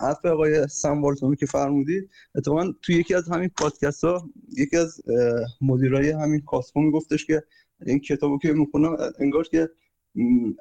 حرف 0.00 0.24
آقای 0.24 0.68
سم 0.68 1.02
که 1.34 1.46
فرمودید 1.46 2.10
اتفاقا 2.34 2.72
توی 2.82 2.94
یکی 2.94 3.14
از 3.14 3.28
همین 3.28 3.48
پادکست 3.48 4.04
ها 4.04 4.30
یکی 4.56 4.76
از 4.76 5.00
مدیرای 5.60 6.10
همین 6.10 6.40
کاسمو 6.40 6.82
میگفتش 6.82 7.26
که 7.26 7.42
این 7.86 7.98
کتابو 7.98 8.38
که 8.38 8.52
می‌خونم 8.52 8.96
انگار 9.18 9.44
که 9.44 9.70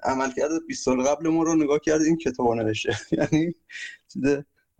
عمل 0.03 0.32
کرده 0.32 0.59
20 0.67 0.85
سال 0.85 1.01
قبل 1.01 1.30
ما 1.30 1.43
رو 1.43 1.56
نگاه 1.56 1.80
کرده 1.80 2.03
این 2.03 2.17
کتابو 2.17 2.56
نوشته. 2.56 2.98
یعنی 3.17 3.56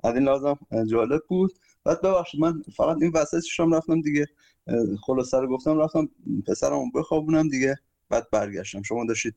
از 0.04 0.16
این 0.16 0.24
لازم 0.24 0.60
جالب 0.92 1.22
بود. 1.28 1.52
بعد 1.84 2.02
ببخشید 2.02 2.42
من 2.42 2.62
فقط 2.76 2.98
این 3.02 3.12
وسطش 3.16 3.60
هم 3.60 3.74
رفتم 3.74 4.02
دیگه 4.02 4.28
خلاصه 5.02 5.38
رو 5.38 5.48
گفتم 5.48 5.80
رفتم 5.80 6.10
پسرمو 6.48 6.92
بخوابونم 6.92 7.50
دیگه 7.50 7.80
بعد 8.10 8.30
برگشتم. 8.32 8.82
شما 8.82 9.06
داشتید 9.06 9.36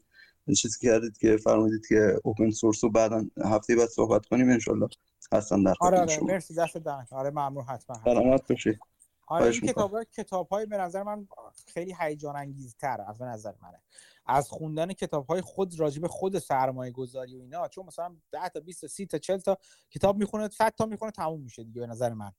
چیزی 0.54 0.88
کردید 0.88 1.18
که 1.18 1.36
فرمودید 1.36 1.86
که 1.86 2.20
اوپن 2.24 2.50
سورس 2.50 2.84
رو 2.84 2.90
بعدا 2.90 3.24
هفته 3.44 3.76
بعد 3.76 3.88
صحبت 3.88 4.26
کنیم 4.26 4.50
انشالله 4.50 4.88
هستم 5.32 5.64
در 5.64 5.74
آره 5.80 5.98
آره. 5.98 6.20
مرسی 6.22 6.54
دست 6.54 6.76
دهن 6.76 7.06
آره 7.10 7.30
ممنون 7.30 7.64
حتما 7.64 8.00
سلامت 8.04 8.48
باشید. 8.48 8.78
آره 9.26 9.44
این 9.44 9.60
کتاب 9.60 10.04
کتاب 10.04 10.48
های 10.48 10.66
به 10.66 10.76
نظر 10.76 11.02
من 11.02 11.28
خیلی 11.66 11.94
هیجان 12.00 12.36
انگیزتر 12.36 13.00
از 13.08 13.22
نظر 13.22 13.52
منه. 13.62 13.82
از 14.26 14.50
خوندن 14.50 14.92
کتاب 14.92 15.26
های 15.26 15.40
خود 15.40 15.80
راجب 15.80 16.06
خود 16.06 16.38
سرمایه 16.38 16.92
گذاری 16.92 17.36
و 17.36 17.40
اینا 17.40 17.68
چون 17.68 17.86
مثلا 17.86 18.16
10 18.32 18.48
تا 18.48 18.60
20 18.60 18.80
تا 18.80 18.86
30 18.86 19.06
تا 19.06 19.18
40 19.18 19.38
تا 19.38 19.58
کتاب 19.90 20.16
می‌خونه 20.16 20.48
100 20.48 20.74
تا 20.78 20.86
می‌خونه 20.86 21.10
تموم 21.10 21.40
میشه 21.40 21.64
دیگه 21.64 21.80
به 21.80 21.86
نظر 21.86 22.12
من. 22.12 22.32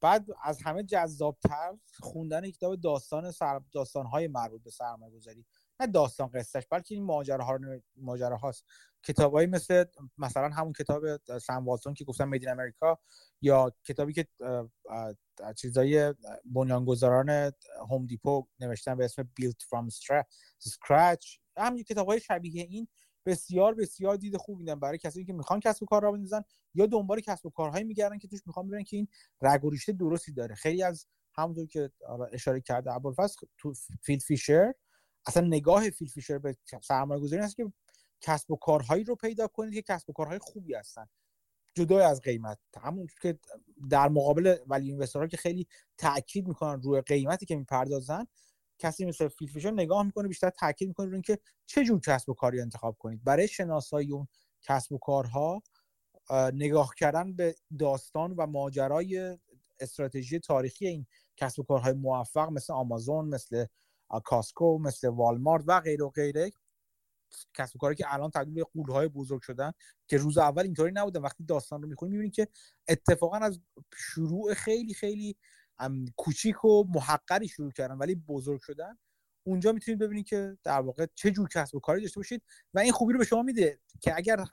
بعد 0.00 0.26
از 0.42 0.62
همه 0.62 0.82
جذابتر 0.82 1.76
خوندن 2.00 2.50
کتاب 2.50 2.76
داستان 2.76 3.30
سر... 3.30 3.60
داستان 3.72 4.06
های 4.06 4.28
مربوط 4.28 4.62
به 4.62 4.70
سرمایه 4.70 5.12
گذاری 5.12 5.44
نه 5.80 5.86
داستان 5.86 6.28
قصهش 6.28 6.66
بلکه 6.70 6.94
این 6.94 7.04
ماجراها 7.04 7.56
رو 7.56 7.80
ماجره 7.96 8.36
هاست 8.36 8.64
کتابایی 9.02 9.46
مثل 9.46 9.84
مثلا 10.18 10.48
همون 10.48 10.72
کتاب 10.72 11.02
سم 11.38 11.64
والتون 11.64 11.94
که 11.94 12.04
گفتم 12.04 12.28
میدین 12.28 12.48
امریکا 12.48 12.98
یا 13.40 13.72
کتابی 13.84 14.12
که 14.12 14.26
چیزای 15.56 16.14
بنیانگذاران 16.44 17.52
هوم 17.90 18.06
دیپو 18.06 18.46
نوشتن 18.60 18.94
به 18.94 19.04
اسم 19.04 19.30
Built 19.40 19.62
from 19.62 19.90
Scratch. 20.68 21.38
همین 21.56 21.84
کتاب 21.84 22.06
های 22.06 22.20
شبیه 22.20 22.62
این 22.62 22.88
بسیار 23.26 23.74
بسیار 23.74 24.16
دید 24.16 24.36
خوب 24.36 24.58
میدن 24.58 24.80
برای 24.80 24.98
کسایی 24.98 25.26
که 25.26 25.32
می‌خوان 25.32 25.60
کسب 25.60 25.82
و 25.82 25.86
کار 25.86 26.02
را 26.02 26.12
بندازن 26.12 26.42
یا 26.74 26.86
دنبال 26.86 27.20
کسب 27.20 27.46
و 27.46 27.50
کارهایی 27.50 27.84
میگردن 27.84 28.18
که 28.18 28.28
توش 28.28 28.46
می‌خوان 28.46 28.68
ببینن 28.68 28.84
که 28.84 28.96
این 28.96 29.08
رگ 29.42 29.64
و 29.64 29.70
درستی 29.98 30.32
داره. 30.32 30.54
خیلی 30.54 30.82
از 30.82 31.06
همونطور 31.34 31.66
که 31.66 31.90
اشاره 32.32 32.60
کرده 32.60 32.92
ابوالفضل 32.92 33.34
تو 33.58 33.74
فیل 34.02 34.20
فیشر 34.20 34.74
اصلا 35.26 35.46
نگاه 35.46 35.90
فیل 35.90 36.10
فیشر 36.10 36.38
به 36.38 36.56
سرمایه 36.82 37.20
گذاری 37.20 37.42
هست 37.42 37.56
که 37.56 37.72
کسب 38.20 38.50
و 38.50 38.56
کارهایی 38.56 39.04
رو 39.04 39.16
پیدا 39.16 39.46
کنید 39.46 39.74
که 39.74 39.82
کسب 39.82 40.10
و 40.10 40.12
کارهای 40.12 40.38
خوبی 40.38 40.74
هستن. 40.74 41.06
جدا 41.74 42.06
از 42.08 42.20
قیمت. 42.20 42.58
همون 42.80 43.06
که 43.22 43.38
در 43.90 44.08
مقابل 44.08 44.56
value 44.66 44.88
investor 44.88 45.22
ها 45.22 45.26
که 45.26 45.36
خیلی 45.36 45.66
تاکید 45.98 46.48
می‌کنن 46.48 46.82
روی 46.82 47.00
قیمتی 47.00 47.46
که 47.46 47.56
می‌پردازن 47.56 48.26
کسی 48.78 49.04
مثل 49.04 49.28
فیل 49.28 49.44
فیشر 49.44 49.72
نگاه 49.72 50.02
می‌کنه 50.02 50.28
بیشتر 50.28 50.50
تاکید 50.50 50.88
می‌کنه 50.88 51.06
روی 51.06 51.14
اینکه 51.14 51.38
چه 51.66 51.84
جور 51.84 52.00
کسب 52.00 52.28
و 52.28 52.34
کاری 52.34 52.60
انتخاب 52.60 52.96
کنید. 52.98 53.24
برای 53.24 53.48
شناسایی 53.48 54.12
اون 54.12 54.28
کسب 54.62 54.92
و 54.92 54.98
کارها 54.98 55.62
نگاه 56.52 56.94
کردن 56.96 57.32
به 57.32 57.54
داستان 57.78 58.34
و 58.36 58.46
ماجرای 58.46 59.38
استراتژی 59.80 60.38
تاریخی 60.38 60.86
این 60.86 61.06
کسب 61.36 61.60
و 61.60 61.62
کارهای 61.62 61.92
موفق 61.92 62.48
مثل 62.50 62.72
آمازون 62.72 63.28
مثل 63.28 63.66
کاسکو 64.18 64.78
مثل 64.78 65.08
والمارت 65.08 65.64
و 65.66 65.80
غیره 65.80 66.04
و 66.04 66.08
غیره. 66.10 66.50
کسب 67.54 67.76
و 67.76 67.78
کاری 67.78 67.94
که 67.94 68.14
الان 68.14 68.30
تبدیل 68.30 68.54
به 68.54 68.64
قولهای 68.64 69.08
بزرگ 69.08 69.42
شدن 69.42 69.72
که 70.06 70.16
روز 70.16 70.38
اول 70.38 70.62
اینطوری 70.62 70.92
نبودن 70.92 71.20
وقتی 71.20 71.44
داستان 71.44 71.82
رو 71.82 71.88
می‌خونی 71.88 72.12
می‌بینی 72.12 72.30
که 72.30 72.48
اتفاقا 72.88 73.36
از 73.36 73.60
شروع 73.96 74.54
خیلی 74.54 74.94
خیلی 74.94 75.36
کوچیک 76.16 76.64
و 76.64 76.84
محقری 76.84 77.48
شروع 77.48 77.72
کردن 77.72 77.94
ولی 77.94 78.14
بزرگ 78.14 78.60
شدن. 78.60 78.98
اونجا 79.46 79.72
می‌تونید 79.72 80.00
ببینید 80.00 80.26
که 80.26 80.58
در 80.64 80.80
واقع 80.80 81.06
چه 81.14 81.30
جور 81.30 81.48
کسب 81.48 81.74
و 81.74 81.80
کاری 81.80 82.02
داشته 82.02 82.20
باشید 82.20 82.42
و 82.74 82.78
این 82.78 82.92
خوبی 82.92 83.12
رو 83.12 83.18
به 83.18 83.24
شما 83.24 83.42
میده 83.42 83.80
که 84.00 84.16
اگر 84.16 84.44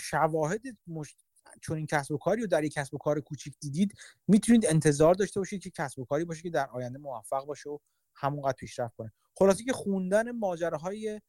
شواهد 0.00 0.60
مش... 0.86 1.16
چون 1.60 1.76
این 1.76 1.86
کسب 1.86 2.12
و 2.12 2.18
کاری 2.18 2.40
رو 2.40 2.46
در 2.46 2.64
یک 2.64 2.72
کسب 2.72 2.94
و 2.94 2.98
کار 2.98 3.20
کوچیک 3.20 3.54
دیدید 3.60 3.92
می‌تونید 4.28 4.66
انتظار 4.66 5.14
داشته 5.14 5.40
باشید 5.40 5.62
که 5.62 5.70
کسب 5.70 5.98
و 5.98 6.04
کاری 6.04 6.24
باشه 6.24 6.42
که 6.42 6.50
در 6.50 6.70
آینده 6.70 6.98
موفق 6.98 7.44
باشه 7.46 7.70
و 7.70 7.78
همونقدر 8.18 8.52
پیشرفت 8.52 8.96
کنه. 8.96 9.12
خلاصی 9.34 9.64
که 9.64 9.72
خوندن 9.72 10.30
ماجراهای 10.30 11.20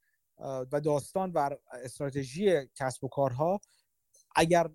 و 0.72 0.82
داستان 0.84 1.32
و 1.32 1.50
استراتژی 1.72 2.68
کسب 2.76 3.03
و 3.03 3.08
کارها 3.08 3.59
اگر 4.35 4.69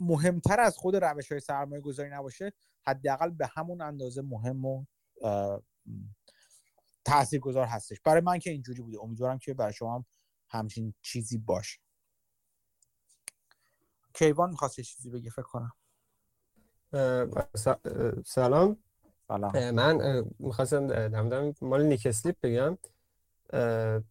مهمتر 0.00 0.60
از 0.60 0.76
خود 0.76 0.96
روش 0.96 1.32
های 1.32 1.40
سرمایه 1.40 1.82
گذاری 1.82 2.10
نباشه 2.10 2.52
حداقل 2.86 3.30
به 3.30 3.50
همون 3.54 3.80
اندازه 3.80 4.22
مهم 4.22 4.64
و 4.64 4.84
گذار 7.40 7.66
هستش. 7.66 8.00
برای 8.04 8.20
من 8.20 8.38
که 8.38 8.50
اینجوری 8.50 8.82
بوده. 8.82 8.98
امیدوارم 9.02 9.38
که 9.38 9.54
برای 9.54 9.72
شما 9.72 9.94
هم 9.94 10.04
همچین 10.48 10.94
چیزی 11.02 11.38
باشه. 11.38 11.80
کیوان 14.14 14.50
می‌خواست 14.50 14.80
چیزی 14.80 15.10
بگه 15.10 15.30
فکر 15.30 15.42
کنم. 15.42 15.72
سلام. 18.26 18.83
سلام 19.28 19.70
من 19.70 20.24
می‌خواستم 20.38 20.86
در 20.86 21.52
مال 21.60 21.82
نیک 21.82 22.06
اسلیپ 22.06 22.36
بگم 22.42 22.78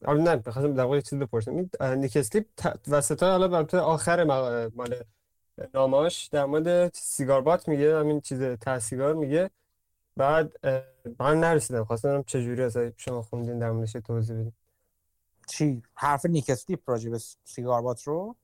آره 0.05 0.21
نه 0.21 0.35
می‌خواستم 0.35 0.73
در 0.73 0.83
واقع 0.83 1.01
چیز 1.01 1.19
بپرسم. 1.19 1.51
این 1.55 1.69
نیک 1.81 2.17
اسلیپ 2.17 2.45
وسط 2.87 3.23
حالا 3.23 3.57
البته 3.57 3.77
آخر 3.77 4.23
مال 4.75 4.95
ناماش 5.73 6.27
در 6.27 6.45
مورد 6.45 6.93
cigar 6.93 7.41
butt 7.41 7.67
میگه 7.67 7.99
همین 7.99 8.21
چیز 8.21 8.41
ته 8.41 8.79
سیگار 8.79 9.13
میگه. 9.13 9.49
بعد 10.17 10.51
من 11.19 11.39
نرسیدم. 11.39 11.83
خواستم 11.83 12.23
چجوری 12.23 12.63
از 12.63 12.77
شما 12.97 13.21
خوندین 13.21 13.59
در 13.59 13.71
موردش 13.71 13.91
توضیح 13.91 14.35
بدین. 14.35 14.51
چی؟ 15.47 15.83
حرف 15.93 16.25
نیک 16.25 16.49
اسلیپ 16.49 16.89
راجع 16.89 17.09
به 17.09 17.19
cigar 17.43 17.81
butt 17.81 18.03
رو؟ 18.03 18.35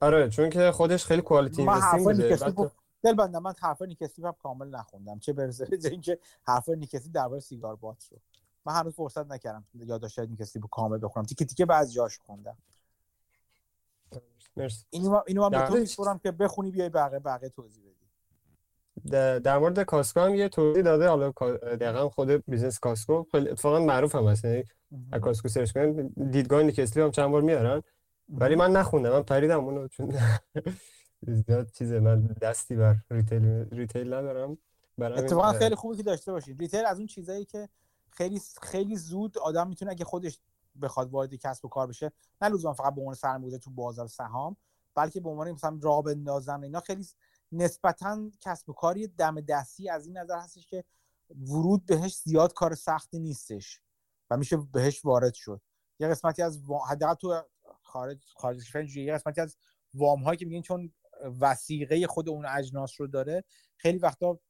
آره 0.00 0.28
چون 0.28 0.50
که 0.50 0.70
خودش 0.72 1.04
خیلی 1.04 1.22
quality 1.22 1.64
من 1.64 1.80
حرف 1.80 2.06
investing 2.06 2.54
بوده. 2.54 2.70
دل 3.02 3.14
بندم 3.14 3.42
من 3.42 3.54
حرف 3.60 3.82
نیک 3.82 4.02
اسلیپ 4.02 4.26
هم 4.26 4.34
کامل 4.42 4.68
نخوندم. 4.68 5.18
چه 5.18 5.32
برسه 5.32 5.64
به 5.64 5.88
اینکه 5.88 6.18
حرف 6.42 6.68
نیک 6.68 6.94
اسلیپ 6.94 7.14
درباره 7.14 7.40
cigar 7.40 7.76
butt 7.76 8.08
رو 8.10 8.18
من 8.64 8.74
هنوز 8.74 8.94
فرصت 8.94 9.26
نکردم 9.26 9.64
یادداشت 9.74 10.18
نیک 10.18 10.40
اسلیپ 10.40 10.64
رو 10.64 10.68
کامل 10.68 10.98
بخونم 11.02 11.26
تیکه 11.26 11.44
تیکه 11.44 11.66
بعضی 11.66 11.92
جاش 11.94 12.18
خوندم. 12.18 12.56
مرسی. 14.56 14.84
اینو 14.90 15.10
من- 15.10 15.22
اینو 15.26 15.48
من 15.48 15.80
میسپرم 15.80 16.18
که 16.18 16.32
بخونی 16.32 16.70
بیای 16.70 16.88
بقیه 16.88 17.18
بقیه 17.18 17.48
توضیح 17.48 17.82
بدی. 17.84 17.92
در 19.40 19.58
مورد 19.58 19.80
Costco 19.82 20.20
هم 20.20 20.34
یه 20.34 20.48
توضیح 20.48 20.82
داده. 20.82 21.08
حالا 21.08 21.30
دقیقا 21.76 22.08
خود 22.08 22.30
business 22.30 22.78
Costco 22.78 23.24
خیلی 23.32 23.48
اتفاقا 23.48 23.80
معروف 23.80 24.14
هم 24.14 24.26
هست. 24.26 24.44
یعنی 24.44 24.64
Costco 25.22 25.48
search 25.48 25.72
کنید 25.72 26.30
دیدگاه 26.30 26.62
نیک 26.62 26.78
اسلیپ 26.78 27.04
هم 27.04 27.10
چند 27.10 27.30
بار 27.30 27.42
میارن. 27.42 27.82
ولی 28.28 28.54
من 28.54 28.70
نخوندم. 28.72 29.10
من 29.12 29.22
پریدم 29.22 29.64
اونو 29.64 29.88
چون 29.88 30.14
زیاد 31.26 31.70
چیزه 31.70 32.00
من 32.00 32.26
دستی 32.26 32.76
بر 32.76 32.96
retail 33.10 33.44
retail 33.70 34.14
ندارم 34.14 34.58
برای 34.98 35.18
اتفاقا 35.18 35.52
خیلی 35.52 35.74
خوبه 35.74 35.96
که 35.96 36.02
داشته 36.02 36.32
باشید 36.32 36.60
retail 36.60 36.84
از 36.84 36.98
اون 36.98 37.06
چیزایی 37.06 37.44
که 37.44 37.68
خیلی 38.10 38.40
خیلی 38.62 38.96
زود 38.96 39.38
آدم 39.38 39.68
می‌تونه 39.68 39.90
اگه 39.90 40.04
خودش 40.04 40.40
بخواد 40.82 41.10
وارد 41.10 41.34
کسب 41.34 41.64
و 41.64 41.68
کار 41.68 41.86
بشه 41.86 42.12
نه 42.42 42.48
لزوما 42.48 42.74
فقط 42.74 42.94
به 42.94 43.00
عنوان 43.00 43.14
سرمایه‌گذار 43.14 43.58
تو 43.58 43.70
بازار 43.70 44.06
سهام 44.06 44.56
بلکه 44.94 45.20
به 45.20 45.28
عنوان 45.28 45.52
مثلا 45.52 45.78
راه 45.82 46.02
بندازن 46.02 46.62
اینا 46.62 46.80
خیلی 46.80 47.06
نسبتا 47.52 48.30
کسب 48.40 48.70
و 48.70 48.72
کاری 48.72 49.06
دم 49.06 49.40
دستی 49.40 49.88
از 49.88 50.06
این 50.06 50.18
نظر 50.18 50.38
هستش 50.38 50.66
که 50.66 50.84
ورود 51.48 51.86
بهش 51.86 52.16
زیاد 52.16 52.52
کار 52.52 52.74
سختی 52.74 53.18
نیستش 53.18 53.80
و 54.30 54.36
میشه 54.36 54.56
بهش 54.56 55.04
وارد 55.04 55.34
شد 55.34 55.60
یه 55.98 56.08
قسمتی 56.08 56.42
از 56.42 56.62
حداقل 56.88 57.14
تو 57.14 57.42
خارج 57.82 58.24
خارج. 58.36 58.96
یه 58.96 59.12
قسمتی 59.12 59.40
از 59.40 59.56
وام 59.94 60.22
هایی 60.22 60.36
که 60.36 60.44
میگین 60.44 60.62
چون 60.62 60.92
وسیقه 61.40 62.06
خود 62.06 62.28
اون 62.28 62.46
اجناس 62.46 63.00
رو 63.00 63.06
داره 63.06 63.44
خیلی 63.76 63.98
وقتا 63.98 64.40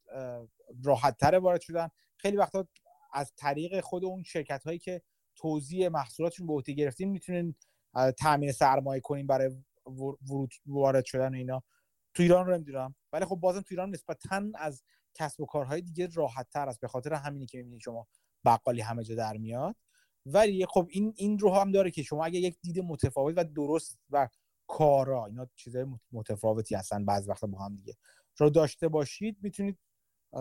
راحت 0.84 1.18
تر 1.18 1.38
وارد 1.38 1.60
شدن. 1.60 1.88
خیلی 2.16 2.36
وقتا 2.36 2.68
از 3.12 3.32
طریق 3.36 3.80
خود 3.80 4.04
اون 4.04 4.22
شرکت 4.22 4.64
هایی 4.64 4.78
که 4.78 5.02
توزیع 5.36 5.88
محصولاتشون 5.88 6.46
به 6.46 6.52
عهده 6.52 6.72
گرفتیم 6.72 7.10
می‌تونین 7.10 7.54
تامین 8.18 8.52
سرمایه 8.52 9.00
کنیم 9.00 9.26
برای 9.26 9.48
ور- 9.86 10.16
ورود 10.30 10.50
وارد 10.66 11.04
شدن 11.04 11.34
اینا. 11.34 11.62
تو 12.14 12.22
ایران 12.22 12.46
رو 12.46 12.54
نمی‌دونم. 12.54 12.94
ولی 13.12 13.24
خب 13.24 13.36
بازم 13.36 13.60
تو 13.60 13.66
ایران 13.70 13.90
نسبتا 13.90 14.42
از 14.54 14.82
کسب 15.14 15.40
و 15.40 15.46
کارهای 15.46 15.80
دیگه 15.80 16.08
راحت 16.14 16.50
تر 16.50 16.68
است. 16.68 16.80
به 16.80 16.88
خاطر 16.88 17.12
همینی 17.12 17.46
که 17.46 17.58
می‌بینید 17.58 17.80
شما 17.80 18.06
بقالی 18.44 18.80
همه 18.80 19.04
جا 19.04 19.14
در 19.14 19.36
میاد. 19.36 19.76
ولی 20.26 20.66
خب 20.66 20.86
این 20.90 21.12
این 21.16 21.38
رو 21.38 21.54
هم 21.54 21.72
داره 21.72 21.90
که 21.90 22.02
شما 22.02 22.24
اگه 22.24 22.38
یک 22.38 22.58
دید 22.62 22.78
متفاوت 22.78 23.34
و 23.36 23.44
درست 23.44 23.98
و 24.10 24.28
کارا 24.72 25.26
اینا 25.26 25.46
چیزای 25.54 25.86
متفاوتی 26.12 26.74
هستن 26.74 27.04
بعض 27.04 27.28
وقتا 27.28 27.46
با 27.46 27.58
هم 27.58 27.76
دیگه. 27.76 27.96
رو 28.36 28.50
داشته 28.50 28.88
باشید 28.88 29.36
می‌تونید 29.42 29.78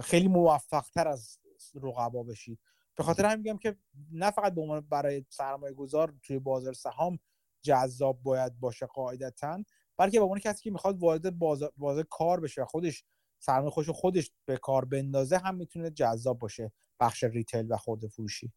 خیلی 0.02 0.28
موفق 0.28 0.86
تر 0.94 1.08
از 1.08 1.40
رقبا 1.76 2.24
بشید. 2.24 2.60
به 2.96 3.04
خاطر 3.04 3.26
همین 3.26 3.38
میگم 3.38 3.58
که 3.58 3.78
نه 4.12 4.32
فقط 4.32 4.54
به 4.54 4.62
عنوان 4.62 4.82
برای 4.82 5.26
سرمایه 5.30 5.74
گذار 5.74 6.14
توی 6.24 6.40
بازار 6.40 6.74
سهام 6.74 7.20
جذاب 7.62 8.24
باید 8.24 8.60
باشه 8.60 8.86
قاعدتا 8.86 9.64
بلکه 9.98 10.20
به 10.20 10.24
عنوان 10.24 10.40
کسی 10.40 10.64
که 10.64 10.72
می‌خواد 10.72 11.00
وارد 11.00 11.40
بازار, 11.40 11.74
بازار 11.78 12.04
کار 12.10 12.40
بشه 12.40 12.66
خودش 12.66 13.06
سرمایه 13.40 13.72
خوش 13.72 13.90
خودش 13.90 14.32
به 14.46 14.58
کار 14.58 14.86
بندازه 14.86 15.38
هم 15.38 15.56
می‌تونه 15.56 15.90
جذاب 15.90 16.40
باشه 16.40 16.72
بخش 17.00 17.24
ریتیل 17.24 17.72
و 17.72 17.78
خورده 17.78 18.08
فروشی. 18.08 18.54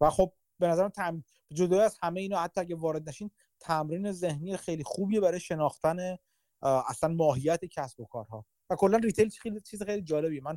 و 0.00 0.10
خب 0.10 0.32
به 0.58 0.66
نظرم 0.66 0.88
تم... 0.88 1.24
جدا 1.54 1.82
از 1.82 1.98
همه 2.02 2.20
اینا 2.20 2.38
حتی 2.38 2.60
اگه 2.60 2.76
وارد 2.76 3.08
نشین 3.08 3.30
تمرین 3.60 4.12
ذهنی 4.12 4.56
خیلی 4.56 4.84
خوبیه 4.84 5.20
برای 5.20 5.40
شناختن 5.40 6.16
اصلا 6.62 7.14
ماهیت 7.14 7.64
کسب 7.64 8.00
و 8.00 8.04
کارها. 8.04 8.46
و 8.70 8.76
کلا 8.76 8.98
ریتیل 8.98 9.28
خیلی 9.28 9.60
چیز 9.60 9.82
خیلی 9.82 10.02
جالبیه. 10.02 10.42
من 10.42 10.56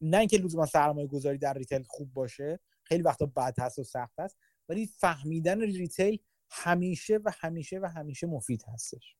نه 0.00 0.18
اینکه 0.18 0.38
لزوما 0.38 0.66
سرمایه 0.66 1.06
گذاری 1.06 1.38
در 1.38 1.54
retail 1.54 1.82
خوب 1.82 2.12
باشه 2.12 2.60
خیلی 2.82 3.02
وقتا 3.02 3.26
بد 3.26 3.54
هست 3.58 3.78
و 3.78 3.84
سخت 3.84 4.20
هست 4.20 4.38
ولی 4.68 4.86
فهمیدن 4.86 5.60
retail 5.60 6.18
همیشه 6.50 7.16
و 7.24 7.32
همیشه 7.34 7.78
و 7.78 7.86
همیشه 7.86 8.26
مفید 8.26 8.64
هستش. 8.68 9.16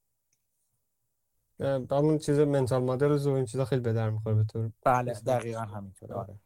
همون 1.91 2.19
چیز 2.19 2.39
mental 2.39 2.83
model 2.83 3.13
و 3.13 3.29
این 3.29 3.45
چیزا 3.45 3.65
خیلی 3.65 3.81
به 3.83 3.93
درد 3.93 4.11
می‌خوره 4.11 4.35
به 4.35 4.45
طور 4.45 4.73
بله 4.85 5.13
دقیقا 5.13 5.61
همینطوره. 5.61 6.15
آره. 6.15 6.39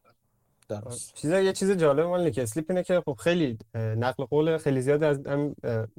درست 0.69 1.13
چیزا 1.15 1.39
یه 1.39 1.53
چیز 1.53 1.71
جالب 1.71 2.05
مال 2.05 2.23
نیک 2.23 2.37
اسلیپ 2.39 2.65
اینه 2.69 2.83
که 2.83 3.01
خب 3.05 3.13
خیلی 3.19 3.57
نقل 3.75 4.25
قول 4.25 4.57
خیلی 4.57 4.81
زیاد 4.81 5.03
از 5.03 5.19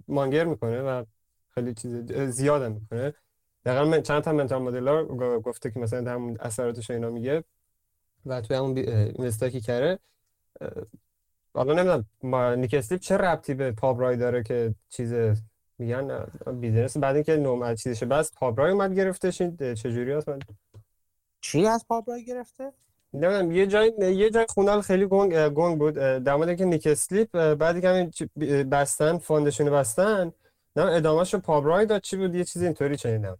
مانگر 0.08 0.44
می‌کنه 0.44 0.82
و 0.82 1.04
خیلی 1.54 1.74
چیز 1.74 2.12
زیاد 2.12 2.62
هم 2.62 2.72
می‌کنه. 2.72 3.14
دقیقا 3.64 3.84
من 3.84 4.02
چند 4.02 4.22
تا 4.22 4.32
mental 4.32 4.62
model 4.62 4.88
ها 4.88 5.04
گ- 5.04 5.42
گفته 5.42 5.70
که 5.70 5.80
مثلا 5.80 6.10
همون 6.10 6.36
اثراتش 6.40 6.90
اینا 6.90 7.10
میگه 7.10 7.44
و 8.26 8.40
توی 8.40 8.56
همون 8.56 8.78
invest 8.78 9.38
ا 9.38 9.48
که 9.48 9.60
کرده 9.60 9.98
اه، 10.60 10.70
حالا 11.54 11.72
نمی‌دونم 11.74 12.04
ما 12.22 12.54
نیک 12.54 12.74
اسلیپ 12.74 13.00
چه 13.00 13.16
ربطی 13.16 13.54
به 13.54 13.72
پابرای 13.72 14.16
داره 14.16 14.42
که 14.42 14.74
چیز 14.88 15.14
میگن؟ 15.78 16.26
business 16.60 16.96
بعد 16.96 17.14
اینکه 17.14 17.36
نوم 17.36 17.74
چیزش 17.74 18.04
بست 18.04 18.30
پابرای 18.36 18.72
اومد 18.72 18.94
گرفتش 18.94 19.40
این 19.40 19.56
چجوری 19.56 20.12
هست 20.12 20.28
من 20.28 20.38
چی 21.40 21.66
از 21.66 21.86
پابرای 21.88 22.24
گرفته؟ 22.24 22.72
نمی‌دونم 23.12 23.50
یه 23.50 23.66
جای 23.66 23.92
یه 23.98 24.30
جای 24.30 24.46
خوندم 24.48 24.80
خیلی 24.80 25.06
گنگ 25.06 25.48
گنگ 25.48 25.78
بود 25.78 25.94
در 25.94 26.36
مورد 26.36 26.48
اینکه 26.48 26.64
نیک 26.64 26.86
اسلیپ 26.86 27.54
بعد 27.54 27.80
که 27.80 27.88
همین 27.88 28.10
بستن 28.64 29.18
fund 29.18 29.44
شون 29.44 29.70
بستن 29.70 30.32
نه 30.76 30.82
ادامهش 30.82 31.34
رو 31.34 31.40
پابرای 31.40 31.86
داد 31.86 32.00
چی 32.00 32.16
بود 32.16 32.34
یه 32.34 32.44
چیزی 32.44 32.64
اینطوری 32.64 32.98
شنیدم 32.98 33.38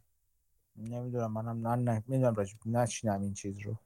نمی‌دونم 0.77 1.33
منم 1.33 1.69
نه 1.69 1.77
نه 1.77 2.03
نمی‌دونم 2.09 2.35
راجع 2.35 2.55
نشنیدم 2.67 3.21
این 3.21 3.35
چیز 3.35 3.59
رو. 3.59 3.77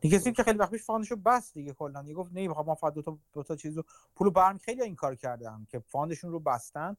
دیگه 0.00 0.18
که 0.32 0.42
خیلی 0.42 0.58
وقت 0.58 0.70
پیش 0.70 0.84
fund 0.84 1.02
شو 1.02 1.16
بست 1.16 1.54
دیگه 1.54 1.72
کلا 1.72 2.02
دیگه 2.02 2.14
گفت 2.14 2.30
نمی‌خوام 2.34 2.66
من 2.66 2.74
فقط 2.74 2.94
دو 2.94 3.02
تا 3.02 3.18
دو 3.32 3.42
تا 3.42 3.56
چیزو 3.56 3.82
پولو 4.16 4.30
برم 4.30 4.58
خیلی 4.58 4.82
این 4.82 4.94
کار 4.94 5.14
کردن 5.14 5.66
که 5.70 5.78
fund 5.78 6.05
شون 6.05 6.32
رو 6.32 6.40
بستن 6.40 6.96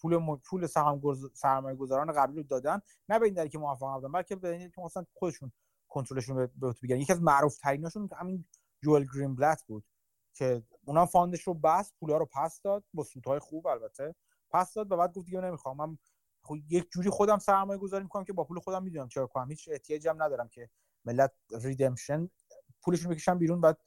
پول 0.00 0.16
م... 0.16 0.36
پول 0.36 0.66
سهام 0.66 0.98
گز... 1.00 1.30
سرمایه 1.34 1.76
گذاران 1.76 2.12
قبلی 2.12 2.36
رو 2.36 2.42
دادن 2.42 2.80
نه 3.08 3.18
به 3.18 3.24
این 3.24 3.34
دلیل 3.34 3.48
که 3.48 3.58
موفق 3.58 3.86
نبودن 3.86 4.12
بلکه 4.12 4.36
به 4.36 4.48
این 4.48 4.70
که 4.70 4.80
مثلا 4.80 5.04
خودشون 5.14 5.52
کنترلشون 5.98 6.36
به 6.36 6.66
عهده 6.66 6.78
بگیرن 6.82 7.00
یکی 7.00 7.12
از 7.12 7.22
معروف 7.22 7.56
تریناشون 7.56 8.08
همین 8.16 8.44
جوئل 8.82 9.06
گرین 9.14 9.34
بلت 9.34 9.62
بود 9.66 9.84
که 10.34 10.62
اونم 10.84 11.06
fund 11.06 11.30
ش 11.30 11.42
رو 11.42 11.54
بست 11.54 11.94
پولا 12.00 12.16
رو 12.16 12.26
پس 12.32 12.60
داد 12.62 12.84
با 12.94 13.04
سودهای 13.04 13.38
خوب 13.38 13.66
البته. 13.66 14.14
پس 14.50 14.74
داد 14.74 14.92
و 14.92 14.96
بعد 14.96 15.12
گفت 15.12 15.26
دیگه 15.26 15.40
نمی‌خوام. 15.40 15.76
من 15.76 15.98
خب 16.42 16.56
یک 16.68 16.90
جوری 16.90 17.10
خودم 17.10 17.38
سرمایه 17.38 17.78
گذاری 17.78 18.02
می‌کنم 18.02 18.24
که 18.24 18.32
با 18.32 18.44
پول 18.44 18.58
خودم 18.58 18.82
می‌دونم 18.82 19.08
چیکار 19.08 19.26
کنم. 19.26 19.48
هیچ 19.50 19.68
احتیاجی 19.72 20.08
هم 20.08 20.22
ندارم 20.22 20.48
که 20.48 20.70
ملت 21.04 21.32
redemption 21.62 22.30
پولشون 22.82 23.10
بکشن 23.12 23.38
بیرون 23.38 23.60
بعد 23.60 23.78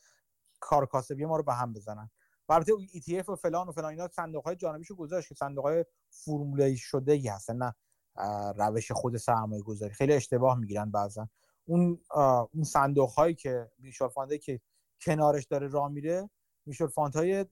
کار 0.59 0.85
کاسبی 0.85 1.25
ما 1.25 1.37
رو 1.37 1.43
به 1.43 1.53
هم 1.53 1.73
بزنن. 1.73 2.09
و 2.49 2.53
البته 2.53 2.71
ETF 2.93 3.29
و 3.29 3.35
فلان 3.35 3.67
و 3.67 3.71
فلان 3.71 3.89
اینا 3.91 4.07
صندوق 4.07 4.45
های 4.45 4.55
جانبیشو 4.55 4.95
گذاشت 4.95 5.29
که 5.29 5.35
صندوق 5.35 5.65
های 5.65 5.85
فرموله 6.09 6.75
شده 6.75 7.11
ای 7.11 7.27
هستن 7.27 7.55
نه 7.57 7.75
روش 8.57 8.91
خود 8.91 9.17
سرمایه 9.17 9.63
گذاری 9.63 9.93
خیلی 9.93 10.13
اشتباه 10.13 10.59
می‌گیرن 10.59 10.91
بعضا. 10.91 11.29
اون 11.65 12.01
اون 12.53 12.63
صندوق 12.63 13.09
هایی 13.09 13.35
که 13.35 13.71
mutual 13.77 14.07
fund 14.07 14.31
ی 14.31 14.37
که 14.37 14.61
کنارش 15.01 15.45
داره 15.45 15.67
راه 15.67 15.89
میره 15.89 16.29
mutual 16.65 16.87
fund 16.87 17.15
های 17.15 17.45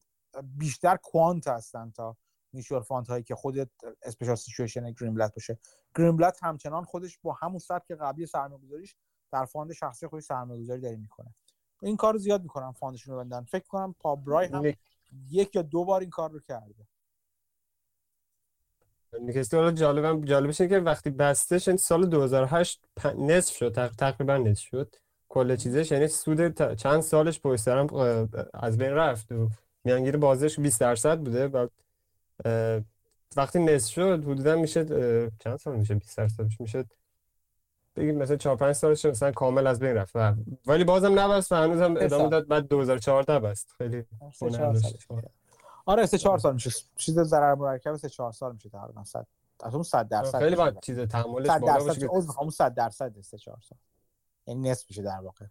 بیشتر 0.43 0.97
quant 0.97 1.47
هستن 1.47 1.91
تا 1.91 2.17
mutual 2.53 2.81
fund 2.81 3.07
هایی 3.07 3.23
که 3.23 3.35
خود 3.35 3.71
special 4.01 4.35
situation 4.35 4.91
گرین 4.91 5.13
بلت 5.13 5.33
باشه. 5.33 5.59
گرین 5.95 6.17
بلت 6.17 6.37
همچنان 6.41 6.83
خودش 6.83 7.19
با 7.23 7.33
همون 7.33 7.59
سبک 7.59 7.91
قبلی 7.91 8.25
سرمایه 8.25 8.61
گذاریش 8.61 8.95
در 9.31 9.45
fund 9.45 9.73
شخصی 9.73 10.07
خودش 10.07 10.23
سرمایه 10.23 10.61
گذاری 10.61 10.81
داره 10.81 10.95
می‌کنه. 10.95 11.35
این 11.81 11.97
کار 11.97 12.13
رو 12.13 12.19
زیاد 12.19 12.41
می‌کنن 12.41 12.71
fund 12.71 12.92
شون 12.92 13.13
رو 13.13 13.19
بندن 13.19 13.43
فکر 13.43 13.67
کنم 13.67 13.95
پابرای 13.99 14.47
هم 14.47 14.73
یک 15.29 15.55
یا 15.55 15.61
دو 15.61 15.85
بار 15.85 16.01
این 16.01 16.09
کار 16.09 16.31
رو 16.31 16.39
کرده. 16.39 16.87
نیک 19.21 19.37
اسلیپ 19.37 19.61
حالا 19.61 19.71
جالبم 19.71 20.25
جالبش 20.25 20.61
اینه 20.61 20.73
که 20.75 20.79
وقتی 20.79 21.09
بستش 21.09 21.67
یعنی 21.67 21.77
سال 21.77 22.05
2008 22.05 22.81
پ- 22.99 23.05
نصف 23.05 23.55
شد 23.55 23.73
تق- 23.73 23.95
تقریبا 23.95 24.37
نصف 24.37 24.61
شد. 24.63 24.95
کل 25.29 25.55
چیزش 25.55 25.91
یعنی 25.91 26.07
سود 26.07 26.47
ت- 26.47 26.75
چند 26.75 27.01
سالش 27.01 27.39
پشت 27.39 27.61
سرم 27.61 27.93
اه، 27.95 28.27
از 28.53 28.77
بین 28.77 28.89
رفت 28.91 29.31
و 29.31 29.49
میانگیر 29.83 30.17
بازش 30.17 30.59
20 30.59 30.79
درصد 30.81 31.17
بوده. 31.19 31.47
و 31.47 31.67
اه، 32.45 32.81
وقتی 33.37 33.59
نصف 33.59 33.91
شد 33.93 34.23
حدودا 34.23 34.55
میشه 34.55 34.79
اه، 34.79 35.31
چند 35.39 35.57
سال 35.57 35.75
میشه؟ 35.75 35.95
20 35.95 36.17
درصدش 36.17 36.61
میشه 36.61 36.85
بگیم 37.95 38.15
مثلا 38.17 38.35
4 38.37 38.55
5 38.55 38.75
سالش 38.75 39.05
مثلا 39.05 39.31
کامل 39.31 39.67
از 39.67 39.79
بین 39.79 39.95
رفت. 39.95 40.15
و- 40.15 40.33
ولی 40.67 40.83
بازم 40.83 41.19
نبست 41.19 41.51
و 41.51 41.55
هنوز 41.55 41.81
هم 41.81 41.95
سه 41.95 42.03
ادامه. 42.03 42.29
داد 42.29 42.47
بعد 42.47 42.67
2014 42.67 43.39
بست. 43.39 43.71
خیلی 43.77 44.05
آره 45.89 46.05
سه 46.05 46.17
چهار 46.17 46.37
سال 46.37 46.53
میشه. 46.53 46.71
چیز 46.95 47.19
ضرر 47.19 47.55
مرکب 47.55 47.95
سه 47.95 48.09
چهار 48.09 48.31
سال 48.31 48.53
میشه 48.53 48.69
تقریبا. 48.69 49.03
100 49.03 49.27
از 49.63 49.73
اون 49.73 49.83
100 49.83 50.07
درصد 50.07 50.39
خیلی. 50.39 50.55
باید 50.55 50.79
چیز 50.79 50.99
تحملش 50.99 51.47
100 51.47 51.59
بالا 51.59 51.73
باشه 51.73 51.99
درصد 51.99 52.03
می‌خوام 52.03 52.43
اون 52.43 52.49
100 52.49 52.73
درصد 52.73 53.21
سه 53.21 53.37
چهار 53.37 53.57
سال. 53.69 53.77
یعنی 54.47 54.69
نصف 54.69 54.85
میشه 54.89 55.01
در 55.01 55.19
واقع. 55.19 55.45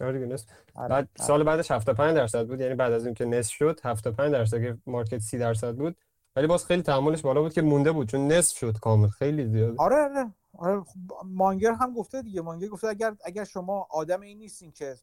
آره 0.00 0.12
دیگه 0.12 0.26
نصف. 0.26 0.46
آره. 0.74 0.88
بعد 0.88 1.08
سال 1.16 1.42
بعدش 1.42 1.70
75 1.70 2.16
درصد 2.16 2.46
بود. 2.46 2.60
یعنی 2.60 2.74
بعد 2.74 2.92
از 2.92 3.06
اینکه 3.06 3.24
نصف 3.24 3.52
شد 3.52 3.80
75 3.84 4.32
درصد 4.32 4.60
که 4.62 4.78
مارکت 4.86 5.18
30 5.18 5.38
درصد 5.38 5.76
بود. 5.76 5.96
ولی 6.36 6.46
باز 6.46 6.64
خیلی 6.64 6.82
تحملش 6.82 7.22
بالا 7.22 7.42
بود 7.42 7.52
که 7.52 7.62
مونده 7.62 7.92
بود 7.92 8.08
چون 8.08 8.32
نصف 8.32 8.58
شد 8.58 8.78
کامل. 8.78 9.08
خیلی 9.08 9.48
زیاد. 9.48 9.74
آره 9.78 9.96
آره. 9.96 10.34
آره 10.58 10.80
خب، 10.80 10.96
مانگر 11.24 11.72
هم 11.72 11.94
گفته 11.94 12.22
دیگه. 12.22 12.40
مانگر 12.40 12.68
گفته 12.68 12.88
اگر 12.88 13.16
اگر 13.24 13.44
شما 13.44 13.86
آدم 13.90 14.20
این 14.20 14.38
نیستین 14.38 14.72
که 14.72 14.96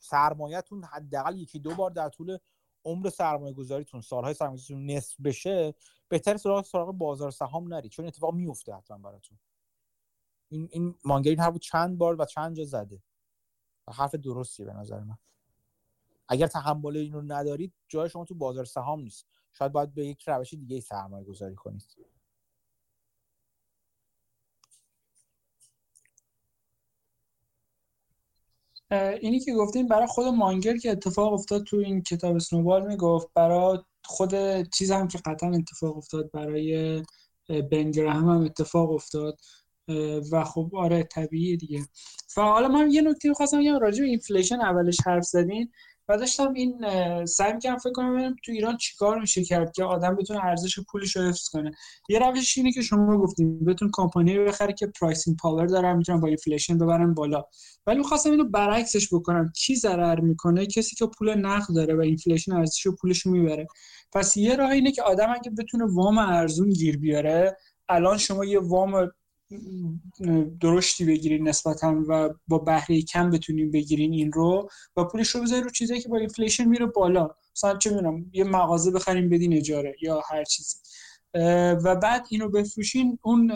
سرمایه‌تون 0.00 0.84
حداقل 0.84 1.36
یکی 1.36 1.58
دو 1.58 1.74
بار 1.74 1.90
در 1.90 2.08
طول 2.08 2.38
عمر 2.88 3.10
سرمایه 3.10 3.54
گذاریتون 3.54 4.00
سالهای 4.00 4.34
سرمایه 4.34 4.56
گذاریتون 4.56 4.90
نصف 4.90 5.20
بشه 5.20 5.74
بهتر 6.08 6.36
سراغ 6.36 6.64
سراغ 6.64 6.92
بازار 6.92 7.30
سهام 7.30 7.74
نرید 7.74 7.90
چون 7.90 8.06
اتفاق 8.06 8.34
میفته 8.34 8.74
حتما 8.74 8.98
براتون. 8.98 9.38
این 10.48 10.68
این 10.72 10.94
مانگر 11.04 11.30
این 11.30 11.40
حرفو 11.40 11.58
چند 11.58 11.98
بار 11.98 12.20
و 12.20 12.24
چند 12.24 12.56
جا 12.56 12.64
زده. 12.64 13.02
و 13.86 13.92
حرف 13.92 14.14
درستیه 14.14 14.66
به 14.66 14.72
نظر 14.72 15.00
من. 15.00 15.18
اگر 16.28 16.46
تحمل 16.46 16.96
اینو 16.96 17.22
ندارید 17.22 17.74
جای 17.88 18.08
شما 18.08 18.24
تو 18.24 18.34
بازار 18.34 18.64
سهام 18.64 19.00
نیست. 19.00 19.26
شاید 19.52 19.72
باید 19.72 19.94
به 19.94 20.06
یک 20.06 20.28
روش 20.28 20.54
دیگه 20.54 20.80
سرمایه 20.80 21.24
گذاری 21.24 21.54
کنید. 21.54 21.96
اینی 28.90 29.40
که 29.40 29.54
گفتیم 29.54 29.86
برای 29.86 30.06
خود 30.06 30.26
مانگر 30.26 30.76
که 30.76 30.90
اتفاق 30.90 31.32
افتاد 31.32 31.64
تو 31.64 31.76
این 31.76 32.02
کتاب 32.02 32.38
Snowball 32.38 32.86
می‌گفت 32.86 33.28
برای 33.34 33.78
خود 34.04 34.34
چیز 34.70 34.90
هم 34.90 35.08
که 35.08 35.18
قطعا 35.18 35.50
اتفاق 35.54 35.96
افتاد 35.96 36.30
برای 36.30 36.96
اه، 37.48 37.62
بن 37.62 37.90
گراهم 37.90 38.28
هم 38.28 38.40
اتفاق 38.44 38.90
افتاد 38.90 39.40
و 40.32 40.44
خب 40.44 40.70
آره 40.74 41.02
طبیعیه 41.02 41.56
دیگه. 41.56 41.80
و 42.36 42.40
حالا 42.42 42.68
من 42.68 42.90
یه 42.90 43.02
نکته 43.02 43.28
می‌خواستم 43.28 43.60
بگم 43.60 43.78
راجع 43.78 44.00
به 44.02 44.08
inflation 44.08 44.60
اولش 44.60 44.96
حرف 45.06 45.24
زدین. 45.24 45.72
و 46.08 46.16
داشتم 46.16 46.52
این 46.54 46.76
سعی 47.26 47.52
می‌کردم 47.52 47.78
فکر 47.78 47.92
کنم 47.92 48.14
ببینم 48.14 48.36
تو 48.44 48.52
ایران 48.52 48.76
چیکار 48.76 49.20
میشه 49.20 49.44
کرد 49.44 49.72
که 49.72 49.84
آدم 49.84 50.16
بتونه 50.16 50.44
ارزش 50.44 50.78
پولش 50.80 51.16
رو 51.16 51.22
حفظ 51.22 51.48
کنه. 51.48 51.70
یه 52.08 52.18
روش 52.18 52.58
اینه 52.58 52.72
که 52.72 52.82
شما 52.82 53.18
گفتیم 53.18 53.64
بتون 53.64 53.90
کمپانی 53.92 54.38
بخره 54.38 54.72
که 54.72 54.86
pricing 54.86 55.36
power 55.36 55.66
دارن 55.66 55.96
می‌تونن 55.96 56.20
با 56.20 56.28
inflation 56.28 56.78
ببرن 56.78 57.14
بالا. 57.14 57.44
ولی 57.86 57.98
می‌خواستم 57.98 58.30
اینو 58.30 58.44
برعکسش 58.44 59.14
بکنم. 59.14 59.52
کی 59.56 59.76
ضرر 59.76 60.20
می‌کنه؟ 60.20 60.66
کسی 60.66 60.96
که 60.96 61.06
پول 61.06 61.34
نقد 61.34 61.74
داره 61.74 61.94
و 61.94 62.00
inflation 62.00 62.52
ارزش 62.52 62.86
پولش 62.88 63.18
رو 63.20 63.32
می‌بره. 63.32 63.66
پس 64.12 64.36
یه 64.36 64.56
راه 64.56 64.70
اینه 64.70 64.92
که 64.92 65.02
آدم 65.02 65.34
اگه 65.34 65.50
بتونه 65.50 65.84
وام 65.94 66.18
ارزون 66.18 66.68
گیر 66.68 66.98
بیاره 66.98 67.56
الان 67.88 68.18
شما 68.18 68.44
یه 68.44 68.60
وام 68.60 69.10
درشتی 70.60 71.04
بگیرین 71.04 71.48
نسبتا 71.48 72.04
و 72.08 72.30
با 72.48 72.58
بهره 72.58 73.02
کم 73.02 73.30
بتونین 73.30 73.70
بگیرین 73.70 74.12
این 74.12 74.32
رو 74.32 74.68
و 74.96 75.04
پولش 75.04 75.28
رو 75.28 75.42
بذارین 75.42 75.64
رو 75.64 75.70
چیزایی 75.70 76.00
که 76.00 76.08
با 76.08 76.16
inflation 76.16 76.64
میره 76.64 76.86
بالا. 76.86 77.28
مثلا 77.56 77.78
چه 77.78 77.90
می‌دونم 77.90 78.30
یه 78.32 78.44
مغازه 78.44 78.90
بخرین 78.90 79.28
بدین 79.28 79.52
اجاره 79.52 79.96
یا 80.02 80.22
هر 80.30 80.44
چیزی. 80.44 80.76
و 81.84 81.96
بعد 81.96 82.26
اینو 82.30 82.48
بفروشین. 82.48 83.18
اون 83.22 83.52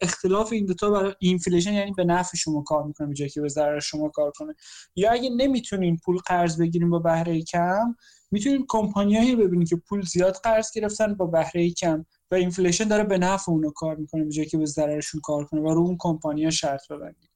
اختلاف 0.00 0.52
این 0.52 0.66
دوتا 0.66 0.90
برای 0.90 1.14
inflation 1.18 1.72
یعنی 1.72 1.92
به 1.96 2.04
نفع 2.04 2.36
شما 2.36 2.62
کار 2.62 2.84
می‌کنه 2.84 3.06
به 3.08 3.14
جایی 3.14 3.30
که 3.30 3.40
به 3.40 3.48
ضرر 3.48 3.80
شما 3.80 4.08
کار 4.08 4.32
کنه. 4.36 4.54
یا 4.96 5.12
اگه 5.12 5.30
نمی‌تونین 5.30 5.96
پول 6.04 6.16
قرض 6.16 6.60
بگیرین 6.60 6.90
با 6.90 6.98
بهره 6.98 7.42
کم 7.42 7.94
می‌تونین 8.30 8.64
کمپانیایی 8.68 9.36
ببینین 9.36 9.66
که 9.66 9.76
پول 9.76 10.02
زیاد 10.02 10.34
قرض 10.34 10.72
گرفتن 10.72 11.14
با 11.14 11.26
بهره 11.26 11.70
کم 11.70 12.04
و 12.30 12.34
inflation 12.34 12.84
داره 12.84 13.04
به 13.04 13.18
نفع 13.18 13.52
اونو 13.52 13.70
کار 13.70 13.96
می‌کنه 13.96 14.24
به 14.24 14.30
جایی 14.30 14.48
که 14.48 14.58
به 14.58 14.66
ضررشون 14.66 15.20
کار 15.20 15.44
کنه 15.44 15.60
و 15.60 15.74
رو 15.74 15.80
اون 15.80 15.96
کمپانیا 16.00 16.50
شرط 16.50 16.92
ببندید 16.92 17.30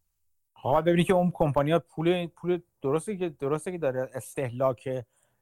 ها 0.56 0.82
ببینید 0.82 1.06
که 1.06 1.14
اون 1.14 1.30
کمپانیا 1.34 1.78
پول 1.78 2.26
پول 2.26 2.60
درسته 2.82 3.16
که 3.16 3.28
درسته 3.28 3.72
که 3.72 3.78
داره 3.78 4.10
استهلاک 4.14 4.88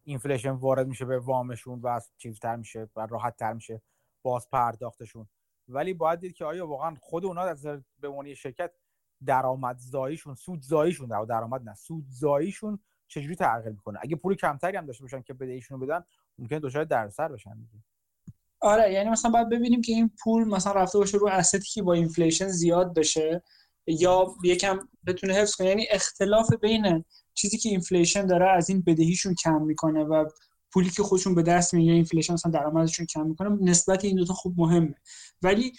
inflation 0.05 0.51
وارد 0.51 0.87
میشه 0.87 1.05
به 1.05 1.19
وامشون 1.19 1.81
و 1.83 2.01
چیزتر 2.19 2.57
میشه 2.57 2.89
و 2.97 3.07
راحت 3.07 3.37
تر 3.37 3.53
میشه 3.53 3.83
باز 4.23 4.51
پرداختشون. 4.51 5.29
ولی 5.69 5.95
باید 5.95 6.21
دید 6.21 6.33
که 6.33 6.45
آیا 6.45 6.67
واقعا 6.67 6.97
خود 7.01 7.25
اونا 7.25 7.41
از 7.41 7.67
به 8.01 8.09
عنوان 8.09 8.35
شرکت 8.35 8.73
درآمدزاییشون 9.27 10.35
سودزاییشون 10.35 11.09
در 11.09 11.25
درآمد 11.25 11.63
نه 11.63 11.75
سودزاییشون 11.75 12.79
چجوری 13.13 13.35
تغییر 13.35 13.73
می‌کنه؟ 13.73 13.99
اگه 14.03 14.17
پول 14.17 14.35
کمتری 14.35 14.77
هم 14.77 14.87
داشته 14.87 15.05
باشن 15.05 15.23
که 15.23 15.35
بدهیشون 15.35 15.81
بدن 15.81 16.05
ممکنه 16.39 16.59
دچار 16.59 16.85
دردسر 16.85 17.29
بشن 17.29 17.55
دیگه. 17.55 17.85
آره 18.61 18.93
یعنی 18.93 19.11
مثلا 19.11 19.31
باید 19.31 19.49
ببینیم 19.49 19.83
که 19.83 19.93
این 19.93 20.11
پول 20.23 20.45
مثلا 20.49 20.73
رفته 20.73 20.99
باشه 20.99 21.19
رو 21.19 21.29
asset 21.29 21.54
ی 21.54 21.59
که 21.75 21.83
با 21.83 21.93
inflation 21.93 22.49
زیاد 22.49 22.95
بشه 22.95 23.43
یا 23.87 24.27
یکم 24.45 24.79
بتونه 25.07 25.35
حفظ 25.35 25.55
کنه. 25.55 25.69
یعنی 25.69 25.87
اختلاف 25.91 26.53
بین 26.53 27.05
چیزی 27.35 27.59
که 27.59 27.69
inflation 27.69 28.27
داره 28.27 28.51
از 28.51 28.71
این 28.71 28.83
بدهیشون 28.87 29.35
کم 29.35 29.63
می‌کنه 29.63 30.05
و 30.05 30.25
پولی 30.73 30.91
که 30.91 31.03
خودشون 31.03 31.35
به 31.35 31.43
دست 31.43 31.75
می‌گیره 31.75 31.95
inflation 31.95 32.33
مثلا 32.33 32.53
درآمدشون 32.53 33.07
کم 33.07 33.27
می‌کنه 33.27 33.59
نسبت 33.61 34.05
این 34.05 34.17
دوتا 34.17 34.35
خوب 34.35 34.61
مهمه. 34.61 34.95
ولی 35.43 35.73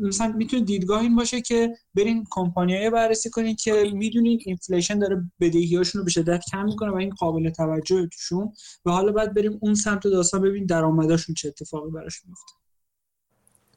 مثلا 0.00 0.32
می‌تونه 0.32 0.64
دیدگاه 0.64 1.00
این 1.00 1.16
باشه 1.16 1.40
که 1.40 1.74
برین 1.94 2.24
کمپانیای 2.30 2.90
بررسی 2.90 3.30
کنین 3.30 3.56
که 3.56 3.90
می‌دونین 3.94 4.40
inflation 4.44 4.98
داره 4.98 5.30
بدهیاشون 5.40 5.98
رو 5.98 6.04
به 6.04 6.10
شدت 6.10 6.44
کم 6.52 6.64
می‌کنه 6.64 6.90
و 6.90 6.96
این 6.96 7.10
قابل 7.10 7.50
توجه 7.50 8.06
توشون. 8.06 8.52
و 8.84 8.90
حالا 8.90 9.12
بعد 9.12 9.34
بریم 9.34 9.58
اون 9.62 9.74
سمت 9.74 10.02
داستان 10.02 10.40
ببین 10.40 10.66
درآمداشون 10.66 11.34
چه 11.34 11.48
اتفاقی 11.48 11.90
براش 11.90 12.24
میفته 12.26 12.52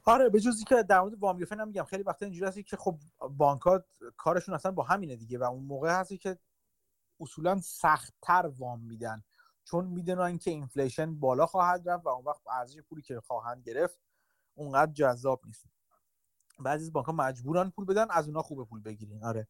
آره 0.04 0.28
به 0.28 0.40
جزی 0.40 0.64
که 0.64 0.82
در 0.82 1.00
مورد 1.00 1.14
وام 1.18 1.38
گرفتن 1.38 1.60
هم 1.60 1.68
میگم 1.68 1.84
خیلی 1.84 2.02
وقتا 2.02 2.26
اینجوری 2.26 2.46
هستی 2.46 2.62
که 2.62 2.76
خب 2.76 2.98
بانک 3.36 3.60
کارشون 4.16 4.54
اصلا 4.54 4.72
با 4.72 4.82
همینه 4.82 5.16
دیگه 5.16 5.38
و 5.38 5.42
اون 5.42 5.64
موقع 5.64 6.00
هستی 6.00 6.18
که 6.18 6.38
اصولا 7.20 7.60
سختتر 7.60 8.50
وام 8.58 8.80
میدن. 8.80 9.24
چون 9.66 9.84
می‌دونن 9.84 10.38
که 10.38 10.50
inflation 10.50 11.14
بالا 11.20 11.46
خواهد 11.46 11.88
رفت 11.88 12.06
و 12.06 12.08
اون 12.08 12.24
وقت 12.24 12.40
ارزش 12.50 12.80
پولی 12.80 13.02
که 13.02 13.20
خواهند 13.20 13.62
گرفت 13.62 13.98
اونقدر 14.54 14.92
جذاب 14.92 15.40
نیست. 15.46 15.66
بعضی 16.58 16.84
از 16.84 16.92
بانک 16.92 17.06
ها 17.06 17.12
مجبورن 17.12 17.70
پول 17.70 17.84
بدن 17.84 18.06
از 18.10 18.26
اونها 18.26 18.42
خوب 18.42 18.68
پول 18.68 18.82
بگیرین 18.82 19.24
آره. 19.24 19.48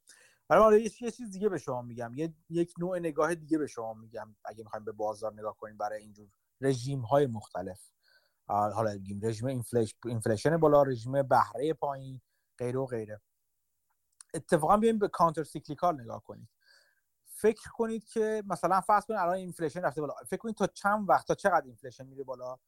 برای 0.48 0.62
حالا 0.62 0.76
یه 0.76 0.90
چیز 1.10 1.30
دیگه 1.30 1.48
به 1.48 1.58
شما 1.58 1.82
میگم. 1.82 2.14
یه 2.14 2.34
یک 2.48 2.74
نوع 2.78 2.98
نگاه 2.98 3.34
دیگه 3.34 3.58
به 3.58 3.66
شما 3.66 3.94
میگم. 3.94 4.36
اگه 4.44 4.64
می‌خوایم 4.64 4.84
به 4.84 4.92
بازار 4.92 5.32
نگاه 5.32 5.56
کنیم 5.56 5.76
برای 5.76 6.02
اینجور 6.02 6.28
رژیم 6.60 7.00
های 7.00 7.26
مختلف 7.26 7.90
حالا 8.48 8.94
بگیم 8.94 9.20
رژیم 9.22 9.46
inflation... 9.46 9.94
inflation 10.04 10.56
بالا 10.56 10.82
رژیم 10.82 11.22
بهره 11.22 11.72
پایین 11.72 12.20
غیره 12.58 12.78
و 12.78 12.86
غیره. 12.86 13.20
اتفاقا 14.34 14.76
بیایم 14.76 14.98
به 14.98 15.08
counter 15.08 15.44
cyclical 15.44 16.00
نگاه 16.00 16.22
کنید 16.22 16.48
فکر 17.38 17.70
کنید 17.70 18.04
که 18.04 18.42
مثلا 18.46 18.80
فرض 18.80 19.04
کنید 19.06 19.20
الان 19.20 19.34
inflation 19.34 19.80
رفته 19.80 20.00
بالا. 20.00 20.14
فکر 20.26 20.36
کنید 20.36 20.54
تا 20.54 20.66
چند 20.66 21.08
وقت 21.08 21.26
تا 21.26 21.34
چقدر 21.34 21.66
inflation 21.66 22.06
میره 22.06 22.24
بالا 22.24 22.58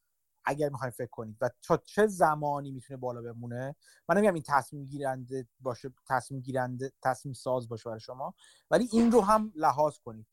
اگر 0.44 0.68
می‌خوایم 0.68 0.90
فکر 0.90 1.10
کنید 1.10 1.36
و 1.40 1.50
تا 1.62 1.76
چه 1.76 2.06
زمانی 2.06 2.70
می‌تونه 2.70 2.96
بالا 2.96 3.22
بمونه. 3.22 3.76
من 4.08 4.16
نمیگم 4.16 4.34
این 4.34 4.42
تصمیم 4.46 4.84
گیرنده 4.84 5.48
باشه 5.60 5.92
تصمیم 6.08 6.40
گیرنده 6.40 6.92
تصمیم 7.02 7.34
ساز 7.34 7.68
باشه 7.68 7.84
برای 7.84 8.00
شما 8.00 8.34
ولی 8.70 8.88
این 8.92 9.12
رو 9.12 9.20
هم 9.20 9.52
لحاظ 9.54 9.98
کنید. 9.98 10.26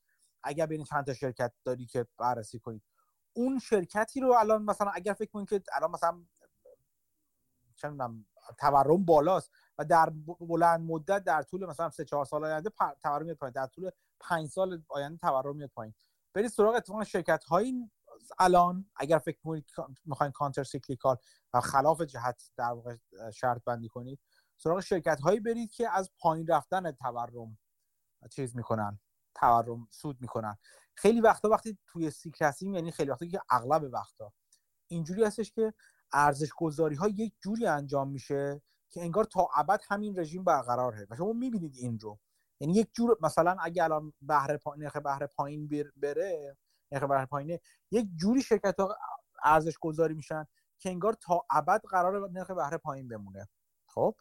اگر 0.44 0.66
بین 0.66 0.84
چند 0.84 1.06
تا 1.06 1.14
شرکت 1.14 1.54
داری 1.64 1.86
که 1.86 2.08
بررسی 2.18 2.60
کنید. 2.60 2.84
اون 3.34 3.60
شرکتی 3.60 4.20
رو 4.20 4.32
الان 4.32 4.64
مثلا 4.64 4.92
اگر 4.94 5.14
فکر 5.14 5.32
کنید 5.32 5.50
که 5.50 5.62
الان 5.74 5.92
مثلا 5.92 6.22
چه 7.76 7.90
می‌دونم 7.90 8.26
تورم 8.60 9.06
بالاست 9.06 9.52
و 9.78 9.86
در 9.86 10.10
بلند 10.40 10.82
مدت 10.82 11.24
در 11.24 11.44
طول 11.44 11.66
مثلا 11.66 11.90
سه 11.90 12.06
چهار 12.06 12.26
سال 12.26 12.46
آینده 12.46 12.72
تورم 13.04 13.26
میاد 13.26 13.54
در 13.54 13.68
طول 13.68 13.92
پنج 14.20 14.50
سال 14.50 14.84
آینده 14.88 15.18
تورم 15.18 15.56
میاد 15.56 15.70
پایین. 15.70 15.94
برید 16.34 16.52
سراغ 16.52 16.76
اتفاقا 16.76 17.04
شرکت 17.04 17.44
هایی 17.44 17.92
الان 18.40 18.90
اگر 18.96 19.18
فکر 19.18 19.38
کنید 19.44 19.66
می‌خواین 20.06 20.32
counter 20.32 20.64
cyclical 20.64 21.18
و 21.54 21.62
خلاف 21.62 22.02
جهت 22.02 22.52
در 22.58 22.72
واقع 22.72 22.96
شرط 23.34 23.64
بندی 23.64 23.88
کنید 23.88 24.20
سراغ 24.58 24.80
شرکت 24.80 25.20
هایی 25.20 25.40
برید 25.40 25.72
که 25.72 25.90
از 25.90 26.12
پایین 26.20 26.48
رفتن 26.48 26.92
تورم 26.92 27.58
چیز 28.32 28.56
می‌کنن 28.56 29.00
تورم 29.36 29.88
سود 29.92 30.22
می‌کنن. 30.22 30.58
خیلی 30.96 31.22
وقتا 31.22 31.50
وقتی 31.50 31.78
توی 31.88 32.12
سیکل 32.12 32.46
هستیم 32.46 32.74
یعنی 32.74 32.92
خیلی 32.92 33.12
وقتا 33.12 33.26
که 33.26 33.42
اغلب 33.50 33.84
وقتا. 33.94 34.34
اینجوری 34.88 35.24
هستش 35.24 35.52
که 35.52 35.74
ارزش 36.14 36.50
گذاری 36.58 36.96
ها 36.96 37.08
یک 37.08 37.34
جوری 37.42 37.68
انجام 37.68 38.10
میشه 38.10 38.62
که 38.90 39.02
انگار 39.02 39.24
تا 39.24 39.48
ابد 39.56 39.82
همین 39.88 40.20
رژیم 40.20 40.44
برقراره 40.44 41.08
و 41.10 41.16
شما 41.16 41.34
می‌بینید 41.34 41.76
این 41.76 42.00
رو. 42.00 42.20
یعنی 42.66 42.80
یک 42.80 42.90
جور 42.94 43.18
مثلا 43.22 43.58
اگه 43.60 43.84
الان 43.84 44.14
بهره 44.22 44.58
پا... 44.58 44.76
نرخ 44.76 44.98
بهره 44.98 45.28
پایین 45.28 45.68
بر- 45.68 45.92
بره 45.96 46.58
نرخ 46.92 47.04
بهره 47.04 47.26
پایینه 47.26 47.60
یک 47.92 48.08
جوری 48.16 48.42
شرکت 48.42 48.80
ها 48.80 48.98
ارزش 49.44 49.78
گذاری 49.78 50.14
میشن 50.14 50.46
که 50.80 50.90
انگار 50.90 51.14
تا 51.14 51.46
ابد 51.52 51.82
قرار 51.90 52.30
نرخ 52.30 52.52
بهره 52.52 52.78
پایین 52.78 53.08
بمونه. 53.08 53.48
خب؟ 53.88 54.16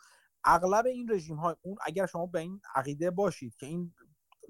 اغلب 0.44 0.86
این 0.86 1.10
رژیم 1.10 1.36
های 1.36 1.54
اون 1.62 1.76
اگر 1.86 2.06
شما 2.06 2.26
به 2.26 2.40
این 2.40 2.60
عقیده 2.74 3.10
باشید 3.10 3.54
که 3.56 3.66
این 3.66 3.94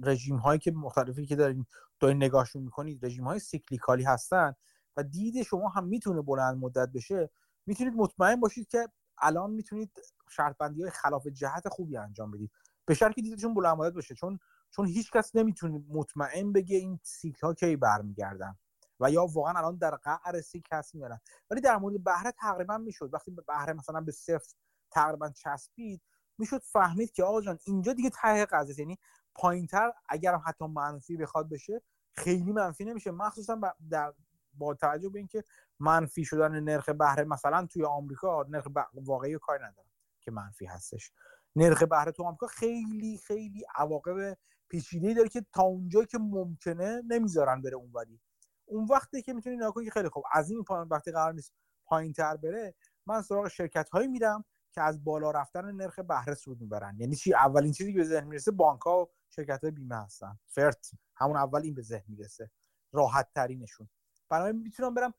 رژیم 0.02 0.36
هایی 0.36 0.60
که 0.60 0.72
مختلفی 0.72 1.26
که 1.26 1.36
دارین 1.36 1.66
دارین 2.00 2.16
نگاهشون 2.16 2.62
می‌کنید 2.62 3.06
رژیم 3.06 3.24
های 3.24 3.38
سیکلیکالی 3.38 4.04
هستن 4.04 4.54
و 4.96 5.02
دید 5.02 5.42
شما 5.42 5.68
هم 5.68 5.84
می‌تونه 5.84 6.22
بلند 6.22 6.58
مدت 6.58 6.88
بشه 6.94 7.30
می‌تونید 7.66 7.94
مطمئن 7.96 8.40
باشید 8.40 8.68
که 8.68 8.88
الان 9.18 9.50
می‌تونید 9.50 9.90
شرط 10.30 10.62
های 10.62 10.90
خلاف 10.90 11.26
جهت 11.26 11.68
خوبی 11.68 11.96
انجام 11.96 12.30
بدید. 12.30 12.50
به 12.86 12.94
شرطی 12.94 13.22
دیدشون 13.22 13.54
بلند 13.54 13.76
مدت 13.76 13.94
بشه. 13.94 14.14
چون 14.14 14.38
چون 14.70 14.86
هیچ 14.86 15.10
کس 15.10 15.36
نمی‌تونه 15.36 15.84
مطمئن 15.88 16.52
بگه 16.52 16.76
این 16.76 17.00
سیکل 17.02 17.46
ها 17.46 17.54
کی 17.54 17.76
برمیگردن. 17.76 18.58
و 19.00 19.10
یا 19.10 19.26
واقعا 19.26 19.58
الان 19.58 19.76
در 19.76 19.96
قعر 19.96 20.40
سیکل 20.40 20.76
هست 20.76 20.94
میارن 20.94 21.20
ولی 21.50 21.60
در 21.60 21.76
مورد 21.76 22.04
بهره 22.04 22.32
تقریبا 22.32 22.78
می‌شد. 22.78 23.14
وقتی 23.14 23.30
به 23.30 23.42
بهره 23.42 23.72
مثلا 23.72 24.00
به 24.00 24.12
صفر 24.12 24.54
تقریبا 24.90 25.30
چسبید 25.30 26.02
می‌شد 26.38 26.62
فهمید 26.62 27.12
که 27.12 27.24
آقا 27.24 27.40
جان 27.40 27.58
اینجا 27.66 27.92
دیگه 27.92 28.10
ته 28.10 28.46
قضیه. 28.46 28.80
یعنی 28.80 28.98
پایینتر 29.34 29.92
اگر 30.08 30.36
حتی 30.36 30.66
منفی 30.66 31.16
بخواد 31.16 31.48
بشه 31.48 31.82
خیلی 32.16 32.52
منفی 32.52 32.84
نمیشه. 32.84 33.10
مخصوصا 33.10 33.60
در 33.90 34.12
با 34.54 34.74
توجه 34.74 35.08
به 35.08 35.18
اینکه 35.18 35.44
منفی 35.80 36.24
شدن 36.24 36.60
نرخ 36.60 36.88
بهره 36.88 37.24
مثلا 37.24 37.66
توی 37.66 37.84
آمریکا 37.84 38.46
نرخ 38.48 38.66
واقعی 38.94 39.38
کار 39.38 39.66
ندارم 39.66 39.90
که 40.20 40.30
منفی 40.30 40.66
هستش. 40.66 41.12
نرخ 41.56 41.82
بهره 41.82 42.12
تو 42.12 42.24
آمریکا 42.24 42.46
خیلی 42.46 43.18
خیلی 43.18 43.64
عواقب 43.76 44.36
پیچیده 44.68 45.14
داره 45.14 45.28
که 45.28 45.46
تا 45.52 45.62
اونجایی 45.62 46.06
که 46.06 46.18
ممکنه 46.18 47.02
نمی‌ذارن 47.08 47.62
بره 47.62 47.74
اونوری. 47.74 48.20
اون 48.64 48.84
وقتی 48.84 49.22
که 49.22 49.32
می‌تونی 49.32 49.56
نگاه 49.56 49.84
که 49.84 49.90
خیلی 49.90 50.08
خوب 50.08 50.24
از 50.32 50.50
این 50.50 50.64
پایین 50.64 50.88
وقتی 50.88 51.12
قرار 51.12 51.32
نیست 51.32 51.52
پایین 51.86 52.12
تر 52.12 52.36
بره 52.36 52.74
من 53.06 53.22
سراغ 53.22 53.48
شرکت 53.48 53.88
هایی 53.88 54.08
میرم 54.08 54.44
که 54.72 54.82
از 54.82 55.04
بالا 55.04 55.30
رفتن 55.30 55.72
نرخ 55.72 55.98
بهره 55.98 56.34
سود 56.34 56.60
می‌برن. 56.60 56.96
یعنی 57.00 57.16
چی؟ 57.16 57.34
اولین 57.34 57.72
چیزی 57.72 57.92
که 57.92 57.98
به 57.98 58.04
ذهن 58.04 58.24
می‌رسه 58.24 58.50
بانک 58.50 58.80
ها 58.80 59.02
و 59.02 59.06
شرکت 59.30 59.60
های 59.62 59.70
بیمه 59.70 59.96
هستن. 59.96 60.38
فرت 60.46 60.90
همون 61.16 61.36
اول 61.36 61.62
این 61.62 61.74
به 61.74 61.82
ذهن 61.82 62.04
می‌رسه. 62.08 62.50
راحت 62.92 63.28
ترینشون 63.34 63.88
برای 64.28 64.52
می‌تونم 64.52 64.94
برم 64.94 65.14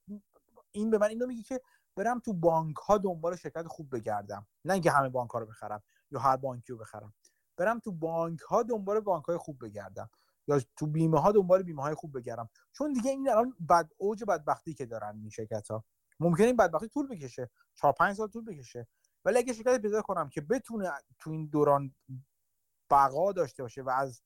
این 0.72 0.90
به 0.90 0.98
من 0.98 1.08
اینو 1.08 1.28
میگه 1.28 1.44
که 1.44 1.62
برم 1.96 2.20
تو 2.20 2.34
بانک 2.34 2.76
ها 2.76 2.98
دنبال 2.98 3.36
شرکت 3.36 3.68
خوب 3.68 3.96
بگردم. 3.96 4.48
نه 4.66 4.74
اینکه 4.74 4.92
همه 4.92 5.10
بانک 5.10 5.30
ها 5.30 5.40
رو 5.40 5.46
بخرم. 5.46 5.84
یا 6.12 6.20
هر 6.20 6.38
بانکی 6.38 6.74
رو 6.74 6.78
بخرم. 6.78 7.14
برم 7.58 7.80
تو 7.80 7.92
بانک 7.92 8.40
ها 8.40 8.64
دنبال 8.64 9.00
بانک 9.00 9.26
های 9.26 9.38
خوب 9.38 9.66
بگردم. 9.66 10.10
یا 10.48 10.62
تو 10.76 10.88
بیمه 10.88 11.22
ها 11.22 11.32
دنبال 11.32 11.64
بیمه 11.64 11.82
های 11.82 11.96
خوب 11.96 12.18
بگردم. 12.18 12.50
چون 12.72 12.94
دیگه 12.94 13.12
این 13.12 13.30
الان 13.30 13.56
بد 13.70 13.90
اوج 13.98 14.24
بدبختی 14.24 14.74
که 14.74 14.86
دارن 14.86 15.18
این 15.20 15.30
شرکت 15.30 15.72
ها 15.72 15.86
ممکنه 16.20 16.48
این 16.48 16.56
بدبختی 16.56 16.88
طول 16.88 17.08
بکشه. 17.08 17.50
4 17.76 17.94
5 17.94 18.16
سال 18.16 18.28
طول 18.28 18.46
بکشه. 18.46 18.88
ولی 19.26 19.38
اگه 19.38 19.54
شرکت 19.54 19.82
پیدا 19.82 20.02
کنم 20.02 20.30
که 20.30 20.42
بتونه 20.42 20.92
تو 21.20 21.30
این 21.30 21.46
دوران 21.46 21.96
بقا 22.90 23.32
داشته 23.32 23.64
باشه 23.64 23.82
و 23.82 23.90
از 23.90 24.22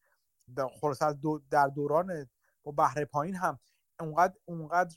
خلاص 0.82 1.01
از 1.01 1.16
در 1.49 1.67
دوران 1.67 2.30
با 2.64 2.72
بهره 2.72 3.06
پایین 3.06 3.35
هم 3.35 3.59
اونقدر 3.99 4.33
اونقدر 4.45 4.95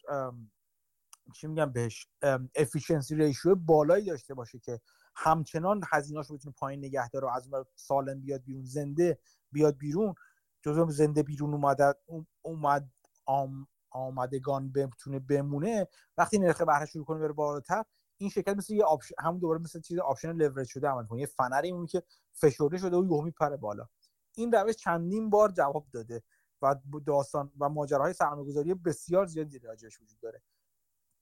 چی 1.35 1.47
میگم 1.47 1.73
بهش 1.73 2.09
افیشنسی 2.55 3.15
ریشیو 3.15 3.55
بالایی 3.55 4.07
داشته 4.07 4.35
باشه 4.35 4.59
که 4.59 4.81
همچنان 5.15 5.81
هزینه‌اش 5.91 6.27
رو 6.27 6.37
بتونه 6.37 6.55
پایین 6.59 6.85
نگه 6.85 7.09
داره 7.09 7.27
و 7.27 7.31
از 7.31 7.49
اون 7.53 7.65
سالم 7.75 8.21
بیاد 8.21 8.45
بیرون 8.45 8.65
زنده 8.65 9.19
بیاد 9.53 9.79
بیرون 9.79 10.15
جزو 10.63 10.91
زنده 10.91 11.23
بیرون 11.23 11.55
اومده 11.55 11.95
اومد 12.43 12.91
آم 13.25 13.67
آمدگان 13.91 14.73
بتونه 14.73 15.19
بمونه 15.19 15.89
وقتی 16.17 16.39
نرخ 16.39 16.63
بهره 16.63 16.87
شروع 16.87 17.05
کنه 17.05 17.19
بره 17.19 17.33
بالاتر 17.33 17.85
این 18.19 18.31
شرکت 18.31 18.57
مثل 18.57 18.75
یه 18.75 18.85
آپشن 18.85 19.15
همون 19.19 19.39
دوباره 19.39 19.59
مثل 19.59 19.81
چیز 19.81 19.99
آپشن 19.99 20.33
لورج 20.33 20.69
شده 20.69 20.89
عمل 20.89 21.07
کنه 21.07 21.21
یه 21.21 21.27
فنری 21.27 21.71
اون 21.71 21.87
که 21.87 22.03
فشرده 22.33 22.79
شده 22.79 22.97
و 22.97 23.05
یهو 23.05 23.23
میپره 23.23 23.57
بالا. 23.57 23.89
این 24.37 24.53
روش 24.53 24.77
چندین 24.77 25.31
بار 25.31 25.51
جواب 25.51 25.87
داده 25.93 26.23
و 26.63 26.75
داستان 27.07 27.53
و 27.59 27.69
ماجراهای 27.69 28.13
سرمایه‌گذاری 28.13 28.75
بسیار 28.75 29.27
زیادی 29.27 29.59
راجعش 29.59 30.01
وجود 30.01 30.21
داره. 30.21 30.43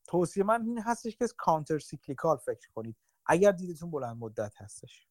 توصیه 0.05 0.45
من 0.45 0.63
این 0.63 0.79
هستش 0.79 1.17
که 1.17 1.27
کانتر 1.37 1.79
سیکلیکال 1.79 2.37
فکر 2.37 2.71
کنید. 2.75 2.97
اگر 3.27 3.53
دیدتون 3.53 3.91
بلند 3.91 4.17
مدت 4.17 4.53
هستش. 4.57 5.07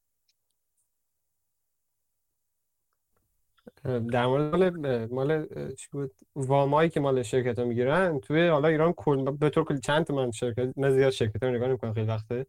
در 3.83 4.25
مورد 4.25 4.55
مال 4.55 5.05
مال 5.05 5.45
چی 5.73 5.87
بود؟ 5.91 6.11
وامایی 6.35 6.89
که 6.89 6.99
مال 6.99 7.23
شرکت 7.23 7.59
ها 7.59 7.65
می‌گیرن 7.65 8.19
توی 8.19 8.47
حالا 8.47 8.67
ایران 8.67 8.93
کل 8.93 9.31
به 9.31 9.49
طور 9.49 9.63
کلی 9.63 9.79
چند 9.79 10.11
من 10.11 10.31
شرکت 10.31 10.77
من 10.77 10.91
زیاد 10.91 11.09
شرکت 11.09 11.43
ها 11.43 11.49
نگاه 11.49 11.67
نمی‌کنم 11.67 11.93
خیلی 11.93 12.07
وقته. 12.07 12.45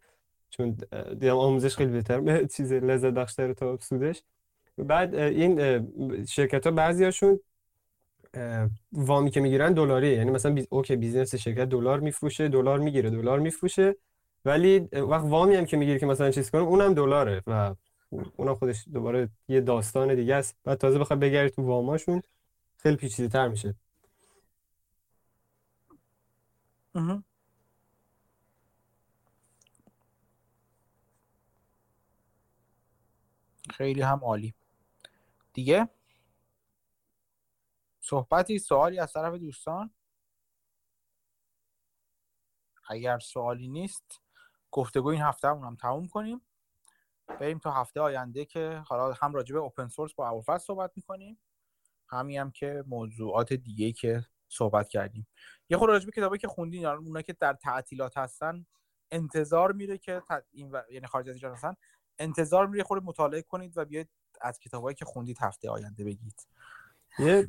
چون 0.50 0.70
دیدم 1.10 1.36
آموزش 1.36 1.76
خیلی 1.76 1.92
بهتر 1.92 2.44
چیز 2.56 2.72
لذت 2.72 3.12
بخشتر 3.12 3.52
تا 3.52 3.78
سودش. 3.80 4.22
بعد 4.78 5.14
این 5.14 6.26
شرکت 6.26 6.66
ها 6.66 6.72
بعضی 6.72 7.04
هاشون 7.04 7.40
وامی 8.92 9.30
که 9.30 9.40
می‌گیرن 9.40 9.72
دلاری 9.72 10.08
یعنی 10.16 10.30
مثلا 10.30 10.52
busi... 10.54 10.66
okay 10.70 10.96
business 10.96 11.34
شرکت 11.34 11.64
دلار 11.68 12.00
میفروشه 12.00 12.48
دلار 12.48 12.78
می‌گیره 12.78 13.10
دلار 13.10 13.38
میفروشه. 13.38 13.96
ولی 14.44 14.78
وقت 14.92 15.24
وامی 15.24 15.54
هم 15.54 15.66
که 15.66 15.76
می‌گیره 15.76 15.98
که 15.98 16.06
مثلا 16.06 16.30
چیز 16.30 16.50
کنه 16.50 16.62
اونم 16.62 16.94
دلاره 16.94 17.42
و 17.46 17.74
اونم 18.36 18.54
خودش 18.54 18.84
دوباره 18.92 19.28
یه 19.48 19.60
داستان 19.60 20.14
دیگه 20.14 20.34
است. 20.34 20.56
بعد 20.64 20.78
تازه 20.78 20.98
بخواد 20.98 21.20
بگردی 21.20 21.50
تو 21.50 21.62
واماشون 21.62 22.22
خیلی 22.76 22.96
پیچیده 22.96 23.28
تر 23.28 23.48
میشه. 23.48 23.74
خیلی 33.70 34.02
هم 34.02 34.24
عالی. 34.24 34.54
دیگه؟ 35.52 35.88
صحبتی 38.00 38.58
سوالی 38.58 38.98
از 38.98 39.12
طرف 39.12 39.34
دوستان؟ 39.34 39.90
اگر 42.88 43.18
سوالی 43.18 43.68
نیست 43.68 44.20
گفتگو 44.70 45.08
این 45.08 45.20
هفته 45.20 45.48
هم 45.48 45.76
تموم 45.76 46.08
کنیم. 46.08 46.40
بریم 47.40 47.58
تا 47.58 47.72
هفته 47.72 48.00
آینده 48.00 48.44
که 48.44 48.82
حالا 48.86 49.12
هم 49.12 49.34
راجع 49.34 49.54
به 49.54 49.60
اوپن 49.60 49.88
سورس 49.88 50.14
با 50.14 50.28
ابوالفضل 50.28 50.58
صحبت 50.58 50.92
می‌کنیم. 50.96 51.38
همین 52.08 52.40
هم 52.40 52.50
که 52.50 52.84
موضوعات 52.86 53.52
دیگه 53.52 53.92
که 53.92 54.24
صحبت 54.48 54.88
کردیم. 54.88 55.26
یه 55.68 55.76
خورده 55.76 55.92
راجع 55.92 56.06
به 56.06 56.12
کتابی 56.12 56.38
که 56.38 56.48
خوندین 56.48 56.82
یعنی 56.82 56.96
اونا 56.96 57.22
که 57.22 57.32
در 57.32 57.52
تعطیلات 57.52 58.18
هستن 58.18 58.66
انتظار 59.10 59.72
میره 59.72 59.98
که 59.98 60.22
این 60.50 60.70
و... 60.70 60.82
یعنی 60.90 61.06
خارج 61.06 61.28
از 61.28 61.34
ایران 61.34 61.52
هستن 61.54 61.74
انتظار 62.18 62.66
میره 62.66 62.84
خورده 62.84 63.06
مطالعه 63.06 63.42
کنید 63.42 63.78
و 63.78 63.84
بیاید 63.84 64.08
از 64.40 64.58
کتابایی 64.58 64.94
که 64.94 65.04
خوندید 65.04 65.38
هفته 65.40 65.70
آینده 65.70 66.04
بگید. 66.04 66.48
یه 67.18 67.46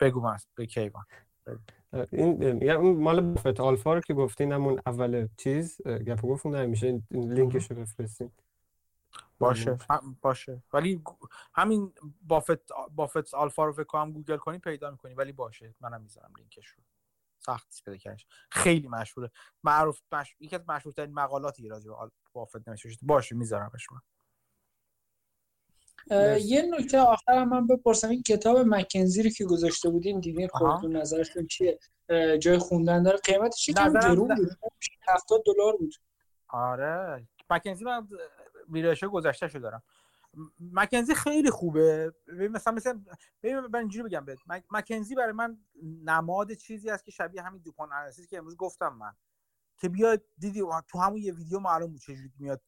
بگو 0.00 0.20
من 0.20 0.36
به 0.54 0.66
کیوان. 0.66 1.04
این 1.92 2.52
میگم 2.52 2.76
اون 2.80 2.96
مال 2.96 3.20
Buffett's 3.20 3.60
Alpha 3.60 3.94
رو 3.94 4.00
که 4.00 4.14
گفتین 4.14 4.52
همون 4.52 4.80
اول 4.86 5.28
چیز 5.36 5.80
گپ 5.86 6.22
گفتم 6.22 6.56
نمیشه 6.56 7.02
لینکش 7.10 7.70
رو 7.70 7.76
بفرستین. 7.76 8.30
باشه. 9.38 9.78
باشه. 10.22 10.62
ولی 10.72 11.02
همین 11.54 11.92
بافت 12.22 12.72
Buffett's 12.90 13.34
Alpha 13.34 13.64
رو 13.64 13.72
فکر 13.72 13.84
کنم 13.84 14.12
گوگل 14.12 14.36
کنی 14.36 14.58
پیدا 14.58 14.90
می‌کنی. 14.90 15.14
ولی 15.14 15.32
باشه 15.32 15.74
منم 15.80 16.00
می‌ذارم 16.02 16.32
لینکش 16.38 16.66
رو. 16.66 16.82
سخت 17.38 17.82
پیدا 17.84 17.96
کردنش. 17.96 18.26
خیلی 18.50 18.88
مشهوره. 18.88 19.30
معروف 19.64 20.00
مش... 20.12 20.36
یکی 20.40 20.56
از 20.56 20.68
مشهورترین 20.68 21.14
مقالاتی 21.14 21.68
راجع 21.68 21.90
به 21.90 22.10
بافت 22.32 22.68
نوشته 22.68 22.88
باشه 23.02 23.34
میذارمش 23.34 23.92
من. 23.92 24.00
یه 26.40 26.62
نکته 26.62 26.98
آخر 26.98 27.44
من 27.44 27.66
بپرسم 27.66 28.08
این 28.08 28.22
کتاب 28.22 28.58
مکنزی 28.58 29.22
رو 29.22 29.30
که 29.30 29.44
گذاشته 29.44 29.90
بودین 29.90 30.20
دیدین 30.20 30.48
خودتون 30.48 30.96
نظرشون 30.96 31.46
چیه؟ 31.46 31.78
جای 32.40 32.58
خوندن 32.58 33.02
داره؟ 33.02 33.18
قیمتش 33.18 33.68
یکم 33.68 33.92
گرون 33.92 34.34
بود. 34.34 34.50
70 35.08 35.42
دلار 35.46 35.76
بود. 35.76 35.94
آره. 36.48 37.28
مکنزی 37.50 37.84
من 37.84 38.08
ویرایش 38.68 39.04
گذشته 39.04 39.48
شو 39.48 39.58
دارم. 39.58 39.82
مکنزی 40.60 41.14
خیلی 41.14 41.50
خوبه. 41.50 42.12
مثلا 42.50 42.74
مثلا 42.74 43.00
من 43.44 43.78
اینجوری 43.78 44.08
بگم 44.08 44.24
بهت. 44.24 44.38
مکنزی 44.70 45.14
برای 45.14 45.32
من 45.32 45.58
نماد 46.04 46.52
چیزی 46.52 46.90
است 46.90 47.04
که 47.04 47.10
شبیه 47.10 47.42
همین 47.42 47.62
دوپان 47.62 47.92
انالیسیس 47.92 48.26
که 48.26 48.38
امروز 48.38 48.56
گفتم 48.56 48.88
من. 48.88 49.12
که 49.78 49.88
بیاد 49.88 50.22
دیدی 50.38 50.62
تو 50.88 50.98
همون 50.98 51.16
یه 51.16 51.34
ویدیو 51.34 51.58
معلوم 51.58 51.90
بود 51.90 52.00
چجوری 52.00 52.30
میاد 52.38 52.62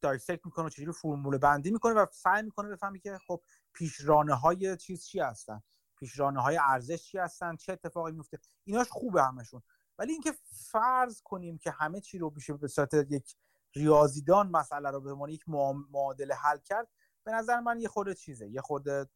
دایسکت 0.00 0.46
می‌کنه 0.46 0.66
و 0.66 0.68
چجوری 0.68 0.92
فرمول 0.92 1.38
بندی 1.38 1.70
می‌کنه 1.70 1.94
و 1.94 2.06
سعی 2.12 2.42
می‌کنه 2.42 2.68
بفهمی 2.68 3.00
که 3.00 3.18
خب 3.26 3.42
پیشرانه 3.72 4.34
های 4.34 4.76
چیز 4.76 5.04
چی 5.04 5.20
هستن 5.20 5.62
پیشرانه 5.98 6.40
های 6.40 6.58
ارزش 6.62 7.02
چی 7.02 7.18
هستن 7.18 7.56
چه 7.56 7.72
اتفاقی 7.72 8.12
میفته 8.12 8.38
ایناش 8.64 8.88
خوبه 8.90 9.22
همشون. 9.22 9.62
ولی 9.98 10.12
اینکه 10.12 10.32
فرض 10.70 11.20
کنیم 11.24 11.58
که 11.58 11.70
همه 11.70 12.00
چی 12.00 12.18
رو 12.18 12.32
میشه 12.34 12.52
به 12.52 12.68
صورت 12.68 12.94
یک 12.94 13.36
ریاضیدان 13.74 14.50
مسئله 14.50 14.90
رو 14.90 15.00
به 15.00 15.12
عنوان 15.12 15.30
یک 15.30 15.44
معادله 15.90 16.34
حل 16.34 16.58
کرد 16.58 16.88
به 17.24 17.32
نظر 17.32 17.60
من 17.60 17.80
یه 17.80 17.88
خورده 17.88 18.14
چیزه. 18.14 18.48
یه 18.48 18.60
خورده 18.60 19.06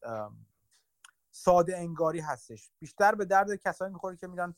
ساده 1.31 1.78
انگاری 1.78 2.20
هستش. 2.20 2.70
بیشتر 2.78 3.15
به 3.15 3.25
درد 3.25 3.55
کسایی 3.55 3.93
می‌خوره 3.93 4.17
که 4.17 4.26
میرن 4.26 4.55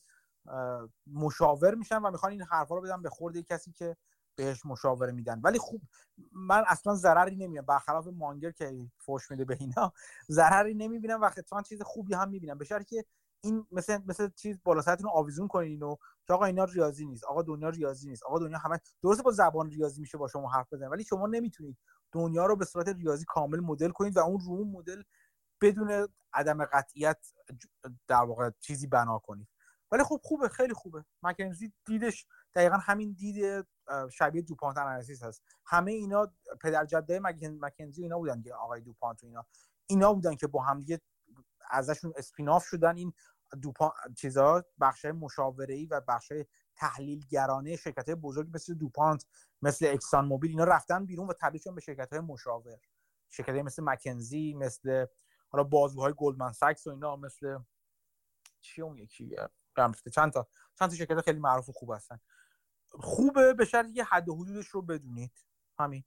مشاور 1.07 1.75
میشن 1.75 1.99
و 1.99 2.10
می‌خوان 2.10 2.33
این 2.33 2.43
حرفا 2.43 2.75
رو 2.75 2.83
بدن 2.83 3.02
به 3.02 3.10
خورده 3.10 3.43
کسی 3.43 3.73
که 3.73 3.97
بهش 4.36 4.66
مشاوره 4.66 5.12
میدن. 5.12 5.40
ولی 5.44 5.58
خوب 5.58 5.82
من 6.32 6.65
اصلا 6.66 6.94
ضرری 6.94 7.36
نمی‌بینم. 7.36 7.66
برخلاف 7.66 8.06
مانگر 8.06 8.50
که 8.50 8.90
فوش 8.98 9.31
میده 9.31 9.44
به 9.44 9.56
اینا 9.60 9.92
ضرری 10.31 10.74
نمی‌بینم 10.74 11.20
و 11.20 11.24
اتفاقا 11.24 11.62
چیز 11.62 11.82
خوبی 11.82 12.15
هم 12.15 12.28
می‌بینم. 12.28 12.58
به 12.58 12.66
که 12.66 13.05
این 13.40 13.66
مثل 13.73 13.98
مثل 14.06 14.28
چیز 14.36 14.60
بالا 14.65 14.82
سرتون 14.82 15.10
آویزون 15.15 15.48
کنین 15.48 15.70
اینو 15.70 15.97
که 16.26 16.32
آقا 16.32 16.44
اینا 16.44 16.65
ریاضی 16.65 17.06
نیست 17.06 17.24
آقا 17.24 17.42
دنیا 17.42 17.68
ریاضی 17.68 18.08
نیست 18.08 18.23
آقا 18.23 18.39
دنیا 18.39 18.58
همه 18.58 18.81
درسته 19.02 19.23
با 19.23 19.31
زبان 19.31 19.70
ریاضی 19.70 20.00
میشه 20.00 20.18
با 20.18 20.28
شما 20.28 20.50
حرف 20.50 20.73
بزنید 20.73 20.92
ولی 20.92 21.05
شما 21.05 21.26
نمی‌تونید 21.26 21.76
دنیا 22.12 22.47
رو 22.47 22.56
به 22.56 22.65
صورت 22.65 22.89
ریاضی 22.89 23.24
کامل 23.28 23.60
مدل 23.60 23.90
کنید 23.90 24.16
و 24.16 24.20
اون 24.20 24.40
رو 24.40 24.65
مدل 24.65 25.02
بدون 25.60 26.08
عدم 26.32 26.65
قطعیت 26.65 27.32
در 28.08 28.23
واقع 28.23 28.50
چیزی 28.60 28.86
بنا 28.86 29.18
کنید 29.18 29.48
ولی 29.92 30.02
خب 30.02 30.20
خوبه 30.23 30.48
خیلی 30.48 30.74
خوبه. 30.74 31.05
مکنزی 31.23 31.73
دیدش 31.84 32.26
دقیقا 32.55 32.76
همین 32.76 33.12
دید 33.12 33.66
شبیه 34.12 34.42
دوپانت 34.42 34.78
انالیسیس 34.78 35.23
هست. 35.23 35.42
همه 35.65 35.92
اینا 35.92 36.32
پدر 36.62 36.84
جده 36.84 37.20
مکنزی 37.60 38.02
اینا 38.02 38.18
بودن 38.18 38.42
که 38.42 38.55
آقای 38.55 38.81
دوپانت 38.81 39.24
و 39.24 39.26
اینا. 39.26 39.47
اینا 39.86 40.15
بودن 40.15 40.34
که 40.34 40.47
با 40.47 40.62
هم 40.62 40.81
دیگه 40.81 41.00
ازشون 41.70 42.12
اسپیناف 42.16 42.65
شدن. 42.65 42.97
این 42.97 43.12
دوپان 43.62 43.90
چیزا 44.16 44.65
بخش 44.81 45.05
مشاوره 45.05 45.86
و 45.90 46.00
بخش 46.08 46.32
تحلیلگرانه 46.76 47.76
شرکت 47.76 48.08
های 48.08 48.15
بزرگ 48.15 48.48
مثل 48.55 48.74
دوپانت 48.74 49.26
مثل 49.62 49.86
اکسان 49.86 50.24
موبیل 50.24 50.50
اینا 50.50 50.65
رفتن 50.65 51.06
بیرون 51.06 51.26
و 51.26 51.32
تبدیل 51.40 51.60
شدن 51.60 51.74
به 51.74 51.81
شرکت 51.81 52.12
های 52.12 52.20
مشاور. 52.20 52.78
شرکت 53.28 53.55
مثل 53.55 53.82
مکنزی 53.82 54.55
مثل 54.55 55.06
حالا 55.48 55.65
بازوهای 55.65 56.15
گلدمن 56.16 56.52
ساکس 56.52 56.86
و 56.86 56.90
اینا 56.90 57.16
مثل 57.16 57.58
چی 58.60 58.82
اون 58.82 58.98
یکی؟ 58.98 59.36
چند 60.15 60.32
تا 60.32 60.48
چند 60.78 60.90
تا 60.90 60.97
شرکت 60.97 61.20
خیلی 61.20 61.39
معروف 61.39 61.68
و 61.68 61.73
خوب 61.73 61.92
هستن. 61.92 62.20
خوبه 63.00 63.55
به 63.55 63.65
شرطی 63.65 63.92
که 63.92 64.05
حد 64.05 64.28
و 64.28 64.34
حدودش 64.34 64.66
رو 64.66 64.83
بدونید. 64.83 65.33
همین. 65.78 66.05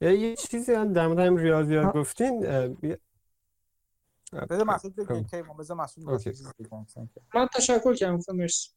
یه 0.00 0.36
چیزی 0.36 0.72
در 0.72 1.06
مورد 1.06 1.18
همین 1.18 1.38
ریاضیات 1.38 1.94
گفتین 1.96 2.40
بذار 4.50 4.64
مسعود 4.64 4.94
بگم 4.94 5.56
بذار 5.58 5.76
مسعود 5.76 6.08
من 7.34 7.46
تشکر 7.46 7.94
کردم 7.94 8.18
مرسی 8.34 8.70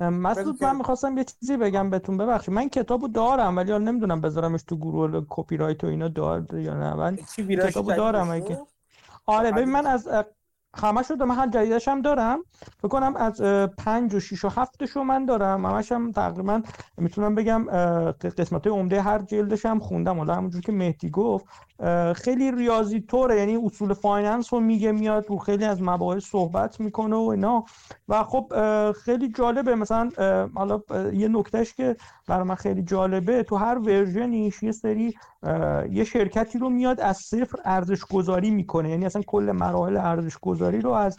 مسعود 0.00 0.64
من 0.64 0.76
می‌خواستم 0.76 1.18
یه 1.18 1.24
چیزی 1.24 1.56
بگم 1.56 1.90
بهتون. 1.90 2.16
ببخشید 2.16 2.54
من 2.54 2.68
کتابو 2.68 3.08
دارم 3.08 3.56
ولی 3.56 3.72
حالا 3.72 3.84
نمی‌دونم 3.84 4.20
بذارمش 4.20 4.62
تو 4.62 4.76
گروه 4.76 5.26
کپی 5.28 5.56
رایت 5.56 5.84
و 5.84 5.86
اینا 5.86 6.08
دار 6.08 6.54
یا 6.54 6.74
نه. 6.74 6.94
من 6.94 7.16
کتابو 7.16 7.92
دارم 7.92 8.30
اگه 8.30 8.60
آره 9.26 9.52
ببین 9.52 9.72
من 9.72 9.86
از 9.86 10.08
همه 10.76 11.02
شده 11.02 11.24
من 11.24 11.34
هر 11.34 11.46
جلدش 11.46 11.88
هم 11.88 12.02
دارم. 12.02 12.38
فکر 12.82 13.12
از 13.16 13.42
پنج 13.78 14.14
و 14.14 14.20
شیش 14.20 14.44
و 14.44 14.48
هفتش 14.48 14.90
رو 14.90 15.04
من 15.04 15.24
دارم. 15.24 15.66
همش 15.66 15.92
هم 15.92 16.12
تقریبا 16.12 16.62
می‌تونم 16.96 17.34
بگم 17.34 17.64
قسمت 18.38 18.66
های 18.66 18.76
عمده 18.76 19.02
هر 19.02 19.18
جلدش 19.18 19.66
هم 19.66 19.78
خوندم. 19.78 20.18
حالا 20.18 20.34
همونجور 20.34 20.60
که 20.60 20.72
مهدی 20.72 21.10
گفت 21.10 21.46
خیلی 22.14 22.52
ریاضی 22.52 23.00
طوره. 23.00 23.36
یعنی 23.38 23.56
اصول 23.56 23.94
finance 23.94 24.52
رو 24.52 24.60
میگه 24.60 24.92
میاد 24.92 25.26
رو 25.28 25.38
خیلی 25.38 25.64
از 25.64 25.82
مباحث 25.82 26.24
صحبت 26.24 26.80
می‌کنه 26.80 27.16
و 27.16 27.28
اینا. 27.28 27.64
و 28.08 28.24
خب 28.24 28.52
خیلی 28.92 29.32
جالبه. 29.32 29.74
مثلا 29.74 30.10
حالا 30.54 30.80
یه 31.12 31.28
نکتهش 31.28 31.74
که 31.74 31.96
برای 32.26 32.44
من 32.44 32.54
خیلی 32.54 32.82
جالبه 32.82 33.42
تو 33.42 33.56
هر 33.56 33.78
version 33.78 34.37
یش 34.37 34.62
یه 34.62 34.72
سری 34.72 35.14
یه 35.90 36.04
شرکتی 36.04 36.58
رو 36.58 36.70
میاد 36.70 37.00
از 37.00 37.16
صفر 37.16 37.58
ارزش 37.64 38.04
گذاری 38.04 38.50
می‌کنه. 38.50 38.90
یعنی 38.90 39.06
اصلا 39.06 39.22
کل 39.22 39.52
مراحل 39.52 39.96
ارزش 39.96 40.38
گذاری 40.58 40.80
رو 40.80 40.90
از 40.90 41.18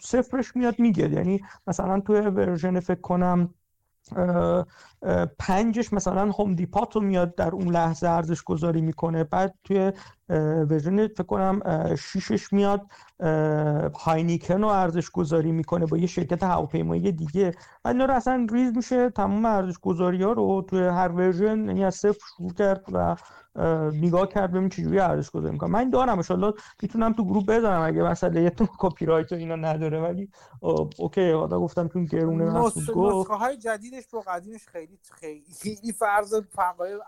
صفرش 0.00 0.56
میاد 0.56 0.78
میگه 0.78 1.08
یعنی 1.10 1.40
مثلا 1.66 2.00
تو 2.00 2.12
version 2.14 2.80
فکر 2.80 3.00
کنم 3.00 3.54
پنجش 5.38 5.92
مثلا 5.92 6.30
Home 6.30 6.54
Depot 6.54 6.96
رو 6.96 7.02
میاد 7.02 7.34
در 7.34 7.50
اون 7.50 7.68
لحظه 7.68 8.08
ارزش 8.08 8.42
گذاری 8.42 8.80
می‌کنه. 8.80 9.24
بعد 9.24 9.54
توی 9.64 9.92
version 10.70 11.06
فکر 11.06 11.22
کنم 11.22 11.60
شیشش 11.96 12.52
میاد 12.52 12.86
Heineken 13.94 14.62
رو 14.62 14.68
ارزش 14.68 15.10
گذاری 15.10 15.52
می‌کنه 15.52 15.86
با 15.86 15.96
یه 15.96 16.06
شرکت 16.06 16.42
هواپیمایی 16.42 17.12
دیگه. 17.12 17.52
و 17.84 17.88
اینا 17.88 18.04
رو 18.04 18.14
اصلا 18.14 18.46
ریز 18.52 18.76
میشه 18.76 19.10
تمام 19.10 19.44
ارزش 19.44 19.78
گذاری 19.78 20.22
ها 20.22 20.32
رو 20.32 20.64
توی 20.68 20.80
هر 20.80 21.08
version 21.08 21.64
یعنی 21.66 21.84
از 21.84 21.94
صفر 21.94 22.20
شروع 22.36 22.52
کرد 22.52 22.84
و 22.92 23.16
نگاه 23.92 24.28
کرد 24.28 24.52
ببین 24.52 24.68
چجوری 24.68 25.00
ارزش 25.00 25.30
گذاری 25.30 25.52
می‌کنه. 25.52 25.70
من 25.70 25.90
دارم 25.90 26.18
ان 26.30 26.52
می‌تونم 26.82 27.12
تو 27.12 27.24
گروه 27.24 27.46
بذارم 27.46 27.82
اگه 27.82 28.50
تو 28.50 28.66
کپی 28.78 29.06
رایت 29.06 29.32
و 29.32 29.34
اینا 29.34 29.56
نداره. 29.56 30.00
ولی 30.00 30.30
OK 30.98 31.30
حالا 31.30 31.60
گفتم 31.60 31.88
چون 31.88 32.04
گرونه 32.04 32.44
مسعود 32.44 32.90
گفت. 32.90 33.30
های 33.30 33.56
جدیدش 33.56 34.04
با 34.12 34.20
قدیمش 34.20 34.68
خیلی 34.68 34.89
خیلی 35.60 35.92
فرض 35.92 36.34
فرقای 36.34 36.98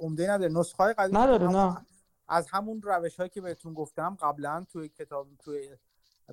عمده 0.00 0.30
نداره 0.30 0.52
نسخه 0.52 0.82
های 0.82 0.92
قدیم 0.92 1.16
نداره 1.16 1.48
نه. 1.48 1.86
از 2.28 2.48
همون 2.50 2.82
روش 2.82 3.16
هایی 3.16 3.30
که 3.30 3.40
بهتون 3.40 3.74
گفتم 3.74 4.16
قبلا 4.20 4.64
توی 4.72 4.88
کتاب 4.88 5.28
توی 5.38 5.76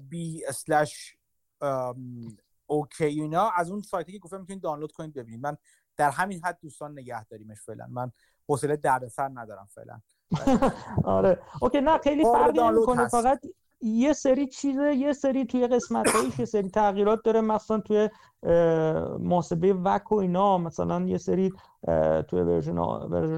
b 0.01 0.45
slash 0.45 1.17
ok 2.67 3.05
اینا 3.05 3.49
از 3.49 3.71
اون 3.71 3.81
سایتی 3.81 4.11
که 4.11 4.19
گفتم 4.19 4.39
می‌تونید 4.39 4.63
دانلود 4.63 4.91
کنید 4.91 5.13
ببینید. 5.13 5.41
من 5.41 5.57
در 5.97 6.11
همین 6.11 6.41
حد 6.43 6.57
دوستان 6.61 6.91
نگه 6.91 7.25
داریمش 7.25 7.61
فعلا. 7.61 7.87
من 7.87 8.11
حوصله 8.49 8.75
دردسر 8.75 9.29
ندارم 9.33 9.67
فعلا. 9.71 10.01
آره. 11.17 11.39
OK 11.61 11.81
نه 11.81 11.97
خیلی 11.97 12.23
فرقی 12.23 12.59
نمی‌کنه. 12.59 13.07
فقط 13.07 13.41
یه 13.81 14.13
سری 14.13 14.47
چیزه 14.47 14.93
یه 14.93 15.13
سری 15.13 15.45
توی 15.45 15.67
قسمت 15.67 16.07
یه 16.39 16.45
سری 16.45 16.69
تغییرات 16.69 17.23
داره 17.23 17.41
مثلا 17.41 17.79
توی 17.79 18.09
محاسبه 19.19 19.73
WACC 19.73 20.11
و 20.11 20.15
اینا. 20.15 20.57
مثلا 20.57 21.07
یه 21.07 21.17
سری 21.17 21.53
توی 22.27 22.41
version 22.41 22.77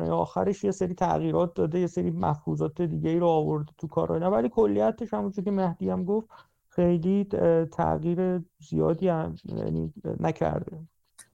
آخرش 0.09 0.63
یه 0.63 0.71
سری 0.71 0.93
تغییرات 0.93 1.53
داده 1.53 1.79
یه 1.79 1.87
سری 1.87 2.11
مفروضات 2.11 2.81
دیگه 2.81 3.09
ای 3.09 3.19
رو 3.19 3.27
آورده 3.27 3.71
تو 3.77 3.87
کار 3.87 4.11
اینا. 4.11 4.31
ولی 4.31 4.49
کلیتش 4.49 5.13
همونجوری 5.13 5.45
که 5.45 5.51
مهدی 5.51 5.89
هم 5.89 6.05
گفت 6.05 6.27
خیلی 6.69 7.23
تغییر 7.71 8.41
زیادی 8.59 9.07
هم 9.07 9.35
یعنی 9.45 9.93
نکرده. 10.19 10.77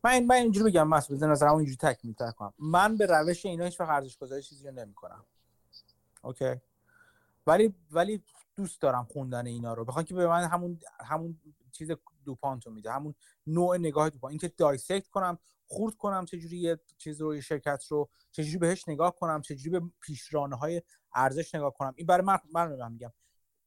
من 0.03 0.23
من 0.23 0.35
اینجوری 0.35 0.71
بگم 0.71 0.87
مسعود 0.87 1.23
نظرم 1.23 1.55
اینجوری 1.55 1.77
تکمیل 1.77 2.13
کنم. 2.37 2.53
من 2.59 2.97
به 2.97 3.05
روش 3.05 3.45
اینا 3.45 3.65
هیچ 3.65 3.79
وقت 3.79 3.89
ارزش 3.89 4.17
گذاری 4.17 4.41
چیزی 4.41 4.67
رو 4.67 4.73
نمی‌کنم. 4.73 5.23
OK؟ 6.21 6.55
ولی 7.47 7.73
ولی 7.91 8.23
دوست 8.57 8.81
دارم 8.81 9.03
خوندن 9.03 9.47
اینا 9.47 9.73
رو. 9.73 9.85
بخوام 9.85 10.05
که 10.05 10.15
به 10.15 10.27
من 10.27 10.43
همون 10.43 10.79
همون 10.99 11.41
چیز 11.71 11.91
DuPont 12.25 12.65
و 12.65 12.71
میده 12.71 12.91
همون 12.91 13.15
نوع 13.47 13.77
نگاه 13.77 14.09
DuPont 14.09 14.31
اینکه 14.31 14.47
dissect 14.47 15.07
کنم 15.07 15.37
خورد 15.67 15.95
کنم 15.95 16.25
چجوری 16.25 16.57
یه 16.57 16.79
چیز 16.97 17.21
رو 17.21 17.35
یه 17.35 17.41
شرکت 17.41 17.85
رو 17.89 18.09
چجوری 18.31 18.57
بهش 18.57 18.87
نگاه 18.87 19.15
کنم 19.15 19.41
چجوری 19.41 19.79
به 19.79 19.85
پیشرانه 20.01 20.55
های 20.55 20.81
ارزش 21.13 21.55
نگاه 21.55 21.73
کنم. 21.73 21.93
این 21.95 22.07
برای 22.07 22.25
من 22.25 22.37
من 22.53 22.91
میگم. 22.91 23.13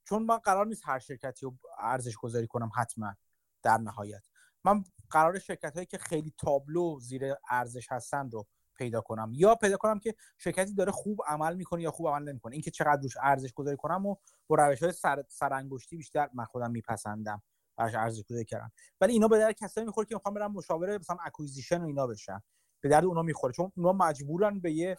چون 0.05 0.23
من 0.23 0.37
قرار 0.37 0.67
نیست 0.67 0.83
هر 0.85 0.99
شرکتی 0.99 1.47
رو 1.47 1.59
ارزش 1.79 2.17
گذاری 2.17 2.47
کنم 2.47 2.71
حتما 2.77 3.15
در 3.63 3.79
نهایت. 3.79 4.23
من 4.65 4.85
قرار 5.11 5.39
شرکت 5.39 5.75
هایی 5.75 5.87
که 5.87 5.99
خیلی 5.99 6.35
تابلو 6.39 7.01
زیر 7.01 7.35
ارزش 7.51 7.93
هستن 7.93 8.31
رو 8.31 8.47
پیدا 8.81 9.01
کنم 9.01 9.33
یا 9.35 9.55
پیدا 9.55 9.77
کنم 9.77 9.99
که 9.99 10.15
شرکتی 10.39 10.75
داره 10.75 10.93
خوب 10.93 11.21
عمل 11.27 11.57
می‌کنه 11.57 11.83
یا 11.83 11.91
خوب 11.91 12.09
عمل 12.09 12.29
نمی‌کنه. 12.29 12.53
اینکه 12.53 12.71
چقدر 12.71 13.03
روش 13.03 13.17
ارزش 13.23 13.53
گذاری 13.53 13.77
کنم 13.77 14.07
و 14.07 14.17
با 14.47 14.57
روش 14.57 14.83
های 14.83 14.93
سر 14.93 15.25
سرانگشتی 15.29 15.97
بیشتر 15.97 16.31
من 16.35 16.45
خودم 16.45 16.71
میپسندم. 16.71 17.43
براش 17.77 17.95
ارزش 17.95 18.23
گذاری 18.23 18.45
کردم. 18.45 18.73
ولی 19.01 19.13
اینا 19.13 19.29
به 19.29 19.39
درد 19.39 19.55
کسایی 19.55 19.87
می‌خوره 19.87 20.07
که 20.07 20.15
می‌خوام 20.15 20.35
برم 20.35 20.53
مشاوره 20.53 20.99
مثلا 20.99 21.17
اکوزیشن 21.25 21.81
و 21.81 21.87
اینا 21.87 22.07
بشن. 22.07 22.41
به 22.81 22.89
درد 22.89 23.05
اونا 23.05 23.23
می‌خوره. 23.23 23.53
چون 23.53 23.73
اونا 23.77 23.93
مجبورن 23.93 24.61
به 24.61 24.73
یه 24.73 24.97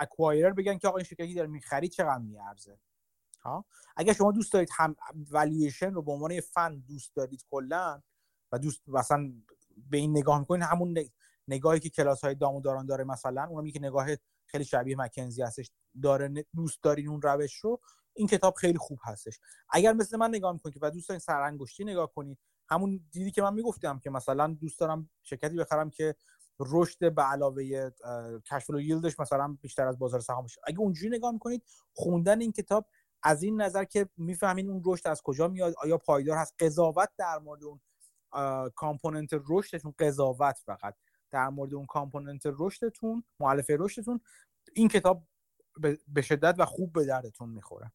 اکوایرر 0.00 0.52
بگن 0.52 0.78
که 0.78 0.88
آقا 0.88 0.96
این 0.96 1.04
شرکتی 1.04 1.34
داره 1.34 1.48
می‌خرید 1.48 1.90
چقدر 1.90 2.18
میارزه. 2.18 2.78
ها؟ 3.42 3.64
اگر 3.96 4.12
شما 4.12 4.32
دوست 4.32 4.52
دارید 4.52 4.68
هم 4.72 4.96
والویشن 5.30 5.94
رو 5.94 6.02
به 6.02 6.12
عنوان 6.12 6.40
فن 6.40 6.78
دوست 6.78 7.16
دارید 7.16 7.44
کلا 7.50 8.02
و 8.52 8.58
دوست 8.58 8.88
مثلا 8.88 9.32
به 9.90 9.96
این 9.96 10.10
نگاه 10.10 10.38
می‌کنین 10.38 10.62
همون 10.62 10.98
نگاهی 11.48 11.80
که 11.80 11.90
کلاس 11.90 12.24
های 12.24 12.34
داران 12.34 12.86
داره 12.86 13.04
مثلا 13.04 13.44
اونم 13.44 13.70
که 13.70 13.78
نگاه 13.80 14.06
خیلی 14.46 14.64
شبیه 14.64 14.96
مکنزی 14.96 15.42
هستش 15.42 15.70
داره 16.02 16.44
دوست 16.54 16.82
دارین 16.82 17.08
اون 17.08 17.22
روش 17.22 17.54
رو 17.54 17.80
این 18.16 18.26
کتاب 18.26 18.54
خیلی 18.54 18.78
خوب 18.78 18.98
هستش. 19.04 19.40
اگر 19.70 19.92
مثل 19.92 20.16
من 20.16 20.28
نگاه 20.28 20.52
می‌کنید 20.52 20.78
و 20.82 20.90
دوست 20.90 21.08
دارین 21.08 21.18
سرانگشتی 21.20 21.84
نگاه 21.84 22.12
کنید 22.12 22.38
همون 22.68 23.00
دیدی 23.10 23.30
که 23.30 23.42
من 23.42 23.54
می‌گفتم 23.54 23.98
که 23.98 24.10
مثلا 24.10 24.56
دوست 24.60 24.80
دارم 24.80 25.10
شرکتی 25.22 25.56
بخرم 25.56 25.90
که 25.90 26.14
رشد 26.60 27.14
به 27.14 27.22
علاوه 27.22 27.90
کشف 28.50 28.70
و 28.70 28.80
ییلدش 28.80 29.20
مثلا 29.20 29.58
بیشتر 29.62 29.86
از 29.86 29.98
بازار 29.98 30.20
سهام 30.20 30.42
باشه. 30.42 30.60
اگه 30.66 30.78
اونجوری 30.78 31.16
نگاه 31.16 31.32
می‌کنید 31.32 31.62
خوندن 31.92 32.40
این 32.40 32.52
کتاب 32.52 32.86
از 33.22 33.42
این 33.42 33.60
نظر 33.62 33.84
که 33.84 34.08
می‌فهمین 34.16 34.70
اون 34.70 34.82
رشد 34.86 35.08
از 35.08 35.22
کجا 35.22 35.48
میاد 35.48 35.74
آیا 35.82 35.98
پایدار 35.98 36.38
هست 36.38 36.54
قضاوت 36.58 37.08
در 37.18 37.38
مورد 37.38 37.60
اون 37.64 37.80
کامپوننت 38.70 39.30
رشدتون 39.48 39.94
قضاوت 39.98 40.58
فقط. 40.66 40.94
در 41.34 41.48
مورد 41.48 41.74
اون 41.74 41.86
کامپوننت 41.86 42.42
رشدتون 42.44 43.24
معلفه 43.40 43.76
رشدتون 43.80 44.20
این 44.74 44.88
کتاب 44.88 45.22
به 46.08 46.22
شدت 46.22 46.54
و 46.58 46.64
خوب 46.64 46.92
به 46.92 47.04
دردتون 47.04 47.48
می‌خوره. 47.48 47.92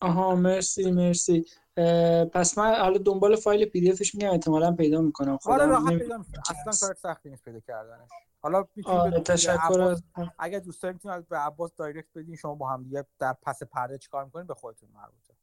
آها 0.00 0.34
مرسی 0.34 0.90
مرسی. 0.90 1.46
اه، 1.76 2.24
پس 2.24 2.58
من 2.58 2.74
حالا 2.74 2.98
دنبال 2.98 3.36
فایل 3.36 3.64
پی 3.64 3.80
دی 3.80 3.90
افش 3.90 4.14
میگم 4.14 4.30
احتمالا 4.30 4.72
پیدا 4.72 5.00
می‌کنم. 5.00 5.28
آره 5.28 5.38
خودم 5.38 5.70
راحت 5.70 5.98
پیدا 5.98 6.18
میشه 6.18 6.30
اصلا 6.50 6.88
کار 6.88 6.94
سختی 6.94 7.30
نیست 7.30 7.44
پیدا 7.44 7.60
کردنش. 7.60 8.10
حالا 8.42 8.66
می‌تونید 8.74 9.00
آره 9.00 9.20
تشکر 9.20 9.80
از 9.80 10.02
اگر 10.38 10.58
دوست 10.58 10.82
دارید 10.82 10.94
می‌تونید 10.94 11.28
به 11.28 11.38
عباس 11.38 11.74
دایرکت 11.76 12.08
بدین. 12.14 12.36
شما 12.36 12.54
با 12.54 12.68
هم 12.68 12.82
دیگه 12.82 13.06
در 13.18 13.36
پس 13.42 13.62
پرده 13.62 13.98
چیکار 13.98 14.24
می‌کنین 14.24 14.46
به 14.46 14.54
خودتون 14.54 14.88
مربوطه. 14.94 15.34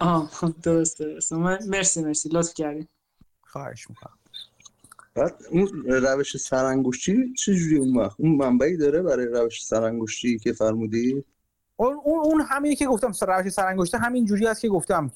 آها 0.00 0.48
درسته 0.62 1.04
درسته. 1.04 1.36
من 1.36 1.58
مرسی 1.66 2.02
مرسی. 2.02 2.28
لطف 2.28 2.54
کردین. 2.54 2.88
خواهش 3.44 3.90
می‌کنم. 3.90 4.18
بعد 5.14 5.42
اون 5.50 5.68
روش 5.84 6.36
سرانگشتی 6.36 7.32
چجوری 7.32 7.76
اون 7.78 7.96
وقت؟ 7.96 8.20
اون 8.20 8.36
منبعی 8.36 8.76
داره 8.76 9.02
برای 9.02 9.26
روش 9.26 9.64
سرانگشتی 9.64 10.38
که 10.38 10.52
فرمودی؟ 10.52 11.24
اون 11.76 12.00
اون 12.04 12.40
همینی 12.40 12.76
که 12.76 12.86
گفتم 12.86 13.12
روش 13.28 13.48
سرانگشتی 13.48 13.98
همین 13.98 14.24
جوری 14.24 14.46
است 14.46 14.60
که 14.60 14.68
گفتم. 14.68 15.12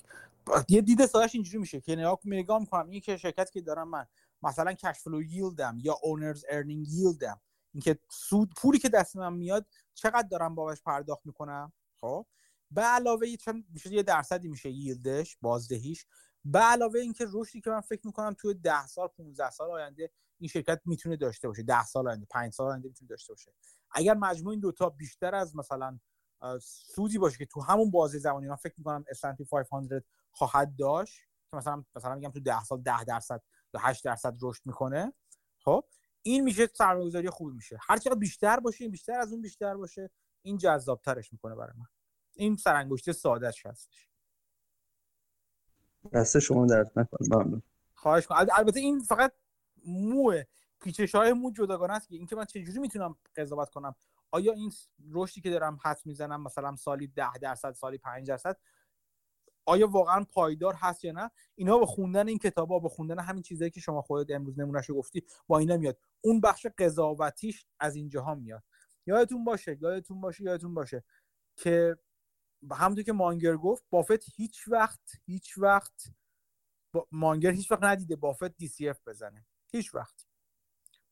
یه 0.69 0.81
دید 0.81 1.07
سادهش 1.07 1.35
اینجوری 1.35 1.59
میشه 1.59 1.81
که 1.81 1.97
نگاه 1.97 2.19
نگاه 2.25 2.61
می‌کنم 2.61 2.89
این 2.89 3.01
که 3.01 3.17
شرکتی 3.17 3.53
که 3.53 3.61
دارم 3.61 3.89
من 3.89 4.07
مثلا 4.43 4.73
cash 4.73 4.99
flow 4.99 5.23
yield 5.23 5.69
م 5.69 5.79
یا 5.83 5.99
owner's 6.03 6.45
earning 6.49 6.89
yield 6.89 7.32
م 7.32 7.41
اینکه 7.75 7.99
سود 8.11 8.55
پولی 8.57 8.79
که 8.79 8.89
دست 8.89 9.17
من 9.17 9.33
میاد 9.33 9.67
چقدر 9.95 10.29
دارم 10.31 10.55
بابش 10.55 10.83
پرداخت 10.83 11.27
می‌کنم؟ 11.27 11.73
خب؟ 12.01 12.27
به 12.71 12.83
علاوه 12.83 13.37
چند 13.37 13.65
میشه 13.73 13.93
یه 13.93 14.03
درصدی 14.03 14.49
میشه 14.49 14.71
yield 14.71 15.18
ش 15.18 15.37
بازدهیش. 15.41 16.07
به 16.45 16.59
علاوه 16.59 17.01
اینکه 17.01 17.27
رشدی 17.33 17.61
که 17.61 17.71
من 17.71 17.81
فکر 17.81 18.07
می‌کنم 18.07 18.35
توی 18.39 18.55
10 18.55 18.87
سال 18.87 19.09
15 19.09 19.51
سال 19.51 19.71
آینده 19.71 20.11
این 20.39 20.49
شرکت 20.49 20.81
می‌تونه 20.85 21.17
داشته 21.17 21.49
باشه. 21.49 21.63
10 21.63 21.85
سال 21.85 22.09
آینده 22.09 22.27
5 22.31 22.53
سال 22.53 22.71
آینده 22.71 22.89
می‌تونه 22.89 23.09
داشته 23.09 23.33
باشه. 23.33 23.53
اگر 23.91 24.15
مجموع 24.15 24.51
این 24.51 24.61
دوتا 24.61 24.89
بیشتر 24.89 25.35
از 25.35 25.57
مثلا 25.57 25.99
سودی 26.63 27.19
باشه 27.19 27.39
که 27.39 27.47
تو 27.47 27.61
همون 27.61 27.91
بازه 27.91 28.19
زمانی 28.19 28.47
من 28.49 28.57
فکر 28.57 28.75
می‌کنم 28.79 29.05
S&P 29.15 29.45
500 29.71 30.05
خواهد 30.31 30.77
داشت 30.77 31.21
که 31.51 31.57
مثلا 31.57 31.85
مثلا 31.97 32.15
میگم 32.15 32.31
تو 32.31 32.41
10 32.41 32.65
سال 32.65 32.83
10 32.83 33.05
درصد 33.05 33.43
یا 33.75 33.81
8 33.81 34.05
درصد 34.05 34.35
رشد 34.43 34.63
می‌کنه 34.65 35.13
خب 35.59 35.85
این 36.23 36.45
میشه 36.45 36.67
سرمایه‌گذاری 36.67 37.31
خوبی 37.31 37.55
میشه. 37.57 37.79
هر 37.81 37.97
چقدر 37.97 38.19
بیشتر 38.19 38.61
باشه 38.61 38.85
این 38.85 38.91
بیشتر 38.91 39.21
از 39.21 39.33
اون 39.33 39.43
بیشتر 39.43 39.77
باشه. 39.77 40.11
این 40.43 40.59
جذابترش 40.59 41.33
می‌کنه 41.33 41.55
برای 41.55 41.73
من. 41.79 41.87
این 42.37 42.57
سرانگشتی 42.57 43.13
سادهش 43.13 43.67
هستش. 43.67 44.09
دست 46.13 46.39
شما 46.39 46.67
درد 46.67 46.93
نکنه. 46.97 47.29
ممنون. 47.31 47.63
خواهش 47.95 48.27
کنم 48.27 48.47
البته 48.57 48.81
این 48.81 49.01
فقط 49.01 49.33
مو 49.87 50.33
پیچش 50.81 51.15
های 51.15 51.33
مو 51.33 51.51
جداگانه 51.51 51.93
است 51.93 52.09
که 52.09 52.17
اینکه 52.17 52.37
من 52.37 52.45
چجوری 52.45 52.79
می‌تونم 52.79 53.17
قضاوت 53.37 53.71
کنم؟ 53.71 53.95
آیا 54.31 54.53
این 54.53 54.73
رشدی 55.13 55.41
که 55.41 55.51
دارم 55.51 55.79
حد 55.83 56.01
می‌زنم 56.05 56.43
مثلا 56.43 56.77
سالی 56.77 57.07
10 57.07 57.39
درصد 57.43 57.73
سالی 57.73 57.99
5 57.99 58.29
درصد 58.29 58.57
آیا 59.67 59.89
واقعا 59.89 60.25
پایدار 60.25 60.75
هست 60.75 61.05
یا 61.05 61.13
نه؟ 61.13 61.31
اینا 61.55 61.79
با 61.79 61.87
خوندن 61.87 62.29
این 62.29 62.39
کتابا 62.39 62.79
با 62.79 62.89
خوندن 62.89 63.19
همین 63.19 63.43
چیزایی 63.43 63.71
که 63.71 63.81
شما 63.81 64.03
خودت 64.03 64.31
امروز 64.31 64.59
نمونهشو 64.59 64.95
گفتی 64.95 65.25
با 65.47 65.59
اینا 65.59 65.77
میاد. 65.77 65.99
اون 66.21 66.41
بخش 66.41 66.67
قضاوتیش 66.79 67.67
از 67.81 67.97
اینجاها 67.97 68.35
میاد. 68.35 68.63
یادتون 69.07 69.45
باشه 69.45 69.79
یادتون 69.81 70.21
باشه 70.21 70.45
یادتون 70.45 70.75
باشه 70.75 71.05
که 71.57 71.97
همونطور 72.73 73.05
که 73.05 73.13
مانگر 73.13 73.57
گفت 73.57 73.85
بافت 73.91 74.25
هیچ 74.37 74.69
وقت 74.69 75.13
هیچ 75.27 75.59
وقت. 75.59 76.11
مانگر 77.13 77.51
هیچ 77.51 77.73
وقت 77.73 77.83
ندیده 77.83 78.17
بافت 78.17 78.57
DCF 78.57 79.01
بزنه. 79.07 79.47
هیچ 79.73 79.95
وقت. 79.95 80.27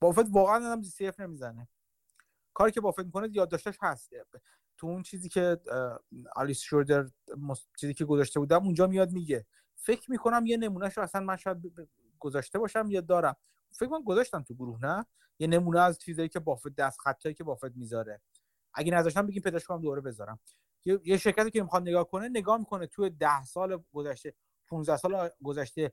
بافت 0.01 0.27
واقعا 0.31 0.73
هم 0.73 0.81
DCF 0.81 1.21
نمی‌زنه. 1.21 1.69
کاری 2.55 2.73
که 2.73 2.81
بافت 2.81 3.05
می‌کنه 3.05 3.29
یادداشتش 3.33 3.79
هست. 3.83 4.11
تو 4.77 4.87
اون 4.87 5.03
چیزی 5.03 5.29
که 5.29 5.61
آلیس 6.37 6.61
شرودر 6.61 7.11
چیزی 7.77 7.95
که 7.95 8.05
گذاشته 8.05 8.41
بودم 8.41 8.65
اونجا 8.65 8.87
میاد 8.87 9.13
میگه 9.13 9.47
فکر 9.77 10.11
می‌کنم 10.11 10.47
یه 10.47 10.57
نمونهش 10.57 10.97
رو 10.97 11.03
اصلا 11.03 11.21
من 11.21 11.37
شاید 11.37 11.89
گذاشته 12.19 12.59
باشم 12.59 12.87
یا 12.91 13.01
دارم. 13.01 13.37
فکر 13.73 13.89
کنم 13.89 14.03
گذاشتم 14.03 14.43
تو 14.43 14.55
گروه 14.55 14.81
نه؟ 14.81 15.07
یه 15.39 15.47
نمونه 15.47 15.81
از 15.81 15.99
چیزایی 15.99 16.29
که 16.29 16.41
بافت 16.41 16.69
دست 16.69 17.01
خطایی 17.01 17.35
که 17.35 17.45
بافت 17.45 17.77
می‌ذاره. 17.77 18.21
اگه 18.75 18.93
نذاشتم 18.93 19.27
بگیم 19.27 19.43
پیداش 19.43 19.65
کنم 19.65 19.81
دوباره 19.81 20.01
بذارم. 20.01 20.41
یه 20.85 21.17
شرکتی 21.17 21.51
که 21.51 21.63
می‌خواد 21.63 21.83
نگاه 21.83 22.09
کنه 22.11 22.29
نگاه 22.29 22.59
می‌کنه 22.59 22.87
توی 22.87 23.11
ده 23.11 23.45
سال 23.45 23.85
گذشته 23.93 24.35
15 24.69 24.97
سال 24.97 25.31
گذشته 25.45 25.93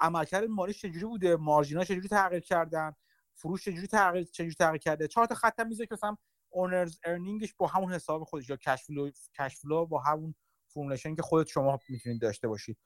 عملکرد 0.00 0.44
مالیش 0.44 0.80
چجوری 0.80 1.04
بوده 1.04 1.36
margin 1.36 1.77
ا 1.77 1.84
چجوری 1.84 2.08
تغییر 2.08 2.40
کردن 2.40 2.92
فروش 3.34 3.64
چجوری 3.64 3.86
تغییر 3.86 4.24
چجوری 4.24 4.54
تغییر 4.54 4.78
کرده. 4.78 5.08
چهار 5.08 5.26
تا 5.26 5.34
خط 5.34 5.60
می‌ذاره 5.60 5.86
که 5.86 5.94
مثلا 5.94 6.16
owner's 6.48 6.98
earning 7.04 7.43
ش 7.43 7.54
با 7.54 7.66
همون 7.66 7.92
حساب 7.92 8.24
خودش 8.24 8.48
یا 8.50 8.56
cash 8.56 8.84
flow 8.84 9.10
cash 9.38 9.56
flow 9.56 9.86
با 9.86 10.00
همون 10.00 10.34
formulation 10.68 11.14
که 11.14 11.22
خودت 11.22 11.48
شما 11.48 11.78
می‌تونید 11.88 12.22
داشته 12.22 12.48
باشید. 12.48 12.78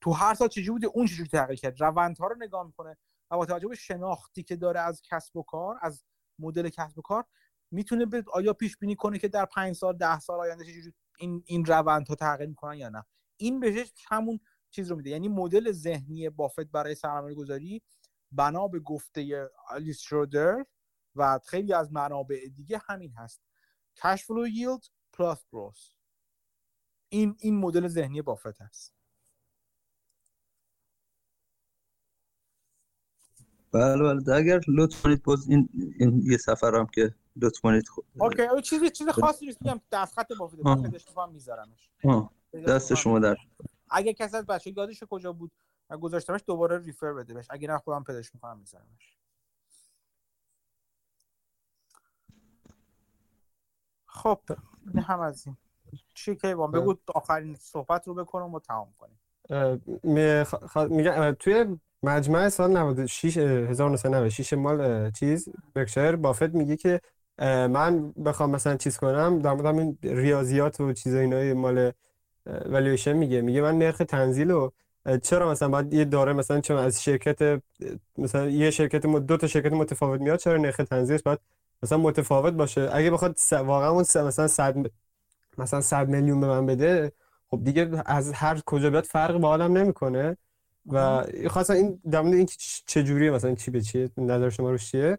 تو 0.00 0.12
هر 0.12 0.34
سال 0.34 0.48
چجوری 0.48 0.70
بوده 0.70 0.86
اون 0.86 1.06
چجوری 1.06 1.28
تغییر 1.28 1.58
کرد. 1.58 1.80
روندها 1.80 2.26
رو 2.26 2.36
نگاه 2.36 2.66
می‌کنه 2.66 2.96
و 3.30 3.36
با 3.36 3.46
توجه 3.46 3.68
به 3.68 3.74
شناختی 3.74 4.42
که 4.42 4.56
داره 4.56 4.80
از 4.80 5.02
کسب 5.10 5.36
و 5.36 5.42
کار 5.42 5.78
از 5.82 6.04
مدل 6.38 6.68
کسب 6.68 6.98
و 6.98 7.02
کار 7.02 7.24
می‌تونه 7.70 8.06
به 8.06 8.24
آیا 8.32 8.52
پیش 8.52 8.76
بینی 8.76 8.96
کنه 8.96 9.18
که 9.18 9.28
در 9.28 9.44
پنج 9.44 9.74
سال 9.74 9.96
ده 9.96 10.18
سال 10.18 10.40
آینده 10.40 10.64
چجوری 10.64 10.94
این 11.18 11.42
این 11.46 11.64
روندها 11.64 12.14
تغییر 12.14 12.48
می‌کنن 12.48 12.78
یا 12.78 12.88
نه؟ 12.88 13.04
این 13.36 13.60
بهش 13.60 13.92
همون 14.08 14.40
چیز 14.70 14.90
رو 14.90 14.96
میده. 14.96 15.10
یعنی 15.10 15.28
مدل 15.28 15.72
ذهنی 15.72 16.30
بافت 16.30 16.60
برای 16.60 16.94
سرمایه 16.94 17.34
گذاری 17.34 17.82
بنا 18.32 18.68
به 18.68 18.80
گفته 18.80 19.50
آلیس 19.68 20.00
شرودر 20.00 20.64
و 21.14 21.40
خیلی 21.46 21.72
از 21.72 21.92
منابع 21.92 22.48
دیگه 22.54 22.80
همین 22.86 23.12
هست. 23.12 23.40
Cash 23.98 24.20
flow 24.20 24.48
yield 24.56 24.88
plus 25.16 25.38
growth. 25.38 25.94
این 27.08 27.36
این 27.38 27.56
مدل 27.56 27.88
ذهنی 27.88 28.22
بافت 28.22 28.60
هست. 28.60 28.94
بله 33.72 34.02
بله. 34.02 34.34
اگر 34.34 34.60
لطف 34.68 35.02
کنید 35.02 35.22
باز 35.22 35.48
این, 35.48 35.68
این 35.98 36.22
یه 36.30 36.36
سفرم 36.36 36.86
که 36.86 37.14
لطف 37.36 37.60
کنید 37.60 37.88
خود 37.88 38.04
اوکی 38.18 38.42
او 38.42 38.60
چیزی 38.60 38.90
چیز 38.90 39.08
خاصی 39.08 39.46
نیست 39.46 39.62
میگم 39.62 39.80
دست 39.92 40.14
خط 40.14 40.32
بافت 40.32 40.54
آه. 40.64 40.76
من 40.78 40.90
می‌کنم 40.90 41.32
میذارمش. 41.32 41.90
دست 42.68 42.94
شما 42.94 43.18
در 43.18 43.36
اگه 43.90 44.14
کسی 44.14 44.36
از 44.36 44.46
بچه 44.46 44.74
یادش 44.76 45.02
کجا 45.10 45.32
بود 45.32 45.52
و 45.90 45.98
گذاشتمش 45.98 46.40
دوباره 46.46 46.78
ریفر 46.78 47.12
بده 47.12 47.34
بهش 47.34 47.46
اگه 47.50 47.68
نه 47.68 47.78
خودم 47.78 48.04
پیداش 48.04 48.34
می‌کنم 48.34 48.58
میذارمش. 48.58 49.16
خب 54.06 54.40
این 54.94 55.02
هم 55.02 55.20
از 55.20 55.46
این. 55.46 55.56
چی 56.14 56.36
که 56.36 56.54
بگو 56.54 56.94
آخرین 57.14 57.56
صحبت 57.56 58.08
رو 58.08 58.14
بکنم 58.14 58.54
و 58.54 58.60
تمام 58.60 58.94
کنیم. 58.98 59.18
می- 60.02 60.44
خ- 60.44 60.66
خ- 60.66 60.90
میگم 60.90 61.32
توی 61.32 61.78
مجمع 62.02 62.48
سال 62.48 62.76
96 62.76 63.36
اه، 63.38 63.44
1996 63.44 64.52
مال 64.52 65.10
چیز 65.10 65.48
برکشایر 65.74 66.16
بافت 66.16 66.42
میگه 66.42 66.76
که 66.76 67.00
من 67.38 68.12
بخوام 68.12 68.50
مثلا 68.50 68.76
چیز 68.76 68.96
کنم 68.96 69.38
در 69.38 69.52
مورد 69.52 69.66
همین 69.66 69.98
ریاضیات 70.02 70.80
و 70.80 70.92
چیزای 70.92 71.20
اینای 71.20 71.52
مال 71.52 71.92
والویشن 72.46 73.12
میگه. 73.12 73.40
میگه 73.40 73.60
من 73.62 73.78
نرخ 73.78 73.96
تنزیل 73.96 74.50
رو 74.50 74.72
اه، 75.06 75.18
چرا 75.18 75.50
مثلا 75.50 75.68
باید 75.68 75.92
یه 75.94 76.04
داره 76.04 76.32
مثلا 76.32 76.60
چون 76.60 76.76
از 76.76 77.02
شرکت 77.02 77.62
مثلا 78.18 78.46
یه 78.46 78.70
شرکت 78.70 79.06
دو 79.06 79.36
تا 79.36 79.46
شرکت 79.46 79.72
متفاوت 79.72 80.20
میاد 80.20 80.38
چرا 80.38 80.56
نرخ 80.56 80.76
تنزیلش 80.76 81.22
باید 81.22 81.38
مثلا 81.82 81.98
متفاوت 81.98 82.52
باشه؟ 82.54 82.88
اگه 82.92 83.10
بخواد 83.10 83.38
واقعا 83.52 83.90
اون 83.90 84.00
مثلا 84.00 84.48
100 84.48 84.90
مثلا 85.58 85.80
100 85.80 86.08
میلیون 86.08 86.40
به 86.40 86.46
من 86.46 86.66
بده 86.66 87.12
خب 87.50 87.64
دیگه 87.64 88.02
از 88.06 88.32
هر 88.32 88.60
کجا 88.66 88.90
بیاد 88.90 89.04
فرق 89.04 89.36
با 89.38 89.48
عالم 89.48 89.76
نمی‌کنه. 89.76 90.36
و 90.92 91.24
خاصا 91.50 91.72
این 91.74 92.00
در 92.10 92.20
مورد 92.20 92.34
این 92.34 92.48
چجوریه 92.86 93.30
مثلا 93.30 93.54
چی 93.54 93.70
به 93.70 93.80
چیه 93.80 94.10
نظر 94.16 94.48
شما 94.50 94.70
روش 94.70 94.90
چیه؟ 94.90 95.18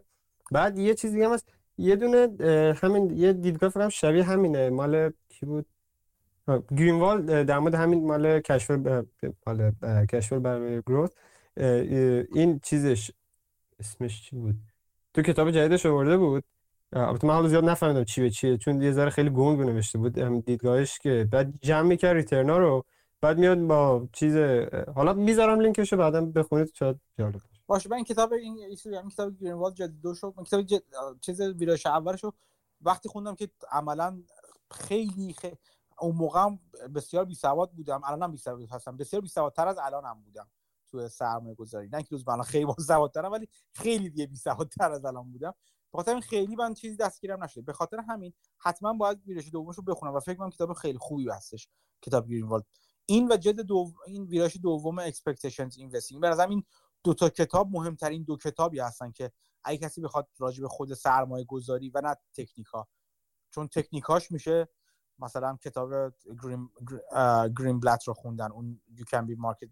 بعد 0.52 0.78
یه 0.78 0.94
چیز 0.94 1.12
دیگه 1.12 1.26
هم 1.26 1.32
هست. 1.32 1.57
یه 1.78 1.96
دونه 1.96 2.28
همین 2.74 3.10
یه 3.10 3.32
دیدگاه 3.32 3.70
فکرم 3.70 3.88
شبیه 3.88 4.24
همینه. 4.24 4.70
مال 4.70 5.12
کی 5.28 5.46
بود؟ 5.46 5.66
گرینوال 6.76 7.44
در 7.44 7.58
مورد 7.58 7.74
همین 7.74 8.06
مال 8.06 8.26
اه، 8.26 9.32
مال 9.46 9.72
گروث 10.86 11.10
اه، 11.56 11.66
اه، 11.66 12.24
این 12.32 12.60
چیزش 12.62 13.10
اسمش 13.80 14.22
چی 14.22 14.36
بود؟ 14.36 14.54
تو 15.14 15.22
کتاب 15.22 15.50
جدیدش 15.50 15.86
آورده 15.86 16.16
بود. 16.16 16.44
البته 16.92 17.26
من 17.26 17.34
حالا 17.34 17.48
زیاد 17.48 17.64
نفهمیدم 17.64 18.04
چی 18.04 18.20
به 18.20 18.30
چیه 18.30 18.56
چون 18.56 18.82
یه 18.82 18.92
ذره 18.92 19.10
خیلی 19.10 19.30
گنگ 19.30 19.60
نوشته 19.60 19.98
بود 19.98 20.44
دیدگاهش 20.44 20.98
که. 20.98 21.28
بعد 21.32 21.52
جمع 21.62 21.88
می‌کرد 21.88 22.16
ریترنا 22.16 22.58
رو 22.58 22.84
بعد 23.20 23.38
میاد 23.38 23.58
با 23.58 24.08
چیز 24.12 24.36
حالا 24.94 25.12
می‌ذارم 25.12 25.60
لینکش 25.60 25.92
رو 25.92 25.98
بعدا 25.98 26.20
بخونید 26.20 26.74
شاید 26.74 26.96
جالب 27.18 27.34
باشه 27.68 27.88
من 27.88 27.96
این 27.96 28.04
کتاب 28.04 28.32
این 28.32 28.58
این 28.84 29.08
کتاب 29.08 29.38
گرینوالد 29.38 29.74
جلد 29.74 30.00
دوشو 30.00 30.34
من 30.36 30.44
کتاب 30.44 30.62
جد... 30.62 30.82
چیز 31.20 31.40
ویرایش 31.40 31.86
اولش 31.86 32.24
رو 32.24 32.32
وقتی 32.80 33.08
خوندم 33.08 33.34
که 33.34 33.50
عملا 33.70 34.22
خیلی 34.70 35.32
خیلی 35.32 35.56
اون 36.00 36.16
موقع 36.16 36.50
بسیار 36.94 37.24
بی 37.24 37.34
سواد 37.34 37.72
بودم 37.72 38.00
الانم 38.04 38.32
بی 38.32 38.38
سواد 38.38 38.70
هستم. 38.70 38.96
بسیار 38.96 39.22
بی 39.22 39.28
سوادتر 39.28 39.68
از 39.68 39.78
الانم 39.78 40.22
بودم 40.22 40.48
تو 40.90 41.08
سرمایه 41.08 41.54
گذاری 41.54 41.88
نه 41.88 42.02
که 42.02 42.08
روز 42.10 42.28
الان 42.28 42.42
خیلی 42.42 42.64
باسوادترم 42.64 43.32
ولی 43.32 43.48
خیلی 43.72 44.10
دیگه 44.10 44.26
بی 44.26 44.36
سوادتر 44.36 44.92
از 44.92 45.04
الان 45.04 45.32
بودم. 45.32 45.54
به 45.92 45.98
خاطر 45.98 46.20
خیلی 46.20 46.56
من 46.56 46.74
چیزی 46.74 46.96
دستگیرم 46.96 47.44
نشده. 47.44 47.62
به 47.62 47.72
خاطر 47.72 48.00
همین 48.08 48.32
حتما 48.58 48.92
باید 48.92 49.22
ویرایش 49.26 49.50
دومش 49.50 49.76
رو 49.76 49.82
بخونم 49.82 50.14
و 50.14 50.20
فکر 50.20 50.34
کنم 50.34 50.50
کتاب 50.50 50.72
خیلی 50.72 50.98
خوبی 50.98 51.28
هستش 51.28 51.68
کتاب 52.02 52.28
گرینوالد. 52.28 52.64
این 53.06 53.32
و 53.32 53.36
جلد 53.36 53.60
دو... 53.60 53.92
این 54.06 54.24
ویرایش 54.24 54.56
دوم 54.62 54.98
Expectations 54.98 55.78
Investing 55.78 56.20
به 56.20 56.28
نظرم 56.28 56.50
این 56.50 56.64
دو 57.04 57.14
تا 57.14 57.28
کتاب 57.28 57.68
مهمترین 57.70 58.22
دو 58.22 58.36
کتابی 58.36 58.80
هستن 58.80 59.12
که 59.12 59.32
اگه 59.64 59.78
کسی 59.78 60.00
بخواد 60.00 60.28
راجع 60.38 60.62
به 60.62 60.68
خود 60.68 60.94
سرمایه 60.94 61.44
گذاری 61.44 61.90
و 61.90 62.00
نه 62.00 62.16
تکنیکا 62.34 62.88
چون 63.50 63.68
تکنیکاش 63.68 64.30
میشه 64.30 64.68
مثلا 65.18 65.56
کتاب 65.56 66.14
گرین, 66.42 66.70
گرین 67.58 67.80
بلت 67.80 68.04
رو 68.04 68.14
خوندن 68.14 68.52
اون 68.52 68.80
you 68.96 69.02
can 69.02 69.24
be 69.26 69.36
market 69.36 69.68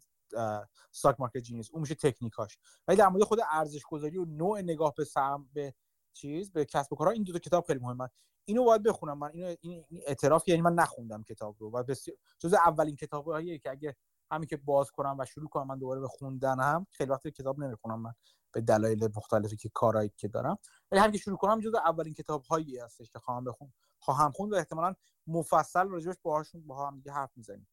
stock 0.92 1.14
market 1.14 1.42
genius 1.46 1.70
اون 1.72 1.80
میشه 1.80 1.94
تکنیکاش. 1.94 2.58
ولی 2.88 2.96
در 2.96 3.08
مورد 3.08 3.24
خود 3.24 3.38
ارزش 3.50 3.82
گذاری 3.82 4.18
و 4.18 4.24
نوع 4.24 4.60
نگاه 4.60 4.94
به 4.96 5.04
سرم 5.04 5.50
به 5.52 5.74
چیز 6.12 6.52
به 6.52 6.64
کسب 6.64 6.92
و 6.92 6.96
کارها 6.96 7.12
این 7.12 7.22
دو 7.22 7.32
تا 7.32 7.38
کتاب 7.38 7.64
خیلی 7.66 7.78
مهمه. 7.78 8.08
اینو 8.44 8.64
باید 8.64 8.82
بخونم. 8.82 9.18
من 9.18 9.30
اینو 9.32 9.56
این 9.60 9.84
اعتراف 10.06 10.48
یعنی 10.48 10.62
من 10.62 10.74
نخوندم 10.74 11.22
کتاب 11.22 11.56
رو. 11.58 11.70
و 11.70 11.94
جز 12.38 12.54
اولین 12.54 12.96
کتاباییه 12.96 13.58
که 13.58 13.70
اگه 13.70 13.96
همین 14.30 14.46
که 14.46 14.56
باز 14.56 14.90
کنم 14.90 15.16
و 15.18 15.24
شروع 15.24 15.48
کنم 15.48 15.66
من 15.66 15.78
دوباره 15.78 16.00
به 16.00 16.08
خوندن 16.08 16.60
هم 16.60 16.86
خیلی 16.90 17.10
وقت 17.10 17.28
کتاب 17.28 17.58
نمی‌خونم 17.58 18.00
من 18.00 18.12
به 18.52 18.60
دلایل 18.60 19.08
مختلفی 19.16 19.56
که 19.56 19.68
کارایی 19.68 20.12
که 20.16 20.28
دارم. 20.28 20.58
ولی 20.90 21.00
همین 21.00 21.12
که 21.12 21.18
شروع 21.18 21.36
کنم 21.36 21.60
جز 21.60 21.74
اولین 21.74 22.14
کتاب 22.14 22.42
هایی 22.42 22.78
هستش 22.78 23.10
که 23.10 23.18
خواهم 23.18 23.44
بخون 23.44 23.72
خواهم 23.98 24.32
خوند 24.32 24.52
و 24.52 24.56
احتمالا 24.56 24.94
مفصل 25.26 25.88
راجبش 25.88 26.16
باهاشون 26.22 26.66
با 26.66 26.86
هم 26.86 26.96
دیگه 26.96 27.12
حرف 27.12 27.30
می‌زنیم. 27.36 27.68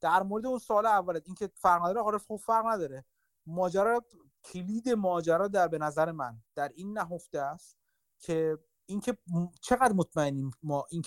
در 0.00 0.22
مورد 0.22 0.46
اون 0.46 0.58
سال 0.58 0.86
اولت 0.86 1.22
اینکه 1.26 1.50
فرق 1.54 1.82
نداره 1.82 2.00
آره 2.00 2.18
خوب 2.18 2.40
فرق 2.40 2.66
نداره. 2.66 3.04
ماجرا 3.46 4.04
کلید 4.44 4.88
ماجرا 4.88 5.48
در 5.48 5.68
به 5.68 5.78
نظر 5.78 6.12
من 6.12 6.42
در 6.54 6.72
این 6.74 6.98
نهفته 6.98 7.40
است 7.40 7.76
که 8.18 8.58
اینکه 8.86 9.18
چقدر 9.60 9.92
مطمئنیم 9.92 10.50
ما 10.62 10.86
این 10.90 11.02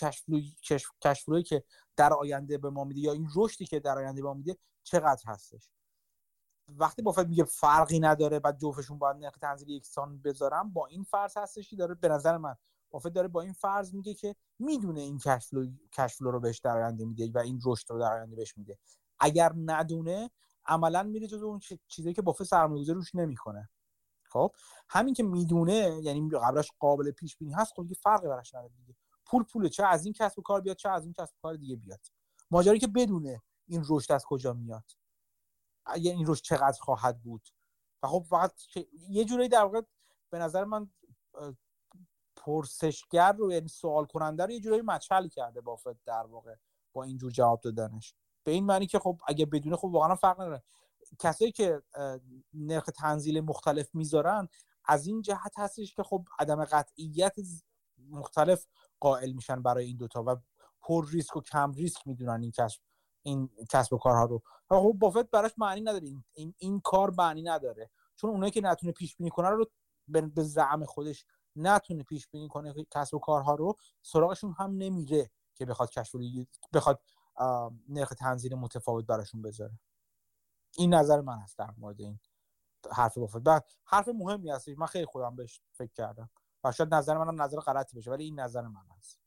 کشف 1.02 1.30
که 1.46 1.64
در 1.96 2.14
آینده 2.14 2.58
به 2.58 2.70
ما 2.70 2.84
میده 2.84 3.00
یا 3.00 3.14
این 3.14 3.28
رشدی 3.36 3.66
که 3.66 3.80
در 3.80 3.98
آینده 3.98 4.22
به 4.22 4.28
ما 4.28 4.34
میده 4.34 4.58
چقدر 4.84 5.24
هستش؟ 5.26 5.70
وقتی 6.68 7.02
بافت 7.02 7.28
میگه 7.28 7.44
فرقی 7.44 8.00
نداره 8.00 8.40
بعد 8.40 8.58
جفتشون 8.58 9.00
باید 9.00 9.18
نرخ 9.18 9.38
تنزیل 9.38 9.70
یکسان 9.70 10.22
بذارم 10.22 10.74
با 10.74 10.88
این 10.88 11.04
فرض 11.04 11.38
هستش 11.38 11.70
که 11.70 11.76
داره 11.76 11.96
به 11.96 12.08
نظر 12.08 12.38
من 12.38 12.56
بافت 12.92 13.08
داره 13.08 13.28
با 13.28 13.42
این 13.42 13.54
فرض 13.54 13.94
میگه 13.94 14.14
که 14.14 14.36
می‌دونه 14.60 15.02
این 15.02 15.20
کشفلو 15.94 16.32
رو 16.32 16.40
بهش 16.40 16.60
در 16.60 16.78
آینده 16.78 17.06
میده 17.06 17.32
و 17.36 17.38
این 17.38 17.60
رشد 17.66 17.92
رو 17.92 18.00
در 18.00 18.14
آینده 18.14 18.36
بهش 18.36 18.58
میده. 18.58 18.78
اگر 19.20 19.54
ندونه 19.56 20.30
عملا 20.66 21.04
میره 21.04 21.28
جز 21.28 21.44
اون 21.44 21.60
چیزی 21.88 22.14
که 22.14 22.22
بافت 22.22 22.44
سرمایه‌گذاری 22.44 22.98
روش 22.98 23.16
نمی‌کنه. 23.16 23.70
خب؟ 24.30 24.56
همین 24.90 25.14
که 25.14 25.24
می‌دونه 25.24 26.00
یعنی 26.04 26.30
قبلش 26.30 26.72
قابل 26.80 27.12
پیش 27.12 27.38
بینی 27.38 27.54
هست 27.54 27.74
خب 27.76 27.84
دیگه 27.84 27.96
فرقی 28.04 28.28
براش 28.28 28.56
نداره 28.56 28.74
دیگه. 28.78 28.96
پول 29.26 29.44
پول 29.44 29.70
چه 29.70 29.86
از 29.86 30.06
این 30.06 30.14
کسب 30.14 30.40
و 30.40 30.42
کار 30.42 30.62
بیاد 30.62 30.76
چه 30.76 30.90
از 30.90 31.04
اون 31.04 31.14
کسب 31.14 31.36
و 31.36 31.40
کار 31.42 31.56
دیگه 31.56 31.76
بیاد. 31.76 32.00
ماجرایی 32.52 32.80
که 32.80 32.88
بدونه 32.88 33.42
این 33.68 33.86
رشد 33.90 34.12
از 34.12 34.26
کجا 34.26 34.54
میاد. 34.54 34.86
یعنی 35.98 36.18
این 36.18 36.28
رشد 36.28 36.44
چقدر 36.44 36.80
خواهد 36.80 37.22
بود. 37.22 37.50
و 38.04 38.08
خب 38.08 38.26
فقط 38.30 38.54
یه 39.10 39.26
جورایی 39.26 39.50
در 39.50 39.64
واقع 39.64 39.82
به 40.30 40.40
نظر 40.40 40.64
من 40.64 40.90
پرسشگر 42.36 43.32
رو 43.32 43.52
یعنی 43.52 43.68
سوال 43.68 44.06
کننده 44.06 44.46
رو 44.46 44.52
یه 44.52 44.60
جورایی 44.60 44.82
مچل 44.82 45.28
کرده 45.28 45.62
بافت 45.62 46.04
در 46.06 46.26
واقع 46.26 46.56
با 46.94 47.04
اینجور 47.04 47.32
جواب 47.32 47.62
دادنش. 47.62 48.14
به 48.44 48.52
این 48.52 48.66
معنی 48.66 48.88
که 48.88 49.00
خب 49.00 49.20
اگه 49.28 49.46
بدونه 49.46 49.76
خب 49.76 49.86
واقعا 49.86 50.16
فرق 50.16 50.42
نداره. 50.42 50.64
کسایی 51.20 51.52
که 51.52 51.82
نرخ 52.54 52.86
تنزیل 52.86 53.42
مختلف 53.42 53.96
می‌ذارن 53.96 54.48
از 54.86 55.08
این 55.08 55.22
جهت 55.22 55.54
هستش 55.58 55.96
که 55.96 56.04
خب 56.04 56.26
عدم 56.40 56.66
قطعیت 56.66 57.36
مختلف 58.10 58.66
قائل 59.00 59.32
میشن 59.32 59.62
برای 59.62 59.86
این 59.86 59.98
دوتا 59.98 60.24
و 60.24 60.36
پر 60.82 61.10
ریسک 61.10 61.36
و 61.36 61.42
کم 61.42 61.72
ریسک 61.72 62.08
می‌دونن 62.08 62.42
این 62.42 62.52
کسب 62.52 62.82
این 63.24 63.50
کسب 63.70 63.94
و 63.94 63.98
کارها 63.98 64.26
رو. 64.26 64.42
خب 64.70 64.96
بافت 65.00 65.32
براش 65.32 65.52
معنی 65.58 65.82
نداره. 65.82 66.08
این, 66.34 66.54
این, 66.58 66.80
کار 66.80 67.14
معنی 67.18 67.42
نداره. 67.42 67.90
چون 68.16 68.30
اونایی 68.30 68.52
که 68.52 68.62
نتونه 68.62 68.92
پیش 68.92 69.16
بینی 69.16 69.30
کنه 69.30 69.50
رو 69.50 69.66
به 70.08 70.44
زعم 70.44 70.86
خودش 70.86 71.26
نتونه 71.56 72.04
پیش 72.04 72.28
بینی 72.28 72.48
کنه 72.48 72.74
کسب 72.92 73.14
و 73.14 73.20
کارها 73.20 73.56
رو 73.56 73.76
سراغشون 74.02 74.56
هم 74.58 74.78
نمیره 74.78 75.30
که 75.56 75.66
بخواد 75.66 75.90
کشف 75.90 76.16
بخواد 76.74 77.02
نرخ 77.90 78.10
تنزیل 78.10 78.56
متفاوت 78.56 79.06
براشون 79.06 79.42
بذاره. 79.42 79.80
این 80.78 80.94
نظر 80.94 81.22
من 81.22 81.38
هست 81.38 81.58
در 81.58 81.70
مورد 81.78 82.02
این 82.02 82.20
حرف 82.92 83.18
بافت 83.18 83.38
بعد 83.38 83.66
حرف 83.84 84.08
مهمی 84.08 84.52
هست. 84.52 84.70
من 84.70 84.86
خیلی 84.86 85.06
خودم 85.06 85.36
بهش 85.36 85.62
فکر 85.72 85.92
کردم. 85.94 86.30
و 86.64 86.72
شاید 86.72 86.94
نظر 86.94 87.18
منم 87.18 87.42
نظر 87.42 87.58
غلطی 87.60 87.98
بشه 87.98 88.12
ولی 88.12 88.24
این 88.24 88.40
نظر 88.40 88.62
من 88.62 88.82
هست. 88.98 89.20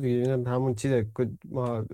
دیگه 0.00 0.32
همون 0.32 0.74
چیزه 0.74 1.10
ما 1.44 1.84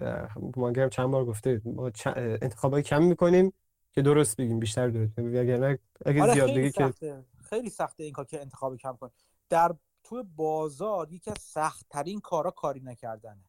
ما 0.56 0.88
چند 0.88 1.10
بار 1.10 1.24
گفته 1.24 1.62
ما 1.64 1.90
انتخابای 2.14 2.82
کم 2.82 3.02
می‌کنیم 3.02 3.52
که 3.92 4.02
درست 4.02 4.36
بگیم 4.36 4.60
بیشتر 4.60 4.88
درست 4.88 5.14
بگیم. 5.14 5.40
اگر 5.40 5.78
اگه 6.06 6.22
آره 6.22 6.34
زیاد 6.34 6.50
بگی 6.50 6.70
که 6.70 7.24
خیلی 7.40 7.70
سخته 7.70 8.04
این 8.04 8.12
کار 8.12 8.24
که 8.24 8.40
انتخاب 8.40 8.76
کم 8.76 8.96
کنیم. 8.96 9.12
در 9.48 9.76
تو 10.02 10.24
بازار 10.24 11.12
یکی 11.12 11.30
از 11.30 11.38
سخت 11.42 11.86
ترین 11.90 12.20
کارا 12.20 12.50
کاری 12.50 12.80
نکردنه. 12.80 13.44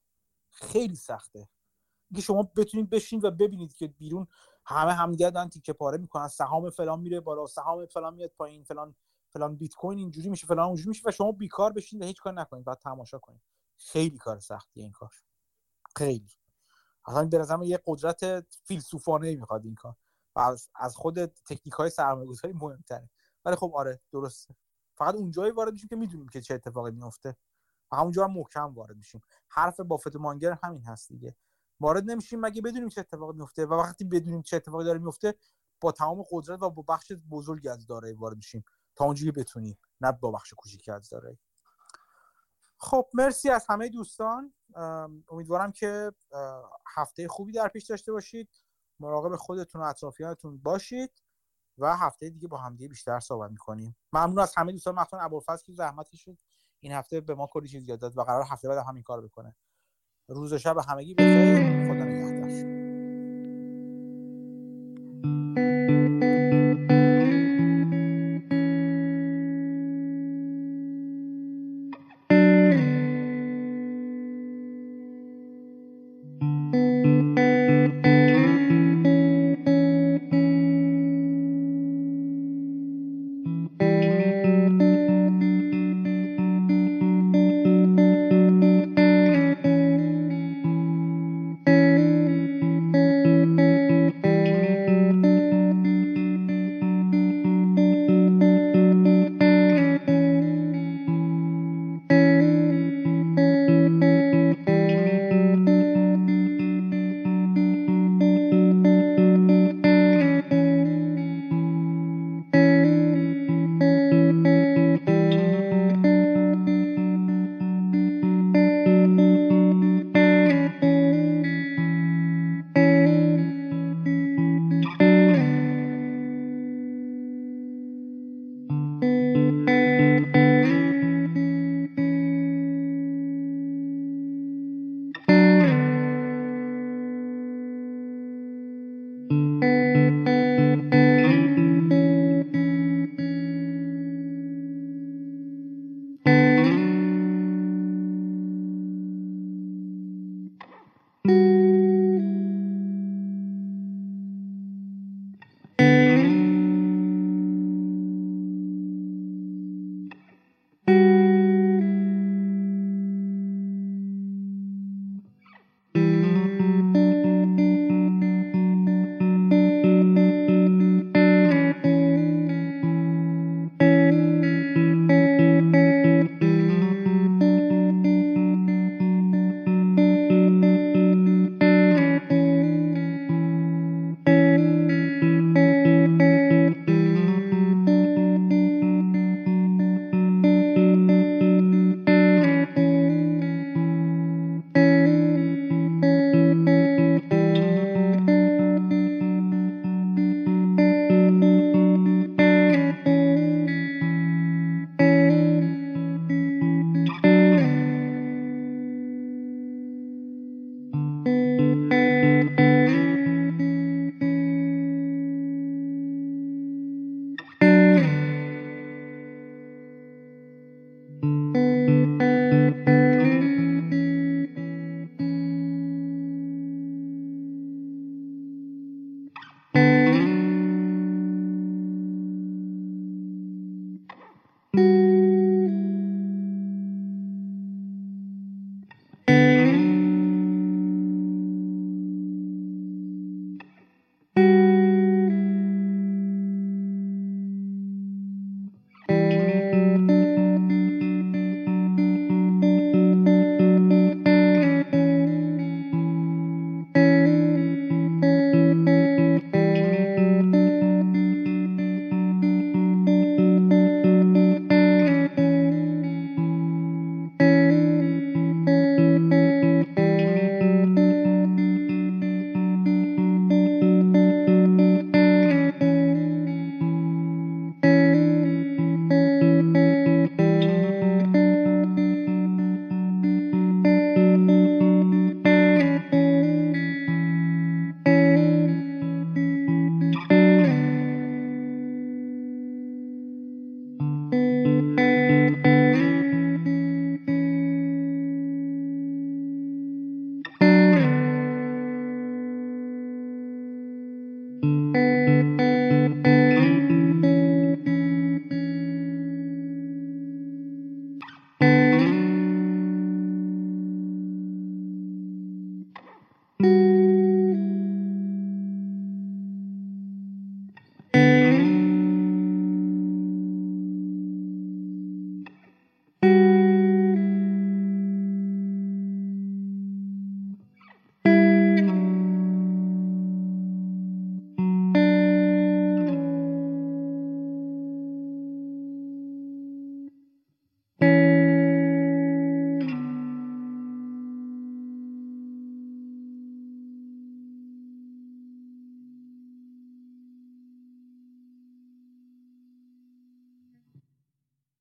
خیلی 0.50 0.96
سخته. 0.96 1.50
شما 2.20 2.52
بتونید 2.58 2.90
بشین 2.90 3.22
و 3.24 3.32
ببینید 3.32 3.74
که 3.74 3.88
بیرون 3.88 4.28
همه 4.66 4.94
همدیگه 4.94 5.30
دارن 5.30 5.50
تیکه 5.50 5.74
پاره 5.74 5.98
می‌کنن. 5.98 6.28
سهام 6.28 6.70
فلان 6.70 7.00
میره 7.00 7.20
بالا 7.20 7.48
سهام 7.48 7.86
فلان 7.86 8.14
میاد 8.14 8.32
پایین 8.38 8.64
فلان 8.64 8.96
فلان 9.34 9.56
بیت 9.56 9.74
کوین 9.74 9.98
اینجوری 10.00 10.30
میشه 10.30 10.48
فلان 10.48 10.68
اونجوری 10.68 10.90
میشه 10.90 11.02
و 11.06 11.12
شما 11.12 11.32
بیکار 11.32 11.74
بشین 11.74 12.04
و 12.04 12.06
هیچ 12.06 12.22
کار 12.22 12.34
نکنید. 12.34 12.66
بعد 12.66 12.78
تماشا 12.78 13.20
کنید. 13.20 13.42
خیلی 13.78 14.18
کار 14.18 14.40
سختیه 14.40 14.84
این 14.84 14.92
کار. 14.92 15.14
خیلی. 15.96 16.32
اصلا 17.06 17.26
به 17.26 17.38
نظرم 17.38 17.64
یه 17.64 17.80
قدرت 17.86 18.46
فیلسوفانه 18.64 19.36
می‌خواد 19.36 19.66
این 19.66 19.76
کار. 19.76 19.96
و 20.36 20.56
از 20.76 20.96
خود 20.96 21.26
تکنیک 21.26 21.74
های 21.74 21.90
سرمایه‌گذاری 21.90 22.54
مهمتره. 22.54 23.10
ولی 23.46 23.56
خب 23.56 23.72
آره 23.76 24.02
درسته. 24.12 24.56
فقط 24.96 25.16
اونجایی 25.16 25.52
وارد 25.52 25.74
میشیم 25.74 25.90
که 25.90 25.96
می‌دونیم 25.96 26.30
که 26.30 26.42
چه 26.42 26.54
اتفاقی 26.54 26.92
میفته 26.92 27.38
و 27.92 27.96
همونجا 27.96 28.24
هم 28.24 28.32
محکم 28.34 28.74
وارد 28.74 28.98
میشیم. 28.98 29.22
حرف 29.48 29.80
بافت 29.80 30.16
مانگر 30.16 30.58
همین 30.64 30.84
هست 30.84 31.10
دیگه. 31.12 31.36
وارد 31.82 32.12
نمیشیم 32.12 32.40
مگه 32.40 32.62
بدونیم 32.62 32.90
چه 32.90 33.02
اتفاقی 33.02 33.38
میفته 33.38 33.66
و 33.66 33.74
وقتی 33.74 34.04
بدونیم 34.04 34.42
چه 34.42 34.56
اتفاقی 34.56 34.86
داره 34.86 35.00
میفته 35.00 35.36
با 35.82 35.92
تمام 35.92 36.24
قدرت 36.32 36.62
و 36.62 36.70
با 36.70 36.82
بخش 36.82 37.12
بزرگی 37.32 37.70
از 37.70 37.88
دارایی 37.88 38.14
وارد 38.14 38.38
میشیم 38.38 38.64
تا 38.96 39.06
اونجایی 39.06 39.32
بتونیم 39.32 39.80
نه 40.02 40.12
با 40.12 40.32
بخش 40.32 40.54
کوچیکی 40.58 40.92
از 40.92 41.10
دارایی. 41.10 41.40
خب 42.78 43.08
مرسی 43.14 43.50
از 43.50 43.66
همه 43.70 43.90
دوستان. 43.90 44.54
امیدوارم 45.30 45.72
که 45.72 46.12
هفته 46.96 47.28
خوبی 47.28 47.54
در 47.54 47.68
پیش 47.68 47.86
داشته 47.86 48.12
باشید. 48.12 48.50
مراقب 49.00 49.36
خودتون 49.36 49.82
و 49.82 49.84
اطرافیانتون 49.84 50.58
باشید 50.58 51.24
و 51.78 51.98
هفته 51.98 52.30
دیگه 52.30 52.48
با 52.48 52.58
همدیگه 52.58 52.88
بیشتر 52.90 53.20
صحبت 53.20 53.52
می‌کنیم. 53.52 53.98
ممنون 54.14 54.40
از 54.40 54.54
همه 54.58 54.72
دوستان. 54.72 54.96
مخصوصا 54.96 55.20
ابوالفضل 55.20 55.64
که 55.64 55.74
زحمت 55.74 56.16
شد 56.16 56.38
این 56.80 56.92
هفته 56.92 57.22
به 57.22 57.36
ما 57.36 57.48
کلی 57.48 57.68
چیز 57.68 57.90
یاد 57.90 58.00
داد 58.00 58.18
و 58.18 58.24
قرار 58.24 58.44
هفته 58.44 58.68
بعد 58.68 58.78
همین 58.78 59.04
کار 59.04 59.22
بکنه. 59.22 59.56
روز 60.30 60.54
و 60.54 60.58
شب 60.58 60.78
همگی 60.90 61.14
بخیر. 61.14 61.88
خدا 61.88 62.06
نگهدار. 62.06 62.71